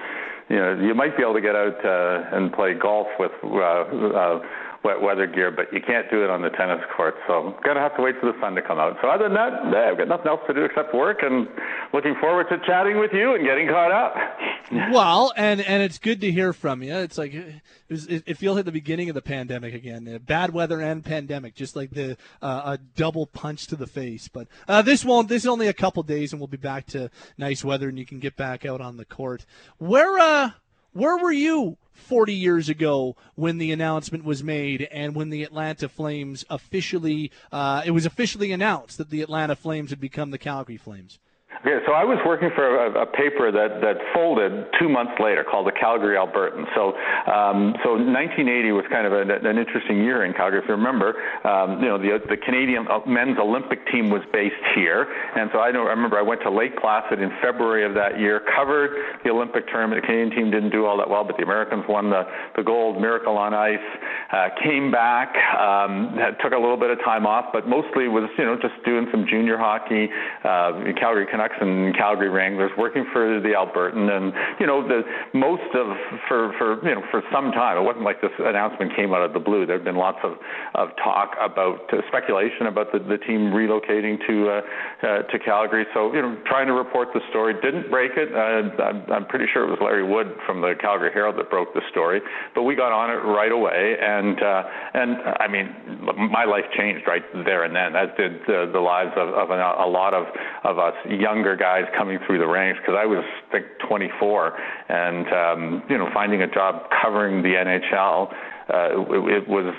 you 0.49 0.57
know, 0.57 0.77
you 0.85 0.93
might 0.93 1.17
be 1.17 1.23
able 1.23 1.33
to 1.33 1.41
get 1.41 1.55
out 1.55 1.81
uh, 1.83 2.37
and 2.37 2.53
play 2.53 2.75
golf 2.77 3.07
with 3.17 3.31
uh, 3.41 3.57
uh, 3.57 4.39
wet 4.83 5.01
weather 5.01 5.25
gear, 5.25 5.49
but 5.49 5.71
you 5.71 5.79
can't 5.81 6.09
do 6.11 6.23
it 6.23 6.29
on 6.29 6.41
the 6.41 6.49
tennis 6.49 6.81
court. 6.95 7.15
So 7.27 7.33
I'm 7.33 7.63
gonna 7.63 7.79
have 7.79 7.95
to 7.95 8.01
wait 8.01 8.15
for 8.19 8.31
the 8.31 8.39
sun 8.41 8.55
to 8.55 8.61
come 8.61 8.79
out. 8.79 8.97
So 9.01 9.07
other 9.07 9.25
than 9.25 9.33
that, 9.33 9.53
I've 9.53 9.97
got 9.97 10.07
nothing 10.07 10.27
else 10.27 10.41
to 10.47 10.53
do 10.53 10.63
except 10.65 10.93
work, 10.93 11.19
and 11.21 11.47
looking 11.93 12.15
forward 12.19 12.47
to 12.49 12.57
chatting 12.65 12.99
with 12.99 13.11
you 13.13 13.35
and 13.35 13.45
getting 13.45 13.67
caught 13.67 13.91
up. 13.91 14.15
well, 14.91 15.33
and 15.37 15.61
and 15.61 15.81
it's 15.81 15.97
good 15.99 16.19
to 16.21 16.31
hear 16.31 16.51
from 16.53 16.83
you. 16.83 16.95
It's 16.95 17.17
like 17.17 17.33
it, 17.33 17.61
was, 17.89 18.07
it 18.07 18.37
feels 18.37 18.57
like 18.57 18.65
the 18.65 18.71
beginning 18.71 19.09
of 19.09 19.15
the 19.15 19.21
pandemic 19.21 19.73
again. 19.73 20.07
Uh, 20.07 20.19
bad 20.19 20.53
weather 20.53 20.81
and 20.81 21.03
pandemic, 21.03 21.55
just 21.55 21.75
like 21.75 21.91
the 21.91 22.17
uh, 22.41 22.77
a 22.77 22.79
double 22.95 23.25
punch 23.25 23.67
to 23.67 23.75
the 23.75 23.87
face. 23.87 24.27
But 24.27 24.47
uh, 24.67 24.81
this 24.81 25.05
won't. 25.05 25.29
This 25.29 25.43
is 25.43 25.47
only 25.47 25.67
a 25.67 25.73
couple 25.73 26.03
days, 26.03 26.33
and 26.33 26.41
we'll 26.41 26.47
be 26.47 26.57
back 26.57 26.87
to 26.87 27.09
nice 27.37 27.63
weather, 27.63 27.87
and 27.87 27.97
you 27.97 28.05
can 28.05 28.19
get 28.19 28.35
back 28.35 28.65
out 28.65 28.81
on 28.81 28.97
the 28.97 29.05
court. 29.05 29.45
Where 29.77 30.19
uh, 30.19 30.51
where 30.91 31.17
were 31.17 31.31
you 31.31 31.77
40 31.93 32.33
years 32.33 32.69
ago 32.69 33.15
when 33.35 33.57
the 33.57 33.71
announcement 33.71 34.23
was 34.23 34.43
made 34.43 34.87
and 34.91 35.15
when 35.15 35.29
the 35.29 35.43
Atlanta 35.43 35.87
Flames 35.87 36.45
officially 36.49 37.31
uh, 37.51 37.83
it 37.85 37.91
was 37.91 38.05
officially 38.05 38.51
announced 38.51 38.97
that 38.97 39.09
the 39.09 39.21
Atlanta 39.21 39.55
Flames 39.55 39.89
had 39.91 39.99
become 39.99 40.31
the 40.31 40.37
Calgary 40.37 40.77
Flames? 40.77 41.19
Yeah, 41.63 41.79
so 41.87 41.95
I 41.95 42.03
was 42.03 42.19
working 42.27 42.51
for 42.59 42.67
a, 42.67 43.03
a 43.03 43.05
paper 43.07 43.47
that, 43.47 43.79
that 43.79 43.95
folded 44.11 44.67
two 44.75 44.91
months 44.91 45.15
later 45.15 45.47
called 45.47 45.63
the 45.65 45.71
Calgary 45.71 46.19
Albertan. 46.19 46.67
So, 46.75 46.91
um, 47.31 47.71
so 47.87 47.95
1980 47.95 48.75
was 48.75 48.83
kind 48.91 49.07
of 49.07 49.15
a, 49.15 49.23
an 49.23 49.55
interesting 49.55 50.03
year 50.03 50.27
in 50.27 50.35
Calgary. 50.35 50.59
If 50.59 50.67
you 50.67 50.75
remember, 50.75 51.15
um, 51.47 51.79
you 51.79 51.87
know, 51.87 51.95
the, 51.95 52.19
the 52.27 52.35
Canadian 52.35 52.83
uh, 52.91 52.99
men's 53.07 53.39
Olympic 53.39 53.79
team 53.87 54.11
was 54.11 54.19
based 54.35 54.59
here. 54.75 55.07
And 55.39 55.47
so 55.55 55.63
I, 55.63 55.71
know, 55.71 55.87
I 55.87 55.95
remember 55.95 56.19
I 56.19 56.21
went 56.21 56.43
to 56.43 56.51
Lake 56.51 56.75
Placid 56.83 57.23
in 57.23 57.31
February 57.39 57.87
of 57.87 57.95
that 57.95 58.19
year, 58.19 58.43
covered 58.43 59.23
the 59.23 59.31
Olympic 59.31 59.63
tournament. 59.71 60.03
The 60.03 60.07
Canadian 60.11 60.35
team 60.35 60.51
didn't 60.51 60.75
do 60.75 60.83
all 60.83 60.99
that 60.99 61.07
well, 61.07 61.23
but 61.23 61.39
the 61.39 61.47
Americans 61.47 61.87
won 61.87 62.11
the, 62.11 62.27
the 62.59 62.63
gold, 62.67 62.99
miracle 62.99 63.39
on 63.39 63.55
ice, 63.55 63.79
uh, 64.35 64.51
came 64.59 64.91
back, 64.91 65.31
um, 65.55 66.19
took 66.43 66.51
a 66.51 66.59
little 66.59 66.75
bit 66.75 66.91
of 66.91 66.99
time 67.07 67.23
off, 67.23 67.55
but 67.55 67.71
mostly 67.71 68.11
was, 68.11 68.27
you 68.35 68.43
know, 68.43 68.59
just 68.59 68.75
doing 68.83 69.07
some 69.15 69.23
junior 69.31 69.55
hockey, 69.55 70.11
uh, 70.43 70.91
Calgary 70.99 71.23
Canucks 71.31 71.52
and 71.61 71.95
Calgary 71.95 72.29
Wranglers, 72.29 72.71
working 72.77 73.05
for 73.11 73.39
the 73.39 73.49
Albertan, 73.49 74.09
and 74.09 74.33
you 74.59 74.67
know 74.67 74.85
the 74.87 75.01
most 75.33 75.69
of 75.75 75.87
for 76.27 76.53
for 76.57 76.79
you 76.87 76.95
know 76.95 77.03
for 77.11 77.21
some 77.31 77.51
time. 77.51 77.77
It 77.77 77.85
wasn't 77.85 78.05
like 78.05 78.21
this 78.21 78.31
announcement 78.39 78.95
came 78.95 79.13
out 79.13 79.21
of 79.21 79.33
the 79.33 79.39
blue. 79.39 79.65
There 79.65 79.77
had 79.77 79.85
been 79.85 79.97
lots 79.97 80.19
of 80.23 80.33
of 80.75 80.89
talk 81.03 81.35
about 81.39 81.91
uh, 81.93 82.01
speculation 82.07 82.67
about 82.67 82.91
the, 82.91 82.99
the 82.99 83.17
team 83.17 83.51
relocating 83.51 84.17
to 84.27 84.49
uh, 84.49 84.61
uh, 85.07 85.21
to 85.23 85.39
Calgary. 85.39 85.85
So 85.93 86.13
you 86.13 86.21
know, 86.21 86.37
trying 86.45 86.67
to 86.67 86.73
report 86.73 87.09
the 87.13 87.21
story, 87.29 87.53
didn't 87.61 87.89
break 87.89 88.11
it. 88.17 88.33
Uh, 88.33 88.83
I'm, 88.83 89.11
I'm 89.11 89.25
pretty 89.25 89.45
sure 89.51 89.63
it 89.63 89.69
was 89.69 89.79
Larry 89.81 90.03
Wood 90.03 90.27
from 90.45 90.61
the 90.61 90.73
Calgary 90.79 91.11
Herald 91.13 91.37
that 91.37 91.49
broke 91.49 91.73
the 91.73 91.81
story, 91.91 92.21
but 92.55 92.63
we 92.63 92.75
got 92.75 92.91
on 92.91 93.09
it 93.09 93.21
right 93.27 93.51
away, 93.51 93.95
and 94.01 94.41
uh, 94.41 94.63
and 94.93 95.17
I 95.39 95.47
mean, 95.47 95.69
my 96.31 96.45
life 96.45 96.65
changed 96.77 97.07
right 97.07 97.23
there 97.45 97.63
and 97.63 97.75
then. 97.75 97.95
As 97.95 98.09
did 98.17 98.41
uh, 98.43 98.71
the 98.71 98.79
lives 98.79 99.11
of, 99.15 99.29
of 99.29 99.49
a, 99.49 99.53
a 99.53 99.89
lot 99.89 100.13
of 100.13 100.25
of 100.63 100.79
us 100.79 100.93
young 101.07 101.42
younger 101.43 101.57
guys 101.57 101.83
coming 101.97 102.19
through 102.25 102.39
the 102.39 102.47
ranks 102.47 102.79
because 102.79 102.95
I 102.97 103.05
was 103.05 103.23
like 103.51 103.65
24, 103.87 104.53
and 104.89 105.27
um, 105.27 105.83
you 105.89 105.97
know, 105.97 106.07
finding 106.13 106.41
a 106.41 106.47
job 106.47 106.89
covering 107.01 107.43
the 107.43 107.49
NHL. 107.49 108.33
Uh, 108.63 108.95
it, 109.11 109.43
it 109.43 109.49
was, 109.49 109.75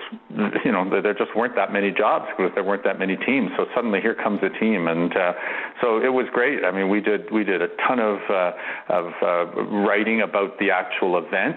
you 0.62 0.70
know, 0.70 0.84
there 1.00 1.14
just 1.14 1.34
weren't 1.34 1.56
that 1.56 1.72
many 1.72 1.90
jobs 1.90 2.26
because 2.36 2.52
there 2.54 2.62
weren't 2.62 2.84
that 2.84 2.98
many 2.98 3.16
teams. 3.16 3.48
So 3.56 3.64
suddenly 3.74 4.02
here 4.02 4.14
comes 4.14 4.40
a 4.42 4.50
team, 4.60 4.88
and 4.88 5.10
uh, 5.16 5.32
so 5.80 6.04
it 6.04 6.12
was 6.12 6.26
great. 6.34 6.64
I 6.64 6.70
mean, 6.70 6.90
we 6.90 7.00
did 7.00 7.30
we 7.32 7.44
did 7.44 7.62
a 7.62 7.68
ton 7.88 7.98
of 7.98 8.18
uh, 8.28 8.52
of 8.90 9.06
uh, 9.22 9.62
writing 9.88 10.20
about 10.20 10.58
the 10.58 10.70
actual 10.70 11.16
event 11.16 11.56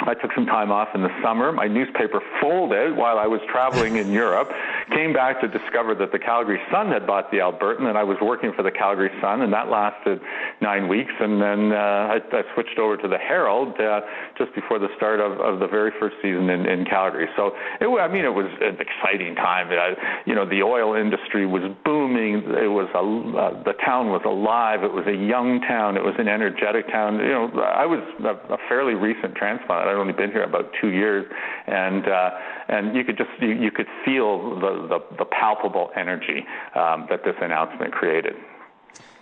I 0.00 0.14
took 0.14 0.32
some 0.34 0.46
time 0.46 0.70
off 0.70 0.88
in 0.94 1.02
the 1.02 1.14
summer. 1.22 1.52
My 1.52 1.68
newspaper 1.68 2.20
folded 2.40 2.96
while 2.96 3.18
I 3.18 3.26
was 3.26 3.40
traveling 3.50 3.96
in 3.96 4.10
Europe. 4.24 4.50
Came 4.90 5.12
back 5.12 5.40
to 5.40 5.48
discover 5.48 5.94
that 5.94 6.12
the 6.12 6.18
Calgary 6.18 6.60
Sun 6.70 6.88
had 6.90 7.06
bought 7.06 7.30
the 7.30 7.38
Albertan, 7.38 7.86
and 7.86 7.96
I 7.96 8.04
was 8.04 8.18
working 8.20 8.52
for 8.54 8.62
the 8.62 8.70
Calgary 8.70 9.10
Sun, 9.20 9.42
and 9.42 9.52
that 9.52 9.68
lasted 9.68 10.20
nine 10.60 10.88
weeks. 10.88 11.12
And 11.18 11.40
then 11.40 11.72
uh, 11.72 12.12
I, 12.12 12.18
I 12.32 12.42
switched 12.54 12.78
over 12.78 12.96
to 12.96 13.08
the 13.08 13.18
Herald 13.18 13.78
uh, 13.80 14.00
just 14.36 14.54
before 14.54 14.78
the 14.78 14.88
start 14.96 15.20
of, 15.20 15.40
of 15.40 15.60
the 15.60 15.66
very 15.66 15.92
first 15.98 16.16
season 16.20 16.50
in, 16.50 16.66
in 16.66 16.84
Calgary. 16.84 17.28
So 17.36 17.52
it, 17.80 17.86
I 17.86 18.08
mean, 18.08 18.24
it 18.24 18.34
was 18.34 18.46
an 18.60 18.78
exciting 18.78 19.34
time. 19.34 19.68
I, 19.70 19.94
you 20.26 20.34
know, 20.34 20.48
the 20.48 20.62
oil 20.62 20.94
industry 20.94 21.46
was 21.46 21.62
booming. 21.84 22.42
It 22.58 22.70
was 22.70 22.88
a, 22.94 23.02
uh, 23.02 23.62
the 23.62 23.74
town 23.84 24.08
was 24.08 24.22
alive. 24.24 24.84
It 24.84 24.92
was 24.92 25.06
a 25.06 25.16
young 25.16 25.60
town. 25.62 25.96
It 25.96 26.04
was 26.04 26.14
an 26.18 26.28
energetic 26.28 26.88
town. 26.90 27.18
You 27.18 27.32
know, 27.32 27.60
I 27.60 27.86
was 27.86 28.02
a, 28.20 28.54
a 28.54 28.58
fairly 28.68 28.94
recent 28.94 29.34
transplant. 29.34 29.75
I'd 29.76 29.94
only 29.94 30.12
been 30.12 30.30
here 30.30 30.42
about 30.42 30.70
two 30.80 30.88
years, 30.88 31.26
and 31.66 32.06
uh, 32.06 32.30
and 32.68 32.96
you 32.96 33.04
could 33.04 33.16
just 33.16 33.30
you, 33.40 33.48
you 33.48 33.70
could 33.70 33.88
feel 34.04 34.58
the, 34.60 34.86
the, 34.88 35.16
the 35.18 35.24
palpable 35.24 35.90
energy 35.96 36.44
um, 36.74 37.06
that 37.10 37.24
this 37.24 37.36
announcement 37.40 37.92
created. 37.92 38.34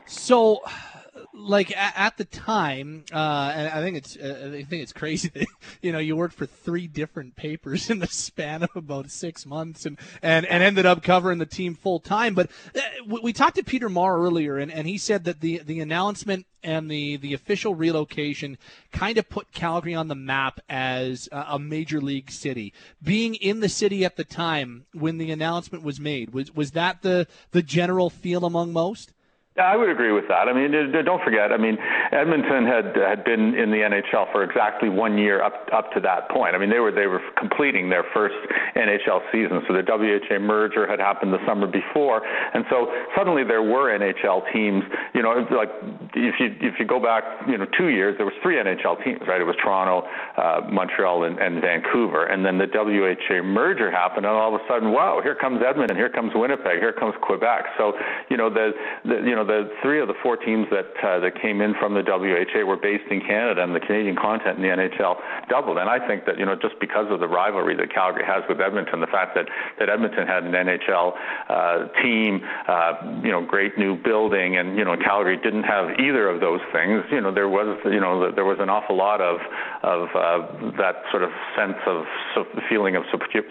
So 0.07 0.61
like 1.37 1.77
at, 1.77 2.17
the 2.17 2.25
time, 2.25 3.05
uh, 3.13 3.53
and 3.55 3.69
I 3.69 3.83
think 3.83 3.97
it's 3.97 4.17
uh, 4.17 4.53
I 4.55 4.63
think 4.63 4.83
it's 4.83 4.93
crazy 4.93 5.29
that 5.35 5.47
you 5.83 5.91
know 5.91 5.99
you 5.99 6.15
worked 6.17 6.35
for 6.35 6.47
three 6.47 6.87
different 6.87 7.35
papers 7.35 7.91
in 7.91 7.99
the 7.99 8.07
span 8.07 8.63
of 8.63 8.71
about 8.77 9.11
six 9.11 9.45
months, 9.45 9.85
and 9.85 9.99
and, 10.23 10.47
and 10.47 10.63
ended 10.63 10.87
up 10.87 11.03
covering 11.03 11.39
the 11.39 11.47
team 11.47 11.75
full 11.75 11.99
time. 11.99 12.35
But 12.35 12.51
uh, 12.75 12.81
we 13.23 13.33
talked 13.33 13.57
to 13.57 13.65
Peter 13.65 13.89
Maher 13.89 14.21
earlier, 14.21 14.59
and, 14.59 14.71
and 14.71 14.87
he 14.87 14.97
said 14.97 15.25
that 15.25 15.41
the 15.41 15.59
the 15.59 15.81
announcement 15.81 16.47
and 16.63 16.89
the 16.89 17.17
the 17.17 17.35
official 17.35 17.75
relocation 17.75 18.57
kind 18.93 19.19
of 19.19 19.29
put 19.29 19.53
Calgary 19.53 19.95
on 19.95 20.07
the 20.09 20.15
map 20.15 20.61
as 20.69 21.29
a 21.33 21.59
major 21.59 22.01
league 22.01 22.31
city. 22.31 22.73
Being 23.03 23.35
in 23.35 23.59
the 23.61 23.69
city 23.69 24.05
at 24.05 24.17
the 24.17 24.25
time 24.25 24.87
when 24.93 25.19
the 25.19 25.33
announcement 25.33 25.83
was 25.83 25.99
made, 25.99 26.33
was 26.33 26.55
was 26.55 26.71
that 26.73 27.03
the 27.03 27.27
the 27.51 27.63
general 27.63 28.09
feel 28.09 28.45
among 28.45 28.73
most? 28.73 29.13
I 29.57 29.77
would 29.77 29.89
agree 29.89 30.11
with 30.11 30.27
that. 30.27 30.49
I 30.49 30.53
mean, 30.53 30.73
don't 31.05 31.23
forget. 31.23 31.53
I 31.53 31.57
mean, 31.57 31.79
Edmonton 32.11 32.67
had 32.67 32.91
had 32.99 33.23
been 33.23 33.55
in 33.55 33.71
the 33.71 33.87
NHL 33.87 34.33
for 34.33 34.43
exactly 34.43 34.89
one 34.89 35.17
year 35.17 35.45
up 35.45 35.69
up 35.73 35.93
to 35.93 36.01
that 36.01 36.29
point. 36.29 36.57
I 36.57 36.59
mean, 36.59 36.71
they 36.71 36.81
were 36.81 36.91
they 36.91 37.07
were 37.07 37.23
completing 37.39 37.89
their 37.89 38.03
first 38.13 38.35
NHL 38.75 39.23
season. 39.31 39.63
So 39.69 39.75
the 39.75 39.87
WHA 39.87 40.41
merger 40.41 40.91
had 40.91 40.99
happened 40.99 41.33
the 41.33 41.39
summer 41.47 41.69
before, 41.69 42.23
and 42.27 42.65
so 42.69 42.91
suddenly 43.17 43.45
there 43.45 43.63
were 43.63 43.97
NHL 43.97 44.43
teams. 44.53 44.83
You 45.15 45.23
know, 45.23 45.47
like 45.55 45.71
if 46.19 46.35
you 46.43 46.51
if 46.59 46.75
you 46.81 46.85
go 46.85 46.99
back, 46.99 47.23
you 47.47 47.57
know, 47.57 47.67
two 47.79 47.95
years, 47.95 48.17
there 48.19 48.27
was 48.27 48.35
three 48.43 48.57
NHL 48.57 49.05
teams, 49.05 49.21
right? 49.29 49.41
It 49.41 49.47
was 49.47 49.55
Toronto, 49.63 50.03
uh, 50.35 50.67
Montreal, 50.67 51.31
and, 51.31 51.39
and 51.39 51.63
Vancouver, 51.63 52.27
and 52.27 52.45
then 52.45 52.59
the 52.59 52.67
WHA 52.67 53.47
merger 53.47 53.89
happened, 53.89 54.27
and 54.27 54.35
all 54.35 54.53
of 54.53 54.61
a 54.61 54.65
sudden, 54.67 54.91
wow, 54.91 55.21
here 55.23 55.37
comes 55.37 55.63
Edmonton, 55.63 55.97
here 55.97 56.11
comes 56.11 56.33
Winnipeg, 56.35 56.83
here 56.83 56.93
comes 56.93 57.15
Quebec. 57.23 57.67
So 57.79 57.93
you 58.29 58.37
know 58.37 58.51
the, 58.51 58.73
the 59.05 59.23
you 59.23 59.37
know 59.37 59.44
the 59.45 59.71
three 59.83 60.01
of 60.01 60.09
the 60.09 60.15
four 60.23 60.37
teams 60.37 60.67
that 60.71 60.93
uh, 61.03 61.21
that 61.21 61.41
came 61.41 61.61
in 61.61 61.75
from 61.75 61.95
the 61.95 62.03
WHA 62.03 62.65
were 62.65 62.77
based 62.77 63.11
in 63.11 63.21
Canada, 63.21 63.63
and 63.63 63.75
the 63.75 63.81
Canadian 63.81 64.17
content 64.17 64.57
in 64.59 64.63
the 64.63 64.69
NHL 64.69 65.17
doubled. 65.49 65.79
And 65.79 65.89
I 65.89 66.05
think 66.07 66.27
that 66.27 66.39
you 66.39 66.45
know 66.45 66.57
just 66.57 66.79
because 66.81 67.07
of 67.11 67.21
the 67.21 67.29
rivalry 67.29 67.77
that 67.77 67.93
Calgary 67.93 68.25
has 68.25 68.43
with 68.49 68.61
Edmonton, 68.61 69.01
the 69.01 69.07
fact 69.07 69.35
that 69.35 69.47
that 69.79 69.89
Edmonton 69.89 70.27
had 70.27 70.45
an 70.45 70.53
NHL 70.53 71.15
uh, 71.49 71.89
team, 72.03 72.41
uh, 72.69 73.21
you 73.23 73.31
know, 73.31 73.45
great 73.45 73.79
new 73.79 73.97
building, 73.97 74.57
and 74.57 74.77
you 74.77 74.85
know 74.85 74.97
Calgary 74.97 75.37
didn't 75.37 75.65
have 75.65 75.99
either 76.01 76.29
of 76.29 76.41
those 76.41 76.61
things. 76.73 77.05
You 77.11 77.21
know, 77.21 77.33
there 77.33 77.49
was 77.49 77.79
you 77.85 78.01
know 78.01 78.33
there 78.33 78.45
was 78.45 78.59
an 78.61 78.69
awful 78.69 78.97
lot 78.97 79.21
of 79.21 79.41
of 79.83 80.09
uh, 80.15 80.73
that 80.79 81.05
sort 81.11 81.23
of 81.23 81.31
sense 81.57 81.79
of 81.87 82.05
feeling 82.69 82.97
of 82.97 83.05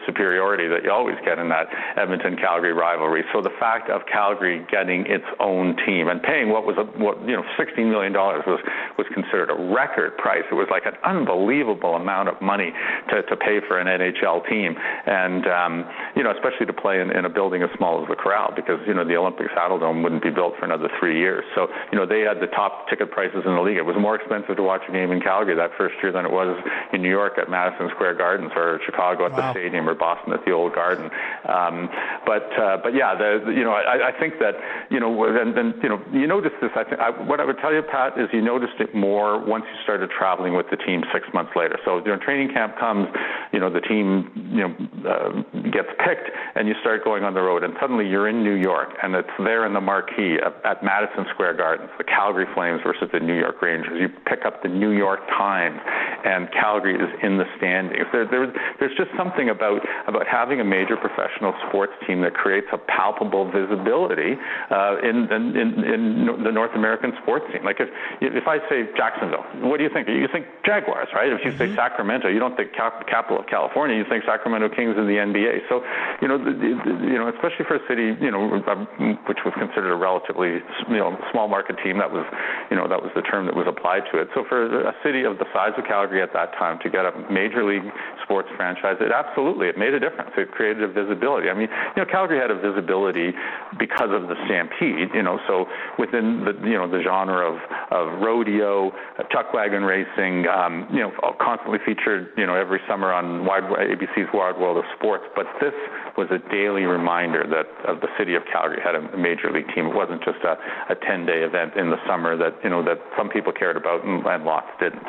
superiority 0.05 0.67
that 0.67 0.83
you 0.83 0.91
always 0.91 1.17
get 1.23 1.39
in 1.39 1.49
that 1.49 1.67
Edmonton 1.97 2.35
Calgary 2.37 2.73
rivalry. 2.73 3.23
So 3.33 3.41
the 3.41 3.53
fact 3.59 3.89
of 3.89 4.01
Calgary 4.05 4.65
getting 4.69 5.05
its 5.05 5.25
own 5.39 5.75
team 5.85 6.07
and 6.07 6.21
paying 6.21 6.49
what 6.49 6.65
was 6.65 6.75
a, 6.77 6.85
what 6.99 7.19
you 7.27 7.35
know 7.35 7.43
16 7.57 7.89
million 7.89 8.11
dollars 8.11 8.43
was 8.47 8.59
was 8.97 9.07
considered 9.13 9.49
a 9.49 9.57
record 9.73 10.17
price. 10.17 10.43
It 10.51 10.55
was 10.55 10.67
like 10.71 10.85
an 10.85 10.95
unbelievable 11.03 11.95
amount 11.95 12.29
of 12.29 12.41
money 12.41 12.73
to, 13.09 13.23
to 13.23 13.35
pay 13.37 13.59
for 13.67 13.79
an 13.79 13.87
NHL 13.87 14.47
team, 14.49 14.75
and 15.05 15.47
um, 15.47 15.73
you 16.15 16.23
know 16.23 16.31
especially 16.31 16.65
to 16.65 16.73
play 16.73 17.01
in, 17.01 17.11
in 17.11 17.25
a 17.25 17.29
building 17.29 17.63
as 17.63 17.69
small 17.77 18.01
as 18.01 18.07
the 18.09 18.15
Corral 18.15 18.51
because 18.55 18.79
you 18.87 18.93
know 18.93 19.05
the 19.05 19.15
Olympic 19.15 19.47
Saddledome 19.55 20.03
wouldn't 20.03 20.23
be 20.23 20.31
built 20.31 20.53
for 20.59 20.65
another 20.65 20.89
three 20.99 21.19
years. 21.19 21.43
So 21.55 21.67
you 21.91 21.97
know 21.97 22.05
they 22.05 22.21
had 22.21 22.39
the 22.39 22.51
top 22.51 22.89
ticket 22.89 23.11
prices 23.11 23.43
in 23.45 23.55
the 23.55 23.61
league. 23.61 23.77
It 23.77 23.85
was 23.85 23.95
more 23.99 24.15
expensive 24.15 24.55
to 24.57 24.63
watch 24.63 24.81
a 24.87 24.91
game 24.91 25.11
in 25.11 25.21
Calgary 25.21 25.55
that 25.55 25.71
first 25.77 25.95
year 26.01 26.11
than 26.11 26.25
it 26.25 26.31
was 26.31 26.55
in 26.91 27.01
New 27.01 27.11
York 27.11 27.37
at 27.37 27.49
Madison 27.49 27.89
Square 27.95 28.15
Gardens 28.15 28.51
or 28.55 28.79
Chicago 28.85 29.25
at 29.25 29.31
wow. 29.31 29.53
the 29.53 29.59
Stadium 29.59 29.87
or 29.87 29.95
Boston 29.95 30.33
at 30.33 30.43
the 30.45 30.51
Old 30.51 30.73
Garden. 30.73 31.09
Um, 31.47 31.89
But 32.25 32.47
uh, 32.57 32.77
but 32.81 32.93
yeah, 32.95 33.15
the, 33.15 33.51
you 33.51 33.63
know, 33.63 33.71
I, 33.71 34.09
I 34.09 34.19
think 34.19 34.39
that 34.39 34.55
you 34.89 34.99
know, 34.99 35.11
and, 35.25 35.57
and 35.57 35.72
you 35.81 35.89
know, 35.89 36.01
you 36.11 36.27
notice 36.27 36.51
this. 36.61 36.71
I 36.75 36.83
think 36.83 36.99
I, 36.99 37.09
what 37.09 37.39
I 37.39 37.45
would 37.45 37.57
tell 37.59 37.73
you, 37.73 37.81
Pat, 37.81 38.19
is 38.19 38.29
you 38.31 38.41
noticed 38.41 38.79
it 38.79 38.93
more 38.93 39.39
once 39.39 39.65
you 39.67 39.77
started 39.83 40.09
traveling 40.11 40.55
with 40.55 40.67
the 40.69 40.77
team 40.77 41.01
six 41.13 41.25
months 41.33 41.51
later. 41.55 41.77
So 41.85 41.99
know, 41.99 42.17
training 42.17 42.53
camp 42.53 42.77
comes, 42.77 43.07
you 43.51 43.59
know, 43.59 43.71
the 43.71 43.81
team 43.81 44.31
you 44.51 44.67
know 44.67 44.71
uh, 45.09 45.29
gets 45.69 45.89
picked, 46.05 46.29
and 46.55 46.67
you 46.67 46.75
start 46.81 47.03
going 47.03 47.23
on 47.23 47.33
the 47.33 47.41
road, 47.41 47.63
and 47.63 47.73
suddenly 47.79 48.07
you're 48.07 48.27
in 48.27 48.43
New 48.43 48.55
York, 48.55 48.89
and 49.01 49.15
it's 49.15 49.35
there 49.39 49.65
in 49.65 49.73
the 49.73 49.81
marquee 49.81 50.37
at, 50.43 50.53
at 50.65 50.83
Madison 50.83 51.25
Square 51.33 51.57
Gardens, 51.57 51.89
the 51.97 52.03
Calgary 52.03 52.45
Flames 52.53 52.81
versus 52.83 53.09
the 53.11 53.19
New 53.19 53.37
York 53.37 53.61
Rangers. 53.61 53.97
You 53.99 54.09
pick 54.27 54.45
up 54.45 54.61
the 54.61 54.69
New 54.69 54.91
York 54.91 55.19
Times, 55.29 55.79
and 56.25 56.51
Calgary 56.51 56.95
is 56.95 57.09
in 57.23 57.37
the 57.37 57.45
standings. 57.57 58.05
There, 58.11 58.25
there, 58.29 58.53
there's 58.79 58.95
just 58.97 59.09
something 59.17 59.49
about 59.49 59.81
about 60.07 60.27
having 60.27 60.59
a 60.59 60.63
major 60.63 60.97
professional 60.97 61.53
sports 61.67 61.93
team 62.07 62.21
that 62.21 62.33
creates 62.33 62.67
a 62.71 62.77
palpable 62.77 63.49
visibility 63.51 64.35
uh, 64.71 64.97
in, 65.03 65.27
in, 65.31 65.55
in 65.71 66.43
the 66.43 66.51
North 66.51 66.75
American 66.75 67.13
sports 67.21 67.45
scene. 67.51 67.63
Like 67.63 67.79
if 67.79 67.89
if 68.19 68.47
I 68.47 68.59
say 68.67 68.89
Jacksonville, 68.97 69.45
what 69.63 69.77
do 69.77 69.83
you 69.83 69.89
think? 69.93 70.07
You 70.07 70.27
think 70.31 70.47
Jaguars, 70.65 71.07
right? 71.13 71.31
If 71.31 71.45
you 71.45 71.51
say 71.55 71.71
mm-hmm. 71.71 71.79
Sacramento, 71.79 72.27
you 72.27 72.39
don't 72.39 72.55
think 72.55 72.73
cap- 72.73 73.05
capital 73.07 73.39
of 73.39 73.47
California. 73.47 73.95
You 73.97 74.05
think 74.07 74.23
Sacramento 74.25 74.69
Kings 74.75 74.97
in 74.97 75.05
the 75.07 75.19
NBA. 75.19 75.69
So 75.69 75.83
you 76.21 76.27
know, 76.27 76.37
the, 76.37 76.51
the, 76.51 76.93
you 77.05 77.19
know, 77.19 77.29
especially 77.29 77.65
for 77.67 77.75
a 77.75 77.83
city, 77.87 78.15
you 78.19 78.31
know, 78.31 78.59
um, 78.67 78.87
which 79.27 79.39
was 79.45 79.53
considered 79.59 79.91
a 79.91 79.99
relatively 79.99 80.63
you 80.89 80.99
know 80.99 81.15
small 81.31 81.47
market 81.47 81.77
team, 81.83 81.99
that 81.99 82.11
was 82.11 82.25
you 82.71 82.77
know 82.77 82.87
that 82.87 83.01
was 83.01 83.11
the 83.15 83.21
term 83.21 83.45
that 83.45 83.55
was 83.55 83.67
applied 83.67 84.03
to 84.11 84.19
it. 84.19 84.27
So 84.33 84.43
for 84.47 84.65
a 84.65 84.95
city 85.03 85.23
of 85.23 85.37
the 85.37 85.45
size 85.53 85.77
of 85.77 85.85
Calgary 85.85 86.21
at 86.21 86.33
that 86.33 86.53
time 86.57 86.79
to 86.83 86.89
get 86.89 87.05
a 87.05 87.13
major 87.31 87.63
league 87.63 87.85
sports 88.23 88.49
franchise, 88.55 88.97
it 88.99 89.11
absolutely 89.11 89.67
it 89.67 89.77
made 89.77 89.93
a 89.93 89.99
difference. 89.99 90.31
It 90.37 90.51
created 90.51 90.83
a 90.83 90.91
visibility. 90.91 91.49
I 91.49 91.53
mean, 91.53 91.69
you 91.95 92.01
know, 92.01 92.09
Calgary 92.09 92.39
had 92.39 92.51
a 92.51 92.59
visibility 92.59 93.35
because 93.77 94.09
of 94.09 94.27
the 94.31 94.35
Stampede. 94.45 95.13
You 95.13 95.23
know, 95.23 95.39
so 95.47 95.52
within 95.99 96.45
the 96.45 96.53
you 96.67 96.77
know 96.77 96.87
the 96.89 97.01
genre 97.03 97.43
of 97.43 97.57
of 97.91 98.21
rodeo, 98.21 98.89
uh, 98.89 99.23
chuck 99.31 99.53
wagon 99.53 99.83
racing, 99.83 100.47
um, 100.47 100.87
you 100.91 100.99
know, 100.99 101.11
constantly 101.39 101.79
featured 101.85 102.29
you 102.37 102.45
know 102.45 102.55
every 102.55 102.79
summer 102.87 103.11
on 103.13 103.45
wide 103.45 103.63
ABC's 103.63 104.29
Wide 104.33 104.57
World 104.57 104.77
of 104.77 104.85
Sports. 104.97 105.25
But 105.35 105.45
this 105.61 105.75
was 106.17 106.27
a 106.31 106.39
daily 106.49 106.83
reminder 106.83 107.43
that 107.49 107.67
of 107.89 108.01
the 108.01 108.09
city 108.17 108.35
of 108.35 108.43
Calgary 108.51 108.81
had 108.83 108.95
a 108.95 109.01
major 109.17 109.51
league 109.51 109.67
team. 109.73 109.87
It 109.87 109.95
wasn't 109.95 110.23
just 110.23 110.41
a, 110.43 110.57
a 110.89 110.95
10 110.95 111.25
day 111.25 111.43
event 111.43 111.75
in 111.75 111.89
the 111.89 112.01
summer 112.07 112.37
that 112.37 112.55
you 112.63 112.69
know 112.69 112.83
that 112.83 112.99
some 113.17 113.29
people 113.29 113.51
cared 113.51 113.77
about 113.77 114.03
and, 114.05 114.25
and 114.25 114.43
lots 114.43 114.67
didn't. 114.79 115.03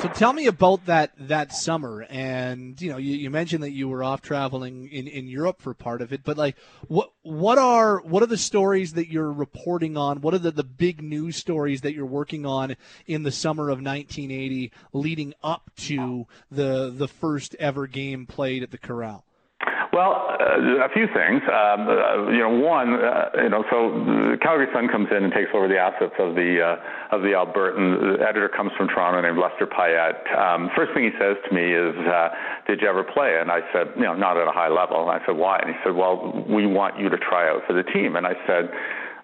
So 0.00 0.08
tell 0.08 0.32
me 0.32 0.46
about 0.46 0.86
that 0.86 1.12
that 1.18 1.54
summer, 1.54 2.06
and 2.10 2.80
you 2.80 2.90
know, 2.90 2.98
you, 2.98 3.14
you, 3.16 3.30
mentioned 3.30 3.62
that 3.62 3.72
you 3.72 3.88
were 3.88 4.04
off 4.04 4.20
traveling 4.20 4.88
in, 4.88 5.06
in 5.06 5.26
Europe 5.26 5.62
for 5.62 5.72
part 5.72 6.02
of 6.02 6.12
it, 6.12 6.22
but 6.22 6.36
like, 6.36 6.56
what 6.86 7.12
what 7.22 7.56
are 7.56 8.00
what 8.00 8.22
are 8.22 8.26
the 8.26 8.36
stories 8.36 8.92
that 8.92 9.08
you're 9.08 9.32
reporting 9.32 9.96
on? 9.96 10.20
What 10.20 10.34
are 10.34 10.38
the, 10.38 10.50
the 10.50 10.64
big 10.64 11.02
news 11.02 11.36
stories 11.36 11.80
that 11.80 11.94
you're 11.94 12.04
working 12.04 12.44
on 12.44 12.76
in 13.06 13.22
the 13.22 13.32
summer 13.32 13.70
of 13.70 13.78
1980, 13.78 14.70
leading 14.92 15.32
up 15.42 15.70
to 15.78 16.26
the 16.50 16.92
the 16.94 17.08
first 17.08 17.54
ever 17.58 17.86
game 17.86 18.26
played 18.26 18.62
at 18.62 18.70
the 18.70 18.78
Corral? 18.78 19.24
Well, 19.96 20.28
uh, 20.28 20.84
a 20.84 20.92
few 20.92 21.08
things. 21.08 21.40
Um, 21.48 21.88
uh, 21.88 22.28
you 22.28 22.44
know, 22.44 22.52
one, 22.52 23.00
uh, 23.00 23.30
you 23.40 23.48
know, 23.48 23.64
so 23.72 24.36
Calgary 24.44 24.68
Sun 24.74 24.88
comes 24.92 25.08
in 25.10 25.24
and 25.24 25.32
takes 25.32 25.48
over 25.54 25.68
the 25.68 25.78
assets 25.78 26.12
of 26.20 26.34
the 26.36 26.60
uh, 26.60 27.16
of 27.16 27.22
the 27.22 27.32
Albertan. 27.32 28.20
The 28.20 28.20
editor 28.20 28.50
comes 28.52 28.72
from 28.76 28.88
Toronto 28.88 29.22
named 29.24 29.40
Lester 29.40 29.64
Pyatt. 29.64 30.20
Um, 30.36 30.68
first 30.76 30.92
thing 30.92 31.04
he 31.04 31.16
says 31.16 31.40
to 31.48 31.50
me 31.54 31.72
is, 31.72 31.96
uh, 32.12 32.28
"Did 32.68 32.82
you 32.82 32.88
ever 32.92 33.04
play?" 33.04 33.40
And 33.40 33.50
I 33.50 33.60
said, 33.72 33.96
"You 33.96 34.04
know, 34.04 34.12
not 34.12 34.36
at 34.36 34.46
a 34.46 34.52
high 34.52 34.68
level." 34.68 35.00
And 35.00 35.08
I 35.08 35.24
said, 35.24 35.34
"Why?" 35.34 35.64
And 35.64 35.72
he 35.72 35.76
said, 35.82 35.96
"Well, 35.96 36.44
we 36.44 36.66
want 36.66 37.00
you 37.00 37.08
to 37.08 37.16
try 37.16 37.48
out 37.48 37.64
for 37.66 37.72
the 37.72 37.82
team." 37.82 38.16
And 38.16 38.26
I 38.26 38.36
said 38.46 38.68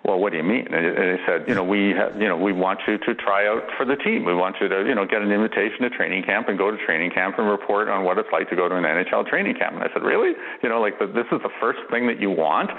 well, 0.05 0.19
what 0.19 0.33
do 0.33 0.39
you 0.39 0.43
mean? 0.43 0.67
And 0.75 1.19
he 1.19 1.25
said, 1.25 1.47
you 1.47 1.55
know, 1.55 1.63
we, 1.63 1.91
have, 1.91 2.21
you 2.21 2.27
know, 2.27 2.37
we 2.37 2.53
want 2.53 2.81
you 2.89 2.99
to 2.99 3.15
try 3.15 3.47
out 3.47 3.63
for 3.79 3.87
the 3.87 3.95
team. 3.95 4.25
We 4.25 4.35
want 4.35 4.57
you 4.61 4.67
to, 4.67 4.83
you 4.83 4.97
know, 4.97 5.07
get 5.07 5.23
an 5.23 5.31
invitation 5.31 5.83
to 5.83 5.91
training 5.91 6.25
camp 6.25 6.49
and 6.49 6.59
go 6.59 6.73
to 6.73 6.77
training 6.85 7.13
camp 7.13 7.39
and 7.39 7.49
report 7.49 7.89
on 7.89 8.03
what 8.03 8.19
it's 8.19 8.29
like 8.33 8.51
to 8.51 8.57
go 8.57 8.69
to 8.69 8.75
an 8.75 8.83
NHL 8.83 9.29
training 9.29 9.55
camp. 9.55 9.75
And 9.75 9.85
I 9.85 9.89
said, 9.95 10.03
really? 10.03 10.35
You 10.63 10.69
know, 10.69 10.81
like 10.81 10.99
the, 10.99 11.07
this 11.07 11.27
is 11.31 11.39
the 11.43 11.55
first 11.61 11.79
thing 11.91 12.09
that 12.09 12.21
you 12.21 12.31
want? 12.31 12.71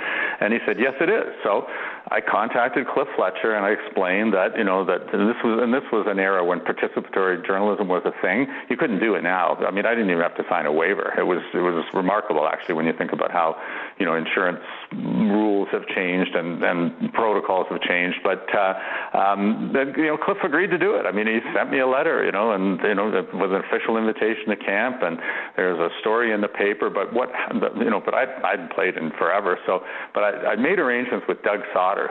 And 0.41 0.51
he 0.51 0.59
said, 0.65 0.75
yes, 0.79 0.93
it 0.99 1.07
is. 1.07 1.31
So 1.43 1.65
I 2.09 2.19
contacted 2.21 2.87
Cliff 2.87 3.07
Fletcher 3.15 3.55
and 3.55 3.65
I 3.65 3.71
explained 3.71 4.33
that, 4.33 4.57
you 4.57 4.63
know, 4.63 4.85
that 4.85 5.05
this 5.07 5.39
was, 5.43 5.59
and 5.61 5.73
this 5.73 5.83
was 5.91 6.05
an 6.07 6.19
era 6.19 6.43
when 6.43 6.59
participatory 6.59 7.45
journalism 7.45 7.87
was 7.87 8.03
a 8.05 8.13
thing. 8.21 8.47
You 8.69 8.77
couldn't 8.77 8.99
do 8.99 9.15
it 9.15 9.23
now. 9.23 9.55
I 9.55 9.71
mean, 9.71 9.85
I 9.85 9.95
didn't 9.95 10.09
even 10.09 10.21
have 10.21 10.35
to 10.35 10.43
sign 10.49 10.65
a 10.65 10.71
waiver. 10.71 11.13
It 11.17 11.23
was, 11.23 11.41
it 11.53 11.63
was 11.63 11.85
remarkable 11.93 12.47
actually 12.47 12.75
when 12.75 12.85
you 12.85 12.93
think 12.97 13.13
about 13.13 13.31
how, 13.31 13.55
you 13.99 14.05
know, 14.05 14.15
insurance 14.15 14.63
rules 14.91 15.67
have 15.71 15.87
changed 15.87 16.35
and, 16.35 16.63
and 16.63 17.13
protocols 17.13 17.67
have 17.69 17.81
changed. 17.81 18.19
But 18.23 18.47
uh, 18.53 19.17
um, 19.17 19.73
you 19.95 20.07
know, 20.07 20.17
Cliff 20.17 20.37
agreed 20.43 20.69
to 20.71 20.77
do 20.77 20.95
it. 20.95 21.05
I 21.05 21.11
mean, 21.11 21.27
he 21.27 21.39
sent 21.55 21.71
me 21.71 21.79
a 21.79 21.87
letter, 21.87 22.23
you 22.25 22.31
know, 22.31 22.51
and 22.51 22.79
you 22.81 22.95
know, 22.95 23.09
with 23.33 23.51
an 23.51 23.61
official 23.69 23.97
invitation 23.97 24.49
to 24.49 24.55
camp, 24.55 25.01
and 25.01 25.19
there's 25.55 25.79
a 25.79 25.89
story 26.01 26.31
in 26.31 26.41
the 26.41 26.47
paper. 26.47 26.89
But 26.89 27.13
what, 27.13 27.29
you 27.77 27.89
know, 27.89 28.01
but 28.03 28.13
I 28.13 28.25
I'd 28.43 28.69
played 28.71 28.97
in 28.97 29.11
forever, 29.11 29.57
so 29.65 29.81
but 30.13 30.23
I, 30.23 30.53
I 30.53 30.55
made 30.55 30.79
arrangements 30.79 31.25
with 31.27 31.41
Doug 31.43 31.59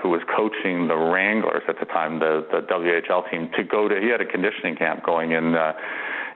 Who 0.02 0.10
was 0.10 0.22
coaching 0.34 0.88
the 0.88 0.96
Wranglers 0.96 1.62
at 1.68 1.78
the 1.78 1.86
time, 1.86 2.18
the 2.18 2.46
the 2.50 2.60
WHL 2.62 3.30
team, 3.30 3.50
to 3.56 3.64
go 3.64 3.88
to. 3.88 4.00
He 4.00 4.08
had 4.08 4.20
a 4.20 4.26
conditioning 4.26 4.76
camp 4.76 5.04
going 5.04 5.32
in. 5.32 5.54
Uh, 5.54 5.72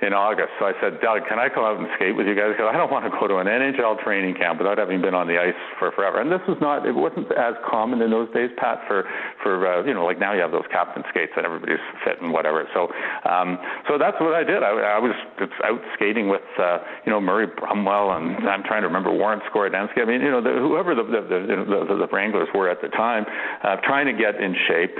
in 0.02 0.12
August. 0.12 0.52
So 0.58 0.66
I 0.66 0.72
said, 0.80 1.00
Doug, 1.00 1.24
can 1.28 1.38
I 1.38 1.48
come 1.48 1.64
out 1.64 1.78
and 1.80 1.88
skate 1.96 2.14
with 2.16 2.26
you 2.26 2.36
guys? 2.36 2.52
Because 2.52 2.68
I 2.68 2.76
don't 2.76 2.92
want 2.92 3.08
to 3.08 3.12
go 3.12 3.26
to 3.26 3.40
an 3.40 3.48
NHL 3.48 4.02
training 4.04 4.34
camp 4.36 4.58
without 4.58 4.76
having 4.76 5.00
been 5.00 5.14
on 5.14 5.26
the 5.26 5.40
ice 5.40 5.56
for 5.78 5.90
forever. 5.92 6.20
And 6.20 6.30
this 6.30 6.44
was 6.46 6.58
not, 6.60 6.84
it 6.84 6.92
wasn't 6.92 7.32
as 7.32 7.54
common 7.64 8.02
in 8.02 8.10
those 8.10 8.28
days, 8.34 8.50
Pat, 8.58 8.84
for, 8.86 9.08
for 9.42 9.64
uh, 9.64 9.84
you 9.84 9.94
know, 9.94 10.04
like 10.04 10.20
now 10.20 10.32
you 10.34 10.40
have 10.40 10.52
those 10.52 10.68
captain 10.70 11.02
skates 11.08 11.32
that 11.36 11.44
everybody's 11.44 11.80
fit 12.04 12.20
and 12.20 12.32
whatever. 12.32 12.68
So, 12.74 12.92
um, 13.24 13.58
so 13.88 13.96
that's 13.96 14.20
what 14.20 14.36
I 14.36 14.44
did. 14.44 14.62
I, 14.62 14.96
I 14.96 14.98
was 15.00 15.16
out 15.64 15.80
skating 15.94 16.28
with, 16.28 16.44
uh, 16.60 16.78
you 17.04 17.10
know, 17.10 17.20
Murray 17.20 17.48
Brumwell 17.48 18.16
and 18.16 18.48
I'm 18.48 18.62
trying 18.64 18.82
to 18.82 18.88
remember 18.88 19.12
Warren 19.12 19.40
Skorodenski. 19.48 20.02
I 20.02 20.04
mean, 20.04 20.20
you 20.20 20.30
know, 20.30 20.42
the, 20.42 20.52
whoever 20.60 20.94
the, 20.94 21.04
the, 21.04 21.20
the, 21.24 21.84
the, 21.88 22.06
the 22.06 22.08
Wranglers 22.12 22.48
were 22.54 22.68
at 22.68 22.82
the 22.82 22.88
time, 22.88 23.24
uh, 23.64 23.76
trying 23.84 24.06
to 24.06 24.12
get 24.12 24.36
in 24.40 24.54
shape. 24.68 24.96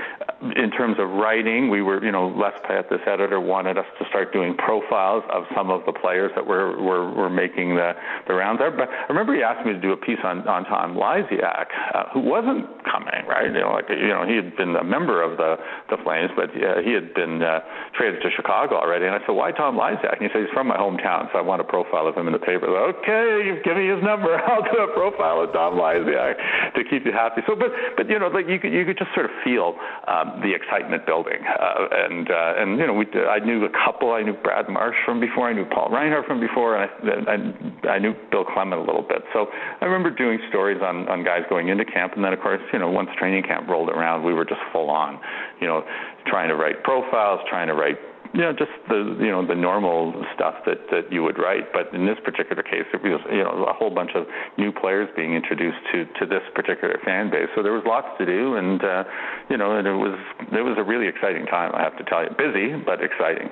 In 0.55 0.69
terms 0.71 0.97
of 0.99 1.09
writing, 1.09 1.69
we 1.69 1.81
were, 1.81 2.03
you 2.03 2.11
know, 2.11 2.29
Les 2.29 2.53
Pyatt, 2.65 2.89
this 2.89 3.01
editor, 3.07 3.39
wanted 3.39 3.77
us 3.77 3.85
to 3.99 4.05
start 4.09 4.31
doing 4.31 4.55
pro 4.55 4.86
profiles 4.87 5.23
of 5.31 5.43
some 5.55 5.69
of 5.69 5.85
the 5.85 5.93
players 5.93 6.31
that 6.35 6.45
were 6.45 6.79
were, 6.81 7.11
were 7.11 7.29
making 7.29 7.75
the, 7.75 7.93
the 8.27 8.33
rounds 8.33 8.59
there. 8.59 8.71
But 8.71 8.89
I 8.89 9.07
remember 9.09 9.35
he 9.35 9.43
asked 9.43 9.65
me 9.65 9.73
to 9.73 9.79
do 9.79 9.91
a 9.91 9.97
piece 9.97 10.19
on 10.23 10.47
on 10.47 10.65
Tom 10.65 10.95
Lysiak, 10.95 11.67
uh, 11.93 12.03
who 12.13 12.21
wasn't 12.21 12.67
coming, 12.87 13.27
right? 13.27 13.47
You 13.47 13.59
know, 13.59 13.71
like 13.71 13.89
you 13.89 14.09
know, 14.09 14.25
he 14.27 14.35
had 14.35 14.55
been 14.55 14.75
a 14.75 14.83
member 14.83 15.21
of 15.23 15.37
the 15.37 15.55
the 15.89 15.97
Flames, 16.03 16.31
but 16.35 16.49
uh, 16.51 16.81
he 16.83 16.93
had 16.93 17.13
been 17.13 17.41
uh, 17.41 17.59
traded 17.95 18.21
to 18.21 18.29
Chicago 18.35 18.75
already. 18.75 19.05
And 19.05 19.15
I 19.15 19.19
said, 19.25 19.35
why 19.35 19.51
Tom 19.51 19.75
Lysiak? 19.75 20.19
And 20.19 20.23
he 20.23 20.29
said 20.31 20.47
he's 20.47 20.53
from 20.53 20.67
my 20.67 20.77
hometown, 20.77 21.31
so 21.31 21.39
I 21.39 21.43
want 21.43 21.61
a 21.61 21.67
profile 21.67 22.07
of 22.07 22.15
him 22.15 22.27
in 22.27 22.33
the 22.33 22.43
paper. 22.43 22.67
Said, 22.67 22.87
okay, 23.03 23.43
you've 23.45 23.63
me 23.63 23.87
his 23.87 24.03
number. 24.03 24.31
I'll 24.49 24.63
do 24.63 24.79
a 24.83 24.91
profile 24.93 25.43
of 25.43 25.51
Tom 25.53 25.75
Lysiak 25.75 26.73
to 26.75 26.81
keep 26.87 27.05
you 27.05 27.11
happy. 27.11 27.41
So, 27.47 27.55
but 27.55 27.71
but 27.95 28.09
you 28.09 28.19
know, 28.19 28.27
like 28.27 28.47
you 28.47 28.59
could 28.59 28.71
you 28.71 28.85
could 28.85 28.97
just 28.97 29.11
sort 29.13 29.25
of 29.27 29.33
feel 29.43 29.75
um, 30.07 30.39
the 30.41 30.53
excitement 30.53 31.05
building, 31.05 31.39
uh, 31.43 32.07
and 32.07 32.29
uh, 32.29 32.61
and 32.61 32.79
you 32.79 32.87
know, 32.87 32.93
we 32.93 33.05
I 33.27 33.39
knew 33.39 33.65
a 33.65 33.73
couple. 33.73 34.13
I 34.13 34.21
knew 34.21 34.33
Brad 34.33 34.69
Marsh 34.77 34.95
from 35.05 35.19
before. 35.19 35.49
I 35.49 35.53
knew 35.53 35.65
Paul 35.65 35.89
Reinhart 35.89 36.27
from 36.27 36.39
before, 36.39 36.77
and 36.77 36.85
I, 36.85 37.33
I, 37.33 37.97
I 37.97 37.97
knew 37.97 38.13
Bill 38.29 38.45
Clement 38.45 38.79
a 38.79 38.85
little 38.85 39.01
bit. 39.01 39.25
So 39.33 39.47
I 39.81 39.85
remember 39.85 40.13
doing 40.13 40.37
stories 40.49 40.77
on, 40.85 41.09
on 41.09 41.25
guys 41.25 41.41
going 41.49 41.69
into 41.69 41.83
camp, 41.83 42.13
and 42.13 42.23
then 42.23 42.31
of 42.31 42.39
course, 42.41 42.61
you 42.71 42.77
know, 42.77 42.91
once 42.91 43.09
training 43.17 43.41
camp 43.41 43.67
rolled 43.67 43.89
around, 43.89 44.21
we 44.21 44.33
were 44.33 44.45
just 44.45 44.61
full 44.71 44.91
on, 44.91 45.19
you 45.59 45.65
know, 45.65 45.81
trying 46.27 46.49
to 46.49 46.55
write 46.55 46.83
profiles, 46.83 47.41
trying 47.49 47.67
to 47.67 47.73
write 47.73 47.97
you 48.33 48.41
know, 48.41 48.51
just 48.51 48.75
the 48.89 49.15
you 49.23 49.31
know 49.31 49.47
the 49.47 49.55
normal 49.55 50.13
stuff 50.35 50.55
that 50.65 50.77
that 50.91 51.09
you 51.09 51.23
would 51.23 51.39
write. 51.39 51.71
But 51.71 51.95
in 51.95 52.05
this 52.05 52.17
particular 52.23 52.61
case, 52.61 52.83
it 52.93 53.01
was 53.01 53.21
you 53.31 53.41
know 53.41 53.65
a 53.65 53.73
whole 53.73 53.89
bunch 53.89 54.11
of 54.15 54.27
new 54.57 54.71
players 54.71 55.07
being 55.15 55.33
introduced 55.33 55.79
to 55.93 56.05
to 56.19 56.25
this 56.27 56.43
particular 56.53 56.99
fan 57.05 57.31
base. 57.31 57.47
So 57.55 57.63
there 57.63 57.71
was 57.71 57.83
lots 57.87 58.07
to 58.19 58.25
do, 58.25 58.55
and 58.55 58.83
uh, 58.83 59.03
you 59.49 59.55
know, 59.55 59.79
and 59.79 59.87
it 59.87 59.95
was 59.95 60.19
it 60.51 60.61
was 60.61 60.75
a 60.77 60.83
really 60.83 61.07
exciting 61.07 61.45
time. 61.45 61.71
I 61.73 61.81
have 61.81 61.97
to 61.97 62.03
tell 62.03 62.21
you, 62.21 62.29
busy 62.35 62.75
but 62.75 63.01
exciting. 63.01 63.47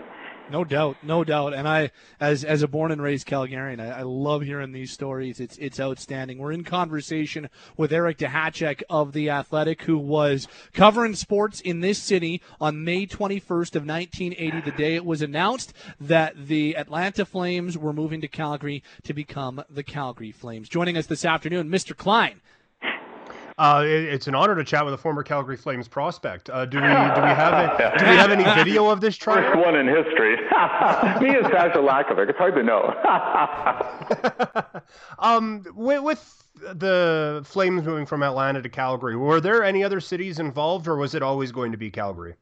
No 0.51 0.63
doubt, 0.63 0.97
no 1.01 1.23
doubt. 1.23 1.55
And 1.55 1.67
I, 1.67 1.89
as 2.19 2.43
as 2.43 2.61
a 2.61 2.67
born 2.67 2.91
and 2.91 3.01
raised 3.01 3.27
Calgarian, 3.27 3.79
I, 3.79 3.99
I, 3.99 4.01
love 4.03 4.43
hearing 4.43 4.73
these 4.73 4.91
stories. 4.91 5.39
It's 5.39 5.57
it's 5.57 5.79
outstanding. 5.79 6.37
We're 6.37 6.51
in 6.51 6.63
conversation 6.63 7.49
with 7.77 7.91
Eric 7.91 8.19
Duhatschek 8.19 8.83
of 8.87 9.13
the 9.13 9.31
Athletic, 9.31 9.81
who 9.83 9.97
was 9.97 10.47
covering 10.71 11.15
sports 11.15 11.61
in 11.61 11.79
this 11.79 11.97
city 11.97 12.43
on 12.61 12.83
May 12.83 13.07
21st 13.07 13.75
of 13.75 13.87
1980, 13.87 14.61
the 14.61 14.77
day 14.77 14.95
it 14.95 15.05
was 15.05 15.23
announced 15.23 15.73
that 15.99 16.47
the 16.47 16.77
Atlanta 16.77 17.25
Flames 17.25 17.75
were 17.75 17.93
moving 17.93 18.21
to 18.21 18.27
Calgary 18.27 18.83
to 19.03 19.13
become 19.13 19.63
the 19.69 19.83
Calgary 19.83 20.31
Flames. 20.31 20.69
Joining 20.69 20.95
us 20.95 21.07
this 21.07 21.25
afternoon, 21.25 21.69
Mr. 21.69 21.97
Klein. 21.97 22.41
Uh, 23.57 23.83
it, 23.85 24.03
it's 24.05 24.27
an 24.27 24.35
honor 24.35 24.53
to 24.53 24.65
chat 24.65 24.83
with 24.83 24.93
a 24.93 24.97
former 24.97 25.23
Calgary 25.23 25.55
Flames 25.55 25.87
prospect. 25.87 26.49
Uh, 26.49 26.65
do 26.65 26.77
we 26.77 26.83
do 26.87 26.87
we 26.87 26.91
have 26.91 27.53
a, 27.53 27.97
do 27.97 28.05
we 28.05 28.15
have 28.15 28.31
any 28.31 28.43
video 28.43 28.89
of 28.89 28.99
this 28.99 29.15
trial? 29.15 29.37
First 29.37 29.65
one 29.65 29.75
in 29.75 29.87
history. 29.87 30.35
Me 31.21 31.37
and 31.37 31.45
Sasha 31.45 31.77
Lakovic. 31.77 32.29
It's 32.29 32.37
hard 32.37 32.55
to 32.55 32.63
know. 32.63 32.93
um, 35.19 35.65
with, 35.73 36.03
with 36.03 36.43
the 36.73 37.43
Flames 37.45 37.83
moving 37.83 38.05
from 38.05 38.23
Atlanta 38.23 38.61
to 38.61 38.69
Calgary, 38.69 39.15
were 39.15 39.39
there 39.39 39.63
any 39.63 39.83
other 39.83 40.01
cities 40.01 40.39
involved, 40.39 40.87
or 40.87 40.97
was 40.97 41.15
it 41.15 41.23
always 41.23 41.53
going 41.53 41.71
to 41.71 41.77
be 41.77 41.89
Calgary? 41.89 42.35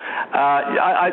Uh, 0.00 0.38
I, 0.38 1.06
I, 1.06 1.10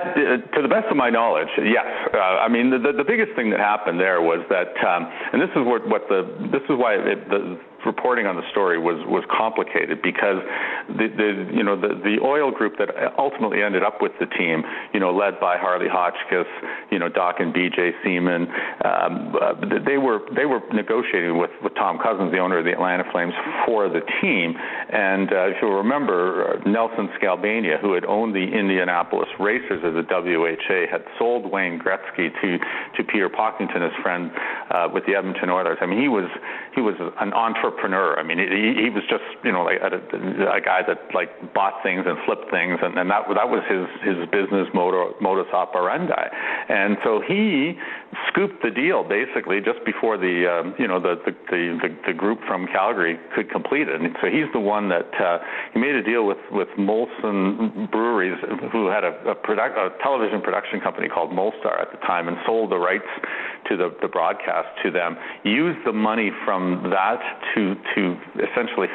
to 0.56 0.62
the 0.62 0.68
best 0.68 0.86
of 0.92 0.96
my 0.96 1.10
knowledge, 1.10 1.50
yes. 1.58 1.86
Uh, 2.14 2.18
I 2.18 2.48
mean, 2.48 2.70
the, 2.70 2.78
the 2.78 3.04
biggest 3.04 3.34
thing 3.36 3.50
that 3.50 3.60
happened 3.60 4.00
there 4.00 4.22
was 4.22 4.46
that, 4.50 4.78
um, 4.86 5.10
and 5.34 5.42
this 5.42 5.50
is 5.50 5.66
what, 5.66 5.88
what 5.90 6.08
the 6.08 6.22
this 6.52 6.62
is 6.70 6.78
why 6.78 6.94
it, 6.94 7.28
the 7.28 7.60
reporting 7.86 8.26
on 8.26 8.36
the 8.36 8.48
story 8.52 8.80
was 8.80 8.98
was 9.08 9.24
complicated 9.30 10.02
because 10.02 10.42
the, 10.90 11.08
the 11.14 11.30
you 11.54 11.64
know 11.64 11.80
the 11.80 11.96
the 12.04 12.18
oil 12.24 12.52
group 12.52 12.78
that 12.78 12.90
ultimately 13.18 13.62
ended 13.62 13.84
up 13.84 14.02
with 14.02 14.12
the 14.20 14.26
team, 14.38 14.64
you 14.94 15.00
know, 15.00 15.14
led 15.14 15.40
by 15.40 15.58
Harley 15.58 15.88
Hotchkiss, 15.90 16.48
you 16.92 17.00
know, 17.00 17.10
Doc 17.10 17.38
and 17.40 17.54
BJ 17.54 17.92
Seaman, 18.04 18.48
um, 18.84 19.36
uh, 19.40 19.54
they 19.86 19.98
were 19.98 20.20
they 20.36 20.46
were 20.46 20.62
negotiating 20.74 21.38
with 21.38 21.52
with 21.62 21.74
Tom 21.76 22.00
Cousins, 22.02 22.32
the 22.32 22.40
owner 22.40 22.60
of 22.60 22.66
the 22.66 22.74
Atlanta 22.74 23.04
Flames, 23.12 23.34
for 23.66 23.90
the 23.90 24.02
team. 24.22 24.56
And 24.58 25.32
uh, 25.32 25.54
if 25.54 25.58
you'll 25.62 25.78
remember, 25.78 26.62
Nelson 26.66 27.10
Skalbania, 27.22 27.80
who 27.80 27.94
had 27.94 28.06
owned 28.06 28.36
the 28.36 28.44
Indianapolis 28.44 29.30
Racers 29.40 29.84
as 29.84 29.94
a 29.94 30.06
WHA, 30.08 30.90
had 30.90 31.04
sold 31.20 31.52
Wayne 31.52 31.80
Gretzky 31.80 32.30
to 32.42 32.58
to 32.98 33.04
Peter 33.04 33.30
Pocklington, 33.30 33.82
his 33.82 33.96
friend, 34.02 34.32
uh, 34.72 34.88
with 34.92 35.06
the 35.06 35.16
Edmonton 35.16 35.50
Oilers. 35.50 35.78
I 35.82 35.86
mean, 35.86 36.02
he 36.02 36.08
was 36.08 36.30
he 36.78 36.82
was 36.86 36.94
an 37.02 37.34
entrepreneur. 37.34 38.20
I 38.20 38.22
mean, 38.22 38.38
he, 38.38 38.86
he 38.86 38.90
was 38.94 39.02
just 39.10 39.26
you 39.42 39.52
know 39.52 39.66
like 39.66 39.82
a, 39.82 39.98
a 39.98 40.62
guy 40.62 40.86
that 40.86 41.10
like 41.10 41.34
bought 41.58 41.82
things 41.82 42.06
and 42.06 42.22
flipped 42.22 42.54
things, 42.54 42.78
and, 42.86 42.94
and 43.02 43.10
that 43.10 43.26
that 43.34 43.50
was 43.50 43.66
his 43.66 43.90
his 44.06 44.22
business 44.30 44.70
motor, 44.78 45.10
modus 45.20 45.50
operandi. 45.50 46.14
And 46.70 47.02
so 47.04 47.18
he 47.26 47.74
scooped 48.30 48.62
the 48.62 48.70
deal 48.70 49.02
basically 49.02 49.58
just 49.58 49.82
before 49.90 50.22
the 50.22 50.46
um, 50.46 50.76
you 50.78 50.86
know 50.86 51.02
the 51.02 51.18
the, 51.26 51.34
the 51.50 51.90
the 52.06 52.14
group 52.14 52.46
from 52.46 52.70
Calgary 52.70 53.18
could 53.34 53.50
complete 53.50 53.90
it. 53.90 53.98
And 53.98 54.14
so 54.22 54.30
he's 54.30 54.46
the 54.54 54.62
one 54.62 54.88
that 54.94 55.10
uh, 55.18 55.42
he 55.74 55.82
made 55.82 55.98
a 55.98 56.06
deal 56.06 56.30
with 56.30 56.38
with 56.54 56.70
Molson 56.78 57.90
Breweries, 57.90 58.38
who 58.72 58.86
had 58.86 59.04
a, 59.04 59.18
a, 59.26 59.34
product, 59.34 59.82
a 59.82 59.90
television 60.06 60.46
production 60.46 60.78
company 60.80 61.10
called 61.10 61.34
Molstar 61.34 61.82
at 61.82 61.90
the 61.90 61.98
time, 62.06 62.28
and 62.28 62.38
sold 62.46 62.70
the 62.70 62.78
rights 62.78 63.10
to 63.70 63.78
the, 63.78 63.96
the 64.02 64.08
broadcast 64.08 64.68
to 64.84 64.92
them. 64.92 65.18
Used 65.44 65.86
the 65.86 65.94
money 65.94 66.32
from 66.46 66.90
that 66.92 67.20
to 67.56 67.76
to 67.96 68.18
essentially 68.36 68.88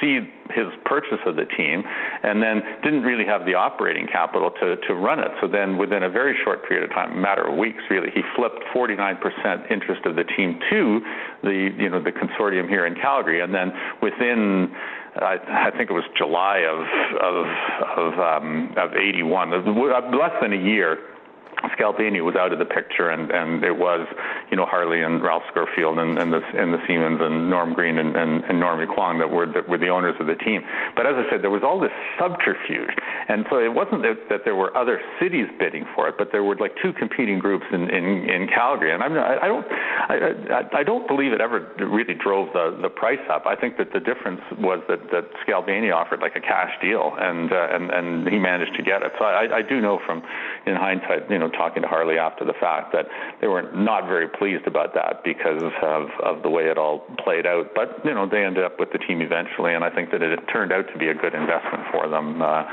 seed 0.00 0.30
his 0.54 0.66
purchase 0.84 1.20
of 1.26 1.36
the 1.36 1.44
team, 1.44 1.82
and 2.22 2.42
then 2.42 2.62
didn't 2.82 3.02
really 3.02 3.26
have 3.26 3.44
the 3.44 3.54
operating 3.54 4.06
capital 4.06 4.50
to, 4.50 4.76
to 4.88 4.94
run 4.94 5.18
it. 5.18 5.28
So 5.40 5.48
then, 5.48 5.76
within 5.76 6.02
a 6.02 6.10
very 6.10 6.36
short 6.44 6.66
period 6.66 6.88
of 6.88 6.90
time, 6.90 7.20
matter 7.20 7.46
of 7.46 7.56
weeks, 7.56 7.82
really, 7.90 8.10
he 8.14 8.22
flipped 8.34 8.64
49% 8.74 9.70
interest 9.70 10.06
of 10.06 10.16
the 10.16 10.24
team 10.24 10.58
to 10.70 11.00
the 11.42 11.70
you 11.76 11.90
know 11.90 12.02
the 12.02 12.12
consortium 12.12 12.68
here 12.68 12.86
in 12.86 12.94
Calgary, 12.94 13.40
and 13.40 13.54
then 13.54 13.72
within 14.02 14.72
I, 15.16 15.68
I 15.68 15.76
think 15.76 15.90
it 15.90 15.94
was 15.94 16.04
July 16.16 16.64
of 16.64 16.80
of 17.20 18.14
of, 18.14 18.42
um, 18.42 18.74
of 18.76 18.94
81, 18.94 19.50
less 20.16 20.32
than 20.40 20.52
a 20.52 20.62
year 20.62 20.98
Skalbania 21.78 22.24
was 22.24 22.36
out 22.36 22.52
of 22.52 22.58
the 22.58 22.64
picture, 22.64 23.10
and, 23.10 23.30
and 23.30 23.64
it 23.64 23.76
was, 23.76 24.06
you 24.50 24.56
know, 24.56 24.66
Harley 24.66 25.02
and 25.02 25.22
Ralph 25.22 25.42
Scurfield 25.54 25.98
and, 25.98 26.18
and 26.18 26.32
the 26.32 26.40
and 26.54 26.72
the 26.72 26.78
Seamans 26.88 27.20
and 27.20 27.50
Norm 27.50 27.74
Green 27.74 27.98
and, 27.98 28.14
and, 28.16 28.44
and 28.44 28.62
Kwong 28.94 29.18
that 29.18 29.30
were 29.30 29.46
that 29.46 29.68
were 29.68 29.78
the 29.78 29.88
owners 29.88 30.14
of 30.20 30.26
the 30.26 30.34
team. 30.36 30.62
But 30.94 31.06
as 31.06 31.14
I 31.16 31.30
said, 31.30 31.42
there 31.42 31.50
was 31.50 31.62
all 31.62 31.80
this 31.80 31.92
subterfuge, 32.18 32.94
and 33.28 33.46
so 33.50 33.58
it 33.58 33.72
wasn't 33.72 34.02
that, 34.02 34.18
that 34.30 34.40
there 34.44 34.54
were 34.54 34.76
other 34.76 35.00
cities 35.20 35.46
bidding 35.58 35.84
for 35.94 36.08
it, 36.08 36.14
but 36.18 36.28
there 36.32 36.44
were 36.44 36.56
like 36.56 36.74
two 36.82 36.92
competing 36.92 37.38
groups 37.38 37.66
in 37.72 37.90
in, 37.90 38.28
in 38.30 38.48
Calgary, 38.48 38.92
and 38.92 39.02
I'm 39.02 39.14
I, 39.14 39.38
I 39.42 39.48
don't 39.48 39.66
I, 39.70 40.14
I, 40.50 40.78
I 40.80 40.82
don't 40.82 41.06
believe 41.06 41.32
it 41.32 41.40
ever 41.40 41.66
really 41.78 42.14
drove 42.14 42.52
the 42.52 42.78
the 42.80 42.88
price 42.90 43.22
up. 43.30 43.46
I 43.46 43.56
think 43.56 43.76
that 43.78 43.92
the 43.92 44.00
difference 44.00 44.40
was 44.58 44.80
that 44.88 45.00
that 45.10 45.26
Skalbania 45.46 45.94
offered 45.94 46.20
like 46.20 46.36
a 46.36 46.40
cash 46.40 46.72
deal, 46.80 47.14
and 47.18 47.52
uh, 47.52 47.68
and 47.70 47.90
and 47.90 48.28
he 48.28 48.38
managed 48.38 48.74
to 48.76 48.82
get 48.82 49.02
it. 49.02 49.12
So 49.18 49.24
I, 49.24 49.58
I 49.58 49.62
do 49.62 49.80
know 49.80 49.98
from 50.06 50.22
in 50.66 50.76
hindsight, 50.76 51.30
you 51.30 51.38
know 51.38 51.47
know, 51.48 51.58
talking 51.58 51.82
to 51.82 51.88
Harley 51.88 52.18
after 52.18 52.44
the 52.44 52.54
fact 52.60 52.92
that 52.92 53.06
they 53.40 53.46
were 53.46 53.70
not 53.72 54.06
very 54.06 54.28
pleased 54.28 54.66
about 54.66 54.94
that 54.94 55.24
because 55.24 55.62
of, 55.62 56.08
of 56.22 56.42
the 56.42 56.50
way 56.50 56.64
it 56.64 56.78
all 56.78 57.04
played 57.24 57.46
out. 57.46 57.74
But, 57.74 58.04
you 58.04 58.14
know, 58.14 58.28
they 58.28 58.44
ended 58.44 58.64
up 58.64 58.78
with 58.78 58.92
the 58.92 58.98
team 58.98 59.20
eventually, 59.20 59.74
and 59.74 59.84
I 59.84 59.90
think 59.90 60.10
that 60.12 60.22
it 60.22 60.38
turned 60.52 60.72
out 60.72 60.86
to 60.92 60.98
be 60.98 61.08
a 61.08 61.14
good 61.14 61.34
investment 61.34 61.84
for 61.90 62.08
them. 62.08 62.42
Uh, 62.42 62.64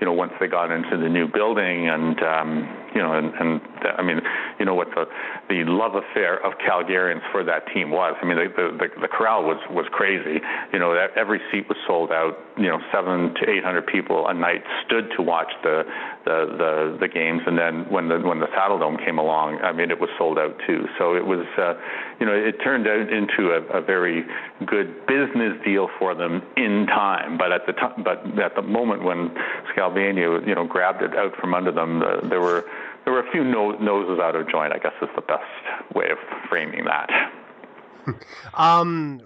you 0.00 0.06
know, 0.06 0.12
once 0.12 0.32
they 0.40 0.46
got 0.46 0.70
into 0.70 0.96
the 0.96 1.08
new 1.08 1.26
building 1.26 1.88
and, 1.88 2.22
um, 2.22 2.48
you 2.94 3.02
know, 3.02 3.12
and, 3.12 3.34
and 3.34 3.60
I 3.98 4.02
mean, 4.02 4.20
you 4.58 4.64
know 4.64 4.74
what 4.74 4.88
the 4.90 5.04
the 5.48 5.64
love 5.64 5.94
affair 5.94 6.44
of 6.44 6.54
Calgarians 6.58 7.22
for 7.30 7.44
that 7.44 7.62
team 7.72 7.90
was. 7.90 8.14
I 8.20 8.26
mean, 8.26 8.36
the 8.36 8.48
the, 8.78 8.88
the 9.00 9.08
corral 9.08 9.44
was 9.44 9.58
was 9.70 9.86
crazy. 9.92 10.40
You 10.72 10.78
know, 10.78 10.92
every 11.16 11.40
seat 11.50 11.68
was 11.68 11.78
sold 11.86 12.10
out. 12.10 12.36
You 12.56 12.68
know, 12.68 12.78
seven 12.92 13.34
to 13.34 13.50
eight 13.50 13.64
hundred 13.64 13.86
people 13.86 14.26
a 14.28 14.34
night 14.34 14.62
stood 14.86 15.10
to 15.16 15.22
watch 15.22 15.50
the 15.62 15.84
the 16.24 16.46
the, 16.58 16.98
the 17.00 17.08
games, 17.08 17.42
and 17.46 17.56
then 17.56 17.86
when 17.90 18.08
the 18.08 18.18
when 18.18 18.40
the 18.40 18.48
Saddledome 18.56 19.04
came 19.04 19.18
along, 19.18 19.58
I 19.62 19.72
mean, 19.72 19.90
it 19.90 20.00
was 20.00 20.10
sold 20.18 20.38
out 20.38 20.56
too. 20.66 20.86
So 20.98 21.14
it 21.14 21.24
was, 21.24 21.46
uh, 21.56 21.74
you 22.20 22.26
know, 22.26 22.34
it 22.34 22.58
turned 22.64 22.86
out 22.86 23.12
into 23.12 23.54
a, 23.54 23.78
a 23.78 23.80
very 23.80 24.24
good 24.66 25.06
business 25.06 25.54
deal 25.64 25.88
for 25.98 26.14
them 26.14 26.42
in 26.56 26.86
time. 26.86 27.38
But 27.38 27.52
at 27.52 27.66
the 27.66 27.72
time, 27.72 28.02
but 28.02 28.26
at 28.40 28.54
the 28.56 28.62
moment 28.62 29.04
when 29.04 29.30
Skalbania, 29.88 30.46
you 30.46 30.54
know, 30.54 30.66
grabbed 30.66 31.02
it 31.02 31.14
out 31.16 31.36
from 31.36 31.54
under 31.54 31.72
them, 31.72 32.02
uh, 32.02 32.28
there 32.28 32.40
were 32.40 32.64
there 33.04 33.12
were 33.12 33.20
a 33.20 33.30
few 33.30 33.42
no- 33.42 33.78
noses 33.78 34.18
out 34.20 34.36
of 34.36 34.48
joint. 34.48 34.72
I 34.72 34.78
guess 34.78 34.92
is 35.00 35.08
the 35.14 35.22
best 35.22 35.94
way 35.94 36.10
of 36.10 36.18
framing 36.48 36.84
that. 36.84 37.32
um, 38.54 39.20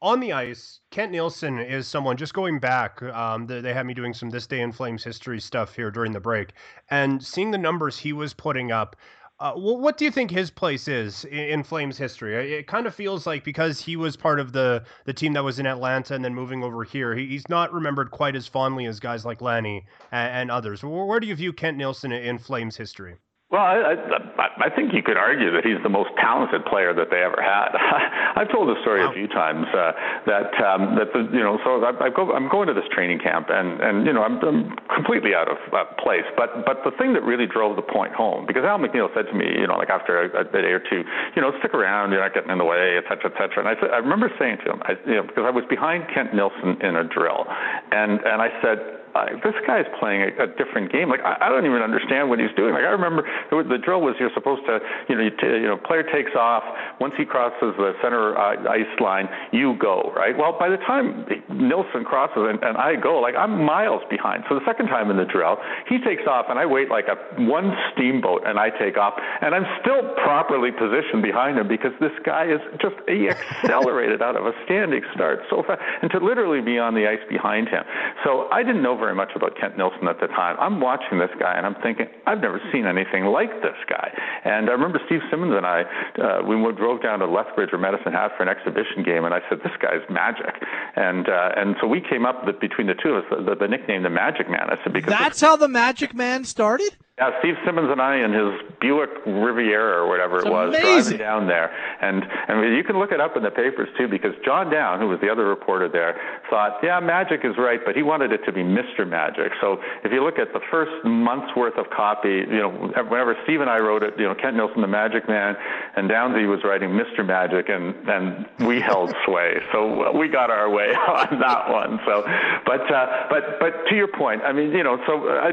on 0.00 0.20
the 0.20 0.32
ice, 0.32 0.80
Kent 0.90 1.12
Nilsson 1.12 1.58
is 1.58 1.86
someone. 1.86 2.16
Just 2.16 2.34
going 2.34 2.58
back, 2.58 3.02
um, 3.02 3.46
they, 3.46 3.60
they 3.60 3.72
had 3.72 3.86
me 3.86 3.94
doing 3.94 4.12
some 4.12 4.30
this 4.30 4.46
day 4.46 4.60
in 4.60 4.72
Flames 4.72 5.04
history 5.04 5.40
stuff 5.40 5.74
here 5.74 5.90
during 5.90 6.12
the 6.12 6.20
break, 6.20 6.52
and 6.90 7.22
seeing 7.22 7.50
the 7.50 7.58
numbers 7.58 7.98
he 7.98 8.12
was 8.12 8.34
putting 8.34 8.72
up. 8.72 8.96
Uh, 9.42 9.54
what 9.54 9.98
do 9.98 10.04
you 10.04 10.10
think 10.12 10.30
his 10.30 10.52
place 10.52 10.86
is 10.86 11.24
in, 11.24 11.64
Flames 11.64 11.98
history? 11.98 12.54
It 12.54 12.68
kind 12.68 12.86
of 12.86 12.94
feels 12.94 13.26
like 13.26 13.42
because 13.42 13.80
he 13.80 13.96
was 13.96 14.16
part 14.16 14.38
of 14.38 14.52
the 14.52 14.84
the 15.04 15.12
team 15.12 15.32
that 15.32 15.42
was 15.42 15.58
in 15.58 15.66
Atlanta 15.66 16.14
and 16.14 16.24
then 16.24 16.32
moving 16.32 16.62
over 16.62 16.84
here, 16.84 17.16
he's 17.16 17.48
not 17.48 17.72
remembered 17.72 18.12
quite 18.12 18.36
as 18.36 18.46
fondly 18.46 18.86
as 18.86 19.00
guys 19.00 19.24
like 19.24 19.40
Lanny 19.40 19.84
and, 20.12 20.48
others. 20.48 20.84
Where 20.84 21.18
do 21.18 21.26
you 21.26 21.34
view 21.34 21.52
Kent 21.52 21.76
Nilsson 21.76 22.12
in 22.12 22.38
Flames 22.38 22.76
history? 22.76 23.16
Well, 23.52 23.60
I, 23.60 24.00
I, 24.40 24.48
I 24.64 24.68
think 24.72 24.96
you 24.96 25.04
could 25.04 25.20
argue 25.20 25.52
that 25.52 25.60
he's 25.60 25.76
the 25.84 25.92
most 25.92 26.08
talented 26.16 26.64
player 26.64 26.96
that 26.96 27.12
they 27.12 27.20
ever 27.20 27.36
had. 27.36 27.76
I've 28.40 28.48
told 28.48 28.72
the 28.72 28.80
story 28.80 29.04
wow. 29.04 29.12
a 29.12 29.14
few 29.14 29.28
times 29.28 29.68
uh, 29.76 29.92
that 30.24 30.56
um, 30.56 30.96
that 30.96 31.12
the, 31.12 31.28
you 31.28 31.44
know. 31.44 31.60
So 31.60 31.84
I, 31.84 31.92
I 32.00 32.08
go, 32.08 32.32
I'm 32.32 32.48
going 32.48 32.72
to 32.72 32.74
this 32.74 32.88
training 32.96 33.20
camp, 33.20 33.52
and 33.52 33.76
and 33.84 34.08
you 34.08 34.12
know 34.16 34.24
I'm, 34.24 34.40
I'm 34.40 34.72
completely 34.88 35.36
out 35.36 35.52
of 35.52 35.60
uh, 35.68 35.84
place. 36.00 36.24
But 36.32 36.64
but 36.64 36.80
the 36.80 36.96
thing 36.96 37.12
that 37.12 37.28
really 37.28 37.44
drove 37.44 37.76
the 37.76 37.84
point 37.84 38.16
home, 38.16 38.48
because 38.48 38.64
Al 38.64 38.80
MacNeil 38.80 39.12
said 39.12 39.28
to 39.28 39.36
me, 39.36 39.44
you 39.60 39.68
know, 39.68 39.76
like 39.76 39.92
after 39.92 40.32
a, 40.32 40.40
a 40.40 40.44
day 40.48 40.72
or 40.72 40.80
two, 40.80 41.04
you 41.36 41.44
know, 41.44 41.52
stick 41.60 41.76
around, 41.76 42.08
you're 42.08 42.24
not 42.24 42.32
getting 42.32 42.48
in 42.48 42.56
the 42.56 42.64
way, 42.64 42.96
et 42.96 43.04
cetera, 43.04 43.28
et 43.28 43.36
cetera. 43.36 43.60
And 43.60 43.68
I 43.68 43.76
said, 43.76 43.92
I 43.92 44.00
remember 44.00 44.32
saying 44.40 44.64
to 44.64 44.72
him, 44.72 44.80
I, 44.88 44.96
you 45.04 45.20
know, 45.20 45.28
because 45.28 45.44
I 45.44 45.52
was 45.52 45.68
behind 45.68 46.08
Kent 46.08 46.32
Nilsson 46.32 46.80
in 46.80 46.96
a 46.96 47.04
drill, 47.04 47.44
and 47.92 48.16
and 48.24 48.40
I 48.40 48.48
said 48.64 49.01
uh, 49.14 49.36
this 49.44 49.54
guy's 49.66 49.84
playing 50.00 50.22
a, 50.22 50.44
a 50.44 50.46
different 50.56 50.90
game. 50.90 51.08
Like 51.08 51.20
I, 51.20 51.36
I 51.40 51.48
don't 51.48 51.66
even 51.66 51.82
understand 51.82 52.28
what 52.28 52.38
he's 52.38 52.52
doing. 52.56 52.72
Like 52.72 52.84
I 52.84 52.94
remember 52.96 53.28
the, 53.50 53.62
the 53.68 53.78
drill 53.78 54.00
was 54.00 54.16
you're 54.18 54.32
supposed 54.34 54.64
to, 54.66 54.80
you 55.08 55.16
know, 55.16 55.22
you, 55.22 55.30
t- 55.30 55.60
you 55.60 55.68
know, 55.68 55.76
player 55.76 56.02
takes 56.02 56.32
off. 56.36 56.64
Once 57.00 57.14
he 57.16 57.24
crosses 57.24 57.74
the 57.76 57.92
center 58.02 58.36
uh, 58.36 58.56
ice 58.70 58.88
line, 59.00 59.28
you 59.52 59.76
go 59.78 60.12
right. 60.16 60.36
Well, 60.36 60.56
by 60.58 60.68
the 60.68 60.78
time 60.88 61.26
Nilsson 61.50 62.04
crosses 62.04 62.48
and, 62.48 62.62
and 62.62 62.76
I 62.76 62.96
go, 62.96 63.20
like 63.20 63.34
I'm 63.36 63.64
miles 63.64 64.02
behind. 64.08 64.44
So 64.48 64.54
the 64.54 64.64
second 64.66 64.86
time 64.86 65.10
in 65.10 65.16
the 65.16 65.26
drill, 65.26 65.58
he 65.88 65.98
takes 66.00 66.24
off 66.26 66.46
and 66.48 66.58
I 66.58 66.66
wait 66.66 66.88
like 66.88 67.06
a 67.08 67.16
one 67.44 67.72
steamboat 67.92 68.46
and 68.46 68.58
I 68.58 68.70
take 68.70 68.96
off 68.96 69.14
and 69.40 69.54
I'm 69.54 69.66
still 69.80 70.14
properly 70.24 70.70
positioned 70.70 71.22
behind 71.22 71.58
him 71.58 71.68
because 71.68 71.92
this 72.00 72.12
guy 72.24 72.46
is 72.48 72.60
just 72.80 72.96
he 73.08 73.28
accelerated 73.62 74.22
out 74.22 74.36
of 74.36 74.46
a 74.46 74.52
standing 74.64 75.02
start 75.14 75.40
so 75.50 75.62
fast 75.62 75.80
and 76.00 76.10
to 76.12 76.18
literally 76.18 76.60
be 76.60 76.78
on 76.78 76.94
the 76.94 77.06
ice 77.06 77.22
behind 77.28 77.68
him. 77.68 77.84
So 78.24 78.48
I 78.50 78.62
didn't 78.62 78.82
know 78.82 78.96
very 79.02 79.18
much 79.18 79.34
about 79.34 79.58
Kent 79.58 79.74
Nilsson 79.76 80.06
at 80.06 80.22
the 80.22 80.28
time. 80.30 80.54
I'm 80.62 80.78
watching 80.78 81.18
this 81.18 81.34
guy 81.42 81.58
and 81.58 81.66
I'm 81.66 81.74
thinking, 81.82 82.06
I've 82.30 82.38
never 82.38 82.62
seen 82.70 82.86
anything 82.86 83.26
like 83.26 83.50
this 83.66 83.74
guy. 83.90 84.14
And 84.46 84.70
I 84.70 84.72
remember 84.78 85.02
Steve 85.06 85.26
Simmons 85.26 85.54
and 85.58 85.66
I, 85.66 85.82
uh, 86.22 86.46
we 86.46 86.54
drove 86.78 87.02
down 87.02 87.18
to 87.18 87.26
Lethbridge 87.26 87.70
or 87.72 87.78
Medicine 87.78 88.12
Hat 88.12 88.30
for 88.36 88.44
an 88.44 88.48
exhibition 88.48 89.02
game, 89.02 89.24
and 89.24 89.34
I 89.34 89.40
said, 89.48 89.58
this 89.58 89.74
guy's 89.82 90.06
magic. 90.08 90.54
And 90.94 91.28
uh, 91.28 91.50
and 91.56 91.76
so 91.80 91.86
we 91.86 92.00
came 92.00 92.24
up 92.24 92.46
with, 92.46 92.60
between 92.60 92.86
the 92.86 92.94
two 92.94 93.10
of 93.10 93.24
us 93.24 93.44
the, 93.46 93.54
the, 93.54 93.68
nickname 93.68 94.02
the 94.02 94.10
Magic 94.10 94.48
Man. 94.48 94.70
I 94.70 94.76
said 94.84 94.92
because 94.92 95.10
that's 95.10 95.40
how 95.40 95.56
the 95.56 95.68
Magic 95.68 96.14
Man 96.14 96.44
started. 96.44 96.94
Yeah, 97.18 97.38
Steve 97.40 97.56
Simmons 97.66 97.90
and 97.90 98.00
I 98.00 98.24
in 98.24 98.32
his 98.32 98.58
Buick 98.80 99.10
Riviera 99.26 100.00
or 100.00 100.08
whatever 100.08 100.38
it's 100.38 100.46
it 100.46 100.50
was 100.50 100.74
amazing. 100.74 101.18
driving 101.18 101.18
down 101.18 101.46
there, 101.46 101.70
and 102.00 102.24
and 102.48 102.74
you 102.74 102.82
can 102.82 102.98
look 102.98 103.12
it 103.12 103.20
up 103.20 103.36
in 103.36 103.42
the 103.42 103.50
papers 103.50 103.90
too 103.98 104.08
because 104.08 104.32
John 104.46 104.70
Down, 104.70 104.98
who 104.98 105.08
was 105.08 105.20
the 105.20 105.28
other 105.28 105.44
reporter 105.44 105.90
there, 105.90 106.18
thought, 106.48 106.78
yeah, 106.82 107.00
Magic 107.00 107.40
is 107.44 107.52
right, 107.58 107.80
but 107.84 107.94
he 107.96 108.02
wanted 108.02 108.32
it 108.32 108.40
to 108.46 108.52
be 108.52 108.62
Mr. 108.62 109.06
Magic. 109.06 109.52
So 109.60 109.76
if 110.02 110.10
you 110.10 110.24
look 110.24 110.38
at 110.38 110.54
the 110.54 110.60
first 110.70 111.04
month's 111.04 111.54
worth 111.54 111.76
of 111.76 111.90
copy, 111.90 112.48
you 112.48 112.56
know, 112.56 112.70
whenever 112.70 113.36
Steve 113.44 113.60
and 113.60 113.68
I 113.68 113.76
wrote 113.76 114.02
it, 114.02 114.14
you 114.16 114.24
know, 114.24 114.34
Kent 114.34 114.56
Nilsson, 114.56 114.80
the 114.80 114.88
Magic 114.88 115.28
Man, 115.28 115.54
and 115.96 116.08
Downsy 116.08 116.48
was 116.48 116.64
writing 116.64 116.96
Mr. 116.96 117.26
Magic, 117.26 117.68
and 117.68 117.92
and 118.08 118.46
we 118.66 118.80
held 118.80 119.14
sway, 119.26 119.60
so 119.70 120.16
we 120.16 120.28
got 120.28 120.48
our 120.48 120.70
way 120.70 120.94
on 120.96 121.38
that 121.40 121.68
one. 121.68 122.00
So, 122.06 122.24
but 122.64 122.90
uh, 122.90 123.26
but 123.28 123.60
but 123.60 123.84
to 123.90 123.94
your 123.94 124.08
point, 124.08 124.40
I 124.44 124.52
mean, 124.54 124.72
you 124.72 124.82
know, 124.82 124.96
so 125.06 125.28
I, 125.28 125.50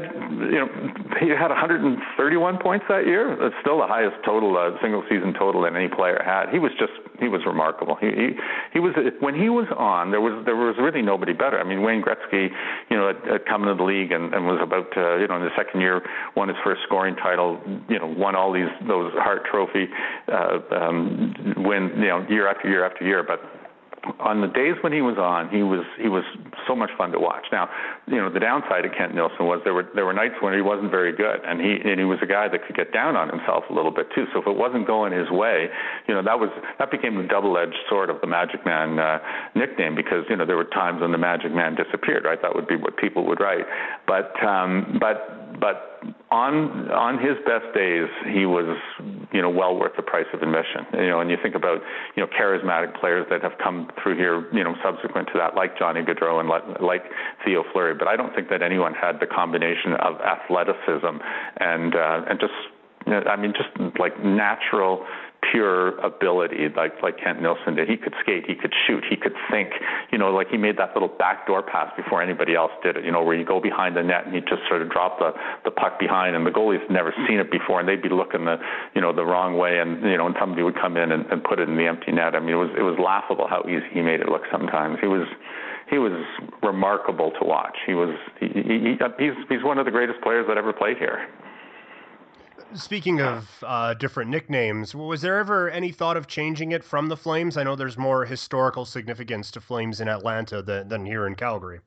you 0.48 0.56
know, 0.56 0.68
he 1.20 1.28
had 1.50 1.70
131 1.70 2.58
points 2.58 2.86
that 2.88 3.06
year. 3.06 3.32
It's 3.46 3.56
still 3.60 3.78
the 3.78 3.86
highest 3.86 4.16
total, 4.24 4.56
uh, 4.56 4.80
single 4.80 5.02
season 5.10 5.34
total 5.34 5.62
that 5.62 5.74
any 5.74 5.88
player 5.88 6.22
had. 6.24 6.48
He 6.50 6.58
was 6.58 6.72
just, 6.78 6.92
he 7.18 7.28
was 7.28 7.42
remarkable. 7.44 7.96
He, 8.00 8.08
he, 8.08 8.28
he 8.72 8.80
was 8.80 8.94
when 9.20 9.34
he 9.34 9.48
was 9.48 9.66
on. 9.76 10.10
There 10.10 10.20
was 10.20 10.44
there 10.46 10.56
was 10.56 10.76
really 10.78 11.02
nobody 11.02 11.32
better. 11.32 11.58
I 11.58 11.64
mean, 11.64 11.82
Wayne 11.82 12.02
Gretzky, 12.02 12.48
you 12.88 12.96
know, 12.96 13.08
had, 13.12 13.20
had 13.30 13.46
come 13.46 13.62
into 13.62 13.74
the 13.74 13.84
league 13.84 14.12
and, 14.12 14.32
and 14.32 14.46
was 14.46 14.60
about 14.62 14.90
to, 14.94 15.18
you 15.20 15.28
know, 15.28 15.36
in 15.36 15.42
the 15.42 15.54
second 15.56 15.80
year 15.80 16.02
won 16.36 16.48
his 16.48 16.56
first 16.64 16.82
scoring 16.86 17.16
title. 17.16 17.60
You 17.88 17.98
know, 17.98 18.06
won 18.06 18.36
all 18.36 18.52
these 18.52 18.70
those 18.86 19.12
Hart 19.14 19.44
Trophy 19.50 19.88
uh, 20.32 20.58
um, 20.70 21.34
win, 21.58 21.90
you 21.96 22.08
know, 22.08 22.24
year 22.28 22.48
after 22.48 22.68
year 22.68 22.84
after 22.84 23.04
year. 23.04 23.22
But 23.22 23.40
on 24.18 24.40
the 24.40 24.48
days 24.48 24.76
when 24.82 24.92
he 24.92 25.02
was 25.02 25.18
on, 25.18 25.48
he 25.50 25.62
was 25.62 25.84
he 26.00 26.08
was 26.08 26.24
so 26.66 26.74
much 26.74 26.90
fun 26.96 27.12
to 27.12 27.20
watch. 27.20 27.44
Now, 27.52 27.68
you 28.06 28.16
know, 28.16 28.32
the 28.32 28.40
downside 28.40 28.84
of 28.84 28.92
Kent 28.96 29.14
Nilsson 29.14 29.46
was 29.46 29.60
there 29.64 29.74
were 29.74 29.88
there 29.94 30.06
were 30.06 30.12
nights 30.12 30.36
when 30.40 30.54
he 30.54 30.62
wasn't 30.62 30.90
very 30.90 31.12
good, 31.12 31.44
and 31.44 31.60
he 31.60 31.76
and 31.84 31.98
he 32.00 32.04
was 32.04 32.18
a 32.22 32.26
guy 32.26 32.48
that 32.48 32.66
could 32.66 32.76
get 32.76 32.92
down 32.92 33.16
on 33.16 33.28
himself 33.28 33.64
a 33.68 33.72
little 33.72 33.90
bit 33.90 34.06
too. 34.14 34.24
So 34.32 34.40
if 34.40 34.46
it 34.46 34.56
wasn't 34.56 34.86
going 34.86 35.12
his 35.12 35.28
way, 35.30 35.68
you 36.08 36.14
know, 36.14 36.22
that 36.22 36.38
was 36.38 36.48
that 36.78 36.90
became 36.90 37.16
the 37.16 37.28
double-edged 37.28 37.76
sword 37.88 38.08
of 38.08 38.20
the 38.20 38.26
Magic 38.26 38.64
Man 38.64 38.98
uh, 38.98 39.18
nickname 39.54 39.94
because 39.94 40.24
you 40.28 40.36
know 40.36 40.46
there 40.46 40.56
were 40.56 40.70
times 40.72 41.02
when 41.02 41.12
the 41.12 41.18
Magic 41.18 41.52
Man 41.52 41.76
disappeared. 41.76 42.24
Right, 42.24 42.40
that 42.40 42.54
would 42.54 42.68
be 42.68 42.76
what 42.76 42.96
people 42.96 43.26
would 43.26 43.40
write. 43.40 43.66
But 44.06 44.32
um, 44.42 44.96
but 44.98 45.60
but 45.60 45.89
on 46.30 46.90
on 46.90 47.18
his 47.18 47.36
best 47.44 47.74
days, 47.74 48.08
he 48.32 48.46
was 48.46 48.78
you 49.32 49.42
know 49.42 49.50
well 49.50 49.76
worth 49.76 49.96
the 49.96 50.02
price 50.02 50.26
of 50.32 50.42
admission. 50.42 50.86
You 50.94 51.08
know, 51.08 51.20
and 51.20 51.30
you 51.30 51.36
think 51.42 51.54
about 51.54 51.80
you 52.16 52.22
know 52.22 52.28
charismatic 52.28 52.98
players 52.98 53.26
that 53.30 53.42
have 53.42 53.58
come 53.62 53.90
through 54.02 54.16
here, 54.16 54.46
you 54.54 54.64
know, 54.64 54.74
subsequent 54.82 55.28
to 55.32 55.38
that, 55.38 55.54
like 55.54 55.78
Johnny 55.78 56.02
Gaudreau 56.02 56.40
and 56.40 56.48
like, 56.48 56.80
like 56.80 57.04
Theo 57.44 57.64
Fleury. 57.72 57.94
But 57.94 58.08
I 58.08 58.16
don't 58.16 58.34
think 58.34 58.48
that 58.50 58.62
anyone 58.62 58.94
had 58.94 59.20
the 59.20 59.26
combination 59.26 59.94
of 59.94 60.20
athleticism 60.20 61.20
and 61.58 61.94
uh, 61.94 62.22
and 62.28 62.40
just 62.40 63.26
I 63.26 63.36
mean 63.36 63.52
just 63.52 63.98
like 63.98 64.22
natural 64.22 65.06
pure 65.50 65.98
ability 65.98 66.68
like 66.76 66.92
like 67.02 67.18
Kent 67.18 67.40
Nilsson 67.40 67.74
did. 67.74 67.88
He 67.88 67.96
could 67.96 68.14
skate, 68.20 68.44
he 68.46 68.54
could 68.54 68.72
shoot, 68.86 69.04
he 69.08 69.16
could 69.16 69.34
think. 69.50 69.70
You 70.12 70.18
know, 70.18 70.30
like 70.30 70.48
he 70.48 70.56
made 70.56 70.76
that 70.78 70.92
little 70.94 71.08
backdoor 71.08 71.62
pass 71.62 71.90
before 71.96 72.22
anybody 72.22 72.54
else 72.54 72.72
did 72.82 72.96
it. 72.96 73.04
You 73.04 73.12
know, 73.12 73.22
where 73.22 73.34
you 73.34 73.44
go 73.44 73.60
behind 73.60 73.96
the 73.96 74.02
net 74.02 74.26
and 74.26 74.34
you 74.34 74.40
just 74.40 74.62
sort 74.68 74.82
of 74.82 74.90
drop 74.90 75.18
the 75.18 75.32
the 75.64 75.70
puck 75.70 75.98
behind, 75.98 76.36
and 76.36 76.46
the 76.46 76.50
goalie's 76.50 76.84
never 76.90 77.14
seen 77.28 77.38
it 77.38 77.50
before, 77.50 77.80
and 77.80 77.88
they'd 77.88 78.02
be 78.02 78.08
looking 78.08 78.44
the 78.44 78.56
you 78.94 79.00
know 79.00 79.12
the 79.12 79.24
wrong 79.24 79.56
way, 79.56 79.78
and 79.78 80.02
you 80.02 80.16
know, 80.16 80.26
and 80.26 80.36
somebody 80.38 80.62
would 80.62 80.76
come 80.76 80.96
in 80.96 81.12
and, 81.12 81.26
and 81.26 81.42
put 81.42 81.58
it 81.58 81.68
in 81.68 81.76
the 81.76 81.86
empty 81.86 82.12
net. 82.12 82.34
I 82.34 82.40
mean, 82.40 82.54
it 82.54 82.60
was 82.60 82.70
it 82.76 82.82
was 82.82 82.98
laughable 82.98 83.46
how 83.48 83.64
easy 83.68 83.86
he 83.92 84.02
made 84.02 84.20
it 84.20 84.28
look. 84.28 84.42
Sometimes 84.50 84.98
he 85.00 85.06
was 85.06 85.26
he 85.88 85.98
was 85.98 86.12
remarkable 86.62 87.32
to 87.40 87.44
watch. 87.44 87.76
He 87.86 87.94
was 87.94 88.14
he, 88.38 88.46
he, 88.46 88.96
he's 89.18 89.36
he's 89.48 89.64
one 89.64 89.78
of 89.78 89.84
the 89.84 89.90
greatest 89.90 90.20
players 90.22 90.46
that 90.48 90.56
ever 90.56 90.72
played 90.72 90.98
here. 90.98 91.26
Speaking 92.74 93.20
of 93.20 93.64
uh, 93.66 93.94
different 93.94 94.30
nicknames, 94.30 94.94
was 94.94 95.22
there 95.22 95.38
ever 95.38 95.68
any 95.68 95.90
thought 95.90 96.16
of 96.16 96.28
changing 96.28 96.70
it 96.70 96.84
from 96.84 97.08
the 97.08 97.16
Flames? 97.16 97.56
I 97.56 97.64
know 97.64 97.74
there's 97.74 97.98
more 97.98 98.24
historical 98.24 98.84
significance 98.84 99.50
to 99.52 99.60
Flames 99.60 100.00
in 100.00 100.08
Atlanta 100.08 100.62
than, 100.62 100.88
than 100.88 101.04
here 101.04 101.26
in 101.26 101.34
Calgary. 101.34 101.80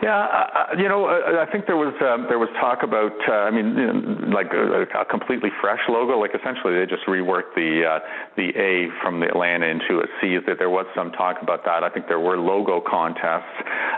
Yeah, 0.00 0.14
uh, 0.14 0.78
you 0.78 0.88
know, 0.88 1.06
I, 1.06 1.50
think 1.50 1.66
there 1.66 1.76
was 1.76 1.90
um, 1.98 2.26
there 2.28 2.38
was 2.38 2.48
talk 2.60 2.84
about, 2.84 3.18
uh, 3.26 3.32
I 3.32 3.50
mean, 3.50 3.74
you 3.74 3.86
know, 3.90 4.30
like 4.30 4.46
a, 4.54 4.86
a 4.94 5.04
completely 5.04 5.50
fresh 5.60 5.80
logo. 5.88 6.20
Like 6.20 6.30
essentially, 6.38 6.78
they 6.78 6.86
just 6.86 7.02
reworked 7.10 7.58
the 7.58 7.82
uh, 7.82 7.98
the 8.36 8.54
A 8.54 8.94
from 9.02 9.18
the 9.18 9.26
Atlanta 9.26 9.66
into 9.66 9.98
a 9.98 10.06
C. 10.20 10.38
That 10.46 10.58
there 10.62 10.70
was 10.70 10.86
some 10.94 11.10
talk 11.18 11.42
about 11.42 11.64
that. 11.64 11.82
I 11.82 11.90
think 11.90 12.06
there 12.06 12.20
were 12.20 12.38
logo 12.38 12.78
contests. 12.78 13.50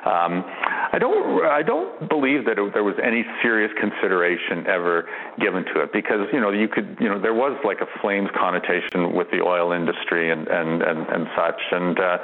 Um, 0.09 0.40
I 0.89 0.97
don't 0.98 1.44
I 1.44 1.60
don't 1.60 2.09
believe 2.09 2.47
that 2.47 2.56
it, 2.56 2.72
there 2.72 2.85
was 2.85 2.97
any 3.05 3.20
serious 3.43 3.70
consideration 3.77 4.64
ever 4.72 5.05
given 5.36 5.68
to 5.77 5.85
it 5.85 5.93
because 5.93 6.32
you 6.32 6.40
know 6.40 6.48
you 6.48 6.68
could 6.68 6.97
you 6.98 7.10
know 7.12 7.20
there 7.20 7.35
was 7.35 7.52
like 7.60 7.85
a 7.85 7.89
flames 8.01 8.31
connotation 8.32 9.12
with 9.12 9.28
the 9.31 9.44
oil 9.44 9.72
industry 9.72 10.32
and 10.32 10.48
and 10.48 10.81
and, 10.81 11.05
and 11.12 11.28
such 11.36 11.60
and 11.72 12.01
uh, 12.01 12.16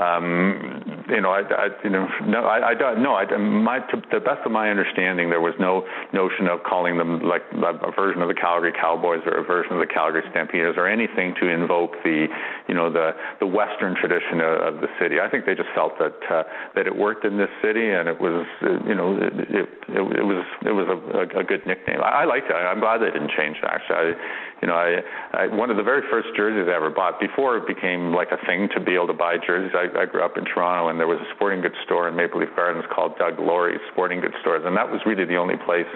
um, 0.00 1.04
you 1.12 1.20
know 1.20 1.28
I, 1.28 1.44
I 1.44 1.68
you 1.84 1.90
know 1.90 2.08
no 2.24 2.48
I, 2.48 2.70
I 2.70 2.74
don't 2.74 3.02
no 3.02 3.17
I, 3.18 3.36
my, 3.36 3.80
to 3.90 4.02
the 4.12 4.20
best 4.20 4.46
of 4.46 4.52
my 4.52 4.70
understanding, 4.70 5.30
there 5.30 5.40
was 5.40 5.54
no 5.58 5.82
notion 6.12 6.46
of 6.46 6.62
calling 6.62 6.98
them 6.98 7.20
like 7.20 7.42
a 7.50 7.90
version 7.90 8.22
of 8.22 8.28
the 8.28 8.38
Calgary 8.38 8.72
Cowboys 8.72 9.20
or 9.26 9.38
a 9.38 9.44
version 9.44 9.72
of 9.72 9.80
the 9.80 9.90
Calgary 9.90 10.22
Stampeders 10.30 10.76
or 10.78 10.86
anything 10.86 11.34
to 11.40 11.48
invoke 11.48 11.98
the, 12.04 12.26
you 12.68 12.74
know, 12.74 12.92
the 12.92 13.12
the 13.40 13.46
Western 13.46 13.96
tradition 13.98 14.38
of, 14.40 14.54
of 14.62 14.80
the 14.80 14.88
city. 15.00 15.18
I 15.18 15.28
think 15.28 15.46
they 15.46 15.54
just 15.54 15.70
felt 15.74 15.98
that 15.98 16.14
uh, 16.30 16.42
that 16.74 16.86
it 16.86 16.94
worked 16.94 17.24
in 17.24 17.36
this 17.36 17.50
city 17.62 17.90
and 17.90 18.08
it 18.08 18.20
was, 18.20 18.46
you 18.86 18.94
know, 18.94 19.18
it 19.18 19.34
it, 19.50 19.66
it, 19.88 20.24
was 20.24 20.44
it 20.62 20.72
was 20.72 20.86
a, 20.86 21.40
a, 21.40 21.44
good 21.44 21.66
nickname. 21.66 22.00
I, 22.02 22.22
I 22.22 22.24
liked 22.24 22.46
it. 22.50 22.54
I'm 22.54 22.80
glad 22.80 22.98
they 23.02 23.10
didn't 23.10 23.32
change 23.34 23.56
it. 23.58 23.64
Actually, 23.66 24.14
I, 24.14 24.47
you 24.60 24.68
know, 24.68 24.74
I, 24.74 25.02
I 25.32 25.46
one 25.46 25.70
of 25.70 25.76
the 25.76 25.82
very 25.82 26.02
first 26.10 26.28
jerseys 26.36 26.68
I 26.68 26.74
ever 26.74 26.90
bought 26.90 27.20
before 27.20 27.56
it 27.56 27.66
became 27.66 28.12
like 28.12 28.28
a 28.32 28.44
thing 28.46 28.68
to 28.74 28.80
be 28.80 28.94
able 28.94 29.06
to 29.06 29.14
buy 29.14 29.36
jerseys. 29.38 29.74
I, 29.74 29.86
I 30.02 30.06
grew 30.06 30.22
up 30.22 30.36
in 30.36 30.44
Toronto, 30.44 30.88
and 30.88 30.98
there 30.98 31.06
was 31.06 31.20
a 31.20 31.34
sporting 31.34 31.60
goods 31.60 31.76
store 31.84 32.08
in 32.08 32.16
Maple 32.16 32.40
Leaf 32.40 32.50
Gardens 32.56 32.84
called 32.92 33.16
Doug 33.18 33.38
Laurie's 33.38 33.80
Sporting 33.92 34.20
Goods 34.20 34.34
Stores, 34.40 34.62
and 34.64 34.76
that 34.76 34.90
was 34.90 35.00
really 35.06 35.24
the 35.24 35.36
only 35.36 35.56
place 35.56 35.88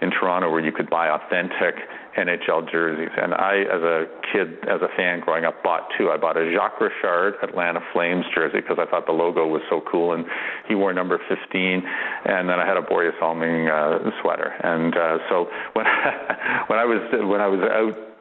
in 0.00 0.10
Toronto 0.10 0.50
where 0.50 0.64
you 0.64 0.72
could 0.72 0.88
buy 0.88 1.08
authentic 1.08 1.74
NHL 2.16 2.70
jerseys. 2.70 3.10
And 3.16 3.34
I, 3.34 3.62
as 3.62 3.82
a 3.82 4.06
kid, 4.32 4.58
as 4.68 4.80
a 4.82 4.88
fan 4.96 5.20
growing 5.20 5.44
up, 5.44 5.62
bought 5.62 5.88
two. 5.98 6.10
I 6.10 6.16
bought 6.16 6.36
a 6.36 6.50
Jacques 6.52 6.80
Richard 6.80 7.34
Atlanta 7.42 7.80
Flames 7.92 8.24
jersey 8.34 8.60
because 8.60 8.78
I 8.80 8.86
thought 8.90 9.06
the 9.06 9.12
logo 9.12 9.46
was 9.46 9.62
so 9.68 9.82
cool, 9.90 10.12
and 10.12 10.24
he 10.68 10.74
wore 10.74 10.92
number 10.92 11.18
15. 11.28 11.82
And 12.24 12.48
then 12.48 12.58
I 12.58 12.66
had 12.66 12.76
a 12.76 12.82
Borje 12.82 13.12
Salming 13.20 13.68
uh, 13.68 14.10
sweater. 14.22 14.52
And 14.62 14.96
uh, 14.96 15.18
so 15.28 15.48
when 15.74 15.86
when 16.68 16.78
I 16.78 16.84
was 16.84 17.00
when 17.12 17.40
I 17.40 17.46
was 17.46 17.60
out 17.60 18.14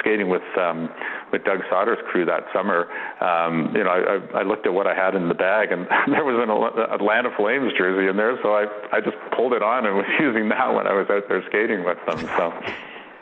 skating 0.00 0.28
with 0.28 0.42
um, 0.56 0.88
with 1.32 1.44
Doug 1.44 1.60
Sauter's 1.68 1.98
crew 2.10 2.24
that 2.24 2.44
summer, 2.54 2.88
um, 3.20 3.74
you 3.76 3.84
know, 3.84 3.90
I, 3.90 4.40
I 4.40 4.42
looked 4.42 4.66
at 4.66 4.72
what 4.72 4.86
I 4.86 4.94
had 4.94 5.14
in 5.14 5.28
the 5.28 5.34
bag, 5.34 5.72
and 5.72 5.86
there 6.08 6.24
was 6.24 6.36
an 6.40 6.48
Atlanta 6.92 7.30
Flames 7.36 7.72
jersey 7.76 8.08
in 8.08 8.16
there, 8.16 8.38
so 8.42 8.54
I 8.54 8.64
I 8.92 9.00
just 9.00 9.16
pulled 9.36 9.52
it 9.52 9.62
on 9.62 9.86
and 9.86 9.96
was 9.96 10.06
using 10.20 10.48
that 10.48 10.72
when 10.72 10.86
I 10.86 10.94
was 10.94 11.06
out 11.10 11.24
there 11.28 11.42
skating 11.48 11.84
with 11.84 11.98
them. 12.06 12.18
So. 12.36 12.52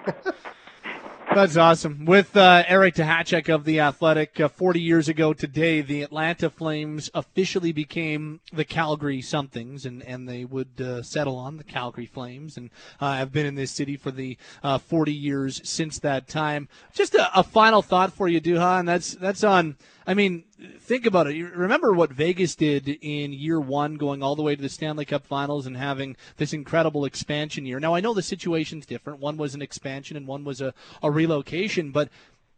That's 1.34 1.56
awesome. 1.56 2.06
With 2.06 2.34
uh, 2.34 2.62
Eric 2.66 2.94
Duhatschek 2.94 3.52
of 3.52 3.64
The 3.64 3.80
Athletic, 3.80 4.40
uh, 4.40 4.48
40 4.48 4.80
years 4.80 5.08
ago 5.08 5.34
today, 5.34 5.82
the 5.82 6.02
Atlanta 6.02 6.48
Flames 6.48 7.10
officially 7.12 7.72
became 7.72 8.40
the 8.52 8.64
Calgary 8.64 9.20
Somethings, 9.20 9.84
and, 9.84 10.02
and 10.04 10.26
they 10.26 10.46
would 10.46 10.80
uh, 10.80 11.02
settle 11.02 11.36
on 11.36 11.58
the 11.58 11.64
Calgary 11.64 12.06
Flames. 12.06 12.56
And 12.56 12.70
uh, 13.02 13.06
I've 13.06 13.32
been 13.32 13.44
in 13.44 13.54
this 13.54 13.70
city 13.70 13.96
for 13.96 14.10
the 14.10 14.38
uh, 14.62 14.78
40 14.78 15.12
years 15.12 15.60
since 15.68 15.98
that 15.98 16.26
time. 16.26 16.68
Just 16.94 17.14
a, 17.14 17.38
a 17.38 17.42
final 17.42 17.82
thought 17.82 18.14
for 18.14 18.28
you, 18.28 18.40
Duha, 18.40 18.78
and 18.78 18.88
that's, 18.88 19.12
that's 19.14 19.44
on– 19.44 19.76
I 20.06 20.14
mean, 20.14 20.44
think 20.78 21.04
about 21.04 21.26
it. 21.26 21.34
You 21.34 21.48
remember 21.48 21.92
what 21.92 22.12
Vegas 22.12 22.54
did 22.54 22.88
in 22.88 23.32
year 23.32 23.58
one, 23.58 23.96
going 23.96 24.22
all 24.22 24.36
the 24.36 24.42
way 24.42 24.54
to 24.54 24.62
the 24.62 24.68
Stanley 24.68 25.04
Cup 25.04 25.26
Finals 25.26 25.66
and 25.66 25.76
having 25.76 26.16
this 26.36 26.52
incredible 26.52 27.04
expansion 27.04 27.66
year. 27.66 27.80
Now, 27.80 27.94
I 27.94 28.00
know 28.00 28.14
the 28.14 28.22
situation's 28.22 28.86
different. 28.86 29.18
One 29.18 29.36
was 29.36 29.56
an 29.56 29.62
expansion 29.62 30.16
and 30.16 30.26
one 30.26 30.44
was 30.44 30.60
a, 30.60 30.72
a 31.02 31.10
relocation, 31.10 31.90
but 31.90 32.08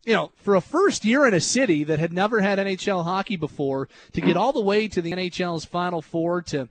you 0.04 0.12
know, 0.12 0.30
for 0.36 0.54
a 0.54 0.60
first 0.60 1.04
year 1.04 1.26
in 1.26 1.34
a 1.34 1.40
city 1.40 1.84
that 1.84 1.98
had 1.98 2.12
never 2.12 2.40
had 2.40 2.58
NHL 2.58 3.04
hockey 3.04 3.36
before, 3.36 3.88
to 4.12 4.20
get 4.20 4.36
all 4.36 4.52
the 4.52 4.60
way 4.60 4.86
to 4.88 5.02
the 5.02 5.12
NHL's 5.12 5.64
Final 5.64 6.02
Four, 6.02 6.42
to 6.42 6.68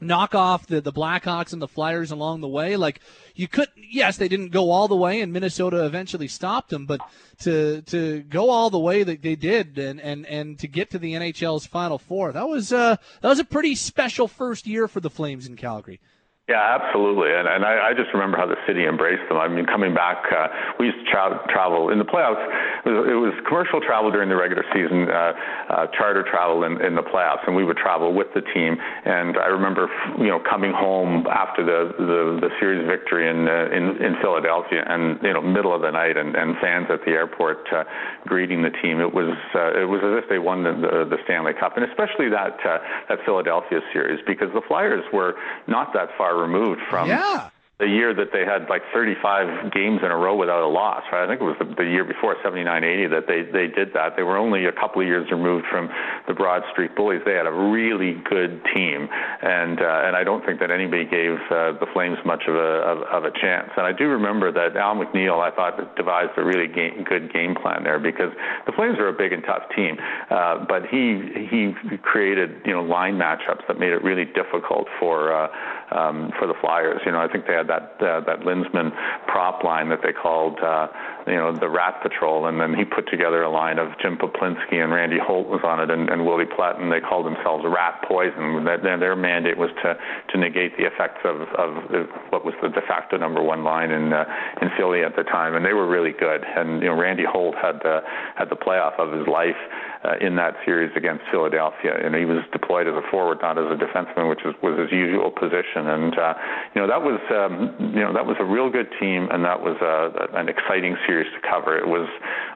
knock 0.00 0.34
off 0.34 0.66
the, 0.66 0.80
the 0.80 0.92
Blackhawks 0.92 1.52
and 1.52 1.60
the 1.60 1.68
Flyers 1.68 2.10
along 2.10 2.40
the 2.40 2.48
way. 2.48 2.76
Like 2.76 3.00
you 3.34 3.48
could, 3.48 3.68
yes, 3.76 4.16
they 4.16 4.28
didn't 4.28 4.50
go 4.50 4.70
all 4.70 4.88
the 4.88 4.96
way, 4.96 5.20
and 5.20 5.32
Minnesota 5.32 5.84
eventually 5.84 6.28
stopped 6.28 6.70
them. 6.70 6.86
But 6.86 7.00
to 7.40 7.82
to 7.82 8.22
go 8.22 8.50
all 8.50 8.70
the 8.70 8.78
way 8.78 9.02
that 9.02 9.22
they 9.22 9.36
did, 9.36 9.78
and 9.78 10.00
and 10.00 10.26
and 10.26 10.58
to 10.58 10.68
get 10.68 10.90
to 10.90 10.98
the 10.98 11.14
NHL's 11.14 11.66
Final 11.66 11.98
Four, 11.98 12.32
that 12.32 12.48
was 12.48 12.72
uh 12.72 12.96
that 13.20 13.28
was 13.28 13.38
a 13.38 13.44
pretty 13.44 13.74
special 13.74 14.28
first 14.28 14.66
year 14.66 14.88
for 14.88 15.00
the 15.00 15.10
Flames 15.10 15.46
in 15.46 15.56
Calgary. 15.56 16.00
Yeah, 16.48 16.80
absolutely. 16.80 17.28
And, 17.28 17.44
and 17.44 17.60
I, 17.60 17.92
I 17.92 17.92
just 17.92 18.08
remember 18.16 18.38
how 18.40 18.46
the 18.48 18.56
city 18.66 18.88
embraced 18.88 19.28
them. 19.28 19.36
I 19.36 19.48
mean, 19.52 19.66
coming 19.68 19.92
back, 19.92 20.24
uh, 20.32 20.48
we 20.80 20.86
used 20.88 21.04
to 21.04 21.10
tra- 21.12 21.44
travel 21.52 21.92
in 21.92 21.98
the 22.00 22.08
playoffs. 22.08 22.40
It 22.86 22.88
was, 22.88 23.04
it 23.04 23.18
was 23.20 23.34
commercial 23.44 23.84
travel 23.84 24.08
during 24.08 24.32
the 24.32 24.36
regular 24.40 24.64
season, 24.72 25.12
uh, 25.12 25.36
uh, 25.68 25.86
charter 25.92 26.24
travel 26.24 26.64
in, 26.64 26.80
in 26.80 26.96
the 26.96 27.04
playoffs, 27.04 27.44
and 27.44 27.52
we 27.52 27.68
would 27.68 27.76
travel 27.76 28.16
with 28.16 28.32
the 28.32 28.40
team. 28.56 28.80
And 28.80 29.36
I 29.36 29.52
remember, 29.52 29.92
you 30.16 30.32
know, 30.32 30.40
coming 30.40 30.72
home 30.72 31.28
after 31.28 31.60
the 31.60 31.92
the, 32.00 32.40
the 32.40 32.50
series 32.56 32.80
victory 32.88 33.28
in, 33.28 33.44
uh, 33.44 33.68
in 33.68 34.00
in 34.00 34.16
Philadelphia, 34.24 34.88
and 34.88 35.20
you 35.20 35.36
know, 35.36 35.44
middle 35.44 35.76
of 35.76 35.84
the 35.84 35.92
night, 35.92 36.16
and, 36.16 36.32
and 36.32 36.56
fans 36.64 36.88
at 36.88 37.04
the 37.04 37.12
airport 37.12 37.68
uh, 37.76 37.84
greeting 38.24 38.64
the 38.64 38.72
team. 38.80 39.04
It 39.04 39.12
was 39.12 39.36
uh, 39.52 39.76
it 39.76 39.84
was 39.84 40.00
as 40.00 40.24
if 40.24 40.32
they 40.32 40.40
won 40.40 40.64
the, 40.64 40.72
the, 40.72 41.12
the 41.12 41.18
Stanley 41.28 41.52
Cup, 41.60 41.76
and 41.76 41.84
especially 41.84 42.32
that 42.32 42.56
uh, 42.64 42.80
that 43.12 43.20
Philadelphia 43.28 43.84
series 43.92 44.16
because 44.24 44.48
the 44.56 44.64
Flyers 44.64 45.04
were 45.12 45.36
not 45.68 45.92
that 45.92 46.08
far 46.16 46.37
removed 46.40 46.80
from 46.88 47.08
yeah 47.08 47.50
the 47.78 47.86
year 47.86 48.12
that 48.12 48.32
they 48.32 48.44
had 48.44 48.68
like 48.68 48.82
35 48.92 49.70
games 49.70 50.00
in 50.02 50.10
a 50.10 50.16
row 50.16 50.34
without 50.34 50.66
a 50.66 50.66
loss. 50.66 51.04
Right? 51.12 51.22
I 51.22 51.28
think 51.30 51.40
it 51.40 51.44
was 51.44 51.56
the, 51.62 51.70
the 51.78 51.86
year 51.86 52.02
before 52.02 52.34
79-80 52.42 53.10
that 53.10 53.26
they 53.30 53.46
they 53.46 53.70
did 53.70 53.94
that. 53.94 54.16
They 54.16 54.24
were 54.24 54.36
only 54.36 54.66
a 54.66 54.72
couple 54.72 55.00
of 55.00 55.06
years 55.06 55.30
removed 55.30 55.66
from 55.70 55.88
the 56.26 56.34
Broad 56.34 56.62
Street 56.72 56.96
Bullies. 56.96 57.22
They 57.24 57.34
had 57.38 57.46
a 57.46 57.52
really 57.52 58.18
good 58.26 58.60
team, 58.74 59.08
and 59.42 59.78
uh, 59.78 60.06
and 60.10 60.16
I 60.16 60.24
don't 60.24 60.44
think 60.44 60.58
that 60.58 60.72
anybody 60.72 61.04
gave 61.04 61.38
uh, 61.54 61.78
the 61.78 61.86
Flames 61.94 62.18
much 62.26 62.42
of 62.48 62.56
a 62.56 62.82
of, 62.82 62.98
of 63.14 63.24
a 63.24 63.30
chance. 63.30 63.70
And 63.76 63.86
I 63.86 63.92
do 63.92 64.10
remember 64.10 64.50
that 64.50 64.76
Al 64.76 64.96
MacNeil 64.96 65.38
I 65.38 65.54
thought 65.54 65.78
devised 65.94 66.34
a 66.36 66.42
really 66.42 66.66
game, 66.66 67.04
good 67.06 67.32
game 67.32 67.54
plan 67.54 67.84
there 67.84 68.00
because 68.00 68.34
the 68.66 68.72
Flames 68.72 68.98
are 68.98 69.08
a 69.08 69.14
big 69.14 69.32
and 69.32 69.44
tough 69.46 69.62
team, 69.76 69.98
uh, 70.30 70.66
but 70.66 70.82
he 70.90 71.46
he 71.46 71.78
created 72.02 72.58
you 72.66 72.72
know 72.72 72.82
line 72.82 73.14
matchups 73.14 73.62
that 73.68 73.78
made 73.78 73.92
it 73.92 74.02
really 74.02 74.26
difficult 74.26 74.88
for. 74.98 75.30
Uh, 75.32 75.46
um, 75.92 76.30
for 76.38 76.46
the 76.46 76.54
Flyers. 76.60 77.00
You 77.04 77.12
know, 77.12 77.20
I 77.20 77.28
think 77.28 77.46
they 77.46 77.54
had 77.54 77.68
that 77.68 77.96
uh, 78.00 78.20
that 78.26 78.40
Linseman 78.40 78.92
Propp 79.28 79.64
line 79.64 79.88
that 79.90 80.00
they 80.02 80.12
called 80.12 80.58
uh, 80.60 80.88
you 81.28 81.36
know 81.36 81.54
the 81.54 81.68
Rat 81.68 82.02
Patrol, 82.02 82.46
and 82.46 82.60
then 82.60 82.74
he 82.74 82.84
put 82.84 83.08
together 83.10 83.42
a 83.42 83.50
line 83.50 83.78
of 83.78 83.88
Jim 84.00 84.16
Peplinski 84.16 84.82
and 84.82 84.92
Randy 84.92 85.18
Holt 85.18 85.48
was 85.48 85.60
on 85.64 85.80
it, 85.80 85.90
and, 85.90 86.08
and 86.08 86.24
Willie 86.24 86.46
Plett, 86.46 86.80
and 86.80 86.90
they 86.90 87.00
called 87.00 87.26
themselves 87.26 87.64
Rat 87.66 88.04
Poison. 88.06 88.64
That 88.64 88.82
their 88.82 89.16
mandate 89.16 89.58
was 89.58 89.70
to 89.82 89.96
to 89.96 90.38
negate 90.38 90.76
the 90.76 90.86
effects 90.86 91.20
of 91.24 91.42
of 91.58 92.08
what 92.30 92.44
was 92.44 92.54
the 92.62 92.68
de 92.68 92.82
facto 92.82 93.16
number 93.16 93.42
one 93.42 93.64
line 93.64 93.90
in 93.90 94.12
uh, 94.12 94.24
in 94.62 94.70
Philly 94.76 95.02
at 95.02 95.16
the 95.16 95.24
time, 95.24 95.54
and 95.54 95.64
they 95.64 95.72
were 95.72 95.86
really 95.86 96.12
good. 96.12 96.44
And 96.44 96.82
you 96.82 96.88
know, 96.88 96.94
Randy 96.94 97.24
Holt 97.24 97.54
had 97.60 97.80
the 97.82 98.00
had 98.36 98.50
the 98.50 98.56
playoff 98.56 98.98
of 98.98 99.12
his 99.12 99.26
life 99.26 99.58
uh, 100.04 100.14
in 100.20 100.36
that 100.36 100.54
series 100.64 100.92
against 100.96 101.24
Philadelphia, 101.30 101.98
and 101.98 102.14
he 102.14 102.24
was 102.24 102.38
deployed 102.52 102.86
as 102.86 102.94
a 102.94 103.02
forward, 103.10 103.38
not 103.42 103.58
as 103.58 103.66
a 103.66 103.74
defenseman, 103.74 104.28
which 104.28 104.44
is, 104.44 104.54
was 104.62 104.78
his 104.78 104.92
usual 104.92 105.30
position. 105.30 105.90
And 105.90 106.14
uh, 106.18 106.34
you 106.74 106.80
know 106.80 106.86
that 106.86 107.02
was 107.02 107.18
um, 107.34 107.74
you 107.94 108.00
know 108.00 108.12
that 108.12 108.24
was 108.24 108.36
a 108.38 108.44
real 108.44 108.70
good 108.70 108.88
team, 109.00 109.28
and 109.30 109.44
that 109.44 109.60
was 109.60 109.76
uh, 109.82 110.38
an 110.38 110.48
exciting 110.48 110.96
series 111.06 111.17
to 111.26 111.40
cover. 111.48 111.76
It 111.76 111.86
was 111.86 112.08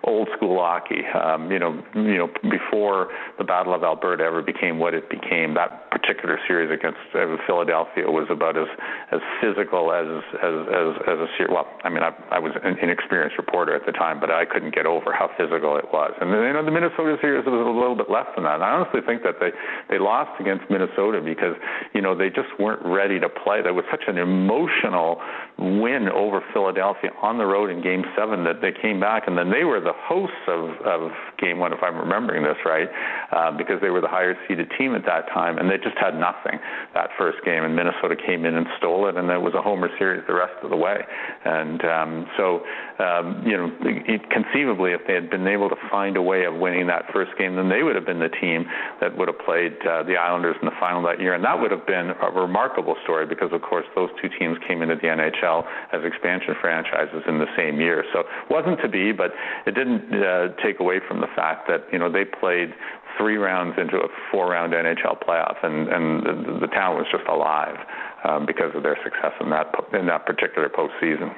old 0.04 0.28
school 0.36 0.58
hockey. 0.58 1.02
Um, 1.14 1.50
you 1.50 1.58
know, 1.58 1.82
you 1.94 2.18
know 2.18 2.28
before 2.50 3.08
the 3.38 3.44
Battle 3.44 3.74
of 3.74 3.82
Alberta 3.82 4.22
ever 4.24 4.42
became 4.42 4.78
what 4.78 4.94
it 4.94 5.10
became. 5.10 5.54
That 5.54 5.90
particular 5.90 6.38
series 6.46 6.70
against 6.70 6.98
uh, 7.14 7.36
Philadelphia 7.46 8.10
was 8.10 8.26
about 8.30 8.56
as 8.56 8.68
as 9.10 9.20
physical 9.40 9.92
as 9.92 10.06
as 10.42 10.56
as, 10.68 10.88
as 11.06 11.18
a 11.18 11.28
series. 11.36 11.52
Well, 11.52 11.68
I 11.84 11.88
mean, 11.88 12.02
I, 12.02 12.12
I 12.30 12.38
was 12.38 12.52
an 12.62 12.78
inexperienced 12.78 13.38
reporter 13.38 13.74
at 13.74 13.86
the 13.86 13.92
time, 13.92 14.20
but 14.20 14.30
I 14.30 14.44
couldn't 14.44 14.74
get 14.74 14.86
over 14.86 15.12
how 15.12 15.30
physical 15.36 15.76
it 15.76 15.86
was. 15.92 16.12
And 16.20 16.30
you 16.30 16.52
know, 16.52 16.64
the 16.64 16.70
Minnesota 16.70 17.16
series 17.20 17.44
was 17.46 17.54
a 17.54 17.70
little 17.70 17.96
bit 17.96 18.10
less 18.10 18.26
than 18.34 18.44
that. 18.44 18.56
And 18.56 18.64
I 18.64 18.70
honestly 18.70 19.00
think 19.04 19.22
that 19.22 19.38
they 19.40 19.50
they 19.88 19.98
lost 19.98 20.40
against 20.40 20.68
Minnesota 20.70 21.20
because 21.20 21.54
you 21.94 22.00
know 22.00 22.16
they 22.16 22.28
just 22.28 22.50
weren't 22.58 22.84
ready 22.84 23.20
to 23.20 23.28
play. 23.28 23.62
There 23.62 23.74
was 23.74 23.84
such 23.90 24.04
an 24.08 24.18
emotional 24.18 25.20
win 25.58 26.08
over 26.08 26.42
Philadelphia 26.52 27.10
on 27.22 27.38
the 27.38 27.46
road 27.46 27.70
in 27.70 27.82
Game 27.82 28.04
Seven 28.16 28.41
that 28.44 28.60
they 28.60 28.72
came 28.72 29.00
back, 29.00 29.24
and 29.26 29.36
then 29.36 29.50
they 29.50 29.64
were 29.64 29.80
the 29.80 29.94
hosts 29.94 30.44
of 30.48 30.70
of 30.86 31.10
Game 31.38 31.58
One, 31.58 31.72
if 31.72 31.82
I'm 31.82 31.96
remembering 31.96 32.42
this 32.42 32.56
right, 32.64 32.88
uh, 33.32 33.50
because 33.56 33.80
they 33.80 33.90
were 33.90 34.00
the 34.00 34.08
higher 34.08 34.36
seeded 34.48 34.70
team 34.78 34.94
at 34.94 35.04
that 35.06 35.28
time, 35.28 35.58
and 35.58 35.70
they 35.70 35.78
just 35.78 35.96
had 35.98 36.18
nothing 36.18 36.58
that 36.94 37.10
first 37.18 37.38
game, 37.44 37.64
and 37.64 37.74
Minnesota 37.74 38.16
came 38.16 38.44
in 38.44 38.54
and 38.54 38.66
stole 38.78 39.08
it, 39.08 39.16
and 39.16 39.30
it 39.30 39.40
was 39.40 39.54
a 39.54 39.62
homer 39.62 39.88
series 39.98 40.22
the 40.26 40.34
rest 40.34 40.54
of 40.62 40.70
the 40.70 40.76
way. 40.76 41.00
And 41.44 41.84
um, 41.84 42.26
so 42.36 42.62
um, 43.02 43.42
you 43.44 43.56
know, 43.56 43.72
it, 43.82 44.22
conceivably, 44.30 44.92
if 44.92 45.00
they 45.06 45.14
had 45.14 45.30
been 45.30 45.46
able 45.46 45.68
to 45.68 45.76
find 45.90 46.16
a 46.16 46.22
way 46.22 46.44
of 46.44 46.54
winning 46.54 46.86
that 46.86 47.10
first 47.12 47.32
game, 47.38 47.56
then 47.56 47.68
they 47.68 47.82
would 47.82 47.96
have 47.96 48.06
been 48.06 48.20
the 48.20 48.30
team 48.40 48.66
that 49.00 49.16
would 49.16 49.28
have 49.28 49.38
played 49.44 49.74
uh, 49.82 50.02
the 50.04 50.14
Islanders 50.14 50.56
in 50.60 50.66
the 50.66 50.76
final 50.78 51.02
that 51.02 51.18
year. 51.20 51.34
And 51.34 51.44
that 51.44 51.58
would 51.58 51.70
have 51.70 51.86
been 51.86 52.12
a 52.22 52.30
remarkable 52.30 52.96
story 53.02 53.26
because, 53.26 53.50
of 53.52 53.62
course, 53.62 53.86
those 53.94 54.10
two 54.20 54.28
teams 54.38 54.56
came 54.68 54.82
into 54.82 54.96
the 54.96 55.08
NHL 55.08 55.66
as 55.92 56.04
expansion 56.04 56.54
franchises 56.60 57.22
in 57.26 57.38
the 57.38 57.50
same 57.56 57.80
year. 57.80 58.04
So 58.12 58.22
wasn't 58.50 58.80
to 58.80 58.88
be, 58.88 59.12
but 59.12 59.32
it 59.66 59.74
didn't 59.74 60.12
uh, 60.12 60.48
take 60.62 60.80
away 60.80 61.00
from 61.06 61.20
the 61.20 61.28
fact 61.34 61.68
that, 61.68 61.84
you 61.92 61.98
know, 61.98 62.10
they 62.10 62.24
played 62.24 62.74
three 63.18 63.36
rounds 63.36 63.76
into 63.78 63.96
a 63.98 64.08
four-round 64.30 64.72
NHL 64.72 65.22
playoff, 65.22 65.62
and, 65.62 65.88
and 65.88 66.46
the, 66.46 66.66
the 66.66 66.66
town 66.68 66.96
was 66.96 67.06
just 67.10 67.26
alive 67.28 67.76
um, 68.24 68.46
because 68.46 68.74
of 68.74 68.82
their 68.82 68.98
success 69.04 69.32
in 69.40 69.50
that 69.50 69.72
in 69.92 70.06
that 70.06 70.26
particular 70.26 70.68
postseason. 70.68 71.34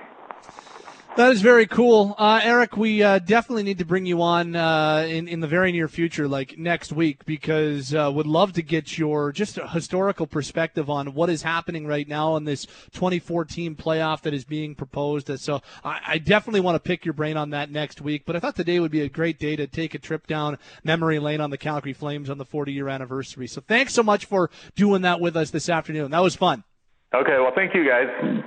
That 1.17 1.31
is 1.31 1.43
very 1.43 1.69
cool, 1.69 2.17
uh, 2.19 2.41
Eric. 2.43 2.77
We 2.77 3.01
uh, 3.01 3.21
definitely 3.21 3.63
need 3.63 3.79
to 3.79 3.85
bring 3.85 4.05
you 4.05 4.21
on 4.21 4.57
uh, 4.57 5.07
in 5.09 5.29
in 5.29 5.39
the 5.39 5.47
very 5.47 5.71
near 5.71 5.87
future, 5.87 6.27
like 6.27 6.59
next 6.59 6.91
week, 6.91 7.25
because 7.25 7.95
uh, 7.95 8.11
would 8.13 8.27
love 8.27 8.55
to 8.55 8.63
get 8.63 8.99
your 8.99 9.31
just 9.31 9.55
historical 9.55 10.27
perspective 10.27 10.91
on 10.91 11.15
what 11.15 11.31
is 11.31 11.43
happening 11.43 11.87
right 11.87 12.09
now 12.09 12.35
in 12.35 12.43
this 12.43 12.67
2014 12.95 13.77
playoff 13.77 14.23
that 14.23 14.35
is 14.35 14.45
being 14.45 14.75
proposed. 14.75 15.31
So 15.39 15.63
I, 15.85 16.01
I 16.05 16.19
definitely 16.19 16.59
want 16.59 16.75
to 16.75 16.81
pick 16.81 17.05
your 17.05 17.15
brain 17.15 17.37
on 17.37 17.51
that 17.51 17.71
next 17.71 18.01
week. 18.01 18.25
But 18.27 18.35
I 18.35 18.41
thought 18.41 18.57
today 18.57 18.81
would 18.81 18.91
be 18.91 19.03
a 19.03 19.09
great 19.09 19.39
day 19.39 19.55
to 19.55 19.69
take 19.69 19.95
a 19.95 20.01
trip 20.01 20.27
down 20.27 20.59
memory 20.83 21.21
lane 21.21 21.41
on 21.41 21.51
the 21.51 21.59
Calgary 21.59 21.93
Flames 21.93 22.29
on 22.29 22.39
the 22.39 22.45
40 22.45 22.73
year 22.73 22.89
anniversary. 22.89 23.47
So 23.47 23.61
thanks 23.61 23.95
so 23.95 24.03
much 24.03 24.25
for 24.25 24.51
doing 24.75 25.03
that 25.03 25.21
with 25.21 25.37
us 25.37 25.53
this 25.53 25.69
afternoon. 25.69 26.11
That 26.11 26.25
was 26.25 26.35
fun. 26.35 26.65
Okay, 27.15 27.39
well, 27.39 27.53
thank 27.55 27.73
you 27.73 27.89
guys. 27.89 28.43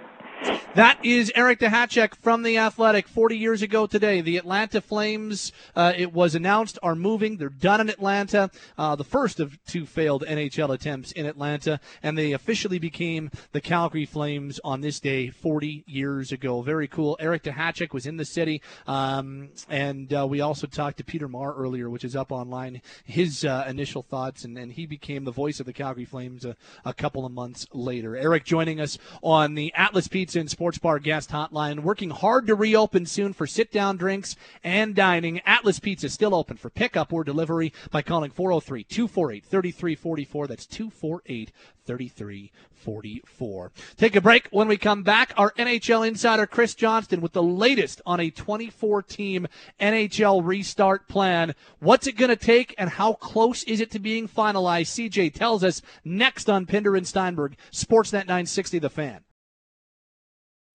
That 0.78 1.04
is 1.04 1.32
Eric 1.34 1.62
Duhatschek 1.62 2.14
from 2.18 2.44
The 2.44 2.60
Athletic. 2.60 3.08
40 3.08 3.36
years 3.36 3.64
ago 3.64 3.88
today, 3.88 4.22
the 4.22 4.38
Atlanta 4.38 4.80
Flames, 4.80 5.52
uh, 5.76 5.94
it 5.98 6.14
was 6.14 6.36
announced, 6.36 6.78
are 6.84 6.94
moving. 6.94 7.38
They're 7.38 7.50
done 7.50 7.82
in 7.82 7.90
Atlanta. 7.90 8.52
Uh, 8.78 8.96
the 8.96 9.04
first 9.04 9.40
of 9.40 9.58
two 9.66 9.88
failed 9.88 10.24
NHL 10.28 10.72
attempts 10.72 11.12
in 11.14 11.26
Atlanta, 11.26 11.80
and 12.04 12.16
they 12.16 12.32
officially 12.32 12.78
became 12.78 13.32
the 13.54 13.60
Calgary 13.60 14.06
Flames 14.06 14.60
on 14.64 14.82
this 14.82 15.00
day 15.00 15.32
40 15.32 15.84
years 15.88 16.32
ago. 16.32 16.62
Very 16.62 16.88
cool. 16.88 17.18
Eric 17.20 17.42
Duhatschek 17.42 17.92
was 17.92 18.06
in 18.06 18.18
the 18.18 18.26
city, 18.26 18.62
um, 18.86 19.50
and 19.70 20.14
uh, 20.14 20.28
we 20.30 20.42
also 20.42 20.68
talked 20.68 20.98
to 20.98 21.04
Peter 21.04 21.28
Maher 21.28 21.56
earlier, 21.56 21.90
which 21.90 22.04
is 22.04 22.16
up 22.16 22.32
online, 22.32 22.84
his 23.04 23.44
uh, 23.44 23.66
initial 23.68 24.04
thoughts, 24.04 24.44
and, 24.44 24.56
and 24.60 24.74
he 24.74 24.86
became 24.86 25.24
the 25.24 25.32
voice 25.32 25.60
of 25.60 25.66
the 25.66 25.74
Calgary 25.74 26.06
Flames 26.06 26.46
a, 26.46 26.56
a 26.86 26.94
couple 26.94 27.26
of 27.26 27.32
months 27.32 27.66
later. 27.74 28.16
Eric 28.16 28.46
joining 28.46 28.80
us 28.80 29.00
on 29.24 29.56
the 29.56 29.74
Atlas 29.74 30.08
Pizza 30.28 30.42
and 30.42 30.52
Sports 30.52 30.78
Bar 30.78 31.00
Guest 31.00 31.30
Hotline, 31.30 31.84
working 31.84 32.10
hard 32.10 32.48
to 32.48 32.54
reopen 32.54 33.06
soon 33.06 33.32
for 33.32 33.48
sit 33.48 33.72
down 33.72 33.96
drinks 33.96 34.36
and 34.62 34.94
dining. 34.94 35.40
Atlas 35.46 35.80
Pizza 35.80 36.10
still 36.10 36.36
open 36.36 36.58
for 36.58 36.70
pickup 36.70 37.14
or 37.14 37.24
delivery 37.24 37.72
by 37.92 38.02
calling 38.02 38.30
403 38.30 38.84
248 38.84 39.46
3344. 39.46 40.48
That's 40.48 40.66
248 40.66 41.54
3344. 41.86 43.72
Take 43.96 44.18
a 44.18 44.22
break. 44.22 44.50
When 44.52 44.68
we 44.68 44.76
come 44.76 45.04
back, 45.04 45.32
our 45.38 45.52
NHL 45.52 46.06
insider 46.06 46.46
Chris 46.46 46.76
Johnston 46.76 47.22
with 47.22 47.32
the 47.32 47.42
latest 47.42 48.02
on 48.06 48.20
a 48.20 48.30
24 48.30 49.04
team 49.04 49.48
NHL 49.80 50.46
restart 50.46 51.08
plan. 51.08 51.56
What's 51.80 52.06
it 52.06 52.18
going 52.18 52.28
to 52.28 52.36
take 52.36 52.76
and 52.78 52.90
how 52.90 53.14
close 53.14 53.64
is 53.64 53.80
it 53.80 53.92
to 53.92 54.00
being 54.00 54.28
finalized? 54.28 55.10
CJ 55.10 55.36
tells 55.36 55.64
us 55.64 55.82
next 56.04 56.50
on 56.50 56.66
Pinder 56.66 56.98
and 56.98 57.08
Steinberg, 57.08 57.56
Sportsnet 57.72 58.28
960 58.28 58.80
The 58.80 58.90
Fan. 58.90 59.22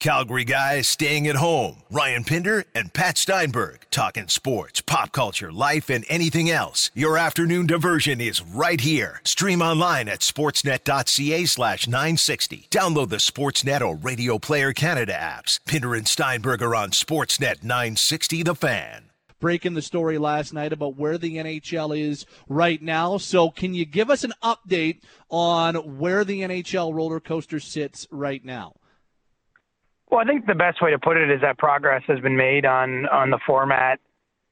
Calgary 0.02 0.42
guys 0.44 0.88
staying 0.88 1.28
at 1.28 1.36
home. 1.36 1.84
Ryan 1.88 2.24
Pinder 2.24 2.64
and 2.74 2.92
Pat 2.92 3.16
Steinberg 3.16 3.86
talking 3.92 4.26
sports, 4.26 4.80
pop 4.80 5.12
culture, 5.12 5.52
life, 5.52 5.88
and 5.88 6.04
anything 6.08 6.50
else. 6.50 6.90
Your 6.92 7.16
afternoon 7.16 7.68
diversion 7.68 8.20
is 8.20 8.42
right 8.42 8.80
here. 8.80 9.20
Stream 9.22 9.62
online 9.62 10.08
at 10.08 10.18
sportsnet.ca 10.18 11.44
slash 11.44 11.86
960. 11.86 12.66
Download 12.68 13.10
the 13.10 13.18
Sportsnet 13.18 13.80
or 13.80 13.94
Radio 13.94 14.40
Player 14.40 14.72
Canada 14.72 15.12
apps. 15.12 15.60
Pinder 15.66 15.94
and 15.94 16.08
Steinberg 16.08 16.62
are 16.62 16.74
on 16.74 16.90
Sportsnet 16.90 17.62
960 17.62 18.42
The 18.42 18.56
Fan. 18.56 19.04
Breaking 19.38 19.74
the 19.74 19.82
story 19.82 20.18
last 20.18 20.52
night 20.52 20.72
about 20.72 20.96
where 20.96 21.16
the 21.16 21.36
NHL 21.36 21.96
is 21.96 22.26
right 22.48 22.82
now. 22.82 23.18
So, 23.18 23.50
can 23.50 23.72
you 23.72 23.84
give 23.84 24.10
us 24.10 24.24
an 24.24 24.32
update 24.42 25.02
on 25.30 25.98
where 26.00 26.24
the 26.24 26.40
NHL 26.40 26.92
roller 26.92 27.20
coaster 27.20 27.60
sits 27.60 28.08
right 28.10 28.44
now? 28.44 28.74
Well, 30.12 30.20
I 30.20 30.24
think 30.24 30.44
the 30.44 30.55
best 30.55 30.82
way 30.82 30.90
to 30.90 30.98
put 30.98 31.16
it 31.16 31.30
is 31.30 31.40
that 31.40 31.56
progress 31.56 32.02
has 32.06 32.20
been 32.20 32.36
made 32.36 32.66
on 32.66 33.06
on 33.06 33.30
the 33.30 33.39
format 33.47 33.98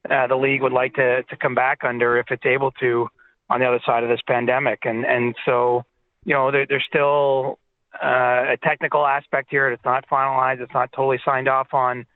uh, 0.09 0.27
the 0.27 0.35
league 0.35 0.63
would 0.63 0.73
like 0.73 0.95
to 0.95 1.23
to 1.25 1.37
come 1.37 1.55
back 1.55 1.81
under 1.85 2.17
if 2.17 2.31
it's 2.31 2.47
able 2.47 2.71
to 2.81 3.09
on 3.51 3.61
the 3.61 3.67
other 3.67 3.81
side 3.85 4.03
of 4.03 4.09
this 4.09 4.23
pandemic, 4.27 4.81
and 4.85 5.05
and 5.05 5.35
so 5.45 5.85
you 6.25 6.33
know 6.33 6.51
there, 6.51 6.65
there's 6.67 6.87
still 6.89 7.59
uh, 8.03 8.53
a 8.53 8.57
technical 8.65 9.07
aspect 9.07 9.49
here. 9.51 9.71
It's 9.71 9.85
not 9.85 10.09
finalized. 10.09 10.63
It's 10.63 10.73
not 10.73 10.93
totally 10.93 11.21
signed 11.27 11.47
off 11.47 11.75
on. 11.75 12.07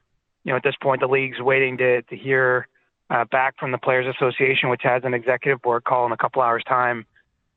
You 0.45 0.53
know, 0.53 0.57
at 0.57 0.63
this 0.63 0.77
point, 0.83 1.03
the 1.03 1.07
league's 1.07 1.39
waiting 1.39 1.77
to 1.77 2.01
to 2.01 2.17
hear 2.17 2.67
uh, 3.11 3.27
back 3.27 3.59
from 3.59 3.73
the 3.73 3.79
Players 3.79 4.07
Association, 4.17 4.71
which 4.71 4.83
has 4.85 5.03
an 5.05 5.13
executive 5.13 5.61
board 5.61 5.85
call 5.85 6.07
in 6.07 6.13
a 6.13 6.17
couple 6.17 6.41
hours' 6.41 6.65
time 6.67 7.05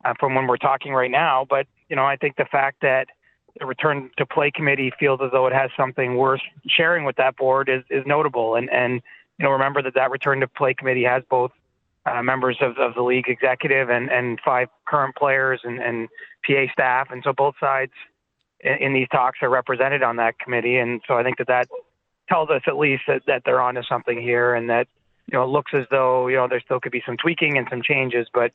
uh, 0.04 0.14
from 0.20 0.36
when 0.36 0.48
we're 0.48 0.58
talking 0.58 0.92
right 0.92 1.12
now. 1.12 1.48
But 1.50 1.66
you 1.88 1.96
know, 1.96 2.04
I 2.06 2.18
think 2.18 2.36
the 2.36 2.44
fact 2.52 2.82
that 2.82 3.08
the 3.60 3.66
return 3.66 4.10
to 4.18 4.26
play 4.26 4.52
committee 4.52 4.92
feels 5.00 5.20
as 5.22 5.32
though 5.32 5.48
it 5.48 5.54
has 5.54 5.70
something 5.78 6.16
worth 6.16 6.42
sharing 6.68 7.06
with 7.06 7.16
that 7.16 7.36
board 7.38 7.70
is, 7.70 7.84
is 7.90 8.06
notable. 8.06 8.56
And 8.56 8.70
and 8.70 9.02
you 9.38 9.46
know, 9.46 9.52
remember 9.52 9.82
that 9.84 9.94
that 9.94 10.12
return 10.12 10.40
to 10.40 10.48
play 10.48 10.74
committee 10.74 11.04
has 11.04 11.24
both 11.30 11.52
uh, 12.06 12.24
members 12.24 12.58
of, 12.62 12.78
of 12.78 12.96
the 12.96 13.04
league 13.04 13.28
executive 13.28 13.90
and, 13.90 14.10
and 14.10 14.40
five 14.44 14.70
current 14.86 15.16
players 15.16 15.62
and, 15.64 15.80
and 15.80 16.08
PA 16.46 16.72
staff, 16.72 17.10
and 17.12 17.22
so 17.24 17.34
both 17.34 17.56
sides 17.60 17.92
in, 18.62 18.74
in 18.78 18.94
these 18.94 19.08
talks 19.10 19.40
are 19.42 19.50
represented 19.50 20.02
on 20.04 20.16
that 20.16 20.40
committee. 20.40 20.78
And 20.78 21.02
so 21.08 21.16
I 21.16 21.24
think 21.24 21.38
that 21.38 21.48
that 21.48 21.68
tells 22.30 22.50
us 22.50 22.62
at 22.68 22.78
least 22.78 23.04
that, 23.08 23.24
that 23.28 23.44
they're 23.46 23.62
onto 23.62 23.84
something 23.84 24.20
here, 24.20 24.56
and 24.56 24.70
that 24.70 24.88
you 25.28 25.38
know 25.38 25.44
it 25.44 25.48
looks 25.48 25.74
as 25.74 25.86
though 25.92 26.28
you 26.28 26.38
know 26.38 26.48
there 26.48 26.62
still 26.62 26.80
could 26.80 26.92
be 26.92 27.04
some 27.06 27.18
tweaking 27.18 27.58
and 27.58 27.68
some 27.70 27.82
changes, 27.82 28.28
but 28.34 28.54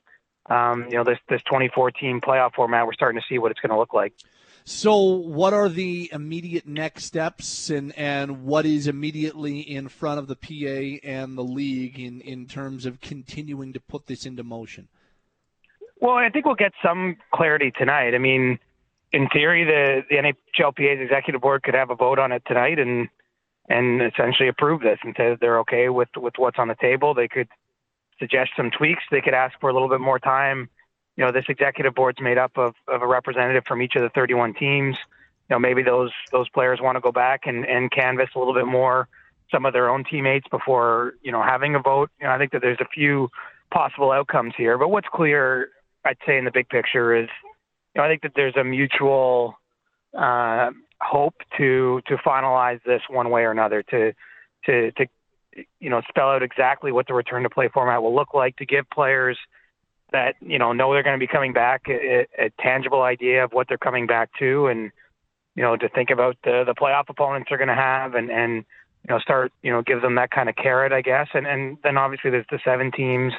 um, 0.50 0.84
you 0.84 0.96
know 0.96 1.04
this 1.04 1.18
this 1.28 1.42
2014 1.42 2.20
playoff 2.20 2.54
format, 2.54 2.86
we're 2.86 2.92
starting 2.94 3.20
to 3.20 3.26
see 3.28 3.38
what 3.38 3.50
it's 3.50 3.60
going 3.60 3.70
to 3.70 3.78
look 3.78 3.94
like. 3.94 4.14
So, 4.64 5.02
what 5.02 5.52
are 5.52 5.68
the 5.68 6.08
immediate 6.12 6.66
next 6.66 7.04
steps, 7.04 7.68
and, 7.68 7.96
and 7.98 8.44
what 8.44 8.64
is 8.64 8.86
immediately 8.86 9.60
in 9.60 9.88
front 9.88 10.20
of 10.20 10.28
the 10.28 10.36
PA 10.36 11.06
and 11.06 11.36
the 11.36 11.42
league 11.42 11.98
in, 11.98 12.20
in 12.20 12.46
terms 12.46 12.86
of 12.86 13.00
continuing 13.00 13.72
to 13.72 13.80
put 13.80 14.06
this 14.06 14.24
into 14.24 14.44
motion? 14.44 14.88
Well, 16.00 16.14
I 16.14 16.28
think 16.30 16.46
we'll 16.46 16.54
get 16.54 16.72
some 16.82 17.16
clarity 17.32 17.72
tonight. 17.76 18.14
I 18.14 18.18
mean, 18.18 18.58
in 19.12 19.28
theory, 19.28 19.64
the 19.64 20.02
the 20.08 20.16
NHLPA's 20.16 21.00
executive 21.00 21.40
board 21.40 21.62
could 21.64 21.74
have 21.74 21.90
a 21.90 21.96
vote 21.96 22.18
on 22.18 22.30
it 22.32 22.42
tonight 22.46 22.78
and 22.78 23.08
and 23.68 24.02
essentially 24.02 24.48
approve 24.48 24.80
this 24.80 24.98
and 25.02 25.14
say 25.16 25.36
they're 25.40 25.60
okay 25.60 25.88
with 25.88 26.08
with 26.16 26.34
what's 26.36 26.58
on 26.58 26.68
the 26.68 26.76
table. 26.80 27.14
They 27.14 27.28
could 27.28 27.48
suggest 28.18 28.50
some 28.56 28.70
tweaks. 28.70 29.02
They 29.10 29.20
could 29.20 29.34
ask 29.34 29.58
for 29.60 29.70
a 29.70 29.72
little 29.72 29.88
bit 29.88 30.00
more 30.00 30.18
time 30.18 30.68
you 31.16 31.24
know, 31.24 31.32
this 31.32 31.44
executive 31.48 31.94
board's 31.94 32.20
made 32.20 32.38
up 32.38 32.52
of, 32.56 32.74
of 32.88 33.02
a 33.02 33.06
representative 33.06 33.64
from 33.66 33.82
each 33.82 33.94
of 33.96 34.02
the 34.02 34.08
31 34.10 34.54
teams. 34.54 34.96
You 35.48 35.54
know, 35.54 35.58
maybe 35.58 35.82
those 35.82 36.10
those 36.30 36.48
players 36.50 36.80
want 36.80 36.96
to 36.96 37.00
go 37.00 37.12
back 37.12 37.42
and, 37.44 37.64
and 37.66 37.90
canvas 37.90 38.30
a 38.34 38.38
little 38.38 38.54
bit 38.54 38.66
more 38.66 39.08
some 39.50 39.66
of 39.66 39.74
their 39.74 39.90
own 39.90 40.02
teammates 40.10 40.46
before, 40.50 41.12
you 41.22 41.30
know, 41.30 41.42
having 41.42 41.74
a 41.74 41.78
vote. 41.78 42.10
You 42.18 42.26
know, 42.26 42.32
I 42.32 42.38
think 42.38 42.52
that 42.52 42.62
there's 42.62 42.80
a 42.80 42.88
few 42.94 43.28
possible 43.70 44.10
outcomes 44.10 44.54
here. 44.56 44.78
But 44.78 44.88
what's 44.88 45.08
clear, 45.12 45.68
I'd 46.06 46.16
say, 46.26 46.38
in 46.38 46.46
the 46.46 46.50
big 46.50 46.70
picture 46.70 47.14
is, 47.14 47.28
you 47.94 48.00
know, 48.00 48.04
I 48.04 48.08
think 48.08 48.22
that 48.22 48.32
there's 48.34 48.56
a 48.56 48.64
mutual 48.64 49.58
uh, 50.16 50.70
hope 51.02 51.34
to 51.58 52.00
to 52.06 52.16
finalize 52.16 52.82
this 52.84 53.02
one 53.10 53.28
way 53.28 53.42
or 53.42 53.50
another, 53.50 53.82
to 53.90 54.14
to 54.64 54.92
to 54.92 55.06
you 55.80 55.90
know 55.90 56.00
spell 56.08 56.30
out 56.30 56.42
exactly 56.42 56.92
what 56.92 57.06
the 57.06 57.12
return 57.12 57.42
to 57.42 57.50
play 57.50 57.68
format 57.68 58.02
will 58.02 58.14
look 58.14 58.32
like, 58.32 58.56
to 58.56 58.64
give 58.64 58.88
players– 58.88 59.36
that 60.12 60.36
you 60.40 60.58
know 60.58 60.72
know 60.72 60.92
they're 60.92 61.02
going 61.02 61.18
to 61.18 61.24
be 61.24 61.30
coming 61.30 61.52
back, 61.52 61.82
a, 61.88 62.26
a 62.38 62.50
tangible 62.60 63.02
idea 63.02 63.44
of 63.44 63.52
what 63.52 63.68
they're 63.68 63.78
coming 63.78 64.06
back 64.06 64.30
to, 64.38 64.66
and 64.66 64.90
you 65.54 65.62
know 65.62 65.76
to 65.76 65.88
think 65.88 66.10
about 66.10 66.36
the 66.44 66.64
the 66.66 66.74
playoff 66.74 67.08
opponents 67.08 67.48
they're 67.48 67.58
going 67.58 67.68
to 67.68 67.74
have, 67.74 68.14
and 68.14 68.30
and 68.30 68.64
you 69.02 69.10
know 69.10 69.18
start 69.18 69.52
you 69.62 69.70
know 69.70 69.82
give 69.82 70.02
them 70.02 70.14
that 70.16 70.30
kind 70.30 70.48
of 70.48 70.56
carrot, 70.56 70.92
I 70.92 71.02
guess, 71.02 71.28
and 71.34 71.46
and 71.46 71.78
then 71.82 71.96
obviously 71.96 72.30
there's 72.30 72.46
the 72.50 72.60
seven 72.64 72.90
teams 72.92 73.32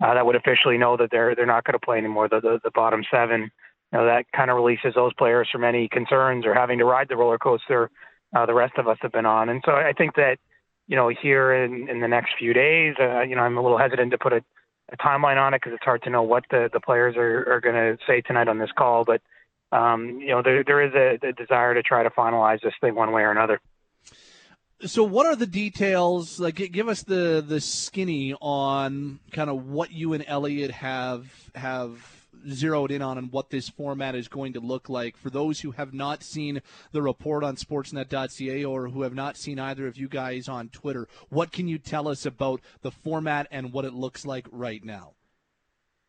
uh, 0.00 0.14
that 0.14 0.24
would 0.24 0.36
officially 0.36 0.78
know 0.78 0.96
that 0.96 1.10
they're 1.10 1.34
they're 1.34 1.46
not 1.46 1.64
going 1.64 1.78
to 1.78 1.84
play 1.84 1.98
anymore, 1.98 2.28
the, 2.28 2.40
the 2.40 2.60
the 2.64 2.70
bottom 2.70 3.02
seven. 3.10 3.50
You 3.92 3.98
know 3.98 4.04
that 4.06 4.26
kind 4.34 4.50
of 4.50 4.56
releases 4.56 4.94
those 4.94 5.12
players 5.14 5.48
from 5.50 5.64
any 5.64 5.88
concerns 5.88 6.46
or 6.46 6.54
having 6.54 6.78
to 6.78 6.84
ride 6.84 7.08
the 7.08 7.16
roller 7.16 7.38
coaster 7.38 7.90
uh, 8.34 8.46
the 8.46 8.54
rest 8.54 8.74
of 8.78 8.86
us 8.86 8.98
have 9.02 9.12
been 9.12 9.26
on, 9.26 9.48
and 9.48 9.62
so 9.64 9.72
I 9.72 9.92
think 9.92 10.14
that 10.14 10.38
you 10.86 10.96
know 10.96 11.08
here 11.08 11.52
in 11.52 11.88
in 11.88 12.00
the 12.00 12.08
next 12.08 12.32
few 12.38 12.52
days, 12.52 12.94
uh, 13.00 13.22
you 13.22 13.34
know 13.34 13.42
I'm 13.42 13.56
a 13.56 13.62
little 13.62 13.78
hesitant 13.78 14.12
to 14.12 14.18
put 14.18 14.32
a 14.32 14.42
a 14.92 14.96
timeline 14.96 15.40
on 15.40 15.54
it 15.54 15.60
because 15.60 15.74
it's 15.74 15.84
hard 15.84 16.02
to 16.02 16.10
know 16.10 16.22
what 16.22 16.44
the, 16.50 16.68
the 16.72 16.80
players 16.80 17.16
are, 17.16 17.52
are 17.52 17.60
going 17.60 17.74
to 17.74 17.98
say 18.06 18.20
tonight 18.20 18.48
on 18.48 18.58
this 18.58 18.70
call. 18.76 19.04
But 19.04 19.22
um, 19.72 20.20
you 20.20 20.28
know, 20.28 20.42
there 20.42 20.64
there 20.64 20.82
is 20.82 20.94
a, 20.94 21.26
a 21.28 21.32
desire 21.32 21.74
to 21.74 21.82
try 21.82 22.02
to 22.02 22.10
finalize 22.10 22.60
this 22.62 22.74
thing 22.80 22.94
one 22.94 23.12
way 23.12 23.22
or 23.22 23.30
another. 23.30 23.60
So, 24.86 25.04
what 25.04 25.26
are 25.26 25.36
the 25.36 25.46
details? 25.46 26.40
Like, 26.40 26.56
give 26.56 26.88
us 26.88 27.02
the 27.02 27.44
the 27.46 27.60
skinny 27.60 28.34
on 28.40 29.20
kind 29.32 29.50
of 29.50 29.66
what 29.66 29.92
you 29.92 30.12
and 30.14 30.24
Elliotte 30.26 30.70
have 30.70 31.30
have 31.54 32.19
zeroed 32.48 32.90
in 32.90 33.02
on 33.02 33.18
and 33.18 33.32
what 33.32 33.50
this 33.50 33.68
format 33.68 34.14
is 34.14 34.28
going 34.28 34.52
to 34.54 34.60
look 34.60 34.88
like. 34.88 35.16
For 35.16 35.30
those 35.30 35.60
who 35.60 35.72
have 35.72 35.92
not 35.92 36.22
seen 36.22 36.60
the 36.92 37.02
report 37.02 37.44
on 37.44 37.56
sportsnet.ca 37.56 38.64
or 38.64 38.88
who 38.88 39.02
have 39.02 39.14
not 39.14 39.36
seen 39.36 39.58
either 39.58 39.86
of 39.86 39.96
you 39.96 40.08
guys 40.08 40.48
on 40.48 40.68
Twitter, 40.68 41.08
what 41.28 41.52
can 41.52 41.68
you 41.68 41.78
tell 41.78 42.08
us 42.08 42.26
about 42.26 42.60
the 42.82 42.90
format 42.90 43.46
and 43.50 43.72
what 43.72 43.84
it 43.84 43.94
looks 43.94 44.24
like 44.24 44.46
right 44.50 44.84
now? 44.84 45.14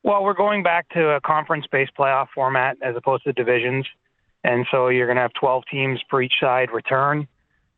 Well, 0.04 0.24
we're 0.24 0.34
going 0.34 0.64
back 0.64 0.90
to 0.90 1.12
a 1.12 1.22
conference 1.22 1.66
based 1.72 1.92
playoff 1.98 2.28
format 2.34 2.78
as 2.82 2.96
opposed 2.96 3.24
to 3.26 3.34
divisions. 3.34 3.86
And 4.44 4.66
so 4.72 4.88
you're 4.88 5.06
going 5.06 5.18
to 5.18 5.22
have 5.22 5.34
12 5.40 5.64
teams 5.72 6.00
per 6.10 6.22
each 6.22 6.34
side 6.40 6.70
return. 6.72 7.28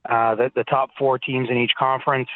Uh, 0.09 0.35
the, 0.35 0.51
the 0.55 0.63
top 0.63 0.89
four 0.97 1.17
teams 1.17 1.49
in 1.49 1.57
each 1.57 1.73
conference 1.77 2.29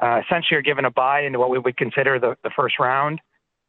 uh, 0.00 0.20
essentially 0.24 0.56
are 0.56 0.62
given 0.62 0.84
a 0.84 0.90
bye 0.90 1.22
into 1.22 1.38
what 1.38 1.50
we 1.50 1.58
would 1.58 1.76
consider 1.76 2.18
the, 2.18 2.36
the 2.42 2.50
first 2.56 2.78
round. 2.78 3.20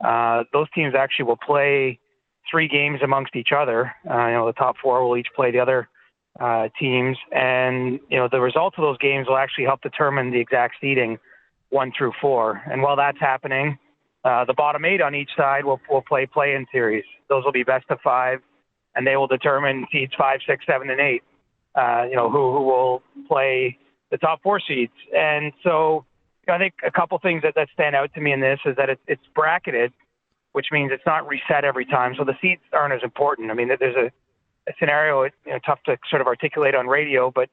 Uh, 0.03 0.43
those 0.53 0.67
teams 0.73 0.93
actually 0.95 1.25
will 1.25 1.37
play 1.37 1.99
three 2.49 2.67
games 2.67 2.99
amongst 3.03 3.35
each 3.35 3.49
other. 3.55 3.93
Uh, 4.09 4.27
you 4.27 4.33
know, 4.33 4.45
the 4.45 4.53
top 4.53 4.75
four 4.81 5.07
will 5.07 5.17
each 5.17 5.27
play 5.35 5.51
the 5.51 5.59
other 5.59 5.87
uh, 6.39 6.67
teams, 6.79 7.17
and 7.31 7.99
you 8.09 8.17
know 8.17 8.27
the 8.31 8.39
results 8.39 8.75
of 8.77 8.83
those 8.83 8.97
games 8.97 9.27
will 9.27 9.37
actually 9.37 9.65
help 9.65 9.81
determine 9.81 10.31
the 10.31 10.39
exact 10.39 10.75
seeding 10.79 11.17
one 11.69 11.91
through 11.97 12.11
four. 12.21 12.61
And 12.69 12.81
while 12.81 12.95
that's 12.95 13.19
happening, 13.19 13.77
uh, 14.23 14.45
the 14.45 14.53
bottom 14.53 14.85
eight 14.85 15.01
on 15.01 15.13
each 15.13 15.29
side 15.35 15.65
will 15.65 15.79
will 15.89 16.01
play 16.01 16.25
play-in 16.25 16.65
series. 16.71 17.03
Those 17.29 17.43
will 17.43 17.51
be 17.51 17.63
best 17.63 17.85
of 17.89 17.99
five, 18.03 18.39
and 18.95 19.05
they 19.05 19.17
will 19.17 19.27
determine 19.27 19.85
seeds 19.91 20.13
five, 20.17 20.39
six, 20.47 20.65
seven, 20.65 20.89
and 20.89 20.99
eight. 20.99 21.23
Uh, 21.75 22.05
you 22.09 22.15
know 22.15 22.29
who 22.29 22.51
who 22.51 22.63
will 22.63 23.01
play 23.27 23.77
the 24.09 24.17
top 24.17 24.41
four 24.41 24.59
seeds, 24.59 24.93
and 25.15 25.51
so 25.63 26.05
I 26.47 26.57
think 26.57 26.73
a 26.85 26.91
couple 26.91 27.17
things 27.19 27.43
that, 27.43 27.55
that 27.55 27.69
stand 27.73 27.95
out 27.95 28.13
to 28.15 28.21
me 28.21 28.31
in 28.31 28.39
this 28.39 28.59
is 28.65 28.75
that 28.77 28.89
it, 28.89 28.99
it's 29.07 29.25
bracketed, 29.35 29.93
which 30.53 30.67
means 30.71 30.91
it's 30.91 31.05
not 31.05 31.27
reset 31.27 31.63
every 31.63 31.85
time. 31.85 32.15
So 32.17 32.23
the 32.23 32.35
seeds 32.41 32.61
aren't 32.73 32.93
as 32.93 33.03
important. 33.03 33.51
I 33.51 33.53
mean, 33.53 33.67
there's 33.67 33.95
a, 33.95 34.11
a 34.69 34.73
scenario, 34.79 35.23
you 35.23 35.31
know, 35.47 35.59
tough 35.65 35.79
to 35.85 35.97
sort 36.09 36.21
of 36.21 36.27
articulate 36.27 36.75
on 36.75 36.87
radio, 36.87 37.31
but 37.31 37.49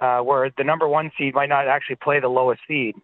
uh, 0.00 0.20
where 0.20 0.50
the 0.56 0.64
number 0.64 0.88
one 0.88 1.10
seed 1.16 1.34
might 1.34 1.48
not 1.48 1.68
actually 1.68 1.96
play 1.96 2.20
the 2.20 2.28
lowest 2.28 2.60
seed. 2.66 2.96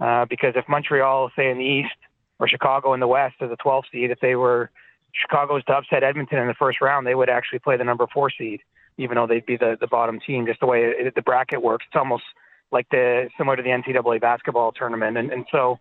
Uh, 0.00 0.24
because 0.24 0.54
if 0.56 0.68
Montreal, 0.68 1.30
say 1.36 1.50
in 1.50 1.58
the 1.58 1.64
East, 1.64 1.94
or 2.38 2.48
Chicago 2.48 2.94
in 2.94 3.00
the 3.00 3.06
West 3.06 3.36
as 3.40 3.50
a 3.50 3.56
12 3.56 3.84
seed, 3.92 4.10
if 4.10 4.20
they 4.20 4.34
were 4.34 4.70
Chicago's 5.12 5.64
to 5.64 5.72
upset 5.72 6.02
Edmonton 6.02 6.38
in 6.38 6.48
the 6.48 6.54
first 6.54 6.80
round, 6.80 7.06
they 7.06 7.14
would 7.14 7.28
actually 7.28 7.60
play 7.60 7.76
the 7.76 7.84
number 7.84 8.06
four 8.12 8.30
seed, 8.30 8.60
even 8.98 9.14
though 9.14 9.26
they'd 9.26 9.46
be 9.46 9.56
the, 9.56 9.76
the 9.80 9.86
bottom 9.86 10.18
team. 10.20 10.46
Just 10.46 10.60
the 10.60 10.66
way 10.66 10.82
it, 10.82 11.14
the 11.14 11.22
bracket 11.22 11.62
works, 11.62 11.84
it's 11.88 11.96
almost 11.96 12.24
like 12.72 12.88
the 12.90 13.28
similar 13.38 13.56
to 13.56 13.62
the 13.62 13.70
NCAA 13.70 14.20
basketball 14.20 14.72
tournament. 14.72 15.16
And, 15.16 15.30
and 15.30 15.44
so, 15.50 15.78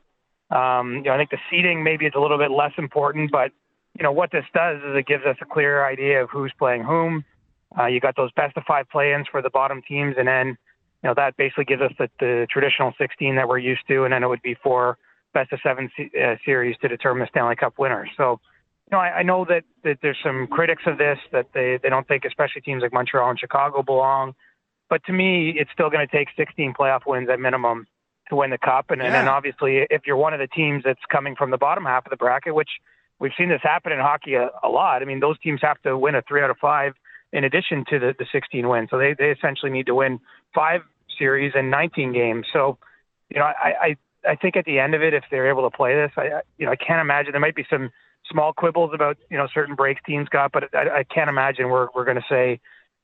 um, 0.51 0.97
you 0.97 1.03
know, 1.03 1.13
I 1.13 1.17
think 1.17 1.31
the 1.31 1.39
seeding 1.49 1.83
maybe 1.83 2.05
is 2.05 2.13
a 2.15 2.19
little 2.19 2.37
bit 2.37 2.51
less 2.51 2.73
important, 2.77 3.31
but 3.31 3.51
you 3.97 4.03
know 4.03 4.11
what 4.11 4.31
this 4.31 4.45
does 4.53 4.77
is 4.77 4.95
it 4.95 5.05
gives 5.05 5.23
us 5.25 5.37
a 5.41 5.45
clear 5.45 5.85
idea 5.85 6.23
of 6.23 6.29
who's 6.29 6.53
playing 6.57 6.83
whom. 6.83 7.23
Uh, 7.77 7.85
you 7.85 7.99
got 7.99 8.15
those 8.15 8.31
best 8.33 8.55
of 8.57 8.63
five 8.67 8.87
play-ins 8.89 9.27
for 9.31 9.41
the 9.41 9.49
bottom 9.49 9.81
teams, 9.87 10.15
and 10.17 10.27
then 10.27 10.47
you 10.47 11.09
know 11.09 11.13
that 11.15 11.35
basically 11.37 11.65
gives 11.65 11.81
us 11.81 11.91
the, 11.97 12.09
the 12.19 12.47
traditional 12.49 12.93
16 12.97 13.35
that 13.35 13.47
we're 13.47 13.57
used 13.57 13.81
to, 13.87 14.03
and 14.03 14.13
then 14.13 14.23
it 14.23 14.27
would 14.27 14.41
be 14.41 14.55
four 14.63 14.97
best 15.33 15.51
of 15.51 15.59
seven 15.63 15.89
uh, 15.99 16.35
series 16.45 16.75
to 16.81 16.87
determine 16.87 17.21
the 17.21 17.27
Stanley 17.29 17.55
Cup 17.55 17.73
winner. 17.79 18.07
So, 18.15 18.39
you 18.91 18.97
know, 18.97 18.99
I, 18.99 19.17
I 19.17 19.23
know 19.23 19.45
that, 19.49 19.63
that 19.83 19.97
there's 20.01 20.17
some 20.23 20.47
critics 20.47 20.83
of 20.85 20.97
this 20.97 21.17
that 21.31 21.47
they 21.53 21.79
they 21.81 21.89
don't 21.89 22.07
think, 22.07 22.25
especially 22.25 22.61
teams 22.61 22.81
like 22.81 22.93
Montreal 22.93 23.29
and 23.29 23.39
Chicago, 23.39 23.81
belong. 23.83 24.35
But 24.89 25.03
to 25.05 25.13
me, 25.13 25.53
it's 25.57 25.71
still 25.71 25.89
going 25.89 26.05
to 26.07 26.11
take 26.15 26.27
16 26.37 26.73
playoff 26.79 27.01
wins 27.05 27.29
at 27.29 27.39
minimum 27.39 27.87
to 28.29 28.35
win 28.35 28.49
the 28.49 28.57
cup. 28.57 28.91
And, 28.91 28.99
yeah. 28.99 29.07
and 29.07 29.15
then 29.15 29.27
obviously, 29.27 29.87
if 29.89 30.03
you're 30.05 30.17
one 30.17 30.33
of 30.33 30.39
the 30.39 30.47
teams 30.47 30.83
that's 30.85 31.01
coming 31.11 31.35
from 31.35 31.51
the 31.51 31.57
bottom 31.57 31.85
half 31.85 32.05
of 32.05 32.09
the 32.09 32.17
bracket, 32.17 32.55
which 32.55 32.69
we've 33.19 33.31
seen 33.37 33.49
this 33.49 33.61
happen 33.63 33.91
in 33.91 33.99
hockey 33.99 34.35
a, 34.35 34.49
a 34.63 34.69
lot. 34.69 35.01
I 35.01 35.05
mean, 35.05 35.19
those 35.19 35.39
teams 35.39 35.61
have 35.61 35.81
to 35.83 35.97
win 35.97 36.15
a 36.15 36.21
three 36.21 36.41
out 36.41 36.49
of 36.49 36.57
five 36.57 36.93
in 37.31 37.43
addition 37.43 37.83
to 37.89 37.99
the, 37.99 38.13
the 38.17 38.25
16 38.31 38.67
wins. 38.67 38.89
So 38.91 38.97
they, 38.97 39.15
they 39.17 39.31
essentially 39.31 39.71
need 39.71 39.87
to 39.87 39.95
win 39.95 40.19
five 40.53 40.81
series 41.17 41.53
and 41.55 41.71
19 41.71 42.13
games. 42.13 42.45
So, 42.51 42.77
you 43.29 43.39
know, 43.39 43.45
I, 43.45 43.73
I, 43.81 44.31
I 44.31 44.35
think 44.35 44.55
at 44.55 44.65
the 44.65 44.79
end 44.79 44.93
of 44.93 45.01
it, 45.01 45.13
if 45.13 45.23
they're 45.31 45.49
able 45.49 45.69
to 45.69 45.75
play 45.75 45.95
this, 45.95 46.11
I, 46.17 46.41
you 46.57 46.65
know, 46.65 46.71
I 46.71 46.75
can't 46.75 47.01
imagine 47.01 47.31
there 47.31 47.41
might 47.41 47.55
be 47.55 47.65
some 47.69 47.91
small 48.31 48.53
quibbles 48.53 48.91
about, 48.93 49.17
you 49.29 49.37
know, 49.37 49.47
certain 49.53 49.75
breaks 49.75 50.01
teams 50.05 50.29
got, 50.29 50.51
but 50.51 50.73
I, 50.75 50.99
I 50.99 51.03
can't 51.03 51.29
imagine 51.29 51.69
we're, 51.69 51.87
we're 51.95 52.05
going 52.05 52.17
to 52.17 52.25
say, 52.29 52.59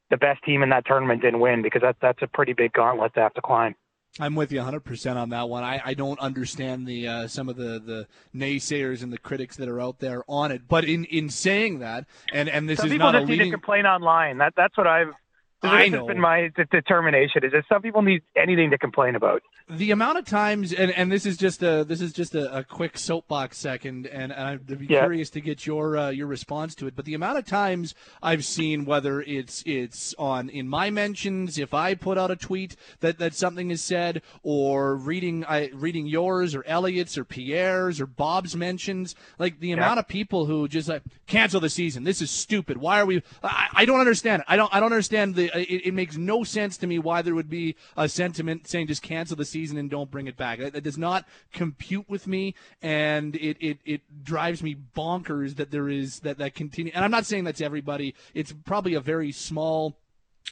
the 0.10 0.18
best 0.18 0.44
team 0.44 0.64
in 0.64 0.70
that 0.70 0.86
tournament 0.86 1.22
didn't 1.22 1.40
win 1.40 1.62
because 1.62 1.82
that 1.82 1.98
that's 2.02 2.22
a 2.22 2.28
pretty 2.28 2.54
big 2.54 2.74
gauntlet 2.74 3.14
to 3.16 3.22
have 3.22 3.34
to 3.36 3.42
climb. 3.42 3.76
I'm 4.20 4.36
with 4.36 4.52
you 4.52 4.60
100% 4.60 5.16
on 5.16 5.30
that 5.30 5.50
one. 5.50 5.64
I, 5.64 5.82
I 5.86 5.94
don't 5.94 6.20
understand 6.20 6.88
the 6.88 7.08
uh, 7.08 7.28
some 7.28 7.48
of 7.48 7.58
the, 7.58 7.80
the 7.80 8.08
naysayers 8.36 9.04
and 9.04 9.14
the 9.14 9.18
critics 9.18 9.56
that 9.58 9.70
are 9.70 9.80
out 9.80 10.00
there 10.00 10.24
on 10.28 10.52
it. 10.52 10.68
But 10.68 10.86
in, 10.86 11.06
in 11.06 11.30
saying 11.30 11.80
that, 11.80 12.06
and, 12.34 12.50
and 12.50 12.68
this 12.68 12.80
some 12.80 12.88
is 12.88 12.94
people 12.94 13.12
not 13.12 13.20
just 13.20 13.32
a 13.32 13.32
need 13.32 13.44
to 13.44 13.52
complain 13.52 13.86
online. 13.86 14.40
That 14.40 14.54
that's 14.58 14.78
what 14.78 14.88
I've. 14.88 15.14
This 15.62 15.72
I 15.72 15.84
has 15.84 15.92
know. 15.92 16.08
been 16.08 16.20
my 16.22 16.50
determination. 16.72 17.44
Is 17.44 17.52
that 17.52 17.66
some 17.68 17.82
people 17.82 18.02
need 18.02 18.22
anything 18.36 18.72
to 18.72 18.78
complain 18.78 19.16
about. 19.16 19.42
the 19.70 19.92
amount 19.92 20.18
of 20.18 20.26
times 20.26 20.74
and, 20.74 20.90
and 20.92 21.12
this 21.12 21.26
is 21.26 21.38
just 21.38 21.62
a 21.62 21.84
this 21.84 22.02
is 22.02 22.12
just 22.14 22.34
a, 22.34 22.58
a 22.60 22.64
quick 22.64 22.98
soapbox 22.98 23.58
second 23.58 24.08
and, 24.08 24.32
and 24.32 24.34
I'd 24.34 24.66
be 24.66 24.88
Yeah. 24.90 25.02
curious 25.02 25.30
to 25.32 25.42
get 25.42 25.66
your 25.68 25.96
uh, 25.98 26.10
your 26.10 26.26
response 26.28 26.74
to 26.76 26.88
it 26.88 26.96
but 26.96 27.06
the 27.06 27.14
amount 27.14 27.38
of 27.38 27.46
times 27.46 27.94
I've 28.24 28.46
seen 28.46 28.86
whether 28.86 29.22
it's 29.22 29.62
it's 29.68 30.16
on 30.18 30.50
in 30.50 30.68
my 30.68 30.90
mentions 30.90 31.60
if 31.60 31.74
I 31.74 31.94
put 31.94 32.18
out 32.18 32.32
a 32.32 32.36
tweet 32.36 32.76
that, 33.02 33.20
that 33.20 33.36
something 33.36 33.70
is 33.70 33.84
said 33.84 34.22
or 34.44 34.96
reading 34.96 35.46
I 35.46 35.70
reading 35.74 36.08
yours 36.08 36.56
or 36.56 36.64
Elliotte's 36.64 37.18
or 37.18 37.26
Pierre's 37.26 38.00
or 38.02 38.06
Bob's 38.08 38.56
mentions 38.56 39.14
like 39.38 39.60
the 39.60 39.72
amount 39.74 40.00
of 40.00 40.08
people 40.08 40.46
who 40.48 40.68
just 40.68 40.90
like 40.90 41.04
cancel 41.28 41.60
the 41.60 41.70
season 41.70 42.06
this 42.06 42.22
is 42.24 42.32
stupid 42.32 42.78
why 42.78 43.00
are 43.02 43.06
we 43.06 43.22
I, 43.44 43.68
I 43.76 43.86
don't 43.86 44.00
understand 44.00 44.42
it 44.42 44.46
I 44.48 44.56
don't 44.56 44.74
I 44.74 44.80
don't 44.80 44.92
understand 44.94 45.36
the 45.36 45.49
it, 45.56 45.88
it 45.88 45.94
makes 45.94 46.18
no 46.18 46.44
sense 46.44 46.78
to 46.78 46.88
me 46.88 47.00
why 47.00 47.22
there 47.22 47.36
would 47.36 47.50
be 47.50 47.76
a 47.98 48.08
sentiment 48.08 48.68
saying 48.68 48.88
just 48.88 49.02
cancel 49.02 49.36
the 49.36 49.46
season 49.46 49.78
and 49.78 49.90
don't 49.90 50.12
bring 50.12 50.28
it 50.28 50.38
back. 50.38 50.60
That, 50.60 50.74
that 50.74 50.84
does 50.84 50.98
not 50.98 51.26
compute 51.54 52.10
with 52.10 52.28
me, 52.28 52.56
and 52.82 53.36
it, 53.36 53.58
it, 53.60 53.80
it 53.86 54.24
drives 54.24 54.64
me 54.64 54.76
bonkers 54.96 55.56
that 55.58 55.72
there 55.72 55.90
is 55.90 56.20
that 56.22 56.38
that 56.38 56.56
continue. 56.56 56.92
And 56.96 57.04
I'm 57.04 57.12
not 57.12 57.26
saying 57.26 57.44
that's 57.44 57.62
everybody. 57.62 58.16
It's 58.34 58.54
probably 58.66 58.94
a 58.94 59.02
very 59.02 59.32
small 59.32 59.98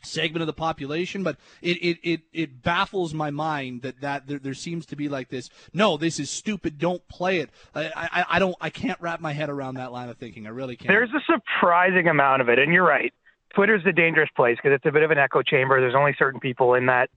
segment 0.04 0.42
of 0.42 0.48
the 0.48 0.54
population, 0.54 1.24
but 1.24 1.38
it, 1.62 1.78
it, 1.78 1.98
it, 2.04 2.22
it 2.34 2.64
baffles 2.64 3.14
my 3.14 3.32
mind 3.32 3.82
that, 3.82 4.02
that 4.02 4.28
there, 4.28 4.40
there 4.40 4.54
seems 4.54 4.86
to 4.88 4.96
be 4.96 5.10
like 5.10 5.30
this. 5.30 5.50
No, 5.74 5.98
this 5.98 6.20
is 6.20 6.30
stupid. 6.30 6.78
Don't 6.78 7.06
play 7.08 7.40
it. 7.40 7.50
I, 7.74 7.86
I, 7.96 8.26
I 8.32 8.40
don't. 8.40 8.56
I 8.62 8.70
can't 8.70 9.00
wrap 9.02 9.20
my 9.20 9.34
head 9.34 9.50
around 9.50 9.76
that 9.76 9.92
line 9.92 10.10
of 10.10 10.18
thinking. 10.18 10.46
I 10.46 10.50
really 10.50 10.76
can't. 10.76 10.90
There's 10.90 11.10
a 11.14 11.22
surprising 11.32 12.08
amount 12.08 12.42
of 12.42 12.50
it, 12.50 12.60
and 12.60 12.72
you're 12.72 12.86
right. 12.86 13.14
Twitter's 13.56 13.84
a 13.86 13.92
dangerous 13.92 14.30
place 14.36 14.58
because 14.62 14.76
it's 14.76 14.86
a 14.86 14.92
bit 14.92 15.04
of 15.04 15.12
an 15.12 15.18
echo 15.18 15.42
chamber. 15.42 15.80
There's 15.80 15.96
only 15.96 16.16
certain 16.18 16.40
people 16.40 16.74
in 16.74 16.86
that 16.88 17.10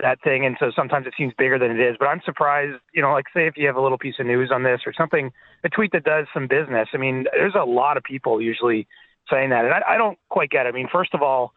that 0.00 0.20
thing, 0.22 0.44
and 0.44 0.56
so 0.58 0.72
sometimes 0.74 1.06
it 1.06 1.14
seems 1.16 1.32
bigger 1.38 1.56
than 1.56 1.70
it 1.70 1.80
is. 1.80 1.94
But 1.98 2.06
I'm 2.06 2.20
surprised, 2.24 2.80
you 2.92 3.00
know, 3.00 3.12
like 3.12 3.26
say 3.32 3.46
if 3.46 3.56
you 3.56 3.66
have 3.68 3.76
a 3.76 3.80
little 3.80 3.96
piece 3.98 4.16
of 4.18 4.26
news 4.26 4.50
on 4.50 4.64
this 4.64 4.80
or 4.86 4.92
something, 4.92 5.30
a 5.62 5.68
tweet 5.68 5.92
that 5.92 6.02
does 6.02 6.26
some 6.34 6.48
business. 6.48 6.88
I 6.92 6.96
mean, 6.96 7.26
there's 7.32 7.54
a 7.54 7.64
lot 7.64 7.96
of 7.96 8.02
people 8.02 8.40
usually 8.42 8.88
saying 9.30 9.50
that, 9.50 9.64
and 9.64 9.72
I, 9.72 9.82
I 9.90 9.96
don't 9.96 10.18
quite 10.30 10.50
get 10.50 10.66
it. 10.66 10.70
I 10.70 10.72
mean, 10.72 10.88
first 10.90 11.14
of 11.14 11.22
all, 11.22 11.52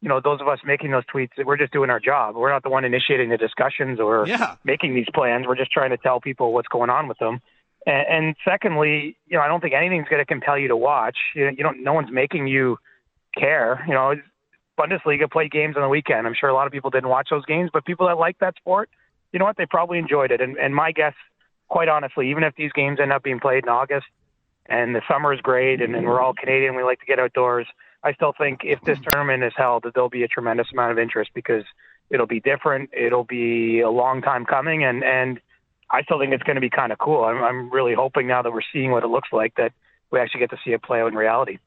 you 0.00 0.08
know, 0.08 0.20
those 0.24 0.40
of 0.40 0.48
us 0.48 0.58
making 0.64 0.90
those 0.90 1.04
tweets, 1.04 1.30
we're 1.44 1.58
just 1.58 1.72
doing 1.72 1.90
our 1.90 2.00
job. 2.00 2.34
We're 2.34 2.50
not 2.50 2.62
the 2.62 2.70
one 2.70 2.84
initiating 2.84 3.28
the 3.28 3.36
discussions 3.36 4.00
or 4.00 4.26
Yeah. 4.26 4.56
making 4.64 4.94
these 4.94 5.06
plans. 5.14 5.46
We're 5.46 5.54
just 5.54 5.70
trying 5.70 5.90
to 5.90 5.98
tell 5.98 6.18
people 6.18 6.52
what's 6.54 6.68
going 6.68 6.88
on 6.90 7.08
with 7.08 7.18
them. 7.18 7.40
And, 7.86 8.06
and 8.08 8.36
secondly, 8.44 9.16
you 9.26 9.36
know, 9.36 9.42
I 9.44 9.48
don't 9.48 9.60
think 9.60 9.74
anything's 9.74 10.08
going 10.08 10.20
to 10.20 10.26
compel 10.26 10.56
you 10.58 10.68
to 10.68 10.76
watch. 10.76 11.18
You, 11.34 11.44
know, 11.44 11.50
you 11.50 11.62
don't. 11.62 11.84
No 11.84 11.92
one's 11.92 12.10
making 12.10 12.46
you 12.46 12.78
care. 13.34 13.84
You 13.86 13.94
know, 13.94 14.14
Bundesliga 14.78 15.30
played 15.30 15.50
games 15.50 15.76
on 15.76 15.82
the 15.82 15.88
weekend. 15.88 16.26
I'm 16.26 16.34
sure 16.38 16.48
a 16.48 16.54
lot 16.54 16.66
of 16.66 16.72
people 16.72 16.90
didn't 16.90 17.08
watch 17.08 17.28
those 17.30 17.44
games, 17.44 17.70
but 17.72 17.84
people 17.84 18.06
that 18.06 18.18
like 18.18 18.38
that 18.38 18.56
sport, 18.56 18.90
you 19.32 19.38
know 19.38 19.44
what? 19.44 19.56
They 19.56 19.66
probably 19.66 19.98
enjoyed 19.98 20.30
it. 20.30 20.40
And, 20.40 20.56
and 20.56 20.74
my 20.74 20.92
guess, 20.92 21.14
quite 21.68 21.88
honestly, 21.88 22.30
even 22.30 22.42
if 22.42 22.54
these 22.56 22.72
games 22.72 22.98
end 23.00 23.12
up 23.12 23.22
being 23.22 23.40
played 23.40 23.64
in 23.64 23.68
August 23.68 24.06
and 24.66 24.94
the 24.94 25.02
summer 25.08 25.32
is 25.32 25.40
great 25.40 25.80
and, 25.80 25.94
and 25.94 26.06
we're 26.06 26.20
all 26.20 26.34
Canadian, 26.34 26.74
we 26.74 26.82
like 26.82 27.00
to 27.00 27.06
get 27.06 27.18
outdoors. 27.18 27.66
I 28.04 28.12
still 28.14 28.32
think 28.36 28.62
if 28.64 28.80
this 28.82 28.98
tournament 29.10 29.44
is 29.44 29.52
held, 29.56 29.84
that 29.84 29.94
there'll 29.94 30.08
be 30.08 30.24
a 30.24 30.28
tremendous 30.28 30.66
amount 30.72 30.92
of 30.92 30.98
interest 30.98 31.30
because 31.34 31.64
it'll 32.10 32.26
be 32.26 32.40
different. 32.40 32.90
It'll 32.92 33.24
be 33.24 33.80
a 33.80 33.90
long 33.90 34.22
time 34.22 34.44
coming, 34.44 34.84
and 34.84 35.04
and 35.04 35.40
I 35.88 36.02
still 36.02 36.18
think 36.18 36.32
it's 36.32 36.42
going 36.42 36.56
to 36.56 36.60
be 36.60 36.70
kind 36.70 36.90
of 36.90 36.98
cool. 36.98 37.24
I'm 37.24 37.42
I'm 37.42 37.70
really 37.70 37.94
hoping 37.94 38.26
now 38.26 38.42
that 38.42 38.52
we're 38.52 38.60
seeing 38.72 38.90
what 38.90 39.04
it 39.04 39.08
looks 39.08 39.28
like 39.32 39.54
that 39.54 39.72
we 40.10 40.18
actually 40.18 40.40
get 40.40 40.50
to 40.50 40.58
see 40.64 40.72
it 40.72 40.82
play 40.82 41.00
out 41.00 41.08
in 41.08 41.14
reality. 41.14 41.58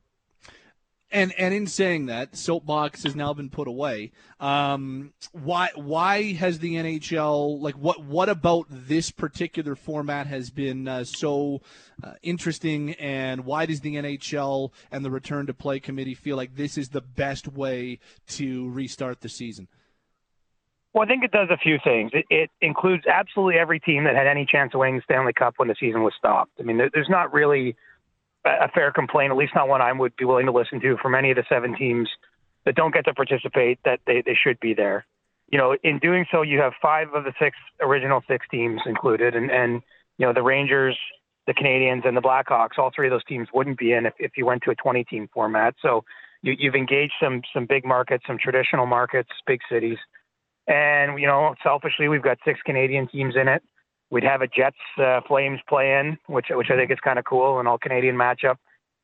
And 1.11 1.33
and 1.37 1.53
in 1.53 1.67
saying 1.67 2.07
that, 2.07 2.35
soapbox 2.35 3.03
has 3.03 3.15
now 3.15 3.33
been 3.33 3.49
put 3.49 3.67
away. 3.67 4.11
Um, 4.39 5.13
why 5.31 5.69
why 5.75 6.33
has 6.33 6.59
the 6.59 6.75
NHL 6.75 7.61
like 7.61 7.75
what 7.75 8.03
what 8.03 8.27
about 8.27 8.65
this 8.69 9.11
particular 9.11 9.75
format 9.75 10.27
has 10.27 10.49
been 10.49 10.87
uh, 10.87 11.03
so 11.03 11.61
uh, 12.03 12.13
interesting? 12.23 12.93
And 12.95 13.45
why 13.45 13.65
does 13.65 13.81
the 13.81 13.95
NHL 13.95 14.71
and 14.91 15.05
the 15.05 15.11
return 15.11 15.45
to 15.45 15.53
play 15.53 15.79
committee 15.79 16.15
feel 16.15 16.37
like 16.37 16.55
this 16.55 16.77
is 16.77 16.89
the 16.89 17.01
best 17.01 17.47
way 17.47 17.99
to 18.29 18.69
restart 18.71 19.21
the 19.21 19.29
season? 19.29 19.67
Well, 20.95 21.03
I 21.03 21.07
think 21.07 21.25
it 21.25 21.31
does 21.31 21.49
a 21.51 21.57
few 21.57 21.77
things. 21.83 22.11
It, 22.13 22.25
it 22.29 22.49
includes 22.61 23.03
absolutely 23.05 23.59
every 23.59 23.81
team 23.81 24.05
that 24.05 24.15
had 24.15 24.27
any 24.27 24.45
chance 24.45 24.73
of 24.73 24.79
winning 24.79 24.95
the 24.95 25.01
Stanley 25.03 25.33
Cup 25.33 25.55
when 25.57 25.67
the 25.67 25.75
season 25.77 26.03
was 26.03 26.13
stopped. 26.17 26.53
I 26.57 26.63
mean, 26.63 26.77
there, 26.77 26.89
there's 26.93 27.09
not 27.09 27.33
really 27.33 27.75
a 28.45 28.69
fair 28.69 28.91
complaint, 28.91 29.31
at 29.31 29.37
least 29.37 29.53
not 29.55 29.67
one 29.67 29.81
I 29.81 29.91
would 29.91 30.15
be 30.15 30.25
willing 30.25 30.45
to 30.45 30.51
listen 30.51 30.79
to 30.81 30.97
from 31.01 31.15
any 31.15 31.31
of 31.31 31.37
the 31.37 31.43
seven 31.49 31.75
teams 31.75 32.09
that 32.65 32.75
don't 32.75 32.93
get 32.93 33.05
to 33.05 33.13
participate 33.13 33.79
that 33.85 33.99
they, 34.05 34.21
they 34.25 34.35
should 34.35 34.59
be 34.59 34.73
there. 34.73 35.05
You 35.49 35.57
know, 35.57 35.75
in 35.83 35.99
doing 35.99 36.25
so, 36.31 36.41
you 36.41 36.59
have 36.59 36.73
five 36.81 37.07
of 37.13 37.23
the 37.23 37.33
six 37.39 37.55
original 37.81 38.21
six 38.27 38.45
teams 38.49 38.81
included, 38.85 39.35
and, 39.35 39.51
and 39.51 39.81
you 40.17 40.25
know, 40.25 40.33
the 40.33 40.41
Rangers, 40.41 40.97
the 41.45 41.53
Canadiens, 41.53 42.07
and 42.07 42.17
the 42.17 42.21
Blackhawks, 42.21 42.77
all 42.77 42.91
three 42.95 43.07
of 43.07 43.11
those 43.11 43.25
teams 43.25 43.47
wouldn't 43.53 43.77
be 43.77 43.93
in 43.93 44.05
if, 44.05 44.13
if 44.17 44.31
you 44.37 44.45
went 44.45 44.63
to 44.63 44.71
a 44.71 44.75
20 44.75 45.03
team 45.03 45.29
format. 45.33 45.75
So 45.81 46.03
you, 46.41 46.55
you've 46.57 46.75
engaged 46.75 47.13
some, 47.21 47.41
some 47.53 47.65
big 47.65 47.85
markets, 47.85 48.23
some 48.27 48.37
traditional 48.39 48.85
markets, 48.85 49.29
big 49.45 49.59
cities. 49.71 49.97
And, 50.67 51.19
you 51.19 51.27
know, 51.27 51.53
selfishly, 51.61 52.07
we've 52.07 52.23
got 52.23 52.39
six 52.43 52.59
Canadian 52.65 53.07
teams 53.07 53.35
in 53.39 53.47
it. 53.47 53.61
We'd 54.11 54.23
have 54.23 54.41
a 54.41 54.47
Jets 54.47 54.77
uh, 54.97 55.21
Flames 55.27 55.59
play 55.67 55.99
in, 55.99 56.17
which 56.27 56.47
which 56.51 56.67
I 56.69 56.75
think 56.75 56.91
is 56.91 56.99
kind 57.03 57.19
of 57.19 57.25
cool. 57.25 57.59
An 57.59 57.67
all 57.67 57.77
Canadian 57.77 58.15
matchup 58.15 58.57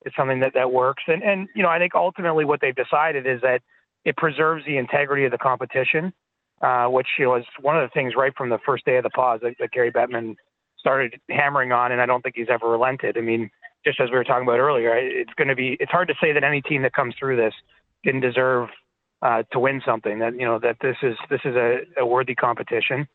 is 0.05 0.13
something 0.17 0.39
that 0.41 0.53
that 0.53 0.71
works. 0.71 1.03
And 1.07 1.23
and 1.23 1.47
you 1.55 1.63
know 1.63 1.69
I 1.69 1.79
think 1.79 1.95
ultimately 1.95 2.45
what 2.45 2.61
they've 2.61 2.75
decided 2.75 3.25
is 3.25 3.41
that 3.41 3.61
it 4.05 4.15
preserves 4.17 4.65
the 4.65 4.77
integrity 4.77 5.25
of 5.25 5.31
the 5.31 5.37
competition, 5.37 6.13
uh, 6.61 6.85
which 6.87 7.07
you 7.17 7.25
know 7.25 7.35
is 7.35 7.45
one 7.59 7.77
of 7.77 7.87
the 7.87 7.93
things 7.93 8.13
right 8.15 8.33
from 8.35 8.49
the 8.49 8.59
first 8.65 8.85
day 8.85 8.97
of 8.97 9.03
the 9.03 9.09
pause 9.09 9.39
that, 9.43 9.55
that 9.59 9.71
Gary 9.71 9.91
Bettman 9.91 10.35
started 10.79 11.19
hammering 11.29 11.71
on, 11.71 11.91
and 11.91 12.01
I 12.01 12.05
don't 12.05 12.21
think 12.21 12.35
he's 12.35 12.49
ever 12.49 12.67
relented. 12.67 13.17
I 13.17 13.21
mean, 13.21 13.49
just 13.85 13.99
as 13.99 14.09
we 14.09 14.17
were 14.17 14.23
talking 14.23 14.47
about 14.47 14.59
earlier, 14.59 14.95
it's 14.95 15.33
going 15.35 15.47
to 15.47 15.55
be 15.55 15.77
it's 15.79 15.91
hard 15.91 16.07
to 16.09 16.15
say 16.21 16.33
that 16.33 16.43
any 16.43 16.61
team 16.61 16.81
that 16.83 16.93
comes 16.93 17.15
through 17.17 17.37
this 17.37 17.53
didn't 18.03 18.21
deserve 18.21 18.69
uh, 19.21 19.43
to 19.51 19.59
win 19.59 19.81
something. 19.85 20.19
That 20.19 20.33
you 20.39 20.45
know 20.45 20.59
that 20.59 20.77
this 20.81 20.97
is 21.01 21.15
this 21.29 21.41
is 21.45 21.55
a, 21.55 21.79
a 21.97 22.05
worthy 22.05 22.35
competition, 22.35 23.07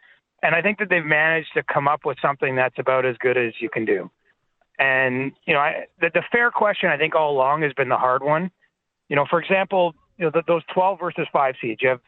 and 0.42 0.54
I 0.54 0.62
think 0.62 0.78
that 0.78 0.88
they've 0.88 1.04
managed 1.04 1.54
to 1.54 1.62
come 1.62 1.88
up 1.88 2.04
with 2.04 2.18
something 2.20 2.56
that's 2.56 2.78
about 2.78 3.04
as 3.04 3.16
good 3.18 3.36
as 3.36 3.54
you 3.60 3.68
can 3.70 3.84
do. 3.84 4.10
And 4.78 5.32
you 5.46 5.54
know, 5.54 5.60
I, 5.60 5.86
the, 6.00 6.10
the 6.12 6.22
fair 6.30 6.50
question 6.50 6.90
I 6.90 6.98
think 6.98 7.14
all 7.14 7.32
along 7.32 7.62
has 7.62 7.72
been 7.72 7.88
the 7.88 7.96
hard 7.96 8.22
one. 8.22 8.50
You 9.08 9.16
know, 9.16 9.24
for 9.28 9.40
example, 9.40 9.94
you 10.18 10.24
know 10.24 10.30
the, 10.30 10.42
those 10.46 10.62
12 10.74 10.98
versus 11.00 11.26
five 11.32 11.54
seeds. 11.60 11.80
You 11.82 11.90
have 11.90 12.00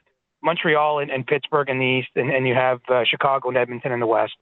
Montreal 0.42 1.00
and, 1.00 1.10
and 1.10 1.26
Pittsburgh 1.26 1.68
in 1.68 1.78
the 1.78 1.84
east, 1.84 2.08
and, 2.16 2.30
and 2.30 2.46
you 2.46 2.54
have 2.54 2.80
uh, 2.88 3.04
Chicago 3.08 3.48
and 3.48 3.56
Edmonton 3.56 3.92
in 3.92 4.00
the 4.00 4.06
west. 4.06 4.34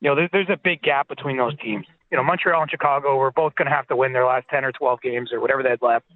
You 0.00 0.10
know, 0.10 0.16
there, 0.16 0.28
there's 0.32 0.50
a 0.50 0.58
big 0.62 0.82
gap 0.82 1.08
between 1.08 1.36
those 1.36 1.58
teams. 1.58 1.86
You 2.10 2.16
know, 2.16 2.24
Montreal 2.24 2.62
and 2.62 2.70
Chicago 2.70 3.16
were 3.16 3.30
both 3.30 3.54
going 3.54 3.66
to 3.66 3.74
have 3.74 3.86
to 3.88 3.96
win 3.96 4.12
their 4.12 4.26
last 4.26 4.46
10 4.50 4.64
or 4.64 4.72
12 4.72 5.00
games 5.00 5.32
or 5.32 5.40
whatever 5.40 5.62
they 5.62 5.70
had 5.70 5.82
left, 5.82 6.06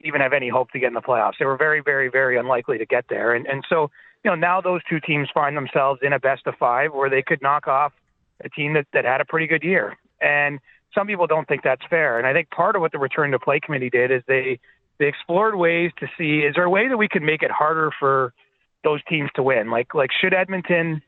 even 0.00 0.20
have 0.20 0.32
any 0.32 0.48
hope 0.48 0.70
to 0.72 0.78
get 0.78 0.88
in 0.88 0.94
the 0.94 1.00
playoffs. 1.00 1.34
They 1.38 1.46
were 1.46 1.56
very, 1.56 1.80
very, 1.80 2.08
very 2.08 2.36
unlikely 2.38 2.78
to 2.78 2.86
get 2.86 3.06
there. 3.08 3.34
And 3.34 3.46
and 3.46 3.64
so, 3.68 3.90
you 4.24 4.30
know, 4.30 4.34
now 4.34 4.60
those 4.60 4.80
two 4.88 5.00
teams 5.00 5.28
find 5.32 5.56
themselves 5.56 6.00
in 6.02 6.12
a 6.12 6.18
best 6.18 6.46
of 6.46 6.54
five 6.56 6.92
where 6.92 7.10
they 7.10 7.22
could 7.22 7.40
knock 7.42 7.68
off 7.68 7.92
a 8.44 8.48
team 8.48 8.74
that, 8.74 8.86
that 8.92 9.04
had 9.04 9.20
a 9.20 9.24
pretty 9.24 9.46
good 9.46 9.62
year. 9.62 9.96
And 10.20 10.58
some 10.94 11.06
people 11.06 11.26
don't 11.26 11.46
think 11.46 11.62
that's 11.62 11.84
fair. 11.88 12.18
And 12.18 12.26
I 12.26 12.32
think 12.32 12.50
part 12.50 12.76
of 12.76 12.82
what 12.82 12.92
the 12.92 12.98
return 12.98 13.30
to 13.32 13.38
play 13.38 13.60
committee 13.60 13.90
did 13.90 14.10
is 14.10 14.22
they 14.26 14.58
they 14.98 15.06
explored 15.06 15.54
ways 15.54 15.92
to 16.00 16.08
see 16.18 16.40
is 16.40 16.54
there 16.56 16.64
a 16.64 16.70
way 16.70 16.88
that 16.88 16.96
we 16.96 17.08
could 17.08 17.22
make 17.22 17.42
it 17.42 17.50
harder 17.50 17.90
for 17.98 18.32
those 18.84 19.00
teams 19.08 19.30
to 19.36 19.42
win? 19.42 19.70
Like 19.70 19.94
like 19.94 20.10
should 20.12 20.34
Edmonton 20.34 21.02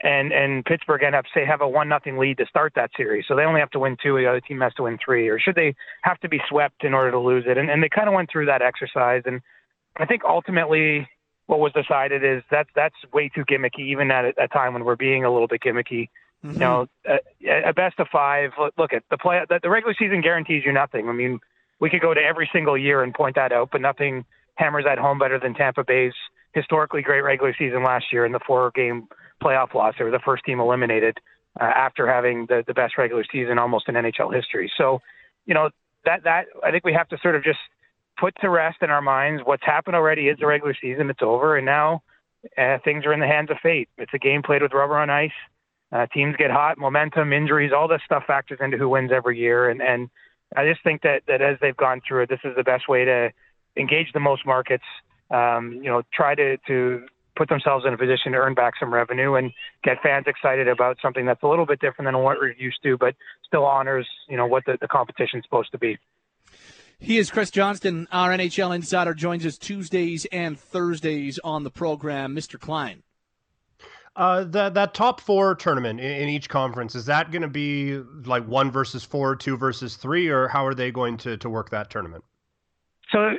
and 0.00 0.32
and 0.32 0.64
Pittsburgh 0.64 1.02
end 1.02 1.14
up 1.14 1.24
say 1.34 1.44
have 1.44 1.60
a 1.60 1.68
one 1.68 1.88
nothing 1.88 2.18
lead 2.18 2.38
to 2.38 2.46
start 2.46 2.74
that 2.76 2.90
series, 2.96 3.24
so 3.26 3.34
they 3.34 3.44
only 3.44 3.60
have 3.60 3.70
to 3.70 3.78
win 3.78 3.96
two, 4.00 4.16
the 4.16 4.26
other 4.26 4.40
team 4.40 4.60
has 4.60 4.74
to 4.74 4.82
win 4.84 4.98
three, 5.04 5.28
or 5.28 5.38
should 5.38 5.54
they 5.54 5.74
have 6.02 6.20
to 6.20 6.28
be 6.28 6.40
swept 6.48 6.84
in 6.84 6.94
order 6.94 7.10
to 7.10 7.18
lose 7.18 7.44
it? 7.46 7.56
And, 7.56 7.70
and 7.70 7.82
they 7.82 7.88
kind 7.88 8.08
of 8.08 8.14
went 8.14 8.30
through 8.30 8.46
that 8.46 8.62
exercise, 8.62 9.22
and 9.24 9.40
I 9.96 10.06
think 10.06 10.22
ultimately 10.24 11.08
what 11.46 11.60
was 11.60 11.72
decided 11.72 12.24
is 12.24 12.42
that's 12.50 12.70
that's 12.74 12.94
way 13.12 13.28
too 13.28 13.44
gimmicky, 13.44 13.80
even 13.80 14.10
at 14.10 14.24
a, 14.24 14.44
a 14.44 14.48
time 14.48 14.72
when 14.72 14.84
we're 14.84 14.96
being 14.96 15.24
a 15.24 15.32
little 15.32 15.48
bit 15.48 15.60
gimmicky. 15.60 16.08
Mm-hmm. 16.44 16.52
You 16.52 16.58
know, 16.58 16.86
a, 17.06 17.68
a 17.68 17.72
best 17.72 17.98
of 17.98 18.08
five. 18.12 18.50
Look, 18.58 18.74
look 18.76 18.92
at 18.92 19.02
the 19.10 19.18
play. 19.18 19.40
The, 19.48 19.60
the 19.62 19.70
regular 19.70 19.94
season 19.98 20.20
guarantees 20.20 20.62
you 20.64 20.72
nothing. 20.72 21.08
I 21.08 21.12
mean, 21.12 21.40
we 21.80 21.90
could 21.90 22.00
go 22.00 22.14
to 22.14 22.20
every 22.20 22.48
single 22.52 22.76
year 22.76 23.02
and 23.02 23.14
point 23.14 23.36
that 23.36 23.52
out, 23.52 23.70
but 23.72 23.80
nothing 23.80 24.24
hammers 24.56 24.84
that 24.84 24.98
home 24.98 25.18
better 25.18 25.38
than 25.38 25.54
Tampa 25.54 25.84
Bay's 25.84 26.12
historically 26.52 27.02
great 27.02 27.22
regular 27.22 27.54
season 27.58 27.82
last 27.82 28.06
year 28.12 28.24
in 28.24 28.32
the 28.32 28.40
four 28.46 28.70
game 28.74 29.08
playoff 29.42 29.74
loss. 29.74 29.94
They 29.98 30.04
were 30.04 30.10
the 30.10 30.20
first 30.20 30.44
team 30.44 30.60
eliminated 30.60 31.18
uh, 31.60 31.64
after 31.64 32.06
having 32.06 32.46
the, 32.46 32.64
the 32.66 32.74
best 32.74 32.96
regular 32.96 33.24
season 33.30 33.58
almost 33.58 33.88
in 33.88 33.94
NHL 33.94 34.34
history. 34.34 34.70
So, 34.76 35.00
you 35.46 35.54
know, 35.54 35.70
that, 36.04 36.24
that, 36.24 36.46
I 36.62 36.70
think 36.70 36.84
we 36.84 36.92
have 36.92 37.08
to 37.08 37.18
sort 37.18 37.34
of 37.34 37.42
just 37.42 37.58
put 38.18 38.34
to 38.40 38.48
rest 38.48 38.78
in 38.82 38.90
our 38.90 39.02
minds 39.02 39.42
what's 39.44 39.64
happened 39.64 39.96
already 39.96 40.28
is 40.28 40.38
the 40.38 40.46
regular 40.46 40.76
season. 40.80 41.10
It's 41.10 41.22
over. 41.22 41.56
And 41.56 41.66
now 41.66 42.02
uh, 42.58 42.78
things 42.84 43.04
are 43.06 43.12
in 43.12 43.20
the 43.20 43.26
hands 43.26 43.50
of 43.50 43.56
fate. 43.62 43.88
It's 43.98 44.12
a 44.14 44.18
game 44.18 44.42
played 44.42 44.62
with 44.62 44.72
rubber 44.72 44.98
on 44.98 45.10
ice. 45.10 45.30
Uh, 45.92 46.06
teams 46.06 46.34
get 46.36 46.50
hot, 46.50 46.76
momentum, 46.76 47.32
injuries, 47.32 47.72
all 47.74 47.86
this 47.86 48.00
stuff 48.04 48.24
factors 48.26 48.58
into 48.60 48.76
who 48.76 48.88
wins 48.88 49.12
every 49.12 49.38
year. 49.38 49.68
And, 49.68 49.80
and 49.80 50.10
I 50.56 50.68
just 50.68 50.82
think 50.82 51.02
that, 51.02 51.22
that 51.28 51.40
as 51.40 51.56
they've 51.60 51.76
gone 51.76 52.00
through 52.06 52.24
it, 52.24 52.28
this 52.28 52.40
is 52.44 52.56
the 52.56 52.64
best 52.64 52.88
way 52.88 53.04
to 53.04 53.30
engage 53.76 54.12
the 54.12 54.20
most 54.20 54.44
markets. 54.44 54.84
Um, 55.30 55.72
you 55.82 55.90
know, 55.90 56.02
try 56.12 56.34
to, 56.34 56.56
to 56.66 57.06
put 57.36 57.48
themselves 57.48 57.84
in 57.86 57.92
a 57.92 57.98
position 57.98 58.32
to 58.32 58.38
earn 58.38 58.54
back 58.54 58.74
some 58.78 58.92
revenue 58.92 59.34
and 59.34 59.52
get 59.82 60.02
fans 60.02 60.26
excited 60.26 60.68
about 60.68 60.98
something 61.02 61.26
that's 61.26 61.42
a 61.42 61.48
little 61.48 61.66
bit 61.66 61.80
different 61.80 62.06
than 62.06 62.18
what 62.18 62.38
we're 62.38 62.52
used 62.52 62.78
to, 62.82 62.96
but 62.96 63.14
still 63.46 63.64
honors, 63.64 64.08
you 64.28 64.36
know, 64.36 64.46
what 64.46 64.64
the, 64.66 64.78
the 64.80 64.88
competition's 64.88 65.44
supposed 65.44 65.72
to 65.72 65.78
be. 65.78 65.98
He 66.98 67.18
is 67.18 67.30
Chris 67.30 67.50
Johnston, 67.50 68.08
our 68.12 68.30
NHL 68.30 68.74
insider, 68.74 69.14
joins 69.14 69.44
us 69.44 69.58
Tuesdays 69.58 70.26
and 70.26 70.58
Thursdays 70.58 71.38
on 71.40 71.64
the 71.64 71.70
program. 71.70 72.34
Mr. 72.34 72.58
Klein. 72.58 73.02
Uh, 74.16 74.44
that 74.44 74.74
that 74.74 74.94
top 74.94 75.20
four 75.20 75.56
tournament 75.56 75.98
in, 75.98 76.10
in 76.10 76.28
each 76.28 76.48
conference 76.48 76.94
is 76.94 77.06
that 77.06 77.32
going 77.32 77.42
to 77.42 77.48
be 77.48 77.96
like 78.24 78.46
one 78.46 78.70
versus 78.70 79.02
four, 79.02 79.34
two 79.34 79.56
versus 79.56 79.96
three, 79.96 80.28
or 80.28 80.46
how 80.46 80.64
are 80.64 80.74
they 80.74 80.92
going 80.92 81.16
to 81.16 81.36
to 81.36 81.50
work 81.50 81.70
that 81.70 81.90
tournament? 81.90 82.22
So, 83.10 83.38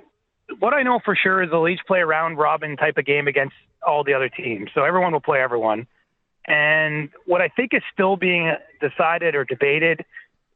what 0.60 0.74
I 0.74 0.84
know 0.84 1.00
for 1.04 1.16
sure 1.16 1.42
is 1.42 1.50
they'll 1.50 1.68
each 1.70 1.80
play 1.88 2.02
a 2.02 2.06
round 2.06 2.38
robin 2.38 2.76
type 2.76 2.98
of 2.98 3.06
game 3.06 3.28
against 3.28 3.56
all 3.86 4.04
the 4.04 4.14
other 4.14 4.30
teams. 4.30 4.70
So 4.74 4.84
everyone 4.84 5.14
will 5.14 5.22
play 5.22 5.40
everyone. 5.40 5.88
And 6.48 7.10
what 7.26 7.42
I 7.42 7.48
think 7.50 7.74
is 7.74 7.82
still 7.94 8.18
being 8.18 8.54
decided 8.82 9.36
or 9.36 9.46
debated 9.46 10.06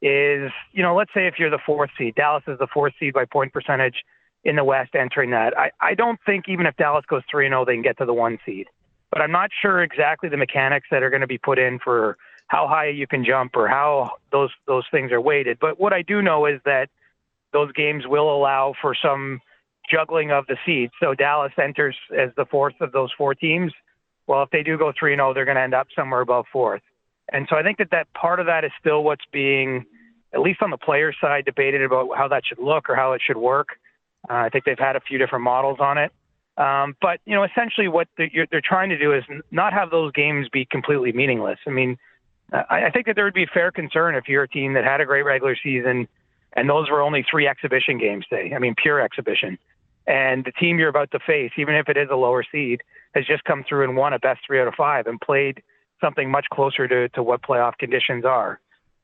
is, 0.02 0.52
you 0.72 0.82
know, 0.82 0.96
let's 0.96 1.14
say 1.14 1.28
if 1.28 1.36
you're 1.38 1.50
the 1.50 1.60
fourth 1.66 1.90
seed, 1.98 2.16
Dallas 2.16 2.44
is 2.48 2.58
the 2.60 2.68
fourth 2.68 2.94
seed 3.00 3.14
by 3.14 3.26
point 3.26 3.54
percentage 3.54 4.04
in 4.44 4.56
the 4.56 4.64
West 4.64 4.96
entering 4.96 5.32
that. 5.32 5.58
I, 5.58 5.72
I 5.82 5.94
don't 5.96 6.20
think 6.26 6.46
even 6.48 6.66
if 6.66 6.76
Dallas 6.78 7.06
goes 7.08 7.24
3 7.30 7.50
0, 7.50 7.66
they 7.66 7.74
can 7.74 7.82
get 7.82 7.98
to 7.98 8.06
the 8.06 8.14
one 8.14 8.40
seed. 8.46 8.68
But 9.12 9.22
I'm 9.22 9.32
not 9.32 9.50
sure 9.62 9.82
exactly 9.82 10.30
the 10.30 10.38
mechanics 10.38 10.88
that 10.92 11.04
are 11.04 11.10
going 11.10 11.22
to 11.22 11.28
be 11.28 11.38
put 11.38 11.60
in 11.60 11.80
for 11.80 12.18
how 12.48 12.68
high 12.68 12.88
you 12.88 13.08
can 13.08 13.26
jump 13.26 13.56
or 13.56 13.68
how 13.68 14.12
those 14.32 14.52
those 14.68 14.86
things 14.92 15.12
are 15.12 15.22
weighted. 15.22 15.58
But 15.60 15.80
what 15.80 15.94
I 15.94 16.02
do 16.02 16.22
know 16.22 16.46
is 16.46 16.60
that 16.66 16.90
those 17.52 17.72
games 17.74 18.06
will 18.08 18.34
allow 18.34 18.74
for 18.82 18.96
some 18.96 19.42
juggling 19.90 20.32
of 20.32 20.46
the 20.48 20.58
seeds. 20.66 20.94
So 21.02 21.16
Dallas 21.16 21.52
enters 21.62 21.96
as 22.16 22.30
the 22.38 22.46
fourth 22.46 22.76
of 22.80 22.92
those 22.92 23.12
four 23.18 23.34
teams. 23.34 23.74
Well, 24.28 24.44
if 24.44 24.52
they 24.52 24.62
do 24.62 24.78
go 24.78 24.94
3 24.98 25.16
0, 25.16 25.34
they're 25.34 25.46
going 25.46 25.58
to 25.58 25.64
end 25.64 25.74
up 25.74 25.88
somewhere 25.96 26.22
above 26.22 26.46
fourth. 26.52 26.82
And 27.32 27.48
so 27.50 27.56
I 27.56 27.64
think 27.64 27.78
that 27.78 27.92
that 27.92 28.12
part 28.14 28.40
of 28.40 28.48
that 28.48 28.64
is 28.64 28.72
still 28.80 29.04
what's 29.04 29.26
being, 29.32 29.86
at 30.34 30.42
least 30.42 30.62
on 30.62 30.72
the 30.72 30.78
player 30.78 31.14
side, 31.20 31.46
debated 31.46 31.82
about 31.82 32.10
how 32.18 32.28
that 32.28 32.44
should 32.46 32.60
look 32.60 32.90
or 32.90 32.96
how 32.96 33.14
it 33.14 33.22
should 33.26 33.38
work. 33.38 33.80
Uh, 34.30 34.34
I 34.34 34.50
think 34.50 34.66
they've 34.66 34.80
had 34.80 34.96
a 34.96 35.00
few 35.00 35.18
different 35.18 35.44
models 35.44 35.78
on 35.80 35.98
it. 35.98 36.12
Um, 36.58 36.96
but 37.02 37.22
you 37.26 37.36
know, 37.36 37.44
essentially, 37.44 37.88
what 37.88 38.10
they're, 38.18 38.48
they're 38.52 38.62
trying 38.62 38.90
to 38.90 38.98
do 38.98 39.14
is 39.14 39.24
not 39.50 39.72
have 39.72 39.92
those 39.92 40.12
games 40.12 40.50
be 40.50 40.66
completely 40.66 41.14
meaningless. 41.14 41.58
I 41.66 41.70
mean, 41.70 41.98
I, 42.52 42.88
I 42.88 42.92
think 42.92 43.06
that 43.06 43.16
there 43.16 43.24
would 43.24 43.34
be 43.34 43.46
fair 43.46 43.72
concern 43.72 44.16
if 44.16 44.28
you're 44.28 44.44
a 44.44 44.48
team 44.48 44.74
that 44.74 44.84
had 44.84 45.00
a 45.00 45.06
great 45.06 45.24
regular 45.24 45.56
season, 45.62 46.08
and 46.54 46.70
those 46.70 46.90
were 46.90 47.02
only 47.02 47.26
three 47.30 47.48
exhibition 47.48 47.98
games. 47.98 48.26
Say, 48.30 48.52
I 48.54 48.60
mean, 48.60 48.76
pure 48.76 49.00
exhibition, 49.00 49.58
and 50.06 50.44
the 50.44 50.52
team 50.52 50.80
you're 50.80 50.90
about 50.90 51.12
to 51.12 51.20
face, 51.20 51.52
even 51.58 51.76
if 51.76 51.88
it 51.88 51.96
is 51.96 52.10
a 52.12 52.16
lower 52.16 52.44
seed, 52.52 52.82
has 53.16 53.26
just 53.26 53.46
come 53.46 53.64
through 53.64 53.86
and 53.86 53.96
won 53.96 54.12
a 54.12 54.20
best 54.20 54.42
three 54.46 54.60
out 54.60 54.68
of 54.68 54.74
five 54.76 55.08
and 55.08 55.22
played 55.22 55.64
something 56.02 56.30
much 56.30 56.46
closer 56.52 56.88
to, 56.88 57.10
to 57.10 57.24
what 57.24 57.42
playoff 57.42 57.78
conditions 57.78 58.26
are. 58.26 58.60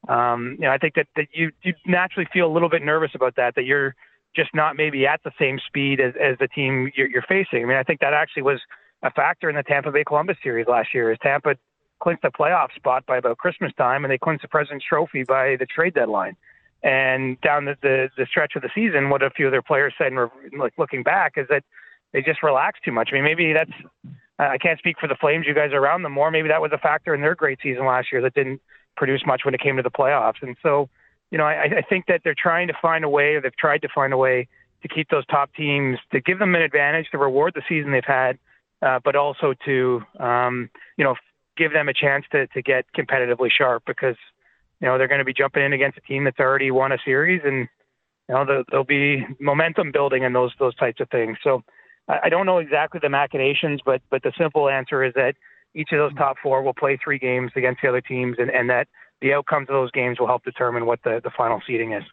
Um, 0.08 0.58
you 0.60 0.66
know, 0.66 0.72
I 0.72 0.78
think 0.78 0.96
that, 0.96 1.08
that 1.16 1.28
you, 1.34 1.52
you 1.64 1.74
naturally 1.86 2.28
feel 2.32 2.48
a 2.48 2.54
little 2.54 2.70
bit 2.70 2.84
nervous 2.84 3.12
about 3.16 3.36
that, 3.38 3.56
that 3.56 3.64
you're 3.64 3.96
just 4.36 4.54
not 4.54 4.76
maybe 4.76 5.08
at 5.08 5.22
the 5.24 5.32
same 5.40 5.60
speed 5.66 6.00
as, 6.00 6.14
as 6.22 6.38
the 6.40 6.48
team 6.48 6.92
you're, 6.96 7.10
you're 7.10 7.24
facing. 7.24 7.64
I 7.64 7.66
mean, 7.66 7.78
I 7.78 7.84
think 7.84 8.02
that 8.02 8.14
actually 8.14 8.44
was 8.44 8.60
a 9.02 9.12
factor 9.12 9.50
in 9.50 9.56
the 9.56 9.64
Tampa 9.64 9.92
Bay 9.92 10.04
Columbus 10.04 10.38
series 10.44 10.68
last 10.68 10.94
year 10.94 11.12
as 11.12 11.18
Tampa 11.20 11.56
clinched 12.00 12.24
the 12.24 12.30
playoff 12.30 12.74
spot 12.76 13.06
by 13.06 13.18
about 13.18 13.38
Christmas 13.38 13.72
time 13.78 14.04
and 14.04 14.12
they 14.12 14.18
clinched 14.18 14.42
the 14.42 14.48
President's 14.48 14.86
Trophy 14.86 15.24
by 15.24 15.56
the 15.58 15.66
trade 15.66 15.94
deadline. 15.94 16.36
And 16.84 17.40
down 17.42 17.66
the, 17.66 17.76
the, 17.82 18.10
the 18.16 18.28
stretch 18.30 18.54
of 18.56 18.62
the 18.62 18.70
season, 18.76 19.10
what 19.10 19.24
a 19.24 19.32
few 19.32 19.48
of 19.48 19.52
their 19.52 19.64
players 19.64 19.94
said, 19.98 20.12
and 20.12 20.20
like 20.60 20.74
looking 20.78 21.02
back, 21.02 21.34
is 21.36 21.48
that 21.50 21.64
they 22.14 22.22
just 22.22 22.44
relaxed 22.44 22.84
too 22.84 22.92
much. 22.92 23.10
I 23.12 23.16
mean, 23.16 23.24
maybe 23.24 23.54
that's 23.54 23.72
I 24.38 24.58
can't 24.58 24.80
speak 24.80 24.98
for 25.00 25.08
the 25.08 25.16
Flames. 25.16 25.46
You 25.48 25.54
guys 25.54 25.72
are 25.72 25.80
around 25.80 26.04
them 26.04 26.12
more. 26.12 26.30
Maybe 26.30 26.50
that 26.50 26.62
was 26.62 26.72
a 26.74 26.78
factor 26.78 27.16
in 27.16 27.22
their 27.22 27.36
great 27.36 27.60
season 27.64 27.86
last 27.86 28.12
year 28.12 28.22
that 28.22 28.34
didn't 28.34 28.62
produce 28.98 29.24
much 29.26 29.42
when 29.46 29.54
it 29.54 29.62
came 29.62 29.78
to 29.78 29.84
the 29.84 29.92
playoffs. 29.92 30.42
And 30.42 30.56
so, 30.62 30.90
you 31.32 31.38
know, 31.38 31.46
I, 31.46 31.64
I 31.78 31.82
think 31.88 32.06
that 32.08 32.22
they're 32.24 32.36
trying 32.38 32.68
to 32.68 32.74
find 32.82 33.04
a 33.04 33.10
way, 33.10 33.36
or 33.36 33.42
they've 33.42 33.56
tried 33.56 33.82
to 33.84 33.90
find 33.94 34.14
a 34.14 34.18
way 34.18 34.48
to 34.82 34.88
keep 34.88 35.10
those 35.10 35.26
top 35.28 35.54
teams, 35.56 35.98
to 36.12 36.22
give 36.22 36.40
them 36.40 36.54
an 36.56 36.62
advantage, 36.62 37.08
to 37.12 37.18
reward 37.18 37.54
the 37.56 37.62
season 37.68 37.92
they've 37.92 38.04
had, 38.06 38.38
uh, 38.82 39.00
but 39.04 39.16
also 39.16 39.54
to, 39.66 40.02
um, 40.20 40.70
you 40.98 41.04
know, 41.04 41.16
give 41.58 41.72
them 41.72 41.88
a 41.88 41.94
chance 41.94 42.26
to, 42.32 42.48
to 42.48 42.62
get 42.62 42.86
competitively 42.96 43.50
sharp 43.50 43.84
because, 43.88 44.18
you 44.82 44.88
know, 44.88 44.98
they're 44.98 45.08
going 45.08 45.20
to 45.20 45.26
be 45.26 45.34
jumping 45.34 45.64
in 45.64 45.74
against 45.74 45.98
a 45.98 46.02
team 46.02 46.26
that's 46.26 46.40
already 46.40 46.70
won 46.72 46.92
a 46.92 46.98
series 47.04 47.42
and, 47.46 47.68
you 48.28 48.36
know, 48.36 48.64
there'll 48.70 48.86
be 48.86 49.26
momentum 49.40 49.92
building 49.92 50.26
and 50.26 50.36
those, 50.36 50.52
those 50.60 50.76
types 50.76 51.00
of 51.00 51.10
things. 51.10 51.38
So, 51.44 51.64
I 52.08 52.30
don't 52.30 52.46
know 52.46 52.60
exactly 52.60 53.00
the 53.02 53.10
machinations, 53.10 53.82
but 53.84 54.02
but 54.10 54.22
the 54.24 54.32
simple 54.38 54.70
answer 54.70 55.04
is 55.04 55.14
that 55.16 55.36
each 55.74 55.92
of 55.92 55.98
those 55.98 56.14
top 56.16 56.38
four 56.42 56.62
will 56.62 56.74
play 56.74 56.98
three 57.04 57.20
games 57.20 57.52
against 57.56 57.82
the 57.82 57.90
other 57.90 58.02
teams, 58.02 58.38
and, 58.40 58.50
and 58.50 58.70
that 58.70 58.88
the 59.22 59.34
outcomes 59.34 59.70
of 59.70 59.74
those 59.74 59.92
games 59.92 60.20
will 60.20 60.28
help 60.28 60.44
determine 60.44 60.86
what 60.86 61.02
the, 61.04 61.20
the 61.24 61.32
final 61.32 61.62
seeding 61.66 61.94
is. 61.94 62.04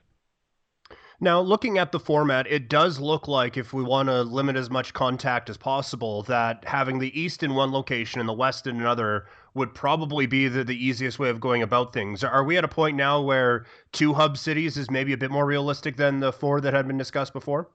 Now, 1.21 1.41
looking 1.41 1.79
at 1.79 1.93
the 1.93 2.01
format, 2.01 2.49
it 2.49 2.69
does 2.69 2.99
look 2.99 3.29
like 3.29 3.57
if 3.57 3.73
we 3.73 3.85
want 3.85 4.09
to 4.09 4.23
limit 4.23 4.57
as 4.57 4.71
much 4.71 4.93
contact 4.93 5.49
as 5.49 5.57
possible, 5.57 6.25
that 6.25 6.65
having 6.67 6.99
the 6.99 7.17
East 7.21 7.45
in 7.45 7.55
one 7.55 7.71
location 7.71 8.19
and 8.19 8.29
the 8.29 8.33
West 8.33 8.67
in 8.67 8.81
another 8.81 9.27
would 9.55 9.73
probably 9.73 10.27
be 10.27 10.49
the, 10.49 10.65
the 10.65 10.85
easiest 10.85 11.21
way 11.21 11.29
of 11.29 11.39
going 11.39 11.63
about 11.63 11.93
things. 11.93 12.25
Are 12.25 12.43
we 12.43 12.57
at 12.57 12.65
a 12.65 12.69
point 12.69 12.97
now 12.97 13.21
where 13.21 13.67
two 13.93 14.15
hub 14.15 14.37
cities 14.37 14.77
is 14.77 14.91
maybe 14.91 15.13
a 15.13 15.17
bit 15.17 15.31
more 15.31 15.47
realistic 15.47 15.97
than 15.97 16.19
the 16.19 16.33
four 16.33 16.61
that 16.61 16.75
had 16.75 16.89
been 16.89 16.99
discussed 16.99 17.33
before? 17.33 17.69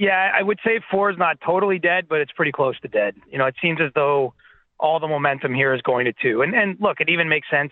Yeah, 0.00 0.32
I 0.34 0.42
would 0.42 0.58
say 0.64 0.80
four 0.90 1.10
is 1.10 1.18
not 1.18 1.42
totally 1.44 1.78
dead, 1.78 2.06
but 2.08 2.22
it's 2.22 2.32
pretty 2.32 2.52
close 2.52 2.80
to 2.80 2.88
dead. 2.88 3.16
You 3.30 3.36
know, 3.36 3.44
it 3.44 3.56
seems 3.60 3.82
as 3.82 3.92
though 3.94 4.32
all 4.78 4.98
the 4.98 5.06
momentum 5.06 5.54
here 5.54 5.74
is 5.74 5.82
going 5.82 6.06
to 6.06 6.14
two. 6.14 6.40
And 6.40 6.54
and 6.54 6.78
look, 6.80 7.02
it 7.02 7.10
even 7.10 7.28
makes 7.28 7.50
sense 7.50 7.70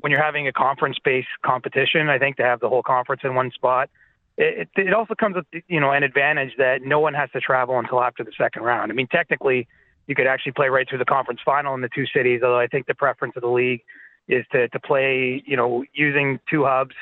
when 0.00 0.10
you're 0.10 0.20
having 0.20 0.48
a 0.48 0.52
conference-based 0.52 1.28
competition. 1.46 2.08
I 2.08 2.18
think 2.18 2.38
to 2.38 2.42
have 2.42 2.58
the 2.58 2.68
whole 2.68 2.82
conference 2.82 3.22
in 3.22 3.36
one 3.36 3.52
spot. 3.52 3.88
It, 4.36 4.68
it, 4.74 4.92
also 4.92 5.14
comes 5.14 5.36
with 5.36 5.46
you 5.68 5.78
know 5.78 5.92
an 5.92 6.02
advantage 6.02 6.56
that 6.58 6.82
no 6.82 6.98
one 6.98 7.14
has 7.14 7.30
to 7.34 7.40
travel 7.40 7.78
until 7.78 8.02
after 8.02 8.24
the 8.24 8.32
second 8.36 8.64
round. 8.64 8.90
I 8.90 8.96
mean, 8.96 9.06
technically, 9.06 9.68
you 10.08 10.16
could 10.16 10.26
actually 10.26 10.52
play 10.52 10.70
right 10.70 10.88
through 10.88 10.98
the 10.98 11.04
conference 11.04 11.38
final 11.44 11.72
in 11.74 11.82
the 11.82 11.90
two 11.94 12.06
cities. 12.12 12.40
Although 12.42 12.58
I 12.58 12.66
think 12.66 12.88
the 12.88 12.96
preference 12.96 13.34
of 13.36 13.42
the 13.42 13.48
league 13.48 13.82
is 14.26 14.44
to 14.50 14.68
to 14.70 14.80
play 14.80 15.40
you 15.46 15.56
know 15.56 15.84
using 15.94 16.40
two 16.50 16.64
hubs, 16.64 16.96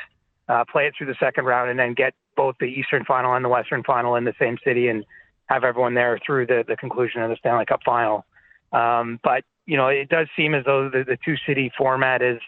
uh, 0.46 0.66
play 0.70 0.88
it 0.88 0.92
through 0.98 1.06
the 1.06 1.16
second 1.18 1.46
round, 1.46 1.70
and 1.70 1.78
then 1.78 1.94
get 1.94 2.12
both 2.38 2.54
the 2.60 2.66
Eastern 2.66 3.04
Final 3.04 3.34
and 3.34 3.44
the 3.44 3.48
Western 3.48 3.82
Final 3.82 4.14
in 4.14 4.22
the 4.22 4.34
same 4.38 4.58
city 4.64 4.86
and 4.86 5.04
have 5.46 5.64
everyone 5.64 5.94
there 5.94 6.20
through 6.24 6.46
the, 6.46 6.64
the 6.66 6.76
conclusion 6.76 7.20
of 7.20 7.30
the 7.30 7.36
Stanley 7.36 7.66
Cup 7.66 7.80
Final. 7.84 8.24
Um, 8.72 9.18
but 9.24 9.42
you 9.66 9.76
know, 9.76 9.88
it 9.88 10.08
does 10.08 10.28
seem 10.36 10.54
as 10.54 10.64
though 10.64 10.88
the, 10.88 11.04
the 11.04 11.18
two 11.22 11.34
city 11.46 11.70
format 11.76 12.22
is 12.22 12.40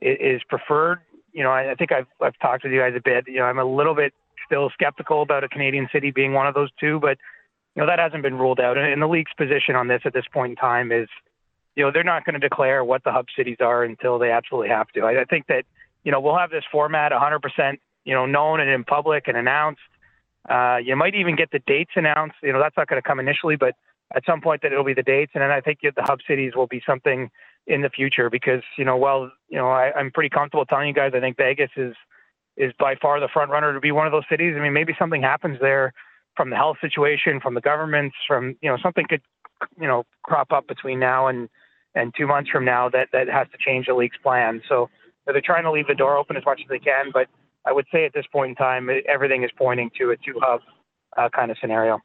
is 0.00 0.40
preferred. 0.48 1.00
You 1.32 1.42
know, 1.42 1.50
I, 1.50 1.72
I 1.72 1.74
think 1.74 1.90
I've 1.90 2.06
I've 2.22 2.38
talked 2.38 2.62
with 2.62 2.72
you 2.72 2.78
guys 2.80 2.94
a 2.96 3.00
bit. 3.00 3.26
You 3.26 3.40
know, 3.40 3.46
I'm 3.46 3.58
a 3.58 3.64
little 3.64 3.96
bit 3.96 4.14
still 4.46 4.70
skeptical 4.70 5.22
about 5.22 5.42
a 5.42 5.48
Canadian 5.48 5.88
city 5.92 6.12
being 6.12 6.32
one 6.32 6.46
of 6.46 6.54
those 6.54 6.70
two, 6.78 7.00
but 7.00 7.18
you 7.74 7.82
know 7.82 7.86
that 7.86 7.98
hasn't 7.98 8.22
been 8.22 8.38
ruled 8.38 8.60
out. 8.60 8.78
And, 8.78 8.86
and 8.86 9.02
the 9.02 9.08
league's 9.08 9.32
position 9.36 9.74
on 9.74 9.88
this 9.88 10.02
at 10.04 10.14
this 10.14 10.24
point 10.32 10.50
in 10.50 10.56
time 10.56 10.92
is, 10.92 11.08
you 11.74 11.84
know, 11.84 11.90
they're 11.90 12.04
not 12.04 12.24
going 12.24 12.38
to 12.40 12.48
declare 12.48 12.84
what 12.84 13.02
the 13.02 13.10
hub 13.10 13.26
cities 13.36 13.58
are 13.58 13.82
until 13.82 14.20
they 14.20 14.30
absolutely 14.30 14.68
have 14.68 14.88
to. 14.90 15.00
I, 15.00 15.22
I 15.22 15.24
think 15.24 15.48
that 15.48 15.64
you 16.04 16.12
know 16.12 16.20
we'll 16.20 16.38
have 16.38 16.50
this 16.50 16.64
format 16.70 17.10
100% 17.10 17.78
you 18.06 18.14
know, 18.14 18.24
known 18.24 18.60
and 18.60 18.70
in 18.70 18.84
public 18.84 19.24
and 19.26 19.36
announced. 19.36 19.80
Uh, 20.48 20.78
you 20.82 20.96
might 20.96 21.14
even 21.14 21.36
get 21.36 21.50
the 21.50 21.58
dates 21.66 21.90
announced. 21.96 22.36
You 22.42 22.52
know, 22.52 22.60
that's 22.60 22.76
not 22.76 22.86
going 22.86 23.02
to 23.02 23.06
come 23.06 23.20
initially, 23.20 23.56
but 23.56 23.74
at 24.14 24.24
some 24.24 24.40
point 24.40 24.62
that 24.62 24.72
it'll 24.72 24.84
be 24.84 24.94
the 24.94 25.02
dates. 25.02 25.32
And 25.34 25.42
then 25.42 25.50
I 25.50 25.60
think 25.60 25.80
the 25.82 26.02
hub 26.02 26.20
cities 26.26 26.52
will 26.54 26.68
be 26.68 26.80
something 26.86 27.28
in 27.66 27.82
the 27.82 27.90
future 27.90 28.30
because, 28.30 28.62
you 28.78 28.84
know, 28.84 28.96
well, 28.96 29.30
you 29.48 29.58
know, 29.58 29.68
I, 29.68 29.92
I'm 29.92 30.12
pretty 30.12 30.30
comfortable 30.30 30.64
telling 30.64 30.86
you 30.86 30.94
guys 30.94 31.12
I 31.14 31.20
think 31.20 31.36
Vegas 31.36 31.70
is 31.76 31.94
is 32.56 32.72
by 32.78 32.94
far 32.94 33.20
the 33.20 33.28
front 33.28 33.50
runner 33.50 33.74
to 33.74 33.80
be 33.80 33.92
one 33.92 34.06
of 34.06 34.12
those 34.12 34.24
cities. 34.30 34.54
I 34.56 34.62
mean, 34.62 34.72
maybe 34.72 34.94
something 34.98 35.20
happens 35.20 35.58
there 35.60 35.92
from 36.36 36.48
the 36.48 36.56
health 36.56 36.78
situation, 36.80 37.40
from 37.40 37.52
the 37.52 37.60
governments, 37.60 38.16
from 38.26 38.56
you 38.62 38.70
know, 38.70 38.78
something 38.82 39.04
could 39.08 39.22
you 39.80 39.88
know 39.88 40.04
crop 40.22 40.52
up 40.52 40.68
between 40.68 41.00
now 41.00 41.26
and 41.26 41.48
and 41.96 42.14
two 42.16 42.28
months 42.28 42.50
from 42.50 42.64
now 42.64 42.88
that 42.88 43.08
that 43.12 43.26
has 43.28 43.48
to 43.50 43.58
change 43.58 43.86
the 43.86 43.94
league's 43.94 44.16
plan. 44.22 44.62
So 44.68 44.88
they're 45.26 45.40
trying 45.40 45.64
to 45.64 45.72
leave 45.72 45.88
the 45.88 45.94
door 45.94 46.16
open 46.16 46.36
as 46.36 46.44
much 46.46 46.60
as 46.62 46.68
they 46.68 46.78
can, 46.78 47.10
but 47.12 47.26
I 47.66 47.72
would 47.72 47.86
say 47.92 48.06
at 48.06 48.14
this 48.14 48.24
point 48.32 48.50
in 48.50 48.54
time, 48.54 48.88
everything 49.08 49.42
is 49.42 49.50
pointing 49.58 49.90
to 49.98 50.12
a 50.12 50.16
two 50.16 50.38
hub 50.40 50.60
uh, 51.16 51.28
kind 51.28 51.50
of 51.50 51.58
scenario. 51.60 51.98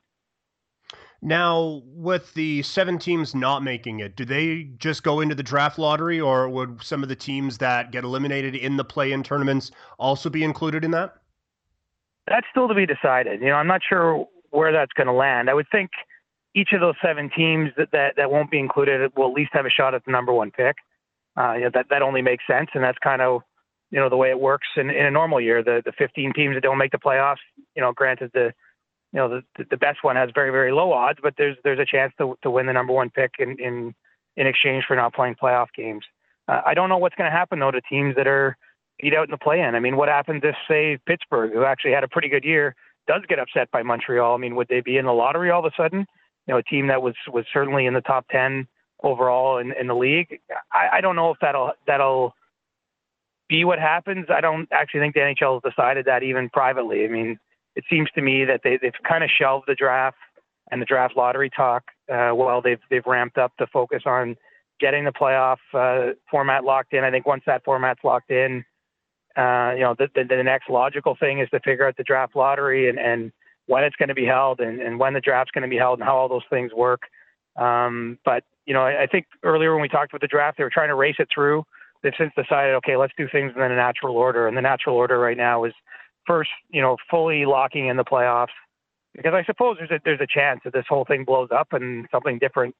Now, 1.22 1.84
with 1.86 2.34
the 2.34 2.64
seven 2.64 2.98
teams 2.98 3.36
not 3.36 3.64
making 3.64 4.00
it, 4.00 4.16
do 4.16 4.26
they 4.26 4.72
just 4.78 5.04
go 5.04 5.22
into 5.22 5.36
the 5.36 5.44
draft 5.44 5.78
lottery, 5.78 6.20
or 6.20 6.50
would 6.50 6.82
some 6.84 7.04
of 7.04 7.10
the 7.10 7.16
teams 7.16 7.60
that 7.60 7.92
get 7.92 8.04
eliminated 8.04 8.56
in 8.56 8.76
the 8.76 8.84
play-in 8.84 9.22
tournaments 9.22 9.72
also 10.00 10.30
be 10.30 10.44
included 10.44 10.84
in 10.84 10.92
that? 10.92 11.14
That's 12.28 12.48
still 12.50 12.68
to 12.68 12.74
be 12.74 12.88
decided. 12.88 13.40
You 13.40 13.50
know, 13.50 13.56
I'm 13.56 13.68
not 13.68 13.82
sure 13.88 14.28
where 14.50 14.72
that's 14.72 14.94
going 14.94 15.08
to 15.08 15.14
land. 15.14 15.50
I 15.50 15.54
would 15.54 15.68
think, 15.72 15.92
each 16.54 16.74
of 16.74 16.82
those 16.82 16.96
seven 17.02 17.30
teams 17.30 17.70
that, 17.78 17.92
that, 17.94 18.16
that 18.18 18.30
won't 18.30 18.52
be 18.52 18.60
included 18.60 19.10
will 19.16 19.30
at 19.30 19.34
least 19.34 19.52
have 19.54 19.66
a 19.66 19.70
shot 19.70 19.96
at 19.96 20.04
the 20.04 20.12
number 20.12 20.34
one 20.34 20.52
pick. 20.52 20.76
Uh, 21.38 21.54
you 21.54 21.62
know, 21.62 21.72
that, 21.74 21.86
that 21.90 22.02
only 22.02 22.22
makes 22.22 22.44
sense. 22.46 22.70
And 22.74 22.84
that's 22.84 22.98
kind 22.98 23.22
of, 23.22 23.42
you 23.92 24.00
know, 24.00 24.10
the 24.10 24.18
way 24.18 24.30
it 24.30 24.40
works 24.40 24.68
in, 24.78 24.90
in 24.90 25.06
a 25.06 25.12
normal 25.12 25.40
year. 25.40 25.64
The, 25.64 25.82
the 25.86 25.92
15 25.92 26.34
teams 26.34 26.56
that 26.56 26.64
don't 26.64 26.78
make 26.78 26.92
the 26.92 26.98
playoffs, 26.98 27.44
you 27.76 27.82
know, 27.82 27.92
granted 27.92 28.32
the, 28.34 28.54
you 29.12 29.20
know, 29.20 29.42
the, 29.58 29.66
the 29.70 29.78
best 29.78 30.00
one 30.02 30.16
has 30.16 30.30
very, 30.34 30.50
very 30.50 30.72
low 30.72 30.94
odds, 30.94 31.20
but 31.22 31.34
there's, 31.38 31.58
there's 31.64 31.80
a 31.80 31.86
chance 31.86 32.14
to, 32.18 32.38
to 32.44 32.50
win 32.50 32.66
the 32.66 32.74
number 32.74 32.94
one 32.94 33.10
pick 33.10 33.32
in, 33.40 33.58
in, 33.60 33.94
in 34.38 34.48
exchange 34.48 34.86
for 34.88 34.96
not 34.96 35.14
playing 35.14 35.36
playoff 35.36 35.68
games. 35.76 36.06
Uh, 36.48 36.62
I 36.66 36.74
don't 36.74 36.90
know 36.90 36.98
what's 36.98 37.16
going 37.16 37.30
to 37.30 37.38
happen 37.38 37.60
though 37.60 37.72
to 37.72 37.82
teams 37.82 38.16
that 38.16 38.28
are 38.28 38.58
beat 39.02 39.14
out 39.14 39.26
in 39.26 39.32
the 39.32 39.38
play-in. 39.38 39.76
I 39.76 39.80
mean, 39.80 39.98
what 39.98 40.08
happens 40.08 40.42
if, 40.44 40.56
say, 40.70 40.98
Pittsburgh, 41.06 41.52
who 41.54 41.66
actually 41.66 41.92
had 41.92 42.04
a 42.04 42.08
pretty 42.08 42.30
good 42.30 42.46
year, 42.46 42.76
does 43.08 43.24
get 43.28 43.40
upset 43.40 43.70
by 43.72 43.84
Montreal? 43.84 44.36
I 44.36 44.38
mean, 44.38 44.56
would 44.56 44.68
they 44.70 44.82
be 44.82 44.98
in 44.98 45.06
the 45.06 45.12
lottery 45.12 45.50
all 45.50 45.66
of 45.66 45.72
a 45.72 45.76
sudden? 45.76 46.06
You 46.48 46.54
know, 46.54 46.58
a 46.58 46.64
team 46.64 46.88
that 46.88 47.02
was 47.02 47.16
was 47.28 47.46
certainly 47.52 47.86
in 47.86 47.94
the 47.94 48.02
top 48.02 48.26
ten 48.32 48.68
overall 49.04 49.58
in, 49.58 49.74
in 49.80 49.88
the 49.88 49.96
league. 49.96 50.40
I, 50.72 50.98
I 50.98 51.02
don't 51.02 51.16
know 51.16 51.32
if 51.32 51.38
that'll 51.42 51.74
that'll 51.88 52.36
be 53.52 53.66
what 53.66 53.80
happens. 53.80 54.28
I 54.30 54.40
don't 54.40 54.68
actually 54.72 55.02
think 55.02 55.14
the 55.14 55.20
NHL 55.20 55.62
has 55.62 55.74
decided 55.74 56.06
that 56.06 56.24
even 56.24 56.50
privately. 56.50 57.04
I 57.04 57.10
mean, 57.10 57.38
it 57.76 57.84
seems 57.90 58.10
to 58.16 58.22
me 58.22 58.46
that 58.46 58.62
they, 58.64 58.80
they've 58.82 58.94
kind 59.08 59.26
of 59.26 59.30
shelved 59.30 59.66
the 59.68 59.76
draft 59.76 60.16
and 60.72 60.82
the 60.82 60.86
draft 60.86 61.18
lottery 61.18 61.50
talk 61.50 61.84
uh, 62.12 62.30
while 62.30 62.62
they've 62.62 62.80
they've 62.90 63.06
ramped 63.06 63.38
up 63.38 63.52
the 63.60 63.68
focus 63.68 64.04
on 64.06 64.38
getting 64.80 65.04
the 65.04 65.12
playoff 65.12 65.58
uh, 65.74 66.14
format 66.32 66.64
locked 66.64 66.94
in. 66.94 67.04
I 67.04 67.12
think 67.12 67.28
once 67.28 67.44
that 67.46 67.64
format's 67.66 68.00
locked 68.06 68.32
in, 68.32 68.64
uh, 69.38 69.74
you 69.76 69.82
know, 69.82 69.96
the, 70.00 70.08
the, 70.16 70.24
the 70.24 70.44
next 70.44 70.70
logical 70.70 71.16
thing 71.20 71.40
is 71.40 71.50
to 71.50 71.60
figure 71.60 71.86
out 71.86 71.98
the 71.98 72.04
draft 72.04 72.36
lottery 72.36 72.90
and, 72.90 72.98
and 72.98 73.34
when 73.68 73.84
it's 73.84 73.96
going 73.98 74.10
to 74.10 74.16
be 74.16 74.26
held 74.26 74.62
and, 74.62 74.82
and 74.82 74.98
when 74.98 75.14
the 75.14 75.20
draft's 75.20 75.52
going 75.52 75.62
to 75.62 75.70
be 75.70 75.78
held 75.78 76.00
and 76.00 76.08
how 76.08 76.16
all 76.16 76.30
those 76.30 76.42
things 76.50 76.72
work. 76.74 77.02
Um, 77.58 78.18
but, 78.26 78.44
you 78.66 78.74
know, 78.74 78.82
I, 78.82 79.04
I 79.04 79.08
think 79.08 79.28
earlier 79.44 79.74
when 79.74 79.82
we 79.82 79.90
talked 79.90 80.12
about 80.12 80.22
the 80.22 80.28
draft, 80.28 80.58
they 80.58 80.64
were 80.64 80.72
trying 80.72 80.90
to 80.90 80.96
race 80.96 81.18
it 81.20 81.28
through. 81.34 81.64
They've 82.04 82.14
since 82.18 82.32
decided, 82.36 82.76
okay, 82.76 82.98
let's 82.98 83.14
do 83.18 83.28
things 83.32 83.54
in 83.56 83.62
a 83.62 83.70
natural 83.70 84.18
order. 84.18 84.48
And 84.48 84.58
the 84.58 84.62
natural 84.62 84.96
order 84.96 85.20
right 85.20 85.38
now 85.38 85.64
is 85.66 85.74
first, 86.26 86.50
you 86.70 86.82
know, 86.82 86.98
fully 87.10 87.46
locking 87.46 87.88
in 87.88 87.98
the 87.98 88.04
playoffs. 88.04 88.56
Because 89.16 89.34
I 89.34 89.44
suppose 89.44 89.78
there's 89.78 89.92
a, 89.92 90.00
there's 90.04 90.22
a 90.22 90.28
chance 90.28 90.62
that 90.64 90.74
this 90.74 90.86
whole 90.88 91.06
thing 91.06 91.26
blows 91.26 91.50
up 91.56 91.74
and 91.74 92.08
something 92.12 92.40
different 92.40 92.76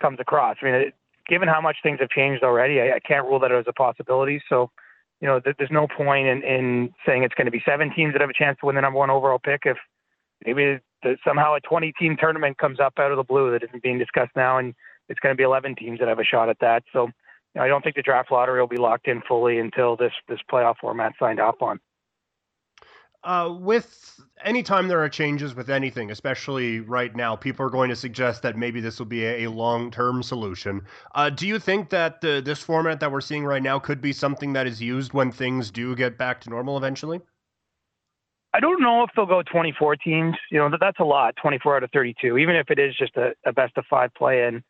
comes 0.00 0.18
across. 0.20 0.56
I 0.60 0.64
mean, 0.64 0.74
it, 0.74 0.94
given 1.28 1.48
how 1.48 1.60
much 1.60 1.76
things 1.82 2.00
have 2.00 2.10
changed 2.10 2.42
already, 2.42 2.80
I, 2.80 2.96
I 2.96 3.00
can't 3.00 3.26
rule 3.26 3.38
that 3.40 3.52
as 3.52 3.64
a 3.68 3.72
possibility. 3.72 4.42
So, 4.48 4.70
you 5.20 5.28
know, 5.28 5.38
th- 5.38 5.56
there's 5.58 5.70
no 5.70 5.86
point 5.86 6.26
in, 6.26 6.42
in 6.42 6.92
saying 7.06 7.22
it's 7.22 7.34
going 7.34 7.46
to 7.46 7.52
be 7.52 7.62
seven 7.64 7.92
teams 7.94 8.12
that 8.14 8.20
have 8.20 8.30
a 8.30 8.34
chance 8.34 8.58
to 8.60 8.66
win 8.66 8.74
the 8.74 8.80
number 8.80 8.98
one 8.98 9.10
overall 9.10 9.38
pick 9.38 9.62
if 9.64 9.76
maybe 10.44 10.80
the, 11.02 11.16
somehow 11.24 11.54
a 11.54 11.60
20 11.60 11.92
team 11.98 12.16
tournament 12.18 12.58
comes 12.58 12.80
up 12.80 12.94
out 12.98 13.12
of 13.12 13.16
the 13.16 13.24
blue 13.24 13.52
that 13.52 13.62
isn't 13.62 13.82
being 13.82 13.98
discussed 13.98 14.32
now, 14.34 14.58
and 14.58 14.74
it's 15.08 15.20
going 15.20 15.32
to 15.32 15.36
be 15.36 15.44
11 15.44 15.76
teams 15.76 16.00
that 16.00 16.08
have 16.08 16.18
a 16.18 16.24
shot 16.24 16.48
at 16.48 16.58
that. 16.60 16.82
So, 16.92 17.08
I 17.58 17.68
don't 17.68 17.82
think 17.82 17.96
the 17.96 18.02
draft 18.02 18.30
lottery 18.30 18.60
will 18.60 18.68
be 18.68 18.76
locked 18.76 19.08
in 19.08 19.22
fully 19.26 19.58
until 19.58 19.96
this 19.96 20.12
this 20.28 20.38
playoff 20.50 20.76
format 20.80 21.12
signed 21.18 21.40
off 21.40 21.60
on. 21.60 21.80
Uh, 23.22 23.54
with 23.60 24.18
anytime 24.44 24.88
there 24.88 25.02
are 25.02 25.08
changes 25.08 25.54
with 25.54 25.68
anything, 25.68 26.10
especially 26.10 26.80
right 26.80 27.14
now, 27.14 27.36
people 27.36 27.66
are 27.66 27.70
going 27.70 27.90
to 27.90 27.96
suggest 27.96 28.40
that 28.42 28.56
maybe 28.56 28.80
this 28.80 28.98
will 28.98 29.06
be 29.06 29.26
a, 29.26 29.44
a 29.44 29.50
long-term 29.50 30.22
solution. 30.22 30.80
Uh, 31.14 31.28
do 31.28 31.46
you 31.46 31.58
think 31.58 31.90
that 31.90 32.22
the, 32.22 32.40
this 32.42 32.60
format 32.60 32.98
that 33.00 33.12
we're 33.12 33.20
seeing 33.20 33.44
right 33.44 33.62
now 33.62 33.78
could 33.78 34.00
be 34.00 34.12
something 34.12 34.54
that 34.54 34.66
is 34.66 34.80
used 34.80 35.12
when 35.12 35.30
things 35.30 35.70
do 35.70 35.94
get 35.94 36.16
back 36.16 36.40
to 36.40 36.48
normal 36.48 36.78
eventually? 36.78 37.20
I 38.54 38.60
don't 38.60 38.80
know 38.80 39.04
if 39.04 39.10
they'll 39.14 39.26
go 39.26 39.42
24 39.42 39.96
teams. 39.96 40.34
You 40.50 40.58
know, 40.58 40.70
that's 40.80 40.98
a 40.98 41.04
lot, 41.04 41.34
24 41.40 41.76
out 41.76 41.82
of 41.84 41.90
32, 41.92 42.38
even 42.38 42.56
if 42.56 42.70
it 42.70 42.78
is 42.78 42.96
just 42.96 43.16
a, 43.16 43.32
a 43.44 43.52
best 43.52 43.76
of 43.76 43.84
five 43.88 44.14
play 44.14 44.44
in. 44.46 44.64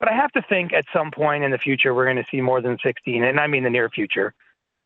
But 0.00 0.10
I 0.10 0.14
have 0.14 0.32
to 0.32 0.42
think 0.48 0.72
at 0.72 0.86
some 0.92 1.10
point 1.10 1.44
in 1.44 1.50
the 1.50 1.58
future, 1.58 1.94
we're 1.94 2.06
going 2.06 2.16
to 2.16 2.26
see 2.30 2.40
more 2.40 2.60
than 2.60 2.78
16, 2.82 3.22
and 3.22 3.38
I 3.38 3.46
mean 3.46 3.64
the 3.64 3.70
near 3.70 3.88
future 3.88 4.34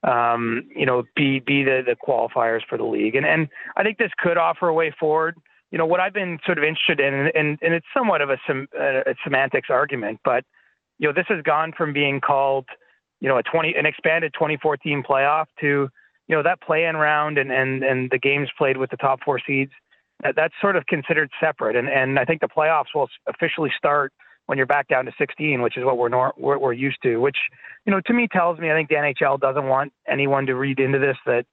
um, 0.04 0.68
you 0.74 0.84
know, 0.84 1.04
be 1.16 1.40
be 1.40 1.64
the, 1.64 1.82
the 1.84 1.96
qualifiers 1.96 2.60
for 2.68 2.76
the 2.76 2.84
league. 2.84 3.14
And 3.14 3.26
and 3.26 3.48
I 3.76 3.82
think 3.82 3.98
this 3.98 4.12
could 4.18 4.36
offer 4.36 4.68
a 4.68 4.74
way 4.74 4.94
forward. 4.98 5.36
You 5.70 5.78
know, 5.78 5.86
what 5.86 5.98
I've 5.98 6.12
been 6.12 6.38
sort 6.44 6.58
of 6.58 6.64
interested 6.64 7.00
in, 7.00 7.14
and, 7.34 7.58
and 7.60 7.74
it's 7.74 7.86
somewhat 7.92 8.20
of 8.20 8.30
a, 8.30 8.36
sem- 8.46 8.68
a 8.78 9.14
semantics 9.24 9.70
argument, 9.70 10.20
but 10.24 10.44
you 10.98 11.08
know, 11.08 11.12
this 11.12 11.24
has 11.28 11.42
gone 11.42 11.72
from 11.76 11.92
being 11.92 12.20
called, 12.20 12.66
you 13.20 13.28
know, 13.28 13.38
a 13.38 13.42
20 13.42 13.74
an 13.74 13.84
expanded 13.84 14.32
2014 14.34 15.02
playoff 15.02 15.46
to, 15.60 15.88
you 16.28 16.36
know, 16.36 16.42
that 16.44 16.60
play-in 16.60 16.96
round 16.96 17.38
and 17.38 17.50
and 17.50 17.82
and 17.82 18.10
the 18.10 18.18
games 18.18 18.48
played 18.56 18.76
with 18.76 18.90
the 18.90 18.96
top 18.96 19.20
four 19.24 19.40
seeds. 19.44 19.72
That, 20.22 20.36
that's 20.36 20.54
sort 20.60 20.76
of 20.76 20.86
considered 20.86 21.30
separate, 21.40 21.76
and 21.76 21.88
and 21.88 22.18
I 22.18 22.24
think 22.24 22.40
the 22.40 22.48
playoffs 22.48 22.94
will 22.94 23.08
officially 23.26 23.72
start 23.76 24.12
when 24.46 24.58
you're 24.58 24.66
back 24.66 24.88
down 24.88 25.06
to 25.06 25.12
16, 25.18 25.62
which 25.62 25.76
is 25.76 25.84
what 25.84 25.98
we're, 25.98 26.08
nor- 26.08 26.34
we're, 26.36 26.58
we're 26.58 26.72
used 26.72 26.98
to. 27.02 27.16
Which, 27.16 27.36
you 27.86 27.92
know, 27.92 28.00
to 28.06 28.12
me 28.12 28.28
tells 28.30 28.58
me 28.58 28.70
I 28.70 28.74
think 28.74 28.88
the 28.88 28.96
NHL 28.96 29.40
doesn't 29.40 29.66
want 29.66 29.92
anyone 30.08 30.46
to 30.46 30.54
read 30.54 30.80
into 30.80 30.98
this 30.98 31.16
that 31.26 31.46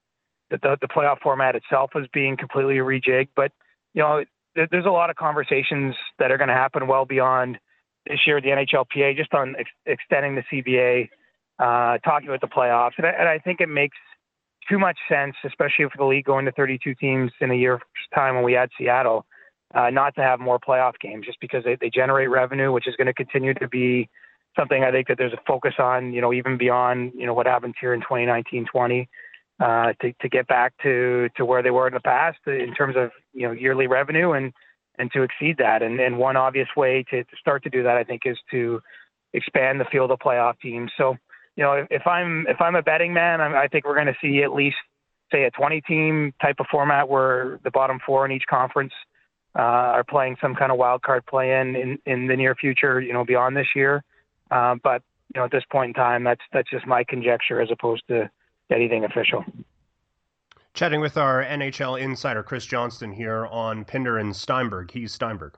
that 0.49 0.61
the, 0.61 0.77
the 0.81 0.87
playoff 0.87 1.19
format 1.21 1.55
itself 1.55 1.91
is 1.95 2.07
being 2.13 2.35
completely 2.35 2.75
rejigged. 2.75 3.29
But 3.35 3.51
you 3.93 4.01
know, 4.01 4.23
there, 4.55 4.67
there's 4.69 4.85
a 4.85 4.91
lot 4.91 5.09
of 5.09 5.15
conversations 5.15 5.95
that 6.19 6.31
are 6.31 6.37
going 6.37 6.49
to 6.49 6.53
happen 6.53 6.87
well 6.87 7.05
beyond 7.05 7.57
this 8.05 8.19
year. 8.27 8.41
The 8.41 8.49
NHLPA 8.49 9.15
just 9.15 9.33
on 9.33 9.55
ex- 9.57 9.69
extending 9.85 10.35
the 10.35 10.43
CBA, 10.51 11.09
uh, 11.59 11.97
talking 11.99 12.27
about 12.27 12.41
the 12.41 12.47
playoffs, 12.47 12.93
and 12.97 13.05
I, 13.05 13.11
and 13.11 13.29
I 13.29 13.39
think 13.39 13.61
it 13.61 13.69
makes 13.69 13.97
too 14.69 14.77
much 14.77 14.97
sense, 15.09 15.35
especially 15.45 15.85
for 15.85 15.97
the 15.97 16.05
league 16.05 16.25
going 16.25 16.45
to 16.45 16.51
32 16.51 16.95
teams 16.95 17.31
in 17.41 17.51
a 17.51 17.55
year's 17.55 17.81
time 18.13 18.35
when 18.35 18.43
we 18.43 18.55
add 18.55 18.69
Seattle 18.77 19.25
uh, 19.74 19.90
not 19.90 20.16
to 20.16 20.22
have 20.22 20.40
more 20.40 20.59
playoff 20.59 20.93
games 21.00 21.25
just 21.25 21.40
because 21.40 21.64
they, 21.64 21.75
they 21.80 21.90
generate 21.90 22.30
revenue, 22.30 22.72
which 22.72 22.88
is 22.88 22.95
going 22.95 23.08
to 23.08 23.14
continue 23.14 23.53
to 23.56 23.67
be 23.67 24.09
something 24.58 24.83
I 24.83 24.91
think 24.91 25.08
that 25.08 25.17
there's 25.17 25.33
a 25.33 25.40
focus 25.48 25.75
on, 25.80 26.14
you 26.14 26.22
know, 26.22 26.33
even 26.33 26.58
beyond, 26.58 27.14
you 27.16 27.25
know, 27.25 27.33
what 27.33 27.45
happens 27.45 27.75
here 27.80 27.93
in 27.93 28.01
2019 28.01 28.66
20 28.72 29.09
uh, 29.59 29.93
to, 30.01 30.14
to 30.22 30.30
get 30.30 30.48
back 30.48 30.74
to, 30.83 31.30
to 31.38 31.45
where 31.45 31.64
they 31.64 31.72
were 31.72 31.88
in 31.88 31.93
the 31.93 32.01
past 32.01 32.40
in 32.48 32.74
terms 32.74 32.95
of, 32.98 33.11
you 33.33 33.48
know, 33.48 33.53
yearly 33.53 33.88
revenue 33.88 34.32
and, 34.32 34.51
and 34.98 35.11
to 35.14 35.24
exceed 35.24 35.58
that. 35.59 35.82
And, 35.82 36.00
and 36.00 36.17
one 36.17 36.35
obvious 36.35 36.67
way 36.75 37.06
to, 37.11 37.24
to 37.24 37.38
start 37.40 37.64
to 37.64 37.69
do 37.69 37.83
that, 37.83 37.95
I 37.95 38.03
think, 38.03 38.24
is 38.25 38.38
to 38.51 38.82
expand 39.33 39.80
the 39.80 39.85
field 39.85 40.11
of 40.11 40.19
playoff 40.19 40.59
teams. 40.59 40.91
So, 40.98 41.16
you 41.56 41.64
know, 41.64 41.74
if, 41.74 41.88
if 41.90 42.08
I'm 42.08 42.45
if 42.48 42.59
I'm 42.59 42.75
a 42.75 42.82
betting 42.82 43.14
man, 43.14 43.40
I'm, 43.40 43.56
I 43.56 43.67
think 43.67 43.85
we're 43.85 43.95
going 43.95 44.08
to 44.08 44.16
see 44.22 44.43
at 44.43 44.53
least 44.53 44.77
say 45.32 45.43
a 45.43 45.51
20 45.51 45.82
team 45.82 46.33
type 46.41 46.58
of 46.59 46.66
format 46.69 47.08
where 47.08 47.59
the 47.64 47.72
bottom 47.72 48.00
four 48.06 48.25
in 48.25 48.32
each 48.32 48.43
conference 48.50 48.93
uh, 49.55 49.59
are 49.61 50.03
playing 50.03 50.38
some 50.41 50.55
kind 50.55 50.71
of 50.71 50.77
wild 50.77 51.01
card 51.01 51.25
play 51.25 51.59
in, 51.59 51.75
in 51.75 51.99
in 52.05 52.27
the 52.27 52.35
near 52.35 52.55
future, 52.55 53.01
you 53.01 53.13
know, 53.13 53.25
beyond 53.25 53.55
this 53.55 53.67
year. 53.75 54.03
Uh, 54.49 54.75
but 54.83 55.03
you 55.33 55.39
know, 55.39 55.45
at 55.45 55.51
this 55.51 55.63
point 55.71 55.89
in 55.89 55.93
time, 55.93 56.23
that's 56.23 56.41
that's 56.53 56.69
just 56.69 56.85
my 56.85 57.03
conjecture 57.03 57.61
as 57.61 57.69
opposed 57.71 58.03
to 58.07 58.30
anything 58.69 59.03
official. 59.03 59.43
Chatting 60.73 61.01
with 61.01 61.17
our 61.17 61.43
NHL 61.43 61.99
insider 61.99 62.43
Chris 62.43 62.65
Johnston 62.65 63.11
here 63.11 63.45
on 63.47 63.83
Pinder 63.83 64.17
and 64.17 64.33
Steinberg. 64.33 64.91
He's 64.91 65.11
Steinberg. 65.13 65.55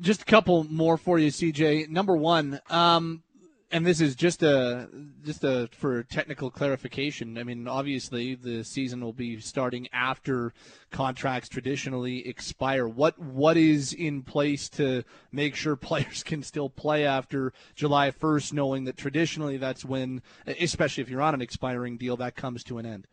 Just 0.00 0.22
a 0.22 0.24
couple 0.24 0.64
more 0.64 0.96
for 0.96 1.18
you, 1.18 1.28
CJ. 1.28 1.88
Number 1.88 2.16
one, 2.16 2.60
um, 2.68 3.22
and 3.70 3.84
this 3.84 4.00
is 4.00 4.14
just 4.14 4.42
a 4.42 4.88
just 5.22 5.44
a 5.44 5.68
for 5.72 6.02
technical 6.02 6.50
clarification. 6.50 7.36
I 7.36 7.44
mean, 7.44 7.68
obviously 7.68 8.34
the 8.34 8.64
season 8.64 9.02
will 9.02 9.12
be 9.12 9.40
starting 9.40 9.88
after 9.92 10.52
contracts 10.90 11.48
traditionally 11.48 12.26
expire. 12.26 12.88
What 12.88 13.18
what 13.18 13.56
is 13.56 13.92
in 13.92 14.22
place 14.22 14.68
to 14.70 15.04
make 15.30 15.54
sure 15.54 15.76
players 15.88 16.22
can 16.22 16.42
still 16.42 16.70
play 16.70 17.04
after 17.04 17.52
July 17.74 18.10
1st, 18.10 18.52
knowing 18.54 18.84
that 18.84 18.96
traditionally 18.96 19.58
that's 19.58 19.84
when, 19.84 20.22
especially 20.46 21.02
if 21.02 21.10
you're 21.10 21.22
on 21.22 21.34
an 21.34 21.42
expiring 21.42 21.98
deal, 21.98 22.16
that 22.16 22.36
comes 22.36 22.64
to 22.64 22.78
an 22.78 22.86
end. 22.86 23.06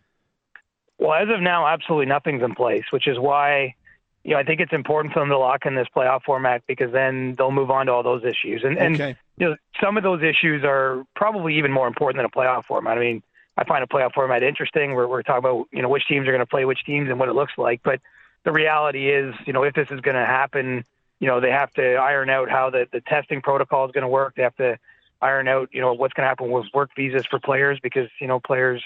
Well, 0.97 1.13
as 1.13 1.27
of 1.29 1.41
now, 1.41 1.67
absolutely 1.67 2.05
nothing's 2.05 2.41
in 2.41 2.55
place, 2.55 2.85
which 2.91 3.07
is 3.07 3.19
why 3.19 3.75
you 4.23 4.31
know, 4.31 4.39
I 4.39 4.43
think 4.43 4.59
it's 4.59 4.73
important 4.73 5.13
for 5.13 5.19
them 5.19 5.29
to 5.29 5.37
lock 5.37 5.65
in 5.65 5.75
this 5.75 5.87
playoff 5.95 6.23
format 6.23 6.63
because 6.67 6.91
then 6.91 7.35
they'll 7.37 7.51
move 7.51 7.69
on 7.69 7.85
to 7.85 7.91
all 7.91 8.01
those 8.01 8.23
issues. 8.23 8.63
And, 8.63 8.75
and 8.77 8.95
okay. 8.95 9.15
You 9.37 9.49
know, 9.49 9.55
some 9.81 9.97
of 9.97 10.03
those 10.03 10.21
issues 10.23 10.63
are 10.63 11.03
probably 11.15 11.57
even 11.57 11.71
more 11.71 11.87
important 11.87 12.17
than 12.17 12.25
a 12.25 12.29
playoff 12.29 12.65
format. 12.65 12.97
I 12.97 13.01
mean, 13.01 13.23
I 13.57 13.63
find 13.63 13.83
a 13.83 13.87
playoff 13.87 14.13
format 14.13 14.43
interesting. 14.43 14.93
We're, 14.93 15.07
we're 15.07 15.23
talking 15.23 15.39
about, 15.39 15.67
you 15.71 15.81
know, 15.81 15.89
which 15.89 16.07
teams 16.07 16.27
are 16.27 16.31
going 16.31 16.39
to 16.39 16.45
play 16.45 16.65
which 16.65 16.85
teams 16.85 17.09
and 17.09 17.19
what 17.19 17.29
it 17.29 17.35
looks 17.35 17.53
like. 17.57 17.81
But 17.83 18.01
the 18.43 18.51
reality 18.51 19.09
is, 19.09 19.33
you 19.45 19.53
know, 19.53 19.63
if 19.63 19.73
this 19.73 19.87
is 19.91 20.01
going 20.01 20.15
to 20.15 20.25
happen, 20.25 20.85
you 21.19 21.27
know, 21.27 21.39
they 21.39 21.51
have 21.51 21.71
to 21.73 21.95
iron 21.95 22.29
out 22.29 22.49
how 22.49 22.69
the, 22.69 22.87
the 22.91 23.01
testing 23.01 23.41
protocol 23.41 23.85
is 23.85 23.91
going 23.91 24.03
to 24.03 24.07
work. 24.07 24.35
They 24.35 24.43
have 24.43 24.55
to 24.57 24.77
iron 25.21 25.47
out, 25.47 25.69
you 25.71 25.81
know, 25.81 25.93
what's 25.93 26.13
going 26.13 26.25
to 26.25 26.29
happen 26.29 26.51
with 26.51 26.65
work 26.73 26.91
visas 26.95 27.25
for 27.25 27.39
players 27.39 27.79
because, 27.81 28.09
you 28.19 28.27
know, 28.27 28.39
players 28.39 28.83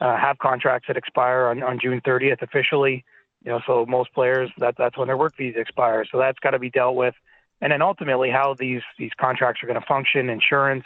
uh, 0.00 0.16
have 0.16 0.38
contracts 0.38 0.88
that 0.88 0.96
expire 0.96 1.46
on, 1.46 1.62
on 1.62 1.78
June 1.78 2.00
30th 2.00 2.42
officially. 2.42 3.04
You 3.44 3.52
know, 3.52 3.60
so 3.66 3.86
most 3.86 4.12
players 4.12 4.50
that 4.58 4.74
that's 4.76 4.98
when 4.98 5.06
their 5.06 5.16
work 5.16 5.36
visa 5.36 5.60
expires. 5.60 6.08
So 6.10 6.18
that's 6.18 6.38
got 6.40 6.50
to 6.50 6.58
be 6.58 6.70
dealt 6.70 6.96
with. 6.96 7.14
And 7.60 7.72
then 7.72 7.82
ultimately, 7.82 8.30
how 8.30 8.54
these 8.54 8.82
these 8.98 9.12
contracts 9.18 9.62
are 9.62 9.66
going 9.66 9.80
to 9.80 9.86
function, 9.86 10.28
insurance. 10.28 10.84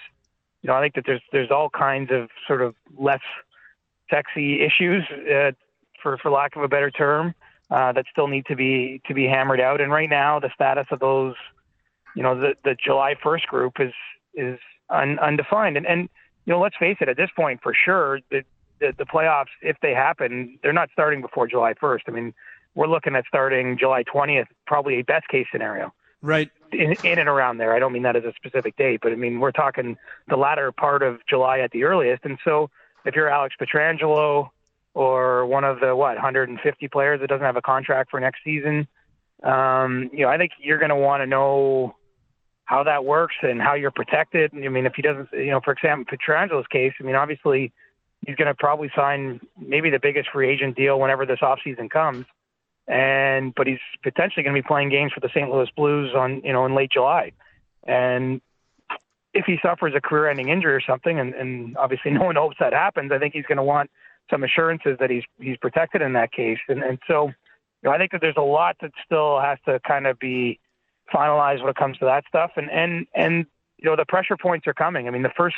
You 0.62 0.68
know, 0.68 0.74
I 0.74 0.80
think 0.80 0.94
that 0.94 1.04
there's 1.06 1.22
there's 1.32 1.50
all 1.50 1.70
kinds 1.70 2.10
of 2.12 2.28
sort 2.46 2.62
of 2.62 2.74
less 2.96 3.22
sexy 4.10 4.60
issues, 4.60 5.04
uh, 5.10 5.52
for 6.02 6.18
for 6.18 6.30
lack 6.30 6.56
of 6.56 6.62
a 6.62 6.68
better 6.68 6.90
term, 6.90 7.34
uh, 7.70 7.92
that 7.92 8.04
still 8.10 8.28
need 8.28 8.46
to 8.46 8.56
be 8.56 9.00
to 9.06 9.14
be 9.14 9.26
hammered 9.26 9.60
out. 9.60 9.80
And 9.80 9.92
right 9.92 10.08
now, 10.08 10.40
the 10.40 10.50
status 10.54 10.86
of 10.90 11.00
those, 11.00 11.34
you 12.14 12.22
know, 12.22 12.38
the 12.38 12.54
the 12.64 12.74
July 12.74 13.14
1st 13.22 13.46
group 13.46 13.74
is 13.80 13.92
is 14.34 14.58
un, 14.90 15.18
undefined. 15.18 15.76
And 15.76 15.86
and 15.86 16.08
you 16.46 16.52
know, 16.52 16.60
let's 16.60 16.76
face 16.78 16.96
it, 17.00 17.08
at 17.08 17.16
this 17.16 17.30
point, 17.36 17.60
for 17.62 17.74
sure, 17.74 18.20
the, 18.30 18.42
the 18.80 18.92
the 18.96 19.04
playoffs, 19.04 19.52
if 19.62 19.76
they 19.82 19.94
happen, 19.94 20.58
they're 20.62 20.72
not 20.72 20.90
starting 20.92 21.20
before 21.20 21.46
July 21.46 21.74
1st. 21.74 22.00
I 22.08 22.10
mean, 22.10 22.34
we're 22.74 22.88
looking 22.88 23.14
at 23.14 23.24
starting 23.26 23.76
July 23.78 24.04
20th, 24.04 24.46
probably 24.66 25.00
a 25.00 25.02
best 25.02 25.28
case 25.28 25.46
scenario. 25.52 25.92
Right. 26.22 26.50
In, 26.72 26.94
in 27.04 27.18
and 27.18 27.28
around 27.28 27.58
there. 27.58 27.74
I 27.74 27.78
don't 27.78 27.92
mean 27.92 28.02
that 28.02 28.16
as 28.16 28.24
a 28.24 28.32
specific 28.36 28.76
date, 28.76 29.00
but 29.02 29.12
I 29.12 29.16
mean 29.16 29.40
we're 29.40 29.52
talking 29.52 29.96
the 30.28 30.36
latter 30.36 30.70
part 30.72 31.02
of 31.02 31.18
July 31.28 31.60
at 31.60 31.70
the 31.72 31.84
earliest. 31.84 32.24
And 32.24 32.38
so, 32.44 32.70
if 33.04 33.14
you're 33.14 33.28
Alex 33.28 33.54
Pietrangelo 33.60 34.50
or 34.94 35.46
one 35.46 35.64
of 35.64 35.80
the 35.80 35.96
what 35.96 36.14
150 36.14 36.88
players 36.88 37.20
that 37.20 37.28
doesn't 37.28 37.44
have 37.44 37.56
a 37.56 37.62
contract 37.62 38.10
for 38.10 38.20
next 38.20 38.40
season, 38.44 38.86
um, 39.42 40.10
you 40.12 40.24
know, 40.24 40.28
I 40.28 40.36
think 40.36 40.52
you're 40.60 40.78
going 40.78 40.90
to 40.90 40.96
want 40.96 41.22
to 41.22 41.26
know 41.26 41.96
how 42.66 42.84
that 42.84 43.04
works 43.04 43.34
and 43.42 43.60
how 43.60 43.74
you're 43.74 43.90
protected. 43.90 44.52
I 44.54 44.68
mean, 44.68 44.86
if 44.86 44.92
he 44.94 45.02
doesn't, 45.02 45.28
you 45.32 45.50
know, 45.50 45.60
for 45.64 45.72
example, 45.72 46.04
Pietrangelo's 46.04 46.66
case, 46.68 46.92
I 47.00 47.02
mean, 47.02 47.16
obviously 47.16 47.72
he's 48.26 48.36
going 48.36 48.46
to 48.46 48.54
probably 48.54 48.90
sign 48.94 49.40
maybe 49.58 49.90
the 49.90 49.98
biggest 49.98 50.28
free 50.30 50.50
agent 50.50 50.76
deal 50.76 51.00
whenever 51.00 51.26
this 51.26 51.40
offseason 51.40 51.90
comes. 51.90 52.26
And 52.90 53.54
but 53.54 53.68
he's 53.68 53.78
potentially 54.02 54.42
going 54.42 54.54
to 54.54 54.60
be 54.60 54.66
playing 54.66 54.88
games 54.88 55.12
for 55.12 55.20
the 55.20 55.28
St. 55.28 55.48
Louis 55.48 55.68
Blues 55.76 56.12
on, 56.14 56.42
you 56.44 56.52
know, 56.52 56.66
in 56.66 56.74
late 56.74 56.90
July. 56.90 57.30
And 57.86 58.40
if 59.32 59.44
he 59.46 59.58
suffers 59.62 59.94
a 59.94 60.00
career-ending 60.00 60.48
injury 60.48 60.74
or 60.74 60.80
something, 60.80 61.20
and, 61.20 61.32
and 61.34 61.76
obviously 61.76 62.10
no 62.10 62.24
one 62.24 62.34
hopes 62.34 62.56
that 62.58 62.72
happens, 62.72 63.12
I 63.12 63.18
think 63.18 63.32
he's 63.32 63.46
going 63.46 63.58
to 63.58 63.62
want 63.62 63.90
some 64.28 64.42
assurances 64.42 64.96
that 64.98 65.08
he's 65.08 65.22
he's 65.38 65.56
protected 65.58 66.02
in 66.02 66.14
that 66.14 66.32
case. 66.32 66.58
And 66.68 66.82
and 66.82 66.98
so, 67.06 67.26
you 67.26 67.34
know, 67.84 67.90
I 67.92 67.98
think 67.98 68.10
that 68.10 68.20
there's 68.20 68.34
a 68.36 68.42
lot 68.42 68.76
that 68.80 68.90
still 69.04 69.40
has 69.40 69.58
to 69.66 69.80
kind 69.86 70.08
of 70.08 70.18
be 70.18 70.58
finalized 71.14 71.60
when 71.60 71.70
it 71.70 71.76
comes 71.76 71.96
to 71.98 72.06
that 72.06 72.24
stuff. 72.28 72.52
And 72.56 72.68
and 72.70 73.06
and 73.14 73.46
you 73.78 73.88
know, 73.88 73.94
the 73.94 74.04
pressure 74.04 74.36
points 74.36 74.66
are 74.66 74.74
coming. 74.74 75.06
I 75.06 75.10
mean, 75.10 75.22
the 75.22 75.32
first 75.36 75.56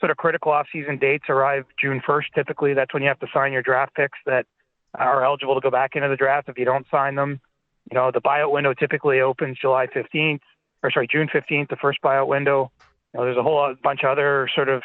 sort 0.00 0.10
of 0.10 0.16
critical 0.16 0.52
off-season 0.52 0.98
dates 0.98 1.24
arrive 1.28 1.64
June 1.80 2.00
1st. 2.06 2.26
Typically, 2.34 2.72
that's 2.72 2.94
when 2.94 3.02
you 3.02 3.08
have 3.08 3.18
to 3.18 3.26
sign 3.34 3.52
your 3.52 3.62
draft 3.62 3.94
picks 3.94 4.18
that 4.26 4.46
are 5.06 5.24
eligible 5.24 5.54
to 5.54 5.60
go 5.60 5.70
back 5.70 5.94
into 5.94 6.08
the 6.08 6.16
draft. 6.16 6.48
If 6.48 6.58
you 6.58 6.64
don't 6.64 6.86
sign 6.90 7.14
them, 7.14 7.40
you 7.90 7.94
know, 7.94 8.10
the 8.12 8.20
buyout 8.20 8.52
window 8.52 8.74
typically 8.74 9.20
opens 9.20 9.58
July 9.58 9.86
15th, 9.86 10.40
or 10.82 10.90
sorry, 10.90 11.08
June 11.10 11.28
15th, 11.28 11.68
the 11.68 11.76
first 11.76 12.00
buyout 12.02 12.28
window. 12.28 12.70
You 13.12 13.20
know, 13.20 13.24
there's 13.24 13.38
a 13.38 13.42
whole 13.42 13.74
bunch 13.82 14.00
of 14.02 14.10
other 14.10 14.48
sort 14.54 14.68
of 14.68 14.82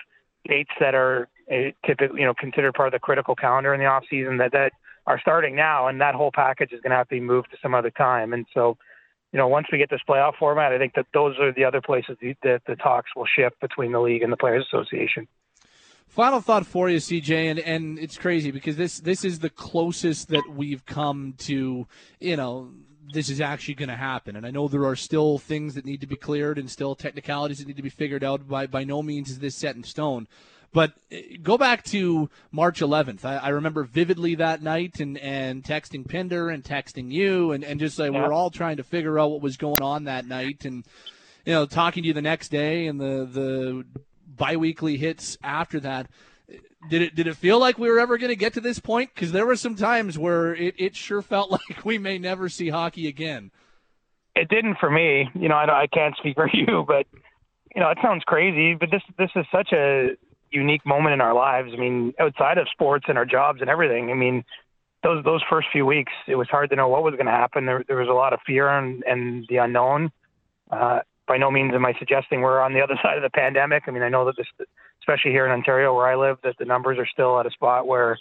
dates 0.47 0.71
that 0.79 0.95
are 0.95 1.27
uh, 1.51 1.71
typically, 1.85 2.21
you 2.21 2.25
know, 2.25 2.33
considered 2.33 2.73
part 2.73 2.87
of 2.87 2.93
the 2.93 2.99
critical 2.99 3.35
calendar 3.35 3.73
in 3.73 3.79
the 3.79 3.85
off 3.85 4.03
season 4.09 4.37
that 4.37 4.51
that 4.53 4.71
are 5.05 5.19
starting 5.19 5.55
now, 5.55 5.87
and 5.87 5.99
that 5.99 6.15
whole 6.15 6.31
package 6.33 6.71
is 6.71 6.79
going 6.81 6.91
to 6.91 6.95
have 6.95 7.09
to 7.09 7.15
be 7.15 7.19
moved 7.19 7.51
to 7.51 7.57
some 7.61 7.75
other 7.75 7.91
time. 7.91 8.31
And 8.31 8.45
so, 8.53 8.77
you 9.33 9.37
know, 9.37 9.49
once 9.49 9.67
we 9.71 9.77
get 9.77 9.89
this 9.89 9.99
playoff 10.07 10.35
format, 10.39 10.71
I 10.71 10.77
think 10.77 10.93
that 10.95 11.07
those 11.13 11.37
are 11.39 11.51
the 11.51 11.65
other 11.65 11.81
places 11.81 12.17
that 12.21 12.61
the 12.65 12.75
talks 12.77 13.09
will 13.15 13.25
shift 13.25 13.59
between 13.59 13.91
the 13.91 13.99
league 13.99 14.21
and 14.21 14.31
the 14.31 14.37
Players 14.37 14.65
Association. 14.71 15.27
Final 16.13 16.41
thought 16.41 16.67
for 16.67 16.91
you, 16.91 16.97
CJ, 16.97 17.49
and, 17.49 17.59
and 17.59 17.97
it's 17.97 18.19
crazy 18.19 18.51
because 18.51 18.75
this 18.75 18.99
this 18.99 19.25
is 19.25 19.39
the 19.39 19.49
closest 19.49 20.27
that 20.27 20.43
we've 20.47 20.85
come 20.85 21.33
to, 21.39 21.87
you 22.19 22.37
know, 22.37 22.69
this 23.11 23.31
is 23.31 23.41
actually 23.41 23.73
going 23.73 23.89
to 23.89 23.95
happen. 23.95 24.35
And 24.35 24.45
I 24.45 24.51
know 24.51 24.67
there 24.67 24.85
are 24.85 24.95
still 24.95 25.39
things 25.39 25.73
that 25.73 25.85
need 25.85 26.01
to 26.01 26.07
be 26.07 26.15
cleared 26.15 26.59
and 26.59 26.69
still 26.69 26.93
technicalities 26.93 27.57
that 27.57 27.67
need 27.67 27.77
to 27.77 27.81
be 27.81 27.89
figured 27.89 28.23
out. 28.23 28.47
By 28.47 28.67
by 28.67 28.83
no 28.83 29.01
means 29.01 29.31
is 29.31 29.39
this 29.39 29.55
set 29.55 29.75
in 29.75 29.83
stone. 29.83 30.27
But 30.71 30.93
uh, 31.11 31.17
go 31.41 31.57
back 31.57 31.83
to 31.85 32.29
March 32.51 32.79
11th. 32.79 33.25
I, 33.25 33.37
I 33.37 33.49
remember 33.49 33.83
vividly 33.83 34.35
that 34.35 34.61
night 34.61 34.99
and, 34.99 35.17
and 35.17 35.63
texting 35.63 36.07
Pinder 36.07 36.51
and 36.51 36.63
texting 36.63 37.11
you 37.11 37.53
and, 37.53 37.63
and 37.63 37.79
just 37.79 37.97
like 37.97 38.11
yeah. 38.11 38.19
we 38.19 38.23
are 38.23 38.33
all 38.33 38.51
trying 38.51 38.77
to 38.77 38.83
figure 38.83 39.17
out 39.17 39.31
what 39.31 39.41
was 39.41 39.57
going 39.57 39.81
on 39.81 40.03
that 40.03 40.27
night 40.27 40.63
and 40.65 40.85
you 41.43 41.53
know 41.53 41.65
talking 41.65 42.03
to 42.03 42.07
you 42.07 42.13
the 42.13 42.21
next 42.21 42.49
day 42.49 42.85
and 42.85 43.01
the 43.01 43.25
the 43.25 43.85
biweekly 44.35 44.97
hits 44.97 45.37
after 45.43 45.79
that. 45.81 46.07
Did 46.89 47.01
it 47.01 47.15
did 47.15 47.27
it 47.27 47.37
feel 47.37 47.59
like 47.59 47.77
we 47.77 47.89
were 47.89 47.99
ever 47.99 48.17
going 48.17 48.29
to 48.29 48.35
get 48.35 48.53
to 48.53 48.61
this 48.61 48.79
point? 48.79 49.11
Because 49.13 49.31
there 49.31 49.45
were 49.45 49.55
some 49.55 49.75
times 49.75 50.17
where 50.17 50.53
it, 50.53 50.75
it 50.77 50.95
sure 50.95 51.21
felt 51.21 51.51
like 51.69 51.85
we 51.85 51.97
may 51.97 52.17
never 52.17 52.49
see 52.49 52.69
hockey 52.69 53.07
again. 53.07 53.51
It 54.35 54.49
didn't 54.49 54.77
for 54.79 54.89
me. 54.89 55.29
You 55.35 55.47
know, 55.47 55.55
I, 55.55 55.83
I 55.83 55.87
can't 55.87 56.15
speak 56.17 56.35
for 56.35 56.49
you, 56.53 56.83
but 56.87 57.05
you 57.75 57.81
know, 57.81 57.89
it 57.89 57.97
sounds 58.01 58.23
crazy, 58.25 58.75
but 58.75 58.91
this 58.91 59.01
this 59.17 59.31
is 59.35 59.45
such 59.51 59.71
a 59.71 60.11
unique 60.51 60.85
moment 60.85 61.13
in 61.13 61.21
our 61.21 61.33
lives. 61.33 61.71
I 61.73 61.77
mean, 61.77 62.13
outside 62.19 62.57
of 62.57 62.67
sports 62.69 63.05
and 63.07 63.17
our 63.17 63.25
jobs 63.25 63.61
and 63.61 63.69
everything. 63.69 64.11
I 64.11 64.13
mean, 64.13 64.43
those 65.01 65.23
those 65.23 65.41
first 65.49 65.67
few 65.71 65.85
weeks, 65.85 66.11
it 66.27 66.35
was 66.35 66.47
hard 66.49 66.69
to 66.69 66.75
know 66.75 66.87
what 66.87 67.03
was 67.03 67.13
going 67.13 67.25
to 67.25 67.31
happen. 67.31 67.65
There 67.65 67.83
there 67.87 67.97
was 67.97 68.09
a 68.09 68.13
lot 68.13 68.33
of 68.33 68.39
fear 68.45 68.69
and, 68.69 69.03
and 69.05 69.45
the 69.49 69.57
unknown. 69.57 70.11
Uh, 70.69 70.99
by 71.27 71.37
no 71.37 71.51
means 71.51 71.73
am 71.73 71.85
I 71.85 71.93
suggesting 71.97 72.41
we're 72.41 72.59
on 72.59 72.73
the 72.73 72.81
other 72.81 72.97
side 73.03 73.17
of 73.17 73.23
the 73.23 73.29
pandemic. 73.29 73.83
I 73.87 73.91
mean, 73.91 74.03
I 74.03 74.09
know 74.09 74.25
that 74.25 74.37
this, 74.37 74.47
especially 75.01 75.31
here 75.31 75.45
in 75.45 75.51
Ontario 75.51 75.93
where 75.95 76.07
I 76.07 76.15
live, 76.15 76.37
that 76.43 76.55
the 76.57 76.65
numbers 76.65 76.97
are 76.99 77.07
still 77.07 77.39
at 77.39 77.45
a 77.45 77.51
spot 77.51 77.87
where, 77.87 78.17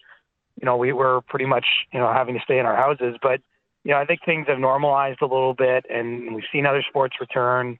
you 0.60 0.66
know, 0.66 0.76
we 0.76 0.92
were 0.92 1.20
pretty 1.22 1.46
much, 1.46 1.66
you 1.92 1.98
know, 1.98 2.12
having 2.12 2.34
to 2.34 2.40
stay 2.44 2.58
in 2.58 2.66
our 2.66 2.76
houses. 2.76 3.16
But, 3.22 3.40
you 3.84 3.92
know, 3.92 3.98
I 3.98 4.04
think 4.04 4.20
things 4.24 4.46
have 4.48 4.58
normalized 4.58 5.20
a 5.22 5.26
little 5.26 5.54
bit 5.54 5.86
and 5.90 6.34
we've 6.34 6.44
seen 6.52 6.66
other 6.66 6.84
sports 6.88 7.16
return. 7.20 7.78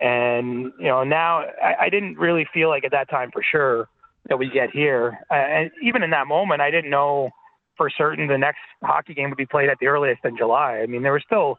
And, 0.00 0.72
you 0.78 0.86
know, 0.86 1.04
now 1.04 1.44
I, 1.62 1.74
I 1.82 1.88
didn't 1.90 2.18
really 2.18 2.46
feel 2.52 2.68
like 2.68 2.84
at 2.84 2.92
that 2.92 3.10
time 3.10 3.30
for 3.32 3.42
sure 3.42 3.88
that 4.28 4.38
we'd 4.38 4.52
get 4.52 4.70
here. 4.70 5.18
Uh, 5.30 5.34
and 5.34 5.70
even 5.82 6.02
in 6.02 6.10
that 6.10 6.26
moment, 6.26 6.60
I 6.60 6.70
didn't 6.70 6.90
know 6.90 7.30
for 7.76 7.90
certain 7.90 8.26
the 8.28 8.38
next 8.38 8.60
hockey 8.82 9.14
game 9.14 9.30
would 9.30 9.38
be 9.38 9.46
played 9.46 9.70
at 9.70 9.78
the 9.80 9.86
earliest 9.86 10.24
in 10.24 10.36
July. 10.36 10.80
I 10.82 10.86
mean, 10.86 11.02
there 11.02 11.12
was 11.12 11.22
still 11.24 11.58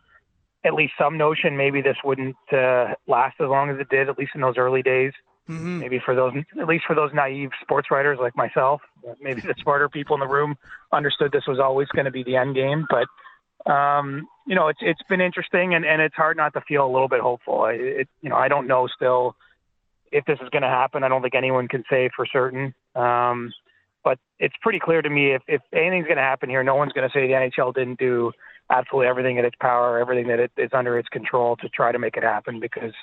at 0.64 0.73
least 0.73 0.93
some 0.98 1.17
notion 1.17 1.57
maybe 1.57 1.81
this 1.81 1.98
wouldn't 2.03 2.35
uh, 2.51 2.93
last 3.07 3.35
as 3.40 3.48
long 3.48 3.69
as 3.69 3.80
it 3.80 3.90
did, 3.90 4.09
at 4.09 4.17
least 4.17 4.31
in 4.35 4.41
those 4.41 4.57
early 4.57 4.81
days. 4.81 5.14
Mm-hmm. 5.49 5.80
Maybe 5.80 5.99
for 6.03 6.15
those, 6.15 6.33
at 6.59 6.67
least 6.67 6.85
for 6.85 6.95
those 6.95 7.11
naive 7.14 7.49
sports 7.61 7.90
writers 7.90 8.19
like 8.22 8.35
myself, 8.35 8.81
maybe 9.19 9.41
the 9.41 9.56
smarter 9.61 9.90
people 9.90 10.15
in 10.15 10.19
the 10.19 10.27
room 10.27 10.56
understood 10.91 11.31
this 11.31 11.48
was 11.48 11.59
always 11.59 11.88
going 11.90 12.06
to 12.06 12.11
be 12.11 12.23
the 12.23 12.35
end 12.35 12.56
game. 12.56 12.85
But 12.90 13.07
um, 13.69 14.27
you 14.48 14.56
know, 14.56 14.67
it's 14.67 14.80
it's 14.81 15.01
been 15.09 15.22
interesting, 15.22 15.73
and, 15.73 15.85
and 15.85 16.01
it's 16.01 16.15
hard 16.15 16.38
not 16.38 16.53
to 16.53 16.61
feel 16.61 16.85
a 16.85 16.91
little 16.91 17.07
bit 17.07 17.22
hopeful. 17.22 17.65
It, 17.65 18.07
you 18.22 18.30
know, 18.30 18.35
I 18.35 18.48
don't 18.48 18.67
know 18.67 18.88
still 18.88 19.35
if 20.11 20.25
this 20.25 20.40
is 20.41 20.49
going 20.49 20.64
to 20.64 20.69
happen. 20.69 21.03
I 21.03 21.09
don't 21.09 21.22
think 21.22 21.35
anyone 21.35 21.67
can 21.67 21.83
say 21.90 22.09
for 22.15 22.25
certain. 22.25 22.73
Um, 22.95 23.51
but 24.03 24.19
it's 24.40 24.56
pretty 24.61 24.80
clear 24.80 25.01
to 25.01 25.09
me 25.09 25.33
if, 25.33 25.41
if 25.48 25.61
anything's 25.73 26.06
going 26.06 26.17
to 26.17 26.23
happen 26.23 26.49
here, 26.49 26.64
no 26.64 26.75
one's 26.75 26.91
going 26.93 27.07
to 27.07 27.14
say 27.14 27.27
the 27.27 27.33
NHL 27.33 27.73
didn't 27.73 27.99
do 27.99 28.31
absolutely 28.72 29.08
everything 29.08 29.38
in 29.38 29.45
its 29.45 29.56
power, 29.59 30.00
everything 30.00 30.27
that 30.27 30.40
it 30.40 30.51
is 30.58 30.69
under 30.74 30.98
its 30.98 31.09
control 31.09 31.56
to 31.58 31.69
try 31.69 31.91
to 31.91 32.00
make 32.00 32.17
it 32.17 32.24
happen. 32.24 32.59
Because, 32.59 32.93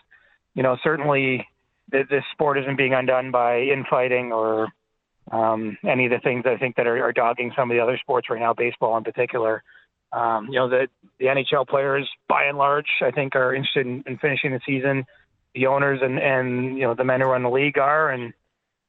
you 0.55 0.63
know, 0.63 0.77
certainly 0.83 1.47
this 1.91 2.25
sport 2.33 2.59
isn't 2.59 2.77
being 2.77 2.95
undone 2.95 3.31
by 3.31 3.61
infighting 3.61 4.33
or 4.33 4.69
um, 5.31 5.77
any 5.87 6.07
of 6.07 6.11
the 6.11 6.19
things 6.19 6.45
I 6.47 6.57
think 6.57 6.77
that 6.77 6.87
are, 6.87 7.03
are 7.03 7.13
dogging 7.13 7.53
some 7.57 7.71
of 7.71 7.75
the 7.75 7.83
other 7.83 7.99
sports 7.99 8.29
right 8.31 8.41
now, 8.41 8.55
baseball 8.55 8.97
in 8.97 9.05
particular. 9.05 9.63
Um, 10.13 10.47
you 10.47 10.55
know, 10.55 10.69
the 10.69 10.89
the 11.19 11.27
NHL 11.27 11.69
players, 11.69 12.09
by 12.29 12.45
and 12.45 12.57
large, 12.57 12.87
I 13.03 13.11
think 13.11 13.37
are 13.37 13.55
interested 13.55 13.87
in, 13.87 14.03
in 14.07 14.17
finishing 14.17 14.53
the 14.53 14.61
season. 14.65 15.05
The 15.55 15.67
owners 15.67 16.01
and 16.03 16.19
and 16.19 16.79
you 16.79 16.85
know 16.85 16.95
the 16.95 17.05
men 17.05 17.21
who 17.21 17.27
run 17.27 17.43
the 17.43 17.51
league 17.51 17.77
are, 17.77 18.11
and 18.11 18.33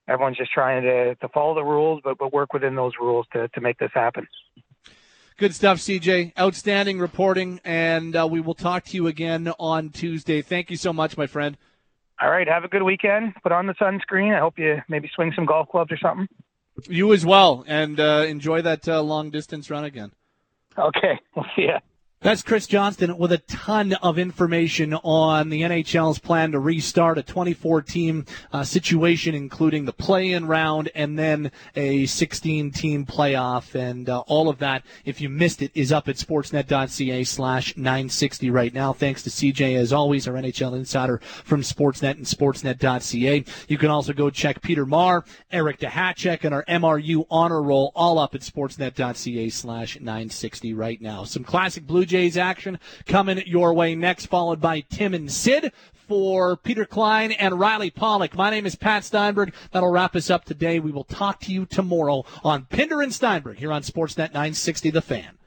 everyone's 0.08 0.38
just 0.38 0.54
trying 0.54 0.84
to 0.84 1.16
to 1.16 1.28
follow 1.30 1.56
the 1.56 1.64
rules, 1.64 2.00
but 2.04 2.18
but 2.18 2.32
work 2.32 2.54
within 2.54 2.76
those 2.76 2.94
rules 3.02 3.26
to 3.34 3.50
to 3.50 3.62
make 3.62 3.78
this 3.80 3.92
happen. 3.94 4.28
Good 5.40 5.56
stuff, 5.56 5.78
CJ. 5.78 6.38
Outstanding 6.38 7.00
reporting, 7.00 7.62
and 7.64 8.14
uh, 8.14 8.28
we 8.30 8.42
will 8.42 8.54
talk 8.54 8.84
to 8.88 8.98
you 8.98 9.08
again 9.08 9.48
on 9.58 9.90
Tuesday. 9.90 10.42
Thank 10.42 10.70
you 10.70 10.76
so 10.76 10.92
much, 10.92 11.16
my 11.16 11.28
friend. 11.28 11.56
All 12.22 12.30
right. 12.30 12.46
Have 12.46 12.66
a 12.66 12.68
good 12.68 12.84
weekend. 12.84 13.36
Put 13.42 13.54
on 13.54 13.66
the 13.66 13.74
sunscreen. 13.76 14.36
I 14.36 14.40
hope 14.40 14.60
you 14.60 14.82
maybe 14.90 15.10
swing 15.16 15.32
some 15.34 15.46
golf 15.46 15.70
clubs 15.70 15.94
or 15.94 15.98
something. 15.98 16.28
You 16.90 17.14
as 17.14 17.26
well, 17.26 17.64
and 17.68 18.02
uh, 18.02 18.26
enjoy 18.28 18.64
that 18.64 18.86
uh, 18.86 19.02
long 19.02 19.30
distance 19.30 19.70
run 19.70 19.86
again. 19.86 20.12
Okay. 20.78 21.18
We'll 21.38 21.46
see 21.56 21.68
ya. 21.68 21.80
That's 22.22 22.42
Chris 22.42 22.68
Johnston 22.68 23.18
with 23.18 23.32
a 23.32 23.38
ton 23.38 23.94
of 23.94 24.20
information 24.20 24.94
on 24.94 25.48
the 25.48 25.62
NHL's 25.62 26.20
plan 26.20 26.52
to 26.52 26.60
restart 26.60 27.18
a 27.18 27.24
24 27.24 27.82
team 27.84 28.26
uh, 28.52 28.66
situation, 28.66 29.34
including 29.34 29.86
the 29.86 29.94
play 29.94 30.34
in 30.34 30.46
round 30.46 30.92
and 30.94 31.18
then 31.18 31.50
a 31.78 32.06
16 32.08 32.72
team 32.72 33.06
playoff. 33.06 33.74
And 33.74 34.10
uh, 34.10 34.20
all 34.28 34.50
of 34.50 34.60
that, 34.60 34.84
if 35.06 35.22
you 35.22 35.30
missed 35.30 35.62
it, 35.62 35.72
is 35.74 35.94
up 35.94 36.10
at 36.10 36.18
sportsnet.ca 36.18 37.24
slash 37.24 37.78
960 37.78 38.50
right 38.50 38.74
now. 38.74 38.92
Thanks 38.92 39.24
to 39.24 39.30
CJ, 39.30 39.78
as 39.78 39.94
always, 39.94 40.28
our 40.28 40.34
NHL 40.34 40.76
insider 40.76 41.20
from 41.46 41.62
Sportsnet 41.62 42.18
and 42.18 42.26
sportsnet.ca. 42.26 43.46
You 43.70 43.78
can 43.78 43.90
also 43.90 44.12
go 44.12 44.30
check 44.30 44.62
Peter 44.62 44.86
Maher, 44.86 45.24
Eric 45.54 45.80
Duhatschek, 45.80 46.44
and 46.44 46.54
our 46.54 46.66
MRU 46.66 47.26
honor 47.32 47.62
roll 47.62 47.94
all 47.96 48.20
up 48.20 48.36
at 48.36 48.42
sportsnet.ca 48.42 49.50
slash 49.52 49.98
960 50.02 50.74
right 50.74 51.00
now. 51.00 51.24
Some 51.24 51.46
classic 51.46 51.88
Blue 51.88 52.09
Jays 52.10 52.38
action 52.38 52.80
coming 53.06 53.42
your 53.46 53.74
way 53.74 53.96
next, 53.96 54.26
followed 54.26 54.60
by 54.60 54.82
Tim 54.82 55.14
and 55.14 55.32
Sid 55.32 55.72
for 55.94 56.58
Peter 56.58 56.86
Klein 56.86 57.32
and 57.32 57.60
Riley 57.60 57.92
Pollock. 57.92 58.36
My 58.36 58.50
name 58.50 58.66
is 58.66 58.76
Pat 58.76 59.06
Steinberg. 59.06 59.54
That'll 59.72 59.92
wrap 59.92 60.16
us 60.16 60.32
up 60.32 60.44
today. 60.44 60.80
We 60.80 60.92
will 60.92 61.04
talk 61.04 61.40
to 61.42 61.54
you 61.54 61.68
tomorrow 61.68 62.26
on 62.44 62.66
Pinder 62.66 63.02
and 63.02 63.14
Steinberg 63.14 63.58
here 63.58 63.72
on 63.72 63.84
Sportsnet 63.84 64.34
960 64.34 64.90
The 64.90 65.02
Fan. 65.02 65.39